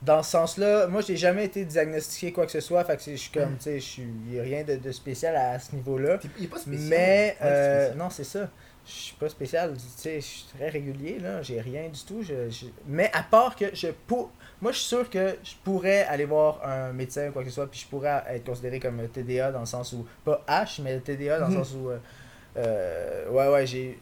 Dans 0.02 0.24
ce 0.24 0.32
sens-là, 0.32 0.88
moi, 0.88 1.02
j'ai 1.02 1.16
jamais 1.16 1.46
été 1.46 1.64
diagnostiqué 1.64 2.32
quoi 2.32 2.46
que 2.48 2.52
ce 2.52 2.60
soit, 2.60 2.84
fait 2.84 2.98
que 2.98 3.04
je 3.12 3.16
suis 3.16 3.32
comme, 3.32 3.52
Mm. 3.54 3.58
tu 3.58 3.64
sais, 3.64 3.80
je 3.80 3.86
suis. 3.86 4.40
rien 4.42 4.64
de, 4.64 4.76
de 4.78 4.92
spécial 4.92 5.36
à, 5.36 5.60
ce 5.60 5.76
niveau-là. 5.76 6.18
Il 6.40 6.46
est 6.46 6.48
pas 6.48 6.58
spécial. 6.58 6.90
Mais, 6.90 7.38
Ouais, 7.40 7.48
euh, 7.48 7.80
spécial. 7.82 7.98
non, 8.00 8.10
c'est 8.10 8.24
ça. 8.24 8.50
Je 8.84 8.92
suis 8.92 9.16
pas 9.16 9.30
spécial, 9.30 9.74
tu 9.74 9.80
sais, 9.96 10.16
je 10.20 10.26
suis 10.26 10.46
très 10.58 10.70
régulier, 10.70 11.20
là, 11.20 11.44
j'ai 11.44 11.62
rien 11.62 11.88
du 11.88 12.04
tout. 12.04 12.24
Je, 12.24 12.50
je- 12.50 12.66
Mais 12.88 13.12
à 13.14 13.22
part 13.22 13.56
que 13.56 13.66
je 13.76 13.90
pour... 14.08 14.32
Moi, 14.60 14.72
je 14.72 14.78
suis 14.80 14.88
sûr 14.88 15.08
que 15.08 15.36
je 15.44 15.54
pourrais 15.64 16.04
aller 16.06 16.26
voir 16.26 16.62
un 16.68 16.92
médecin 16.92 17.30
ou 17.30 17.32
quoi 17.32 17.44
que 17.44 17.50
ce 17.50 17.56
soit, 17.56 17.70
puis 17.70 17.80
je 17.82 17.88
pourrais 17.88 18.24
être 18.30 18.44
considéré 18.44 18.80
comme 18.80 19.08
TDA 19.08 19.52
dans 19.52 19.60
le 19.60 19.66
sens 19.68 19.94
où, 19.94 20.04
pas 20.26 20.44
H, 20.48 20.82
mais 20.82 21.00
TDA 21.00 21.40
dans 21.40 21.48
le 21.48 21.54
Mhm. 21.58 21.64
sens 21.64 21.76
où, 21.76 21.90
euh, 21.92 21.98
euh, 22.58 23.30
ouais, 23.30 23.48
ouais, 23.50 23.68
j'ai 23.68 24.00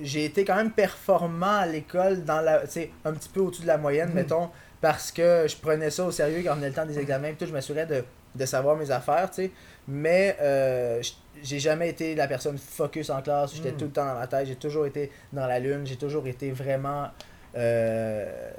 j'ai 0.00 0.24
été 0.24 0.44
quand 0.44 0.56
même 0.56 0.70
performant 0.70 1.58
à 1.58 1.66
l'école 1.66 2.24
dans 2.24 2.40
la 2.40 2.62
un 3.04 3.12
petit 3.12 3.28
peu 3.28 3.40
au-dessus 3.40 3.62
de 3.62 3.66
la 3.66 3.78
moyenne 3.78 4.08
Mhm. 4.10 4.14
mettons 4.14 4.50
parce 4.80 5.10
que 5.10 5.46
je 5.48 5.56
prenais 5.56 5.90
ça 5.90 6.04
au 6.04 6.10
sérieux 6.12 6.42
quand 6.44 6.52
on 6.52 6.56
venait 6.56 6.68
le 6.68 6.74
temps 6.74 6.86
des 6.86 6.98
examens 6.98 7.28
puis 7.28 7.36
tout 7.38 7.46
je 7.46 7.52
m'assurais 7.52 7.84
de, 7.86 8.04
de 8.34 8.46
savoir 8.46 8.76
mes 8.76 8.90
affaires 8.90 9.28
tu 9.30 9.42
sais 9.44 9.50
mais 9.88 10.36
euh, 10.40 11.02
j'ai 11.42 11.58
jamais 11.58 11.88
été 11.88 12.14
la 12.14 12.28
personne 12.28 12.58
focus 12.58 13.10
en 13.10 13.22
classe 13.22 13.54
j'étais 13.56 13.72
Mhm. 13.72 13.76
tout 13.78 13.84
le 13.86 13.90
temps 13.90 14.04
dans 14.06 14.14
ma 14.14 14.26
tête 14.26 14.46
j'ai 14.46 14.56
toujours 14.56 14.86
été 14.86 15.10
dans 15.32 15.46
la 15.46 15.58
lune 15.58 15.84
j'ai 15.84 15.96
toujours 15.96 16.26
été 16.28 16.50
vraiment 16.52 17.08
euh, 17.56 18.50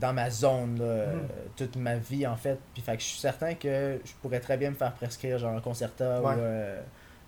dans 0.00 0.12
ma 0.12 0.28
zone 0.30 0.78
là, 0.80 1.04
toute 1.56 1.76
ma 1.76 1.94
vie 1.96 2.26
en 2.26 2.36
fait 2.36 2.58
puis 2.74 2.82
fait 2.82 2.96
que 2.96 3.02
je 3.02 3.06
suis 3.06 3.18
certain 3.20 3.54
que 3.54 3.98
je 4.04 4.12
pourrais 4.20 4.40
très 4.40 4.56
bien 4.56 4.70
me 4.70 4.74
faire 4.74 4.92
prescrire 4.92 5.38
genre 5.38 5.54
un 5.56 5.60
Concerta 5.60 6.20
Ouais. 6.20 6.34
ou 6.34 6.38
euh, 6.38 6.80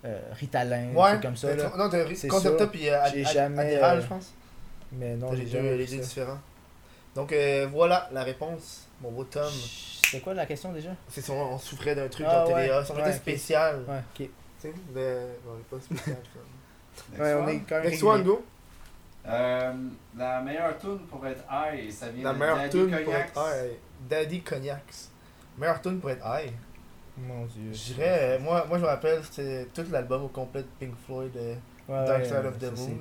euh, 0.04 0.20
Ritalin 0.32 0.88
Ouais, 0.94 1.10
trucs 1.10 1.22
comme 1.22 1.36
ça 1.36 1.54
là. 1.54 1.70
tu- 1.70 1.78
non, 1.78 1.88
Concerta 2.28 2.58
sûr. 2.58 2.70
puis 2.70 2.88
euh, 2.88 2.98
J'ai 3.12 3.24
jamais, 3.24 3.74
Adderall, 3.74 3.98
euh, 3.98 4.02
je 4.02 4.06
pense. 4.06 4.32
mais 4.92 5.16
non 5.16 5.32
les 5.32 5.46
jamais 5.46 5.70
deux, 5.70 5.76
les 5.76 5.86
deux 5.86 5.98
différents. 5.98 6.38
Donc 7.14 7.32
euh, 7.32 7.66
voilà 7.72 8.08
la 8.12 8.22
réponse, 8.24 8.86
mon 9.00 9.10
beau 9.10 9.24
Tom. 9.24 9.50
C'est 10.10 10.20
quoi 10.20 10.34
la 10.34 10.46
question 10.46 10.72
déjà? 10.72 10.90
C'est 11.08 11.22
son, 11.22 11.34
on 11.34 11.58
souffrait 11.58 11.94
d'un 11.94 12.08
truc 12.08 12.26
Ah, 12.28 12.44
dans 12.44 12.52
ouais, 12.54 12.64
TDA, 12.66 12.84
ça 12.84 12.92
aurait 12.92 13.02
été 13.02 13.12
spécial. 13.18 13.76
Ouais, 13.88 13.96
ok. 13.98 14.16
Tu 14.16 14.30
sais, 14.58 14.74
mais 14.94 15.16
on 15.48 15.58
est 15.58 15.78
pas 15.78 15.80
spécial. 15.84 16.16
Ouais, 17.18 17.34
on 17.34 17.48
est 17.48 17.60
quand 17.68 17.76
même 17.76 17.84
Next 17.90 18.02
one, 18.02 18.22
go. 18.22 18.44
Euh, 19.26 19.72
la 20.18 20.40
meilleure 20.42 20.76
tune 20.78 20.98
pour 21.10 21.26
être 21.26 21.42
high, 21.50 21.90
ça 21.90 22.08
vient 22.10 22.24
La 22.24 22.32
de 22.34 22.38
meilleure 22.38 22.56
Daddy 22.56 22.70
tune 22.70 22.90
pour 22.90 23.04
Cognac. 23.04 23.28
être 23.28 23.36
high. 23.64 23.70
Daddy 24.08 24.40
Cognacs. 24.42 24.94
Meilleure 25.58 25.80
tune 25.82 25.98
pour 26.00 26.10
être 26.10 26.24
high. 26.26 26.52
Mon 27.16 27.44
dieu. 27.46 27.72
Je 27.72 27.92
dirais, 27.94 28.18
euh, 28.20 28.38
moi, 28.40 28.64
moi 28.68 28.78
je 28.78 28.82
me 28.82 28.88
rappelle, 28.88 29.20
c'était 29.22 29.68
tout 29.72 29.84
l'album 29.90 30.24
au 30.24 30.28
complet 30.28 30.62
de 30.62 30.66
Pink 30.80 30.94
Floyd, 31.06 31.30
euh, 31.36 31.54
Ouais, 31.88 32.04
Dark 32.06 32.20
ouais, 32.20 32.24
Side 32.24 32.46
of 32.46 32.58
the 32.58 32.76
Moon. 32.76 32.98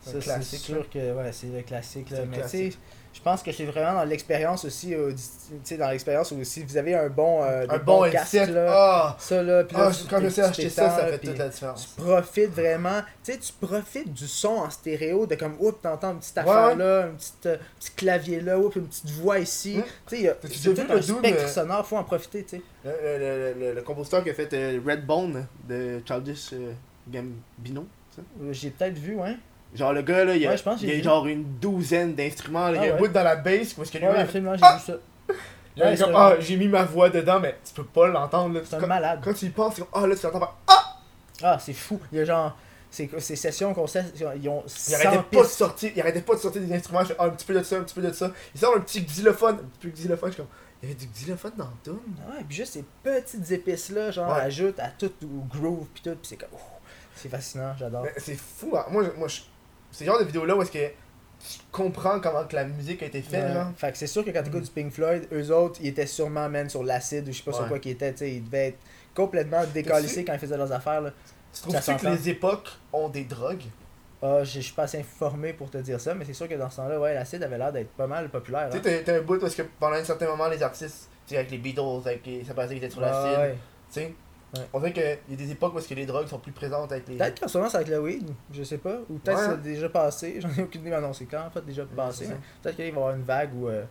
c'est- 0.00 0.18
classique. 0.20 0.68
là. 0.68 0.74
sûr 0.76 0.90
que 0.90 1.14
ouais, 1.14 1.32
c'est 1.32 1.46
le 1.48 1.62
classique. 1.62 2.10
Là. 2.10 2.16
C'est 2.18 2.22
un 2.22 2.26
Mais 2.26 2.34
tu 2.36 2.40
classique. 2.40 2.72
sais, 2.74 2.78
je 3.12 3.20
pense 3.22 3.42
que 3.42 3.50
c'est 3.50 3.64
vraiment 3.64 3.94
dans 3.94 4.04
l'expérience 4.04 4.64
aussi. 4.64 4.94
euh, 4.94 5.10
tu 5.12 5.56
sais, 5.64 5.76
dans 5.76 5.90
l'expérience 5.90 6.30
où 6.30 6.42
si 6.44 6.62
vous 6.62 6.76
avez 6.76 6.94
un 6.94 7.08
bon, 7.08 7.42
euh, 7.42 7.66
Un 7.68 7.78
bon 7.78 8.02
bons 8.04 8.10
casques, 8.10 8.34
headset. 8.34 8.52
là, 8.52 8.66
Ah! 8.70 9.16
ça 9.18 9.42
là, 9.42 9.64
puis 9.64 9.76
là, 9.76 9.88
Ah, 9.88 9.92
tu- 9.94 10.06
quand 10.08 10.20
je 10.20 10.26
tu 10.26 10.30
sais 10.32 10.42
acheter 10.42 10.68
ça, 10.70 10.90
ça 10.90 11.06
fait 11.06 11.18
toute 11.18 11.36
la 11.38 11.44
Tu 11.46 11.50
différence. 11.54 11.86
profites 11.86 12.50
vraiment, 12.50 13.00
tu 13.24 13.32
sais, 13.32 13.38
tu 13.38 13.52
profites 13.60 14.12
du 14.12 14.26
son 14.28 14.48
en 14.58 14.70
stéréo, 14.70 15.26
de 15.26 15.34
comme, 15.34 15.56
oups, 15.58 15.80
t'entends 15.82 16.12
une 16.12 16.18
petite 16.20 16.38
affaire 16.38 16.68
Ouais. 16.68 16.76
là, 16.76 17.04
un 17.06 17.08
petit, 17.14 17.32
euh, 17.46 17.56
petit 17.80 17.90
clavier 17.96 18.40
là, 18.40 18.58
oups, 18.58 18.76
une 18.76 18.86
petite 18.86 19.10
voix 19.10 19.38
ici. 19.38 19.78
Mm. 19.78 19.82
Tu 19.82 19.88
sais, 20.06 20.16
il 20.18 20.22
y 20.22 20.28
a 20.28 20.34
tout 20.34 20.46
un 20.46 21.02
spectre 21.02 21.42
euh, 21.44 21.48
sonore, 21.48 21.86
faut 21.86 21.96
en 21.96 22.04
profiter, 22.04 22.44
tu 22.44 22.56
sais. 22.58 22.62
Le, 22.84 22.90
le, 22.92 23.18
le, 23.18 23.60
le- 23.68 23.72
le 23.74 23.82
compositeur 23.82 24.22
qui 24.22 24.30
a 24.30 24.34
fait 24.34 24.52
euh, 24.54 24.80
Redbone 24.86 25.46
de 25.68 26.00
Childish 26.06 26.50
euh, 26.52 26.72
Gambino. 27.10 27.86
tu. 28.14 28.20
Euh, 28.20 28.52
J'ai 28.52 28.70
peut-être 28.70 28.96
vu, 28.98 29.16
ouais. 29.16 29.36
Genre 29.74 29.92
le 29.92 30.02
gars 30.02 30.24
là, 30.24 30.34
il 30.34 30.42
y 30.42 30.46
a, 30.46 30.50
Ouais, 30.52 30.56
il 30.82 30.90
y 30.90 31.02
genre 31.02 31.26
une 31.26 31.44
douzaine 31.60 32.14
d'instruments. 32.14 32.68
là. 32.70 32.78
Ah 32.80 32.84
il 32.84 32.88
y 32.88 32.90
a 32.90 32.94
un 32.94 32.96
ouais. 32.96 33.06
bout 33.08 33.12
dans 33.12 33.22
la 33.22 33.36
bass 33.36 33.74
parce 33.74 33.90
que 33.90 33.98
lui, 33.98 34.06
Ouais, 34.06 34.16
absolument, 34.18 34.56
j'ai 34.56 34.62
Ah! 34.64 34.76
vu 34.78 34.82
ça. 34.92 34.92
là, 35.76 35.92
il 35.92 35.98
comme, 35.98 36.16
ah, 36.16 36.34
j'ai 36.40 36.56
mis 36.56 36.68
ma 36.68 36.84
voix 36.84 37.10
dedans, 37.10 37.38
mais 37.38 37.56
tu 37.64 37.74
peux 37.74 37.84
pas 37.84 38.08
l'entendre. 38.08 38.54
là. 38.54 38.60
C'est 38.64 38.76
un 38.76 38.86
malade. 38.86 39.20
quand 39.22 39.34
tu 39.34 39.44
y 39.46 39.50
penses, 39.50 39.74
c'est 39.76 39.82
comme, 39.82 40.02
ah 40.02 40.06
là, 40.06 40.16
tu 40.16 40.22
l'entends 40.24 40.40
pas. 40.40 40.58
Ah, 41.42 41.58
c'est 41.60 41.72
fou. 41.74 42.00
Il 42.12 42.18
y 42.18 42.20
a 42.22 42.24
genre. 42.24 42.56
Ces, 42.90 43.06
sessions 43.36 43.74
qu'on 43.74 43.86
sait, 43.86 44.02
ils 44.40 44.48
ont 44.48 44.62
Il 44.64 44.70
100 44.70 44.94
arrêtait 45.06 45.22
pas 45.36 45.42
de 45.42 45.46
sortir, 45.48 45.92
il 45.94 46.00
arrêtait 46.00 46.22
pas 46.22 46.34
de 46.34 46.40
sortir 46.40 46.62
des 46.62 46.72
instruments. 46.74 47.02
Je 47.02 47.08
fais, 47.08 47.16
ah, 47.18 47.26
un 47.26 47.30
petit 47.30 47.44
peu 47.44 47.52
de 47.52 47.62
ça, 47.62 47.76
un 47.76 47.82
petit 47.82 47.94
peu 47.94 48.00
de 48.00 48.12
ça. 48.12 48.30
Il 48.54 48.58
sort 48.60 48.74
un 48.74 48.80
petit 48.80 49.02
xylophone, 49.02 49.56
un 49.56 49.58
petit 49.58 49.78
peu 49.82 49.88
de 49.90 49.94
xylophone. 49.94 50.30
Je 50.30 50.34
suis 50.34 50.42
comme, 50.42 50.50
il 50.82 50.88
y 50.88 50.92
avait 50.92 50.98
du 51.00 51.06
xylophone 51.08 51.52
dans 51.58 51.66
le 51.66 51.70
tune. 51.84 52.00
Ouais, 52.30 52.42
puis 52.48 52.56
juste 52.56 52.72
ces 52.72 52.84
petites 53.02 53.50
épices 53.50 53.90
là, 53.90 54.10
genre, 54.10 54.32
Ouais. 54.34 54.40
ajoutent 54.40 54.80
à 54.80 54.88
tout 54.88 55.12
au 55.22 55.44
groove, 55.54 55.86
puis 55.92 56.02
tout, 56.02 56.10
puis 56.16 56.20
c'est 56.22 56.36
comme. 56.38 56.48
c'est 57.14 57.28
fascinant, 57.28 57.74
j'adore. 57.78 58.04
Mais 58.04 58.14
C'est 58.16 58.38
fou. 58.38 58.74
hein. 58.74 58.86
Moi, 58.90 59.04
moi 59.18 59.28
je- 59.28 59.42
c'est 59.90 60.04
le 60.04 60.10
genre 60.10 60.20
de 60.20 60.24
vidéo 60.26 60.44
là 60.44 60.56
où 60.56 60.62
est-ce 60.62 60.70
que 60.72 60.78
tu 60.88 61.58
comprends 61.70 62.18
comment 62.20 62.44
que 62.44 62.56
la 62.56 62.64
musique 62.64 63.02
a 63.02 63.06
été 63.06 63.22
faite. 63.22 63.44
Ouais. 63.44 63.52
genre. 63.54 63.72
Fait 63.76 63.92
que 63.92 63.98
c'est 63.98 64.06
sûr 64.08 64.24
que 64.24 64.30
quand 64.30 64.42
t'écoutes 64.42 64.62
Mm. 64.62 64.64
du 64.64 64.70
Pink 64.70 64.92
Floyd, 64.92 65.28
eux 65.32 65.50
autres, 65.52 65.78
ils 65.80 65.88
étaient 65.88 66.06
sûrement, 66.06 66.48
man, 66.48 66.68
sur 66.68 66.82
l'acide 66.82 67.28
ou 67.28 67.32
je 67.32 67.38
sais 67.38 67.44
pas 67.44 67.52
sur 67.52 67.68
quoi 67.68 67.78
qu'ils 67.78 67.92
étaient, 67.92 68.12
tu 68.12 68.18
sais, 68.18 68.32
ils 68.32 68.44
devaient 68.44 68.68
être 68.68 68.78
complètement 69.14 69.62
décalissés 69.72 70.24
quand 70.24 70.32
ils 70.32 70.38
faisaient 70.38 70.56
leurs 70.56 70.72
affaires, 70.72 71.00
là. 71.00 71.12
Tu 71.52 71.62
trouves-tu 71.62 71.80
Ça 71.82 71.94
que 71.94 72.06
les 72.08 72.28
époques 72.28 72.68
ont 72.92 73.08
des 73.08 73.24
drogues? 73.24 73.62
Ah, 74.20 74.42
je 74.42 74.54
je 74.54 74.60
suis 74.60 74.72
pas 74.74 74.82
assez 74.82 74.98
informé 74.98 75.52
pour 75.52 75.70
te 75.70 75.78
dire 75.78 76.00
ça, 76.00 76.12
mais 76.14 76.24
c'est 76.24 76.32
sûr 76.34 76.48
que 76.48 76.54
dans 76.54 76.68
ce 76.68 76.76
temps-là, 76.78 76.98
ouais, 76.98 77.14
l'acide 77.14 77.40
avait 77.42 77.56
l'air 77.56 77.72
d'être 77.72 77.90
pas 77.90 78.08
mal 78.08 78.28
populaire. 78.28 78.68
Tu 78.70 78.78
Hein. 78.78 78.80
sais, 78.82 79.02
t'as- 79.04 79.16
un 79.18 79.20
bout 79.20 79.38
parce 79.38 79.54
que 79.54 79.62
pendant 79.78 79.94
un 79.94 80.02
certain 80.04 80.26
moment, 80.26 80.48
les 80.48 80.60
artistes, 80.62 81.08
tu 81.26 81.34
sais, 81.34 81.36
avec 81.38 81.52
les 81.52 81.58
Beatles, 81.58 81.80
avec 82.04 82.26
les, 82.26 82.44
ça 82.44 82.52
paraissait 82.52 82.74
qu'ils 82.74 82.82
étaient 82.84 82.92
sur 82.92 83.00
la 83.00 83.22
Ouais, 83.22 83.30
scène. 83.30 83.40
ouais. 83.40 83.52
Tu 83.92 84.00
sais, 84.00 84.14
Ouais. 84.56 84.62
on 84.72 84.78
dirait 84.80 84.92
qu'il 84.94 85.02
y 85.30 85.34
a 85.34 85.36
des 85.36 85.50
époques 85.50 85.74
où 85.76 85.80
que 85.80 85.94
les 85.94 86.06
drogues 86.06 86.26
sont 86.26 86.38
plus 86.38 86.52
présentes 86.52 86.90
avec 86.90 87.06
les. 87.08 87.16
Peut-être 87.16 87.40
qu'en 87.40 87.48
ce 87.48 87.58
moment, 87.58 87.68
c'est 87.70 87.76
avec 87.76 87.88
le 87.88 88.00
weed, 88.00 88.30
je 88.52 88.62
sais 88.62 88.78
pas. 88.78 88.96
Ou 89.10 89.18
peut-être 89.18 89.38
Ouais. 89.38 89.46
que 89.48 89.50
c'est 89.56 89.62
déjà 89.62 89.88
passé, 89.90 90.40
j'en 90.40 90.48
ai 90.50 90.62
aucune 90.62 90.80
idée, 90.80 90.90
mais 90.90 91.00
non, 91.00 91.12
c'est 91.12 91.26
quand 91.26 91.44
en 91.46 91.50
fait 91.50 91.64
déjà 91.66 91.84
passé. 91.84 92.24
ça. 92.26 92.32
Peut-être 92.62 92.76
qu'il 92.76 92.84
va 92.86 92.88
y 92.88 92.92
avoir 92.92 93.14
une 93.14 93.22
vague 93.24 93.54
où, 93.54 93.68
euh, 93.68 93.84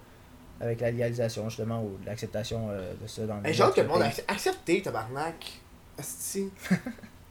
avec 0.60 0.82
la 0.82 0.90
légalisation 0.90 1.48
justement, 1.50 1.84
ou 1.84 1.98
l'acceptation 2.06 2.70
euh, 2.72 2.94
de 3.00 3.06
ça 3.08 3.26
dans 3.28 3.36
Hey, 3.38 3.48
les 3.48 3.54
j'ai 3.54 3.64
hâte 3.64 3.76
que 3.76 3.82
le 3.82 3.88
monde 3.88 4.02
accepte 4.02 4.32
accepté, 4.32 4.82
tabarnak. 4.82 5.62
Asti. 6.00 6.50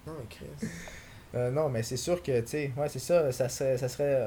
non, 0.06 0.12
mais 0.18 0.26
Chris. 0.30 0.68
Euh, 1.36 1.50
non, 1.50 1.68
mais 1.68 1.82
c'est 1.82 1.96
sûr 1.98 2.22
que, 2.22 2.40
tu 2.40 2.46
sais, 2.48 2.70
ouais, 2.78 2.88
c'est 2.88 2.98
ça, 2.98 3.30
ça 3.30 3.48
serait, 3.50 3.76
ça 3.76 3.88
serait 3.88 4.22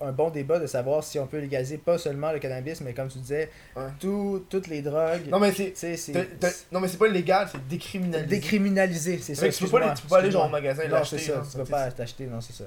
un, 0.00 0.06
un 0.06 0.12
bon 0.12 0.28
débat 0.30 0.58
de 0.58 0.66
savoir 0.66 1.02
si 1.02 1.18
on 1.18 1.26
peut 1.26 1.38
légaliser 1.38 1.78
pas 1.78 1.96
seulement 1.96 2.32
le 2.32 2.38
cannabis, 2.38 2.80
mais 2.82 2.92
comme 2.92 3.08
tu 3.08 3.18
disais, 3.18 3.48
Ouais. 3.74 3.84
tout, 3.98 4.44
toutes 4.50 4.66
les 4.66 4.82
drogues. 4.82 5.26
Non, 5.30 5.38
mais 5.38 5.52
c'est. 5.52 5.72
Non, 6.70 6.80
mais 6.80 6.88
c'est 6.88 6.98
pas 6.98 7.06
illégal, 7.08 7.48
c'est 7.50 7.66
décriminalisé. 7.66 8.28
Décriminaliser, 8.28 9.18
c'est 9.18 9.34
ça. 9.34 9.48
Tu 9.48 9.64
peux 9.64 9.70
pas, 9.70 9.94
tu 9.94 10.02
peux 10.02 10.08
pas 10.08 10.18
aller 10.18 10.30
genre 10.30 10.46
au 10.46 10.50
magasin 10.50 10.82
et 10.82 10.88
Non, 10.88 10.96
l'acheter. 10.96 11.18
c'est 11.18 11.32
ça, 11.32 11.42
tu 11.50 11.56
peux 11.56 11.64
pas 11.64 11.90
t'acheter, 11.90 12.26
non, 12.26 12.40
c'est 12.40 12.52
ça. 12.52 12.64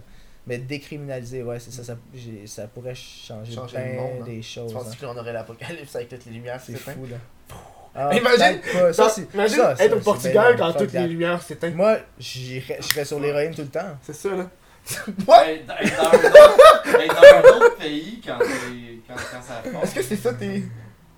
Mais 0.48 0.58
décriminaliser, 0.58 1.42
ouais, 1.44 1.60
c'est 1.60 1.72
ça, 1.72 1.84
ça, 1.86 1.98
j'ai- 2.14 2.48
ça 2.48 2.68
pourrait 2.68 2.96
changer, 2.96 3.54
Changer 3.54 3.78
le 3.78 3.94
monde, 3.94 4.12
hein. 4.22 4.26
des 4.26 4.42
choses. 4.42 4.74
penses 4.74 4.92
hein. 4.92 4.96
qu'on 5.00 5.16
aurait 5.18 5.32
l'apocalypse 5.32 5.96
avec 5.96 6.10
toutes 6.10 6.26
les 6.26 6.34
lumières 6.34 6.60
C'est 6.62 6.76
fou, 6.76 7.06
là. 7.10 7.16
Ah, 7.96 8.10
Imagine- 8.16 8.60
pas, 8.74 8.94
ça, 8.94 9.10
c'est- 9.10 9.28
Imagine 9.34 9.58
ça, 9.58 9.76
être 9.80 9.98
au 9.98 10.00
Portugal 10.00 10.56
quand 10.58 10.74
toutes 10.74 10.94
les 10.94 11.08
lumières 11.08 11.42
s'éteignent. 11.42 11.76
Moi, 11.76 11.98
j'irais- 12.20 12.78
je 12.82 12.88
serais 12.88 13.06
sur 13.06 13.20
l'héroïne 13.20 13.54
tout 13.54 13.62
le 13.62 13.68
temps. 13.68 13.98
C'est 14.02 14.14
ça, 14.16 14.30
là. 14.30 14.50
Dans, 15.26 15.42
hey, 15.42 15.64
dans 15.66 15.74
un 15.76 15.78
autre, 15.78 17.08
dans 17.08 17.54
un 17.54 17.58
autre 17.58 17.78
pays, 17.78 18.20
quand, 18.26 18.38
quand, 18.38 19.16
quand 19.16 19.42
ça 19.42 19.62
fond. 19.64 19.82
Est-ce 19.82 19.96
que 19.96 20.02
c'est 20.02 20.18
ça 20.18 20.34
tes. 20.34 20.64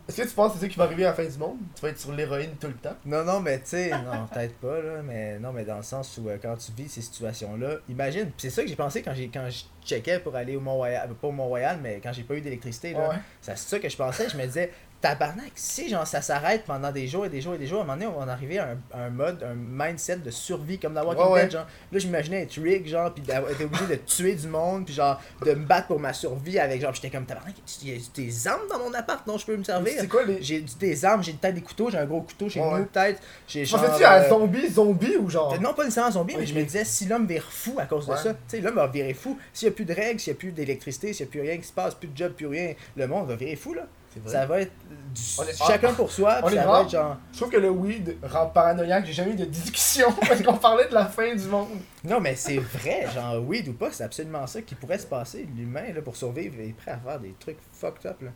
Est-ce 0.07 0.21
que 0.21 0.27
tu 0.27 0.35
penses 0.35 0.53
que 0.53 0.59
c'est 0.59 0.65
ça 0.65 0.71
qui 0.71 0.77
va 0.77 0.83
arriver 0.83 1.03
à 1.03 1.07
la 1.09 1.13
fin 1.15 1.25
du 1.25 1.35
monde? 1.39 1.57
Tu 1.75 1.81
vas 1.81 1.89
être 1.89 1.97
sur 1.99 2.11
l'héroïne 2.11 2.51
tout 2.61 2.67
le 2.67 2.75
temps? 2.75 2.95
Non, 3.07 3.23
non, 3.23 3.39
mais 3.39 3.57
tu 3.57 3.69
sais, 3.69 3.89
non, 3.89 4.27
peut-être 4.31 4.53
pas, 4.57 4.79
là, 4.79 5.01
mais 5.03 5.39
non, 5.39 5.51
mais 5.51 5.63
dans 5.65 5.77
le 5.77 5.83
sens 5.83 6.19
où 6.21 6.29
euh, 6.29 6.37
quand 6.39 6.55
tu 6.57 6.71
vis 6.73 6.89
ces 6.89 7.01
situations-là, 7.01 7.77
imagine, 7.89 8.25
pis 8.27 8.33
c'est 8.37 8.49
ça 8.51 8.61
que 8.61 8.67
j'ai 8.69 8.75
pensé 8.75 9.01
quand 9.01 9.15
j'ai 9.15 9.29
quand 9.29 9.49
je 9.49 9.63
checkais 9.83 10.19
pour 10.19 10.35
aller 10.35 10.55
au 10.55 10.59
Mont-Royal, 10.59 11.09
pas 11.19 11.27
au 11.27 11.31
Mont-Royal, 11.31 11.79
mais 11.81 11.99
quand 12.03 12.13
j'ai 12.13 12.21
pas 12.21 12.35
eu 12.35 12.41
d'électricité, 12.41 12.93
là, 12.93 13.09
Ouais. 13.09 13.15
c'est 13.41 13.57
ça 13.57 13.79
que 13.79 13.89
je 13.89 13.97
pensais, 13.97 14.29
je 14.29 14.37
me 14.37 14.45
disais, 14.45 14.71
tabarnak, 15.09 15.51
si 15.55 15.87
genre 15.89 16.07
ça 16.07 16.21
s'arrête 16.21 16.63
pendant 16.65 16.91
des 16.91 17.07
jours 17.07 17.25
et 17.25 17.29
des 17.29 17.41
jours 17.41 17.53
et 17.53 17.57
des 17.57 17.67
jours, 17.67 17.79
à 17.79 17.83
un 17.83 17.85
moment 17.85 17.97
donné, 17.97 18.07
on 18.07 18.19
va 18.19 18.25
en 18.25 18.29
arriver 18.29 18.57
à 18.57 18.69
un, 18.93 18.99
un 19.05 19.09
mode, 19.09 19.43
un 19.43 19.53
mindset 19.53 20.17
de 20.17 20.31
survie 20.31 20.79
comme 20.79 20.93
dans 20.95 21.05
Walking 21.05 21.25
Ouais, 21.25 21.31
ouais. 21.31 21.41
Dead, 21.43 21.51
genre, 21.51 21.67
là 21.91 21.99
j'imaginais 21.99 22.41
être 22.43 22.59
Rick, 22.61 22.87
genre, 22.87 23.13
pis 23.13 23.21
d'avoir 23.21 23.51
été 23.51 23.65
obligé 23.65 23.85
de 23.85 23.95
tuer 23.95 24.33
du 24.33 24.47
monde, 24.47 24.85
puis 24.85 24.93
genre, 24.95 25.21
de 25.45 25.53
me 25.53 25.65
battre 25.65 25.87
pour 25.87 25.99
ma 25.99 26.13
survie 26.13 26.57
avec, 26.57 26.81
genre, 26.81 26.93
j'étais 26.93 27.09
comme, 27.09 27.25
tabarnak, 27.25 27.53
il 27.83 27.89
y 27.89 27.95
a 27.95 27.99
des 28.15 28.47
armes 28.47 28.67
dans 28.69 28.79
mon 28.79 28.93
appart? 28.93 29.25
Dont 29.27 29.37
je 29.37 29.45
peux 29.45 29.55
me 29.55 29.63
servir? 29.63 29.93
C'est 29.99 30.07
quoi 30.07 30.23
les. 30.23 30.41
J'ai 30.41 30.63
des 30.79 31.05
armes, 31.05 31.23
j'ai 31.23 31.33
peut-être 31.33 31.55
des 31.55 31.61
couteaux, 31.61 31.89
j'ai 31.89 31.97
un 31.97 32.05
gros 32.05 32.21
couteau 32.21 32.49
chez 32.49 32.59
nous, 32.61 32.85
peut-être. 32.85 33.21
J'ai 33.47 33.65
genre. 33.65 33.81
Pensais-tu 33.81 34.03
à 34.03 34.23
euh, 34.23 34.29
zombie, 34.29 34.69
zombie 34.69 35.17
ou 35.17 35.29
genre? 35.29 35.59
Non, 35.61 35.73
pas 35.73 35.83
nécessairement 35.83 36.11
zombie, 36.11 36.35
mais 36.37 36.45
je 36.45 36.53
me 36.55 36.63
disais, 36.63 36.83
si 36.85 37.05
l'homme 37.05 37.27
vire 37.27 37.47
fou 37.49 37.75
à 37.79 37.85
cause 37.85 38.07
de 38.07 38.11
Ouais. 38.11 38.17
ça, 38.17 38.33
tu 38.33 38.39
sais, 38.47 38.61
l'homme 38.61 38.75
va 38.75 38.87
virer 38.87 39.13
fou. 39.13 39.37
S'il 39.53 39.67
n'y 39.67 39.73
a 39.73 39.75
plus 39.75 39.85
de 39.85 39.93
règles, 39.93 40.19
s'il 40.19 40.31
n'y 40.33 40.37
a 40.37 40.39
plus 40.39 40.51
d'électricité, 40.51 41.13
s'il 41.13 41.25
n'y 41.25 41.29
a 41.29 41.31
plus 41.31 41.41
rien 41.41 41.57
qui 41.57 41.67
se 41.67 41.73
passe, 41.73 41.95
plus 41.95 42.07
de 42.07 42.15
job, 42.17 42.33
plus 42.33 42.47
rien, 42.47 42.73
le 42.95 43.07
monde 43.07 43.27
va 43.27 43.35
virer 43.35 43.55
fou, 43.55 43.73
là. 43.73 43.83
Ça 44.25 44.45
va 44.45 44.61
être 44.61 44.71
du- 45.13 45.21
est- 45.21 45.65
chacun 45.67 45.93
pour 45.93 46.11
soi, 46.11 46.39
on 46.43 46.49
est 46.49 46.55
ça 46.55 46.65
va 46.67 46.81
être 46.81 46.89
genre. 46.89 47.17
Je 47.31 47.37
trouve 47.37 47.49
que 47.51 47.57
le 47.57 47.69
weed 47.69 48.17
rend 48.23 48.47
paranoïaque. 48.47 49.05
J'ai 49.05 49.13
jamais 49.13 49.31
eu 49.31 49.35
de 49.35 49.45
discussion 49.45 50.11
parce 50.27 50.41
qu'on 50.41 50.57
parlait 50.57 50.87
de 50.87 50.93
la 50.93 51.05
fin 51.05 51.33
du 51.35 51.45
monde. 51.45 51.69
Non, 52.03 52.19
mais 52.19 52.35
c'est 52.35 52.57
vrai, 52.57 53.07
genre 53.13 53.41
weed 53.47 53.67
ou 53.69 53.73
pas, 53.73 53.91
c'est 53.91 54.03
absolument 54.03 54.45
ça 54.47 54.61
qui 54.61 54.75
pourrait 54.75 54.97
se 54.99 55.07
passer. 55.07 55.47
L'humain, 55.55 55.93
là, 55.93 56.01
pour 56.01 56.15
survivre, 56.15 56.55
est 56.59 56.73
prêt 56.73 56.91
à 56.91 56.97
faire 56.97 57.19
des 57.19 57.33
trucs 57.39 57.57
fucked 57.73 58.05
up, 58.05 58.21
là. 58.21 58.31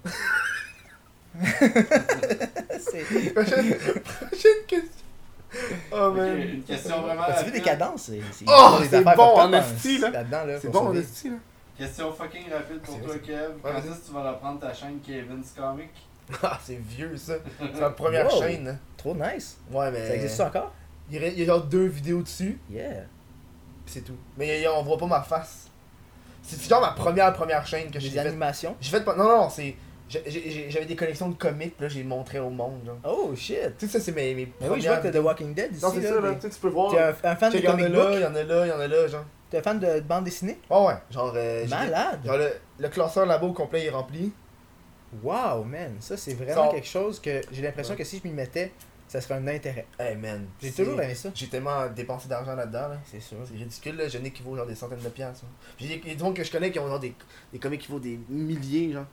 c'est. 2.80 3.34
Prochaine, 3.34 3.76
prochaine 3.76 4.65
question. 4.68 5.06
Oh 5.91 6.11
man. 6.11 6.38
une 6.38 6.61
question 6.64 7.01
vraiment 7.01 7.23
As-tu 7.23 7.45
vu 7.45 7.51
des 7.51 7.61
cadences? 7.61 8.03
C'est 8.03 8.22
Oh, 8.47 8.77
des 8.81 8.88
c'est 8.88 8.95
affaires 8.97 9.15
bon 9.15 9.39
en 9.39 9.53
esti, 9.53 9.97
là? 9.97 10.11
C'est 10.61 10.72
bon, 10.72 10.93
est 10.93 11.23
là? 11.26 11.35
Question 11.80 12.11
fucking 12.11 12.43
rapide 12.51 12.80
pour 12.81 13.01
toi, 13.01 13.15
Kev. 13.18 13.53
Quand 13.64 13.69
est-ce 13.77 13.99
que 14.01 14.06
tu 14.07 14.14
vas 14.14 14.31
reprendre 14.31 14.60
ta 14.60 14.73
chaîne 14.73 14.99
Kevin's 14.99 15.53
Comic? 15.57 15.89
Ah, 16.43 16.60
c'est 16.64 16.76
vieux 16.80 17.18
ça. 17.18 17.34
C'est 17.60 17.80
ma 17.81 17.89
première 17.89 18.31
Wow. 18.31 18.39
chaîne. 18.41 18.68
hein. 18.68 18.77
Trop 18.97 19.15
nice. 19.15 19.57
Ouais, 19.72 19.89
mais. 19.89 20.07
Ça 20.07 20.15
existe 20.15 20.39
encore? 20.41 20.72
Il 21.10 21.19
y 21.19 21.26
a, 21.26 21.27
il 21.27 21.39
y 21.39 21.41
a 21.41 21.45
genre 21.47 21.64
deux 21.64 21.85
vidéos 21.88 22.22
dessus, 22.22 22.60
Yeah. 22.69 23.06
pis 23.85 23.93
c'est 23.93 24.01
tout. 24.01 24.18
Mais 24.38 24.60
il 24.60 24.61
y 24.61 24.65
a- 24.68 24.73
on 24.77 24.84
voit 24.84 24.97
pas 24.99 25.07
ma 25.07 25.22
face. 25.23 25.72
C'est 26.43 26.61
genre 26.69 26.81
ma 26.81 26.91
première 26.91 27.34
première 27.34 27.65
chaîne 27.65 27.89
que 27.89 27.99
j'ai 27.99 28.10
Des 28.10 28.18
faite. 28.18 28.27
animations? 28.27 28.76
J'ai 28.80 28.91
fait. 28.91 29.03
pas- 29.03 29.15
Non, 29.15 29.23
non, 29.23 29.49
c'est. 29.49 29.76
J'avais 30.07 30.85
des 30.85 30.95
collections 30.95 31.30
de 31.30 31.35
comics, 31.35 31.76
là, 31.80 31.88
j'ai 31.88 32.03
montré 32.03 32.38
au 32.39 32.49
monde. 32.51 32.81
Genre. 32.85 32.97
Oh 33.03 33.34
shit. 33.35 33.57
Tu 33.80 33.88
sais, 33.88 33.93
ça, 33.93 33.99
c'est 33.99 34.11
mes, 34.11 34.34
mes 34.35 34.51
Mais 34.61 34.69
oui, 34.69 34.81
je 34.81 34.88
vois 34.88 34.97
que 34.97 35.07
t'as 35.07 35.19
The 35.19 35.23
Walking 35.23 35.53
Dead 35.56 35.72
ici. 35.73 35.84
Non, 35.84 35.91
c'est 35.93 36.01
ça, 36.03 36.19
là. 36.22 36.31
des- 36.34 36.49
Tu 36.49 36.60
peux 36.60 36.69
voir. 36.69 36.91
T'es 36.91 36.99
un, 36.99 37.15
un 37.31 37.35
fan 37.35 37.51
de 37.51 37.57
Il 37.57 37.64
y 37.64 37.68
en 37.68 37.73
a 37.73 37.88
là, 37.89 38.11
il 38.14 38.22
y 38.22 38.26
en 38.26 38.35
a 38.35 38.43
là, 38.43 38.65
il 38.65 38.69
y 38.69 38.72
en 38.72 38.80
a 38.80 38.88
là, 38.88 39.07
genre. 39.07 39.26
T'es 39.49 39.61
fan 39.61 39.80
de 39.80 39.99
bande 40.01 40.26
dessinée? 40.26 40.59
Ouais, 40.69 40.85
ouais. 40.85 40.93
Genre, 41.09 41.34
euh, 41.35 41.67
Malade! 41.67 42.19
genre 42.26 42.38
le, 42.38 42.49
le 42.80 42.89
classeur 42.89 43.26
là-bas 43.26 43.47
au 43.47 43.53
complet 43.53 43.85
est 43.85 43.89
rempli. 43.89 44.31
Wow, 45.23 45.63
man! 45.63 45.95
Ça, 45.99 46.15
c'est 46.17 46.35
vraiment 46.35 46.69
quelque 46.71 46.88
chose 46.88 47.19
que 47.19 47.41
j'ai 47.51 47.61
l'impression 47.63 47.95
que 47.95 48.03
si 48.03 48.19
je 48.23 48.27
m'y 48.27 48.34
mettais, 48.34 48.71
ça 49.07 49.19
serait 49.21 49.34
un 49.35 49.47
intérêt. 49.47 49.88
Hey 49.97 50.15
man. 50.15 50.45
J'ai 50.61 50.69
c'est- 50.69 50.84
toujours 50.84 51.01
aimé 51.01 51.15
ça. 51.15 51.30
J'ai 51.34 51.47
tellement 51.47 51.88
dépensé 51.88 52.27
d'argent 52.30 52.53
là-dedans, 52.53 52.89
là. 52.89 52.97
C'est 53.05 53.19
sûr. 53.19 53.38
C'est 53.43 53.55
ridicule, 53.55 53.95
là. 53.95 54.07
J'en 54.07 54.23
ai 54.23 54.30
qui 54.30 54.43
vaut 54.43 54.55
genre 54.55 54.67
des 54.67 54.76
centaines 54.76 54.99
de 54.99 55.09
piastres. 55.09 55.45
hein. 55.45 55.53
Puis 55.77 55.85
il 55.85 55.91
y 55.91 55.93
a- 55.95 55.97
il 55.97 56.07
y 56.09 56.11
a 56.11 56.13
des 56.13 56.19
gens 56.19 56.31
que 56.31 56.43
je 56.43 56.51
connais 56.51 56.69
qui 56.71 56.77
ont 56.77 56.88
genre 56.88 56.99
des, 56.99 57.15
des 57.51 57.57
comics 57.57 57.81
qui 57.81 57.91
vaut 57.91 57.99
des 57.99 58.19
milliers, 58.30 58.93
genre. 58.93 59.05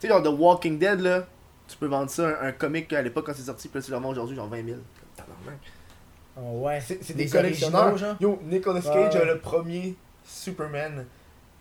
Tu 0.00 0.06
sais, 0.06 0.08
genre 0.08 0.22
The 0.22 0.28
Walking 0.28 0.78
Dead, 0.78 1.00
là. 1.00 1.26
Tu 1.66 1.76
peux 1.76 1.88
vendre 1.88 2.08
ça, 2.08 2.26
un, 2.40 2.46
un 2.48 2.52
comic 2.52 2.90
à 2.94 3.02
l'époque 3.02 3.26
quand 3.26 3.34
c'est 3.34 3.42
sorti, 3.42 3.68
puis 3.68 3.78
là 3.80 3.84
tu 3.84 3.90
le 3.90 3.98
vends 3.98 4.08
aujourd'hui, 4.08 4.34
genre 4.34 4.48
20 4.48 4.64
000. 4.64 4.78
Tabarnak. 5.14 5.58
Oh, 6.40 6.60
ouais. 6.66 6.80
C'est 6.80 7.14
Des 7.16 7.26
collectionneurs. 7.28 7.86
originaux, 7.88 7.96
genre? 7.98 8.16
Yo, 8.20 8.40
Nicolas 8.44 8.80
Cage 8.80 9.14
Ouais. 9.14 9.20
a 9.20 9.24
le 9.24 9.38
premier 9.40 9.94
Superman. 10.24 11.04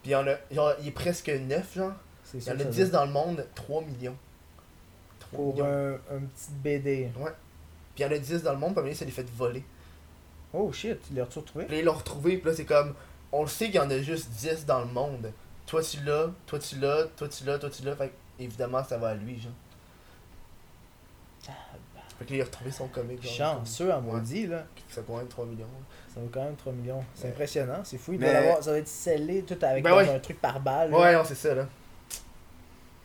Puis 0.03 0.11
il 0.11 0.13
y 0.13 0.15
en 0.15 0.27
a, 0.27 0.35
genre, 0.51 0.73
il 0.81 0.87
est 0.89 0.91
presque 0.91 1.29
neuf, 1.29 1.75
genre. 1.75 1.93
C'est 2.23 2.37
Il 2.39 2.47
y 2.47 2.51
en 2.51 2.55
a 2.55 2.59
ça 2.59 2.65
10 2.65 2.79
doit- 2.91 2.99
dans 2.99 3.05
le 3.05 3.11
monde, 3.11 3.45
3 3.55 3.81
millions. 3.81 4.15
3 5.19 5.37
Pour 5.39 5.53
millions. 5.53 5.65
un, 5.65 5.93
un 6.15 6.19
petit 6.19 6.51
BD. 6.63 7.09
Puis 7.13 7.23
il 7.97 8.01
y 8.03 8.05
en 8.05 8.11
a 8.11 8.17
10 8.17 8.43
dans 8.43 8.51
le 8.53 8.59
monde, 8.59 8.75
puis 8.83 8.95
ça 8.95 9.05
les 9.05 9.11
fait 9.11 9.27
voler. 9.35 9.63
Oh 10.53 10.71
shit, 10.71 10.99
tu 11.07 11.13
l'as 11.15 11.25
retrouvé? 11.25 11.65
Puis 11.65 11.75
là, 11.75 11.81
ils 11.81 11.85
l'ont 11.85 11.93
retrouvé, 11.93 12.37
puis 12.37 12.49
là, 12.49 12.55
c'est 12.55 12.65
comme. 12.65 12.93
On 13.31 13.41
le 13.41 13.47
sait 13.49 13.65
qu'il 13.65 13.75
y 13.75 13.79
en 13.79 13.89
a 13.89 13.99
juste 14.01 14.29
10 14.29 14.65
dans 14.65 14.79
le 14.79 14.85
monde. 14.87 15.31
Toi, 15.65 15.81
tu 15.83 15.97
l'as, 16.05 16.27
toi, 16.45 16.59
tu 16.59 16.77
l'as, 16.79 17.03
toi, 17.17 17.27
tu 17.27 17.43
l'as, 17.43 17.59
toi, 17.59 17.69
tu 17.69 17.83
l'as. 17.83 17.95
Fait 17.95 18.07
que, 18.09 18.13
évidemment, 18.43 18.83
ça 18.83 18.97
va 18.97 19.09
à 19.09 19.15
lui, 19.15 19.39
genre. 19.41 19.51
Fait 22.19 22.25
que 22.25 22.31
là, 22.31 22.37
il 22.37 22.41
a 22.41 22.45
retrouvé 22.45 22.71
son 22.71 22.87
comic, 22.87 23.21
genre. 23.23 23.57
Chanceux 23.59 23.91
à 23.93 23.99
maudit, 23.99 24.47
là. 24.47 24.63
Ça 24.89 25.01
coûte 25.01 25.11
quand 25.11 25.17
même 25.17 25.27
3 25.27 25.45
millions. 25.45 25.67
Ça 26.13 26.19
vaut 26.19 26.29
quand 26.31 26.43
même 26.43 26.55
3 26.55 26.73
millions. 26.73 27.03
C'est 27.13 27.25
Ouais. 27.25 27.29
impressionnant, 27.29 27.81
c'est 27.83 27.97
fou. 27.97 28.13
Il 28.13 28.19
Mais- 28.19 28.31
doit 28.31 28.39
l'avoir, 28.41 28.63
ça 28.63 28.71
va 28.71 28.77
être 28.79 28.87
scellé 28.87 29.43
tout 29.43 29.57
avec 29.61 29.83
Ben 29.83 29.93
ouais. 29.95 30.09
un 30.09 30.19
truc 30.19 30.41
par 30.41 30.59
balle. 30.59 30.89
là. 30.91 30.97
Ouais, 30.97 31.13
non, 31.13 31.23
c'est 31.25 31.35
ça, 31.35 31.53
là. 31.53 31.67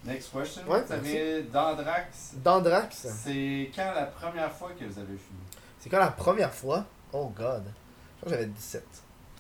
Next 0.05 0.33
question. 0.33 0.63
Ouais, 0.69 0.83
vous 0.83 0.93
avez 0.93 1.43
Dandrax. 1.45 2.33
Dandrax, 2.43 3.07
C'est 3.23 3.71
quand 3.75 3.93
la 3.95 4.07
première 4.07 4.51
fois 4.53 4.71
que 4.79 4.85
vous 4.85 4.99
avez 4.99 5.07
fumé? 5.17 5.39
C'est 5.79 5.89
quand 5.91 5.99
la 6.01 6.09
première 6.11 6.53
fois? 6.53 6.85
Oh 7.13 7.31
god. 7.37 7.63
Je 7.65 8.21
crois 8.21 8.25
que 8.25 8.31
j'avais 8.31 8.47
17. 8.47 8.85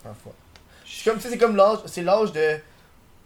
Première 0.00 0.16
fois. 0.18 0.32
C'est 0.86 1.04
comme, 1.10 1.16
tu 1.18 1.22
sais, 1.24 1.30
c'est 1.30 1.38
comme 1.38 1.56
l'âge. 1.56 1.78
C'est 1.86 2.02
l'âge 2.02 2.30
de. 2.32 2.58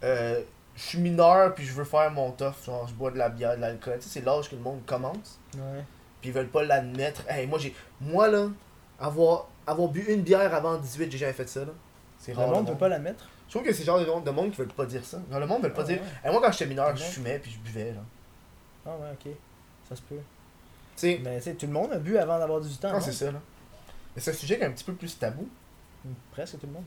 Euh, 0.05 0.43
je 0.77 0.82
suis 0.82 0.98
mineur, 0.98 1.55
puis 1.55 1.64
je 1.66 1.73
veux 1.73 1.85
faire 1.85 2.10
mon 2.10 2.31
tough. 2.31 2.55
Genre, 2.64 2.86
je 2.89 2.94
bois 2.94 3.10
de 3.10 3.18
la 3.18 3.28
bière, 3.28 3.56
de 3.56 3.60
l'alcool. 3.60 3.97
Tu 3.98 4.02
sais, 4.09 4.20
c'est 4.20 4.24
l'âge 4.24 4.48
que 4.48 4.55
le 4.55 4.62
monde 4.62 4.81
commence. 4.86 5.39
Ouais. 5.55 5.82
Puis 6.20 6.30
ils 6.30 6.32
veulent 6.32 6.48
pas 6.48 6.64
l'admettre. 6.64 7.22
Hey, 7.28 7.47
moi 7.47 7.59
j'ai 7.59 7.74
moi 8.01 8.28
là 8.28 8.48
avoir 8.98 9.48
avoir 9.66 9.88
bu 9.88 10.05
une 10.09 10.22
bière 10.22 10.55
avant 10.55 10.76
18, 10.78 11.10
j'ai 11.10 11.18
jamais 11.18 11.32
fait 11.32 11.48
ça 11.48 11.60
là. 11.60 11.72
C'est 12.18 12.32
Le 12.32 12.38
rare. 12.38 12.48
monde 12.51 12.66
peut 12.66 12.74
pas 12.76 12.88
l'admettre? 12.88 13.28
Je 13.47 13.52
trouve 13.52 13.62
que 13.62 13.72
c'est 13.72 13.80
le 13.82 13.86
genre 13.86 14.01
de 14.01 14.06
monde, 14.06 14.24
de 14.24 14.30
monde 14.30 14.51
qui 14.51 14.56
veulent 14.56 14.68
pas 14.68 14.86
dire 14.86 15.05
ça. 15.05 15.18
Genre 15.30 15.40
le 15.40 15.47
monde 15.47 15.62
veut 15.62 15.72
pas 15.72 15.82
Ah, 15.82 15.84
dire. 15.84 15.98
ouais. 16.01 16.09
Hey, 16.28 16.32
moi 16.32 16.40
quand 16.43 16.52
j'étais 16.52 16.66
mineur, 16.66 16.90
Le 16.90 16.97
je 16.97 17.02
fumais 17.05 17.38
puis 17.38 17.51
je 17.51 17.59
buvais 17.59 17.93
genre. 17.94 18.02
Ah 18.86 18.90
ouais, 18.97 19.10
ok. 19.12 19.32
Ça 19.88 19.97
se 19.97 20.02
peut. 20.02 20.16
Tu 20.16 20.22
sais, 20.97 21.20
Mais 21.22 21.36
tu 21.38 21.43
sais, 21.44 21.55
tout 21.55 21.66
le 21.66 21.72
monde 21.72 21.93
a 21.93 21.98
bu 21.98 22.16
avant 22.18 22.38
d'avoir 22.38 22.60
18 22.60 22.84
ans. 22.86 22.88
non, 22.88 22.94
non? 22.94 23.01
c'est 23.01 23.12
ça 23.12 23.30
là. 23.30 23.40
Mais 24.14 24.22
c'est 24.22 24.30
un 24.30 24.34
sujet 24.34 24.56
qui 24.56 24.62
est 24.62 24.66
un 24.66 24.70
petit 24.72 24.84
peu 24.84 24.94
plus 24.94 25.18
tabou. 25.18 25.48
Presque 26.32 26.59
tout 26.59 26.66
le 26.66 26.72
monde. 26.72 26.84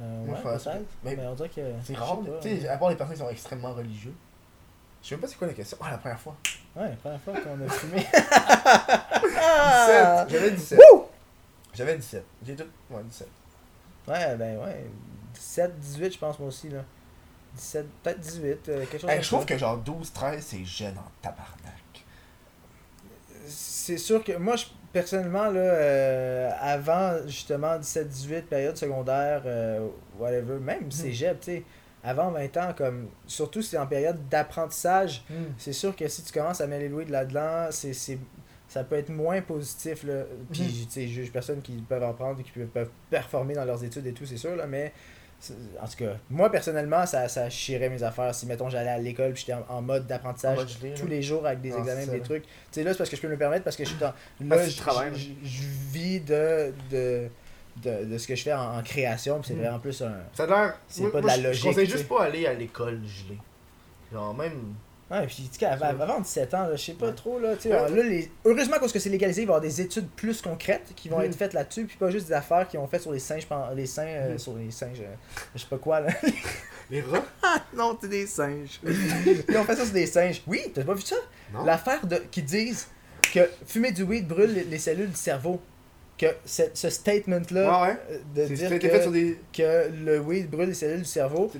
Euh, 0.00 0.24
Moi, 0.26 0.36
ouais, 0.36 0.42
peut-être. 0.42 0.68
mais 1.04 1.16
Mais 1.16 1.26
on 1.26 1.34
dirait 1.34 1.48
que. 1.48 1.60
C'est 1.84 1.96
rare. 1.96 2.18
Tu 2.40 2.60
sais, 2.60 2.68
à 2.68 2.76
part 2.76 2.90
les 2.90 2.96
personnes 2.96 3.14
qui 3.16 3.22
sont 3.22 3.28
extrêmement 3.30 3.72
religieux. 3.72 4.14
Je 5.02 5.08
sais 5.08 5.14
même 5.14 5.22
pas 5.22 5.28
c'est 5.28 5.36
quoi 5.36 5.46
la 5.46 5.54
question. 5.54 5.76
Ah 5.80 5.90
la 5.92 5.98
première 5.98 6.20
fois. 6.20 6.36
Ouais, 6.74 6.88
la 6.88 6.96
première 6.96 7.20
fois 7.20 7.34
qu'on 7.34 7.66
a 7.66 7.68
fumé. 7.70 7.98
17. 7.98 8.08
J'avais 10.30 10.50
17. 10.52 10.78
Wouh! 10.78 11.04
J'avais 11.74 11.96
17. 11.96 12.24
J'ai 12.46 12.56
tout. 12.56 12.64
Ouais, 12.90 13.02
17. 13.04 13.28
Ouais, 14.08 14.36
ben 14.36 14.58
ouais. 14.58 14.86
17, 15.34 15.78
18, 15.78 16.12
je 16.14 16.18
pense, 16.18 16.38
moi 16.38 16.48
aussi, 16.48 16.68
là. 16.70 16.80
17, 17.56 17.86
peut-être 18.02 18.20
18, 18.20 18.68
euh, 18.68 18.86
quelque 18.86 18.98
chose 19.00 19.10
Hey, 19.10 19.16
comme 19.16 19.22
je 19.24 19.28
trouve 19.28 19.40
ça. 19.40 19.46
que 19.46 19.58
genre 19.58 19.76
12, 19.78 20.12
13, 20.12 20.42
c'est 20.44 20.64
jeune 20.64 20.96
en 20.98 21.10
tabarnak. 21.20 21.74
C'est 23.46 23.98
sûr 23.98 24.22
que 24.24 24.32
moi, 24.36 24.56
je, 24.56 24.66
personnellement, 24.92 25.50
là, 25.50 25.60
euh, 25.60 26.50
avant 26.60 27.18
justement 27.26 27.76
17-18, 27.78 28.42
période 28.42 28.76
secondaire, 28.76 29.42
euh, 29.44 29.86
whatever, 30.18 30.58
même 30.60 30.90
cégep, 30.90 31.40
tu 31.40 31.46
sais, 31.46 31.64
avant 32.04 32.30
20 32.30 32.56
ans, 32.56 32.74
comme 32.76 33.08
surtout 33.26 33.62
si 33.62 33.70
c'est 33.70 33.78
en 33.78 33.86
période 33.86 34.18
d'apprentissage, 34.28 35.24
c'est 35.58 35.72
sûr 35.72 35.94
que 35.94 36.08
si 36.08 36.22
tu 36.22 36.32
commences 36.32 36.60
à 36.60 36.66
mêler 36.66 36.88
Louis 36.88 37.04
de 37.04 37.12
là-dedans, 37.12 37.68
c'est, 37.70 37.92
c'est, 37.94 38.18
ça 38.68 38.84
peut 38.84 38.96
être 38.96 39.10
moins 39.10 39.40
positif. 39.42 40.02
Là. 40.04 40.24
Puis, 40.52 40.62
Mhm. 40.62 40.68
tu 40.86 40.90
sais, 40.90 41.02
je 41.06 41.12
juge 41.12 41.30
personne 41.32 41.60
qui 41.62 41.72
peuvent 41.88 42.02
en 42.02 42.12
prendre 42.14 42.40
et 42.40 42.42
qui 42.42 42.50
peuvent, 42.50 42.90
performer 43.10 43.54
dans 43.54 43.64
leurs 43.64 43.84
études 43.84 44.06
et 44.06 44.12
tout, 44.12 44.26
c'est 44.26 44.36
sûr, 44.36 44.56
là, 44.56 44.66
mais 44.66 44.92
en 45.80 45.88
tout 45.88 45.96
cas, 45.96 46.16
moi 46.30 46.50
personnellement, 46.52 47.04
ça, 47.04 47.26
ça 47.28 47.50
chierait 47.50 47.88
mes 47.88 48.02
affaires. 48.04 48.32
Si, 48.32 48.46
mettons, 48.46 48.68
j'allais 48.70 48.90
à 48.90 48.98
l'école 48.98 49.32
puis 49.32 49.40
j'étais 49.44 49.54
en, 49.54 49.64
en 49.68 49.82
mode 49.82 50.06
d'apprentissage 50.06 50.58
tous 50.94 51.06
les 51.08 51.20
jours 51.20 51.44
avec 51.44 51.60
des 51.60 51.72
Ah, 51.72 51.78
examens, 51.78 52.06
des 52.06 52.20
trucs. 52.20 52.44
Tu 52.44 52.50
sais, 52.70 52.84
là, 52.84 52.92
c'est 52.92 52.98
parce 52.98 53.10
que 53.10 53.16
je 53.16 53.22
peux 53.22 53.26
me 53.26 53.32
le 53.32 53.38
permettre 53.38 53.64
parce 53.64 53.74
que 53.76 53.82
je 53.84 53.88
suis 53.88 53.98
dans. 53.98 54.12
Là, 54.40 54.56
je, 54.64 54.70
je- 55.16 55.48
je 55.48 55.62
vis 55.92 56.20
de, 56.20 56.72
de, 56.92 57.28
de, 57.76 58.04
de 58.04 58.18
ce 58.18 58.26
que 58.26 58.34
je 58.34 58.42
fais 58.42 58.52
en, 58.52 58.78
en 58.78 58.82
création, 58.82 59.38
puis 59.40 59.48
c'est 59.48 59.54
Mhm. 59.54 59.60
vraiment 59.62 59.78
plus 59.78 60.02
un. 60.02 60.14
Ça 60.34 60.44
a 60.44 60.46
l'air. 60.46 60.78
C'est 60.88 61.02
moi- 61.02 61.12
pas 61.12 61.20
de 61.22 61.26
la 61.26 61.36
je- 61.38 61.42
logique, 61.42 61.62
Je 61.62 61.68
conseille 61.68 61.88
juste 61.90 62.08
pas 62.08 62.24
aller 62.24 62.46
à 62.46 62.52
l'école 62.54 63.00
gelée. 63.06 63.38
Genre, 64.12 64.34
même. 64.34 64.74
Ouais, 65.10 65.26
puis 65.26 65.48
tu 65.52 65.58
sais, 65.58 65.66
avant, 65.66 65.86
avant 65.86 66.20
17 66.20 66.54
ans, 66.54 66.66
là, 66.68 66.74
je 66.76 66.82
sais 66.84 66.92
pas 66.94 67.08
Ouais. 67.08 67.12
trop, 67.14 67.38
là, 67.38 67.54
tu 67.56 67.62
sais, 67.62 67.68
Ouais. 67.68 67.90
là, 67.96 68.02
les... 68.02 68.30
heureusement 68.46 68.76
parce 68.80 68.92
que 68.92 68.98
c'est 68.98 69.10
légalisé, 69.10 69.42
il 69.42 69.44
va 69.46 69.52
y 69.54 69.56
avoir 69.56 69.60
des 69.60 69.80
études 69.82 70.08
plus 70.08 70.40
concrètes 70.40 70.92
qui 70.96 71.10
vont 71.10 71.18
Mhm. 71.18 71.24
être 71.26 71.36
faites 71.36 71.52
là-dessus, 71.52 71.84
puis 71.84 71.96
pas 71.98 72.10
juste 72.10 72.28
des 72.28 72.32
affaires 72.32 72.66
qui 72.66 72.78
ont 72.78 72.86
fait 72.86 72.98
sur 72.98 73.12
les 73.12 73.18
singes, 73.18 73.46
les 73.74 73.84
singes, 73.86 74.08
euh, 74.10 74.32
Mhm. 74.32 74.38
sur 74.38 74.54
les 74.56 74.70
singes, 74.70 75.00
euh, 75.00 75.14
je 75.54 75.60
sais 75.60 75.66
pas 75.68 75.78
quoi, 75.78 76.00
là. 76.00 76.08
Les 76.90 77.00
rats? 77.00 77.24
Non, 77.74 77.96
c'est 78.00 78.08
des 78.08 78.26
singes. 78.26 78.80
Ils 78.84 79.56
ont 79.56 79.64
fait 79.64 79.76
ça 79.76 79.84
sur 79.84 79.94
des 79.94 80.06
singes. 80.06 80.42
Oui, 80.46 80.60
t'as 80.74 80.84
pas 80.84 80.94
vu 80.94 81.00
ça? 81.02 81.16
Non. 81.52 81.64
L'affaire 81.64 82.04
de 82.06 82.16
qui 82.30 82.42
disent 82.42 82.88
que 83.32 83.48
fumer 83.66 83.92
du 83.92 84.02
weed 84.02 84.26
brûle 84.28 84.52
les, 84.52 84.64
les 84.64 84.78
cellules 84.78 85.08
du 85.10 85.16
cerveau. 85.16 85.60
Que 86.22 86.36
ce, 86.44 86.62
ce 86.72 86.88
statement-là 86.88 87.82
Ouais, 87.82 87.88
ouais. 87.88 87.96
euh, 88.10 88.46
de 88.48 88.54
dire 88.54 88.68
que, 88.78 89.10
des. 89.10 89.38
le 90.04 90.20
weed 90.20 90.48
brûle 90.48 90.68
les 90.68 90.74
cellules 90.74 91.00
du 91.00 91.04
cerveau, 91.04 91.50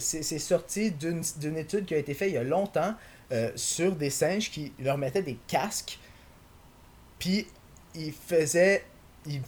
c'est 0.00 0.38
sorti 0.38 0.90
d'une 0.90 1.56
étude 1.58 1.84
qui 1.84 1.94
a 1.94 1.98
été 1.98 2.14
faite 2.14 2.28
il 2.30 2.34
y 2.34 2.38
a 2.38 2.42
longtemps 2.42 2.94
euh, 3.30 3.50
sur 3.56 3.94
des 3.94 4.08
singes 4.08 4.50
qui 4.50 4.72
leur 4.80 4.96
mettaient 4.96 5.20
des 5.22 5.36
casques, 5.46 5.98
puis 7.18 7.46
ils 7.94 8.12
faisaient. 8.12 8.84
Ils, 9.26 9.42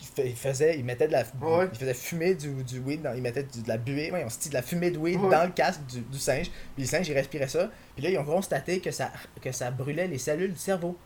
ils 0.00 0.06
fa- 0.06 0.22
ils 0.22 0.36
faisaient, 0.36 0.78
ils 0.78 0.84
mettaient 0.84 1.06
de 1.08 1.12
la, 1.12 1.24
Ouais. 1.42 1.68
ils 1.72 1.78
faisaient 1.78 1.94
fumer 1.94 2.34
du, 2.36 2.48
du 2.64 2.78
weed, 2.80 3.02
dans, 3.02 3.12
ils 3.14 3.22
mettaient 3.22 3.42
du- 3.44 3.62
de 3.62 3.68
la 3.68 3.76
buée, 3.78 4.10
ouais, 4.12 4.22
on 4.24 4.30
se 4.30 4.38
dit 4.38 4.48
de 4.50 4.54
la 4.54 4.62
fumée 4.62 4.90
de 4.92 4.98
weed 4.98 5.18
dans 5.20 5.44
le 5.44 5.50
casque 5.52 5.80
du, 5.86 6.00
du 6.00 6.18
singe, 6.18 6.50
puis 6.74 6.84
le 6.84 6.86
singe 6.88 7.08
il 7.08 7.14
respirait 7.14 7.48
ça, 7.48 7.70
puis 7.94 8.04
là 8.04 8.10
ils 8.10 8.18
ont 8.18 8.24
constaté 8.24 8.80
que 8.80 8.90
ça, 8.90 9.10
que 9.42 9.50
ça 9.52 9.70
brûlait 9.70 10.06
les 10.06 10.18
cellules 10.18 10.52
du 10.52 10.58
cerveau. 10.58 10.96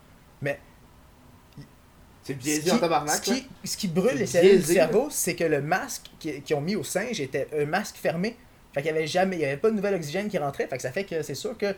C'est 2.23 2.35
Ce 2.35 2.39
biaisé 2.39 2.63
qui, 2.63 2.71
en 2.73 2.79
tabarnak. 2.79 3.15
ce 3.17 3.21
qui, 3.23 3.49
ce 3.65 3.77
qui 3.77 3.89
brûle 3.89 4.17
les 4.17 4.27
cellules 4.27 4.51
biaisé, 4.57 4.67
du 4.67 4.73
cerveau, 4.75 5.09
c'est 5.11 5.35
que 5.35 5.45
le 5.45 5.63
masque 5.63 6.11
qui- 6.19 6.43
qu'ils 6.43 6.55
ont 6.57 6.61
mis 6.61 6.77
au 6.77 6.85
singe 6.85 7.21
était 7.21 7.49
un 7.59 7.65
masque 7.65 7.97
fermé. 7.97 8.37
Fait 8.75 8.83
qu'il 8.83 8.91
y 8.91 8.95
avait 8.95 9.07
jamais, 9.07 9.37
il 9.37 9.43
y 9.43 9.45
avait 9.47 9.57
pas 9.57 9.71
de 9.71 9.75
nouvel 9.77 9.95
oxygène 9.95 10.29
qui 10.29 10.39
rentrait. 10.39 10.67
Fait 10.69 10.77
que 10.77 10.83
ça 10.83 10.93
fait 10.93 11.05
que 11.05 11.23
c'est 11.23 11.35
sûr 11.35 11.57
que, 11.57 11.75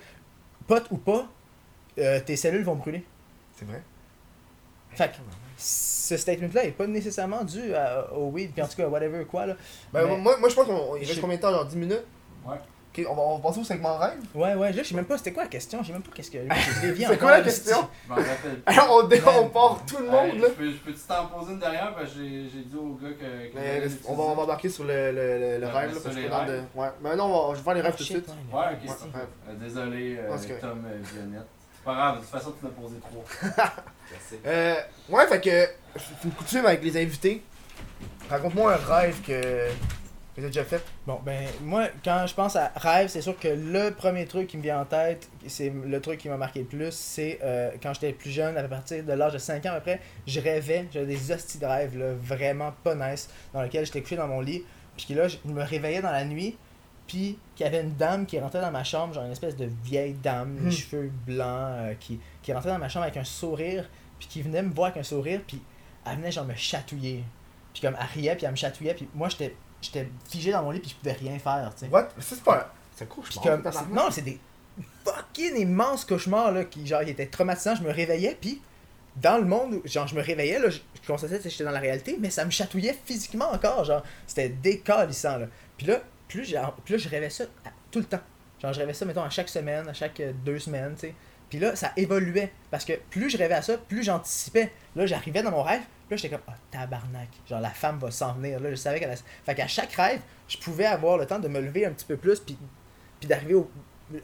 pote 0.66 0.86
ou 0.90 0.96
pas, 0.98 1.28
euh, 1.98 2.20
tes 2.20 2.36
cellules 2.36 2.64
vont 2.64 2.74
brûler. 2.74 3.04
C'est 3.56 3.64
vrai. 3.64 3.82
Fait 4.90 5.08
que 5.10 5.16
ce 5.56 6.16
statement-là 6.16 6.64
est 6.64 6.72
pas 6.72 6.86
nécessairement 6.86 7.44
dû 7.44 7.74
à- 7.74 8.12
au 8.12 8.28
weed, 8.30 8.52
puis 8.52 8.62
en 8.62 8.66
tout 8.68 8.76
cas, 8.76 8.88
whatever 8.88 9.24
quoi 9.24 9.46
là. 9.46 9.56
Ben, 9.92 10.06
Mais- 10.06 10.16
moi, 10.18 10.36
moi, 10.38 10.48
je 10.50 10.54
pense 10.54 10.66
qu'il 10.66 11.02
Je 11.04 11.08
reste 11.08 11.20
combien 11.20 11.36
de 11.36 11.40
temps? 11.42 11.50
Genre 11.52 11.64
10 11.66 11.76
minutes? 11.76 12.04
Ouais. 12.44 12.56
Ok, 12.94 13.06
on 13.08 13.14
va, 13.14 13.22
on 13.22 13.36
va 13.38 13.42
passer 13.48 13.60
au 13.60 13.64
segment 13.64 13.96
rêve. 13.96 14.18
Ouais, 14.34 14.54
ouais, 14.54 14.70
là, 14.70 14.82
je 14.82 14.88
sais 14.88 14.94
même 14.94 15.06
pas, 15.06 15.16
c'était 15.16 15.32
quoi 15.32 15.44
la 15.44 15.48
question? 15.48 15.82
J'ai 15.82 15.94
même 15.94 16.02
pas 16.02 16.10
qu'est-ce 16.14 16.30
que. 16.30 16.38
C'est 17.06 17.18
quoi 17.18 17.30
la 17.30 17.40
question? 17.40 17.88
Je 18.04 18.08
m'en 18.10 18.16
rappelle 18.16 18.60
plus. 18.60 18.62
Alors, 18.66 18.98
on, 19.04 19.08
dé- 19.08 19.22
on 19.40 19.48
part 19.48 19.80
tout 19.86 19.96
le 19.96 20.10
monde, 20.10 20.26
Hey, 20.34 20.38
là. 20.38 20.48
je 20.48 20.52
peux- 20.54 20.70
je 20.70 20.76
peux-tu 20.76 20.98
t'en 21.08 21.26
poser 21.26 21.52
une 21.52 21.58
derrière 21.58 21.94
parce 21.94 22.10
que 22.10 22.18
j'ai 22.18 22.50
j'ai 22.52 22.64
dit 22.64 22.76
au 22.76 22.94
gars 23.02 23.08
que. 23.08 23.48
que 23.50 23.54
Mais 23.54 23.80
j'allais 23.80 23.94
on 24.06 24.14
va, 24.14 24.22
on 24.24 24.34
va 24.34 24.42
embarquer 24.42 24.68
sur 24.68 24.84
le, 24.84 25.10
le, 25.10 25.12
le, 25.12 25.58
le 25.58 25.66
Ouais, 25.66 25.72
rêve, 25.72 25.94
là, 25.94 26.00
parce 26.04 26.14
que 26.16 26.28
dans 26.28 26.44
de... 26.44 26.50
rêves. 26.50 26.64
Ouais, 26.74 26.88
mais 27.02 27.16
non, 27.16 27.24
on 27.24 27.48
va- 27.48 27.54
je 27.54 27.58
vais 27.60 27.64
faire 27.64 27.74
les 27.74 27.80
rêves 27.80 27.92
tout 27.96 27.98
de 27.98 28.04
suite. 28.04 28.28
ouais, 28.28 28.34
ok, 28.52 28.60
Ouais, 28.90 28.96
c'est 28.98 29.18
rêve. 29.18 29.28
Euh, 29.48 29.54
Désolé, 29.54 30.16
euh. 30.18 30.58
Tom 30.60 30.84
euh, 30.86 30.98
Violette. 31.02 31.46
C'est 31.74 31.84
pas 31.84 31.94
grave, 31.94 32.16
de 32.16 32.20
toute 32.20 32.30
façon, 32.30 32.52
tu 32.60 32.64
m'as 32.66 32.70
posé 32.72 32.96
trois. 33.00 33.64
Euh, 34.46 34.74
ouais, 35.08 35.26
fait 35.26 35.40
que 35.40 35.68
c'est 35.98 36.24
une 36.24 36.32
coutume 36.32 36.66
avec 36.66 36.82
les 36.84 37.02
invités. 37.02 37.42
Raconte-moi 38.28 38.74
un 38.74 38.76
rêve 38.76 39.20
que 39.22 39.68
t'as 40.40 40.46
déjà 40.48 40.64
fait? 40.64 40.82
Bon, 41.06 41.20
ben, 41.24 41.46
moi, 41.62 41.88
quand 42.04 42.26
je 42.26 42.34
pense 42.34 42.56
à 42.56 42.72
rêve, 42.76 43.08
c'est 43.08 43.20
sûr 43.20 43.38
que 43.38 43.48
le 43.48 43.90
premier 43.90 44.26
truc 44.26 44.46
qui 44.48 44.56
me 44.56 44.62
vient 44.62 44.80
en 44.80 44.84
tête, 44.84 45.28
c'est 45.46 45.70
le 45.70 46.00
truc 46.00 46.18
qui 46.20 46.28
m'a 46.28 46.36
marqué 46.36 46.60
le 46.60 46.66
plus, 46.66 46.92
c'est 46.92 47.38
euh, 47.42 47.70
quand 47.82 47.92
j'étais 47.94 48.12
plus 48.12 48.30
jeune, 48.30 48.56
à 48.56 48.62
partir 48.64 49.04
de 49.04 49.12
l'âge 49.12 49.34
de 49.34 49.38
5 49.38 49.66
ans 49.66 49.72
à 49.72 49.74
peu 49.74 49.82
près, 49.82 50.00
je 50.26 50.40
rêvais, 50.40 50.86
j'avais 50.92 51.06
des 51.06 51.32
hosties 51.32 51.58
de 51.58 51.66
rêves, 51.66 51.98
là, 51.98 52.14
vraiment 52.14 52.72
pas 52.82 52.94
nice, 52.94 53.28
dans 53.52 53.62
lesquels 53.62 53.84
j'étais 53.84 54.00
couché 54.00 54.16
dans 54.16 54.28
mon 54.28 54.40
lit, 54.40 54.64
puis 54.96 55.14
là, 55.14 55.28
je 55.28 55.36
me 55.44 55.62
réveillais 55.62 56.00
dans 56.00 56.12
la 56.12 56.24
nuit, 56.24 56.56
puis 57.06 57.38
qu'il 57.54 57.64
y 57.64 57.68
avait 57.68 57.82
une 57.82 57.94
dame 57.96 58.24
qui 58.24 58.38
rentrait 58.38 58.60
dans 58.60 58.70
ma 58.70 58.84
chambre, 58.84 59.12
genre 59.12 59.24
une 59.24 59.32
espèce 59.32 59.56
de 59.56 59.68
vieille 59.84 60.14
dame, 60.14 60.56
Hmm. 60.60 60.64
les 60.66 60.70
cheveux 60.70 61.12
blancs, 61.26 61.46
euh, 61.48 61.94
qui, 62.00 62.18
qui 62.42 62.52
rentrait 62.52 62.70
dans 62.70 62.78
ma 62.78 62.88
chambre 62.88 63.04
avec 63.04 63.18
un 63.18 63.24
sourire, 63.24 63.88
puis 64.18 64.28
qui 64.28 64.40
venait 64.40 64.62
me 64.62 64.72
voir 64.72 64.88
avec 64.88 65.00
un 65.00 65.02
sourire, 65.02 65.40
puis 65.46 65.60
elle 66.06 66.16
venait 66.16 66.32
genre 66.32 66.46
me 66.46 66.54
chatouiller. 66.54 67.24
Puis 67.74 67.82
comme 67.82 67.96
elle 67.98 68.06
riait, 68.20 68.36
puis 68.36 68.44
elle 68.44 68.52
me 68.52 68.56
chatouillait, 68.56 68.94
puis 68.94 69.08
moi 69.14 69.28
j'étais 69.28 69.54
j'étais 69.82 70.08
figé 70.30 70.52
dans 70.52 70.62
mon 70.62 70.70
lit, 70.70 70.80
puis 70.80 70.90
je 70.90 70.94
pouvais 70.96 71.12
rien 71.12 71.38
faire, 71.38 71.72
tu 71.76 71.86
sais. 71.86 71.92
What? 71.92 72.08
Ça, 72.18 72.36
c'est 72.36 72.42
pas 72.42 72.56
un... 72.58 72.66
C'est 72.96 73.04
un 73.04 73.06
cauchemar. 73.08 73.44
comme, 73.44 73.62
tabarnak. 73.62 73.88
c'est- 73.88 73.94
non, 73.94 74.10
c'est 74.10 74.22
des 74.22 74.38
fucking 75.04 75.56
immenses 75.56 76.04
cauchemars, 76.04 76.52
là, 76.52 76.64
qui 76.64 76.86
genre, 76.86 77.02
étaient 77.02 77.26
traumatisants. 77.26 77.74
Je 77.74 77.82
me 77.82 77.90
réveillais, 77.92 78.36
puis 78.40 78.60
dans 79.16 79.38
le 79.38 79.44
monde, 79.44 79.74
où, 79.74 79.82
genre, 79.86 80.06
je 80.06 80.14
me 80.14 80.22
réveillais, 80.22 80.58
là, 80.58 80.70
je, 80.70 80.78
je 81.00 81.06
constatais 81.06 81.38
que 81.38 81.48
j'étais 81.48 81.64
dans 81.64 81.70
la 81.70 81.80
réalité, 81.80 82.16
mais 82.20 82.30
ça 82.30 82.44
me 82.44 82.50
chatouillait 82.50 82.96
physiquement 83.04 83.50
encore, 83.52 83.84
genre, 83.84 84.02
c'était 84.26 84.48
décalissant, 84.48 85.38
là. 85.38 85.46
Puis 85.76 85.86
là, 85.86 86.00
plus, 86.28 86.44
j'ai- 86.44 86.60
plus 86.84 86.92
là, 86.92 86.98
je 86.98 87.08
rêvais 87.08 87.30
ça 87.30 87.44
à- 87.64 87.70
tout 87.90 87.98
le 87.98 88.04
temps. 88.06 88.20
Genre, 88.60 88.72
je 88.72 88.80
rêvais 88.80 88.94
ça, 88.94 89.04
mettons, 89.04 89.22
à 89.22 89.30
chaque 89.30 89.48
semaine, 89.48 89.88
à 89.88 89.92
chaque 89.94 90.20
euh, 90.20 90.32
deux 90.44 90.58
semaines, 90.58 90.94
tu 90.94 91.08
sais. 91.08 91.14
Puis 91.50 91.58
là, 91.58 91.76
ça 91.76 91.92
évoluait, 91.96 92.50
parce 92.70 92.84
que 92.84 92.94
plus 93.10 93.28
je 93.28 93.36
rêvais 93.36 93.54
à 93.54 93.62
ça, 93.62 93.76
plus 93.76 94.02
j'anticipais. 94.02 94.72
Là, 94.96 95.04
j'arrivais 95.04 95.42
dans 95.42 95.50
mon 95.50 95.62
rêve, 95.62 95.82
puis 96.16 96.28
là, 96.28 96.36
j'étais 96.36 96.36
comme, 96.36 96.44
ah, 96.48 96.58
tabarnak, 96.70 97.28
genre, 97.48 97.60
la 97.60 97.70
femme 97.70 97.98
va 97.98 98.10
s'en 98.10 98.34
venir. 98.34 98.60
Là, 98.60 98.70
je 98.70 98.76
savais 98.76 99.00
qu'elle 99.00 99.16
Fait 99.44 99.54
qu'à 99.54 99.66
chaque 99.66 99.92
rêve, 99.92 100.20
je 100.48 100.58
pouvais 100.58 100.86
avoir 100.86 101.16
le 101.18 101.26
temps 101.26 101.38
de 101.38 101.48
me 101.48 101.60
lever 101.60 101.86
un 101.86 101.92
petit 101.92 102.04
peu 102.04 102.16
plus, 102.16 102.40
puis, 102.40 102.56
puis 103.20 103.28
d'arriver 103.28 103.54
au- 103.54 103.70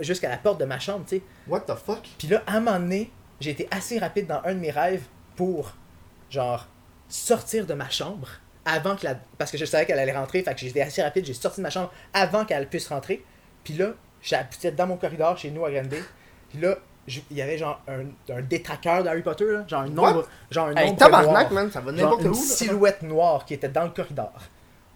jusqu'à 0.01 0.29
la 0.29 0.37
porte 0.37 0.61
de 0.61 0.65
ma 0.65 0.79
chambre, 0.79 1.05
tu 1.07 1.17
sais. 1.17 1.23
What 1.47 1.61
the 1.61 1.75
fuck? 1.75 2.07
Puis 2.19 2.29
là, 2.29 2.43
à 2.47 2.57
un 2.57 2.61
moment 2.61 2.79
donné, 2.79 3.11
j'ai 3.41 3.51
été 3.51 3.69
assez 3.71 3.99
rapide 3.99 4.27
dans 4.27 4.43
un 4.45 4.55
de 4.55 4.61
mes 4.61 4.71
rêves 4.71 5.05
pour, 5.37 5.73
genre, 6.31 6.67
sortir 7.09 7.65
de 7.67 7.75
ma 7.75 7.89
chambre 7.89 8.29
avant 8.65 8.97
que 8.97 9.07
la... 9.07 9.15
Parce 9.39 9.51
que 9.51 9.57
je 9.57 9.65
savais 9.65 9.87
qu'elle 9.87 9.99
allait 9.99 10.17
rentrer, 10.17 10.43
fait 10.43 10.55
que 10.55 10.61
j'étais 10.61 10.83
assez 10.83 11.03
rapide, 11.03 11.25
j'ai 11.25 11.33
sorti 11.35 11.59
de 11.61 11.63
ma 11.63 11.71
chambre 11.71 11.91
avant 12.13 12.45
qu'elle 12.45 12.69
puisse 12.69 12.89
rentrer. 12.89 13.25
Puis 13.65 13.75
là, 13.75 13.93
j'étais 14.21 14.73
dans 14.73 14.87
mon 14.87 14.97
corridor 14.99 15.39
chez 15.39 15.51
nous 15.51 15.65
à 15.65 15.71
Granby. 15.71 15.97
Puis 16.51 16.59
là, 16.61 16.77
il 17.31 17.37
y 17.37 17.43
avait 17.43 17.59
genre 17.59 17.81
un, 17.89 18.05
un 18.35 18.43
détraqueur 18.43 19.03
d'Harry 19.05 19.23
Potter, 19.23 19.47
là, 19.51 19.65
genre 19.67 19.81
un 19.83 19.87
What? 19.97 20.13
nombre, 20.13 20.29
genre 20.51 20.69
un 20.69 20.77
Hey, 20.77 20.95
tabarnak, 20.97 21.51
noir. 21.51 21.53
man, 21.53 21.71
ça 21.73 21.81
va 21.81 21.93
n'importe 21.93 22.23
une 22.23 22.29
où, 22.29 22.33
là. 22.35 22.39
silhouette 22.41 23.03
noire 23.03 23.45
qui 23.45 23.55
était 23.55 23.69
dans 23.69 23.85
le 23.85 23.91
corridor. 23.91 24.33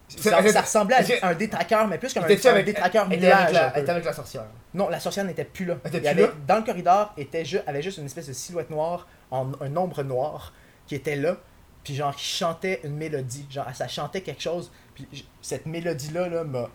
Ça, 0.09 0.41
ressemblait 0.61 0.97
à 1.23 1.29
un 1.29 1.35
détraqueur, 1.35 1.89
mais 1.89 1.97
plus 1.97 2.13
comme 2.13 2.25
un, 2.25 2.27
T'étais-tu 2.27 2.49
un 2.49 2.51
avec, 2.51 2.67
détraqueur 2.67 3.07
elle 3.11 3.17
était 3.17 3.33
avec 3.33 3.55
la, 3.55 3.73
elle 3.75 3.83
était 3.83 3.91
avec 3.93 4.05
la 4.05 4.13
sorcière? 4.13 4.45
Non, 4.75 4.91
la 4.91 5.01
sorcière 5.01 5.25
n'était 5.25 5.45
plus 5.47 5.65
là. 5.65 5.77
Elle 5.85 5.89
était 5.97 5.99
Il 5.99 6.11
y 6.11 6.15
plus 6.15 6.23
avait, 6.25 6.33
là? 6.35 6.39
Dans 6.47 6.57
le 6.57 6.63
corridor, 6.65 7.15
était 7.17 7.47
ju- 7.47 7.61
avait 7.67 7.81
juste 7.81 7.97
une 7.97 8.05
espèce 8.05 8.27
de 8.27 8.35
silhouette 8.35 8.69
noire, 8.69 9.07
en 9.31 9.53
un 9.63 9.75
ombre 9.75 10.03
noire, 10.03 10.53
qui 10.87 10.97
était 10.97 11.17
là, 11.17 11.37
puis 11.83 11.95
genre 11.95 12.15
qui 12.15 12.27
chantait 12.27 12.81
une 12.85 12.95
mélodie. 12.97 13.47
Genre, 13.51 13.65
ça 13.73 13.89
chantait 13.89 14.21
quelque 14.21 14.43
chose, 14.43 14.71
puis 14.95 15.09
cette 15.41 15.65
mélodie-là 15.65 16.29
là, 16.29 16.45
m'a 16.45 16.69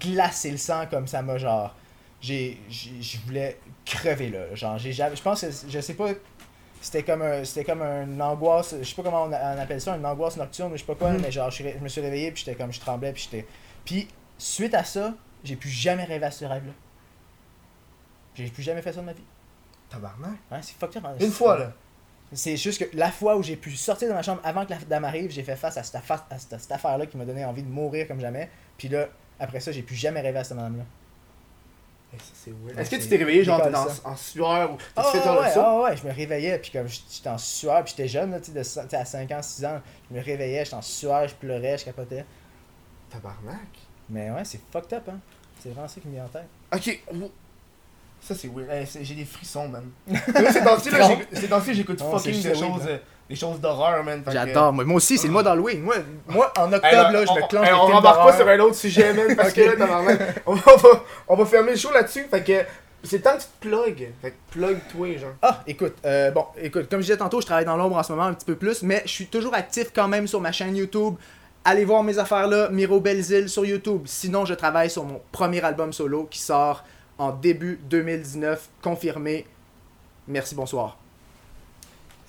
glacé 0.00 0.50
le 0.52 0.56
sang 0.58 0.84
comme 0.88 1.08
ça 1.08 1.22
m'a 1.22 1.38
genre. 1.38 1.74
J'ai, 2.20 2.60
je 2.68 3.18
voulais 3.26 3.58
crever 3.86 4.28
là. 4.28 4.54
Genre, 4.54 4.76
j'ai 4.78 4.92
jamais. 4.92 5.16
Je 5.16 5.22
pense 5.22 5.40
que, 5.40 5.46
je 5.68 5.80
sais 5.80 5.94
pas. 5.94 6.10
C'était 6.82 7.02
comme 7.02 7.20
un, 7.22 7.44
c'était 7.44 7.64
comme 7.64 7.82
une 7.82 8.20
angoisse, 8.22 8.74
je 8.80 8.84
sais 8.88 8.94
pas 8.94 9.02
comment 9.02 9.24
on, 9.24 9.32
appelle 9.32 9.80
ça, 9.82 9.94
une 9.96 10.06
angoisse 10.06 10.38
nocturne, 10.38 10.72
je 10.72 10.78
sais 10.78 10.84
pas 10.86 10.94
quoi, 10.94 11.10
Mhm. 11.10 11.20
mais 11.20 11.30
genre, 11.30 11.50
je, 11.50 11.62
je 11.62 11.78
me 11.78 11.88
suis 11.88 12.00
réveillé, 12.00 12.32
puis 12.32 12.42
j'étais 12.44 12.56
comme, 12.56 12.72
je 12.72 12.80
tremblais, 12.80 13.12
puis 13.12 13.22
j'étais. 13.30 13.46
Puis, 13.84 14.08
suite 14.38 14.72
à 14.74 14.82
ça, 14.82 15.12
j'ai 15.44 15.56
plus 15.56 15.68
jamais 15.68 16.04
rêvé 16.04 16.24
à 16.24 16.30
ce 16.30 16.44
rêve-là. 16.46 16.72
J'ai 18.34 18.46
plus 18.48 18.62
jamais 18.62 18.80
fait 18.82 18.92
ça 18.92 19.00
de 19.00 19.06
ma 19.06 19.12
vie. 19.12 19.22
Tabarnak. 19.90 20.30
Ouais, 20.50 20.58
c'est 20.62 20.74
fucked 20.78 20.96
up. 20.98 21.04
hein. 21.06 21.16
Une 21.20 21.30
fois, 21.30 21.58
là. 21.58 21.72
C'est 22.32 22.56
juste 22.56 22.78
que 22.88 22.96
la 22.96 23.10
fois 23.10 23.36
où 23.36 23.42
j'ai 23.42 23.56
pu 23.56 23.72
sortir 23.76 24.08
de 24.08 24.14
ma 24.14 24.22
chambre 24.22 24.40
avant 24.44 24.64
que 24.64 24.70
la 24.70 24.78
dame 24.78 25.04
arrive, 25.04 25.30
j'ai 25.32 25.42
fait 25.42 25.56
face 25.56 25.76
à 25.76 25.82
cette, 25.82 25.96
affaire- 25.96 26.24
à 26.30 26.38
cette, 26.38 26.58
cette 26.60 26.70
affaire-là 26.72 27.06
qui 27.06 27.16
m'a 27.16 27.24
donné 27.24 27.44
envie 27.44 27.62
de 27.64 27.68
mourir 27.68 28.06
comme 28.06 28.20
jamais. 28.20 28.48
Puis 28.78 28.88
là, 28.88 29.08
après 29.40 29.58
ça, 29.60 29.72
j'ai 29.72 29.82
plus 29.82 29.96
jamais 29.96 30.20
rêvé 30.20 30.38
à 30.38 30.44
cette 30.44 30.56
madame-là. 30.56 30.84
Ça, 32.18 32.24
c'est. 32.34 32.50
Ouais, 32.50 32.72
Est-ce 32.76 32.90
que 32.90 32.96
c'est 32.96 33.02
tu 33.04 33.08
t'es 33.08 33.16
réveillé, 33.16 33.44
genre, 33.44 33.62
t'es 33.62 33.70
dans- 33.70 33.88
ça. 33.88 34.00
en 34.08 34.16
sueur 34.16 34.72
ou 34.72 34.78
Ah 34.96 35.02
fait 35.04 35.18
ouais, 35.18 35.50
saut? 35.52 35.60
ah 35.64 35.80
ouais, 35.82 35.96
je 35.96 36.06
me 36.06 36.12
réveillais, 36.12 36.58
puis 36.58 36.70
comme 36.72 36.88
j'étais 36.88 37.28
en 37.28 37.38
sueur, 37.38 37.84
puis 37.84 37.94
j'étais 37.96 38.08
jeune, 38.08 38.32
là, 38.32 38.40
tu 38.40 38.52
sais, 38.52 38.82
de 38.84 38.96
à 38.96 39.04
5 39.04 39.30
ans, 39.30 39.40
6 39.42 39.64
ans, 39.64 39.80
je 40.10 40.16
me 40.16 40.22
réveillais, 40.22 40.64
j'étais 40.64 40.76
en 40.76 40.82
sueur, 40.82 41.28
je 41.28 41.34
pleurais, 41.36 41.78
je 41.78 41.84
capotais. 41.84 42.24
Tabarnak. 43.10 43.60
Mais 44.08 44.30
ouais, 44.30 44.44
c'est 44.44 44.60
fucked 44.72 44.92
up, 44.92 45.08
hein. 45.08 45.18
C'est 45.60 45.70
vraiment 45.70 45.88
ça 45.88 46.00
qui 46.00 46.08
me 46.08 46.14
vient 46.14 46.24
en 46.24 46.28
tête. 46.28 46.48
Ok. 46.74 47.02
Ça, 48.20 48.34
c'est 48.34 48.48
weird. 48.48 48.68
Hey, 48.70 48.86
c'est- 48.86 49.04
j'ai 49.04 49.14
des 49.14 49.24
frissons, 49.24 49.68
man. 49.68 49.88
Moi, 50.06 50.18
ces 50.52 50.62
temps-ci, 50.64 50.90
là, 50.90 51.08
j'écoute 51.72 52.00
fucking 52.00 52.34
c'est 52.34 52.52
des 52.52 52.58
choses, 52.58 52.82
des 53.30 53.36
choses 53.36 53.60
d'horreur, 53.60 54.02
man. 54.02 54.22
J'adore, 54.30 54.72
moi, 54.72 54.84
moi 54.84 54.96
aussi, 54.96 55.16
c'est 55.16 55.28
le 55.28 55.32
mois 55.32 55.44
d'Halloween. 55.44 55.80
Moi, 55.82 55.94
moi, 56.28 56.52
en 56.58 56.64
octobre, 56.72 56.82
là, 56.92 57.12
là, 57.12 57.24
je 57.24 57.30
on- 57.30 57.34
me 57.36 57.48
clenche 57.48 57.68
on 57.72 57.86
rembarque 57.86 58.26
pas 58.26 58.36
sur 58.36 58.48
un 58.48 58.58
autre 58.58 58.74
sujet, 58.74 59.14
man, 59.14 59.36
parce 59.36 59.52
que 59.52 59.60
là, 59.78 59.86
on, 60.46 60.54
va, 60.54 60.72
on 61.28 61.36
va 61.36 61.46
fermer 61.46 61.70
le 61.70 61.76
show 61.76 61.92
là-dessus. 61.92 62.24
Fait 62.28 62.42
que 62.42 62.64
c'est 63.04 63.18
le 63.18 63.22
temps 63.22 63.36
que 63.36 63.42
tu 63.42 63.46
te 63.46 63.68
plugues. 63.68 64.10
Fait 64.20 64.32
que 64.32 64.36
plug-toi, 64.50 65.16
genre. 65.18 65.30
Ah, 65.42 65.62
écoute, 65.66 65.94
euh, 66.04 66.32
bon, 66.32 66.44
écoute, 66.60 66.90
comme 66.90 66.98
je 66.98 67.04
disais 67.06 67.16
tantôt, 67.16 67.40
je 67.40 67.46
travaille 67.46 67.64
dans 67.64 67.76
l'ombre 67.76 67.96
en 67.96 68.02
ce 68.02 68.10
moment 68.12 68.26
un 68.26 68.34
petit 68.34 68.46
peu 68.46 68.56
plus, 68.56 68.82
mais 68.82 69.00
je 69.06 69.10
suis 69.10 69.26
toujours 69.26 69.54
actif 69.54 69.92
quand 69.94 70.08
même 70.08 70.26
sur 70.26 70.40
ma 70.40 70.50
chaîne 70.50 70.74
YouTube. 70.76 71.14
Allez 71.64 71.84
voir 71.84 72.02
mes 72.02 72.18
affaires 72.18 72.48
là, 72.48 72.68
Miro 72.70 73.00
Belzil 73.00 73.48
sur 73.48 73.64
YouTube. 73.64 74.02
Sinon, 74.06 74.44
je 74.44 74.54
travaille 74.54 74.90
sur 74.90 75.04
mon 75.04 75.20
premier 75.30 75.62
album 75.62 75.92
solo 75.92 76.24
qui 76.28 76.40
sort 76.40 76.82
en 77.16 77.30
début 77.30 77.78
2019, 77.88 78.68
confirmé. 78.82 79.46
Merci, 80.26 80.56
bonsoir. 80.56 80.96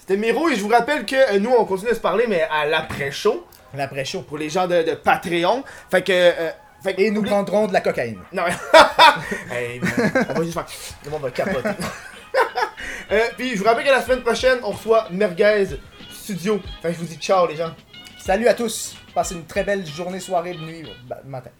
C'était 0.01 0.17
Miro 0.17 0.49
et 0.49 0.55
je 0.55 0.61
vous 0.61 0.67
rappelle 0.69 1.05
que 1.05 1.15
euh, 1.35 1.39
nous, 1.39 1.51
on 1.51 1.63
continue 1.65 1.91
à 1.91 1.95
se 1.95 1.99
parler, 1.99 2.25
mais 2.27 2.41
à 2.51 2.65
l'après-show, 2.65 3.45
L'après-show. 3.75 4.23
pour 4.23 4.37
les 4.39 4.49
gens 4.49 4.67
de, 4.67 4.81
de 4.83 4.95
Patreon. 4.95 5.63
Fait 5.89 6.01
que. 6.01 6.11
euh, 6.11 6.49
fait 6.83 6.95
que 6.95 7.01
Et 7.01 7.11
nous 7.11 7.21
prendrons 7.21 7.67
de 7.67 7.73
la 7.73 7.81
cocaïne. 7.81 8.17
Non, 8.33 8.43
hey, 9.51 9.79
man, 9.79 9.91
on 10.29 10.33
va 10.33 10.41
juste 10.43 10.53
faire. 10.55 10.65
Le 11.05 11.11
monde 11.11 11.21
va 11.21 11.29
capoter. 11.29 11.69
euh, 13.11 13.19
puis 13.37 13.51
je 13.51 13.59
vous 13.59 13.65
rappelle 13.65 13.85
que 13.85 13.91
la 13.91 14.01
semaine 14.01 14.21
prochaine, 14.21 14.57
on 14.63 14.71
reçoit 14.71 15.07
Merguez 15.11 15.67
Studio. 16.11 16.59
Fait 16.81 16.87
que 16.89 16.95
je 16.95 16.99
vous 16.99 17.05
dis 17.05 17.17
ciao, 17.17 17.45
les 17.47 17.55
gens. 17.55 17.71
Salut 18.19 18.47
à 18.47 18.55
tous. 18.55 18.95
Passez 19.13 19.35
une 19.35 19.45
très 19.45 19.63
belle 19.63 19.85
journée, 19.85 20.19
soirée, 20.19 20.55
nuit, 20.55 20.89
bah, 21.07 21.19
matin. 21.23 21.51